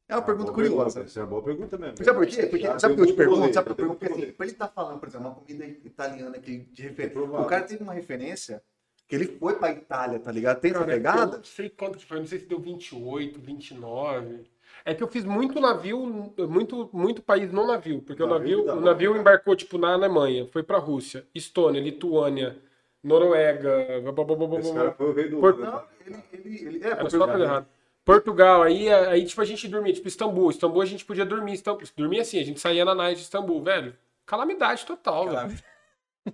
É 0.07 0.13
uma 0.15 0.21
Ah, 0.21 0.25
pergunta 0.25 0.51
curiosa. 0.51 0.99
pergunta, 1.01 1.19
é 1.19 1.23
uma 1.23 1.29
boa 1.29 1.41
pergunta 1.43 1.77
mesmo. 1.77 2.05
Sabe 2.05 2.17
por 2.19 2.27
quê? 2.27 2.45
Porque, 2.45 2.63
Já 2.65 2.79
sabe 2.79 2.95
por 2.95 3.03
que 3.03 3.09
eu 3.09 3.13
te 3.13 3.17
pergunto? 3.17 3.53
Sabe 3.53 3.67
por 3.67 3.75
que 3.75 3.81
eu 3.81 3.85
pergunto? 3.87 3.97
Porque 3.99 4.13
muito 4.13 4.23
assim, 4.27 4.33
pra 4.37 4.45
ele 4.45 4.53
estar 4.53 4.67
falando, 4.67 4.99
por 4.99 5.09
exemplo, 5.09 5.27
uma 5.27 5.35
comida 5.35 5.65
italiana 5.65 6.39
que 6.39 6.59
de 6.59 6.81
referência. 6.83 7.23
O 7.23 7.45
cara 7.45 7.63
teve 7.63 7.83
uma 7.83 7.93
referência 7.93 8.63
que 9.07 9.15
ele 9.15 9.25
foi 9.39 9.55
pra 9.55 9.71
Itália, 9.71 10.19
tá 10.19 10.31
ligado? 10.31 10.59
Tem 10.59 10.71
essa 10.71 10.79
Cara, 10.81 10.91
pegada? 10.91 11.33
Eu 11.33 11.37
não 11.37 11.43
sei 11.43 11.69
quanto 11.69 11.97
que 11.97 12.05
foi, 12.05 12.19
não 12.19 12.25
sei 12.27 12.39
se 12.39 12.45
deu 12.45 12.59
28, 12.59 13.39
29. 13.39 14.45
É 14.85 14.93
que 14.93 15.01
eu 15.03 15.07
fiz 15.07 15.23
muito 15.25 15.59
navio, 15.59 16.05
muito, 16.47 16.89
muito 16.93 17.21
país 17.21 17.51
no 17.51 17.65
navio, 17.65 18.01
porque 18.01 18.21
o 18.21 18.27
Navio 18.27 18.57
navio, 18.57 18.65
da 18.65 18.75
o 18.75 18.81
navio 18.81 19.17
embarcou 19.17 19.55
tipo 19.55 19.77
na 19.77 19.93
Alemanha, 19.93 20.45
foi 20.47 20.61
pra 20.63 20.77
Rússia, 20.77 21.25
Estônia, 21.33 21.81
Lituânia, 21.81 22.57
Noruega, 23.03 24.01
blá, 24.03 24.11
blá, 24.11 24.25
blá, 24.25 24.35
blá, 24.35 24.47
blá, 24.47 24.59
Esse 24.59 24.73
cara 24.73 24.91
foi 24.91 25.09
o 25.09 25.13
rei 25.13 25.29
do 25.29 25.39
Por- 25.39 25.53
ouro, 25.53 25.61
né? 25.65 25.71
Não, 25.71 25.83
ele, 26.05 26.23
ele, 26.33 26.65
ele 26.77 26.83
é, 26.85 27.09
só 27.09 27.25
coisa 27.25 27.43
errada. 27.43 27.67
Portugal, 28.05 28.63
aí, 28.63 28.89
aí 28.91 29.25
tipo 29.25 29.41
a 29.41 29.45
gente 29.45 29.67
dormia, 29.67 29.93
tipo 29.93 30.07
Istambul, 30.07 30.49
Istambul 30.51 30.81
a 30.81 30.85
gente 30.85 31.03
podia 31.05 31.25
dormir, 31.25 31.53
Istambul, 31.53 31.83
dormia 31.95 32.21
assim, 32.21 32.39
a 32.39 32.43
gente 32.45 32.59
saía 32.59 32.85
na 32.85 32.95
night 32.95 33.17
de 33.17 33.23
Istambul, 33.23 33.61
velho. 33.61 33.93
Calamidade 34.25 34.85
total, 34.85 35.29
velho. 35.29 35.59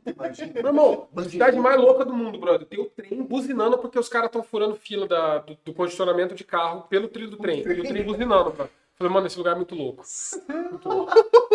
Imagina. 0.06 0.54
Meu 0.54 0.66
irmão, 0.68 1.08
a 1.16 1.24
cidade 1.24 1.58
mais 1.60 1.80
louca 1.80 2.04
do 2.06 2.14
mundo, 2.14 2.38
brother. 2.40 2.68
Tem 2.68 2.80
o 2.80 2.86
trem 2.86 3.24
buzinando 3.24 3.78
porque 3.78 3.98
os 4.00 4.10
caras 4.10 4.28
estão 4.28 4.44
furando 4.44 4.76
fila 4.76 5.08
da- 5.08 5.40
do, 5.40 5.58
do 5.64 5.74
condicionamento 5.74 6.34
de 6.36 6.44
carro 6.44 6.82
pelo 6.90 7.08
trilho 7.08 7.30
do 7.32 7.38
trem. 7.38 7.60
E 7.60 7.80
o 7.80 7.84
trem 7.84 8.04
buzinando, 8.04 8.52
cara. 8.52 8.70
Falei, 8.96 9.12
mano, 9.12 9.26
esse 9.26 9.38
lugar 9.38 9.54
é 9.54 9.56
muito 9.58 9.74
louco. 9.74 10.04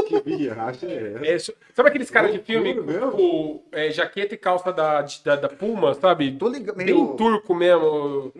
Que 0.08 0.20
viagem 0.20 0.90
é 0.90 1.34
essa? 1.34 1.52
É, 1.52 1.54
sabe 1.74 1.88
aqueles 1.88 2.10
caras 2.10 2.32
de 2.32 2.38
filme 2.40 2.74
com 2.74 3.62
é, 3.70 3.90
jaqueta 3.90 4.34
e 4.34 4.38
calça 4.38 4.72
da, 4.72 5.02
da, 5.24 5.36
da 5.36 5.48
Puma, 5.48 5.94
sabe? 5.94 6.32
Tô 6.36 6.48
ligado, 6.48 6.76
Bem 6.76 7.16
turco 7.16 7.54
mesmo. 7.54 8.32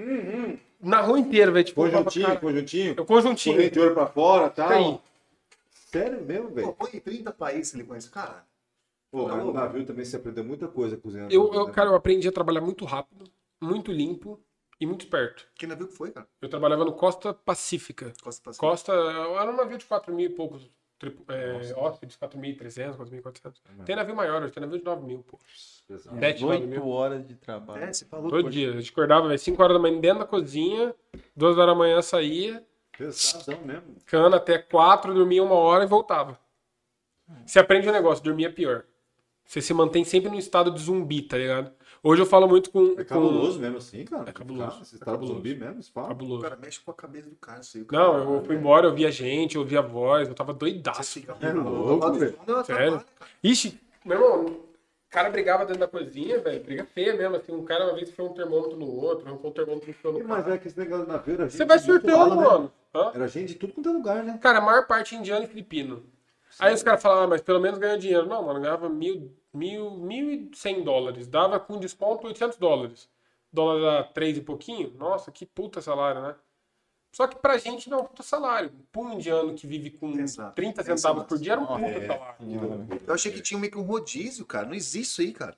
Na 0.80 1.00
rua 1.00 1.18
inteira, 1.18 1.50
velho. 1.52 1.64
Tipo, 1.64 1.82
Conjuntinho, 1.82 2.26
cara, 2.26 2.38
conjuntinho. 2.40 2.94
é 2.96 3.00
o 3.00 3.04
conjuntinho. 3.04 3.56
Corrente 3.56 3.72
de 3.74 3.80
ouro 3.80 3.94
pra 3.94 4.06
fora 4.06 4.46
e 4.46 4.50
tal. 4.50 5.02
Sério 5.92 6.20
mesmo, 6.22 6.48
velho? 6.50 6.72
põe 6.72 6.90
em 6.94 7.00
30 7.00 7.32
países 7.32 7.74
ele 7.74 7.84
conhece. 7.84 8.10
Cara, 8.10 8.44
Pô, 9.10 9.26
mas 9.26 9.43
no 9.44 9.52
navio 9.52 9.85
também 9.86 10.05
você 10.05 10.16
aprendeu 10.16 10.44
muita 10.44 10.68
coisa 10.68 10.97
cozinhando. 10.97 11.32
Eu, 11.32 11.51
né? 11.51 11.56
eu, 11.56 11.68
cara, 11.70 11.90
eu 11.90 11.94
aprendi 11.94 12.28
a 12.28 12.32
trabalhar 12.32 12.60
muito 12.60 12.85
rápido, 12.85 13.24
muito 13.60 13.90
limpo 13.90 14.39
e 14.80 14.86
muito 14.86 15.02
esperto. 15.05 15.48
que 15.55 15.66
navio 15.66 15.89
que 15.89 15.94
foi, 15.94 16.10
cara? 16.10 16.28
Eu 16.43 16.48
trabalhava 16.48 16.85
no 16.85 16.93
Costa 16.93 17.32
Pacífica. 17.32 18.12
Costa 18.22 18.43
Pacífica. 18.44 18.66
Costa 18.66 18.93
era 18.93 19.51
um 19.51 19.56
navio 19.56 19.78
de 19.78 19.86
4 19.86 20.14
mil 20.14 20.26
e 20.26 20.28
poucos 20.35 20.70
tripu- 20.98 21.24
é, 21.32 21.72
hóspedes, 21.76 22.16
4.300, 22.16 22.97
4.400. 22.97 23.62
Tem 23.86 23.97
navio 23.97 24.14
maior, 24.14 24.43
hoje 24.43 24.52
tem 24.52 24.60
navio 24.60 24.78
de 24.78 24.85
9 24.85 25.06
mil, 25.06 25.22
pô. 25.22 25.39
Pesado. 25.86 26.18
7, 26.18 26.43
9 26.43 26.55
Oito 26.56 26.68
mil. 26.68 26.89
horas 26.89 27.26
de 27.26 27.35
trabalho. 27.36 27.85
É, 27.85 27.93
você 27.93 28.05
falou. 28.05 28.28
Todo 28.30 28.51
dia. 28.51 28.70
A 28.74 28.76
gente 28.80 28.90
acordava, 28.93 29.26
velho, 29.26 29.39
5 29.39 29.62
horas 29.62 29.76
da 29.76 29.80
manhã 29.82 30.01
dentro 30.01 30.18
da 30.18 30.26
cozinha, 30.26 30.94
2 31.35 31.56
horas 31.56 31.72
da 31.72 31.78
manhã 31.78 32.02
saía, 32.02 32.62
Pesadão 32.97 33.60
mesmo. 33.64 33.97
cana 34.05 34.36
até 34.36 34.59
4, 34.59 35.14
dormia 35.14 35.43
uma 35.43 35.55
hora 35.55 35.85
e 35.85 35.86
voltava. 35.86 36.39
Você 37.47 37.59
aprende 37.59 37.89
um 37.89 37.93
negócio, 37.93 38.22
dormir 38.24 38.47
é 38.47 38.48
pior. 38.51 38.85
Você 39.48 39.62
se 39.62 39.72
mantém 39.72 40.04
sempre 40.04 40.28
num 40.30 40.38
estado 40.38 40.70
de 40.70 40.78
zumbi, 40.78 41.22
tá 41.22 41.38
ligado? 41.38 41.72
Hoje 42.02 42.20
eu 42.20 42.26
falo 42.26 42.46
muito 42.46 42.70
com. 42.70 42.88
É 42.92 42.96
com- 42.96 43.04
cabuloso 43.04 43.58
mesmo 43.58 43.78
assim, 43.78 44.04
cara. 44.04 44.28
É 44.28 44.32
cabuloso, 44.32 44.68
Cara, 44.72 44.82
Esse 44.82 44.94
é 44.94 44.98
estado 44.98 45.12
cabuloso. 45.14 45.34
zumbi 45.36 45.54
mesmo, 45.54 45.82
papo. 45.94 46.06
O 46.06 46.08
Cabuloso. 46.08 46.42
cara 46.42 46.56
mexe 46.56 46.80
com 46.80 46.90
a 46.90 46.94
cabeça 46.94 47.30
do 47.30 47.36
cara. 47.36 47.60
O 47.80 47.84
cara- 47.86 48.04
Não, 48.24 48.34
eu 48.34 48.44
fui 48.44 48.56
embora, 48.56 48.86
eu 48.86 48.94
via 48.94 49.10
gente, 49.10 49.54
eu 49.56 49.62
ouvia 49.62 49.80
voz, 49.80 50.28
eu 50.28 50.34
tava 50.34 50.52
doidaço. 50.52 51.02
Você 51.02 51.20
fica 51.20 51.34
É 51.40 51.50
louco, 51.54 52.12
velho. 52.12 52.38
Não, 52.46 52.62
Sério? 52.62 53.02
Ixi, 53.42 53.80
meu 54.04 54.18
irmão, 54.18 54.44
o 54.44 54.60
cara 55.08 55.30
brigava 55.30 55.64
dentro 55.64 55.80
da 55.80 55.88
cozinha, 55.88 56.38
velho. 56.40 56.62
Briga 56.62 56.84
feia 56.84 57.16
mesmo. 57.16 57.36
Assim, 57.36 57.52
um 57.52 57.64
cara 57.64 57.86
uma 57.86 57.94
vez 57.94 58.10
foi 58.10 58.26
um 58.26 58.34
termômetro 58.34 58.76
no 58.76 58.86
outro, 58.86 59.26
arrancou 59.26 59.50
um 59.50 59.54
termômetro 59.54 59.94
no 60.12 60.28
Mas 60.28 60.42
cara. 60.44 60.54
é 60.56 60.58
que 60.58 60.68
esse 60.68 60.78
negócio 60.78 61.10
era 61.10 61.22
gente 61.48 61.52
Você 61.56 61.64
vai 61.64 61.78
surtando, 61.78 62.34
lado, 62.34 62.36
né? 62.36 62.46
mano. 62.46 62.72
Hã? 62.94 63.12
Era 63.14 63.26
gente 63.28 63.48
de 63.48 63.54
tudo 63.54 63.72
quanto 63.72 63.88
é 63.88 63.92
lugar, 63.92 64.22
né? 64.22 64.38
Cara, 64.42 64.58
a 64.58 64.60
maior 64.60 64.86
parte 64.86 65.14
é 65.14 65.18
indiano 65.18 65.44
e 65.44 65.48
filipino. 65.48 66.02
Aí 66.58 66.72
os 66.74 66.82
caras 66.82 67.02
falavam, 67.02 67.24
ah, 67.24 67.28
mas 67.28 67.40
pelo 67.40 67.60
menos 67.60 67.78
ganhou 67.78 67.98
dinheiro. 67.98 68.26
Não, 68.26 68.42
mano, 68.42 68.60
ganhava 68.60 68.88
mil, 68.88 69.32
mil, 69.52 69.90
mil 69.92 70.30
e 70.30 70.50
cem 70.54 70.82
dólares. 70.82 71.26
Dava 71.26 71.58
com 71.60 71.78
desconto 71.78 72.26
800 72.26 72.58
dólares. 72.58 73.08
Dólar 73.52 74.00
a 74.00 74.04
três 74.04 74.36
e 74.36 74.40
pouquinho. 74.40 74.92
Nossa, 74.98 75.30
que 75.30 75.46
puta 75.46 75.80
salário, 75.80 76.20
né? 76.22 76.34
Só 77.10 77.26
que 77.26 77.36
pra 77.36 77.56
gente 77.56 77.88
não 77.88 77.98
é 77.98 78.02
um 78.02 78.04
puta 78.04 78.22
salário. 78.22 78.70
Um 78.96 79.12
indiano 79.14 79.54
que 79.54 79.66
vive 79.66 79.90
com 79.90 80.10
Exato. 80.18 80.54
30 80.54 80.80
Exato. 80.82 80.98
centavos 81.00 81.24
por 81.24 81.38
dia 81.38 81.52
era 81.52 81.60
um 81.60 81.66
puta 81.66 81.80
É. 81.86 82.06
salário. 82.06 82.36
Eu 83.06 83.14
achei 83.14 83.32
que 83.32 83.40
tinha 83.40 83.58
meio 83.58 83.72
que 83.72 83.78
um 83.78 83.82
rodízio, 83.82 84.44
cara. 84.44 84.66
Não 84.66 84.74
existe 84.74 85.10
isso 85.12 85.20
aí, 85.22 85.32
cara. 85.32 85.56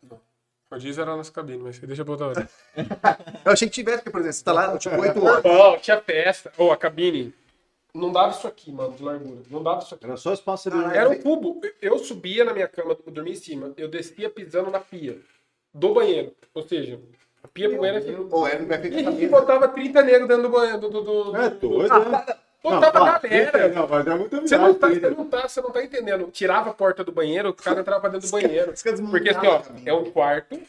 O 0.70 0.78
diesel 0.78 1.02
era 1.02 1.16
nas 1.16 1.28
cabines, 1.28 1.60
mas 1.62 1.78
deixa 1.80 2.04
pra 2.04 2.12
outra 2.12 2.28
hora. 2.28 2.48
Eu 3.44 3.50
achei 3.52 3.66
que 3.68 3.74
tivesse, 3.74 3.98
porque, 3.98 4.10
por 4.10 4.20
exemplo, 4.20 4.36
você 4.36 4.44
tá 4.44 4.52
lá, 4.52 4.78
tipo, 4.78 4.94
8 4.96 5.24
horas. 5.24 5.42
Não, 5.42 5.76
tinha 5.80 6.00
festa. 6.00 6.52
Ou 6.56 6.70
a 6.70 6.76
cabine. 6.76 7.34
Não 7.94 8.12
dava 8.12 8.30
isso 8.30 8.46
aqui, 8.46 8.72
mano, 8.72 8.92
de 8.92 9.02
largura. 9.02 9.40
Não 9.50 9.62
dava 9.62 9.82
isso 9.82 9.94
aqui. 9.94 10.04
Era 10.04 10.16
só 10.16 10.32
espaço. 10.32 10.68
Ah, 10.72 10.94
Era 10.94 11.08
um 11.08 11.20
cubo. 11.20 11.60
Eu 11.80 11.98
subia 11.98 12.44
na 12.44 12.52
minha 12.52 12.68
cama, 12.68 12.96
eu 13.06 13.12
dormia 13.12 13.32
em 13.32 13.36
cima. 13.36 13.72
Eu 13.76 13.88
descia 13.88 14.30
pisando 14.30 14.70
na 14.70 14.80
pia 14.80 15.18
do 15.74 15.94
banheiro. 15.94 16.32
Ou 16.54 16.62
seja, 16.62 17.00
a 17.42 17.48
pia 17.48 17.68
pro 17.68 17.78
banheiro 17.78 17.98
é 17.98 18.00
assim. 18.00 18.28
Ou 18.30 18.46
era 18.46 18.62
um 18.62 18.68
E 18.68 19.06
a 19.06 19.10
gente 19.10 19.26
botava 19.28 19.68
30 19.68 20.02
negros 20.02 20.28
dentro 20.28 20.42
do 20.44 20.48
banheiro. 20.50 20.78
Do, 20.78 20.90
do, 20.90 21.02
do... 21.02 21.36
É 21.36 21.50
doido, 21.50 22.10
né? 22.10 22.24
Botava 22.62 22.98
Não, 22.98 23.06
a 23.06 23.18
pá, 23.18 23.28
galera. 23.28 23.68
Não, 23.68 23.88
mas 23.88 24.06
é 24.06 24.14
muita 24.14 24.40
Você 24.42 24.58
não, 24.58 24.74
tá, 24.74 24.88
você, 24.88 25.10
não 25.10 25.24
tá, 25.24 25.48
você 25.48 25.60
não 25.62 25.70
tá 25.70 25.82
entendendo. 25.82 26.30
Tirava 26.30 26.70
a 26.70 26.74
porta 26.74 27.02
do 27.02 27.10
banheiro, 27.10 27.48
o 27.48 27.54
cara 27.54 27.80
entrava 27.80 28.00
pra 28.02 28.10
dentro 28.10 28.28
do 28.28 28.30
banheiro. 28.30 28.72
Porque 29.10 29.30
assim, 29.30 29.46
ó, 29.46 29.62
é 29.86 29.94
um 29.94 30.10
quarto, 30.10 30.60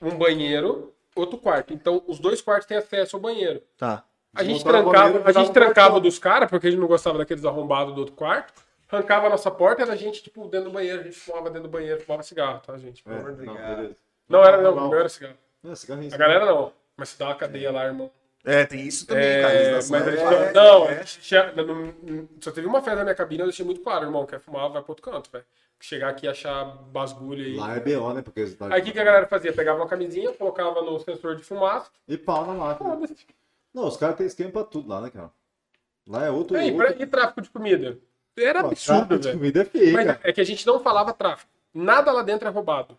um 0.00 0.16
banheiro, 0.16 0.94
outro 1.14 1.36
quarto. 1.36 1.74
Então, 1.74 2.02
os 2.06 2.18
dois 2.18 2.40
quartos 2.40 2.66
têm 2.66 2.78
acesso 2.78 3.16
ao 3.16 3.22
banheiro. 3.22 3.62
Tá. 3.76 4.04
A 4.34 4.42
gente 4.44 4.64
trancava, 4.64 5.22
a 5.24 5.32
gente 5.32 5.52
trancava 5.52 6.00
dos 6.00 6.18
caras, 6.18 6.48
porque 6.50 6.66
a 6.66 6.70
gente 6.70 6.80
não 6.80 6.86
gostava 6.88 7.18
daqueles 7.18 7.44
arrombados 7.44 7.94
do 7.94 8.00
outro 8.00 8.14
quarto. 8.14 8.52
Arrancava 8.90 9.26
a 9.26 9.30
nossa 9.30 9.50
porta, 9.50 9.82
era 9.82 9.92
a 9.92 9.96
gente, 9.96 10.22
tipo, 10.22 10.46
dentro 10.46 10.66
do 10.70 10.72
banheiro. 10.72 11.00
A 11.00 11.04
gente 11.04 11.16
fumava 11.18 11.50
dentro 11.50 11.62
do 11.68 11.68
banheiro, 11.68 12.00
fumava 12.00 12.22
cigarro, 12.22 12.60
tá, 12.64 12.76
gente? 12.78 13.02
Pelo 13.02 13.16
amor 13.16 13.32
de 13.34 13.42
É, 13.42 13.44
Deus. 13.44 13.56
não, 13.58 13.76
beleza. 13.76 13.96
Não, 14.28 14.44
era, 14.44 14.56
não, 14.62 14.74
Não. 14.74 14.88
não 14.90 14.94
era 14.98 15.08
cigarro. 15.08 15.34
É, 15.64 15.74
cigarrinho. 15.74 16.14
A 16.14 16.16
galera 16.16 16.46
não. 16.46 16.72
Mas 16.96 17.08
se 17.10 17.18
dá 17.18 17.26
uma 17.26 17.34
cadeia 17.34 17.72
lá, 17.72 17.84
irmão. 17.86 18.10
É, 18.44 18.64
tem 18.66 18.80
isso 18.86 19.06
também, 19.06 19.24
É, 19.24 19.40
cara. 19.40 19.54
mas 19.54 19.90
legislação. 19.90 20.28
a 20.28 20.44
gente 20.44 20.48
É, 20.48 20.52
não, 20.52 20.84
é. 20.84 20.90
a 20.92 21.02
gente 21.02 21.20
tinha- 21.22 21.52
não- 21.52 21.94
não- 22.02 22.28
só 22.40 22.50
teve 22.52 22.66
uma 22.66 22.80
festa 22.82 22.96
na 22.96 23.04
minha 23.04 23.14
cabine, 23.14 23.40
eu 23.40 23.46
deixei 23.46 23.64
muito 23.64 23.80
claro, 23.80 24.04
irmão, 24.04 24.26
quer 24.26 24.38
fumar, 24.38 24.68
vai 24.70 24.82
pro 24.82 24.92
outro 24.92 25.02
canto, 25.10 25.30
velho. 25.30 25.44
Chegar 25.80 26.10
aqui 26.10 26.26
e 26.26 26.28
achar 26.28 26.64
basgulho 26.92 27.44
aí. 27.44 27.56
Lá 27.56 27.76
é 27.76 27.80
BO, 27.80 28.12
né? 28.14 28.22
Porque 28.22 28.40
Aí 28.70 28.80
o 28.80 28.84
que, 28.84 28.92
que 28.92 28.98
a 29.00 29.04
galera 29.04 29.26
fazia? 29.26 29.52
Pegava 29.52 29.78
uma 29.80 29.88
camisinha, 29.88 30.32
colocava 30.32 30.80
no 30.82 30.98
sensor 31.00 31.36
de 31.36 31.42
fumaça, 31.42 31.90
E 32.06 32.16
pau 32.16 32.46
na 32.46 32.54
máquina. 32.54 32.90
foda-se. 32.90 33.16
Não, 33.74 33.86
os 33.88 33.96
caras 33.96 34.16
têm 34.16 34.26
esquema 34.26 34.50
pra 34.52 34.64
tudo 34.64 34.88
lá, 34.88 35.00
né, 35.00 35.10
cara? 35.10 35.30
Lá 36.06 36.24
é 36.24 36.30
outro. 36.30 36.56
E, 36.56 36.70
outro... 36.72 37.02
e 37.02 37.06
tráfico 37.06 37.42
de 37.42 37.50
comida? 37.50 37.98
Era 38.36 38.62
Pô, 38.62 38.68
absurdo, 38.68 39.06
tráfico 39.08 39.18
de 39.18 39.24
velho. 39.28 39.38
comida 39.38 39.62
é 39.62 39.64
feio, 39.64 39.92
Mas 39.92 40.06
cara. 40.06 40.20
é 40.22 40.32
que 40.32 40.40
a 40.40 40.44
gente 40.44 40.66
não 40.66 40.80
falava 40.80 41.12
tráfico. 41.12 41.50
Nada 41.72 42.12
lá 42.12 42.22
dentro 42.22 42.46
é 42.46 42.50
roubado. 42.50 42.96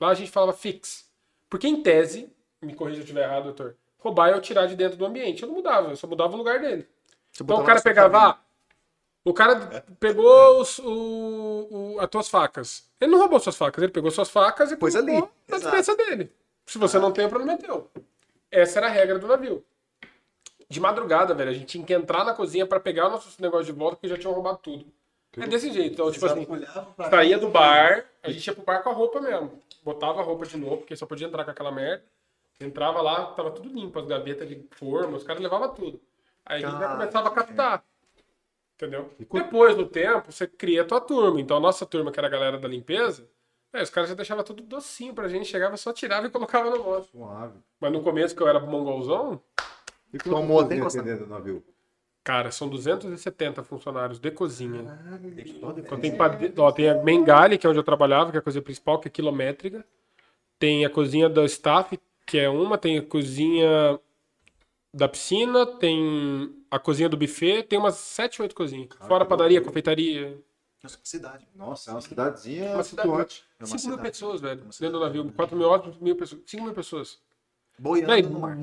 Lá 0.00 0.08
a 0.08 0.14
gente 0.14 0.30
falava 0.30 0.52
fix. 0.52 1.10
Porque 1.48 1.66
em 1.68 1.82
tese, 1.82 2.32
me 2.60 2.74
corrija 2.74 2.96
se 2.96 3.00
eu 3.00 3.04
estiver 3.04 3.24
errado, 3.24 3.44
doutor, 3.44 3.76
roubar 3.98 4.30
é 4.30 4.34
eu 4.34 4.40
tirar 4.40 4.66
de 4.66 4.74
dentro 4.76 4.96
do 4.96 5.04
ambiente. 5.06 5.42
Eu 5.42 5.48
não 5.48 5.56
mudava, 5.56 5.90
eu 5.90 5.96
só 5.96 6.06
mudava 6.06 6.34
o 6.34 6.36
lugar 6.38 6.60
dele. 6.60 6.88
Você 7.32 7.42
Então 7.42 7.60
o 7.60 7.64
cara 7.64 7.80
pegava, 7.82 8.18
ah, 8.30 8.38
o 9.24 9.32
cara 9.34 9.84
pegou 10.00 10.60
os, 10.60 10.78
o, 10.78 11.68
o- 11.96 12.00
as 12.00 12.08
tuas 12.08 12.28
facas. 12.28 12.88
Ele 13.00 13.10
não 13.12 13.18
roubou 13.18 13.40
suas 13.40 13.56
facas, 13.56 13.82
ele 13.82 13.92
pegou 13.92 14.10
suas 14.10 14.30
facas 14.30 14.70
e 14.72 14.76
Pôs 14.76 14.94
colocou 14.94 15.14
ali, 15.16 15.28
na 15.48 15.58
dispensa 15.58 15.96
dele. 15.96 16.32
Se 16.66 16.78
você 16.78 16.98
não 16.98 17.12
tem, 17.12 17.26
o 17.26 17.28
problema 17.28 17.52
é 17.54 17.56
teu. 17.56 17.90
Essa 18.50 18.78
era 18.78 18.86
a 18.86 18.90
regra 18.90 19.18
do 19.18 19.26
navio. 19.26 19.64
De 20.68 20.80
madrugada, 20.80 21.34
velho, 21.34 21.50
a 21.50 21.54
gente 21.54 21.66
tinha 21.66 21.84
que 21.84 21.92
entrar 21.92 22.24
na 22.24 22.34
cozinha 22.34 22.66
pra 22.66 22.80
pegar 22.80 23.08
o 23.08 23.10
nosso 23.10 23.40
negócio 23.40 23.66
de 23.66 23.72
volta, 23.72 23.96
porque 23.96 24.08
já 24.08 24.16
tinham 24.16 24.32
roubado 24.32 24.58
tudo. 24.62 24.86
É 25.36 25.46
desse 25.46 25.72
jeito. 25.72 25.94
Então, 25.94 26.10
tipo 26.10 26.24
assim, 26.26 26.46
saía 27.10 27.38
do 27.38 27.48
bar, 27.48 28.04
a 28.22 28.30
gente 28.30 28.46
ia 28.46 28.54
pro 28.54 28.64
bar 28.64 28.82
com 28.82 28.90
a 28.90 28.92
roupa 28.92 29.20
mesmo. 29.20 29.60
Botava 29.82 30.20
a 30.20 30.24
roupa 30.24 30.46
de 30.46 30.56
novo, 30.56 30.78
porque 30.78 30.96
só 30.96 31.06
podia 31.06 31.26
entrar 31.26 31.44
com 31.44 31.50
aquela 31.50 31.72
merda. 31.72 32.04
Entrava 32.60 33.02
lá, 33.02 33.26
tava 33.26 33.50
tudo 33.50 33.68
limpo, 33.68 33.98
as 33.98 34.06
gavetas 34.06 34.48
de 34.48 34.64
forma, 34.70 35.16
os 35.16 35.24
caras 35.24 35.42
levavam 35.42 35.74
tudo. 35.74 36.00
Aí 36.46 36.62
a 36.62 36.68
gente 36.68 36.78
já 36.78 36.88
começava 36.88 37.28
a 37.28 37.32
captar. 37.32 37.84
Entendeu? 38.76 39.10
Depois 39.18 39.76
do 39.76 39.86
tempo, 39.86 40.32
você 40.32 40.46
cria 40.46 40.82
a 40.82 40.84
tua 40.84 41.00
turma. 41.00 41.40
Então 41.40 41.56
a 41.56 41.60
nossa 41.60 41.84
turma, 41.84 42.12
que 42.12 42.18
era 42.18 42.28
a 42.28 42.30
galera 42.30 42.58
da 42.58 42.68
limpeza, 42.68 43.28
é, 43.72 43.82
os 43.82 43.90
caras 43.90 44.08
já 44.08 44.14
deixavam 44.14 44.44
tudo 44.44 44.62
docinho 44.62 45.14
pra 45.14 45.26
gente, 45.26 45.46
chegava, 45.46 45.76
só 45.76 45.92
tirava 45.92 46.26
e 46.26 46.30
colocava 46.30 46.70
no 46.70 46.78
nosso. 46.78 47.08
Suave. 47.10 47.58
Mas 47.80 47.92
no 47.92 48.02
começo, 48.02 48.34
que 48.34 48.42
eu 48.42 48.48
era 48.48 48.60
mongolzão, 48.60 49.40
Tomou 50.22 50.64
tem 50.64 50.80
dentro 50.80 51.24
do 51.24 51.30
navio? 51.30 51.64
cara, 52.22 52.50
são 52.50 52.68
270 52.68 53.62
funcionários 53.62 54.18
de 54.18 54.30
cozinha. 54.30 54.98
Então 55.78 56.00
tem, 56.00 56.16
pade- 56.16 56.52
ó, 56.56 56.72
tem 56.72 56.88
a 56.88 57.02
Mengale, 57.02 57.58
que 57.58 57.66
é 57.66 57.70
onde 57.70 57.78
eu 57.78 57.82
trabalhava, 57.84 58.30
que 58.30 58.36
é 58.36 58.40
a 58.40 58.42
cozinha 58.42 58.62
principal, 58.62 58.98
que 58.98 59.08
é 59.08 59.10
quilométrica. 59.10 59.84
Tem 60.58 60.84
a 60.86 60.90
cozinha 60.90 61.28
do 61.28 61.44
staff, 61.44 61.98
que 62.26 62.38
é 62.38 62.48
uma. 62.48 62.78
Tem 62.78 62.96
a 62.98 63.02
cozinha 63.02 64.00
da 64.92 65.08
piscina, 65.08 65.66
tem 65.66 66.54
a 66.70 66.78
cozinha 66.78 67.08
do 67.08 67.16
buffet, 67.16 67.64
tem 67.64 67.78
umas 67.78 67.96
7, 67.96 68.40
8 68.40 68.54
cozinhas. 68.54 68.88
Fora 69.06 69.24
a 69.24 69.26
padaria, 69.26 69.60
confeitaria. 69.60 70.38
Nossa, 70.82 70.98
que 70.98 71.08
cidade. 71.08 71.46
Nossa, 71.54 71.90
é 71.90 71.94
uma 71.94 72.00
cidadezinha 72.00 72.74
Uma 72.74 72.82
cidade- 72.84 73.08
flutuante. 73.08 73.44
É 73.58 73.64
uma 73.64 73.78
5 73.78 73.88
mil 73.88 73.98
pessoas, 73.98 74.40
velho. 74.40 74.60
Dentro 74.62 74.90
do 74.98 75.00
navio. 75.00 75.32
4 75.32 75.56
mil 75.56 75.68
horas, 75.68 75.96
mil 75.98 76.14
pessoas. 76.16 76.42
5 76.46 76.62
mil 76.64 76.72
pessoas. 76.74 77.18
Boiando 77.78 78.30
no 78.30 78.40
mar. 78.40 78.56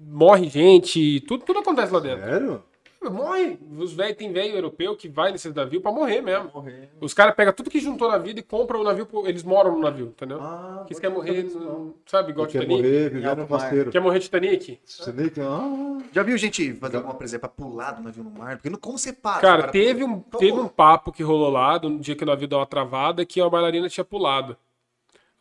morre 0.00 0.48
gente, 0.48 1.20
tudo, 1.20 1.44
tudo 1.44 1.58
acontece 1.60 1.92
lá 1.92 2.00
dentro. 2.00 2.24
Sério? 2.24 2.62
Morre. 3.10 3.58
Os 3.78 3.92
velhos, 3.92 4.16
tem 4.16 4.32
velho 4.32 4.54
europeu 4.54 4.94
que 4.94 5.08
vai 5.08 5.32
nesse 5.32 5.52
navio 5.52 5.80
pra 5.80 5.90
morrer 5.90 6.20
mesmo. 6.20 6.48
Morrer. 6.54 6.88
Os 7.00 7.12
caras 7.12 7.34
pegam 7.34 7.52
tudo 7.52 7.68
que 7.68 7.80
juntou 7.80 8.08
na 8.08 8.16
vida 8.16 8.38
e 8.38 8.44
compram 8.44 8.80
o 8.80 8.84
navio, 8.84 9.04
pro- 9.04 9.26
eles 9.26 9.42
moram 9.42 9.72
no 9.72 9.80
navio, 9.80 10.06
entendeu? 10.16 10.38
Ah, 10.40 10.84
que 10.86 10.92
eles 10.92 11.00
querem 11.00 11.16
morrer, 11.16 11.42
no- 11.52 11.96
sabe, 12.06 12.30
igual 12.30 12.46
Quer 12.46 12.60
Titanic. 12.60 12.80
morrer, 12.80 13.10
viver 13.10 13.30
no 13.30 13.36
mar. 13.38 13.46
parceiro. 13.48 13.90
Quer 13.90 14.00
morrer 14.00 14.20
Titanic? 14.20 14.78
Titanic, 14.86 15.40
ah. 15.40 15.98
Já 16.12 16.22
viu 16.22 16.38
gente 16.38 16.74
fazer 16.74 16.98
alguma, 16.98 17.14
por 17.14 17.24
exemplo, 17.24 17.48
pra 17.48 17.66
pular 17.66 17.90
do 17.90 18.04
navio 18.04 18.22
no 18.22 18.30
mar? 18.30 18.56
Porque 18.58 18.70
não, 18.70 18.78
como 18.78 18.96
você 18.96 19.12
para? 19.12 19.40
Cara, 19.40 19.60
Cara, 19.62 19.72
teve 19.72 20.04
um, 20.04 20.20
teve 20.20 20.52
um 20.60 20.68
papo 20.68 21.10
que 21.10 21.24
rolou 21.24 21.50
lá, 21.50 21.80
no 21.80 21.98
dia 21.98 22.14
que 22.14 22.22
o 22.22 22.26
navio 22.26 22.46
deu 22.46 22.60
uma 22.60 22.66
travada, 22.66 23.24
que 23.26 23.40
uma 23.42 23.50
bailarina 23.50 23.88
tinha 23.88 24.04
pulado. 24.04 24.56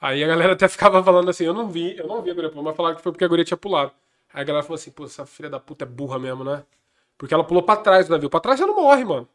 Aí 0.02 0.24
a 0.24 0.28
galera 0.28 0.54
até 0.54 0.68
ficava 0.68 1.04
falando 1.04 1.30
assim, 1.30 1.44
eu 1.46 1.54
não 1.54 1.70
vi, 1.70 1.96
eu 1.96 2.08
não 2.08 2.22
vi 2.24 2.32
a 2.32 2.34
guria 2.34 2.50
pular, 2.50 2.64
mas 2.64 2.76
falaram 2.76 2.96
que 2.96 3.04
foi 3.04 3.12
porque 3.12 3.24
a 3.24 3.28
guria 3.28 3.46
tinha 3.46 3.56
pulado. 3.58 3.92
Aí 4.34 4.42
a 4.42 4.44
galera 4.44 4.64
falou 4.64 4.76
assim, 4.76 4.90
pô, 4.90 5.06
essa 5.06 5.26
filha 5.28 5.50
da 5.50 5.60
puta 5.60 5.86
é 5.86 5.88
burra 5.88 6.18
mesmo, 6.18 6.44
né? 6.44 6.64
Porque 7.18 7.34
ela 7.36 7.44
pulou 7.44 7.62
pra 7.62 7.76
trás 7.76 8.08
do 8.08 8.12
navio. 8.12 8.30
Pra 8.30 8.40
trás 8.40 8.60
você 8.60 8.66
não 8.66 8.76
morre, 8.76 9.06
mano. 9.06 9.28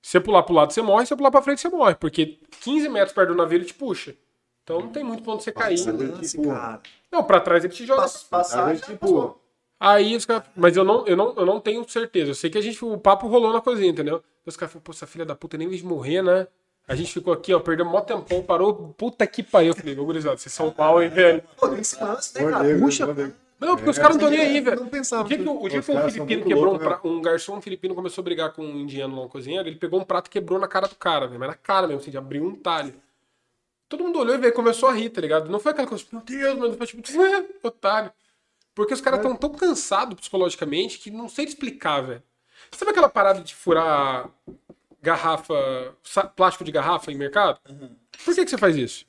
Se 0.00 0.12
você 0.12 0.20
pular 0.20 0.42
pro 0.44 0.54
lado, 0.54 0.72
você 0.72 0.80
morre. 0.80 1.04
Se 1.04 1.08
você 1.10 1.16
pular 1.16 1.30
pra 1.30 1.42
frente, 1.42 1.60
você 1.60 1.68
morre. 1.68 1.94
Porque 1.96 2.38
15 2.62 2.88
metros 2.88 3.12
perto 3.12 3.28
do 3.30 3.34
navio, 3.34 3.58
ele 3.58 3.64
te 3.66 3.74
puxa. 3.74 4.14
Então 4.64 4.80
não 4.80 4.88
tem 4.88 5.04
muito 5.04 5.22
pra 5.22 5.34
onde 5.34 5.42
você 5.42 5.52
cair. 5.52 5.76
lance, 5.92 6.38
cara. 6.48 6.80
Não, 7.12 7.22
pra 7.24 7.40
trás 7.40 7.64
ele 7.64 7.72
te 7.74 7.84
joga. 7.84 8.02
Pass- 8.02 8.22
Passar, 8.22 8.66
Mas, 8.66 8.78
já 8.80 8.86
tipo. 8.86 9.38
Aí 9.78 10.16
os 10.16 10.24
caras. 10.24 10.44
Mas 10.56 10.76
eu 10.76 10.84
não, 10.84 11.06
eu, 11.06 11.16
não, 11.16 11.34
eu 11.36 11.44
não 11.44 11.60
tenho 11.60 11.86
certeza. 11.88 12.30
Eu 12.30 12.34
sei 12.34 12.48
que 12.48 12.56
a 12.56 12.60
gente. 12.62 12.82
O 12.84 12.96
papo 12.96 13.26
rolou 13.26 13.52
na 13.52 13.60
cozinha, 13.60 13.90
entendeu? 13.90 14.22
Os 14.46 14.56
caras 14.56 14.72
falaram, 14.72 14.84
pô, 14.84 14.92
essa 14.92 15.06
filha 15.06 15.26
da 15.26 15.34
puta 15.34 15.58
nem 15.58 15.68
vez 15.68 15.80
de 15.82 15.86
morrer, 15.86 16.22
né? 16.22 16.46
A 16.88 16.94
gente 16.94 17.12
ficou 17.12 17.32
aqui, 17.34 17.52
ó, 17.52 17.60
perdeu 17.60 17.84
mó 17.84 18.00
tempão, 18.00 18.42
parou, 18.42 18.94
puta 18.96 19.26
que 19.26 19.42
pariu. 19.42 19.72
Eu 19.72 19.76
falei, 19.76 19.98
ô 19.98 20.04
gurizada, 20.06 20.36
vocês 20.38 20.52
são 20.52 20.74
mal, 20.76 21.02
hein, 21.02 21.10
velho? 21.10 21.42
Pô, 21.56 21.68
tem 21.68 21.80
esse 21.80 22.02
lance, 22.02 22.34
né, 22.42 22.50
cara? 22.50 22.78
Puxa. 22.78 23.06
Não, 23.60 23.76
porque 23.76 23.90
os 23.90 23.98
caras 23.98 24.16
não 24.16 24.24
estão 24.28 24.30
nem 24.30 24.40
aí, 24.56 24.60
velho. 24.60 24.80
Não 24.80 24.88
pensava. 24.88 25.24
O 25.24 25.28
dia 25.28 25.36
que, 25.36 25.42
o 25.48 25.68
dia 25.68 25.82
que 25.82 25.90
um 25.92 26.10
filipino 26.10 26.44
quebrou 26.44 26.64
um, 26.68 26.70
loucos, 26.78 26.86
pra- 26.86 27.00
um 27.04 27.20
garçom 27.20 27.60
filipino 27.60 27.94
começou 27.94 28.22
a 28.22 28.24
brigar 28.24 28.52
com 28.52 28.62
um 28.64 28.78
indiano 28.78 29.16
lá 29.16 29.22
na 29.24 29.28
cozinha, 29.28 29.60
ele 29.60 29.74
pegou 29.76 30.00
um 30.00 30.04
prato 30.04 30.28
e 30.28 30.30
quebrou 30.30 30.58
na 30.58 30.68
cara 30.68 30.88
do 30.88 30.94
cara, 30.94 31.26
velho. 31.26 31.38
Mas 31.40 31.48
na 31.50 31.54
cara 31.56 31.86
mesmo, 31.86 32.00
assim, 32.00 32.10
de 32.10 32.16
abrir 32.16 32.40
um 32.40 32.54
talho. 32.54 32.94
Todo 33.88 34.04
mundo 34.04 34.18
olhou 34.20 34.34
e 34.34 34.38
veio, 34.38 34.52
começou 34.52 34.88
a 34.88 34.92
rir, 34.92 35.10
tá 35.10 35.20
ligado? 35.20 35.50
Não 35.50 35.58
foi 35.58 35.72
aquela 35.72 35.88
coisa, 35.88 36.04
meu 36.12 36.22
Deus, 36.22 36.58
mano, 36.58 36.74
foi 36.74 36.86
tipo, 36.86 37.02
otário. 37.66 38.12
Porque 38.74 38.94
os 38.94 39.00
caras 39.00 39.18
estão 39.20 39.34
tão 39.34 39.50
cansados 39.50 40.14
psicologicamente 40.20 40.98
que 40.98 41.10
não 41.10 41.28
sei 41.28 41.44
explicar, 41.44 42.00
velho. 42.00 42.22
Sabe 42.70 42.92
aquela 42.92 43.08
parada 43.08 43.40
de 43.40 43.54
furar 43.54 44.30
garrafa, 45.00 45.54
plástico 46.36 46.64
de 46.64 46.72
garrafa 46.72 47.10
em 47.10 47.16
mercado? 47.16 47.60
Por 48.24 48.34
que, 48.34 48.44
que 48.44 48.50
você 48.50 48.58
faz 48.58 48.76
isso? 48.76 49.06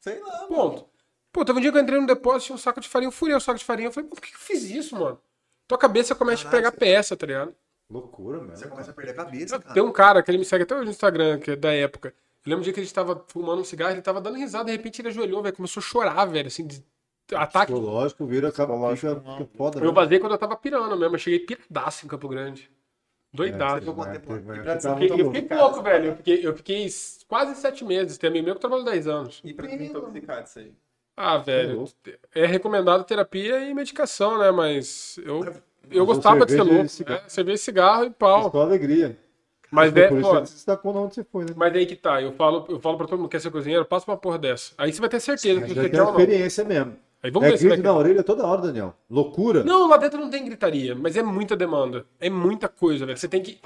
Sei 0.00 0.20
lá. 0.20 0.46
Ponto. 0.46 0.88
Pô, 1.32 1.44
teve 1.44 1.58
um 1.58 1.62
dia 1.62 1.72
que 1.72 1.78
eu 1.78 1.82
entrei 1.82 1.98
no 1.98 2.06
depósito, 2.06 2.46
tinha 2.46 2.56
um 2.56 2.58
saco 2.58 2.80
de 2.80 2.88
farinha, 2.88 3.08
eu 3.08 3.12
furei 3.12 3.34
o 3.34 3.40
saco 3.40 3.58
de 3.58 3.64
farinha. 3.64 3.88
Eu 3.88 3.92
falei, 3.92 4.08
por 4.08 4.20
que 4.20 4.28
que 4.28 4.36
eu 4.36 4.40
fiz 4.40 4.64
isso, 4.64 4.94
mano? 4.94 5.18
Tua 5.66 5.78
cabeça 5.78 6.14
começa 6.14 6.42
a 6.46 6.50
Caralho, 6.50 6.70
pegar 6.70 6.78
peça, 6.78 7.16
tá 7.16 7.26
ligado? 7.26 7.54
Loucura, 7.88 8.38
Você 8.38 8.46
mesmo. 8.46 8.70
começa 8.70 8.90
a 8.90 8.94
perder 8.94 9.12
a 9.12 9.14
cabeça, 9.14 9.58
cara. 9.58 9.74
Tem 9.74 9.82
um 9.82 9.92
cara 9.92 10.22
que 10.22 10.30
ele 10.30 10.38
me 10.38 10.44
segue 10.44 10.64
até 10.64 10.74
hoje 10.74 10.84
no 10.84 10.90
Instagram, 10.90 11.38
que 11.38 11.52
é 11.52 11.56
da 11.56 11.72
época. 11.72 12.14
Eu 12.44 12.50
lembro 12.50 12.60
um 12.60 12.64
dia 12.64 12.72
que 12.72 12.80
a 12.80 12.82
gente 12.82 12.92
tava 12.92 13.24
fumando 13.28 13.60
um 13.60 13.64
cigarro, 13.64 13.92
ele 13.92 14.02
tava 14.02 14.20
dando 14.20 14.36
risada, 14.36 14.64
de 14.66 14.72
repente 14.72 15.00
ele 15.00 15.08
ajoelhou, 15.08 15.42
velho, 15.42 15.54
começou 15.54 15.80
a 15.80 15.84
chorar, 15.84 16.24
velho, 16.26 16.48
assim, 16.48 16.66
de 16.66 16.84
ataque. 17.32 17.72
Psicológico 17.72 18.26
vira, 18.26 18.48
acaba, 18.48 18.96
fica, 18.96 19.14
não. 19.14 19.38
fica 19.38 19.50
foda. 19.56 19.78
Eu 19.78 19.86
né? 19.86 19.92
vazei 19.92 20.18
quando 20.18 20.32
eu 20.32 20.38
tava 20.38 20.56
pirando 20.56 20.96
mesmo, 20.96 21.14
eu 21.14 21.18
cheguei 21.18 21.38
piradaço 21.40 22.04
em 22.04 22.08
Campo 22.08 22.28
Grande. 22.28 22.70
Doidado. 23.32 23.80
ficar 23.80 24.74
Eu 24.74 24.96
fiquei, 24.96 25.20
eu 25.20 25.32
fiquei 25.32 25.42
pouco, 25.42 25.82
velho. 25.82 26.06
Eu 26.06 26.16
fiquei, 26.16 26.46
eu 26.46 26.56
fiquei 26.56 26.86
quase 27.26 27.54
sete 27.54 27.84
meses. 27.84 28.18
Tem 28.18 28.28
amigo 28.28 28.44
meu 28.44 28.54
que 28.54 28.60
trabalhou 28.60 28.84
10 28.84 29.06
anos. 29.08 29.40
E 29.42 29.54
pra 29.54 29.66
desintoxicar 29.66 30.42
disso 30.42 30.58
aí. 30.58 30.72
Ah, 31.16 31.38
velho. 31.38 31.76
louco. 31.76 31.92
É 32.34 32.46
recomendado 32.46 33.04
terapia 33.04 33.60
e 33.60 33.74
medicação, 33.74 34.38
né? 34.38 34.50
Mas 34.50 35.18
eu, 35.24 35.44
eu 35.90 36.06
Mas 36.06 36.16
gostava 36.16 36.44
de 36.44 36.52
ser 36.52 36.62
louco. 36.62 36.88
cigarro. 36.88 37.22
Né? 37.22 37.28
Cerveja 37.28 37.54
e 37.54 37.64
cigarro 37.64 38.04
e 38.04 38.10
pau. 38.10 38.50
Só 38.50 38.62
alegria. 38.62 39.16
Mas 39.70 39.96
é, 39.96 40.04
isso 40.06 40.20
pô, 40.20 40.20
você 40.20 40.46
se 40.46 40.54
destacou 40.56 40.92
na 40.92 41.00
onde 41.00 41.14
você 41.14 41.24
foi, 41.24 41.44
né? 41.46 41.52
mas 41.56 41.74
aí 41.74 41.86
que 41.86 41.96
tá. 41.96 42.20
Eu 42.20 42.32
falo, 42.32 42.66
eu 42.68 42.78
falo 42.78 42.98
pra 42.98 43.06
todo 43.06 43.18
mundo 43.18 43.28
que 43.30 43.36
quer 43.36 43.40
ser 43.40 43.50
cozinheiro, 43.50 43.86
passa 43.86 44.10
uma 44.10 44.18
porra 44.18 44.38
dessa. 44.38 44.74
Aí 44.76 44.92
você 44.92 45.00
vai 45.00 45.08
ter 45.08 45.18
certeza 45.18 45.62
que 45.62 45.68
Já 45.68 45.74
você 45.74 45.80
tem 45.80 45.90
quer 45.90 46.02
ou 46.02 46.12
não. 46.12 46.20
experiência 46.20 46.62
mesmo. 46.62 46.94
Aí 47.22 47.30
vamos 47.30 47.48
é 47.48 47.52
ver 47.52 47.58
se 47.58 47.64
vai 47.68 47.76
grito 47.76 47.82
querer. 47.84 47.92
na 47.94 47.98
orelha 47.98 48.22
toda 48.24 48.44
hora, 48.46 48.62
Daniel. 48.62 48.96
Loucura. 49.08 49.62
Não, 49.62 49.88
lá 49.88 49.96
dentro 49.96 50.18
não 50.20 50.28
tem 50.28 50.44
gritaria, 50.44 50.94
mas 50.94 51.16
é 51.16 51.22
muita 51.22 51.54
demanda. 51.54 52.04
É 52.18 52.28
muita 52.28 52.68
coisa, 52.68 53.06
velho. 53.06 53.16
Você 53.16 53.28
tem 53.28 53.40
que. 53.42 53.60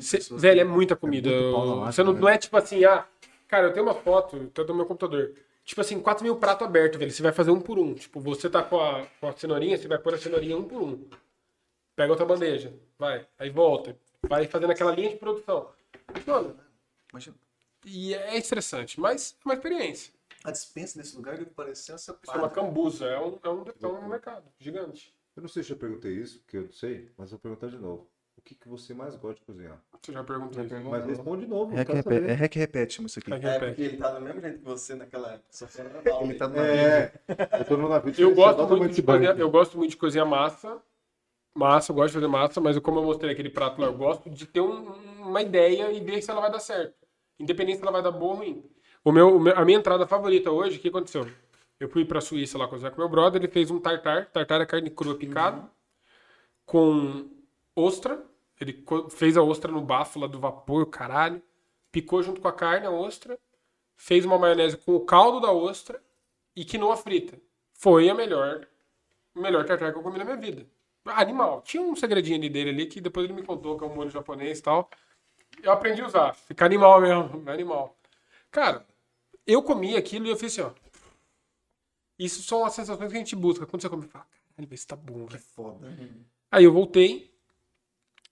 Cê- 0.00 0.18
velho, 0.34 0.60
é 0.60 0.64
muita 0.64 0.96
comida. 0.96 1.28
muito 1.30 1.52
pau 1.52 1.60
na 1.66 1.70
máquina, 1.74 1.92
Você 1.92 2.02
não, 2.02 2.12
né? 2.14 2.20
não 2.20 2.28
é 2.28 2.38
tipo 2.38 2.56
assim, 2.56 2.84
ah, 2.86 3.04
cara, 3.46 3.66
eu 3.66 3.72
tenho 3.74 3.84
uma 3.84 3.94
foto, 3.94 4.38
tá 4.54 4.62
do 4.62 4.74
meu 4.74 4.86
computador. 4.86 5.32
Tipo 5.64 5.80
assim, 5.82 6.00
4 6.00 6.24
mil 6.24 6.36
pratos 6.36 6.66
abertos, 6.66 6.98
velho. 6.98 7.10
Você 7.10 7.22
vai 7.22 7.32
fazer 7.32 7.50
um 7.50 7.60
por 7.60 7.78
um. 7.78 7.92
Tipo, 7.94 8.18
você 8.18 8.48
tá 8.48 8.62
com 8.62 8.80
a, 8.80 9.04
com 9.20 9.28
a 9.28 9.32
cenourinha, 9.32 9.76
você 9.76 9.86
vai 9.86 9.98
pôr 9.98 10.14
a 10.14 10.18
cenourinha 10.18 10.56
um 10.56 10.64
por 10.64 10.80
um. 10.82 11.04
Pega 11.94 12.10
outra 12.10 12.24
bandeja, 12.26 12.72
vai. 12.98 13.26
Aí 13.38 13.50
volta. 13.50 13.94
vai 14.26 14.46
fazendo 14.46 14.70
aquela 14.70 14.92
linha 14.92 15.10
de 15.10 15.16
produção. 15.16 15.68
Mano, 16.26 16.56
Imagina. 17.12 17.36
e 17.84 18.14
é 18.14 18.38
estressante, 18.38 18.98
mas 18.98 19.36
é 19.44 19.48
uma 19.48 19.54
experiência. 19.54 20.12
A 20.44 20.50
dispensa 20.50 20.98
desse 20.98 21.16
lugar 21.16 21.36
deve 21.38 21.50
parecer 21.50 21.92
essa 21.92 22.18
é 22.32 22.36
uma 22.36 22.50
cambuza, 22.50 23.06
é 23.06 23.18
um, 23.20 23.38
é 23.42 23.48
um, 23.48 23.64
é 23.82 23.86
um 23.86 24.08
mercado 24.08 24.44
gigante. 24.58 25.14
Eu 25.36 25.42
não 25.42 25.48
sei 25.48 25.62
se 25.62 25.72
eu 25.72 25.76
perguntei 25.76 26.12
isso, 26.12 26.40
porque 26.40 26.56
eu 26.56 26.62
não 26.64 26.72
sei, 26.72 27.10
mas 27.16 27.30
vou 27.30 27.38
perguntar 27.38 27.68
de 27.68 27.78
novo. 27.78 28.08
O 28.36 28.42
que, 28.42 28.54
que 28.56 28.68
você 28.68 28.92
mais 28.92 29.14
gosta 29.14 29.38
de 29.40 29.46
cozinhar? 29.46 29.80
Você 30.02 30.12
já 30.12 30.24
perguntou 30.24 30.64
isso. 30.64 30.74
Mas 30.90 31.06
responde 31.06 31.44
de 31.44 31.48
novo. 31.48 31.76
É 31.76 31.84
que 31.84 31.92
repete, 31.92 32.26
é 32.26 32.32
rec 32.32 32.54
repete, 32.56 32.94
chama 32.94 33.06
isso 33.06 33.18
aqui. 33.20 33.32
É, 33.32 33.36
repete. 33.36 33.66
porque 33.66 33.82
ele 33.82 33.96
tá 33.98 34.10
do 34.10 34.20
mesmo 34.20 34.40
jeito 34.40 34.58
que 34.58 34.64
você 34.64 34.94
naquela 34.96 35.32
época. 35.34 35.46
Só 35.50 35.66
que 35.66 35.80
normal. 35.82 36.22
Ele 36.24 36.34
tá 36.34 36.48
no 36.48 36.56
É, 36.58 37.12
eu 37.60 37.64
tô 37.64 37.76
no 37.76 37.88
navio. 37.88 38.08
Eu 38.18 38.30
você 38.30 38.34
gosto, 38.34 38.76
muito 38.76 38.94
de 38.94 39.02
cozinhar, 39.02 39.38
eu 39.38 39.50
gosto 39.50 39.78
muito 39.78 39.90
de 39.90 39.96
cozinhar 39.96 40.26
massa. 40.26 40.82
Massa, 41.54 41.92
eu 41.92 41.96
gosto 41.96 42.08
de 42.08 42.14
fazer 42.14 42.26
massa, 42.26 42.60
mas 42.60 42.76
eu- 42.76 42.82
como 42.82 42.98
eu 42.98 43.04
mostrei 43.04 43.30
aquele 43.30 43.50
prato 43.50 43.80
lá, 43.80 43.86
eu 43.86 43.94
gosto 43.96 44.28
de 44.28 44.46
ter 44.46 44.60
um- 44.60 45.20
uma 45.20 45.40
ideia 45.42 45.92
e 45.92 46.00
ver 46.00 46.20
se 46.22 46.30
ela 46.30 46.40
vai 46.40 46.50
dar 46.50 46.58
certo. 46.60 46.94
Independente 47.38 47.76
se 47.76 47.82
ela 47.82 47.92
vai 47.92 48.02
dar 48.02 48.10
boa 48.10 48.32
ou 48.32 48.38
ruim. 48.38 48.64
O 49.04 49.10
meu, 49.10 49.56
a 49.56 49.64
minha 49.64 49.78
entrada 49.78 50.06
favorita 50.06 50.50
hoje, 50.50 50.78
o 50.78 50.80
que 50.80 50.88
aconteceu? 50.88 51.26
Eu 51.80 51.88
fui 51.88 52.04
pra 52.04 52.20
Suíça 52.20 52.56
lá 52.56 52.68
cozinhar 52.68 52.92
com 52.92 53.00
meu 53.00 53.08
brother, 53.08 53.42
ele 53.42 53.50
fez 53.50 53.70
um 53.70 53.80
tartar, 53.80 54.26
tartar 54.26 54.60
é 54.60 54.66
carne 54.66 54.90
crua 54.90 55.16
picada, 55.16 55.68
com 56.64 57.28
ostra. 57.74 58.24
Ele 58.60 58.84
fez 59.10 59.36
a 59.36 59.42
ostra 59.42 59.72
no 59.72 59.80
bafo 59.80 60.20
lá 60.20 60.28
do 60.28 60.38
vapor, 60.38 60.86
caralho. 60.86 61.42
Picou 61.90 62.22
junto 62.22 62.40
com 62.40 62.46
a 62.46 62.52
carne, 62.52 62.86
a 62.86 62.90
ostra. 62.90 63.36
Fez 63.96 64.24
uma 64.24 64.38
maionese 64.38 64.76
com 64.76 64.94
o 64.94 65.00
caldo 65.00 65.40
da 65.40 65.50
ostra 65.50 66.00
e 66.54 66.64
quinoa 66.64 66.96
frita. 66.96 67.36
Foi 67.72 68.08
a 68.08 68.14
melhor, 68.14 68.66
o 69.34 69.40
melhor 69.40 69.64
tartar 69.64 69.92
que 69.92 69.98
eu 69.98 70.02
comi 70.02 70.18
na 70.18 70.24
minha 70.24 70.36
vida. 70.36 70.64
Animal. 71.04 71.62
Tinha 71.62 71.82
um 71.82 71.96
segredinho 71.96 72.38
dele 72.48 72.70
ali 72.70 72.86
que 72.86 73.00
depois 73.00 73.24
ele 73.24 73.32
me 73.32 73.42
contou 73.42 73.76
que 73.76 73.82
é 73.82 73.86
um 73.88 73.94
molho 73.94 74.10
japonês 74.10 74.60
e 74.60 74.62
tal. 74.62 74.88
Eu 75.60 75.72
aprendi 75.72 76.00
a 76.00 76.06
usar. 76.06 76.34
Fica 76.34 76.64
animal 76.64 77.00
mesmo. 77.00 77.42
Animal. 77.50 77.96
Cara, 78.52 78.86
eu 79.46 79.62
comi 79.62 79.96
aquilo 79.96 80.26
e 80.26 80.30
eu 80.30 80.36
fiz 80.36 80.52
assim, 80.58 80.62
ó. 80.62 80.72
Isso 82.18 82.42
são 82.42 82.64
as 82.64 82.74
sensações 82.74 83.10
que 83.10 83.16
a 83.16 83.18
gente 83.18 83.34
busca. 83.36 83.66
Quando 83.66 83.82
você 83.82 83.88
come, 83.88 84.06
fala, 84.06 84.24
caralho, 84.26 84.68
mas 84.70 84.84
tá 84.84 84.94
bom, 84.94 85.26
velho. 85.26 85.40
Foda. 85.42 85.88
Aí 86.50 86.64
eu 86.64 86.72
voltei. 86.72 87.32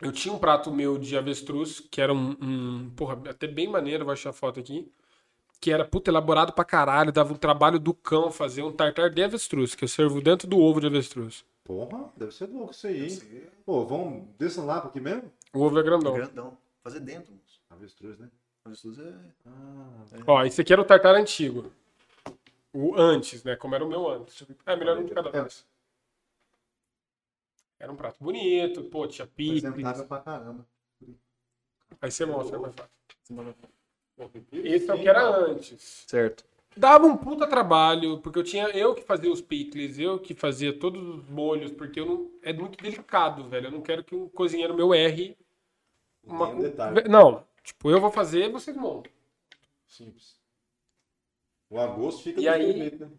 Eu 0.01 0.13
tinha 0.13 0.33
um 0.33 0.39
prato 0.39 0.71
meu 0.73 0.97
de 0.97 1.17
avestruz, 1.17 1.81
que 1.81 2.01
era 2.01 2.13
um, 2.13 2.31
um- 2.41 2.91
Porra, 2.97 3.21
até 3.29 3.47
bem 3.47 3.69
maneiro, 3.69 4.05
vou 4.05 4.13
achar 4.13 4.31
a 4.31 4.33
foto 4.33 4.59
aqui. 4.61 4.91
Que 5.61 5.71
era, 5.71 5.85
puta, 5.85 6.11
elaborado 6.11 6.53
pra 6.55 6.65
caralho. 6.65 7.13
Dava 7.13 7.33
um 7.35 7.37
trabalho 7.37 7.79
do 7.79 7.93
cão 7.93 8.31
fazer 8.31 8.63
um 8.63 8.73
tartar 8.73 9.11
de 9.11 9.23
avestruz, 9.23 9.75
que 9.75 9.85
eu 9.85 9.89
servo 9.89 10.21
dentro 10.23 10.49
do 10.49 10.59
ovo 10.59 10.81
de 10.81 10.87
avestruz. 10.87 11.45
Porra, 11.65 12.11
deve 12.17 12.33
ser 12.33 12.47
louco 12.49 12.73
isso 12.73 12.87
aí, 12.87 13.13
hein? 13.13 13.43
Pô, 13.65 13.85
vamos 13.85 14.27
descer 14.39 14.63
lá 14.63 14.81
pra 14.81 14.89
aqui 14.89 15.01
mesmo? 15.01 15.31
O 15.53 15.61
ovo 15.61 15.79
é 15.79 15.83
grandão. 15.83 16.15
Grandão. 16.15 16.57
Fazer 16.83 17.01
dentro, 17.01 17.33
moço. 17.35 17.61
Avestruz, 17.69 18.19
né? 18.19 18.31
É... 18.99 19.15
Ah, 19.47 20.05
Ó, 20.27 20.45
esse 20.45 20.61
aqui 20.61 20.73
era 20.73 20.83
o 20.83 20.85
tartar 20.85 21.15
antigo. 21.15 21.71
O 22.73 22.95
antes, 22.97 23.43
né? 23.43 23.57
Como 23.57 23.75
era 23.75 23.85
o 23.85 23.89
meu 23.89 24.09
antes. 24.09 24.47
É, 24.65 24.77
melhor 24.77 24.99
um 24.99 25.05
de 25.05 25.13
cada 25.13 25.31
vez. 25.31 25.67
Era 27.79 27.91
um 27.91 27.97
prato 27.97 28.23
bonito, 28.23 28.85
pô, 28.85 29.07
tinha 29.09 29.27
picles. 29.27 29.65
apresentável 29.65 30.07
pra 30.07 30.21
caramba. 30.21 30.67
Aí 32.01 32.11
você 32.11 32.25
mostra, 32.25 32.57
é 32.57 32.61
mais 32.61 32.75
fácil. 32.75 33.57
Esse 34.53 34.91
é 34.91 34.95
o 34.95 35.01
que 35.01 35.09
era 35.09 35.27
antes. 35.29 36.05
Certo. 36.07 36.45
Dava 36.77 37.05
um 37.07 37.17
puta 37.17 37.47
trabalho, 37.49 38.21
porque 38.21 38.39
eu 38.39 38.45
tinha 38.45 38.69
eu 38.69 38.95
que 38.95 39.03
fazia 39.03 39.31
os 39.31 39.41
picles, 39.41 39.99
eu 39.99 40.19
que 40.21 40.35
fazia 40.35 40.73
todos 40.79 41.03
os 41.03 41.29
molhos, 41.29 41.73
porque 41.73 41.99
eu 41.99 42.07
não 42.07 42.31
é 42.43 42.53
muito 42.53 42.81
delicado, 42.81 43.49
velho. 43.49 43.67
Eu 43.67 43.73
não 43.73 43.81
quero 43.83 44.05
que 44.05 44.15
um 44.15 44.29
cozinheiro 44.29 44.75
meu 44.75 44.95
erre 44.95 45.37
uma 46.23 46.55
co- 46.55 46.63
detalhe. 46.63 47.09
Não, 47.09 47.45
tipo, 47.63 47.91
eu 47.91 48.01
vou 48.01 48.11
fazer, 48.11 48.51
vocês 48.51 48.77
montam. 48.77 49.13
simples. 49.87 50.39
O 51.69 51.79
agosto 51.79 52.23
fica 52.23 52.41
E 52.41 52.49
aí- 52.49 52.91
né? 52.99 53.11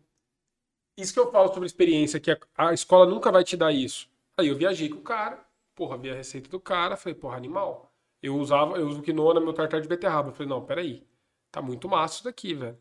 Isso 0.97 1.13
que 1.13 1.19
eu 1.19 1.31
falo 1.31 1.53
sobre 1.53 1.65
experiência, 1.65 2.19
que 2.19 2.31
a, 2.31 2.37
a 2.57 2.73
escola 2.73 3.05
nunca 3.05 3.31
vai 3.31 3.43
te 3.43 3.55
dar 3.57 3.71
isso. 3.71 4.09
Aí 4.37 4.47
eu 4.47 4.55
viajei 4.55 4.89
com 4.89 4.97
o 4.97 5.01
cara, 5.01 5.45
porra, 5.73 5.97
vi 5.97 6.09
a 6.09 6.13
receita 6.15 6.49
do 6.49 6.59
cara, 6.59 6.97
falei, 6.97 7.15
porra, 7.15 7.37
animal. 7.37 7.91
Eu 8.21 8.35
usava, 8.37 8.77
eu 8.77 8.87
uso 8.87 9.01
quinoa 9.01 9.33
no 9.33 9.41
meu 9.41 9.53
tartar 9.53 9.81
de 9.81 9.87
beterraba. 9.87 10.29
Eu 10.29 10.33
falei, 10.33 10.49
não, 10.49 10.63
peraí, 10.65 11.07
tá 11.51 11.61
muito 11.61 11.87
massa 11.89 12.15
isso 12.15 12.23
daqui, 12.25 12.53
velho. 12.53 12.77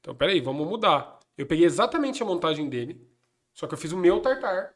Então, 0.00 0.14
peraí, 0.14 0.40
vamos 0.40 0.66
mudar. 0.66 1.20
Eu 1.36 1.46
peguei 1.46 1.64
exatamente 1.64 2.22
a 2.22 2.26
montagem 2.26 2.68
dele, 2.68 3.06
só 3.52 3.66
que 3.66 3.74
eu 3.74 3.78
fiz 3.78 3.92
o 3.92 3.96
meu 3.96 4.20
tartar, 4.20 4.74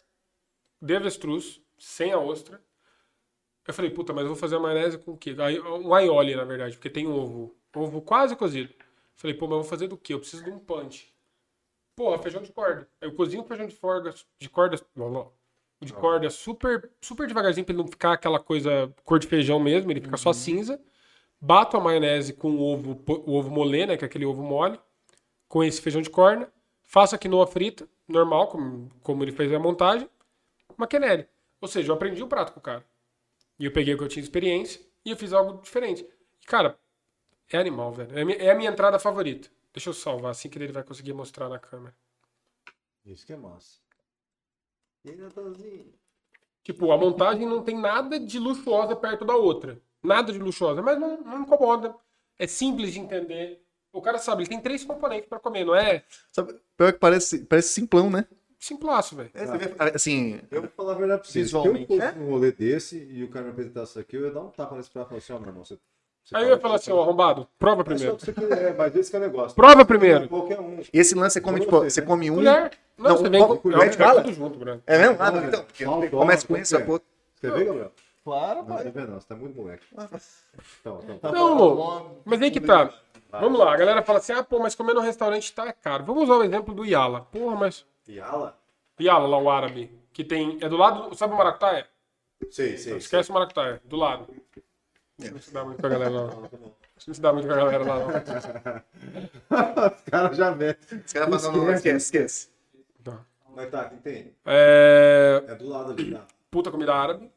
de 0.80 0.94
avestruz, 0.96 1.60
sem 1.78 2.12
a 2.12 2.18
ostra. 2.18 2.62
Eu 3.66 3.74
falei, 3.74 3.90
puta, 3.90 4.12
mas 4.12 4.22
eu 4.22 4.28
vou 4.28 4.36
fazer 4.36 4.56
a 4.56 4.60
maionese 4.60 4.98
com 4.98 5.12
o 5.12 5.16
quê? 5.16 5.34
Um 5.82 5.92
aioli, 5.92 6.36
na 6.36 6.44
verdade, 6.44 6.76
porque 6.76 6.88
tem 6.88 7.06
um 7.06 7.14
ovo, 7.14 7.56
ovo 7.74 8.00
quase 8.00 8.36
cozido. 8.36 8.72
Falei, 9.16 9.36
pô, 9.36 9.46
mas 9.46 9.56
eu 9.56 9.62
vou 9.62 9.68
fazer 9.68 9.88
do 9.88 9.96
quê? 9.96 10.14
Eu 10.14 10.20
preciso 10.20 10.44
de 10.44 10.50
um 10.50 10.58
punch. 10.58 11.12
Porra, 11.96 12.18
feijão 12.18 12.42
de 12.42 12.52
corda. 12.52 12.88
Eu 13.00 13.12
cozinho 13.14 13.42
o 13.42 13.46
feijão 13.46 13.66
de 13.66 13.74
corda, 13.74 14.14
de 14.38 14.48
corda, 14.48 14.76
de 15.80 15.92
corda 15.92 16.30
super, 16.30 16.90
super 17.00 17.26
devagarzinho 17.26 17.64
pra 17.64 17.74
ele 17.74 17.82
não 17.82 17.88
ficar 17.88 18.12
aquela 18.12 18.38
coisa 18.38 18.94
cor 19.02 19.18
de 19.18 19.26
feijão 19.26 19.58
mesmo, 19.58 19.90
ele 19.90 20.00
fica 20.00 20.16
só 20.16 20.32
cinza. 20.32 20.80
Bato 21.40 21.76
a 21.76 21.80
maionese 21.80 22.34
com 22.34 22.50
o 22.50 22.62
ovo, 22.62 23.02
o 23.08 23.32
ovo 23.34 23.50
molê, 23.50 23.86
né, 23.86 23.96
que 23.96 24.04
é 24.04 24.06
aquele 24.06 24.26
ovo 24.26 24.42
mole, 24.42 24.78
com 25.48 25.64
esse 25.64 25.80
feijão 25.80 26.02
de 26.02 26.10
corda. 26.10 26.52
Faço 26.82 27.14
a 27.14 27.18
quinoa 27.18 27.46
frita, 27.46 27.88
normal, 28.06 28.48
como, 28.48 28.90
como 29.02 29.24
ele 29.24 29.32
fez 29.32 29.52
a 29.52 29.58
montagem. 29.58 30.08
Uma 30.76 30.86
quenelle. 30.86 31.26
Ou 31.60 31.68
seja, 31.68 31.90
eu 31.90 31.96
aprendi 31.96 32.22
o 32.22 32.28
prato 32.28 32.52
com 32.52 32.60
o 32.60 32.62
cara. 32.62 32.84
E 33.58 33.64
eu 33.64 33.72
peguei 33.72 33.94
o 33.94 33.98
que 33.98 34.04
eu 34.04 34.08
tinha 34.08 34.22
de 34.22 34.28
experiência 34.28 34.80
e 35.04 35.10
eu 35.10 35.16
fiz 35.16 35.32
algo 35.32 35.62
diferente. 35.62 36.06
E, 36.42 36.46
cara, 36.46 36.78
é 37.50 37.58
animal, 37.58 37.92
velho. 37.92 38.18
É 38.18 38.22
a 38.22 38.24
minha, 38.24 38.38
é 38.38 38.50
a 38.50 38.54
minha 38.54 38.70
entrada 38.70 38.98
favorita. 38.98 39.48
Deixa 39.72 39.90
eu 39.90 39.94
salvar, 39.94 40.30
assim 40.30 40.48
que 40.48 40.58
ele 40.58 40.72
vai 40.72 40.82
conseguir 40.82 41.12
mostrar 41.12 41.48
na 41.48 41.58
câmera. 41.58 41.94
Isso 43.04 43.24
que 43.24 43.32
é 43.32 43.36
massa. 43.36 43.78
E 45.04 45.10
aí, 45.10 45.16
Natanzinho? 45.16 45.94
Tipo, 46.62 46.90
a 46.90 46.98
montagem 46.98 47.46
não 47.46 47.62
tem 47.62 47.78
nada 47.78 48.18
de 48.18 48.38
luxuosa 48.38 48.96
perto 48.96 49.24
da 49.24 49.36
outra. 49.36 49.80
Nada 50.02 50.32
de 50.32 50.38
luxuosa, 50.38 50.82
mas 50.82 50.98
não, 50.98 51.20
não 51.20 51.42
incomoda. 51.42 51.94
É 52.38 52.46
simples 52.46 52.92
de 52.92 52.98
entender. 52.98 53.62
O 53.92 54.02
cara 54.02 54.18
sabe, 54.18 54.42
ele 54.42 54.48
tem 54.48 54.60
três 54.60 54.84
componentes 54.84 55.28
pra 55.28 55.38
comer, 55.38 55.64
não 55.64 55.74
é 55.74 56.04
Sabe, 56.30 56.60
pior 56.76 56.92
que 56.92 56.98
parece, 56.98 57.44
parece 57.46 57.68
simplão, 57.68 58.10
né? 58.10 58.26
Simplaço, 58.66 59.16
velho. 59.16 59.30
É, 59.34 59.46
você 59.46 59.58
vê, 59.58 59.74
assim, 59.94 60.40
Eu 60.50 60.62
vou 60.62 60.70
falar 60.76 60.92
a 60.92 60.96
verdade 60.96 61.22
pra 61.22 61.30
vocês. 61.30 61.48
Se 61.50 61.54
eu 61.54 61.62
fosse 61.62 62.18
num 62.18 62.30
rolê 62.30 62.52
desse 62.52 62.98
e 63.10 63.24
o 63.24 63.28
cara 63.30 63.44
me 63.46 63.50
apresentasse 63.52 63.90
isso 63.92 63.98
aqui, 64.00 64.16
eu 64.16 64.24
ia 64.24 64.30
dar 64.30 64.40
um 64.40 64.50
tapa 64.50 64.74
nesse 64.76 64.90
prato 64.90 65.06
e 65.06 65.08
falar 65.08 65.18
assim, 65.18 65.32
ó, 65.32 65.38
meu 65.38 65.48
irmão, 65.48 65.64
você... 65.64 65.78
você 66.24 66.36
Aí 66.36 66.42
eu 66.42 66.46
fala 66.48 66.56
ia 66.56 66.60
falar 66.60 66.74
assim, 66.76 66.84
você 66.86 66.92
ó, 66.92 67.02
arrombado, 67.02 67.48
prova 67.58 67.84
primeiro. 67.84 68.18
você 68.18 68.32
quiser, 68.32 68.76
mas 68.76 68.96
esse 68.96 69.10
que 69.10 69.16
é 69.16 69.18
o 69.18 69.22
negócio. 69.22 69.54
Prova 69.56 69.84
primeiro. 69.84 70.28
Qualquer 70.28 70.60
um. 70.60 70.80
esse 70.92 71.14
lance 71.14 71.34
você 71.34 71.40
come, 71.40 71.58
Como 71.58 71.64
tipo, 71.70 71.78
você, 71.78 71.90
você 71.90 72.00
né? 72.00 72.06
come 72.06 72.30
um. 72.30 72.34
Colher. 72.36 72.70
Não, 72.98 73.10
Não, 73.10 73.16
você 73.16 73.28
vem 73.28 73.46
com 73.46 73.56
colher 73.58 73.90
de 73.90 73.96
bala? 73.98 74.22
tudo 74.22 74.34
junto, 74.34 74.58
Bruno. 74.58 74.82
É 74.86 74.98
mesmo? 74.98 75.16
Ah, 75.18 75.30
Não, 75.30 75.44
então. 75.44 75.64
Porque 75.64 75.84
não, 75.84 76.08
começa 76.08 76.46
com 76.46 76.54
que 76.54 76.74
é? 76.74 76.78
pouco. 76.80 77.04
Quer 77.40 77.52
ver, 77.52 77.64
Gabriel? 77.66 77.92
Claro, 78.24 78.58
Não, 78.60 78.66
pai. 78.66 78.82
quer 78.82 78.90
ver 78.90 79.06
não, 79.06 79.20
você 79.20 79.28
tá 79.28 79.36
muito 79.36 79.56
moleque. 79.56 79.84
Então, 79.92 81.00
então, 81.04 81.18
tá. 81.18 81.30
Não, 81.30 81.52
amor. 81.52 82.10
Mas 82.24 82.42
aí 82.42 82.50
que 82.50 82.60
tá. 82.60 82.90
Vamos 83.30 83.58
lá, 83.58 83.72
a 83.72 83.76
galera 83.76 84.02
fala 84.02 84.18
assim, 84.18 84.32
ah, 84.32 84.42
pô, 84.42 84.58
mas 84.58 84.74
comer 84.74 84.94
no 84.94 85.00
restaurante 85.00 85.52
tá 85.52 85.72
caro. 85.72 86.04
Vamos 86.04 86.24
usar 86.24 86.36
o 86.36 86.42
exemplo 86.44 86.74
do 86.74 86.84
Yala. 86.84 87.20
Porra, 87.30 87.54
mas... 87.54 87.84
Yala? 88.08 88.58
Yala, 89.00 89.26
lá 89.26 89.38
o 89.38 89.50
árabe, 89.50 89.90
que 90.12 90.24
tem... 90.24 90.58
É 90.62 90.68
do 90.68 90.76
lado... 90.76 91.14
Sabe 91.14 91.34
o 91.34 91.36
Maracutaia? 91.36 91.86
Sei, 92.50 92.76
sei. 92.76 92.96
Esquece 92.96 93.30
o 93.30 93.34
Maracutaia, 93.34 93.80
do 93.84 93.96
lado. 93.96 94.26
Não 95.18 95.38
se 95.40 95.52
dá 95.52 95.64
muito 95.64 95.80
com 95.80 95.86
a 95.86 95.90
galera 95.90 96.10
lá. 96.10 96.26
não. 96.26 96.40
Não 97.06 97.14
se 97.14 97.20
dá 97.20 97.32
muito 97.32 97.46
com 97.46 97.54
a 97.54 97.56
galera 97.56 97.84
lá, 97.84 97.98
não. 97.98 98.08
Os 99.96 100.02
caras 100.10 100.36
já 100.36 100.54
metem. 100.54 100.98
Os 100.98 101.12
caras 101.12 101.42
não, 101.44 101.52
não, 101.52 101.72
esquece, 101.72 101.96
esquece. 101.96 102.56
Mas 103.54 103.70
tá, 103.70 103.88
quem 103.88 103.98
tem? 103.98 104.36
É... 104.44 105.42
É 105.48 105.54
do 105.54 105.66
lado 105.66 105.92
ali, 105.92 106.12
tá? 106.12 106.26
Puta 106.50 106.70
comida 106.70 106.94
árabe. 106.94 107.32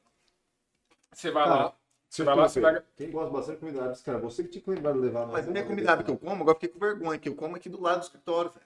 Você 1.13 1.31
vai 1.31 1.45
Cara, 1.45 1.55
lá, 1.55 1.73
você 2.09 2.23
vai 2.23 2.35
lá, 2.35 2.49
você 2.49 2.61
pega... 2.61 2.85
Quem 2.97 3.09
gosta 3.09 3.31
bastante 3.31 3.55
de 3.55 3.59
comida 3.61 3.83
árabe, 3.83 3.99
cara, 4.03 4.17
você 4.17 4.43
que 4.43 4.49
tinha 4.49 4.61
que 4.61 4.69
lembrar 4.69 4.91
de 4.91 4.99
levar 4.99 5.25
Mas 5.27 5.47
não 5.47 5.55
é 5.55 5.63
comida 5.63 6.03
que 6.03 6.11
eu 6.11 6.17
como, 6.17 6.41
agora 6.41 6.55
fiquei 6.55 6.69
com 6.69 6.79
vergonha, 6.79 7.17
que 7.17 7.29
eu 7.29 7.35
como 7.35 7.55
aqui 7.55 7.69
do 7.69 7.81
lado 7.81 7.99
do 7.99 8.03
escritório, 8.03 8.51
velho. 8.51 8.65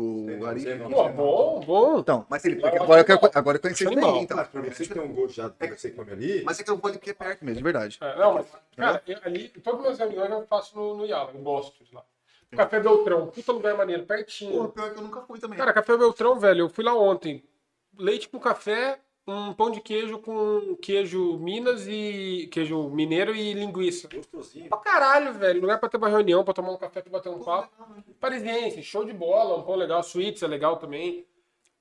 O 0.00 0.46
Ari. 0.46 0.64
Pô, 0.78 1.08
bom, 1.08 1.60
bom. 1.60 1.98
Então, 1.98 2.24
mas 2.28 2.44
ele. 2.44 2.60
Vai 2.60 2.78
lá, 2.78 2.84
Agora 2.84 3.00
eu 3.00 3.04
quero, 3.04 3.20
agora 3.34 3.56
eu 3.56 3.60
conheci 3.60 3.84
ele 3.84 3.96
daí, 3.96 4.18
então. 4.18 4.36
Mas 4.36 4.48
pra 4.48 4.60
você 4.62 4.86
que 4.86 4.94
tem 4.94 5.02
um 5.02 5.12
gosto 5.12 5.34
já 5.34 5.48
do 5.48 5.54
que 5.54 5.68
você 5.76 5.90
come 5.90 6.12
ali, 6.12 6.42
Mas 6.44 6.60
é 6.60 6.62
que 6.62 6.70
eu 6.70 6.76
vou 6.76 6.88
ali 6.88 6.98
porque 6.98 7.10
é 7.10 7.14
perto 7.14 7.44
mesmo, 7.44 7.58
de 7.58 7.64
verdade. 7.64 7.98
É, 8.00 8.16
não, 8.16 8.34
mas, 8.34 8.46
cara, 8.76 9.02
eu, 9.06 9.18
ali, 9.24 9.48
todas 9.48 9.86
as 9.86 9.98
minhas 9.98 10.10
reuniões 10.12 10.42
eu 10.42 10.46
faço 10.46 10.76
no, 10.76 10.96
no 10.98 11.04
Yala, 11.04 11.32
eu 11.34 11.40
gosto 11.40 11.82
de 11.84 11.92
lá. 11.92 12.04
Café 12.52 12.80
Beltrão, 12.80 13.26
puta 13.26 13.52
lugar 13.52 13.76
maneiro, 13.76 14.04
pertinho. 14.04 14.52
Porra, 14.52 14.68
pior 14.68 14.92
que 14.92 14.98
eu 14.98 15.02
nunca 15.02 15.20
fui 15.22 15.38
também. 15.38 15.58
Cara, 15.58 15.72
Café 15.72 15.96
Beltrão, 15.96 16.38
velho, 16.38 16.60
eu 16.60 16.68
fui 16.68 16.84
lá 16.84 16.94
ontem. 16.94 17.44
Leite 17.98 18.28
com 18.28 18.38
café, 18.38 19.00
um 19.34 19.52
pão 19.54 19.70
de 19.70 19.80
queijo 19.80 20.18
com 20.20 20.76
queijo 20.76 21.38
Minas 21.38 21.86
e. 21.86 22.48
queijo 22.52 22.88
mineiro 22.88 23.34
e 23.34 23.52
linguiça. 23.52 24.08
gostosinho. 24.08 24.68
Pra 24.68 24.78
caralho, 24.78 25.34
velho. 25.34 25.60
Lugar 25.60 25.78
pra 25.78 25.88
ter 25.88 25.96
uma 25.98 26.08
reunião, 26.08 26.44
pra 26.44 26.54
tomar 26.54 26.72
um 26.72 26.76
café, 26.78 27.02
pra 27.02 27.12
bater 27.12 27.28
um 27.28 27.42
papo. 27.42 27.70
Parisiense, 28.20 28.82
show 28.82 29.04
de 29.04 29.12
bola, 29.12 29.58
um 29.58 29.62
pão 29.62 29.74
legal. 29.76 30.02
Suítes 30.02 30.42
é 30.42 30.46
legal 30.46 30.76
também. 30.78 31.26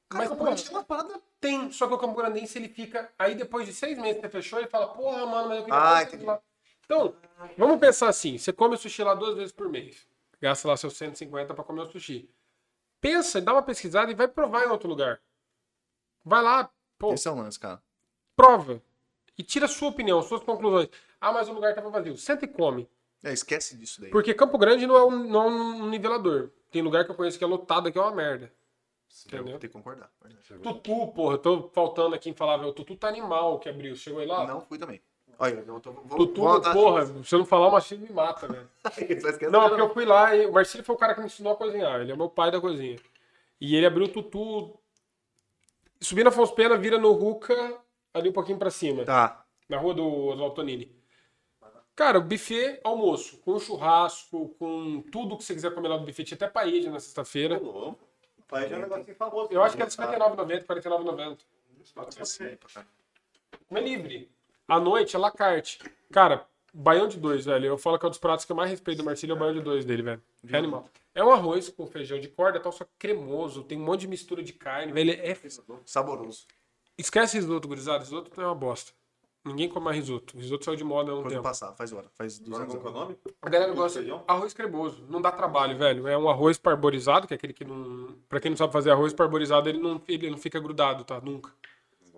Cara, 0.10 0.24
Mas, 0.24 0.30
Campo 0.30 0.40
pô, 0.40 0.46
Grande 0.46 0.64
tem 0.64 0.72
uma 0.74 0.84
parada. 0.84 1.22
tem, 1.40 1.72
só 1.72 1.88
que 1.88 1.94
o 1.94 1.98
Campo 1.98 2.16
Grandense 2.16 2.58
ele 2.58 2.70
fica. 2.70 3.12
Aí 3.20 3.36
depois 3.36 3.66
de 3.66 3.74
seis 3.74 3.98
meses 3.98 4.16
que 4.16 4.22
você 4.22 4.30
fechou, 4.30 4.60
ele 4.60 4.68
fala, 4.70 4.88
porra, 4.88 5.26
mano, 5.26 5.50
mas 5.50 5.58
eu 5.60 5.64
queria 5.66 5.80
Ah, 5.98 6.04
entendi. 6.04 6.26
lá. 6.26 6.42
Então, 6.86 7.14
vamos 7.58 7.80
pensar 7.80 8.08
assim: 8.08 8.38
você 8.38 8.54
come 8.54 8.78
sushi 8.78 9.04
lá 9.04 9.14
duas 9.14 9.36
vezes 9.36 9.52
por 9.52 9.68
mês. 9.70 10.08
Gasta 10.42 10.68
lá 10.68 10.78
seus 10.78 10.96
150 10.98 11.54
pra 11.54 11.64
comer 11.64 11.82
o 11.82 11.86
sushi. 11.92 12.30
Pensa, 13.02 13.42
dá 13.42 13.52
uma 13.54 13.62
pesquisada 13.64 14.12
e 14.12 14.16
vai 14.16 14.28
provar 14.28 14.66
em 14.66 14.70
outro 14.70 14.88
lugar. 14.88 15.20
Vai 16.24 16.42
lá, 16.42 16.70
pô, 16.98 17.14
Esse 17.14 17.28
é 17.28 17.32
o 17.32 17.36
lance, 17.36 17.60
cara. 17.60 17.82
prova. 18.36 18.82
E 19.38 19.44
tira 19.44 19.66
a 19.66 19.70
sua 19.70 19.90
opinião, 19.90 20.22
suas 20.22 20.42
conclusões. 20.44 20.90
Ah, 21.22 21.32
mas 21.32 21.48
o 21.48 21.54
lugar 21.54 21.76
tava 21.76 21.90
vazio. 21.90 22.18
Senta 22.18 22.46
e 22.46 22.48
come. 22.48 22.90
É, 23.24 23.32
esquece 23.32 23.78
disso 23.78 24.02
daí. 24.02 24.10
Porque 24.10 24.34
Campo 24.34 24.58
Grande 24.58 24.88
não 24.88 24.96
é 24.96 25.06
um, 25.06 25.28
não 25.28 25.44
é 25.44 25.48
um 25.48 25.90
nivelador. 25.90 26.50
Tem 26.72 26.82
lugar 26.82 27.06
que 27.06 27.12
eu 27.12 27.16
conheço 27.16 27.38
que 27.38 27.44
é 27.44 27.48
lotado, 27.48 27.92
que 27.92 27.98
é 27.98 28.02
uma 28.02 28.12
merda. 28.16 28.52
Eu 29.32 29.40
Entendeu? 29.40 29.46
tenho 29.46 29.60
que 29.60 29.68
concordar. 29.70 30.12
Tutu, 30.62 31.08
porra, 31.08 31.36
eu 31.36 31.38
tô 31.38 31.70
faltando 31.70 32.14
aqui 32.16 32.30
em 32.30 32.34
falar. 32.34 32.60
O 32.66 32.74
Tutu 32.74 32.96
tá 32.96 33.08
animal 33.08 33.60
que 33.60 33.70
abriu. 33.70 33.96
Chegou 33.96 34.20
aí 34.20 34.28
lá? 34.28 34.46
Não 34.46 34.62
fui 34.62 34.78
também. 34.78 35.02
Olha, 35.40 35.64
eu 35.66 35.80
tô, 35.80 35.92
vou, 35.92 36.18
Tutu, 36.18 36.42
vou 36.42 36.62
porra, 36.62 37.06
se 37.24 37.36
eu 37.36 37.40
não 37.40 37.46
falar, 37.46 37.68
o 37.68 37.72
Machine 37.72 38.08
me 38.08 38.14
mata, 38.14 38.48
velho. 38.48 38.68
Esquece 38.98 39.50
Não, 39.50 39.64
é 39.64 39.70
porque 39.70 39.82
eu 39.82 39.94
fui 39.94 40.04
lá 40.04 40.36
e 40.36 40.48
o 40.48 40.52
Marcelo 40.52 40.84
foi 40.84 40.96
o 40.96 40.98
cara 40.98 41.14
que 41.14 41.20
me 41.20 41.28
ensinou 41.28 41.54
a 41.54 41.56
cozinhar. 41.56 42.02
Ele 42.02 42.12
é 42.12 42.16
meu 42.16 42.30
pai 42.30 42.52
da 42.52 42.60
cozinha. 42.60 42.98
E 43.62 43.76
ele 43.76 43.86
abriu 43.86 44.06
o 44.06 44.10
Tutu. 44.10 44.78
Subindo 46.00 46.28
a 46.28 46.30
Afonso 46.30 46.54
Pena, 46.54 46.78
vira 46.78 46.98
no 46.98 47.12
Ruca, 47.12 47.80
ali 48.14 48.30
um 48.30 48.34
pouquinho 48.34 48.58
pra 48.58 48.70
cima. 48.70 49.04
Tá. 49.04 49.46
Na 49.68 49.78
rua 49.78 49.94
do 49.94 50.06
Oswaldo 50.06 50.56
Tonini. 50.56 50.96
Cara, 51.96 52.20
o 52.20 52.22
buffet 52.22 52.80
almoço, 52.84 53.38
com 53.40 53.60
churrasco, 53.60 54.50
com 54.60 55.02
tudo 55.12 55.36
que 55.36 55.44
você 55.44 55.56
quiser 55.56 55.74
comer 55.74 55.88
lá 55.88 55.98
do 55.98 56.06
buffet. 56.06 56.24
Tinha 56.24 56.36
até 56.36 56.48
paella 56.48 56.92
na 56.92 57.00
sexta-feira. 57.00 57.60
Já 58.52 58.60
é 58.60 58.76
um 58.78 58.82
negocinho 58.82 59.16
famoso. 59.16 59.50
Eu 59.52 59.64
acho 59.64 59.76
que 59.76 59.82
era 59.82 59.90
R$59,90, 59.90 60.68
R$49,90. 60.68 61.38
Assim, 62.22 62.58
Comer 63.68 63.82
livre. 63.82 64.32
À 64.68 64.80
noite, 64.80 65.16
é 65.16 65.20
la 65.20 65.32
carte. 65.32 65.80
Cara, 66.12 66.48
baião 66.74 67.08
de 67.08 67.18
dois, 67.18 67.46
velho. 67.46 67.66
Eu 67.66 67.78
falo 67.78 67.98
que 67.98 68.06
é 68.06 68.08
um 68.08 68.10
dos 68.10 68.20
pratos 68.20 68.46
que 68.46 68.52
eu 68.52 68.56
mais 68.56 68.70
respeito 68.70 69.00
do 69.00 69.04
Marcílio, 69.04 69.34
é 69.34 69.36
o 69.36 69.40
baião 69.40 69.54
de 69.54 69.62
dois 69.62 69.86
dele, 69.86 70.04
velho. 70.04 70.22
É 70.50 70.58
animal. 70.58 70.90
É 71.14 71.24
um 71.24 71.32
arroz 71.32 71.70
com 71.70 71.88
feijão 71.88 72.20
de 72.20 72.28
corda, 72.28 72.60
tal, 72.60 72.72
só 72.72 72.86
cremoso. 72.98 73.64
Tem 73.64 73.78
um 73.78 73.84
monte 73.84 74.02
de 74.02 74.08
mistura 74.08 74.44
de 74.44 74.54
carne, 74.54 74.92
velho. 74.94 75.12
É... 75.12 75.36
Saboroso. 75.86 76.46
Esquece 76.98 77.38
risoto, 77.38 77.68
gurizada. 77.68 78.04
Risoto 78.04 78.40
é 78.40 78.46
uma 78.46 78.56
bosta. 78.56 78.92
Ninguém 79.48 79.70
come 79.70 79.86
mais 79.86 79.98
risoto. 79.98 80.38
Risoto 80.38 80.66
saiu 80.66 80.76
de 80.76 80.84
moda 80.84 81.12
há 81.12 81.16
um 81.16 81.22
Quando 81.22 81.32
tempo. 81.32 81.44
passar, 81.44 81.72
faz 81.74 81.94
hora. 81.94 82.10
Faz 82.16 82.38
200 82.38 82.76
Qual 82.76 82.82
é 82.82 82.84
o 82.84 82.88
anos. 82.90 83.00
nome? 83.00 83.18
A 83.42 83.50
galera 83.50 83.74
gosta 83.74 84.04
de 84.04 84.12
arroz 84.28 84.54
cremoso. 84.54 85.06
Não 85.08 85.22
dá 85.22 85.32
trabalho, 85.32 85.78
velho. 85.78 86.08
É 86.08 86.18
um 86.18 86.30
arroz 86.30 86.58
parborizado, 86.58 87.28
que 87.28 87.34
é 87.34 87.38
aquele 87.38 87.54
que 87.54 87.64
não. 87.64 88.16
Pra 88.28 88.40
quem 88.40 88.52
não 88.52 88.58
sabe 88.58 88.74
fazer 88.74 88.92
arroz 88.92 89.14
parborizado, 89.14 89.70
ele 89.70 89.80
não, 89.80 90.02
ele 90.08 90.30
não 90.30 90.38
fica 90.38 90.60
grudado, 90.60 91.06
tá? 91.06 91.22
Nunca. 91.22 91.52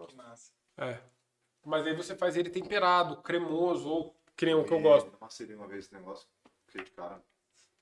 Que 0.07 0.15
massa. 0.15 0.51
É. 0.77 0.97
Mas 1.65 1.85
aí 1.85 1.95
você 1.95 2.15
faz 2.15 2.35
ele 2.35 2.49
temperado, 2.49 3.17
cremoso, 3.17 3.87
ou 3.87 4.15
que 4.39 4.45
nem 4.45 4.55
o 4.55 4.63
que 4.63 4.71
eu 4.73 4.79
gosto. 4.79 5.11
Macerei 5.19 5.53
uma 5.55 5.67
vez 5.67 5.83
esse 5.85 5.93
negócio. 5.93 6.25
Fiquei 6.67 6.85
de 6.85 6.91
cara. 6.91 7.21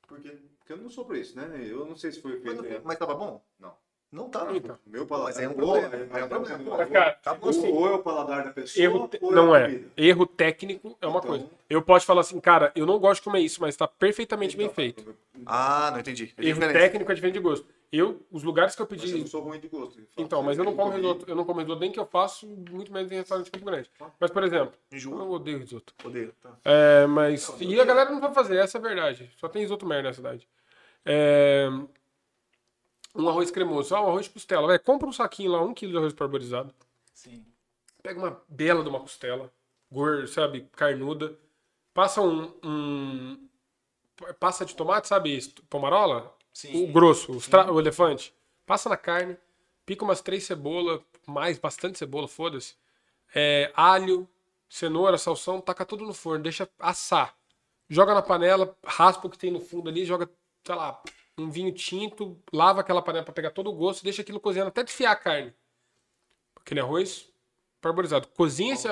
Por 0.08 0.20
quê? 0.20 0.36
Porque 0.58 0.74
eu 0.74 0.78
não 0.78 0.90
sou 0.90 1.06
pra 1.06 1.18
isso, 1.18 1.36
né? 1.36 1.48
Eu 1.70 1.86
não 1.86 1.96
sei 1.96 2.12
se 2.12 2.20
foi 2.20 2.32
Mas, 2.40 2.42
feito. 2.42 2.64
não- 2.64 2.82
mas 2.84 2.98
tava 2.98 3.14
bom? 3.14 3.44
Não. 3.60 3.76
Não 4.12 4.30
tá. 4.30 4.48
Então. 4.56 4.80
Meu 4.88 5.06
paladar. 5.06 5.34
Mas 5.36 5.44
é 5.44 5.48
um 5.48 5.52
ou- 5.52 5.58
problema. 5.58 5.96
é- 5.96 6.20
É 6.22 6.24
um 6.24 6.28
problema. 6.30 6.72
ou- 6.72 6.78
Mas, 6.78 6.90
cara, 6.90 7.12
Tá 7.22 7.34
bom 7.36 7.48
ou, 7.48 7.54
sim. 7.54 7.68
ou 7.72 7.88
é 7.88 7.92
o 7.92 8.00
paladar 8.00 8.44
da 8.46 8.52
pessoa, 8.52 8.84
Erro 8.84 9.08
te- 9.10 9.20
ou 9.22 9.32
Não 9.34 9.54
a 9.54 9.60
é. 9.60 9.66
comida. 9.66 9.92
Erro 9.98 10.26
técnico 10.26 10.98
é 11.02 11.06
uma 11.08 11.20
Então- 11.20 11.30
coisa. 11.30 11.50
Eu 11.70 11.82
posso 11.82 12.06
falar 12.06 12.22
assim, 12.22 12.40
cara, 12.40 12.72
eu 12.76 12.86
não 12.86 12.98
gosto 13.00 13.20
de 13.20 13.26
comer 13.26 13.42
isso, 13.42 13.60
mas 13.62 13.76
tá 13.76 13.86
perfeitamente 13.88 14.56
bem 14.58 14.66
Então, 14.68 14.76
feito. 14.76 15.16
Ah, 15.46 15.90
não 15.92 16.00
entendi. 16.00 16.34
É 16.38 16.42
Erro 16.46 16.54
diferente. 16.60 16.74
técnico 16.82 17.12
é 17.12 17.16
diferente 17.16 17.34
de 17.36 17.40
gosto. 17.42 17.68
Eu, 17.90 18.26
os 18.30 18.44
lugares 18.44 18.76
que 18.76 18.82
eu 18.82 18.88
Mas 18.90 19.00
eu 19.02 19.08
pedi. 19.08 19.20
não 19.22 19.28
sou 19.28 19.42
ruim 19.42 19.60
de 19.60 19.70
gosto. 19.70 20.02
Então, 20.18 20.44
mas 20.44 20.58
eu 20.58 20.66
não 20.66 20.76
como 20.76 20.92
risoto. 20.92 21.26
Eu 21.30 21.36
não 21.36 21.46
como 21.46 21.62
risoto 21.62 21.80
nem 21.80 21.92
que 21.92 22.00
eu 22.00 22.06
faço, 22.06 22.46
muito 22.46 22.92
menos 22.92 23.10
em 23.12 23.16
restaurante 23.16 23.46
de 23.46 23.52
Campo 23.52 23.66
Grande. 23.66 23.90
Mas, 24.20 24.30
por 24.30 24.44
exemplo, 24.44 24.74
eu 24.92 24.98
Enjoo. 24.98 25.32
odeio 25.32 25.58
risoto. 25.60 25.94
Odeio. 26.04 26.34
Tá. 26.42 26.58
É, 26.66 27.06
mas. 27.08 27.50
E 27.62 27.80
a 27.80 27.86
galera 27.86 28.10
não 28.10 28.20
vai 28.20 28.34
fazer, 28.34 28.58
essa 28.58 28.78
é 28.78 28.80
a 28.80 28.82
verdade. 28.84 29.32
Só 29.38 29.48
tem 29.48 29.62
risoto 29.62 29.86
merda 29.86 30.10
na 30.10 30.14
cidade. 30.14 30.48
É, 31.06 31.70
Um 33.16 33.30
arroz 33.30 33.50
cremoso. 33.52 33.96
Ah, 33.96 34.02
um 34.02 34.10
arroz 34.10 34.26
de 34.26 34.32
costela. 34.32 34.68
Véi, 34.68 34.80
compra 34.80 35.08
um 35.08 35.14
saquinho 35.14 35.52
lá, 35.52 35.62
um 35.62 35.74
quilo 35.74 35.94
de 35.94 35.98
arroz 35.98 36.14
parborizado. 36.14 36.74
Sim. 37.14 37.46
Pega 38.04 38.20
uma 38.20 38.42
bela 38.50 38.84
de 38.84 38.90
uma 38.90 39.00
costela, 39.00 39.52
gorda, 39.90 40.28
sabe, 40.28 40.68
carnuda. 40.76 41.38
Passa 41.94 42.22
um, 42.22 42.52
um- 42.64 43.48
Passa 44.40 44.66
de 44.66 44.76
tomate, 44.76 45.08
sabe, 45.08 45.40
pomarola? 45.70 46.36
Sim. 46.58 46.86
O 46.86 46.92
grosso, 46.92 47.34
o, 47.34 47.38
estra- 47.38 47.72
o 47.72 47.80
elefante. 47.80 48.34
Passa 48.66 48.90
na 48.90 48.98
carne, 48.98 49.38
pica 49.86 50.04
umas 50.04 50.22
três 50.22 50.44
cebolas, 50.44 51.00
mais, 51.28 51.60
bastante 51.60 52.00
cebola, 52.00 52.28
foda-se. 52.28 52.74
É, 53.36 53.72
alho, 53.76 54.28
cenoura, 54.68 55.20
salsão, 55.20 55.62
taca 55.62 55.86
tudo 55.86 56.04
no 56.04 56.16
forno, 56.16 56.42
deixa 56.42 56.68
assar. 56.80 57.38
Joga 57.88 58.16
na 58.16 58.24
panela, 58.24 58.76
raspa 58.84 59.28
o 59.28 59.30
que 59.30 59.38
tem 59.38 59.52
no 59.52 59.60
fundo 59.60 59.88
ali, 59.88 60.04
joga, 60.04 60.28
sei 60.66 60.74
lá, 60.74 61.00
um 61.38 61.48
vinho 61.52 61.72
tinto, 61.72 62.42
lava 62.52 62.82
aquela 62.82 63.04
panela 63.04 63.24
pra 63.24 63.36
pegar 63.36 63.52
todo 63.52 63.70
o 63.70 63.74
gosto, 63.76 64.04
deixa 64.04 64.24
aquilo 64.24 64.40
cozinhando 64.40 64.70
até 64.70 64.84
desfiar 64.84 65.12
a 65.12 65.16
carne. 65.16 65.54
Aquele 66.56 66.80
arroz 66.80 67.32
parborizado. 67.80 68.28
Cozinha 68.30 68.74
esse, 68.74 68.88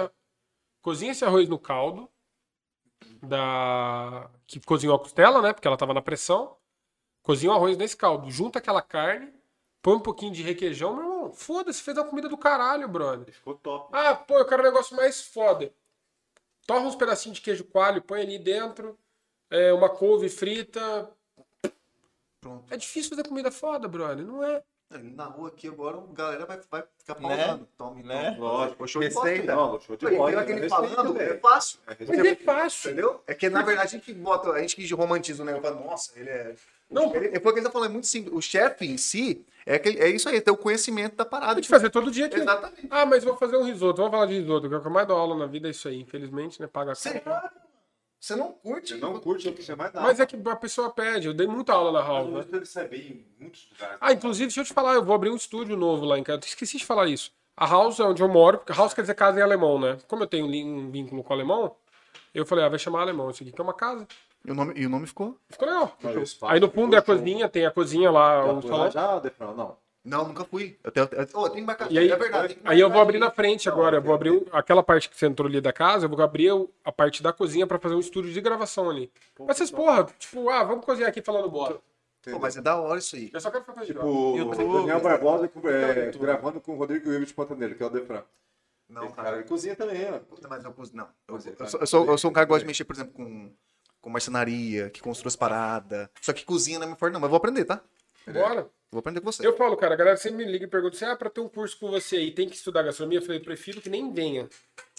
cozinha 0.84 1.14
esse 1.14 1.26
arroz 1.26 1.50
no 1.50 1.58
caldo 1.58 2.08
da 3.24 4.30
que 4.46 4.60
cozinhou 4.60 4.96
a 4.96 5.00
costela, 5.00 5.42
né? 5.42 5.52
Porque 5.52 5.68
ela 5.68 5.78
tava 5.78 5.96
na 5.96 6.02
pressão. 6.04 6.56
Cozinha 7.26 7.52
o 7.52 7.56
arroz 7.56 7.76
nesse 7.76 7.98
caldo, 7.98 8.30
junta 8.30 8.60
aquela 8.60 8.84
carne, 8.84 9.34
põe 9.82 9.96
um 9.96 10.00
pouquinho 10.00 10.32
de 10.32 10.44
requeijão, 10.44 10.96
meu 10.96 11.04
irmão. 11.04 11.34
Foda-se, 11.34 11.82
fez 11.82 11.98
uma 11.98 12.06
comida 12.06 12.30
do 12.30 12.38
caralho, 12.38 12.88
brother. 12.88 13.34
Ficou 13.34 13.56
top. 13.56 13.90
Ah, 13.92 14.14
pô, 14.14 14.38
eu 14.38 14.46
quero 14.46 14.62
um 14.62 14.66
negócio 14.66 14.96
mais 14.96 15.24
foda. 15.24 15.74
Torra 16.68 16.82
uns 16.82 16.96
pedacinhos 16.96 17.40
de 17.40 17.44
queijo 17.44 17.64
coalho, 17.64 18.00
põe 18.04 18.22
ali 18.22 18.38
dentro. 18.38 18.96
é, 19.50 19.74
uma 19.74 19.90
couve 19.90 20.30
frita. 20.30 21.12
Pronto. 22.40 22.72
É 22.72 22.78
difícil 22.78 23.10
fazer 23.10 23.28
comida 23.28 23.50
foda, 23.50 23.88
brother. 23.88 24.24
Não 24.24 24.44
é. 24.44 24.64
Na 24.98 25.26
rua 25.26 25.50
aqui 25.50 25.68
agora, 25.68 25.98
a 25.98 26.14
galera 26.14 26.46
vai, 26.46 26.60
vai 26.72 26.84
ficar 26.98 27.20
Né? 27.20 27.38
pausando. 27.38 27.68
Tome, 27.78 28.04
Né? 28.04 28.26
tome. 28.32 28.40
Lógico. 28.40 28.78
Pô, 28.78 28.88
show 28.88 29.02
de 29.02 29.10
bola, 29.14 29.26
Receita. 29.30 29.48
né? 29.48 29.56
Não, 29.56 29.80
show 29.82 29.96
de 29.96 30.06
bola. 30.10 30.32
pelo 30.32 30.46
que 30.46 30.52
ele 30.52 30.62
Respeita, 30.62 30.96
falando, 30.96 31.22
é 31.22 31.38
fácil. 31.38 31.80
É, 31.88 31.96
Mas 32.08 32.20
é 32.20 32.36
fácil. 32.36 32.92
Entendeu? 32.92 33.22
É 33.28 33.34
que 33.34 33.50
na 33.50 33.62
verdade 33.62 33.88
a 33.88 33.92
gente 33.92 34.06
que 34.06 34.14
bota, 34.14 34.50
a 34.52 34.60
gente 34.62 34.76
que 34.76 34.94
romantiza 34.94 35.44
o 35.44 35.46
negócio, 35.46 35.68
fala, 35.74 35.86
nossa, 35.86 36.12
ele 36.20 36.30
é. 36.30 36.56
Não, 36.90 37.16
Ele, 37.16 37.40
foi 37.40 37.52
o 37.52 37.54
que 37.54 37.60
ele 37.60 37.66
tá 37.66 37.72
falando, 37.72 37.90
é 37.90 37.94
muito 37.94 38.06
simples. 38.06 38.32
O 38.36 38.40
chefe 38.42 38.86
em 38.86 38.96
si 38.96 39.44
é, 39.66 39.74
aquele, 39.76 40.00
é 40.00 40.08
isso 40.08 40.30
aí, 40.30 40.38
é 40.38 40.42
ter 40.42 40.52
o 40.52 40.58
conhecimento 40.58 41.16
da 41.16 41.26
parada. 41.26 41.56
Pode 41.56 41.68
fazer 41.68 41.90
todo 41.90 42.12
dia 42.12 42.28
aqui. 42.28 42.38
Exatamente. 42.40 42.88
Ah, 42.92 43.06
mas 43.08 43.24
vou 43.24 43.36
fazer 43.36 43.58
um 43.58 43.64
risoto. 43.64 43.98
Vamos 43.98 44.12
falar 44.12 44.28
de 44.28 44.40
risoto. 44.40 44.70
que 44.70 44.76
é 44.76 44.78
O 44.78 44.82
que 44.82 44.88
eu 44.88 44.92
mais 44.92 45.08
dou 45.08 45.18
aula 45.18 45.36
na 45.36 45.48
vida 45.48 45.68
é 45.68 45.72
isso 45.72 45.88
aí. 45.88 46.00
Infelizmente, 46.02 46.62
né? 46.62 46.68
Paga 46.68 46.94
Você, 46.94 47.20
caro. 47.20 47.50
Você 48.26 48.36
não 48.36 48.52
curte? 48.52 48.94
Você 48.96 48.98
não 49.00 49.20
curte, 49.20 49.46
não 49.46 49.54
precisa 49.54 49.76
mais 49.76 49.94
nada. 49.94 50.08
Mas 50.08 50.20
é 50.20 50.26
que 50.26 50.36
a 50.36 50.56
pessoa 50.56 50.90
pede. 50.90 51.28
Eu 51.28 51.34
dei 51.34 51.46
muita 51.46 51.74
aula 51.74 51.92
na 51.92 52.00
Mas 52.00 52.08
house, 52.08 52.28
o 52.28 52.80
né? 52.80 52.88
Bem 52.88 53.00
em 53.02 53.26
muitos 53.40 53.70
lugares. 53.72 53.98
Ah, 54.02 54.12
inclusive, 54.12 54.48
deixa 54.48 54.62
eu 54.62 54.66
te 54.66 54.74
falar, 54.74 54.96
eu 54.96 55.04
vou 55.04 55.14
abrir 55.16 55.30
um 55.30 55.36
estúdio 55.36 55.78
novo 55.78 56.06
lá 56.06 56.18
em 56.18 56.24
casa. 56.24 56.42
Esqueci 56.44 56.78
de 56.78 56.86
falar 56.86 57.08
isso. 57.08 57.32
A 57.56 57.68
house 57.68 58.00
é 58.00 58.04
onde 58.04 58.24
eu 58.24 58.28
moro, 58.28 58.58
porque 58.58 58.74
house 58.74 58.96
quer 58.96 59.02
dizer 59.02 59.14
casa 59.14 59.40
em 59.40 59.44
alemão, 59.44 59.80
né? 59.80 59.98
Como 60.08 60.24
eu 60.24 60.28
tenho 60.28 60.48
um 60.48 60.90
vínculo 60.90 61.24
com 61.24 61.30
o 61.30 61.36
alemão, 61.36 61.76
eu 62.34 62.46
falei, 62.48 62.66
ah, 62.66 62.70
vai 62.70 62.80
chamar 62.80 63.02
alemão 63.02 63.30
isso 63.30 63.44
aqui, 63.44 63.52
que 63.52 63.62
é 63.62 63.64
uma 63.64 63.74
casa. 63.74 64.08
E 64.44 64.52
o 64.52 64.56
nome, 64.56 64.74
e 64.76 64.86
o 64.86 64.90
nome 64.90 65.06
ficou? 65.06 65.38
Ficou 65.50 65.68
legal. 65.68 65.96
Mas 66.02 66.38
Aí 66.44 66.60
no 66.60 66.70
fundo 66.70 66.96
é 66.96 67.00
a 67.00 67.04
cozinha, 67.04 67.48
tem 67.48 67.66
a 67.66 67.72
cozinha 67.72 68.10
lá, 68.10 68.42
show. 68.42 68.58
o 68.58 68.62
Já 68.62 68.68
salão. 68.68 68.80
lá 68.84 68.90
já, 68.90 69.20
Defrão? 69.20 69.56
Não. 69.56 69.78
Não, 70.06 70.28
nunca 70.28 70.46
fui. 70.46 70.78
Eu 70.84 70.92
tenho, 70.92 71.10
eu, 71.12 71.28
oh, 71.34 71.50
tem 71.50 71.62
que 71.62 71.66
marcar. 71.66 71.88
Aí, 71.88 71.98
é 71.98 72.16
verdade. 72.16 72.58
aí 72.64 72.80
eu 72.80 72.92
vou 72.92 73.02
abrir 73.02 73.18
na 73.18 73.32
frente 73.32 73.68
agora. 73.68 73.98
Eu 73.98 74.02
vou 74.04 74.14
abrir 74.14 74.48
aquela 74.52 74.84
parte 74.84 75.10
que 75.10 75.18
você 75.18 75.26
entrou 75.26 75.48
ali 75.50 75.60
da 75.60 75.74
casa, 75.74 76.06
eu 76.06 76.10
vou 76.10 76.22
abrir 76.22 76.52
a 76.84 76.92
parte 76.92 77.24
da 77.24 77.34
cozinha 77.34 77.66
pra 77.66 77.80
fazer 77.80 77.96
um 77.96 78.00
estúdio 78.00 78.32
de 78.32 78.40
gravação 78.40 78.88
ali. 78.88 79.12
Mas 79.40 79.58
vocês, 79.58 79.72
porra, 79.72 80.06
tipo, 80.20 80.48
ah, 80.50 80.64
vamos 80.64 80.86
cozinhar 80.86 81.10
aqui 81.10 81.24
falando 81.24 81.50
bosta. 81.50 81.80
Pô, 82.32 82.40
mas 82.40 82.56
é 82.56 82.62
da 82.62 82.80
hora 82.80 83.00
isso 83.00 83.16
aí. 83.16 83.30
Eu 83.34 83.40
só 83.40 83.52
quero 83.52 83.64
coisa 83.64 83.82
de 83.82 83.94
Tipo, 83.94 84.06
o 84.08 84.56
Daniel 84.56 85.02
Barbosa 85.02 85.50
é, 85.66 86.12
gravando 86.18 86.60
com 86.60 86.74
o 86.74 86.78
Rodrigo 86.78 87.10
Wilber 87.10 87.28
de 87.28 87.34
Pantaneiro, 87.34 87.76
que 87.76 87.84
é 87.84 87.86
o 87.86 87.90
Defran. 87.90 88.24
Não, 88.90 89.06
Esse 89.06 89.16
cara, 89.16 89.38
ele 89.38 89.46
cozinha 89.46 89.76
também, 89.76 90.08
ó. 90.12 90.20
Puta, 90.20 90.48
mas 90.48 90.64
eu 90.64 90.72
cozinho. 90.72 90.98
Não. 90.98 91.08
Eu, 91.28 91.36
Cozinha, 91.36 91.54
eu 91.54 91.58
tá. 91.58 91.68
sou, 91.68 91.80
eu, 91.80 91.88
sou, 91.88 92.06
eu 92.06 92.18
sou 92.18 92.30
um 92.30 92.34
cara 92.34 92.46
que 92.46 92.50
gosta 92.50 92.64
de 92.64 92.68
mexer, 92.68 92.84
por 92.84 92.96
exemplo, 92.96 93.14
com, 93.14 93.52
com 94.00 94.10
marcenaria, 94.10 94.90
que 94.92 95.02
construa 95.02 95.30
as 95.30 95.36
paradas. 95.36 96.08
Só 96.22 96.34
que 96.34 96.46
cozinha 96.46 96.78
não 96.78 96.86
é 96.86 96.90
meu 96.90 96.96
forte, 96.96 97.14
não. 97.14 97.20
Mas 97.20 97.28
eu 97.28 97.32
vou 97.32 97.38
aprender, 97.38 97.66
tá? 97.66 97.82
Bora. 98.34 98.68
Vou 98.92 99.00
aprender 99.00 99.20
com 99.20 99.30
você. 99.32 99.46
Eu 99.46 99.58
falo, 99.58 99.76
cara, 99.76 99.94
a 99.94 99.98
galera 99.98 100.16
sempre 100.16 100.46
me 100.46 100.50
liga 100.52 100.64
e 100.66 100.68
pergunta 100.70 100.96
assim: 100.96 101.06
ah, 101.06 101.16
pra 101.18 101.30
ter 101.30 101.42
um 101.42 101.50
curso 101.50 101.78
com 101.78 101.90
você 101.92 102.16
aí, 102.18 102.32
tem 102.32 102.48
que 102.48 102.56
estudar 102.56 102.82
gastronomia? 102.84 103.20
Eu 103.20 103.24
falei, 103.26 103.40
prefiro 103.42 103.82
que 103.82 103.90
nem 103.90 104.14
venha. 104.14 104.48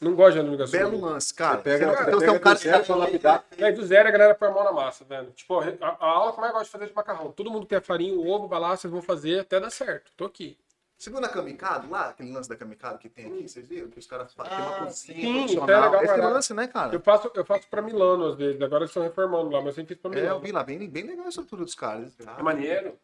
Não 0.02 0.14
gosto 0.14 0.34
de 0.34 0.40
aluno 0.40 0.52
de 0.56 0.70
Belo 0.70 0.90
gastronomia. 0.90 1.06
lance, 1.14 1.32
cara. 1.34 1.56
Você 1.58 1.62
pega, 1.62 1.86
Você- 1.86 1.94
você 1.96 2.02
então 2.02 2.16
é 2.16 2.20
pega 2.20 2.32
um 2.32 2.38
cara 2.40 2.54
do 2.56 2.60
zero 2.62 2.84
pra 2.84 2.96
lapidar. 2.96 3.44
Aí 3.58 3.72
do 3.72 3.86
zero 3.86 4.08
a 4.08 4.10
galera 4.12 4.34
põe 4.34 4.48
a 4.48 4.52
mão 4.52 4.64
na 4.64 4.72
massa, 4.72 5.04
velho. 5.04 5.30
Tipo, 5.30 5.60
a, 5.60 5.64
a 5.88 6.06
aula 6.06 6.32
que 6.32 6.38
eu 6.38 6.40
mais 6.42 6.52
gosto 6.52 6.64
de 6.66 6.70
fazer 6.72 6.84
é 6.84 6.88
de 6.88 6.94
macarrão. 6.94 7.32
Todo 7.32 7.50
mundo 7.50 7.64
tem 7.64 7.78
a 7.78 7.80
farinha, 7.80 8.12
o 8.14 8.28
ovo, 8.28 8.48
vai 8.48 8.60
lá, 8.60 8.76
vocês 8.76 8.90
vão 8.92 9.00
fazer 9.00 9.40
até 9.40 9.58
dar 9.58 9.70
certo. 9.70 10.12
Tô 10.16 10.26
aqui. 10.26 10.58
Você 10.98 11.10
viu 11.10 11.20
na 11.20 11.28
Kamikado 11.28 11.90
lá, 11.90 12.08
aquele 12.08 12.32
lance 12.32 12.48
da 12.48 12.56
Kamikado 12.56 12.98
que 12.98 13.08
tem 13.08 13.26
aqui, 13.26 13.46
vocês 13.48 13.66
viram? 13.68 13.88
Que 13.90 13.98
os 13.98 14.06
caras 14.06 14.32
fazem 14.32 14.50
tem 14.56 14.60
uma 14.66 14.76
cozinha 14.78 14.90
sim, 14.92 15.32
profissional. 15.32 15.46
isso 15.46 15.60
é 15.60 15.80
legal, 16.00 16.04
Esse 16.04 16.16
lance, 16.34 16.54
né, 16.54 16.66
cara? 16.68 16.94
Eu 16.94 17.00
faço, 17.00 17.30
eu 17.34 17.44
faço 17.44 17.68
pra 17.68 17.82
Milano 17.82 18.26
às 18.28 18.34
vezes, 18.34 18.60
agora 18.62 18.82
eles 18.84 18.90
estão 18.90 19.02
reformando 19.02 19.50
lá, 19.50 19.58
mas 19.58 19.66
eu 19.68 19.72
sempre 19.74 19.94
fiz 19.94 20.00
pra 20.02 20.10
É, 20.12 20.20
eu 20.20 20.22
Milano. 20.24 20.40
vi 20.40 20.52
lá, 20.52 20.64
bem, 20.64 20.78
bem 20.88 21.02
legal 21.04 21.26
a 21.26 21.28
estrutura 21.28 21.64
dos 21.64 21.74
caras. 21.74 22.14
É 22.38 22.42
maneiro. 22.42 22.98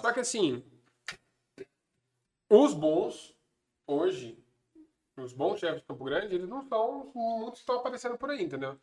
Só 0.00 0.12
que 0.12 0.20
assim, 0.20 0.62
os 2.48 2.74
bons, 2.74 3.34
hoje, 3.86 4.38
os 5.16 5.32
bons 5.32 5.60
chefes 5.60 5.80
de 5.80 5.86
Campo 5.86 6.04
Grande, 6.04 6.34
eles 6.34 6.48
não 6.48 6.66
são 6.68 7.08
os 7.08 7.14
muitos 7.14 7.60
estão 7.60 7.76
aparecendo 7.76 8.18
por 8.18 8.30
aí, 8.30 8.42
entendeu? 8.42 8.78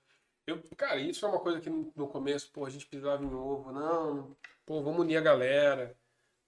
Eu, 0.45 0.63
cara, 0.77 0.99
isso 0.99 1.25
é 1.25 1.29
uma 1.29 1.39
coisa 1.39 1.59
que 1.59 1.69
no 1.69 2.07
começo, 2.07 2.49
pô, 2.51 2.65
a 2.65 2.69
gente 2.69 2.85
pisava 2.85 3.23
em 3.23 3.33
ovo, 3.33 3.71
não, 3.71 4.35
pô, 4.65 4.81
vamos 4.81 5.01
unir 5.01 5.17
a 5.17 5.21
galera, 5.21 5.95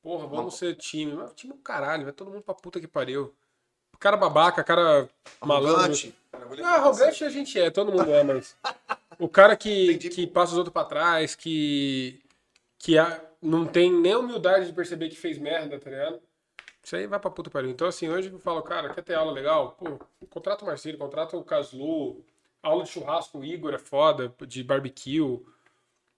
porra, 0.02 0.26
vamos 0.26 0.56
ser 0.56 0.76
time. 0.76 1.14
Mas 1.14 1.34
time 1.34 1.54
é 1.54 1.56
um 1.56 1.62
caralho, 1.62 2.06
vai 2.06 2.14
todo 2.14 2.32
mundo 2.32 2.42
pra 2.42 2.54
puta 2.54 2.80
que 2.80 2.88
pariu. 2.88 3.36
Cara 4.00 4.16
babaca, 4.16 4.64
cara 4.64 5.10
malandro. 5.42 5.82
Arrogante. 5.82 6.16
Não, 6.62 6.68
arrogante 6.70 7.26
a 7.26 7.30
gente 7.30 7.60
é, 7.60 7.70
todo 7.70 7.92
mundo 7.92 8.10
é, 8.14 8.24
mas. 8.24 8.56
O 9.20 9.28
cara 9.28 9.58
que, 9.58 9.92
Entendi. 9.92 10.10
que 10.10 10.26
passa 10.26 10.54
os 10.54 10.58
outros 10.58 10.72
pra 10.72 10.86
trás, 10.86 11.36
que. 11.36 12.24
Que 12.80 12.98
a- 12.98 13.22
não 13.42 13.66
tem 13.68 13.92
nem 13.94 14.14
a 14.14 14.20
humildade 14.20 14.66
de 14.66 14.74
perceber 14.74 15.10
que 15.10 15.16
fez 15.16 15.38
merda, 15.38 15.78
tá 15.80 15.90
ligado? 15.90 16.22
Isso 16.82 16.96
aí 16.96 17.06
vai 17.06 17.20
pra 17.20 17.30
puta 17.30 17.50
pariu. 17.52 17.70
Então, 17.70 17.88
assim, 17.88 18.10
hoje 18.10 18.32
eu 18.32 18.40
falo, 18.40 18.62
cara, 18.64 18.92
quer 18.94 19.04
ter 19.04 19.14
aula 19.14 19.32
legal? 19.32 19.74
Pô, 19.74 20.00
contrata 20.30 20.64
o 20.64 20.68
Marcelo, 20.68 20.98
contrata 20.98 21.38
o 21.38 21.44
Caslu, 21.44 22.26
aula 22.64 22.84
de 22.84 22.90
churrasco, 22.90 23.38
o 23.40 23.46
Igor 23.46 23.74
é 23.74 23.78
foda, 23.78 24.34
de 24.48 24.64
barbecue. 24.64 25.40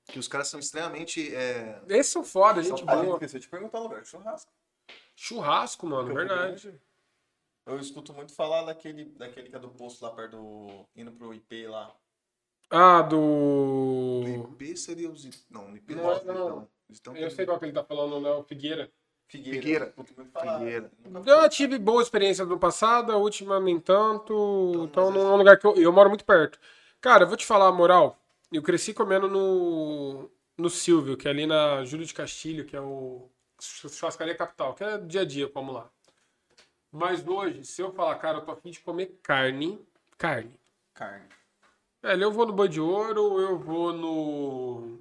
Que 0.05 0.17
os 0.19 0.27
caras 0.27 0.47
são 0.47 0.59
extremamente. 0.59 1.33
é, 1.35 1.81
Esses 1.89 2.11
são 2.11 2.23
foda, 2.23 2.61
gente 2.63 2.83
boa. 2.83 3.13
esqueci 3.15 3.39
de 3.39 3.47
perguntar 3.47 3.79
o 3.79 3.83
lugar 3.83 4.01
de 4.01 4.07
churrasco. 4.07 4.51
Churrasco, 5.15 5.85
mano, 5.85 6.07
Campo 6.07 6.15
verdade. 6.15 6.81
Eu 7.65 7.77
escuto 7.79 8.11
muito 8.13 8.33
falar 8.33 8.63
daquele, 8.63 9.05
daquele 9.05 9.49
que 9.49 9.55
é 9.55 9.59
do 9.59 9.69
posto 9.69 10.03
lá 10.03 10.11
perto 10.11 10.37
do. 10.37 10.85
indo 10.95 11.11
pro 11.11 11.33
IP 11.33 11.67
lá. 11.67 11.93
Ah, 12.71 13.01
do. 13.01 14.21
Do 14.23 14.53
IP 14.53 14.77
seria 14.77 15.09
os. 15.09 15.45
Não, 15.49 15.71
o 15.71 15.75
IP 15.75 15.93
Não, 15.93 16.03
não. 16.03 16.23
não. 16.23 16.67
Então, 16.89 17.13
então 17.13 17.15
Eu 17.17 17.29
sei 17.29 17.45
qual 17.45 17.59
que 17.59 17.65
ele 17.65 17.73
tá 17.73 17.83
falando, 17.83 18.19
né? 18.21 18.31
O 18.31 18.43
Figueira. 18.43 18.89
Figueira. 19.27 19.93
Figueira. 19.93 20.31
Figueira. 20.39 20.91
Eu 21.25 21.49
tive 21.49 21.77
boa 21.77 22.01
experiência 22.01 22.45
no 22.45 22.57
passado, 22.59 23.11
a 23.11 23.17
última 23.17 23.59
nem 23.59 23.79
tanto. 23.79 24.87
Então, 24.89 25.11
mas 25.11 25.23
não 25.23 25.31
é 25.31 25.33
um 25.33 25.37
lugar 25.37 25.57
que 25.57 25.65
eu, 25.65 25.75
eu 25.75 25.91
moro 25.91 26.09
muito 26.09 26.25
perto. 26.25 26.59
Cara, 26.99 27.23
eu 27.23 27.27
vou 27.27 27.37
te 27.37 27.45
falar 27.45 27.67
a 27.67 27.71
moral. 27.71 28.17
Eu 28.51 28.61
cresci 28.61 28.93
comendo 28.93 29.29
no, 29.29 30.29
no 30.57 30.69
Silvio, 30.69 31.15
que 31.15 31.27
é 31.27 31.31
ali 31.31 31.45
na 31.45 31.83
Júlio 31.85 32.05
de 32.05 32.13
Castilho, 32.13 32.65
que 32.65 32.75
é 32.75 32.81
o 32.81 33.29
churrascaria 33.61 34.35
capital, 34.35 34.73
que 34.73 34.83
é 34.83 34.97
dia 34.97 35.21
a 35.21 35.25
dia, 35.25 35.47
como 35.47 35.71
lá. 35.71 35.89
Mas 36.91 37.25
hoje, 37.25 37.63
se 37.63 37.81
eu 37.81 37.93
falar, 37.93 38.15
cara, 38.15 38.39
eu 38.39 38.45
tô 38.45 38.51
afim 38.51 38.69
de 38.71 38.81
comer 38.81 39.17
carne, 39.23 39.79
carne. 40.17 40.59
Carne. 40.93 41.25
Velho, 42.01 42.23
eu 42.23 42.31
vou 42.31 42.45
no 42.45 42.53
Boi 42.53 42.67
de 42.67 42.79
Ouro, 42.81 43.39
eu 43.39 43.57
vou 43.59 43.93
no. 43.93 44.99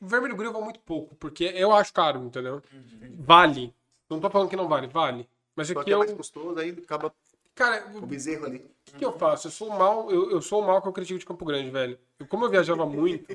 Vermelho 0.00 0.34
Grill 0.36 0.48
eu 0.48 0.52
vou 0.52 0.62
muito 0.64 0.80
pouco, 0.80 1.14
porque 1.16 1.44
eu 1.44 1.72
acho 1.72 1.92
caro, 1.92 2.20
entendeu? 2.24 2.62
Vale. 3.18 3.74
Não 4.10 4.20
tô 4.20 4.28
falando 4.28 4.48
que 4.50 4.56
não 4.56 4.68
vale, 4.68 4.86
vale. 4.86 5.28
Mas 5.54 5.68
Só 5.68 5.74
aqui 5.74 5.84
que 5.84 5.90
é 5.90 5.94
eu. 5.94 5.98
mais 6.00 6.12
gostoso, 6.12 6.58
aí 6.58 6.70
acaba 6.70 7.12
Cara, 7.54 7.86
o 7.94 8.00
bezerro 8.06 8.46
ali. 8.46 8.64
o 8.94 8.96
que 8.98 9.04
eu 9.04 9.12
faço? 9.12 9.46
Eu 9.46 9.50
sou 9.50 9.68
o 9.68 9.78
mal, 9.78 10.10
eu, 10.10 10.30
eu 10.30 10.40
sou 10.42 10.62
o 10.62 10.66
mal 10.66 10.80
que 10.80 10.88
eu 10.88 10.92
critico 10.92 11.18
de 11.18 11.26
Campo 11.26 11.44
Grande, 11.44 11.70
velho. 11.70 11.98
Eu, 12.18 12.26
como 12.26 12.44
eu 12.44 12.50
viajava 12.50 12.86
muito, 12.86 13.30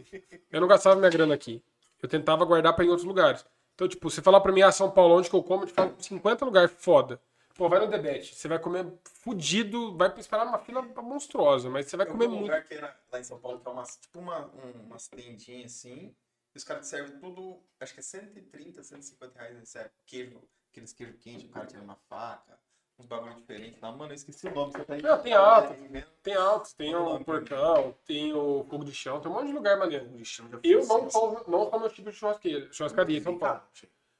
eu 0.52 0.60
não 0.62 0.68
gastava 0.68 0.96
minha 0.96 1.10
grana 1.10 1.34
aqui. 1.36 1.64
Eu 2.02 2.10
tentava 2.10 2.44
guardar 2.46 2.74
pra 2.76 2.84
ir 2.84 2.88
em 2.88 2.90
outros 2.90 3.08
lugares. 3.08 3.46
Então, 3.76 3.88
tipo, 3.88 4.10
você 4.10 4.22
falar 4.22 4.42
pra 4.42 4.52
mim, 4.52 4.62
ah, 4.62 4.72
São 4.72 4.90
Paulo, 4.90 5.16
onde 5.16 5.30
que 5.30 5.36
eu 5.36 5.44
como, 5.44 5.64
eu 5.64 5.68
te 5.68 5.74
falo 5.74 5.96
50 6.00 6.44
lugares 6.46 6.72
foda. 6.78 7.22
Pô, 7.58 7.68
vai 7.68 7.80
no 7.80 7.88
Debete, 7.88 8.36
você 8.36 8.48
vai 8.48 8.60
comer 8.60 8.86
fudido, 9.04 9.98
vai 9.98 10.14
esperar 10.20 10.46
numa 10.46 10.60
fila 10.60 10.82
monstruosa, 11.02 11.70
mas 11.70 11.88
você 11.88 11.98
vai 11.98 12.06
Eu 12.06 12.12
comer 12.12 12.28
vi 12.28 12.34
um 12.34 12.36
muito. 12.38 12.44
lugar 12.52 12.64
que 12.64 12.74
era 12.76 12.96
lá 13.12 13.20
em 13.20 13.24
São 13.24 13.40
Paulo, 13.40 13.60
que 13.60 13.68
é 13.68 13.72
umas, 13.72 13.98
tipo 13.98 14.20
uma, 14.20 14.46
um, 14.46 14.72
umas 14.86 15.08
tendinhas 15.08 15.74
assim. 15.74 16.16
E 16.54 16.58
os 16.58 16.64
caras 16.64 16.86
te 16.86 16.90
servem 16.90 17.18
tudo, 17.20 17.60
acho 17.80 17.94
que 17.94 18.00
é 18.00 18.04
130, 18.04 18.84
150 18.84 19.40
reais 19.40 19.56
eles 19.58 19.70
servem. 19.70 19.92
Queijo, 20.06 20.42
aqueles 20.72 20.94
queijo 20.94 21.14
quente, 21.18 21.46
o 21.48 21.50
cara 21.50 21.66
tira 21.66 21.82
na 21.82 21.96
faca, 22.08 22.60
uns 23.00 23.08
bagulho 23.08 23.34
diferentes 23.36 23.82
lá. 23.82 23.92
Mano, 23.92 24.12
eu 24.12 24.16
esqueci 24.16 24.48
o 24.48 24.54
nome, 24.54 24.74
você 24.74 24.84
tá 24.86 24.94
aí. 24.94 25.02
Não, 25.02 25.18
tem 25.20 25.34
alto. 25.34 25.76
Tem 26.22 26.36
altos, 26.36 26.74
tem 26.74 26.94
Vamos 26.94 27.22
o 27.22 27.26
porcão, 27.26 27.96
tem 28.06 28.34
o 28.34 28.64
fogo 28.70 28.86
de 28.86 28.94
chão, 28.94 29.20
tem 29.20 29.32
um 29.32 29.34
monte 29.34 29.48
de 29.48 29.54
lugar 29.54 29.78
maneiro. 29.78 30.06
Eu 30.64 30.86
não 30.86 31.08
isso. 31.08 31.20
como, 31.20 31.44
não 31.48 31.66
como 31.72 31.80
meu 31.86 31.90
tipo 31.90 32.12
de 32.12 32.16
churrasqueira, 32.18 32.72
churrascaria 32.72 33.18
em 33.18 33.24
São 33.24 33.38
Paulo. 33.38 33.62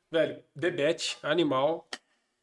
Velho, 0.10 0.44
Debete, 0.56 1.20
animal. 1.22 1.88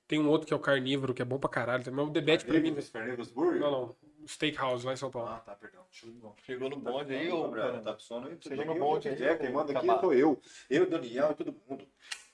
Tem 0.06 0.18
um 0.20 0.28
outro 0.28 0.46
que 0.46 0.52
é 0.52 0.56
o 0.56 0.60
carnívoro, 0.60 1.14
que 1.14 1.22
é 1.22 1.24
bom 1.24 1.38
pra 1.38 1.48
caralho 1.48 1.82
também. 1.82 2.04
O 2.04 2.10
Debete 2.10 2.44
pra 2.44 2.60
mim. 2.60 2.74
Carnívoros 2.92 3.30
Burger? 3.30 3.60
Não, 3.60 3.70
não. 3.70 3.96
Steakhouse 4.26 4.84
lá 4.86 4.92
em 4.92 4.96
São 4.96 5.10
Paulo. 5.10 5.28
Ah, 5.30 5.38
tá, 5.40 5.54
perdão. 5.54 5.82
Chegou 5.90 6.68
no 6.70 6.76
bonde 6.76 7.14
aí, 7.14 7.30
ô, 7.30 7.50
cara. 7.50 7.80
Tá 7.80 7.92
com 7.92 7.98
sono 8.00 8.26
aí? 8.28 8.36
Chegou 8.40 8.64
no 8.64 8.74
bonde 8.78 9.08
aí, 9.08 9.22
É, 9.22 9.36
quem 9.36 9.50
manda 9.52 9.76
aqui 9.78 9.86
sou 9.86 10.12
eu. 10.14 10.40
Eu, 10.68 10.88
Daniel 10.88 11.30
e 11.30 11.34
todo 11.34 11.54
mundo. 11.68 11.86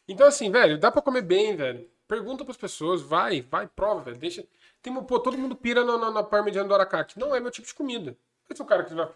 Então, 0.09 0.27
assim, 0.27 0.51
velho, 0.51 0.79
dá 0.79 0.91
pra 0.91 1.03
comer 1.03 1.23
bem, 1.23 1.55
velho. 1.57 1.89
Pergunta 2.09 2.45
pras 2.45 2.57
pessoas, 2.57 3.01
vai, 3.03 3.41
vai, 3.43 3.67
prova, 3.69 4.01
velho. 4.03 4.19
Deixa. 4.19 4.45
Tem, 4.83 4.93
uma- 4.93 5.05
pô, 5.05 5.21
todo 5.21 5.39
mundo 5.39 5.55
pira 5.55 5.85
na, 5.85 5.97
na, 5.99 6.11
na 6.11 6.23
parmegiana 6.25 6.67
do 6.69 6.75
Aracá, 6.75 7.05
que 7.05 7.19
não 7.19 7.35
é 7.35 7.39
meu 7.41 7.51
tipo 7.51 7.67
de 7.69 7.75
comida. 7.75 8.17
Esse 8.49 8.61
é 8.61 8.65
o 8.65 8.67
cara 8.67 8.83
que 8.85 8.93
vai 8.95 9.07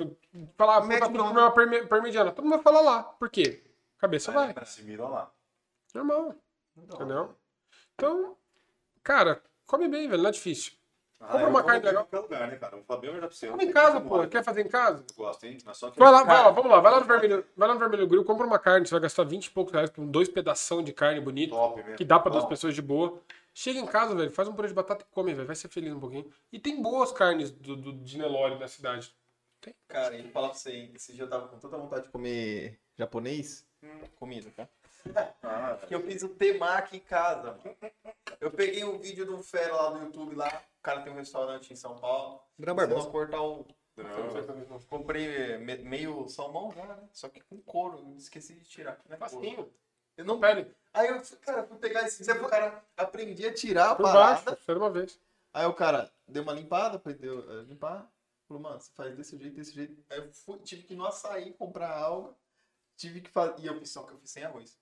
falar, 0.57 0.81
tá 0.81 1.07
tudo 1.07 1.13
pronto. 1.15 1.29
comer 1.29 1.41
uma 1.41 1.51
parme- 1.51 1.87
parmegiana. 1.87 2.31
Todo 2.31 2.45
mundo 2.45 2.55
vai 2.55 2.63
falar 2.63 2.81
lá. 2.83 3.03
Por 3.03 3.29
quê? 3.31 3.65
Cabeça 3.99 4.31
vai. 4.31 4.53
Assimila 4.57 5.09
lá. 5.09 5.33
Normal. 5.95 6.35
Entendeu? 6.77 7.35
Então, 7.95 8.37
cara, 9.05 9.41
come 9.67 9.87
bem, 9.87 10.09
velho. 10.09 10.23
Não 10.23 10.31
é 10.31 10.33
difícil. 10.33 10.73
Compra 11.19 11.43
eu 11.43 11.49
uma 11.49 11.63
carne 11.63 11.81
em 11.81 11.87
legal. 11.87 12.05
qualquer 12.05 12.19
lugar, 12.21 12.49
né, 12.49 12.57
cara? 12.57 12.77
Vou 12.77 12.85
falar 12.85 13.01
bem 13.01 13.11
verdade 13.11 13.31
pra 13.31 13.37
você. 13.37 13.49
Come 13.49 13.65
em 13.65 13.73
casa, 13.73 14.01
pô. 14.01 14.27
Quer 14.27 14.45
fazer 14.45 14.61
em 14.61 14.69
casa? 14.69 15.05
Gosto, 15.17 15.45
hein? 15.45 15.59
Mas 15.65 15.77
só 15.79 15.91
que... 15.91 15.99
Vai 15.99 16.11
lá, 16.11 16.23
vai 16.23 16.37
lá, 16.37 16.51
vamos 16.51 16.71
lá. 16.71 16.81
Vai 16.81 16.93
lá 16.93 17.01
no 17.01 17.07
Vermelho, 17.07 17.47
vai 17.57 17.69
lá 17.69 17.75
no 17.75 17.81
Vermelho 17.81 18.07
Grill, 18.07 18.25
compra 18.25 18.47
uma 18.47 18.59
carne. 18.59 18.87
Você 18.87 18.93
vai 18.93 19.01
gastar 19.01 19.25
20 19.25 19.47
e 19.47 19.51
poucos 19.51 19.73
reais 19.73 19.91
por 19.91 20.05
dois 20.05 20.29
pedação 20.29 20.83
de 20.83 20.93
carne 20.93 21.21
bonita. 21.21 21.55
Top 21.55 21.77
mesmo. 21.83 21.97
que 21.97 22.05
dá 22.05 22.19
pra 22.19 22.31
duas 22.31 22.45
pessoas 22.45 22.75
de 22.75 22.83
boa. 22.83 23.21
Chega 23.55 23.79
em 23.79 23.87
casa, 23.87 24.15
velho, 24.15 24.33
faz 24.33 24.49
um 24.49 24.53
purê 24.53 24.69
de 24.69 24.75
batata 24.75 25.05
e 25.09 25.15
come, 25.15 25.33
velho. 25.33 25.47
Vai 25.47 25.57
ser 25.57 25.69
feliz 25.69 25.93
um 25.93 26.01
pouquinho. 26.01 26.31
E 26.53 26.59
tem 26.59 26.83
boas 26.83 27.13
carnes 27.13 27.51
do, 27.51 27.77
do, 27.77 27.93
de 27.93 28.19
Nelore 28.19 28.59
da 28.59 28.69
cidade. 28.69 29.15
Cara, 29.89 30.15
e 30.17 30.29
falar 30.31 30.49
pra 30.49 30.59
você, 30.59 30.73
hein, 30.73 30.93
esse 30.95 31.15
dia 31.15 31.25
eu 31.25 31.29
tava 31.29 31.49
com 31.49 31.59
tanta 31.59 31.79
vontade 31.79 32.05
de 32.05 32.09
comer 32.11 32.79
japonês. 32.99 33.67
Comida, 34.17 34.51
tá? 34.55 34.69
Ah, 35.43 35.79
Que 35.87 35.95
eu 35.95 36.03
fiz 36.03 36.23
o 36.23 36.29
temaki 36.31 36.97
em 36.97 37.01
casa, 37.01 37.53
mano. 37.53 37.77
Eu 38.41 38.51
peguei 38.51 38.85
um 38.85 38.99
vídeo 38.99 39.25
de 39.25 39.31
um 39.33 39.43
fera 39.43 39.75
lá 39.75 39.91
no 39.91 40.05
YouTube 40.05 40.35
lá. 40.35 40.49
O 40.79 40.83
cara 40.83 41.03
tem 41.03 41.13
um 41.13 41.17
restaurante 41.17 41.73
em 41.73 41.77
São 41.77 41.97
Paulo. 41.97 42.41
Gran 42.59 42.75
Barbosa. 42.75 43.11
cortar 43.11 43.41
o. 43.43 43.67
não. 43.97 44.79
Comprei 44.89 45.57
me- 45.59 45.79
meio 45.79 46.29
salmão 46.29 46.73
já, 46.73 46.85
né? 46.85 47.09
Só 47.13 47.29
que 47.29 47.41
com 47.43 47.61
couro. 47.63 48.15
Esqueci 48.17 48.55
de 48.55 48.65
tirar. 48.65 48.99
Não 49.09 49.15
é. 49.17 49.19
Facinho. 49.19 49.73
Eu 50.17 50.25
não 50.25 50.39
Pele. 50.41 50.73
Aí 50.93 51.09
eu, 51.09 51.21
cara, 51.41 51.65
fui 51.65 51.77
pegar 51.79 52.03
esse 52.03 52.23
vídeo, 52.25 52.45
o 52.45 52.49
cara 52.49 52.85
aprendi 52.97 53.47
a 53.47 53.53
tirar 53.53 53.91
a 53.91 53.95
Por 53.97 54.05
parada. 54.05 54.53
baixo, 54.53 54.79
uma 54.79 54.91
vez. 54.91 55.19
Aí 55.53 55.67
o 55.67 55.73
cara 55.75 56.13
deu 56.29 56.43
uma 56.45 56.53
limpada, 56.53 56.97
aprendeu 56.97 57.39
a 57.51 57.63
limpar. 57.63 58.09
Falou, 58.47 58.63
mano, 58.63 58.79
você 58.79 58.91
faz 58.95 59.17
desse 59.17 59.37
jeito, 59.37 59.57
desse 59.57 59.73
jeito. 59.75 60.05
Aí 60.11 60.19
eu 60.19 60.31
fui, 60.33 60.59
tive 60.61 60.83
que 60.83 60.95
ir 60.95 60.97
no 60.97 61.07
açaí 61.07 61.53
comprar 61.55 61.97
algo. 61.97 62.37
Tive 62.97 63.21
que 63.23 63.31
fazer. 63.31 63.61
E 63.63 63.67
eu 63.67 63.77
fiz 63.79 63.91
só 63.91 64.05
que 64.05 64.13
eu 64.13 64.19
fiz 64.19 64.31
sem 64.31 64.45
arroz. 64.45 64.79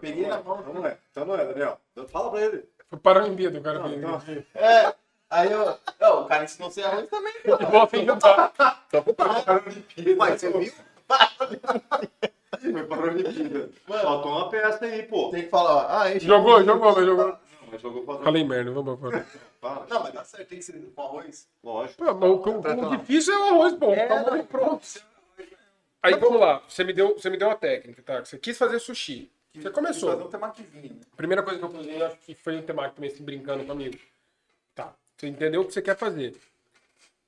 Peguei 0.00 0.26
na 0.26 0.42
mão. 0.42 0.60
Então 0.60 0.74
não 0.74 0.86
é. 0.86 0.98
Então 1.10 1.24
não 1.24 1.34
é, 1.34 1.44
Daniel. 1.46 1.80
Fala 2.08 2.30
pra 2.30 2.40
ele. 2.40 2.64
Foi 2.88 2.98
para 2.98 3.20
a 3.20 3.24
Olimpíada, 3.24 3.58
o 3.58 3.62
cara 3.62 3.78
Não, 3.78 4.20
fez. 4.20 4.44
não. 4.54 4.62
É. 4.62 4.94
Aí 5.30 5.52
eu. 5.52 5.78
Não, 6.00 6.22
o 6.22 6.26
cara 6.26 6.44
ensinou 6.44 6.70
sem 6.70 6.82
arroz 6.82 7.08
também. 7.08 7.32
Futebol 7.44 7.88
sem 7.88 8.04
jantar. 8.04 8.52
Uai, 10.18 10.38
você 10.38 10.50
viu? 10.50 10.72
Foi 12.60 12.84
para 12.86 12.96
a 12.96 13.04
Olimpíada. 13.04 13.70
Faltou 13.86 14.32
uma 14.32 14.48
peça 14.50 14.84
aí, 14.84 15.02
pô. 15.04 15.30
Tem 15.30 15.42
que 15.44 15.48
falar, 15.48 15.74
ó. 15.76 15.86
Ah, 16.00 16.10
enche 16.14 16.26
Jogou, 16.26 16.62
jogou, 16.64 16.94
mas 16.94 17.06
jogou. 17.06 17.26
Não, 17.26 17.38
mas 17.70 17.80
jogou 17.80 18.02
pra 18.04 18.18
Falei 18.24 18.44
merda, 18.44 18.70
vamos 18.72 18.94
embora. 18.98 19.26
Não, 19.62 20.02
mas 20.02 20.12
tá 20.12 20.24
certo, 20.24 20.48
tem 20.48 20.58
que 20.58 20.64
ser 20.64 20.72
com 20.94 21.02
arroz. 21.02 21.48
Lógico. 21.62 22.04
Pô, 22.04 22.14
mas 22.14 22.30
o, 22.30 22.34
o- 22.34 22.86
o 22.92 22.96
difícil 22.98 23.34
é 23.34 23.38
o 23.38 23.44
arroz, 23.54 23.74
pô. 23.74 23.94
Tá 23.94 24.24
bom, 24.24 24.44
pronto. 24.44 24.86
Aí 26.02 26.14
vamos 26.16 26.40
lá, 26.40 26.62
você 26.66 26.82
me 26.82 26.92
deu, 26.94 27.14
você 27.14 27.28
me 27.28 27.36
deu 27.36 27.46
uma 27.48 27.54
técnica, 27.56 28.02
tá? 28.02 28.24
Você 28.24 28.38
quis 28.38 28.56
fazer 28.56 28.78
sushi. 28.80 29.30
Você 29.52 29.62
Fazer 29.62 29.74
começou. 29.74 30.26
um 30.26 30.30
temaquizinho, 30.30 30.94
né? 30.94 31.00
Primeira 31.16 31.42
coisa 31.42 31.58
que 31.58 31.64
eu 31.64 31.70
cozinhei, 31.70 32.02
acho 32.02 32.16
que 32.18 32.34
foi 32.34 32.58
o 32.58 32.62
temaki 32.62 32.94
também, 32.94 33.10
assim, 33.10 33.24
brincando 33.24 33.64
comigo. 33.64 33.98
Tá. 34.74 34.94
Você 35.16 35.26
entendeu 35.26 35.62
o 35.62 35.66
que 35.66 35.72
você 35.72 35.82
quer 35.82 35.96
fazer. 35.96 36.36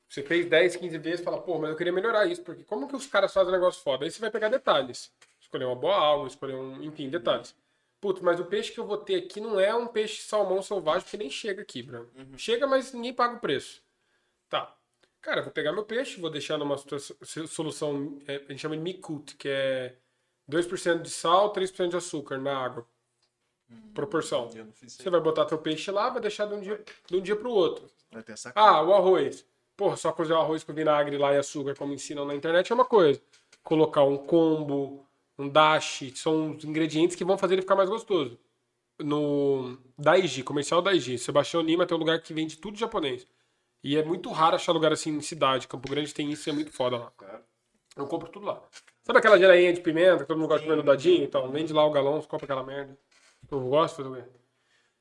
Você 0.08 0.22
fez 0.22 0.46
10, 0.46 0.76
15 0.76 0.98
vezes, 0.98 1.24
fala, 1.24 1.40
pô, 1.40 1.58
mas 1.58 1.70
eu 1.70 1.76
queria 1.76 1.92
melhorar 1.92 2.26
isso, 2.26 2.42
porque 2.42 2.62
como 2.64 2.86
que 2.86 2.94
os 2.94 3.06
caras 3.06 3.32
fazem 3.32 3.48
um 3.48 3.56
negócio 3.56 3.82
foda? 3.82 4.04
Aí 4.04 4.10
você 4.10 4.20
vai 4.20 4.30
pegar 4.30 4.48
detalhes. 4.48 5.10
Escolher 5.40 5.64
uma 5.64 5.74
boa 5.74 5.96
água, 5.96 6.26
escolher 6.28 6.54
um. 6.54 6.82
Enfim, 6.82 7.08
detalhes. 7.08 7.54
Putz, 8.00 8.20
mas 8.20 8.38
o 8.38 8.44
peixe 8.44 8.72
que 8.72 8.78
eu 8.78 8.86
vou 8.86 8.98
ter 8.98 9.16
aqui 9.16 9.40
não 9.40 9.58
é 9.58 9.74
um 9.74 9.86
peixe 9.86 10.22
salmão 10.22 10.60
selvagem, 10.62 11.02
porque 11.02 11.16
nem 11.16 11.30
chega 11.30 11.62
aqui, 11.62 11.82
bro. 11.82 12.08
Chega, 12.36 12.66
mas 12.66 12.92
ninguém 12.92 13.12
paga 13.12 13.36
o 13.36 13.40
preço. 13.40 13.82
Tá. 14.48 14.74
Cara, 15.20 15.40
eu 15.40 15.44
vou 15.44 15.52
pegar 15.52 15.72
meu 15.72 15.84
peixe, 15.84 16.20
vou 16.20 16.30
deixar 16.30 16.58
numa 16.58 16.76
solução, 17.46 18.18
é, 18.26 18.36
a 18.36 18.38
gente 18.50 18.58
chama 18.58 18.76
de 18.76 18.82
mikut, 18.82 19.36
que 19.36 19.48
é 19.48 19.94
2% 20.50 21.02
de 21.02 21.10
sal, 21.10 21.52
3% 21.52 21.88
de 21.88 21.96
açúcar 21.96 22.38
na 22.38 22.56
água. 22.56 22.86
Proporção. 23.94 24.50
Não 24.54 24.72
fiz 24.72 24.94
Você 24.96 25.10
vai 25.10 25.20
botar 25.20 25.46
teu 25.46 25.58
peixe 25.58 25.90
lá, 25.90 26.10
vai 26.10 26.20
deixar 26.20 26.46
de 26.46 26.54
um 26.54 26.60
dia, 26.60 26.82
de 27.06 27.16
um 27.16 27.20
dia 27.22 27.36
pro 27.36 27.50
outro. 27.50 27.90
Vai 28.10 28.22
ter 28.22 28.32
essa 28.32 28.52
Ah, 28.54 28.82
o 28.82 28.92
arroz. 28.92 29.44
Porra, 29.76 29.96
só 29.96 30.12
cozer 30.12 30.34
o 30.34 30.38
arroz 30.38 30.62
com 30.62 30.74
vinagre 30.74 31.16
lá 31.16 31.32
e 31.32 31.38
açúcar, 31.38 31.74
como 31.74 31.94
ensinam 31.94 32.26
na 32.26 32.34
internet, 32.34 32.70
é 32.70 32.74
uma 32.74 32.84
coisa. 32.84 33.20
Colocar 33.62 34.04
um 34.04 34.18
combo, 34.18 35.06
um 35.38 35.48
dashi, 35.48 36.14
são 36.16 36.52
os 36.52 36.64
ingredientes 36.64 37.16
que 37.16 37.24
vão 37.24 37.38
fazer 37.38 37.54
ele 37.54 37.62
ficar 37.62 37.76
mais 37.76 37.88
gostoso. 37.88 38.38
no 38.98 39.78
Daiji, 39.98 40.42
comercial 40.44 40.82
Daiji. 40.82 41.18
Sebastião 41.18 41.62
Lima 41.62 41.86
tem 41.86 41.96
um 41.96 42.00
lugar 42.00 42.20
que 42.20 42.32
vende 42.34 42.56
tudo 42.58 42.78
japonês. 42.78 43.26
E 43.82 43.96
é 43.96 44.04
muito 44.04 44.30
raro 44.30 44.54
achar 44.54 44.72
lugar 44.72 44.92
assim 44.92 45.10
em 45.10 45.20
cidade. 45.20 45.66
Campo 45.66 45.88
Grande 45.90 46.14
tem 46.14 46.30
isso 46.30 46.48
é 46.48 46.52
muito 46.52 46.70
foda 46.70 46.96
lá. 46.98 47.12
Eu 47.96 48.06
compro 48.06 48.28
tudo 48.28 48.46
lá. 48.46 48.62
Sabe 49.04 49.18
aquela 49.18 49.38
geleinha 49.38 49.72
de 49.72 49.80
pimenta 49.80 50.18
que 50.18 50.24
todo 50.26 50.36
mundo 50.38 50.48
gosta 50.48 50.60
de 50.62 50.66
comer 50.66 50.76
no 50.76 50.82
dadinho? 50.82 51.24
Então, 51.24 51.50
vende 51.50 51.72
lá 51.72 51.84
o 51.84 51.90
galão, 51.90 52.20
você 52.20 52.28
compra 52.28 52.44
aquela 52.46 52.62
merda. 52.62 52.96
Eu 53.50 53.60
gosto 53.60 53.96
de 53.96 54.02
fazer 54.08 54.20
o 54.20 54.22
quê? 54.24 54.30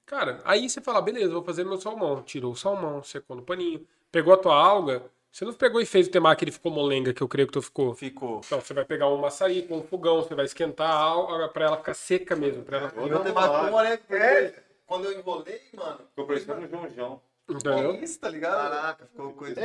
Cara, 0.06 0.42
aí 0.44 0.68
você 0.70 0.82
fala, 0.82 1.02
beleza, 1.02 1.32
vou 1.32 1.44
fazer 1.44 1.64
meu 1.64 1.78
salmão. 1.78 2.22
Tirou 2.24 2.52
o 2.52 2.56
salmão, 2.56 3.04
secou 3.04 3.36
no 3.36 3.44
paninho. 3.44 3.86
Pegou 4.12 4.34
a 4.34 4.38
tua 4.38 4.56
alga. 4.56 5.04
Você 5.32 5.46
não 5.46 5.54
pegou 5.54 5.80
e 5.80 5.86
fez 5.86 6.08
o 6.08 6.12
temaki, 6.12 6.44
ele 6.44 6.52
ficou 6.52 6.70
molenga, 6.72 7.14
que 7.14 7.22
eu 7.22 7.28
creio 7.28 7.48
que 7.48 7.54
tu 7.54 7.62
ficou. 7.62 7.94
Ficou. 7.96 8.42
Então, 8.46 8.60
você 8.60 8.74
vai 8.74 8.84
pegar 8.84 9.08
um 9.08 9.16
maçari 9.18 9.62
com 9.62 9.78
um 9.78 9.84
fogão, 9.84 10.22
você 10.22 10.36
vai 10.36 10.44
esquentar 10.44 10.90
a 10.92 10.96
alga 10.96 11.48
pra 11.48 11.66
ela 11.66 11.78
ficar 11.78 11.94
seca 11.94 12.36
mesmo. 12.36 12.64
Pra 12.64 12.78
ela... 12.80 12.94
Eu 12.98 13.20
tenho 13.20 13.34
uma 13.34 13.84
né? 13.84 13.98
Porque 13.98 14.54
quando 14.86 15.06
eu 15.06 15.18
enrolei, 15.18 15.62
mano. 15.74 16.00
Ficou 16.10 16.26
parecendo 16.26 16.60
um 16.60 16.68
João 16.68 16.90
João. 16.90 17.22
Entendeu? 17.50 17.92
É 17.92 18.04
isso, 18.04 18.20
tá 18.20 18.28
ligado? 18.30 18.70
Caraca, 18.72 19.06
ficou 19.06 19.32
coisa. 19.34 19.62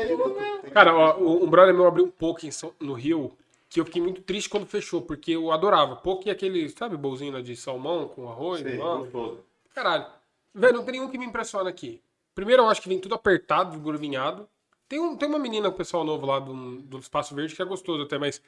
Cara, 0.73 0.95
ó, 0.95 1.17
o- 1.19 1.45
um 1.45 1.49
brother 1.51 1.75
meu 1.75 1.87
abriu 1.87 2.05
um 2.05 2.11
poke 2.11 2.51
São- 2.53 2.73
no 2.81 2.95
Rio, 2.95 3.37
que 3.69 3.81
eu 3.81 3.85
fiquei 3.85 4.01
muito 4.01 4.23
triste 4.23 4.49
quando 4.49 4.67
fechou, 4.67 5.03
porque 5.03 5.33
eu 5.33 5.51
adorava. 5.51 5.97
Poke 5.97 6.29
é 6.29 6.33
aquele, 6.33 6.69
sabe, 6.71 6.97
bolzinho 6.97 7.33
lá 7.33 7.41
de 7.41 7.57
salmão 7.57 8.09
com 8.09 8.29
arroz, 8.29 8.63
Sim, 8.63 8.77
gostoso. 8.77 9.45
Caralho. 9.75 10.07
Velho, 10.55 10.75
não 10.75 10.85
tem 10.85 10.93
nenhum 10.93 11.11
que 11.11 11.19
me 11.19 11.27
impressiona 11.27 11.69
aqui. 11.69 12.01
Primeiro, 12.35 12.63
eu 12.63 12.69
acho 12.69 12.81
que 12.81 12.89
vem 12.89 13.01
tudo 13.01 13.15
apertado, 13.15 13.79
gurvinhado. 13.79 14.49
Tem, 14.89 15.01
um, 15.01 15.17
tem 15.17 15.29
uma 15.29 15.39
menina, 15.39 15.69
o 15.69 15.73
pessoal 15.73 16.05
novo 16.05 16.27
lá 16.27 16.39
do, 16.39 16.81
do 16.83 16.99
Espaço 16.99 17.35
Verde, 17.35 17.55
que 17.55 17.63
é 17.63 17.65
gostoso 17.65 18.03
até, 18.03 18.19
mas, 18.19 18.41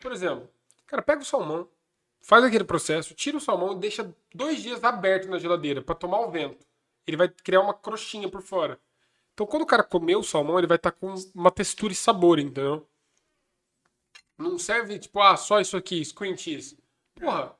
por 0.00 0.12
exemplo, 0.12 0.48
cara, 0.86 1.02
pega 1.02 1.22
o 1.22 1.24
salmão, 1.24 1.66
faz 2.20 2.44
aquele 2.44 2.64
processo, 2.64 3.14
tira 3.14 3.36
o 3.36 3.40
salmão 3.40 3.72
e 3.72 3.76
deixa 3.76 4.14
dois 4.34 4.62
dias 4.62 4.84
aberto 4.84 5.28
na 5.28 5.38
geladeira 5.38 5.80
pra 5.80 5.94
tomar 5.94 6.20
o 6.20 6.30
vento. 6.30 6.66
Ele 7.06 7.16
vai 7.16 7.28
criar 7.28 7.60
uma 7.60 7.72
crostinha 7.72 8.28
por 8.28 8.42
fora. 8.42 8.78
Então, 9.32 9.46
quando 9.46 9.62
o 9.62 9.66
cara 9.66 9.82
comer 9.82 10.16
o 10.16 10.22
salmão, 10.22 10.58
ele 10.58 10.66
vai 10.66 10.76
estar 10.76 10.92
com 10.92 11.14
uma 11.34 11.50
textura 11.50 11.92
e 11.92 11.96
sabor, 11.96 12.38
entendeu? 12.38 12.86
Não 14.38 14.58
serve, 14.58 14.98
tipo, 14.98 15.20
ah, 15.20 15.36
só 15.36 15.60
isso 15.60 15.76
aqui, 15.76 16.04
screen 16.04 16.36
cheese. 16.36 16.78
Porra, 17.14 17.54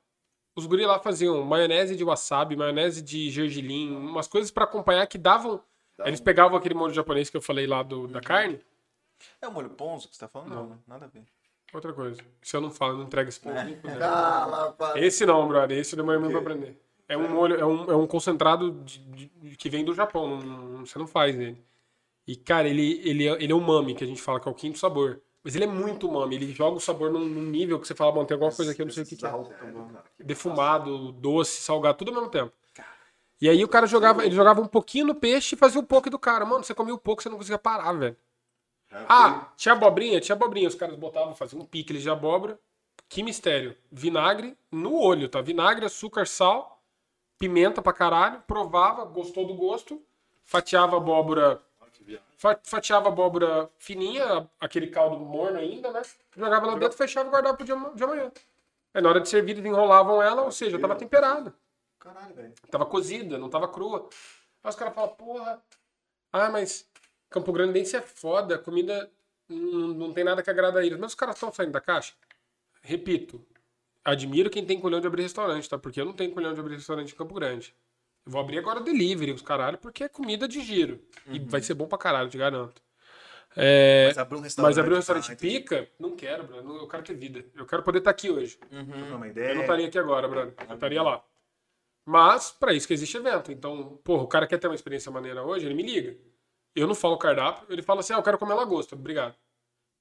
os 0.55 0.65
guri 0.65 0.85
lá 0.85 0.99
faziam 0.99 1.43
maionese 1.43 1.95
de 1.95 2.03
wasabi, 2.03 2.55
maionese 2.55 3.01
de 3.01 3.29
gergelim, 3.29 3.95
umas 3.95 4.27
coisas 4.27 4.51
pra 4.51 4.63
acompanhar 4.65 5.05
que 5.07 5.17
davam. 5.17 5.61
Eles 6.05 6.19
pegavam 6.21 6.57
aquele 6.57 6.75
molho 6.75 6.93
japonês 6.93 7.29
que 7.29 7.37
eu 7.37 7.41
falei 7.41 7.65
lá 7.65 7.81
do, 7.81 8.07
da 8.07 8.21
carne. 8.21 8.59
É 9.41 9.47
o 9.47 9.51
molho 9.51 9.69
ponzo 9.71 10.07
que 10.07 10.15
você 10.15 10.19
tá 10.19 10.27
falando? 10.27 10.53
Não, 10.53 10.67
né? 10.69 10.77
Nada 10.85 11.05
a 11.05 11.07
ver. 11.07 11.23
Outra 11.73 11.91
coisa. 11.91 12.21
Se 12.41 12.55
eu 12.55 12.61
não 12.61 12.69
falo, 12.71 12.93
eu 12.93 12.97
não 12.99 13.05
entrego 13.05 13.29
esse 13.29 13.39
ponto. 13.39 13.55
nem 13.63 13.75
fudendo. 13.81 14.03
Ah, 14.03 14.73
para. 14.77 14.99
Esse 15.03 15.25
não, 15.25 15.47
brother. 15.47 15.77
Esse 15.77 15.95
demorei 15.95 16.19
muito 16.19 16.31
pra 16.33 16.41
aprender. 16.41 16.79
É 17.09 17.17
um 17.17 17.27
molho, 17.29 17.55
é 17.59 17.65
um, 17.65 17.91
é 17.91 17.95
um 17.95 18.05
concentrado 18.05 18.71
de- 18.83 18.99
de- 18.99 19.55
que 19.57 19.69
vem 19.69 19.83
do 19.83 19.93
Japão. 19.95 20.27
não- 20.29 20.39
não- 20.67 20.85
você 20.85 20.99
não 20.99 21.07
faz 21.07 21.35
ele. 21.39 21.57
E, 22.27 22.35
cara, 22.35 22.67
ele, 22.69 23.01
ele, 23.03 23.27
é, 23.27 23.31
ele 23.43 23.51
é 23.51 23.55
umami, 23.55 23.95
que 23.95 24.03
a 24.03 24.07
gente 24.07 24.21
fala, 24.21 24.39
que 24.39 24.47
é 24.47 24.51
o 24.51 24.55
quinto 24.55 24.77
sabor. 24.77 25.19
Mas 25.43 25.55
ele 25.55 25.63
é 25.65 25.67
muito 25.67 26.07
umami. 26.07 26.35
Ele 26.35 26.51
joga 26.51 26.77
o 26.77 26.79
sabor 26.79 27.11
num, 27.11 27.25
num 27.25 27.43
nível 27.43 27.79
que 27.79 27.87
você 27.87 27.95
fala, 27.95 28.11
bom, 28.11 28.25
tem 28.25 28.35
alguma 28.35 28.51
coisa 28.51 28.71
aqui, 28.71 28.81
eu 28.81 28.85
não 28.85 28.93
sei 28.93 29.03
o 29.03 29.05
que, 29.05 29.15
que 29.15 29.25
é. 29.25 29.29
Defumado, 30.19 31.11
doce, 31.13 31.61
salgado, 31.61 31.97
tudo 31.97 32.09
ao 32.09 32.15
mesmo 32.15 32.29
tempo. 32.29 32.53
E 33.39 33.47
aí 33.47 33.63
o 33.63 33.67
cara 33.67 33.85
jogava, 33.85 34.25
ele 34.25 34.35
jogava 34.35 34.61
um 34.61 34.67
pouquinho 34.67 35.05
no 35.05 35.15
peixe 35.15 35.55
e 35.55 35.57
fazia 35.57 35.79
o 35.79 35.83
poke 35.83 36.09
do 36.09 36.17
cara. 36.17 36.43
Mano, 36.45 36.63
você 36.63 36.73
comia 36.73 36.93
o 36.93 36.97
poke, 36.97 37.21
você 37.21 37.29
não 37.29 37.37
conseguia 37.37 37.59
parar, 37.59 37.93
velho. 37.93 38.17
Ah, 38.91 39.51
tinha 39.55 39.73
abobrinha? 39.73 40.19
Tinha 40.19 40.35
abobrinha. 40.35 40.67
Os 40.67 40.75
caras 40.75 40.95
botavam, 40.95 41.35
faziam 41.35 41.61
um 41.61 41.65
picles 41.65 42.01
de 42.01 42.09
abóbora. 42.09 42.59
Que 43.07 43.21
mistério. 43.21 43.75
Vinagre 43.91 44.57
no 44.71 44.95
olho, 44.95 45.29
tá? 45.29 45.39
Vinagre, 45.39 45.85
açúcar, 45.85 46.25
sal, 46.25 46.81
pimenta 47.37 47.81
pra 47.81 47.93
caralho. 47.93 48.41
Provava, 48.47 49.05
gostou 49.05 49.45
do 49.45 49.53
gosto. 49.53 50.01
Fatiava 50.43 50.95
a 50.95 50.97
abóbora. 50.97 51.61
Fa- 52.37 52.59
Fatiava 52.63 53.09
a 53.09 53.11
abóbora 53.11 53.69
fininha, 53.77 54.49
aquele 54.59 54.87
caldo 54.87 55.17
morno 55.17 55.57
ainda, 55.59 55.91
né? 55.91 56.01
Jogava 56.35 56.67
lá 56.67 56.75
dentro, 56.75 56.97
fechava 56.97 57.27
e 57.27 57.31
guardava 57.31 57.57
pro 57.57 57.65
dia 57.65 57.75
de 57.95 58.03
amanhã. 58.03 58.31
Aí 58.93 59.01
na 59.01 59.09
hora 59.09 59.19
de 59.19 59.27
servir, 59.29 59.51
eles 59.51 59.65
enrolavam 59.65 60.21
ela, 60.21 60.43
ou 60.43 60.51
seja, 60.51 60.79
tava 60.79 60.95
temperada. 60.95 61.53
Caralho, 61.99 62.33
velho. 62.33 62.53
Tava 62.71 62.85
cozida, 62.85 63.37
não 63.37 63.49
tava 63.49 63.67
crua. 63.67 64.07
Aí 64.63 64.69
os 64.69 64.75
caras 64.75 64.93
falam, 64.93 65.09
porra, 65.15 65.61
ah, 66.31 66.49
mas 66.49 66.87
Campo 67.29 67.51
Grandense 67.51 67.95
é 67.95 68.01
foda, 68.01 68.55
a 68.55 68.59
comida 68.59 69.11
não, 69.49 69.87
não 69.89 70.13
tem 70.13 70.23
nada 70.23 70.41
que 70.41 70.49
agrada 70.49 70.79
a 70.79 70.85
eles. 70.85 70.97
Mas 70.97 71.11
os 71.11 71.15
caras 71.15 71.35
estão 71.35 71.51
saindo 71.51 71.71
da 71.73 71.81
caixa. 71.81 72.13
Repito, 72.81 73.45
admiro 74.03 74.49
quem 74.49 74.65
tem 74.65 74.79
colhão 74.79 75.01
de 75.01 75.07
abrir 75.07 75.23
restaurante, 75.23 75.69
tá? 75.69 75.77
Porque 75.77 75.99
eu 75.99 76.05
não 76.05 76.13
tenho 76.13 76.31
colhão 76.33 76.53
de 76.53 76.59
abrir 76.59 76.75
restaurante 76.75 77.13
em 77.13 77.17
Campo 77.17 77.33
Grande. 77.33 77.75
Eu 78.27 78.31
vou 78.31 78.41
abrir 78.41 78.57
agora 78.57 78.81
delivery, 78.81 79.31
os 79.31 79.41
caralho, 79.41 79.77
porque 79.77 80.03
é 80.03 80.09
comida 80.09 80.49
de 80.49 80.61
giro. 80.61 80.99
E 81.27 81.39
vai 81.39 81.61
ser 81.61 81.73
bom 81.73 81.87
pra 81.87 81.97
caralho, 81.97 82.29
te 82.29 82.37
garanto. 82.37 82.81
É, 83.55 84.07
Mas 84.07 84.17
abrir 84.17 84.37
um 84.37 84.41
restaurante. 84.41 84.69
mas 84.69 84.77
abrir 84.77 84.93
um 84.93 84.97
restaurante 84.97 85.31
ah, 85.31 85.35
pica, 85.35 85.89
não 85.97 86.13
quero, 86.13 86.43
Bruno. 86.43 86.75
Eu 86.75 86.87
quero 86.89 87.03
ter 87.03 87.15
vida. 87.15 87.45
Eu 87.55 87.65
quero 87.65 87.83
poder 87.83 87.99
estar 87.99 88.11
aqui 88.11 88.29
hoje. 88.29 88.59
Uma 88.69 89.27
Eu 89.29 89.55
não 89.55 89.61
estaria 89.61 89.87
aqui 89.87 89.97
agora, 89.97 90.27
Bruno. 90.27 90.53
Eu 90.67 90.75
estaria 90.75 91.01
lá. 91.01 91.23
Mas, 92.05 92.51
pra 92.51 92.73
isso 92.73 92.85
que 92.85 92.93
existe 92.93 93.15
evento. 93.15 93.49
Então, 93.49 93.97
porra, 94.03 94.23
o 94.23 94.27
cara 94.27 94.45
quer 94.45 94.57
ter 94.57 94.67
uma 94.67 94.75
experiência 94.75 95.09
maneira 95.09 95.41
hoje, 95.41 95.65
ele 95.65 95.73
me 95.73 95.83
liga. 95.83 96.17
Eu 96.75 96.85
não 96.85 96.93
falo 96.93 97.17
cardápio, 97.17 97.65
ele 97.69 97.81
fala 97.81 98.01
assim, 98.01 98.13
ah, 98.13 98.17
eu 98.17 98.23
quero 98.23 98.37
comer 98.37 98.55
lagosta, 98.55 98.93
obrigado. 98.93 99.35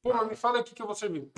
Pô, 0.02 0.12
mas 0.12 0.28
me 0.28 0.34
fala 0.34 0.62
que, 0.64 0.74
que 0.74 0.82
eu 0.82 0.86
vou 0.86 0.96
servir. 0.96 1.30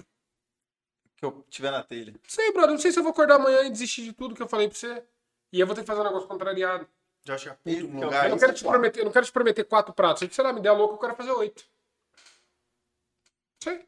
Que 1.17 1.25
eu 1.27 1.45
tiver 1.51 1.71
na 1.71 1.83
telha. 1.83 2.15
Sei, 2.27 2.51
brother, 2.53 2.71
não 2.71 2.79
sei 2.79 2.93
se 2.93 2.99
eu 2.99 3.03
vou 3.03 3.13
acordar 3.13 3.35
amanhã 3.37 3.63
e 3.65 3.71
desistir 3.71 4.05
de 4.05 4.15
tudo 4.15 4.35
que 4.35 4.43
eu 4.43 4.49
falei 4.49 4.69
pra 4.69 4.77
você. 4.79 5.05
E 5.53 5.61
eu 5.61 5.67
vou 5.67 5.75
ter 5.75 5.83
que 5.83 5.87
fazer 5.87 6.01
um 6.01 6.05
negócio 6.05 6.29
contrariado. 6.29 6.87
Já 7.25 7.37
chega 7.37 7.55
puto 7.57 7.77
que 7.77 7.83
no 7.83 8.03
é 8.03 8.05
lugar. 8.05 8.25
Eu 8.25 8.31
não 8.31 8.39
quero 8.39 8.55
te 8.55 8.65
prometer, 8.65 9.01
eu 9.01 9.05
não 9.05 9.13
quero 9.13 9.27
te 9.27 9.33
prometer 9.33 9.65
quatro 9.65 9.93
pratos. 9.93 10.21
Se 10.21 10.29
você 10.29 10.43
lá 10.43 10.53
me 10.53 10.61
der 10.61 10.71
a 10.71 10.73
louca, 10.73 10.95
eu 10.95 10.99
quero 10.99 11.15
fazer 11.15 11.33
oito. 11.33 11.65
Sei. 13.63 13.87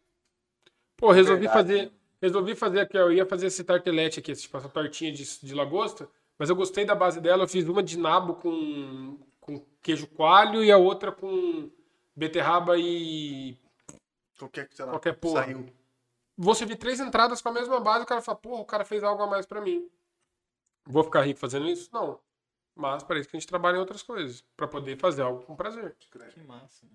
Pô, 0.97 1.11
resolvi 1.11 1.47
Verdade, 1.47 1.69
fazer. 1.69 1.93
Resolvi 2.21 2.55
fazer 2.55 2.81
aqui, 2.81 2.99
ó, 2.99 3.03
eu 3.03 3.13
ia 3.13 3.25
fazer 3.25 3.47
esse 3.47 3.65
tartelete 3.65 4.21
aqui, 4.21 4.35
tipo, 4.35 4.55
essa 4.55 4.69
tortinha 4.69 5.11
de, 5.11 5.25
de 5.41 5.55
lagosta, 5.55 6.07
mas 6.39 6.51
eu 6.51 6.57
gostei 6.57 6.85
da 6.85 6.95
base 6.95 7.19
dela, 7.19 7.45
eu 7.45 7.49
fiz 7.49 7.67
uma 7.67 7.83
de 7.83 7.99
nabo 7.99 8.35
com, 8.35 9.19
com 9.41 9.65
queijo 9.81 10.07
coalho 10.09 10.63
e 10.63 10.71
a 10.71 10.77
outra 10.77 11.11
com 11.11 11.71
beterraba 12.15 12.77
e 12.77 13.57
Qualquer, 14.41 14.69
sei 14.73 14.85
lá, 14.87 14.93
qualquer 14.93 15.15
porra. 15.15 15.45
Saiu. 15.45 15.67
Vou 16.37 16.55
servir 16.55 16.77
três 16.77 16.99
entradas 17.01 17.43
com 17.43 17.51
a 17.51 17.53
mesma 17.53 17.79
base, 17.81 18.05
o 18.05 18.07
cara 18.07 18.23
fala, 18.23 18.39
porra, 18.39 18.63
o 18.63 18.67
cara 18.67 18.85
fez 18.85 19.05
algo 19.05 19.23
a 19.23 19.27
mais 19.27 19.45
pra 19.45 19.61
mim. 19.61 19.87
Vou 20.91 21.05
ficar 21.05 21.23
rico 21.23 21.39
fazendo 21.41 21.67
isso? 21.69 21.89
Não. 21.93 22.19
Mas 22.75 23.03
para 23.03 23.19
isso 23.19 23.29
que 23.29 23.37
a 23.37 23.41
gente 23.41 23.49
trabalha 23.49 23.77
em 23.77 23.81
outras 23.81 24.03
coisas, 24.03 24.43
pra 24.57 24.67
poder 24.67 24.97
fazer 24.97 25.23
algo 25.23 25.43
com 25.43 25.55
prazer. 25.57 25.95
Que 25.99 26.45
massa. 26.45 26.87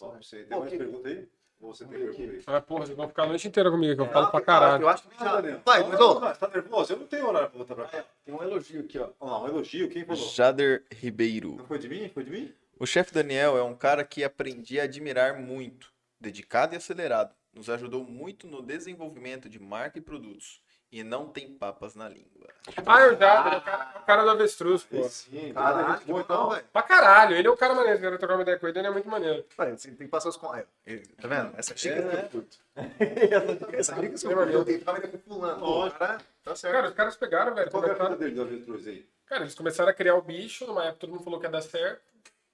Ó, 0.00 0.10
você 0.16 0.44
tem 0.44 0.58
mais 0.58 0.72
pergunta 0.72 1.08
aí? 1.08 1.28
Ou 1.60 1.74
você 1.74 1.84
tem 1.84 1.98
pergunta 1.98 2.22
aí? 2.22 2.42
Ah, 2.46 2.60
porra, 2.60 2.86
vocês 2.86 2.96
vão 2.96 3.08
ficar 3.08 3.24
a 3.24 3.26
noite 3.26 3.46
inteira 3.46 3.70
comigo, 3.70 3.94
que 3.94 4.00
eu 4.00 4.12
falo 4.12 4.30
pra 4.30 4.40
caralho. 4.40 4.82
Eu 4.82 4.88
acho 4.88 5.02
que 5.08 5.14
Ah, 5.18 5.24
já... 5.24 5.40
Daniel. 5.40 5.60
Vai, 5.64 5.82
Não, 5.82 5.88
mas, 5.90 6.00
ô, 6.00 6.20
Você 6.20 6.34
tá 6.40 6.48
nervoso? 6.48 6.92
Eu 6.92 6.98
não 6.98 7.06
tenho 7.06 7.26
horário 7.28 7.48
pra 7.50 7.58
voltar 7.58 7.74
pra 7.74 7.84
cá. 7.86 8.04
Tem 8.24 8.34
um 8.34 8.42
elogio 8.42 8.80
aqui, 8.80 8.98
ó. 8.98 9.10
Lá, 9.20 9.42
um 9.42 9.48
elogio. 9.48 9.88
Quem 9.88 10.04
falou? 10.04 10.28
Jader 10.28 10.84
Ribeiro. 10.90 11.56
Não 11.56 11.66
foi 11.66 11.78
de 11.78 11.88
mim? 11.88 12.08
Foi 12.08 12.24
de 12.24 12.30
mim? 12.30 12.52
O 12.78 12.86
chefe 12.86 13.12
Daniel 13.12 13.56
é 13.58 13.62
um 13.62 13.74
cara 13.74 14.04
que 14.04 14.22
aprendi 14.24 14.78
a 14.80 14.84
admirar 14.84 15.38
muito, 15.40 15.92
dedicado 16.20 16.74
e 16.74 16.76
acelerado. 16.76 17.34
Nos 17.52 17.68
ajudou 17.68 18.04
muito 18.04 18.46
no 18.46 18.62
desenvolvimento 18.62 19.48
de 19.48 19.58
marca 19.58 19.98
e 19.98 20.02
produtos. 20.02 20.60
E 20.90 21.04
não 21.04 21.28
tem 21.28 21.52
papas 21.52 21.94
na 21.94 22.08
língua. 22.08 22.48
Ah, 22.86 23.00
eu 23.02 23.16
já, 23.18 23.46
ele 23.46 23.54
é 23.56 23.58
o 23.58 23.62
cara, 23.62 23.92
é 23.94 23.98
o 23.98 24.02
cara 24.04 24.22
do 24.24 24.30
avestruz, 24.30 24.82
pô. 24.84 25.02
Sim, 25.04 25.52
Caralho, 25.52 25.86
cara, 25.86 26.00
boa, 26.00 26.04
bom, 26.06 26.20
então. 26.20 26.50
velho. 26.50 26.64
Pra 26.72 26.82
caralho, 26.82 27.36
ele 27.36 27.46
é 27.46 27.50
o 27.50 27.56
cara 27.56 27.74
maneiro, 27.74 28.00
quero 28.00 28.18
trocar 28.18 28.34
uma 28.34 28.42
ideia 28.42 28.58
com 28.58 28.66
ele, 28.68 28.78
ele 28.78 28.86
é 28.86 28.90
muito 28.90 29.08
maneiro. 29.08 29.44
Vai, 29.56 29.70
Você 29.76 29.88
tem 29.88 30.06
que 30.06 30.08
passar 30.10 30.30
os 30.30 30.36
com. 30.36 30.46
Ó. 30.46 30.56
Ele- 30.86 31.06
Tá 31.20 31.28
vendo? 31.28 31.52
Essa 31.58 31.74
dica 31.74 31.94
É, 31.94 32.00
né? 32.02 32.28
curto. 32.30 32.56
Essa 33.72 33.94
dica 33.94 34.18
que 34.18 34.26
eu 34.26 34.30
curto. 34.34 34.50
Eu 34.52 34.64
tenho 34.64 34.78
que 34.78 34.78
ficar 34.80 34.94
ainda 34.94 35.08
com 35.08 35.18
fulano. 35.18 35.60
Lógico. 35.64 35.98
cara, 35.98 36.18
tá 36.42 36.56
certo. 36.56 36.72
Cara, 36.74 36.88
os 36.88 36.94
caras 36.94 37.16
pegaram, 37.16 37.54
velho, 37.54 37.70
Qual 37.70 37.84
é 37.84 37.90
a 37.90 37.94
vida 37.94 38.16
dele 38.16 38.34
do 38.34 38.42
avestruz 38.42 38.86
aí? 38.86 39.08
cara, 39.26 39.42
eles 39.42 39.54
começaram 39.54 39.90
a 39.90 39.94
criar 39.94 40.14
o 40.14 40.22
bicho, 40.22 40.66
numa 40.66 40.84
época 40.84 41.00
todo 41.00 41.10
mundo 41.10 41.22
falou 41.24 41.38
que 41.38 41.44
ia 41.46 41.50
dar 41.50 41.60
certo, 41.60 42.00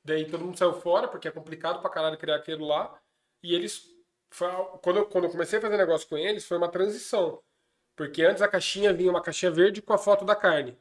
daí 0.04 0.28
todo 0.28 0.44
mundo 0.44 0.58
saiu 0.58 0.72
fora, 0.74 1.06
porque 1.06 1.28
é 1.28 1.30
complicado 1.30 1.80
pra 1.80 1.88
caralho 1.88 2.18
criar 2.18 2.34
aquilo 2.34 2.66
lá, 2.66 2.92
e 3.44 3.54
eles, 3.54 3.84
eu, 4.40 4.64
quando 4.82 4.96
eu 4.98 5.30
comecei 5.30 5.60
a 5.60 5.62
fazer 5.62 5.76
negócio 5.76 6.08
com 6.08 6.18
eles, 6.18 6.44
foi 6.44 6.56
uma 6.56 6.68
transição, 6.68 7.40
porque 7.96 8.22
antes 8.22 8.42
a 8.42 8.48
caixinha 8.48 8.92
vinha 8.92 9.10
uma 9.10 9.22
caixinha 9.22 9.50
verde 9.50 9.80
com 9.80 9.92
a 9.92 9.98
foto 9.98 10.24
da 10.24 10.34
carne. 10.34 10.76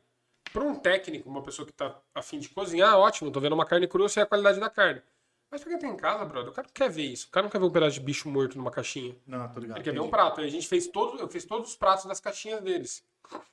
Para 0.51 0.63
um 0.63 0.75
técnico, 0.75 1.29
uma 1.29 1.41
pessoa 1.41 1.65
que 1.65 1.73
tá 1.73 1.99
afim 2.13 2.39
de 2.39 2.49
cozinhar, 2.49 2.97
ótimo, 2.97 3.31
tô 3.31 3.39
vendo 3.39 3.53
uma 3.53 3.65
carne 3.65 3.87
crua, 3.87 4.09
sei 4.09 4.23
a 4.23 4.25
qualidade 4.25 4.59
da 4.59 4.69
carne. 4.69 5.01
Mas 5.49 5.61
pra 5.61 5.69
quem 5.69 5.79
tem 5.79 5.91
em 5.91 5.95
casa, 5.97 6.25
brother, 6.25 6.49
o 6.49 6.53
cara 6.53 6.67
não 6.67 6.73
quer 6.73 6.89
ver 6.89 7.03
isso. 7.03 7.27
O 7.27 7.29
cara 7.29 7.43
não 7.43 7.51
quer 7.51 7.59
ver 7.59 7.65
um 7.65 7.71
pedaço 7.71 7.93
de 7.93 7.99
bicho 7.99 8.27
morto 8.27 8.57
numa 8.57 8.71
caixinha. 8.71 9.15
Não, 9.27 9.47
tô 9.49 9.59
ligado. 9.59 9.77
Ele 9.77 9.83
quer 9.83 9.93
ver 9.93 9.99
um 9.99 10.09
prato. 10.09 10.41
E 10.41 10.45
a 10.45 10.49
gente 10.49 10.67
fez 10.67 10.87
todos, 10.87 11.21
eu 11.21 11.27
fiz 11.27 11.45
todos 11.45 11.69
os 11.69 11.75
pratos 11.75 12.05
das 12.05 12.19
caixinhas 12.19 12.59
deles. 12.61 13.05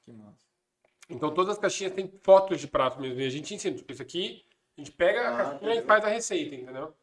Que 0.03 0.11
massa. 0.11 0.47
Então 1.11 1.31
todas 1.31 1.53
as 1.53 1.59
caixinhas 1.59 1.93
têm 1.93 2.11
fotos 2.23 2.59
de 2.59 2.67
prato 2.67 2.99
mesmo. 2.99 3.21
E 3.21 3.27
a 3.27 3.31
gente 3.31 3.55
ensina. 3.55 3.77
Tipo, 3.77 3.93
isso 3.93 4.01
aqui, 4.01 4.43
a 4.79 4.81
gente 4.81 4.93
pega 4.93 5.29
a 5.29 5.37
caixinha 5.37 5.75
e 5.75 5.83
faz 5.83 6.05
a 6.05 6.09
receita, 6.09 6.55
entendeu? 6.55 6.95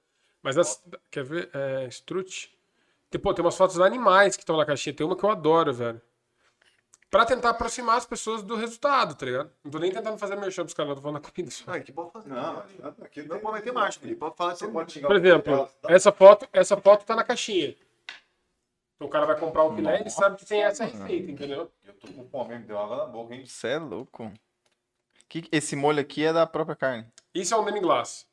Mas 0.42 0.58
as. 0.58 0.84
Quer 1.12 1.24
ver? 1.24 1.50
É, 1.54 1.88
strut. 1.90 2.58
Tem, 3.12 3.22
pô, 3.22 3.36
tem 3.36 3.46
umas 3.46 3.56
fotos 3.56 3.76
de 3.76 3.84
animais 3.84 4.36
que 4.36 4.42
estão 4.42 4.58
na 4.58 4.66
caixinha. 4.66 4.96
Tem 4.96 5.06
uma 5.06 5.16
que 5.16 5.24
eu 5.24 5.30
adoro, 5.30 5.72
velho. 5.74 6.02
Pra 7.10 7.26
tentar 7.26 7.52
aproximar 7.52 7.98
as 7.98 8.06
pessoas 8.06 8.44
do 8.44 8.56
resultado, 8.56 9.16
tá 9.16 9.26
ligado? 9.26 9.50
Não 9.64 9.72
tô 9.72 9.80
nem 9.80 9.92
tentando 9.92 10.18
fazer 10.18 10.36
merchan 10.36 10.64
pros 10.64 10.74
caras, 10.74 10.90
não 10.90 10.96
tô 10.98 11.02
falando 11.02 11.22
da 11.22 11.30
comida 11.30 11.50
só. 11.52 11.64
Ah, 11.72 11.80
que 11.80 11.92
pode 11.94 12.12
fazer. 12.12 12.30
Não, 12.30 12.60
aqui 13.02 13.22
Não 13.24 13.40
pode 13.40 13.54
meter 13.56 13.72
marcha, 13.72 14.00
Felipe. 14.00 14.20
Pode 14.20 14.36
falar 14.36 14.56
Você 14.56 14.66
assim. 14.66 14.74
pode 14.74 14.92
xingar 14.92 15.08
Por 15.08 15.16
o 15.16 15.20
exemplo, 15.20 15.70
tá? 15.82 15.94
essa 15.94 16.12
foto, 16.12 16.48
essa 16.52 16.76
foto 16.76 17.06
tá 17.06 17.16
na 17.16 17.24
caixinha. 17.24 17.76
Então 18.96 19.08
o 19.08 19.10
cara 19.10 19.26
vai 19.26 19.40
comprar 19.40 19.64
um 19.64 19.76
filé 19.76 19.98
e 19.98 20.02
ele 20.02 20.10
sabe 20.10 20.36
que 20.38 20.46
tem 20.46 20.64
essa 20.64 20.84
receita, 20.84 21.32
entendeu? 21.32 21.72
Eu 21.86 21.94
tô 21.94 22.08
com 22.12 22.28
fome, 22.30 22.58
me 22.58 22.66
deu 22.66 22.78
água 22.78 22.98
na 22.98 23.06
boca, 23.06 23.34
hein? 23.36 23.46
Você 23.46 23.68
é 23.70 23.78
louco. 23.78 24.30
Que, 25.30 25.48
esse 25.52 25.76
molho 25.76 26.02
aqui 26.02 26.26
é 26.26 26.34
da 26.34 26.46
própria 26.46 26.76
carne. 26.76 27.08
Isso 27.34 27.54
é 27.54 27.58
um 27.58 27.64
demi-glace. 27.64 28.26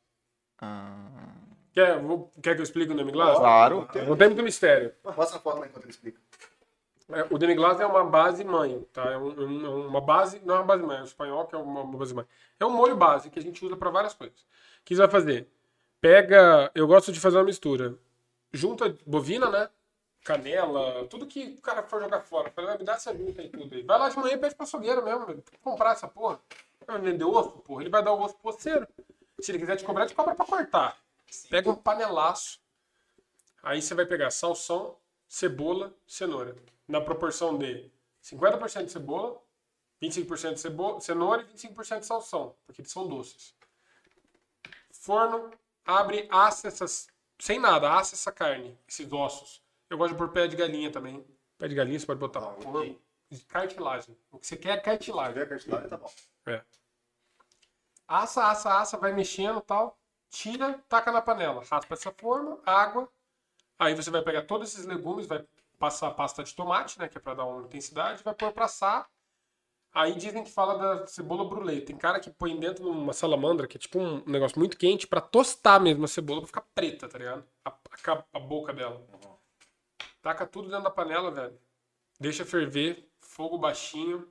Ah, 0.59 1.33
Quer, 1.71 1.99
vou- 1.99 2.31
quer 2.41 2.55
que 2.55 2.61
eu 2.61 2.63
explique 2.63 2.91
o 2.91 2.95
demi-glace? 2.95 3.37
claro. 3.39 3.87
Não 4.07 4.15
tem 4.17 4.27
muito 4.29 4.41
mistério. 4.43 4.93
Mostra 5.15 5.37
a 5.37 5.41
foto 5.41 5.59
lá 5.59 5.67
enquanto 5.67 5.83
ele 5.83 5.91
explica. 5.91 6.19
É, 7.09 7.21
o 7.29 7.37
demi-glace 7.37 7.81
é 7.81 7.85
uma 7.85 8.03
base 8.03 8.43
mãe, 8.43 8.81
tá? 8.91 9.03
É, 9.11 9.17
um- 9.17 9.65
é 9.65 9.69
uma 9.87 10.01
base, 10.01 10.39
não 10.43 10.55
é 10.55 10.57
uma 10.59 10.65
base 10.65 10.83
mãe, 10.83 10.97
é 10.97 11.01
um 11.01 11.05
espanhol 11.05 11.45
que 11.45 11.55
é 11.55 11.57
uma, 11.57 11.81
uma 11.81 11.97
base 11.97 12.13
mãe. 12.15 12.25
É 12.59 12.65
um 12.65 12.71
molho 12.71 12.95
base 12.95 13.29
que 13.29 13.37
a 13.37 13.41
gente 13.41 13.63
usa 13.63 13.77
para 13.77 13.89
várias 13.91 14.13
coisas. 14.13 14.39
O 14.41 14.83
que 14.83 14.95
você 14.95 15.01
vai 15.01 15.09
fazer? 15.11 15.47
Pega, 16.01 16.71
eu 16.73 16.87
gosto 16.87 17.11
de 17.11 17.19
fazer 17.19 17.37
uma 17.37 17.43
mistura. 17.43 17.95
Junta 18.51 18.97
bovina, 19.05 19.49
né? 19.49 19.69
Canela, 20.23 21.05
tudo 21.07 21.27
que 21.27 21.55
o 21.57 21.61
cara 21.61 21.83
for 21.83 22.01
jogar 22.01 22.21
fora. 22.21 22.49
Fala, 22.49 22.69
"Vai, 22.69 22.77
me 22.79 22.83
dá 22.83 22.93
essa 22.93 23.15
junta 23.15 23.41
aí 23.41 23.49
tudo 23.49 23.75
aí. 23.75 23.83
Vai 23.83 23.99
lá 23.99 24.09
de 24.09 24.17
manhã 24.17 24.33
e 24.33 24.37
pede 24.37 24.55
pra 24.55 24.63
açougueiro 24.63 25.03
mesmo, 25.03 25.25
velho. 25.27 25.43
comprar 25.61 25.91
essa 25.91 26.07
porra. 26.07 26.39
Vai 26.87 26.99
vender 26.99 27.23
osso, 27.23 27.51
porra. 27.59 27.81
Ele 27.83 27.89
vai 27.91 28.03
dar 28.03 28.13
o 28.13 28.21
osso 28.23 28.35
pro 28.37 28.49
osseiro. 28.49 28.87
Se 29.39 29.51
ele 29.51 29.59
quiser 29.59 29.75
te 29.75 29.83
cobrar, 29.83 30.07
te 30.07 30.15
cobra 30.15 30.33
pra 30.33 30.45
cortar. 30.45 30.97
Pega 31.49 31.69
um 31.69 31.75
panelaço. 31.75 32.59
Aí 33.61 33.81
você 33.81 33.93
vai 33.93 34.05
pegar 34.05 34.31
salsão, 34.31 34.95
cebola, 35.27 35.93
cenoura. 36.07 36.55
Na 36.87 37.01
proporção 37.01 37.57
de 37.57 37.91
50% 38.23 38.85
de 38.85 38.91
cebola, 38.91 39.41
25% 40.01 40.53
de 40.53 40.59
cebola, 40.59 41.01
cenoura 41.01 41.41
e 41.41 41.45
25% 41.45 41.99
de 41.99 42.05
salsão, 42.05 42.55
porque 42.65 42.81
eles 42.81 42.91
são 42.91 43.07
doces. 43.07 43.55
Forno, 44.91 45.51
abre, 45.85 46.27
assa 46.31 46.67
essas. 46.67 47.07
Sem 47.39 47.59
nada, 47.59 47.91
assa 47.93 48.15
essa 48.15 48.31
carne, 48.31 48.77
esses 48.87 49.11
ossos. 49.11 49.61
Eu 49.89 49.97
gosto 49.97 50.13
de 50.13 50.17
pôr 50.17 50.29
pé 50.29 50.47
de 50.47 50.55
galinha 50.55 50.91
também. 50.91 51.25
Pé 51.57 51.67
de 51.67 51.75
galinha 51.75 51.99
você 51.99 52.05
pode 52.05 52.19
botar 52.19 52.39
Ah, 52.39 52.55
cartilagem. 53.47 54.17
O 54.31 54.39
que 54.39 54.47
você 54.47 54.55
quer 54.55 54.69
é 54.69 54.77
Se 54.77 54.83
cartilagem. 54.83 55.33
tiver 55.33 55.49
cartilagem, 55.49 55.89
tá 55.89 55.97
bom. 55.97 56.11
Assa, 58.07 58.49
assa, 58.49 58.79
assa, 58.79 58.97
vai 58.97 59.11
mexendo 59.13 59.59
e 59.59 59.63
tal. 59.63 59.97
Tira, 60.29 60.79
taca 60.87 61.11
na 61.11 61.21
panela. 61.21 61.63
Raspa 61.63 61.93
essa 61.93 62.11
forma, 62.11 62.59
água. 62.65 63.11
Aí 63.77 63.95
você 63.95 64.09
vai 64.09 64.21
pegar 64.21 64.43
todos 64.43 64.71
esses 64.73 64.85
legumes, 64.85 65.27
vai 65.27 65.45
passar 65.85 66.07
a 66.07 66.11
pasta 66.11 66.43
de 66.43 66.55
tomate, 66.55 66.97
né? 66.97 67.07
Que 67.07 67.19
é 67.19 67.21
pra 67.21 67.35
dar 67.35 67.45
uma 67.45 67.61
intensidade, 67.61 68.23
vai 68.23 68.33
pôr 68.33 68.51
pra 68.51 68.65
assar. 68.65 69.07
Aí 69.93 70.15
dizem 70.15 70.43
que 70.43 70.51
fala 70.51 70.77
da 70.77 71.07
cebola 71.07 71.47
brulê. 71.47 71.79
Tem 71.79 71.95
cara 71.95 72.19
que 72.19 72.31
põe 72.31 72.59
dentro 72.59 72.83
de 72.83 72.89
uma 72.89 73.13
salamandra, 73.13 73.67
que 73.67 73.77
é 73.77 73.79
tipo 73.79 73.99
um 73.99 74.23
negócio 74.25 74.57
muito 74.57 74.77
quente, 74.77 75.05
pra 75.05 75.21
tostar 75.21 75.79
mesmo 75.79 76.03
a 76.03 76.07
cebola, 76.07 76.41
pra 76.41 76.47
ficar 76.47 76.61
preta, 76.73 77.07
tá 77.07 77.19
ligado? 77.19 77.45
A, 77.63 77.69
a, 77.69 78.23
a 78.33 78.39
boca 78.39 78.73
dela. 78.73 79.05
Taca 80.23 80.47
tudo 80.47 80.69
dentro 80.69 80.83
da 80.83 80.89
panela, 80.89 81.29
velho. 81.29 81.57
Deixa 82.19 82.43
ferver, 82.43 83.07
fogo 83.21 83.57
baixinho. 83.59 84.27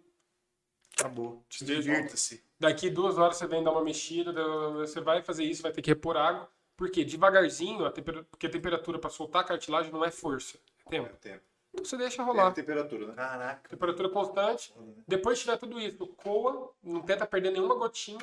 Acabou. 0.99 1.45
Divirta-se. 1.49 2.45
Daqui 2.59 2.91
duas 2.91 3.17
horas 3.17 3.37
você 3.37 3.47
vem 3.47 3.63
dar 3.63 3.71
uma 3.71 3.85
mexida, 3.85 4.33
você 4.73 5.01
vai 5.01 5.23
fazer 5.23 5.45
isso, 5.45 5.63
vai 5.63 5.73
ter 5.73 5.83
que 5.83 5.91
repor 5.91 6.17
água. 6.17 6.49
Por 6.77 6.91
quê? 6.91 7.05
Devagarzinho, 7.05 7.85
a 7.85 7.91
temperatura, 7.91 8.29
porque 8.31 8.47
a 8.47 8.51
temperatura 8.51 8.99
para 8.99 9.11
soltar 9.11 9.43
a 9.43 9.47
cartilagem 9.47 9.93
não 9.93 10.05
é 10.05 10.11
força, 10.11 10.59
tempo. 10.89 11.17
Tempo. 11.17 11.43
Então 11.73 11.85
você 11.85 11.97
deixa 11.97 12.23
rolar. 12.23 12.53
temperatura, 12.53 13.09
né? 13.09 13.15
Caraca. 13.15 13.69
Temperatura 13.69 14.09
constante. 14.09 14.73
Depois 15.09 15.39
que 15.39 15.45
tiver 15.45 15.57
tudo 15.59 15.81
isso, 15.81 16.07
coa, 16.07 16.73
não 16.83 17.03
tenta 17.03 17.27
perder 17.27 17.51
nenhuma 17.51 17.75
gotinha, 17.75 18.21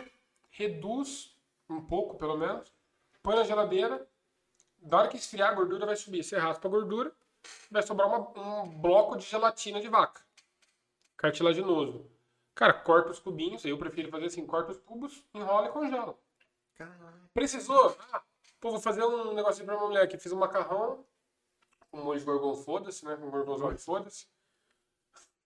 reduz 0.51 1.35
um 1.69 1.81
pouco 1.81 2.17
pelo 2.17 2.37
menos, 2.37 2.71
põe 3.21 3.35
na 3.35 3.43
geladeira. 3.43 4.07
Da 4.77 4.97
hora 4.99 5.07
que 5.09 5.17
esfriar, 5.17 5.51
a 5.51 5.53
gordura 5.53 5.85
vai 5.85 5.95
subir. 5.95 6.23
Você 6.23 6.37
raspa 6.37 6.67
a 6.67 6.71
gordura, 6.71 7.11
vai 7.69 7.83
sobrar 7.83 8.07
uma- 8.07 8.63
um 8.63 8.69
bloco 8.79 9.17
de 9.17 9.25
gelatina 9.25 9.79
de 9.81 9.87
vaca. 9.89 10.21
Cartilaginoso. 11.17 12.09
Cara, 12.55 12.73
corta 12.73 13.11
os 13.11 13.19
cubinhos, 13.19 13.63
eu 13.65 13.77
prefiro 13.77 14.09
fazer 14.09 14.25
assim, 14.25 14.45
corta 14.45 14.71
os 14.71 14.79
cubos, 14.79 15.23
enrola 15.33 15.67
e 15.67 15.71
congela. 15.71 16.17
Caraca. 16.75 17.13
Precisou? 17.33 17.95
Ah, 18.11 18.21
pô, 18.59 18.71
vou 18.71 18.79
fazer 18.79 19.03
um 19.03 19.33
negocinho 19.33 19.65
pra 19.65 19.77
uma 19.77 19.87
mulher 19.87 20.03
aqui. 20.03 20.17
Fiz 20.17 20.31
um 20.31 20.37
macarrão, 20.39 21.05
um 21.93 22.03
molho 22.03 22.19
de 22.19 22.25
gorgon, 22.25 22.55
foda-se, 22.55 23.05
né? 23.05 23.17
Um 23.21 23.29
gorgonzola, 23.29 23.77
foda-se. 23.77 24.25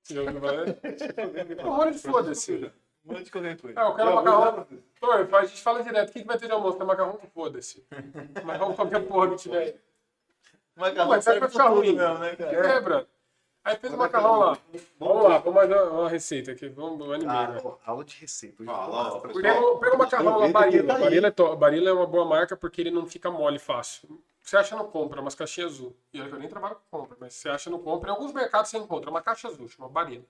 Você 0.03 0.13
já 0.15 0.22
ouviu 0.22 0.39
falar? 0.41 0.65
Um 1.65 1.76
molho 1.76 1.91
de 1.91 1.99
foda-se. 1.99 2.72
Um 3.07 3.13
monte 3.13 3.26
de 3.26 3.31
qualquer 3.31 3.55
coisa. 3.61 3.80
Ah, 3.80 3.84
eu 3.89 3.95
quero 3.95 4.15
macarrão. 4.15 4.67
Pô, 4.99 5.11
a 5.38 5.45
gente 5.45 5.61
fala 5.61 5.84
direto, 5.84 6.09
o 6.09 6.11
que, 6.11 6.22
que 6.22 6.26
vai 6.26 6.39
ter 6.39 6.47
de 6.47 6.51
almoço? 6.53 6.76
Tem 6.80 6.88
macarrão 6.88 7.17
com 7.17 7.27
foda-se. 7.27 7.85
Macarrão 8.43 8.69
com 8.69 8.76
qualquer 8.77 9.07
porra 9.07 9.30
que 9.30 9.35
tiver 9.35 9.59
aí. 9.59 9.76
Macarrão 10.76 11.09
Mas 11.09 11.23
serve 11.23 11.47
ficar 11.47 11.53
pra 11.65 11.69
tudo 11.69 11.81
ruim. 11.81 11.95
mesmo, 11.95 12.17
né, 12.17 12.35
cara? 12.35 12.67
É, 12.67 12.81
brother. 12.81 13.07
Aí 13.63 13.76
fez 13.77 13.93
o 13.93 13.97
macarrão 13.97 14.39
lá. 14.39 14.57
Vamos 14.99 15.23
lá, 15.23 15.38
vamos 15.38 15.53
mais 15.53 15.69
uma, 15.69 15.84
uma 15.84 16.09
receita 16.09 16.51
aqui. 16.51 16.67
Vamos, 16.67 17.11
animar, 17.11 17.49
Ah, 17.49 17.53
né? 17.53 17.61
aula 17.85 18.03
de 18.03 18.15
receita. 18.15 18.63
Ah. 18.67 19.19
Pega, 19.31 19.95
o 19.95 19.97
macarrão 19.99 20.39
lá, 20.39 20.47
Barilla. 20.47 20.88
tá 20.88 20.95
aí. 20.95 21.03
Barilla 21.03 21.27
é, 21.27 21.55
Barilla 21.55 21.89
é 21.91 21.93
uma 21.93 22.07
boa 22.07 22.26
marca 22.26 22.57
porque 22.57 22.81
ele 22.81 22.89
não 22.91 23.05
fica 23.05 23.30
mole 23.30 23.59
fácil. 23.59 24.19
Você 24.45 24.57
acha 24.57 24.76
no 24.76 24.88
compra, 24.91 25.19
umas 25.19 25.34
caixinhas 25.34 25.73
azul. 25.73 25.97
E 26.13 26.22
olha 26.22 26.30
que 26.30 26.35
eu 26.35 26.39
nem 26.39 26.47
trabalho 26.47 26.76
com 26.76 26.99
compra, 26.99 27.17
mas 27.19 27.34
você 27.34 27.49
acha 27.49 27.67
no 27.67 27.80
compra. 27.80 28.11
Em 28.11 28.13
alguns 28.13 28.31
mercados 28.31 28.69
você 28.69 28.77
encontra 28.77 29.09
uma 29.09 29.19
caixa 29.22 29.47
azul, 29.47 29.67
chama 29.67 29.89
Barilla. 29.89 30.26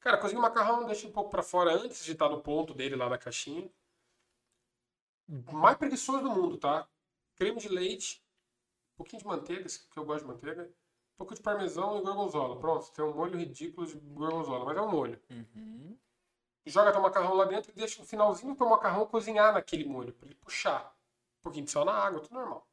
Cara, 0.00 0.18
cozinha 0.18 0.38
o 0.38 0.42
macarrão, 0.42 0.84
deixa 0.84 1.08
um 1.08 1.12
pouco 1.12 1.30
pra 1.30 1.42
fora 1.42 1.72
antes 1.72 2.04
de 2.04 2.12
estar 2.12 2.28
no 2.28 2.42
ponto 2.42 2.74
dele 2.74 2.96
lá 2.96 3.08
na 3.08 3.16
caixinha. 3.16 3.70
Mais 5.50 5.78
preguiçoso 5.78 6.22
do 6.22 6.30
mundo, 6.30 6.58
tá? 6.58 6.86
Creme 7.36 7.58
de 7.58 7.68
leite, 7.70 8.22
um 8.94 8.96
pouquinho 8.98 9.22
de 9.22 9.26
manteiga, 9.28 9.64
que 9.64 9.98
eu 9.98 10.04
gosto 10.04 10.26
de 10.26 10.32
manteiga. 10.32 10.64
Um 10.64 11.16
pouco 11.16 11.34
de 11.34 11.40
parmesão 11.40 11.98
e 11.98 12.02
gorgonzola. 12.02 12.58
Pronto, 12.60 12.92
tem 12.92 13.04
um 13.04 13.14
molho 13.14 13.38
ridículo 13.38 13.86
de 13.86 13.94
gorgonzola, 13.98 14.66
mas 14.66 14.76
é 14.76 14.80
um 14.82 14.90
molho 14.90 15.20
Uhum. 15.30 15.96
joga 16.66 16.92
teu 16.92 17.00
macarrão 17.00 17.34
lá 17.34 17.46
dentro 17.46 17.70
e 17.70 17.74
deixa 17.74 18.02
o 18.02 18.04
finalzinho 18.04 18.52
do 18.52 18.58
teu 18.58 18.68
macarrão 18.68 19.06
cozinhar 19.06 19.54
naquele 19.54 19.86
molho, 19.86 20.12
pra 20.12 20.26
ele 20.26 20.34
puxar. 20.34 20.94
Um 21.40 21.42
pouquinho 21.44 21.64
de 21.64 21.70
sal 21.70 21.86
na 21.86 21.92
água, 21.92 22.20
tudo 22.20 22.34
normal. 22.34 22.69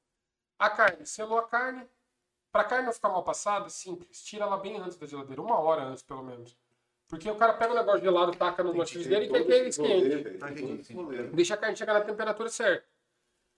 A 0.59 0.69
carne, 0.69 1.05
selou 1.05 1.37
a 1.37 1.47
carne. 1.47 1.87
Pra 2.51 2.63
carne 2.63 2.85
não 2.85 2.93
ficar 2.93 3.09
mal 3.09 3.23
passada, 3.23 3.69
simples. 3.69 4.23
Tira 4.23 4.45
ela 4.45 4.57
bem 4.57 4.77
antes 4.77 4.97
da 4.97 5.05
geladeira, 5.05 5.41
uma 5.41 5.59
hora 5.59 5.83
antes 5.83 6.01
pelo 6.01 6.23
menos. 6.23 6.57
Porque 7.07 7.29
o 7.29 7.35
cara 7.35 7.53
pega 7.53 7.71
o 7.73 7.75
negócio 7.75 8.01
gelado, 8.01 8.35
taca 8.35 8.61
Entendi, 8.63 8.85
frigideira 8.91 9.25
e 9.25 9.29
quer 9.29 9.45
que 9.45 9.51
ele 9.51 9.69
esquente. 9.69 10.93
rolê. 10.93 11.23
Deixa 11.27 11.53
a 11.53 11.57
carne 11.57 11.75
chegar 11.77 11.93
na 11.93 12.01
temperatura 12.01 12.49
certa. 12.49 12.85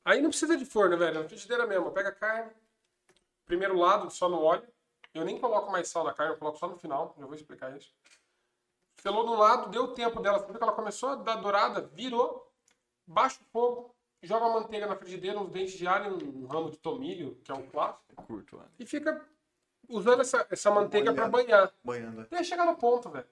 Aí 0.06 0.22
não 0.22 0.30
precisa 0.30 0.56
de 0.58 0.66
forno, 0.66 0.98
velho. 0.98 1.18
É 1.18 1.22
na 1.24 1.28
frigideira 1.30 1.66
mesmo. 1.66 1.92
Pega 1.92 2.10
a 2.10 2.12
carne, 2.12 2.52
primeiro 3.46 3.78
lado, 3.78 4.10
só 4.12 4.30
no 4.30 4.42
óleo. 4.42 4.68
Eu 5.14 5.26
nem 5.26 5.40
coloco 5.40 5.72
mais 5.72 5.88
sal 5.88 6.04
na 6.04 6.14
carne, 6.14 6.34
eu 6.34 6.38
coloco 6.38 6.60
só 6.60 6.68
no 6.68 6.78
final. 6.78 7.16
Já 7.18 7.26
vou 7.26 7.36
explicar 7.36 7.76
isso. 7.76 7.92
Selou 9.02 9.24
de 9.24 9.30
um 9.32 9.38
lado, 9.38 9.70
deu 9.70 9.94
tempo 9.94 10.20
dela. 10.20 10.38
Você 10.40 10.46
viu 10.46 10.58
que 10.58 10.64
ela 10.64 10.74
começou 10.74 11.10
a 11.10 11.16
dar 11.16 11.36
dourada, 11.38 11.82
virou, 11.94 12.52
baixa 13.08 13.40
o 13.42 13.46
fogo, 13.46 13.96
joga 14.22 14.46
a 14.46 14.50
manteiga 14.50 14.88
na 14.88 14.96
frigideira, 14.96 15.40
uns 15.40 15.50
dentes 15.50 15.74
de 15.74 15.88
alho, 15.88 16.18
um 16.36 16.46
ramo 16.48 16.70
de 16.70 16.78
tomilho, 16.78 17.40
que 17.44 17.52
é 17.52 17.56
um 17.56 17.66
clássico, 17.68 18.24
Curto, 18.24 18.58
mano. 18.58 18.70
e 18.78 18.86
fica 18.86 19.26
usando 19.88 20.22
essa, 20.22 20.46
essa 20.50 20.72
manteiga 20.72 21.14
para 21.14 21.28
banhar. 21.28 21.74
Banhando. 21.84 22.22
Até 22.22 22.44
chegar 22.44 22.66
no 22.66 22.76
ponto, 22.76 23.10
velho. 23.10 23.26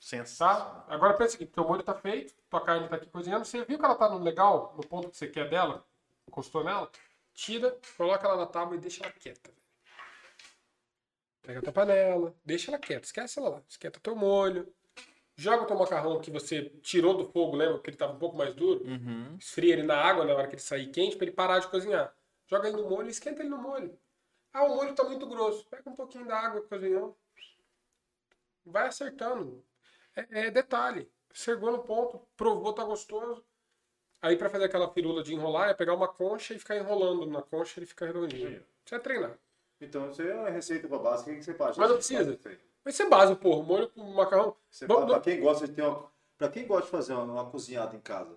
Sensacional. 0.00 0.84
Tá? 0.86 0.94
Agora 0.94 1.14
pensa 1.14 1.36
aqui, 1.36 1.44
teu 1.44 1.64
molho 1.64 1.82
tá 1.82 1.94
feito, 1.94 2.34
tua 2.48 2.64
carne 2.64 2.88
tá 2.88 2.96
aqui 2.96 3.06
cozinhando, 3.06 3.44
você 3.44 3.64
viu 3.64 3.78
que 3.78 3.84
ela 3.84 3.94
tá 3.94 4.08
no 4.08 4.18
legal, 4.18 4.74
no 4.76 4.86
ponto 4.86 5.10
que 5.10 5.16
você 5.16 5.26
quer 5.26 5.48
dela, 5.50 5.84
encostou 6.26 6.64
nela, 6.64 6.90
tira, 7.34 7.76
coloca 7.96 8.26
ela 8.26 8.38
na 8.38 8.46
tábua 8.46 8.76
e 8.76 8.80
deixa 8.80 9.04
ela 9.04 9.12
quieta. 9.12 9.50
Pega 11.42 11.58
a 11.58 11.62
tua 11.62 11.72
panela, 11.72 12.34
deixa 12.44 12.70
ela 12.70 12.78
quieta, 12.78 13.06
esquece 13.06 13.38
ela 13.38 13.48
lá, 13.50 13.62
esquenta 13.68 14.00
teu 14.00 14.16
molho, 14.16 14.72
joga 15.40 15.62
o 15.62 15.66
teu 15.66 15.78
macarrão 15.78 16.20
que 16.20 16.30
você 16.30 16.64
tirou 16.82 17.16
do 17.16 17.24
fogo, 17.24 17.56
lembra 17.56 17.78
que 17.78 17.88
ele 17.88 17.96
tava 17.96 18.12
um 18.12 18.18
pouco 18.18 18.36
mais 18.36 18.54
duro? 18.54 18.84
Uhum. 18.84 19.36
Esfria 19.38 19.72
ele 19.72 19.82
na 19.82 19.96
água 19.96 20.24
na 20.24 20.34
hora 20.34 20.46
que 20.46 20.54
ele 20.54 20.62
sair 20.62 20.88
quente 20.88 21.16
pra 21.16 21.24
ele 21.24 21.34
parar 21.34 21.60
de 21.60 21.68
cozinhar. 21.68 22.14
Joga 22.46 22.68
ele 22.68 22.76
no 22.76 22.90
molho 22.90 23.08
e 23.08 23.10
esquenta 23.10 23.40
ele 23.40 23.48
no 23.48 23.56
molho. 23.56 23.98
Ah, 24.52 24.64
o 24.64 24.76
molho 24.76 24.94
tá 24.94 25.02
muito 25.04 25.26
grosso. 25.26 25.66
Pega 25.70 25.88
um 25.88 25.96
pouquinho 25.96 26.26
da 26.26 26.38
água 26.38 26.60
que 26.60 26.68
cozinhou. 26.68 27.18
Vai 28.66 28.88
acertando. 28.88 29.64
É, 30.14 30.46
é 30.46 30.50
detalhe. 30.50 31.10
Chegou 31.32 31.72
no 31.72 31.78
ponto, 31.84 32.20
provou, 32.36 32.72
tá 32.74 32.84
gostoso. 32.84 33.42
Aí 34.20 34.36
pra 34.36 34.50
fazer 34.50 34.64
aquela 34.64 34.92
firula 34.92 35.22
de 35.22 35.32
enrolar, 35.32 35.70
é 35.70 35.74
pegar 35.74 35.94
uma 35.94 36.08
concha 36.08 36.52
e 36.52 36.58
ficar 36.58 36.76
enrolando 36.76 37.24
na 37.24 37.40
concha 37.40 37.78
ele 37.78 37.86
fica 37.86 38.04
redondinho. 38.04 38.62
Você 38.84 38.96
vai 38.96 39.00
treinar. 39.00 39.38
Então, 39.80 40.10
isso 40.10 40.20
é 40.20 40.34
uma 40.34 40.50
receita 40.50 40.86
básica. 40.86 41.34
Que 41.34 41.42
você 41.42 41.54
faz? 41.54 41.78
Mas 41.78 41.88
não 41.88 41.96
precisa. 41.96 42.38
Vai 42.84 42.92
ser 42.92 43.08
básico, 43.08 43.40
porra. 43.40 43.62
Molho 43.62 43.88
com 43.90 44.02
macarrão. 44.12 44.56
Você 44.70 44.86
Vamos- 44.86 45.02
fala, 45.04 45.14
pra 45.20 45.22
quem 45.32 45.40
gosta 45.40 45.66
de 45.68 45.74
ter 45.74 45.82
uma, 45.82 46.10
pra 46.38 46.48
quem 46.48 46.66
gosta 46.66 46.84
de 46.84 46.90
fazer 46.90 47.12
uma, 47.14 47.24
uma 47.24 47.50
cozinhada 47.50 47.94
em 47.96 48.00
casa. 48.00 48.32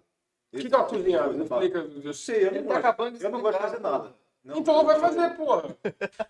O 0.52 0.58
que, 0.58 0.70
que 0.70 0.74
é 0.76 0.78
uma 0.78 0.86
cozinhada? 0.88 1.46
fácil. 1.46 1.68
Explica. 1.68 2.08
Eu 2.08 2.14
sei, 2.14 2.36
eu 2.48 2.52
não, 2.52 2.58
Ele 2.58 2.60
tá 2.60 2.74
gosto, 2.74 2.78
acabando 2.80 3.18
de 3.18 3.24
eu 3.26 3.32
não 3.32 3.42
gosto 3.42 3.58
de 3.58 3.64
fazer 3.64 3.80
nada. 3.80 4.16
Não, 4.44 4.58
Então 4.58 4.74
não 4.76 4.86
vai 4.86 5.00
fazer, 5.00 5.30
porra. 5.38 5.76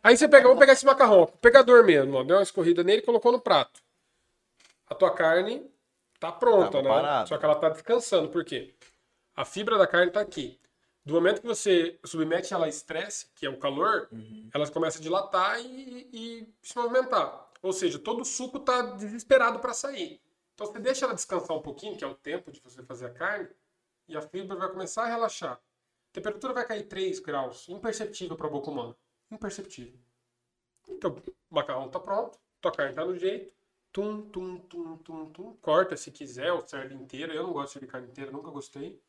Aí 0.04 0.16
você 0.16 0.28
pega, 0.28 0.44
vamos 0.48 0.60
pegar 0.60 0.74
esse 0.74 0.86
macarrão, 0.86 1.22
ó, 1.22 1.26
pegador 1.26 1.84
mesmo, 1.84 2.16
ó, 2.18 2.24
deu 2.24 2.38
uma 2.38 2.44
escorrida 2.44 2.84
nele 2.84 3.02
e 3.02 3.06
colocou 3.06 3.32
no 3.32 3.42
prato. 3.42 3.82
a 4.88 4.94
tua 4.96 5.10
carne 5.12 5.68
tá 6.20 6.32
pronta, 6.32 6.72
Tava 6.72 6.84
né? 6.84 6.90
parada. 6.90 7.26
Só 7.26 7.38
que 7.38 7.44
ela 7.46 7.56
tá 7.56 7.70
descansando. 7.70 8.30
Por 8.30 8.46
quê? 8.46 8.76
A 9.36 9.44
fibra 9.44 9.78
da 9.80 9.88
carne 9.88 10.12
tá 10.12 10.22
aqui. 10.22 10.60
Do 11.04 11.16
momento 11.16 11.42
que 11.42 11.48
você 11.48 12.00
submete 12.06 12.54
ela 12.54 12.68
a 12.68 12.70
estresse, 12.70 13.28
que 13.36 13.46
é 13.46 13.50
o 13.50 13.58
calor, 13.58 14.08
ela 14.54 14.70
começa 14.70 15.00
a 15.00 15.02
dilatar 15.02 15.60
e, 15.60 16.08
e 16.14 16.48
se 16.62 16.78
movimentar. 16.78 17.50
Ou 17.64 17.72
seja, 17.72 17.98
todo 17.98 18.22
o 18.22 18.26
suco 18.26 18.60
tá 18.60 18.82
desesperado 18.82 19.60
para 19.60 19.74
sair. 19.74 20.22
Então 20.54 20.68
você 20.68 20.80
deixa 20.80 21.06
ela 21.06 21.16
descansar 21.16 21.56
um 21.56 21.62
pouquinho, 21.62 21.98
que 21.98 22.04
é 22.04 22.08
o 22.08 22.14
tempo 22.14 22.52
de 22.52 22.60
você 22.60 22.84
fazer 22.84 23.06
a 23.06 23.10
carne, 23.10 23.50
e 24.06 24.18
a 24.18 24.22
fibra 24.22 24.58
vai 24.58 24.70
começar 24.70 25.04
a 25.04 25.08
relaxar. 25.08 25.54
A 25.54 25.60
temperatura 26.12 26.54
vai 26.54 26.68
cair 26.68 26.84
3 26.84 27.20
graus, 27.20 27.68
imperceptível 27.70 28.36
para 28.36 28.48
a 28.48 28.50
boca 28.50 28.70
humana. 28.70 28.96
Imperceptível. 29.32 29.98
Então, 30.90 31.16
o 31.50 31.56
macarrão 31.56 31.90
tá 31.90 32.00
pronto, 32.00 32.38
tua 32.62 32.72
carne 32.72 32.94
tá 32.94 33.06
no 33.06 33.18
jeito. 33.18 33.52
Tum, 33.94 34.24
tum, 34.30 34.58
tum, 34.58 34.98
tum, 34.98 35.32
tum. 35.32 35.56
Corta 35.62 35.96
se 35.96 36.12
quiser, 36.12 36.52
ou 36.52 36.68
serve 36.68 36.96
inteira. 36.96 37.34
Eu 37.34 37.44
não 37.44 37.54
gosto 37.54 37.80
de 37.80 37.88
carne 37.88 38.08
inteira, 38.08 38.32
nunca 38.32 38.52
gostei. 38.52 39.02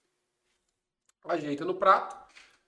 Ajeita 1.24 1.64
no 1.64 1.74
prato. 1.74 2.14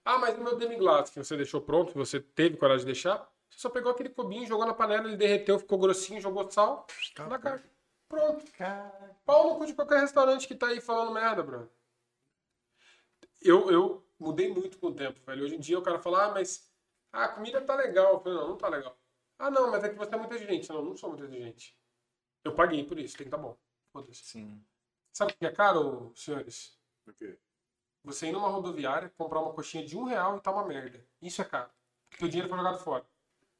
Ah, 0.03 0.17
mas 0.17 0.37
o 0.37 0.43
meu 0.43 0.57
demi-glace 0.57 1.11
que 1.11 1.23
você 1.23 1.37
deixou 1.37 1.61
pronto, 1.61 1.91
que 1.91 1.97
você 1.97 2.19
teve 2.19 2.57
coragem 2.57 2.85
de 2.85 2.91
deixar, 2.91 3.31
você 3.49 3.59
só 3.59 3.69
pegou 3.69 3.91
aquele 3.91 4.09
cubinho, 4.09 4.45
jogou 4.45 4.65
na 4.65 4.73
panela, 4.73 5.07
ele 5.07 5.17
derreteu, 5.17 5.59
ficou 5.59 5.79
grossinho, 5.79 6.21
jogou 6.21 6.49
sal 6.49 6.85
na 7.27 7.39
carne. 7.39 7.63
Pronto. 8.07 8.45
Pau 9.25 9.49
no 9.49 9.57
cu 9.57 9.65
de 9.65 9.73
qualquer 9.73 9.99
restaurante 9.99 10.47
que 10.47 10.55
tá 10.55 10.67
aí 10.67 10.79
falando 10.79 11.11
merda, 11.11 11.43
Bruno. 11.43 11.69
Eu, 13.41 13.69
eu 13.69 14.07
mudei 14.19 14.51
muito 14.53 14.77
com 14.77 14.87
o 14.87 14.95
tempo, 14.95 15.19
velho. 15.25 15.43
Hoje 15.43 15.55
em 15.55 15.59
dia 15.59 15.77
o 15.77 15.81
cara 15.81 15.99
fala, 15.99 16.25
ah, 16.25 16.31
mas 16.31 16.71
ah, 17.11 17.25
a 17.25 17.29
comida 17.29 17.61
tá 17.61 17.75
legal. 17.75 18.13
Eu 18.13 18.19
falei, 18.19 18.37
não, 18.37 18.47
não 18.49 18.57
tá 18.57 18.69
legal. 18.69 18.97
Ah, 19.37 19.51
não, 19.51 19.69
mas 19.69 19.83
é 19.83 19.89
que 19.89 19.95
você 19.95 20.13
é 20.13 20.17
muito 20.17 20.33
exigente. 20.33 20.69
Não, 20.69 20.83
não 20.83 20.97
sou 20.97 21.09
muito 21.09 21.23
exigente. 21.23 21.77
Eu 22.43 22.55
paguei 22.55 22.83
por 22.83 22.97
isso, 22.97 23.17
tem 23.17 23.25
que 23.25 23.31
tá 23.31 23.37
bom. 23.37 23.57
Foda-se. 23.91 24.23
Sim. 24.23 24.63
Sabe 25.13 25.33
o 25.33 25.35
que 25.35 25.45
é 25.45 25.51
caro, 25.51 26.11
senhores? 26.15 26.77
Por 27.03 27.13
quê? 27.13 27.37
Você 28.03 28.27
ir 28.27 28.31
numa 28.31 28.49
rodoviária, 28.49 29.11
comprar 29.17 29.41
uma 29.41 29.53
coxinha 29.53 29.85
de 29.85 29.97
um 29.97 30.03
real 30.03 30.37
e 30.37 30.41
tá 30.41 30.51
uma 30.51 30.65
merda. 30.65 31.05
Isso 31.21 31.41
é 31.41 31.45
caro. 31.45 31.69
Porque 32.09 32.25
o 32.25 32.29
dinheiro 32.29 32.47
foi 32.47 32.57
jogado 32.57 32.79
fora. 32.79 33.05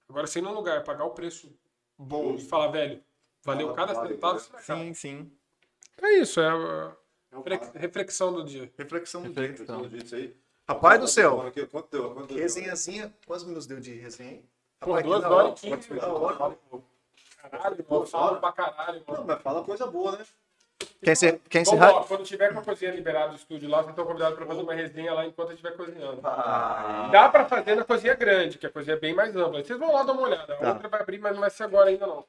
Agora, 0.10 0.26
você 0.28 0.40
ir 0.40 0.42
num 0.42 0.54
lugar, 0.54 0.84
pagar 0.84 1.06
o 1.06 1.12
preço 1.12 1.52
bom 1.98 2.36
e 2.36 2.42
falar, 2.42 2.68
velho, 2.70 3.04
valeu 3.44 3.74
cada 3.74 3.94
centavo, 3.94 4.42
não 4.52 4.60
é. 4.60 4.62
Sim, 4.62 4.94
sim. 4.94 5.32
É 6.02 6.20
isso, 6.20 6.40
é 6.40 6.48
a 6.48 6.96
reflex- 7.32 7.72
reflexão 7.74 8.32
do 8.34 8.44
dia. 8.44 8.72
Reflexão 8.78 9.22
do 9.24 9.30
dia. 9.30 9.42
Reflexão. 9.48 9.78
Então, 9.86 9.90
disso 9.90 10.16
aí. 10.16 10.36
Rapaz 10.68 11.00
do 11.00 11.08
céu. 11.08 11.38
Quanto 11.72 11.90
deu? 11.92 12.14
Quanto 12.14 12.28
deu? 12.28 12.38
Resenhazinha. 12.38 13.14
Quantos 13.26 13.46
minutos 13.46 13.66
deu 13.68 13.80
de 13.80 13.94
resenha? 13.96 14.32
hein? 14.32 14.50
Que 14.80 14.86
duas 15.04 15.24
horas 15.24 15.26
hora. 15.26 15.50
e 15.50 15.54
quinze. 15.54 15.90
Caralho, 17.38 17.76
irmão, 17.80 18.06
fala 18.06 18.40
pra 18.40 18.52
caralho, 18.52 19.04
Não, 19.08 19.14
mano. 19.16 19.28
mas 19.28 19.42
fala 19.42 19.64
coisa 19.64 19.88
boa, 19.88 20.18
né? 20.18 20.26
Quer, 21.04 21.12
encer- 21.12 21.40
quer 21.48 21.60
Bom, 21.60 21.62
encerrar? 21.62 21.92
ó, 21.92 22.04
quando 22.04 22.24
tiver 22.24 22.52
com 22.52 22.60
a 22.60 22.64
cozinha 22.64 22.92
liberada 22.92 23.30
do 23.30 23.36
estúdio 23.36 23.70
lá, 23.70 23.78
vocês 23.80 23.90
estão 23.92 24.06
convidados 24.06 24.36
pra 24.38 24.48
fazer 24.48 24.62
uma 24.62 24.74
resenha 24.74 25.14
lá 25.14 25.26
enquanto 25.26 25.52
estiver 25.52 25.76
cozinhando. 25.78 26.22
Ah, 26.24 27.10
Dá 27.12 27.30
pra 27.30 27.46
fazer 27.46 27.76
na 27.76 27.84
cozinha 27.84 28.16
grande, 28.16 28.58
que 28.58 28.66
a 28.66 28.70
cozinha 28.72 28.96
é 28.96 29.00
bem 29.00 29.14
mais 29.14 29.36
ampla. 29.36 29.64
Vocês 29.64 29.78
vão 29.80 29.94
lá 29.94 30.02
dar 30.04 30.14
uma 30.14 30.24
olhada. 30.24 30.54
A 30.56 30.58
Tá. 30.58 30.74
outra 30.74 30.88
vai 30.90 31.02
abrir, 31.02 31.20
mas 31.20 31.34
não 31.34 31.42
vai 31.42 31.50
ser 31.52 31.64
agora 31.64 31.90
ainda, 31.90 32.08
não. 32.08 32.26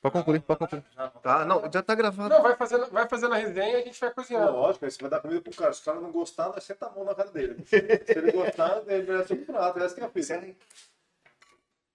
Pode 0.00 0.12
concluir, 0.12 0.40
pode 0.40 0.58
concluir. 0.60 0.84
Tá, 1.22 1.44
não, 1.44 1.62
já 1.72 1.82
tá 1.82 1.94
gravado. 1.94 2.28
Não, 2.28 2.42
vai 2.42 2.54
fazendo, 2.56 2.86
vai 2.90 3.08
fazendo 3.08 3.34
a 3.34 3.36
resenha 3.36 3.78
e 3.78 3.82
a 3.82 3.84
gente 3.84 4.00
vai 4.00 4.10
cozinhando. 4.12 4.52
lógico, 4.52 4.84
aí 4.84 4.90
você 4.90 5.00
vai 5.00 5.10
dar 5.10 5.20
comida 5.20 5.40
pro 5.40 5.54
cara. 5.54 5.72
Se 5.72 5.80
o 5.80 5.84
cara 5.84 6.00
não 6.00 6.12
gostar, 6.12 6.48
nós 6.48 6.62
senta 6.64 6.86
a 6.86 6.90
mão 6.90 7.04
na 7.04 7.14
cara 7.14 7.30
dele. 7.30 7.62
Se 7.66 7.76
ele 7.76 8.32
gostar, 8.32 8.82
ele 8.86 9.10
merece 9.10 9.32
um 9.32 9.44
prato. 9.44 9.78
Essa 9.80 9.94
que 9.94 10.00
é 10.00 10.04
a 10.04 10.08
fita. 10.08 10.54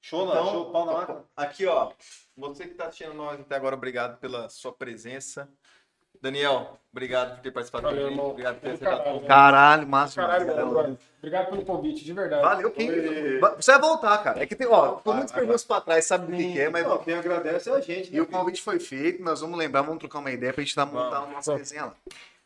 Show, 0.02 0.28
Então, 0.28 0.46
show, 0.52 0.72
pau 0.72 0.86
na 0.86 0.94
máquina. 0.94 1.24
Aqui, 1.36 1.66
ó. 1.66 1.92
Você 2.36 2.68
que 2.68 2.74
tá 2.76 2.86
assistindo 2.88 3.14
nós 3.14 3.40
até 3.40 3.56
agora, 3.56 3.76
obrigado 3.76 4.18
pela 4.20 4.50
sua 4.50 4.74
presença. 4.74 5.48
Daniel, 6.24 6.80
obrigado 6.90 7.36
por 7.36 7.42
ter 7.42 7.52
participado 7.52 7.84
Valeu. 7.88 8.18
Obrigado 8.18 8.56
por 8.56 8.62
ter 8.62 8.70
Do 8.70 8.74
aceitado 8.76 9.04
caralho. 9.04 9.28
Caralho, 9.28 9.88
massa. 9.90 10.22
Caralho, 10.22 10.68
mano. 10.72 10.98
Obrigado 11.18 11.50
pelo 11.50 11.66
convite, 11.66 12.06
de 12.06 12.14
verdade. 12.14 12.42
Valeu, 12.42 12.72
quem? 12.72 12.90
Você 13.58 13.72
vai 13.74 13.82
voltar, 13.82 14.18
cara. 14.20 14.42
É 14.42 14.46
que 14.46 14.56
tem, 14.56 14.66
ó, 14.66 15.02
Vai, 15.04 15.16
muitas 15.16 15.34
perguntas 15.34 15.66
pra 15.66 15.82
trás, 15.82 16.06
sabe 16.06 16.32
do 16.32 16.38
que, 16.38 16.58
é, 16.58 16.70
mas. 16.70 16.88
Não, 16.88 16.98
quem 17.00 17.14
agradece 17.14 17.70
é 17.70 17.74
a 17.74 17.82
gente. 17.82 18.10
né, 18.10 18.18
E 18.18 18.22
o 18.22 18.26
convite 18.26 18.62
foi 18.62 18.80
feito, 18.80 19.22
nós 19.22 19.42
vamos 19.42 19.60
lembrar, 19.60 19.82
vamos 19.82 20.00
trocar 20.00 20.20
uma 20.20 20.32
ideia 20.32 20.54
pra 20.54 20.64
gente 20.64 20.78
dar, 20.78 20.86
montar 20.86 21.24
uma 21.24 21.34
nossa 21.34 21.58
resenha 21.58 21.88
lá. 21.88 21.96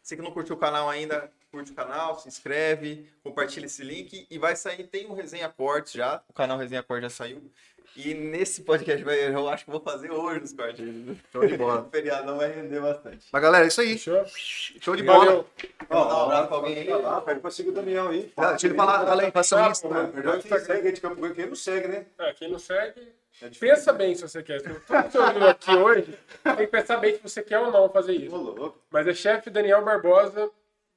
Você 0.01 0.15
que 0.15 0.23
não 0.23 0.31
curtiu 0.31 0.55
o 0.55 0.57
canal 0.57 0.89
ainda, 0.89 1.29
curte 1.51 1.71
o 1.71 1.75
canal, 1.75 2.17
se 2.17 2.27
inscreve, 2.27 3.07
compartilha 3.23 3.67
esse 3.67 3.83
link 3.83 4.25
e 4.27 4.39
vai 4.39 4.55
sair, 4.55 4.85
tem 4.87 5.05
um 5.05 5.13
Resenha 5.13 5.49
Cortes 5.49 5.93
já, 5.93 6.21
o 6.27 6.33
canal 6.33 6.57
Resenha 6.57 6.81
Cortes 6.81 7.11
já 7.11 7.15
saiu. 7.25 7.51
E 7.95 8.13
nesse 8.13 8.61
podcast 8.63 9.03
eu 9.07 9.49
acho 9.49 9.65
que 9.65 9.71
vou 9.71 9.79
fazer 9.81 10.11
hoje 10.11 10.43
os 10.43 10.53
cortes. 10.53 10.85
Show 11.31 11.45
de 11.47 11.57
bola. 11.57 11.81
O 11.81 11.89
feriadão 11.91 12.37
vai 12.37 12.51
render 12.51 12.79
bastante. 12.79 13.25
Mas 13.31 13.41
galera, 13.41 13.65
é 13.65 13.67
isso 13.67 13.81
aí. 13.81 13.97
Fechou? 13.97 14.23
Show 14.27 14.95
de 14.95 15.03
bola. 15.03 15.45
Ó, 15.89 16.03
Mandar 16.03 16.15
um 16.17 16.21
abraço 16.25 16.47
pra 16.47 16.57
alguém 16.57 16.77
aí. 16.77 16.87
Tá 16.87 16.97
lá, 16.97 17.21
pede 17.21 17.39
pra 17.39 17.49
seguir 17.51 17.69
o 17.69 17.73
Daniel 17.73 18.09
aí. 18.09 18.31
Ah, 18.37 18.49
Deixa 18.51 18.67
ele 18.67 18.75
falar, 18.75 19.05
fala 19.05 19.23
aí, 19.23 19.31
faça 19.31 19.55
um 19.55 19.71
Insta. 19.71 19.87
Verdade, 20.07 20.47
quem 20.47 20.59
segue 20.59 20.81
a 20.87 20.89
gente 20.89 21.01
Campo 21.01 21.15
Grande, 21.15 21.35
quem 21.35 21.45
não 21.47 21.55
segue, 21.55 21.87
né? 21.87 22.05
É, 22.19 22.33
quem 22.33 22.51
não 22.51 22.59
segue, 22.59 23.01
É 23.41 23.49
difícil. 23.49 23.75
pensa 23.75 23.93
bem 23.93 24.13
se 24.15 24.21
você 24.21 24.43
quer. 24.43 24.61
Que 24.61 24.69
você 24.69 25.17
ouviu 25.17 25.47
aqui 25.47 25.71
hoje, 25.75 26.19
tem 26.43 26.55
que 26.55 26.67
pensar 26.67 26.97
bem 26.97 27.15
se 27.15 27.21
você 27.23 27.41
quer 27.41 27.59
ou 27.59 27.71
não 27.71 27.89
fazer 27.89 28.13
isso. 28.13 28.75
Mas 28.91 29.07
é 29.07 29.13
chefe 29.13 29.49
Daniel 29.49 29.83
Barbosa, 29.83 30.51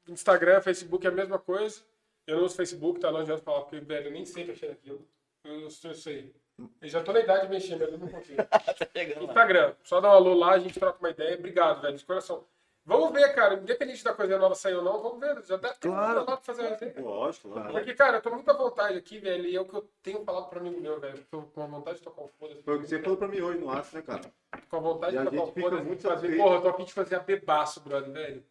Instagram, 0.07 0.61
Facebook 0.61 1.07
é 1.07 1.11
a 1.11 1.13
mesma 1.15 1.39
coisa. 1.39 1.81
Eu 2.27 2.37
não 2.37 2.45
uso 2.45 2.57
Facebook, 2.57 3.01
tá? 3.01 3.11
Não 3.11 3.21
adianta 3.21 3.43
falar, 3.43 3.63
porque, 3.63 3.81
velho, 3.81 4.09
eu 4.09 4.13
nem 4.13 4.25
sei 4.27 4.45
mexer 4.45 4.69
naquilo. 4.69 5.01
Eu, 5.45 5.63
eu 5.63 5.95
sei. 5.95 6.33
Eu 6.81 6.89
já 6.89 7.03
tô 7.03 7.13
na 7.13 7.21
idade 7.21 7.43
de 7.43 7.49
mexer, 7.49 7.77
mas 7.79 7.93
eu 7.93 7.99
não 7.99 8.09
consigo. 8.09 8.41
Instagram, 9.25 9.75
só 9.83 10.01
dá 10.01 10.09
um 10.11 10.13
alô 10.15 10.35
lá, 10.35 10.53
a 10.53 10.59
gente 10.59 10.79
troca 10.79 10.99
uma 10.99 11.11
ideia. 11.11 11.37
Obrigado, 11.39 11.81
velho, 11.83 11.97
de 11.97 12.05
coração. 12.05 12.45
Vamos 12.85 13.13
ver, 13.13 13.33
cara, 13.35 13.55
independente 13.55 14.03
da 14.03 14.15
coisa 14.15 14.39
nova 14.39 14.55
sair 14.55 14.75
ou 14.75 14.83
não, 14.83 15.01
vamos 15.03 15.21
ver. 15.21 15.43
Já 15.45 15.57
deve 15.59 15.75
ter 15.75 15.89
Claro. 15.89 16.21
lá 16.21 16.25
pra 16.25 16.37
fazer 16.39 16.63
uma 16.63 16.71
resenha. 16.71 16.95
Lógico, 16.99 17.49
lógico. 17.49 17.73
Porque, 17.73 17.95
cara, 17.95 18.17
eu 18.17 18.23
tô 18.23 18.31
muito 18.31 18.51
à 18.51 18.55
vontade 18.55 18.97
aqui, 18.99 19.19
velho, 19.19 19.47
e 19.47 19.55
é 19.55 19.61
o 19.61 19.65
que 19.67 19.75
eu 19.77 19.89
tenho 20.03 20.25
falado 20.25 20.49
pra 20.49 20.59
amigo 20.61 20.81
meu, 20.81 20.99
velho. 20.99 21.19
Tô 21.31 21.43
com 21.43 21.63
a 21.63 21.67
vontade 21.67 21.99
de 21.99 22.05
tocar 22.05 22.23
um 22.23 22.29
foda-se. 22.29 22.63
Foi 22.63 22.77
o 22.77 22.81
que 22.81 22.87
você 22.89 22.99
falou 23.01 23.17
pra 23.19 23.29
mim 23.29 23.41
hoje 23.41 23.59
no 23.59 23.71
Atos, 23.71 23.93
né, 23.93 24.03
cara? 24.03 24.23
Com 24.69 24.77
a 24.77 24.81
vontade 24.81 25.15
E 25.15 25.19
a 25.19 25.25
de 25.25 25.31
tocar 25.31 25.43
um 25.43 25.45
gente 25.47 25.55
fica 25.55 25.69
foda-se. 25.69 25.87
muito 25.87 26.03
Fazer, 26.03 26.37
porra, 26.37 26.55
eu 26.57 26.63
tô 26.63 26.69
aqui 26.71 26.85
de 26.85 26.93
fazer 26.93 27.15
a 27.17 27.21
bebaço, 27.21 27.81
brother, 27.81 28.11
velho. 28.13 28.45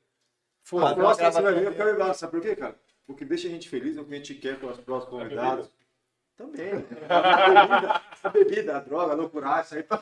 Foda-se. 0.63 0.95
próxima 0.95 1.31
você 1.31 1.41
vai 1.41 1.53
ver, 1.55 1.65
eu 1.65 1.75
quero 1.75 1.89
ir 1.89 1.97
lá. 1.97 2.13
Sabe 2.13 2.31
por 2.31 2.41
quê, 2.41 2.55
cara? 2.55 2.75
O 3.07 3.15
que 3.15 3.25
deixa 3.25 3.47
a 3.47 3.51
gente 3.51 3.67
feliz 3.67 3.97
é 3.97 4.01
o 4.01 4.05
que 4.05 4.13
a 4.13 4.17
gente 4.17 4.35
quer 4.35 4.59
com 4.59 4.67
os 4.67 4.77
próximos 4.79 5.09
convidados. 5.19 5.69
Também. 6.39 6.71
A 7.09 7.19
bebida, 7.67 8.01
a 8.23 8.29
bebida, 8.29 8.77
a 8.77 8.79
droga, 8.79 9.11
a 9.11 9.15
loucura, 9.15 9.61
isso 9.61 9.75
aí 9.75 9.83
tá 9.83 10.01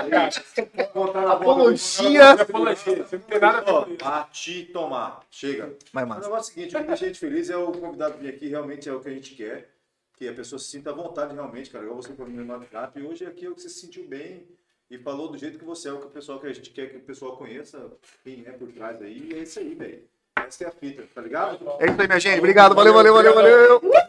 aí. 0.00 0.86
Contar 0.88 1.22
na 1.22 1.34
Apologia. 1.34 2.32
Apologia, 2.32 3.04
você 3.04 3.16
não 3.16 3.22
tem 3.22 3.38
nada 3.38 3.58
a 3.58 3.84
ver 3.84 3.96
a 4.02 4.22
te 4.24 4.64
tomar. 4.64 5.20
Chega. 5.30 5.72
Mas 5.92 6.04
O 6.04 6.08
massa. 6.08 6.20
negócio 6.22 6.36
é 6.36 6.40
o 6.40 6.54
seguinte, 6.54 6.76
o 6.76 6.80
que 6.80 6.86
deixa 6.88 7.04
a 7.04 7.08
gente 7.08 7.20
feliz 7.20 7.48
é 7.48 7.56
o 7.56 7.70
convidado 7.70 8.18
vir 8.18 8.28
aqui, 8.30 8.48
realmente 8.48 8.88
é 8.88 8.92
o 8.92 8.98
que 8.98 9.08
a 9.08 9.12
gente 9.12 9.36
quer. 9.36 9.70
Que 10.16 10.28
a 10.28 10.34
pessoa 10.34 10.58
se 10.58 10.66
sinta 10.66 10.90
à 10.90 10.92
vontade 10.92 11.32
realmente, 11.32 11.70
cara. 11.70 11.84
Igual 11.84 12.02
você 12.02 12.12
falou 12.12 12.32
no 12.32 12.52
WhatsApp. 12.52 12.98
E 12.98 13.06
hoje 13.06 13.24
aqui 13.24 13.46
é 13.46 13.48
o 13.48 13.54
que 13.54 13.62
você 13.62 13.68
se 13.68 13.78
sentiu 13.78 14.04
bem 14.04 14.48
e 14.90 14.98
falou 14.98 15.28
do 15.28 15.38
jeito 15.38 15.60
que 15.60 15.64
você 15.64 15.90
é, 15.90 15.92
o 15.92 16.00
que 16.00 16.06
o 16.06 16.10
pessoal 16.10 16.40
que 16.40 16.48
a 16.48 16.52
gente 16.52 16.70
quer 16.70 16.90
que 16.90 16.96
o 16.96 17.02
pessoal 17.02 17.36
conheça, 17.36 17.88
quem 18.24 18.42
é 18.44 18.50
por 18.50 18.66
trás 18.72 19.00
aí. 19.00 19.28
E 19.30 19.34
é 19.38 19.42
isso 19.42 19.60
aí, 19.60 19.76
velho. 19.76 20.02
Essa 20.34 20.64
é 20.64 20.66
a 20.66 20.72
fita, 20.72 21.04
tá 21.14 21.20
ligado? 21.20 21.64
É 21.78 21.86
isso 21.86 22.00
aí, 22.00 22.08
minha 22.08 22.18
gente. 22.18 22.38
Obrigado, 22.40 22.74
valeu, 22.74 22.92
valeu, 22.92 23.14
valeu, 23.14 23.32
valeu. 23.32 24.07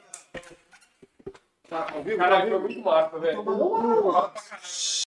Tá, 1.69 1.87
ao 1.93 2.03
vivo? 2.03 2.17
Tá 2.17 2.23
ao 2.25 2.29
Caralho, 2.29 2.45
vivo? 2.45 2.59
foi 2.59 2.67
muito 2.69 2.85
massa, 2.85 3.19
velho. 3.19 5.05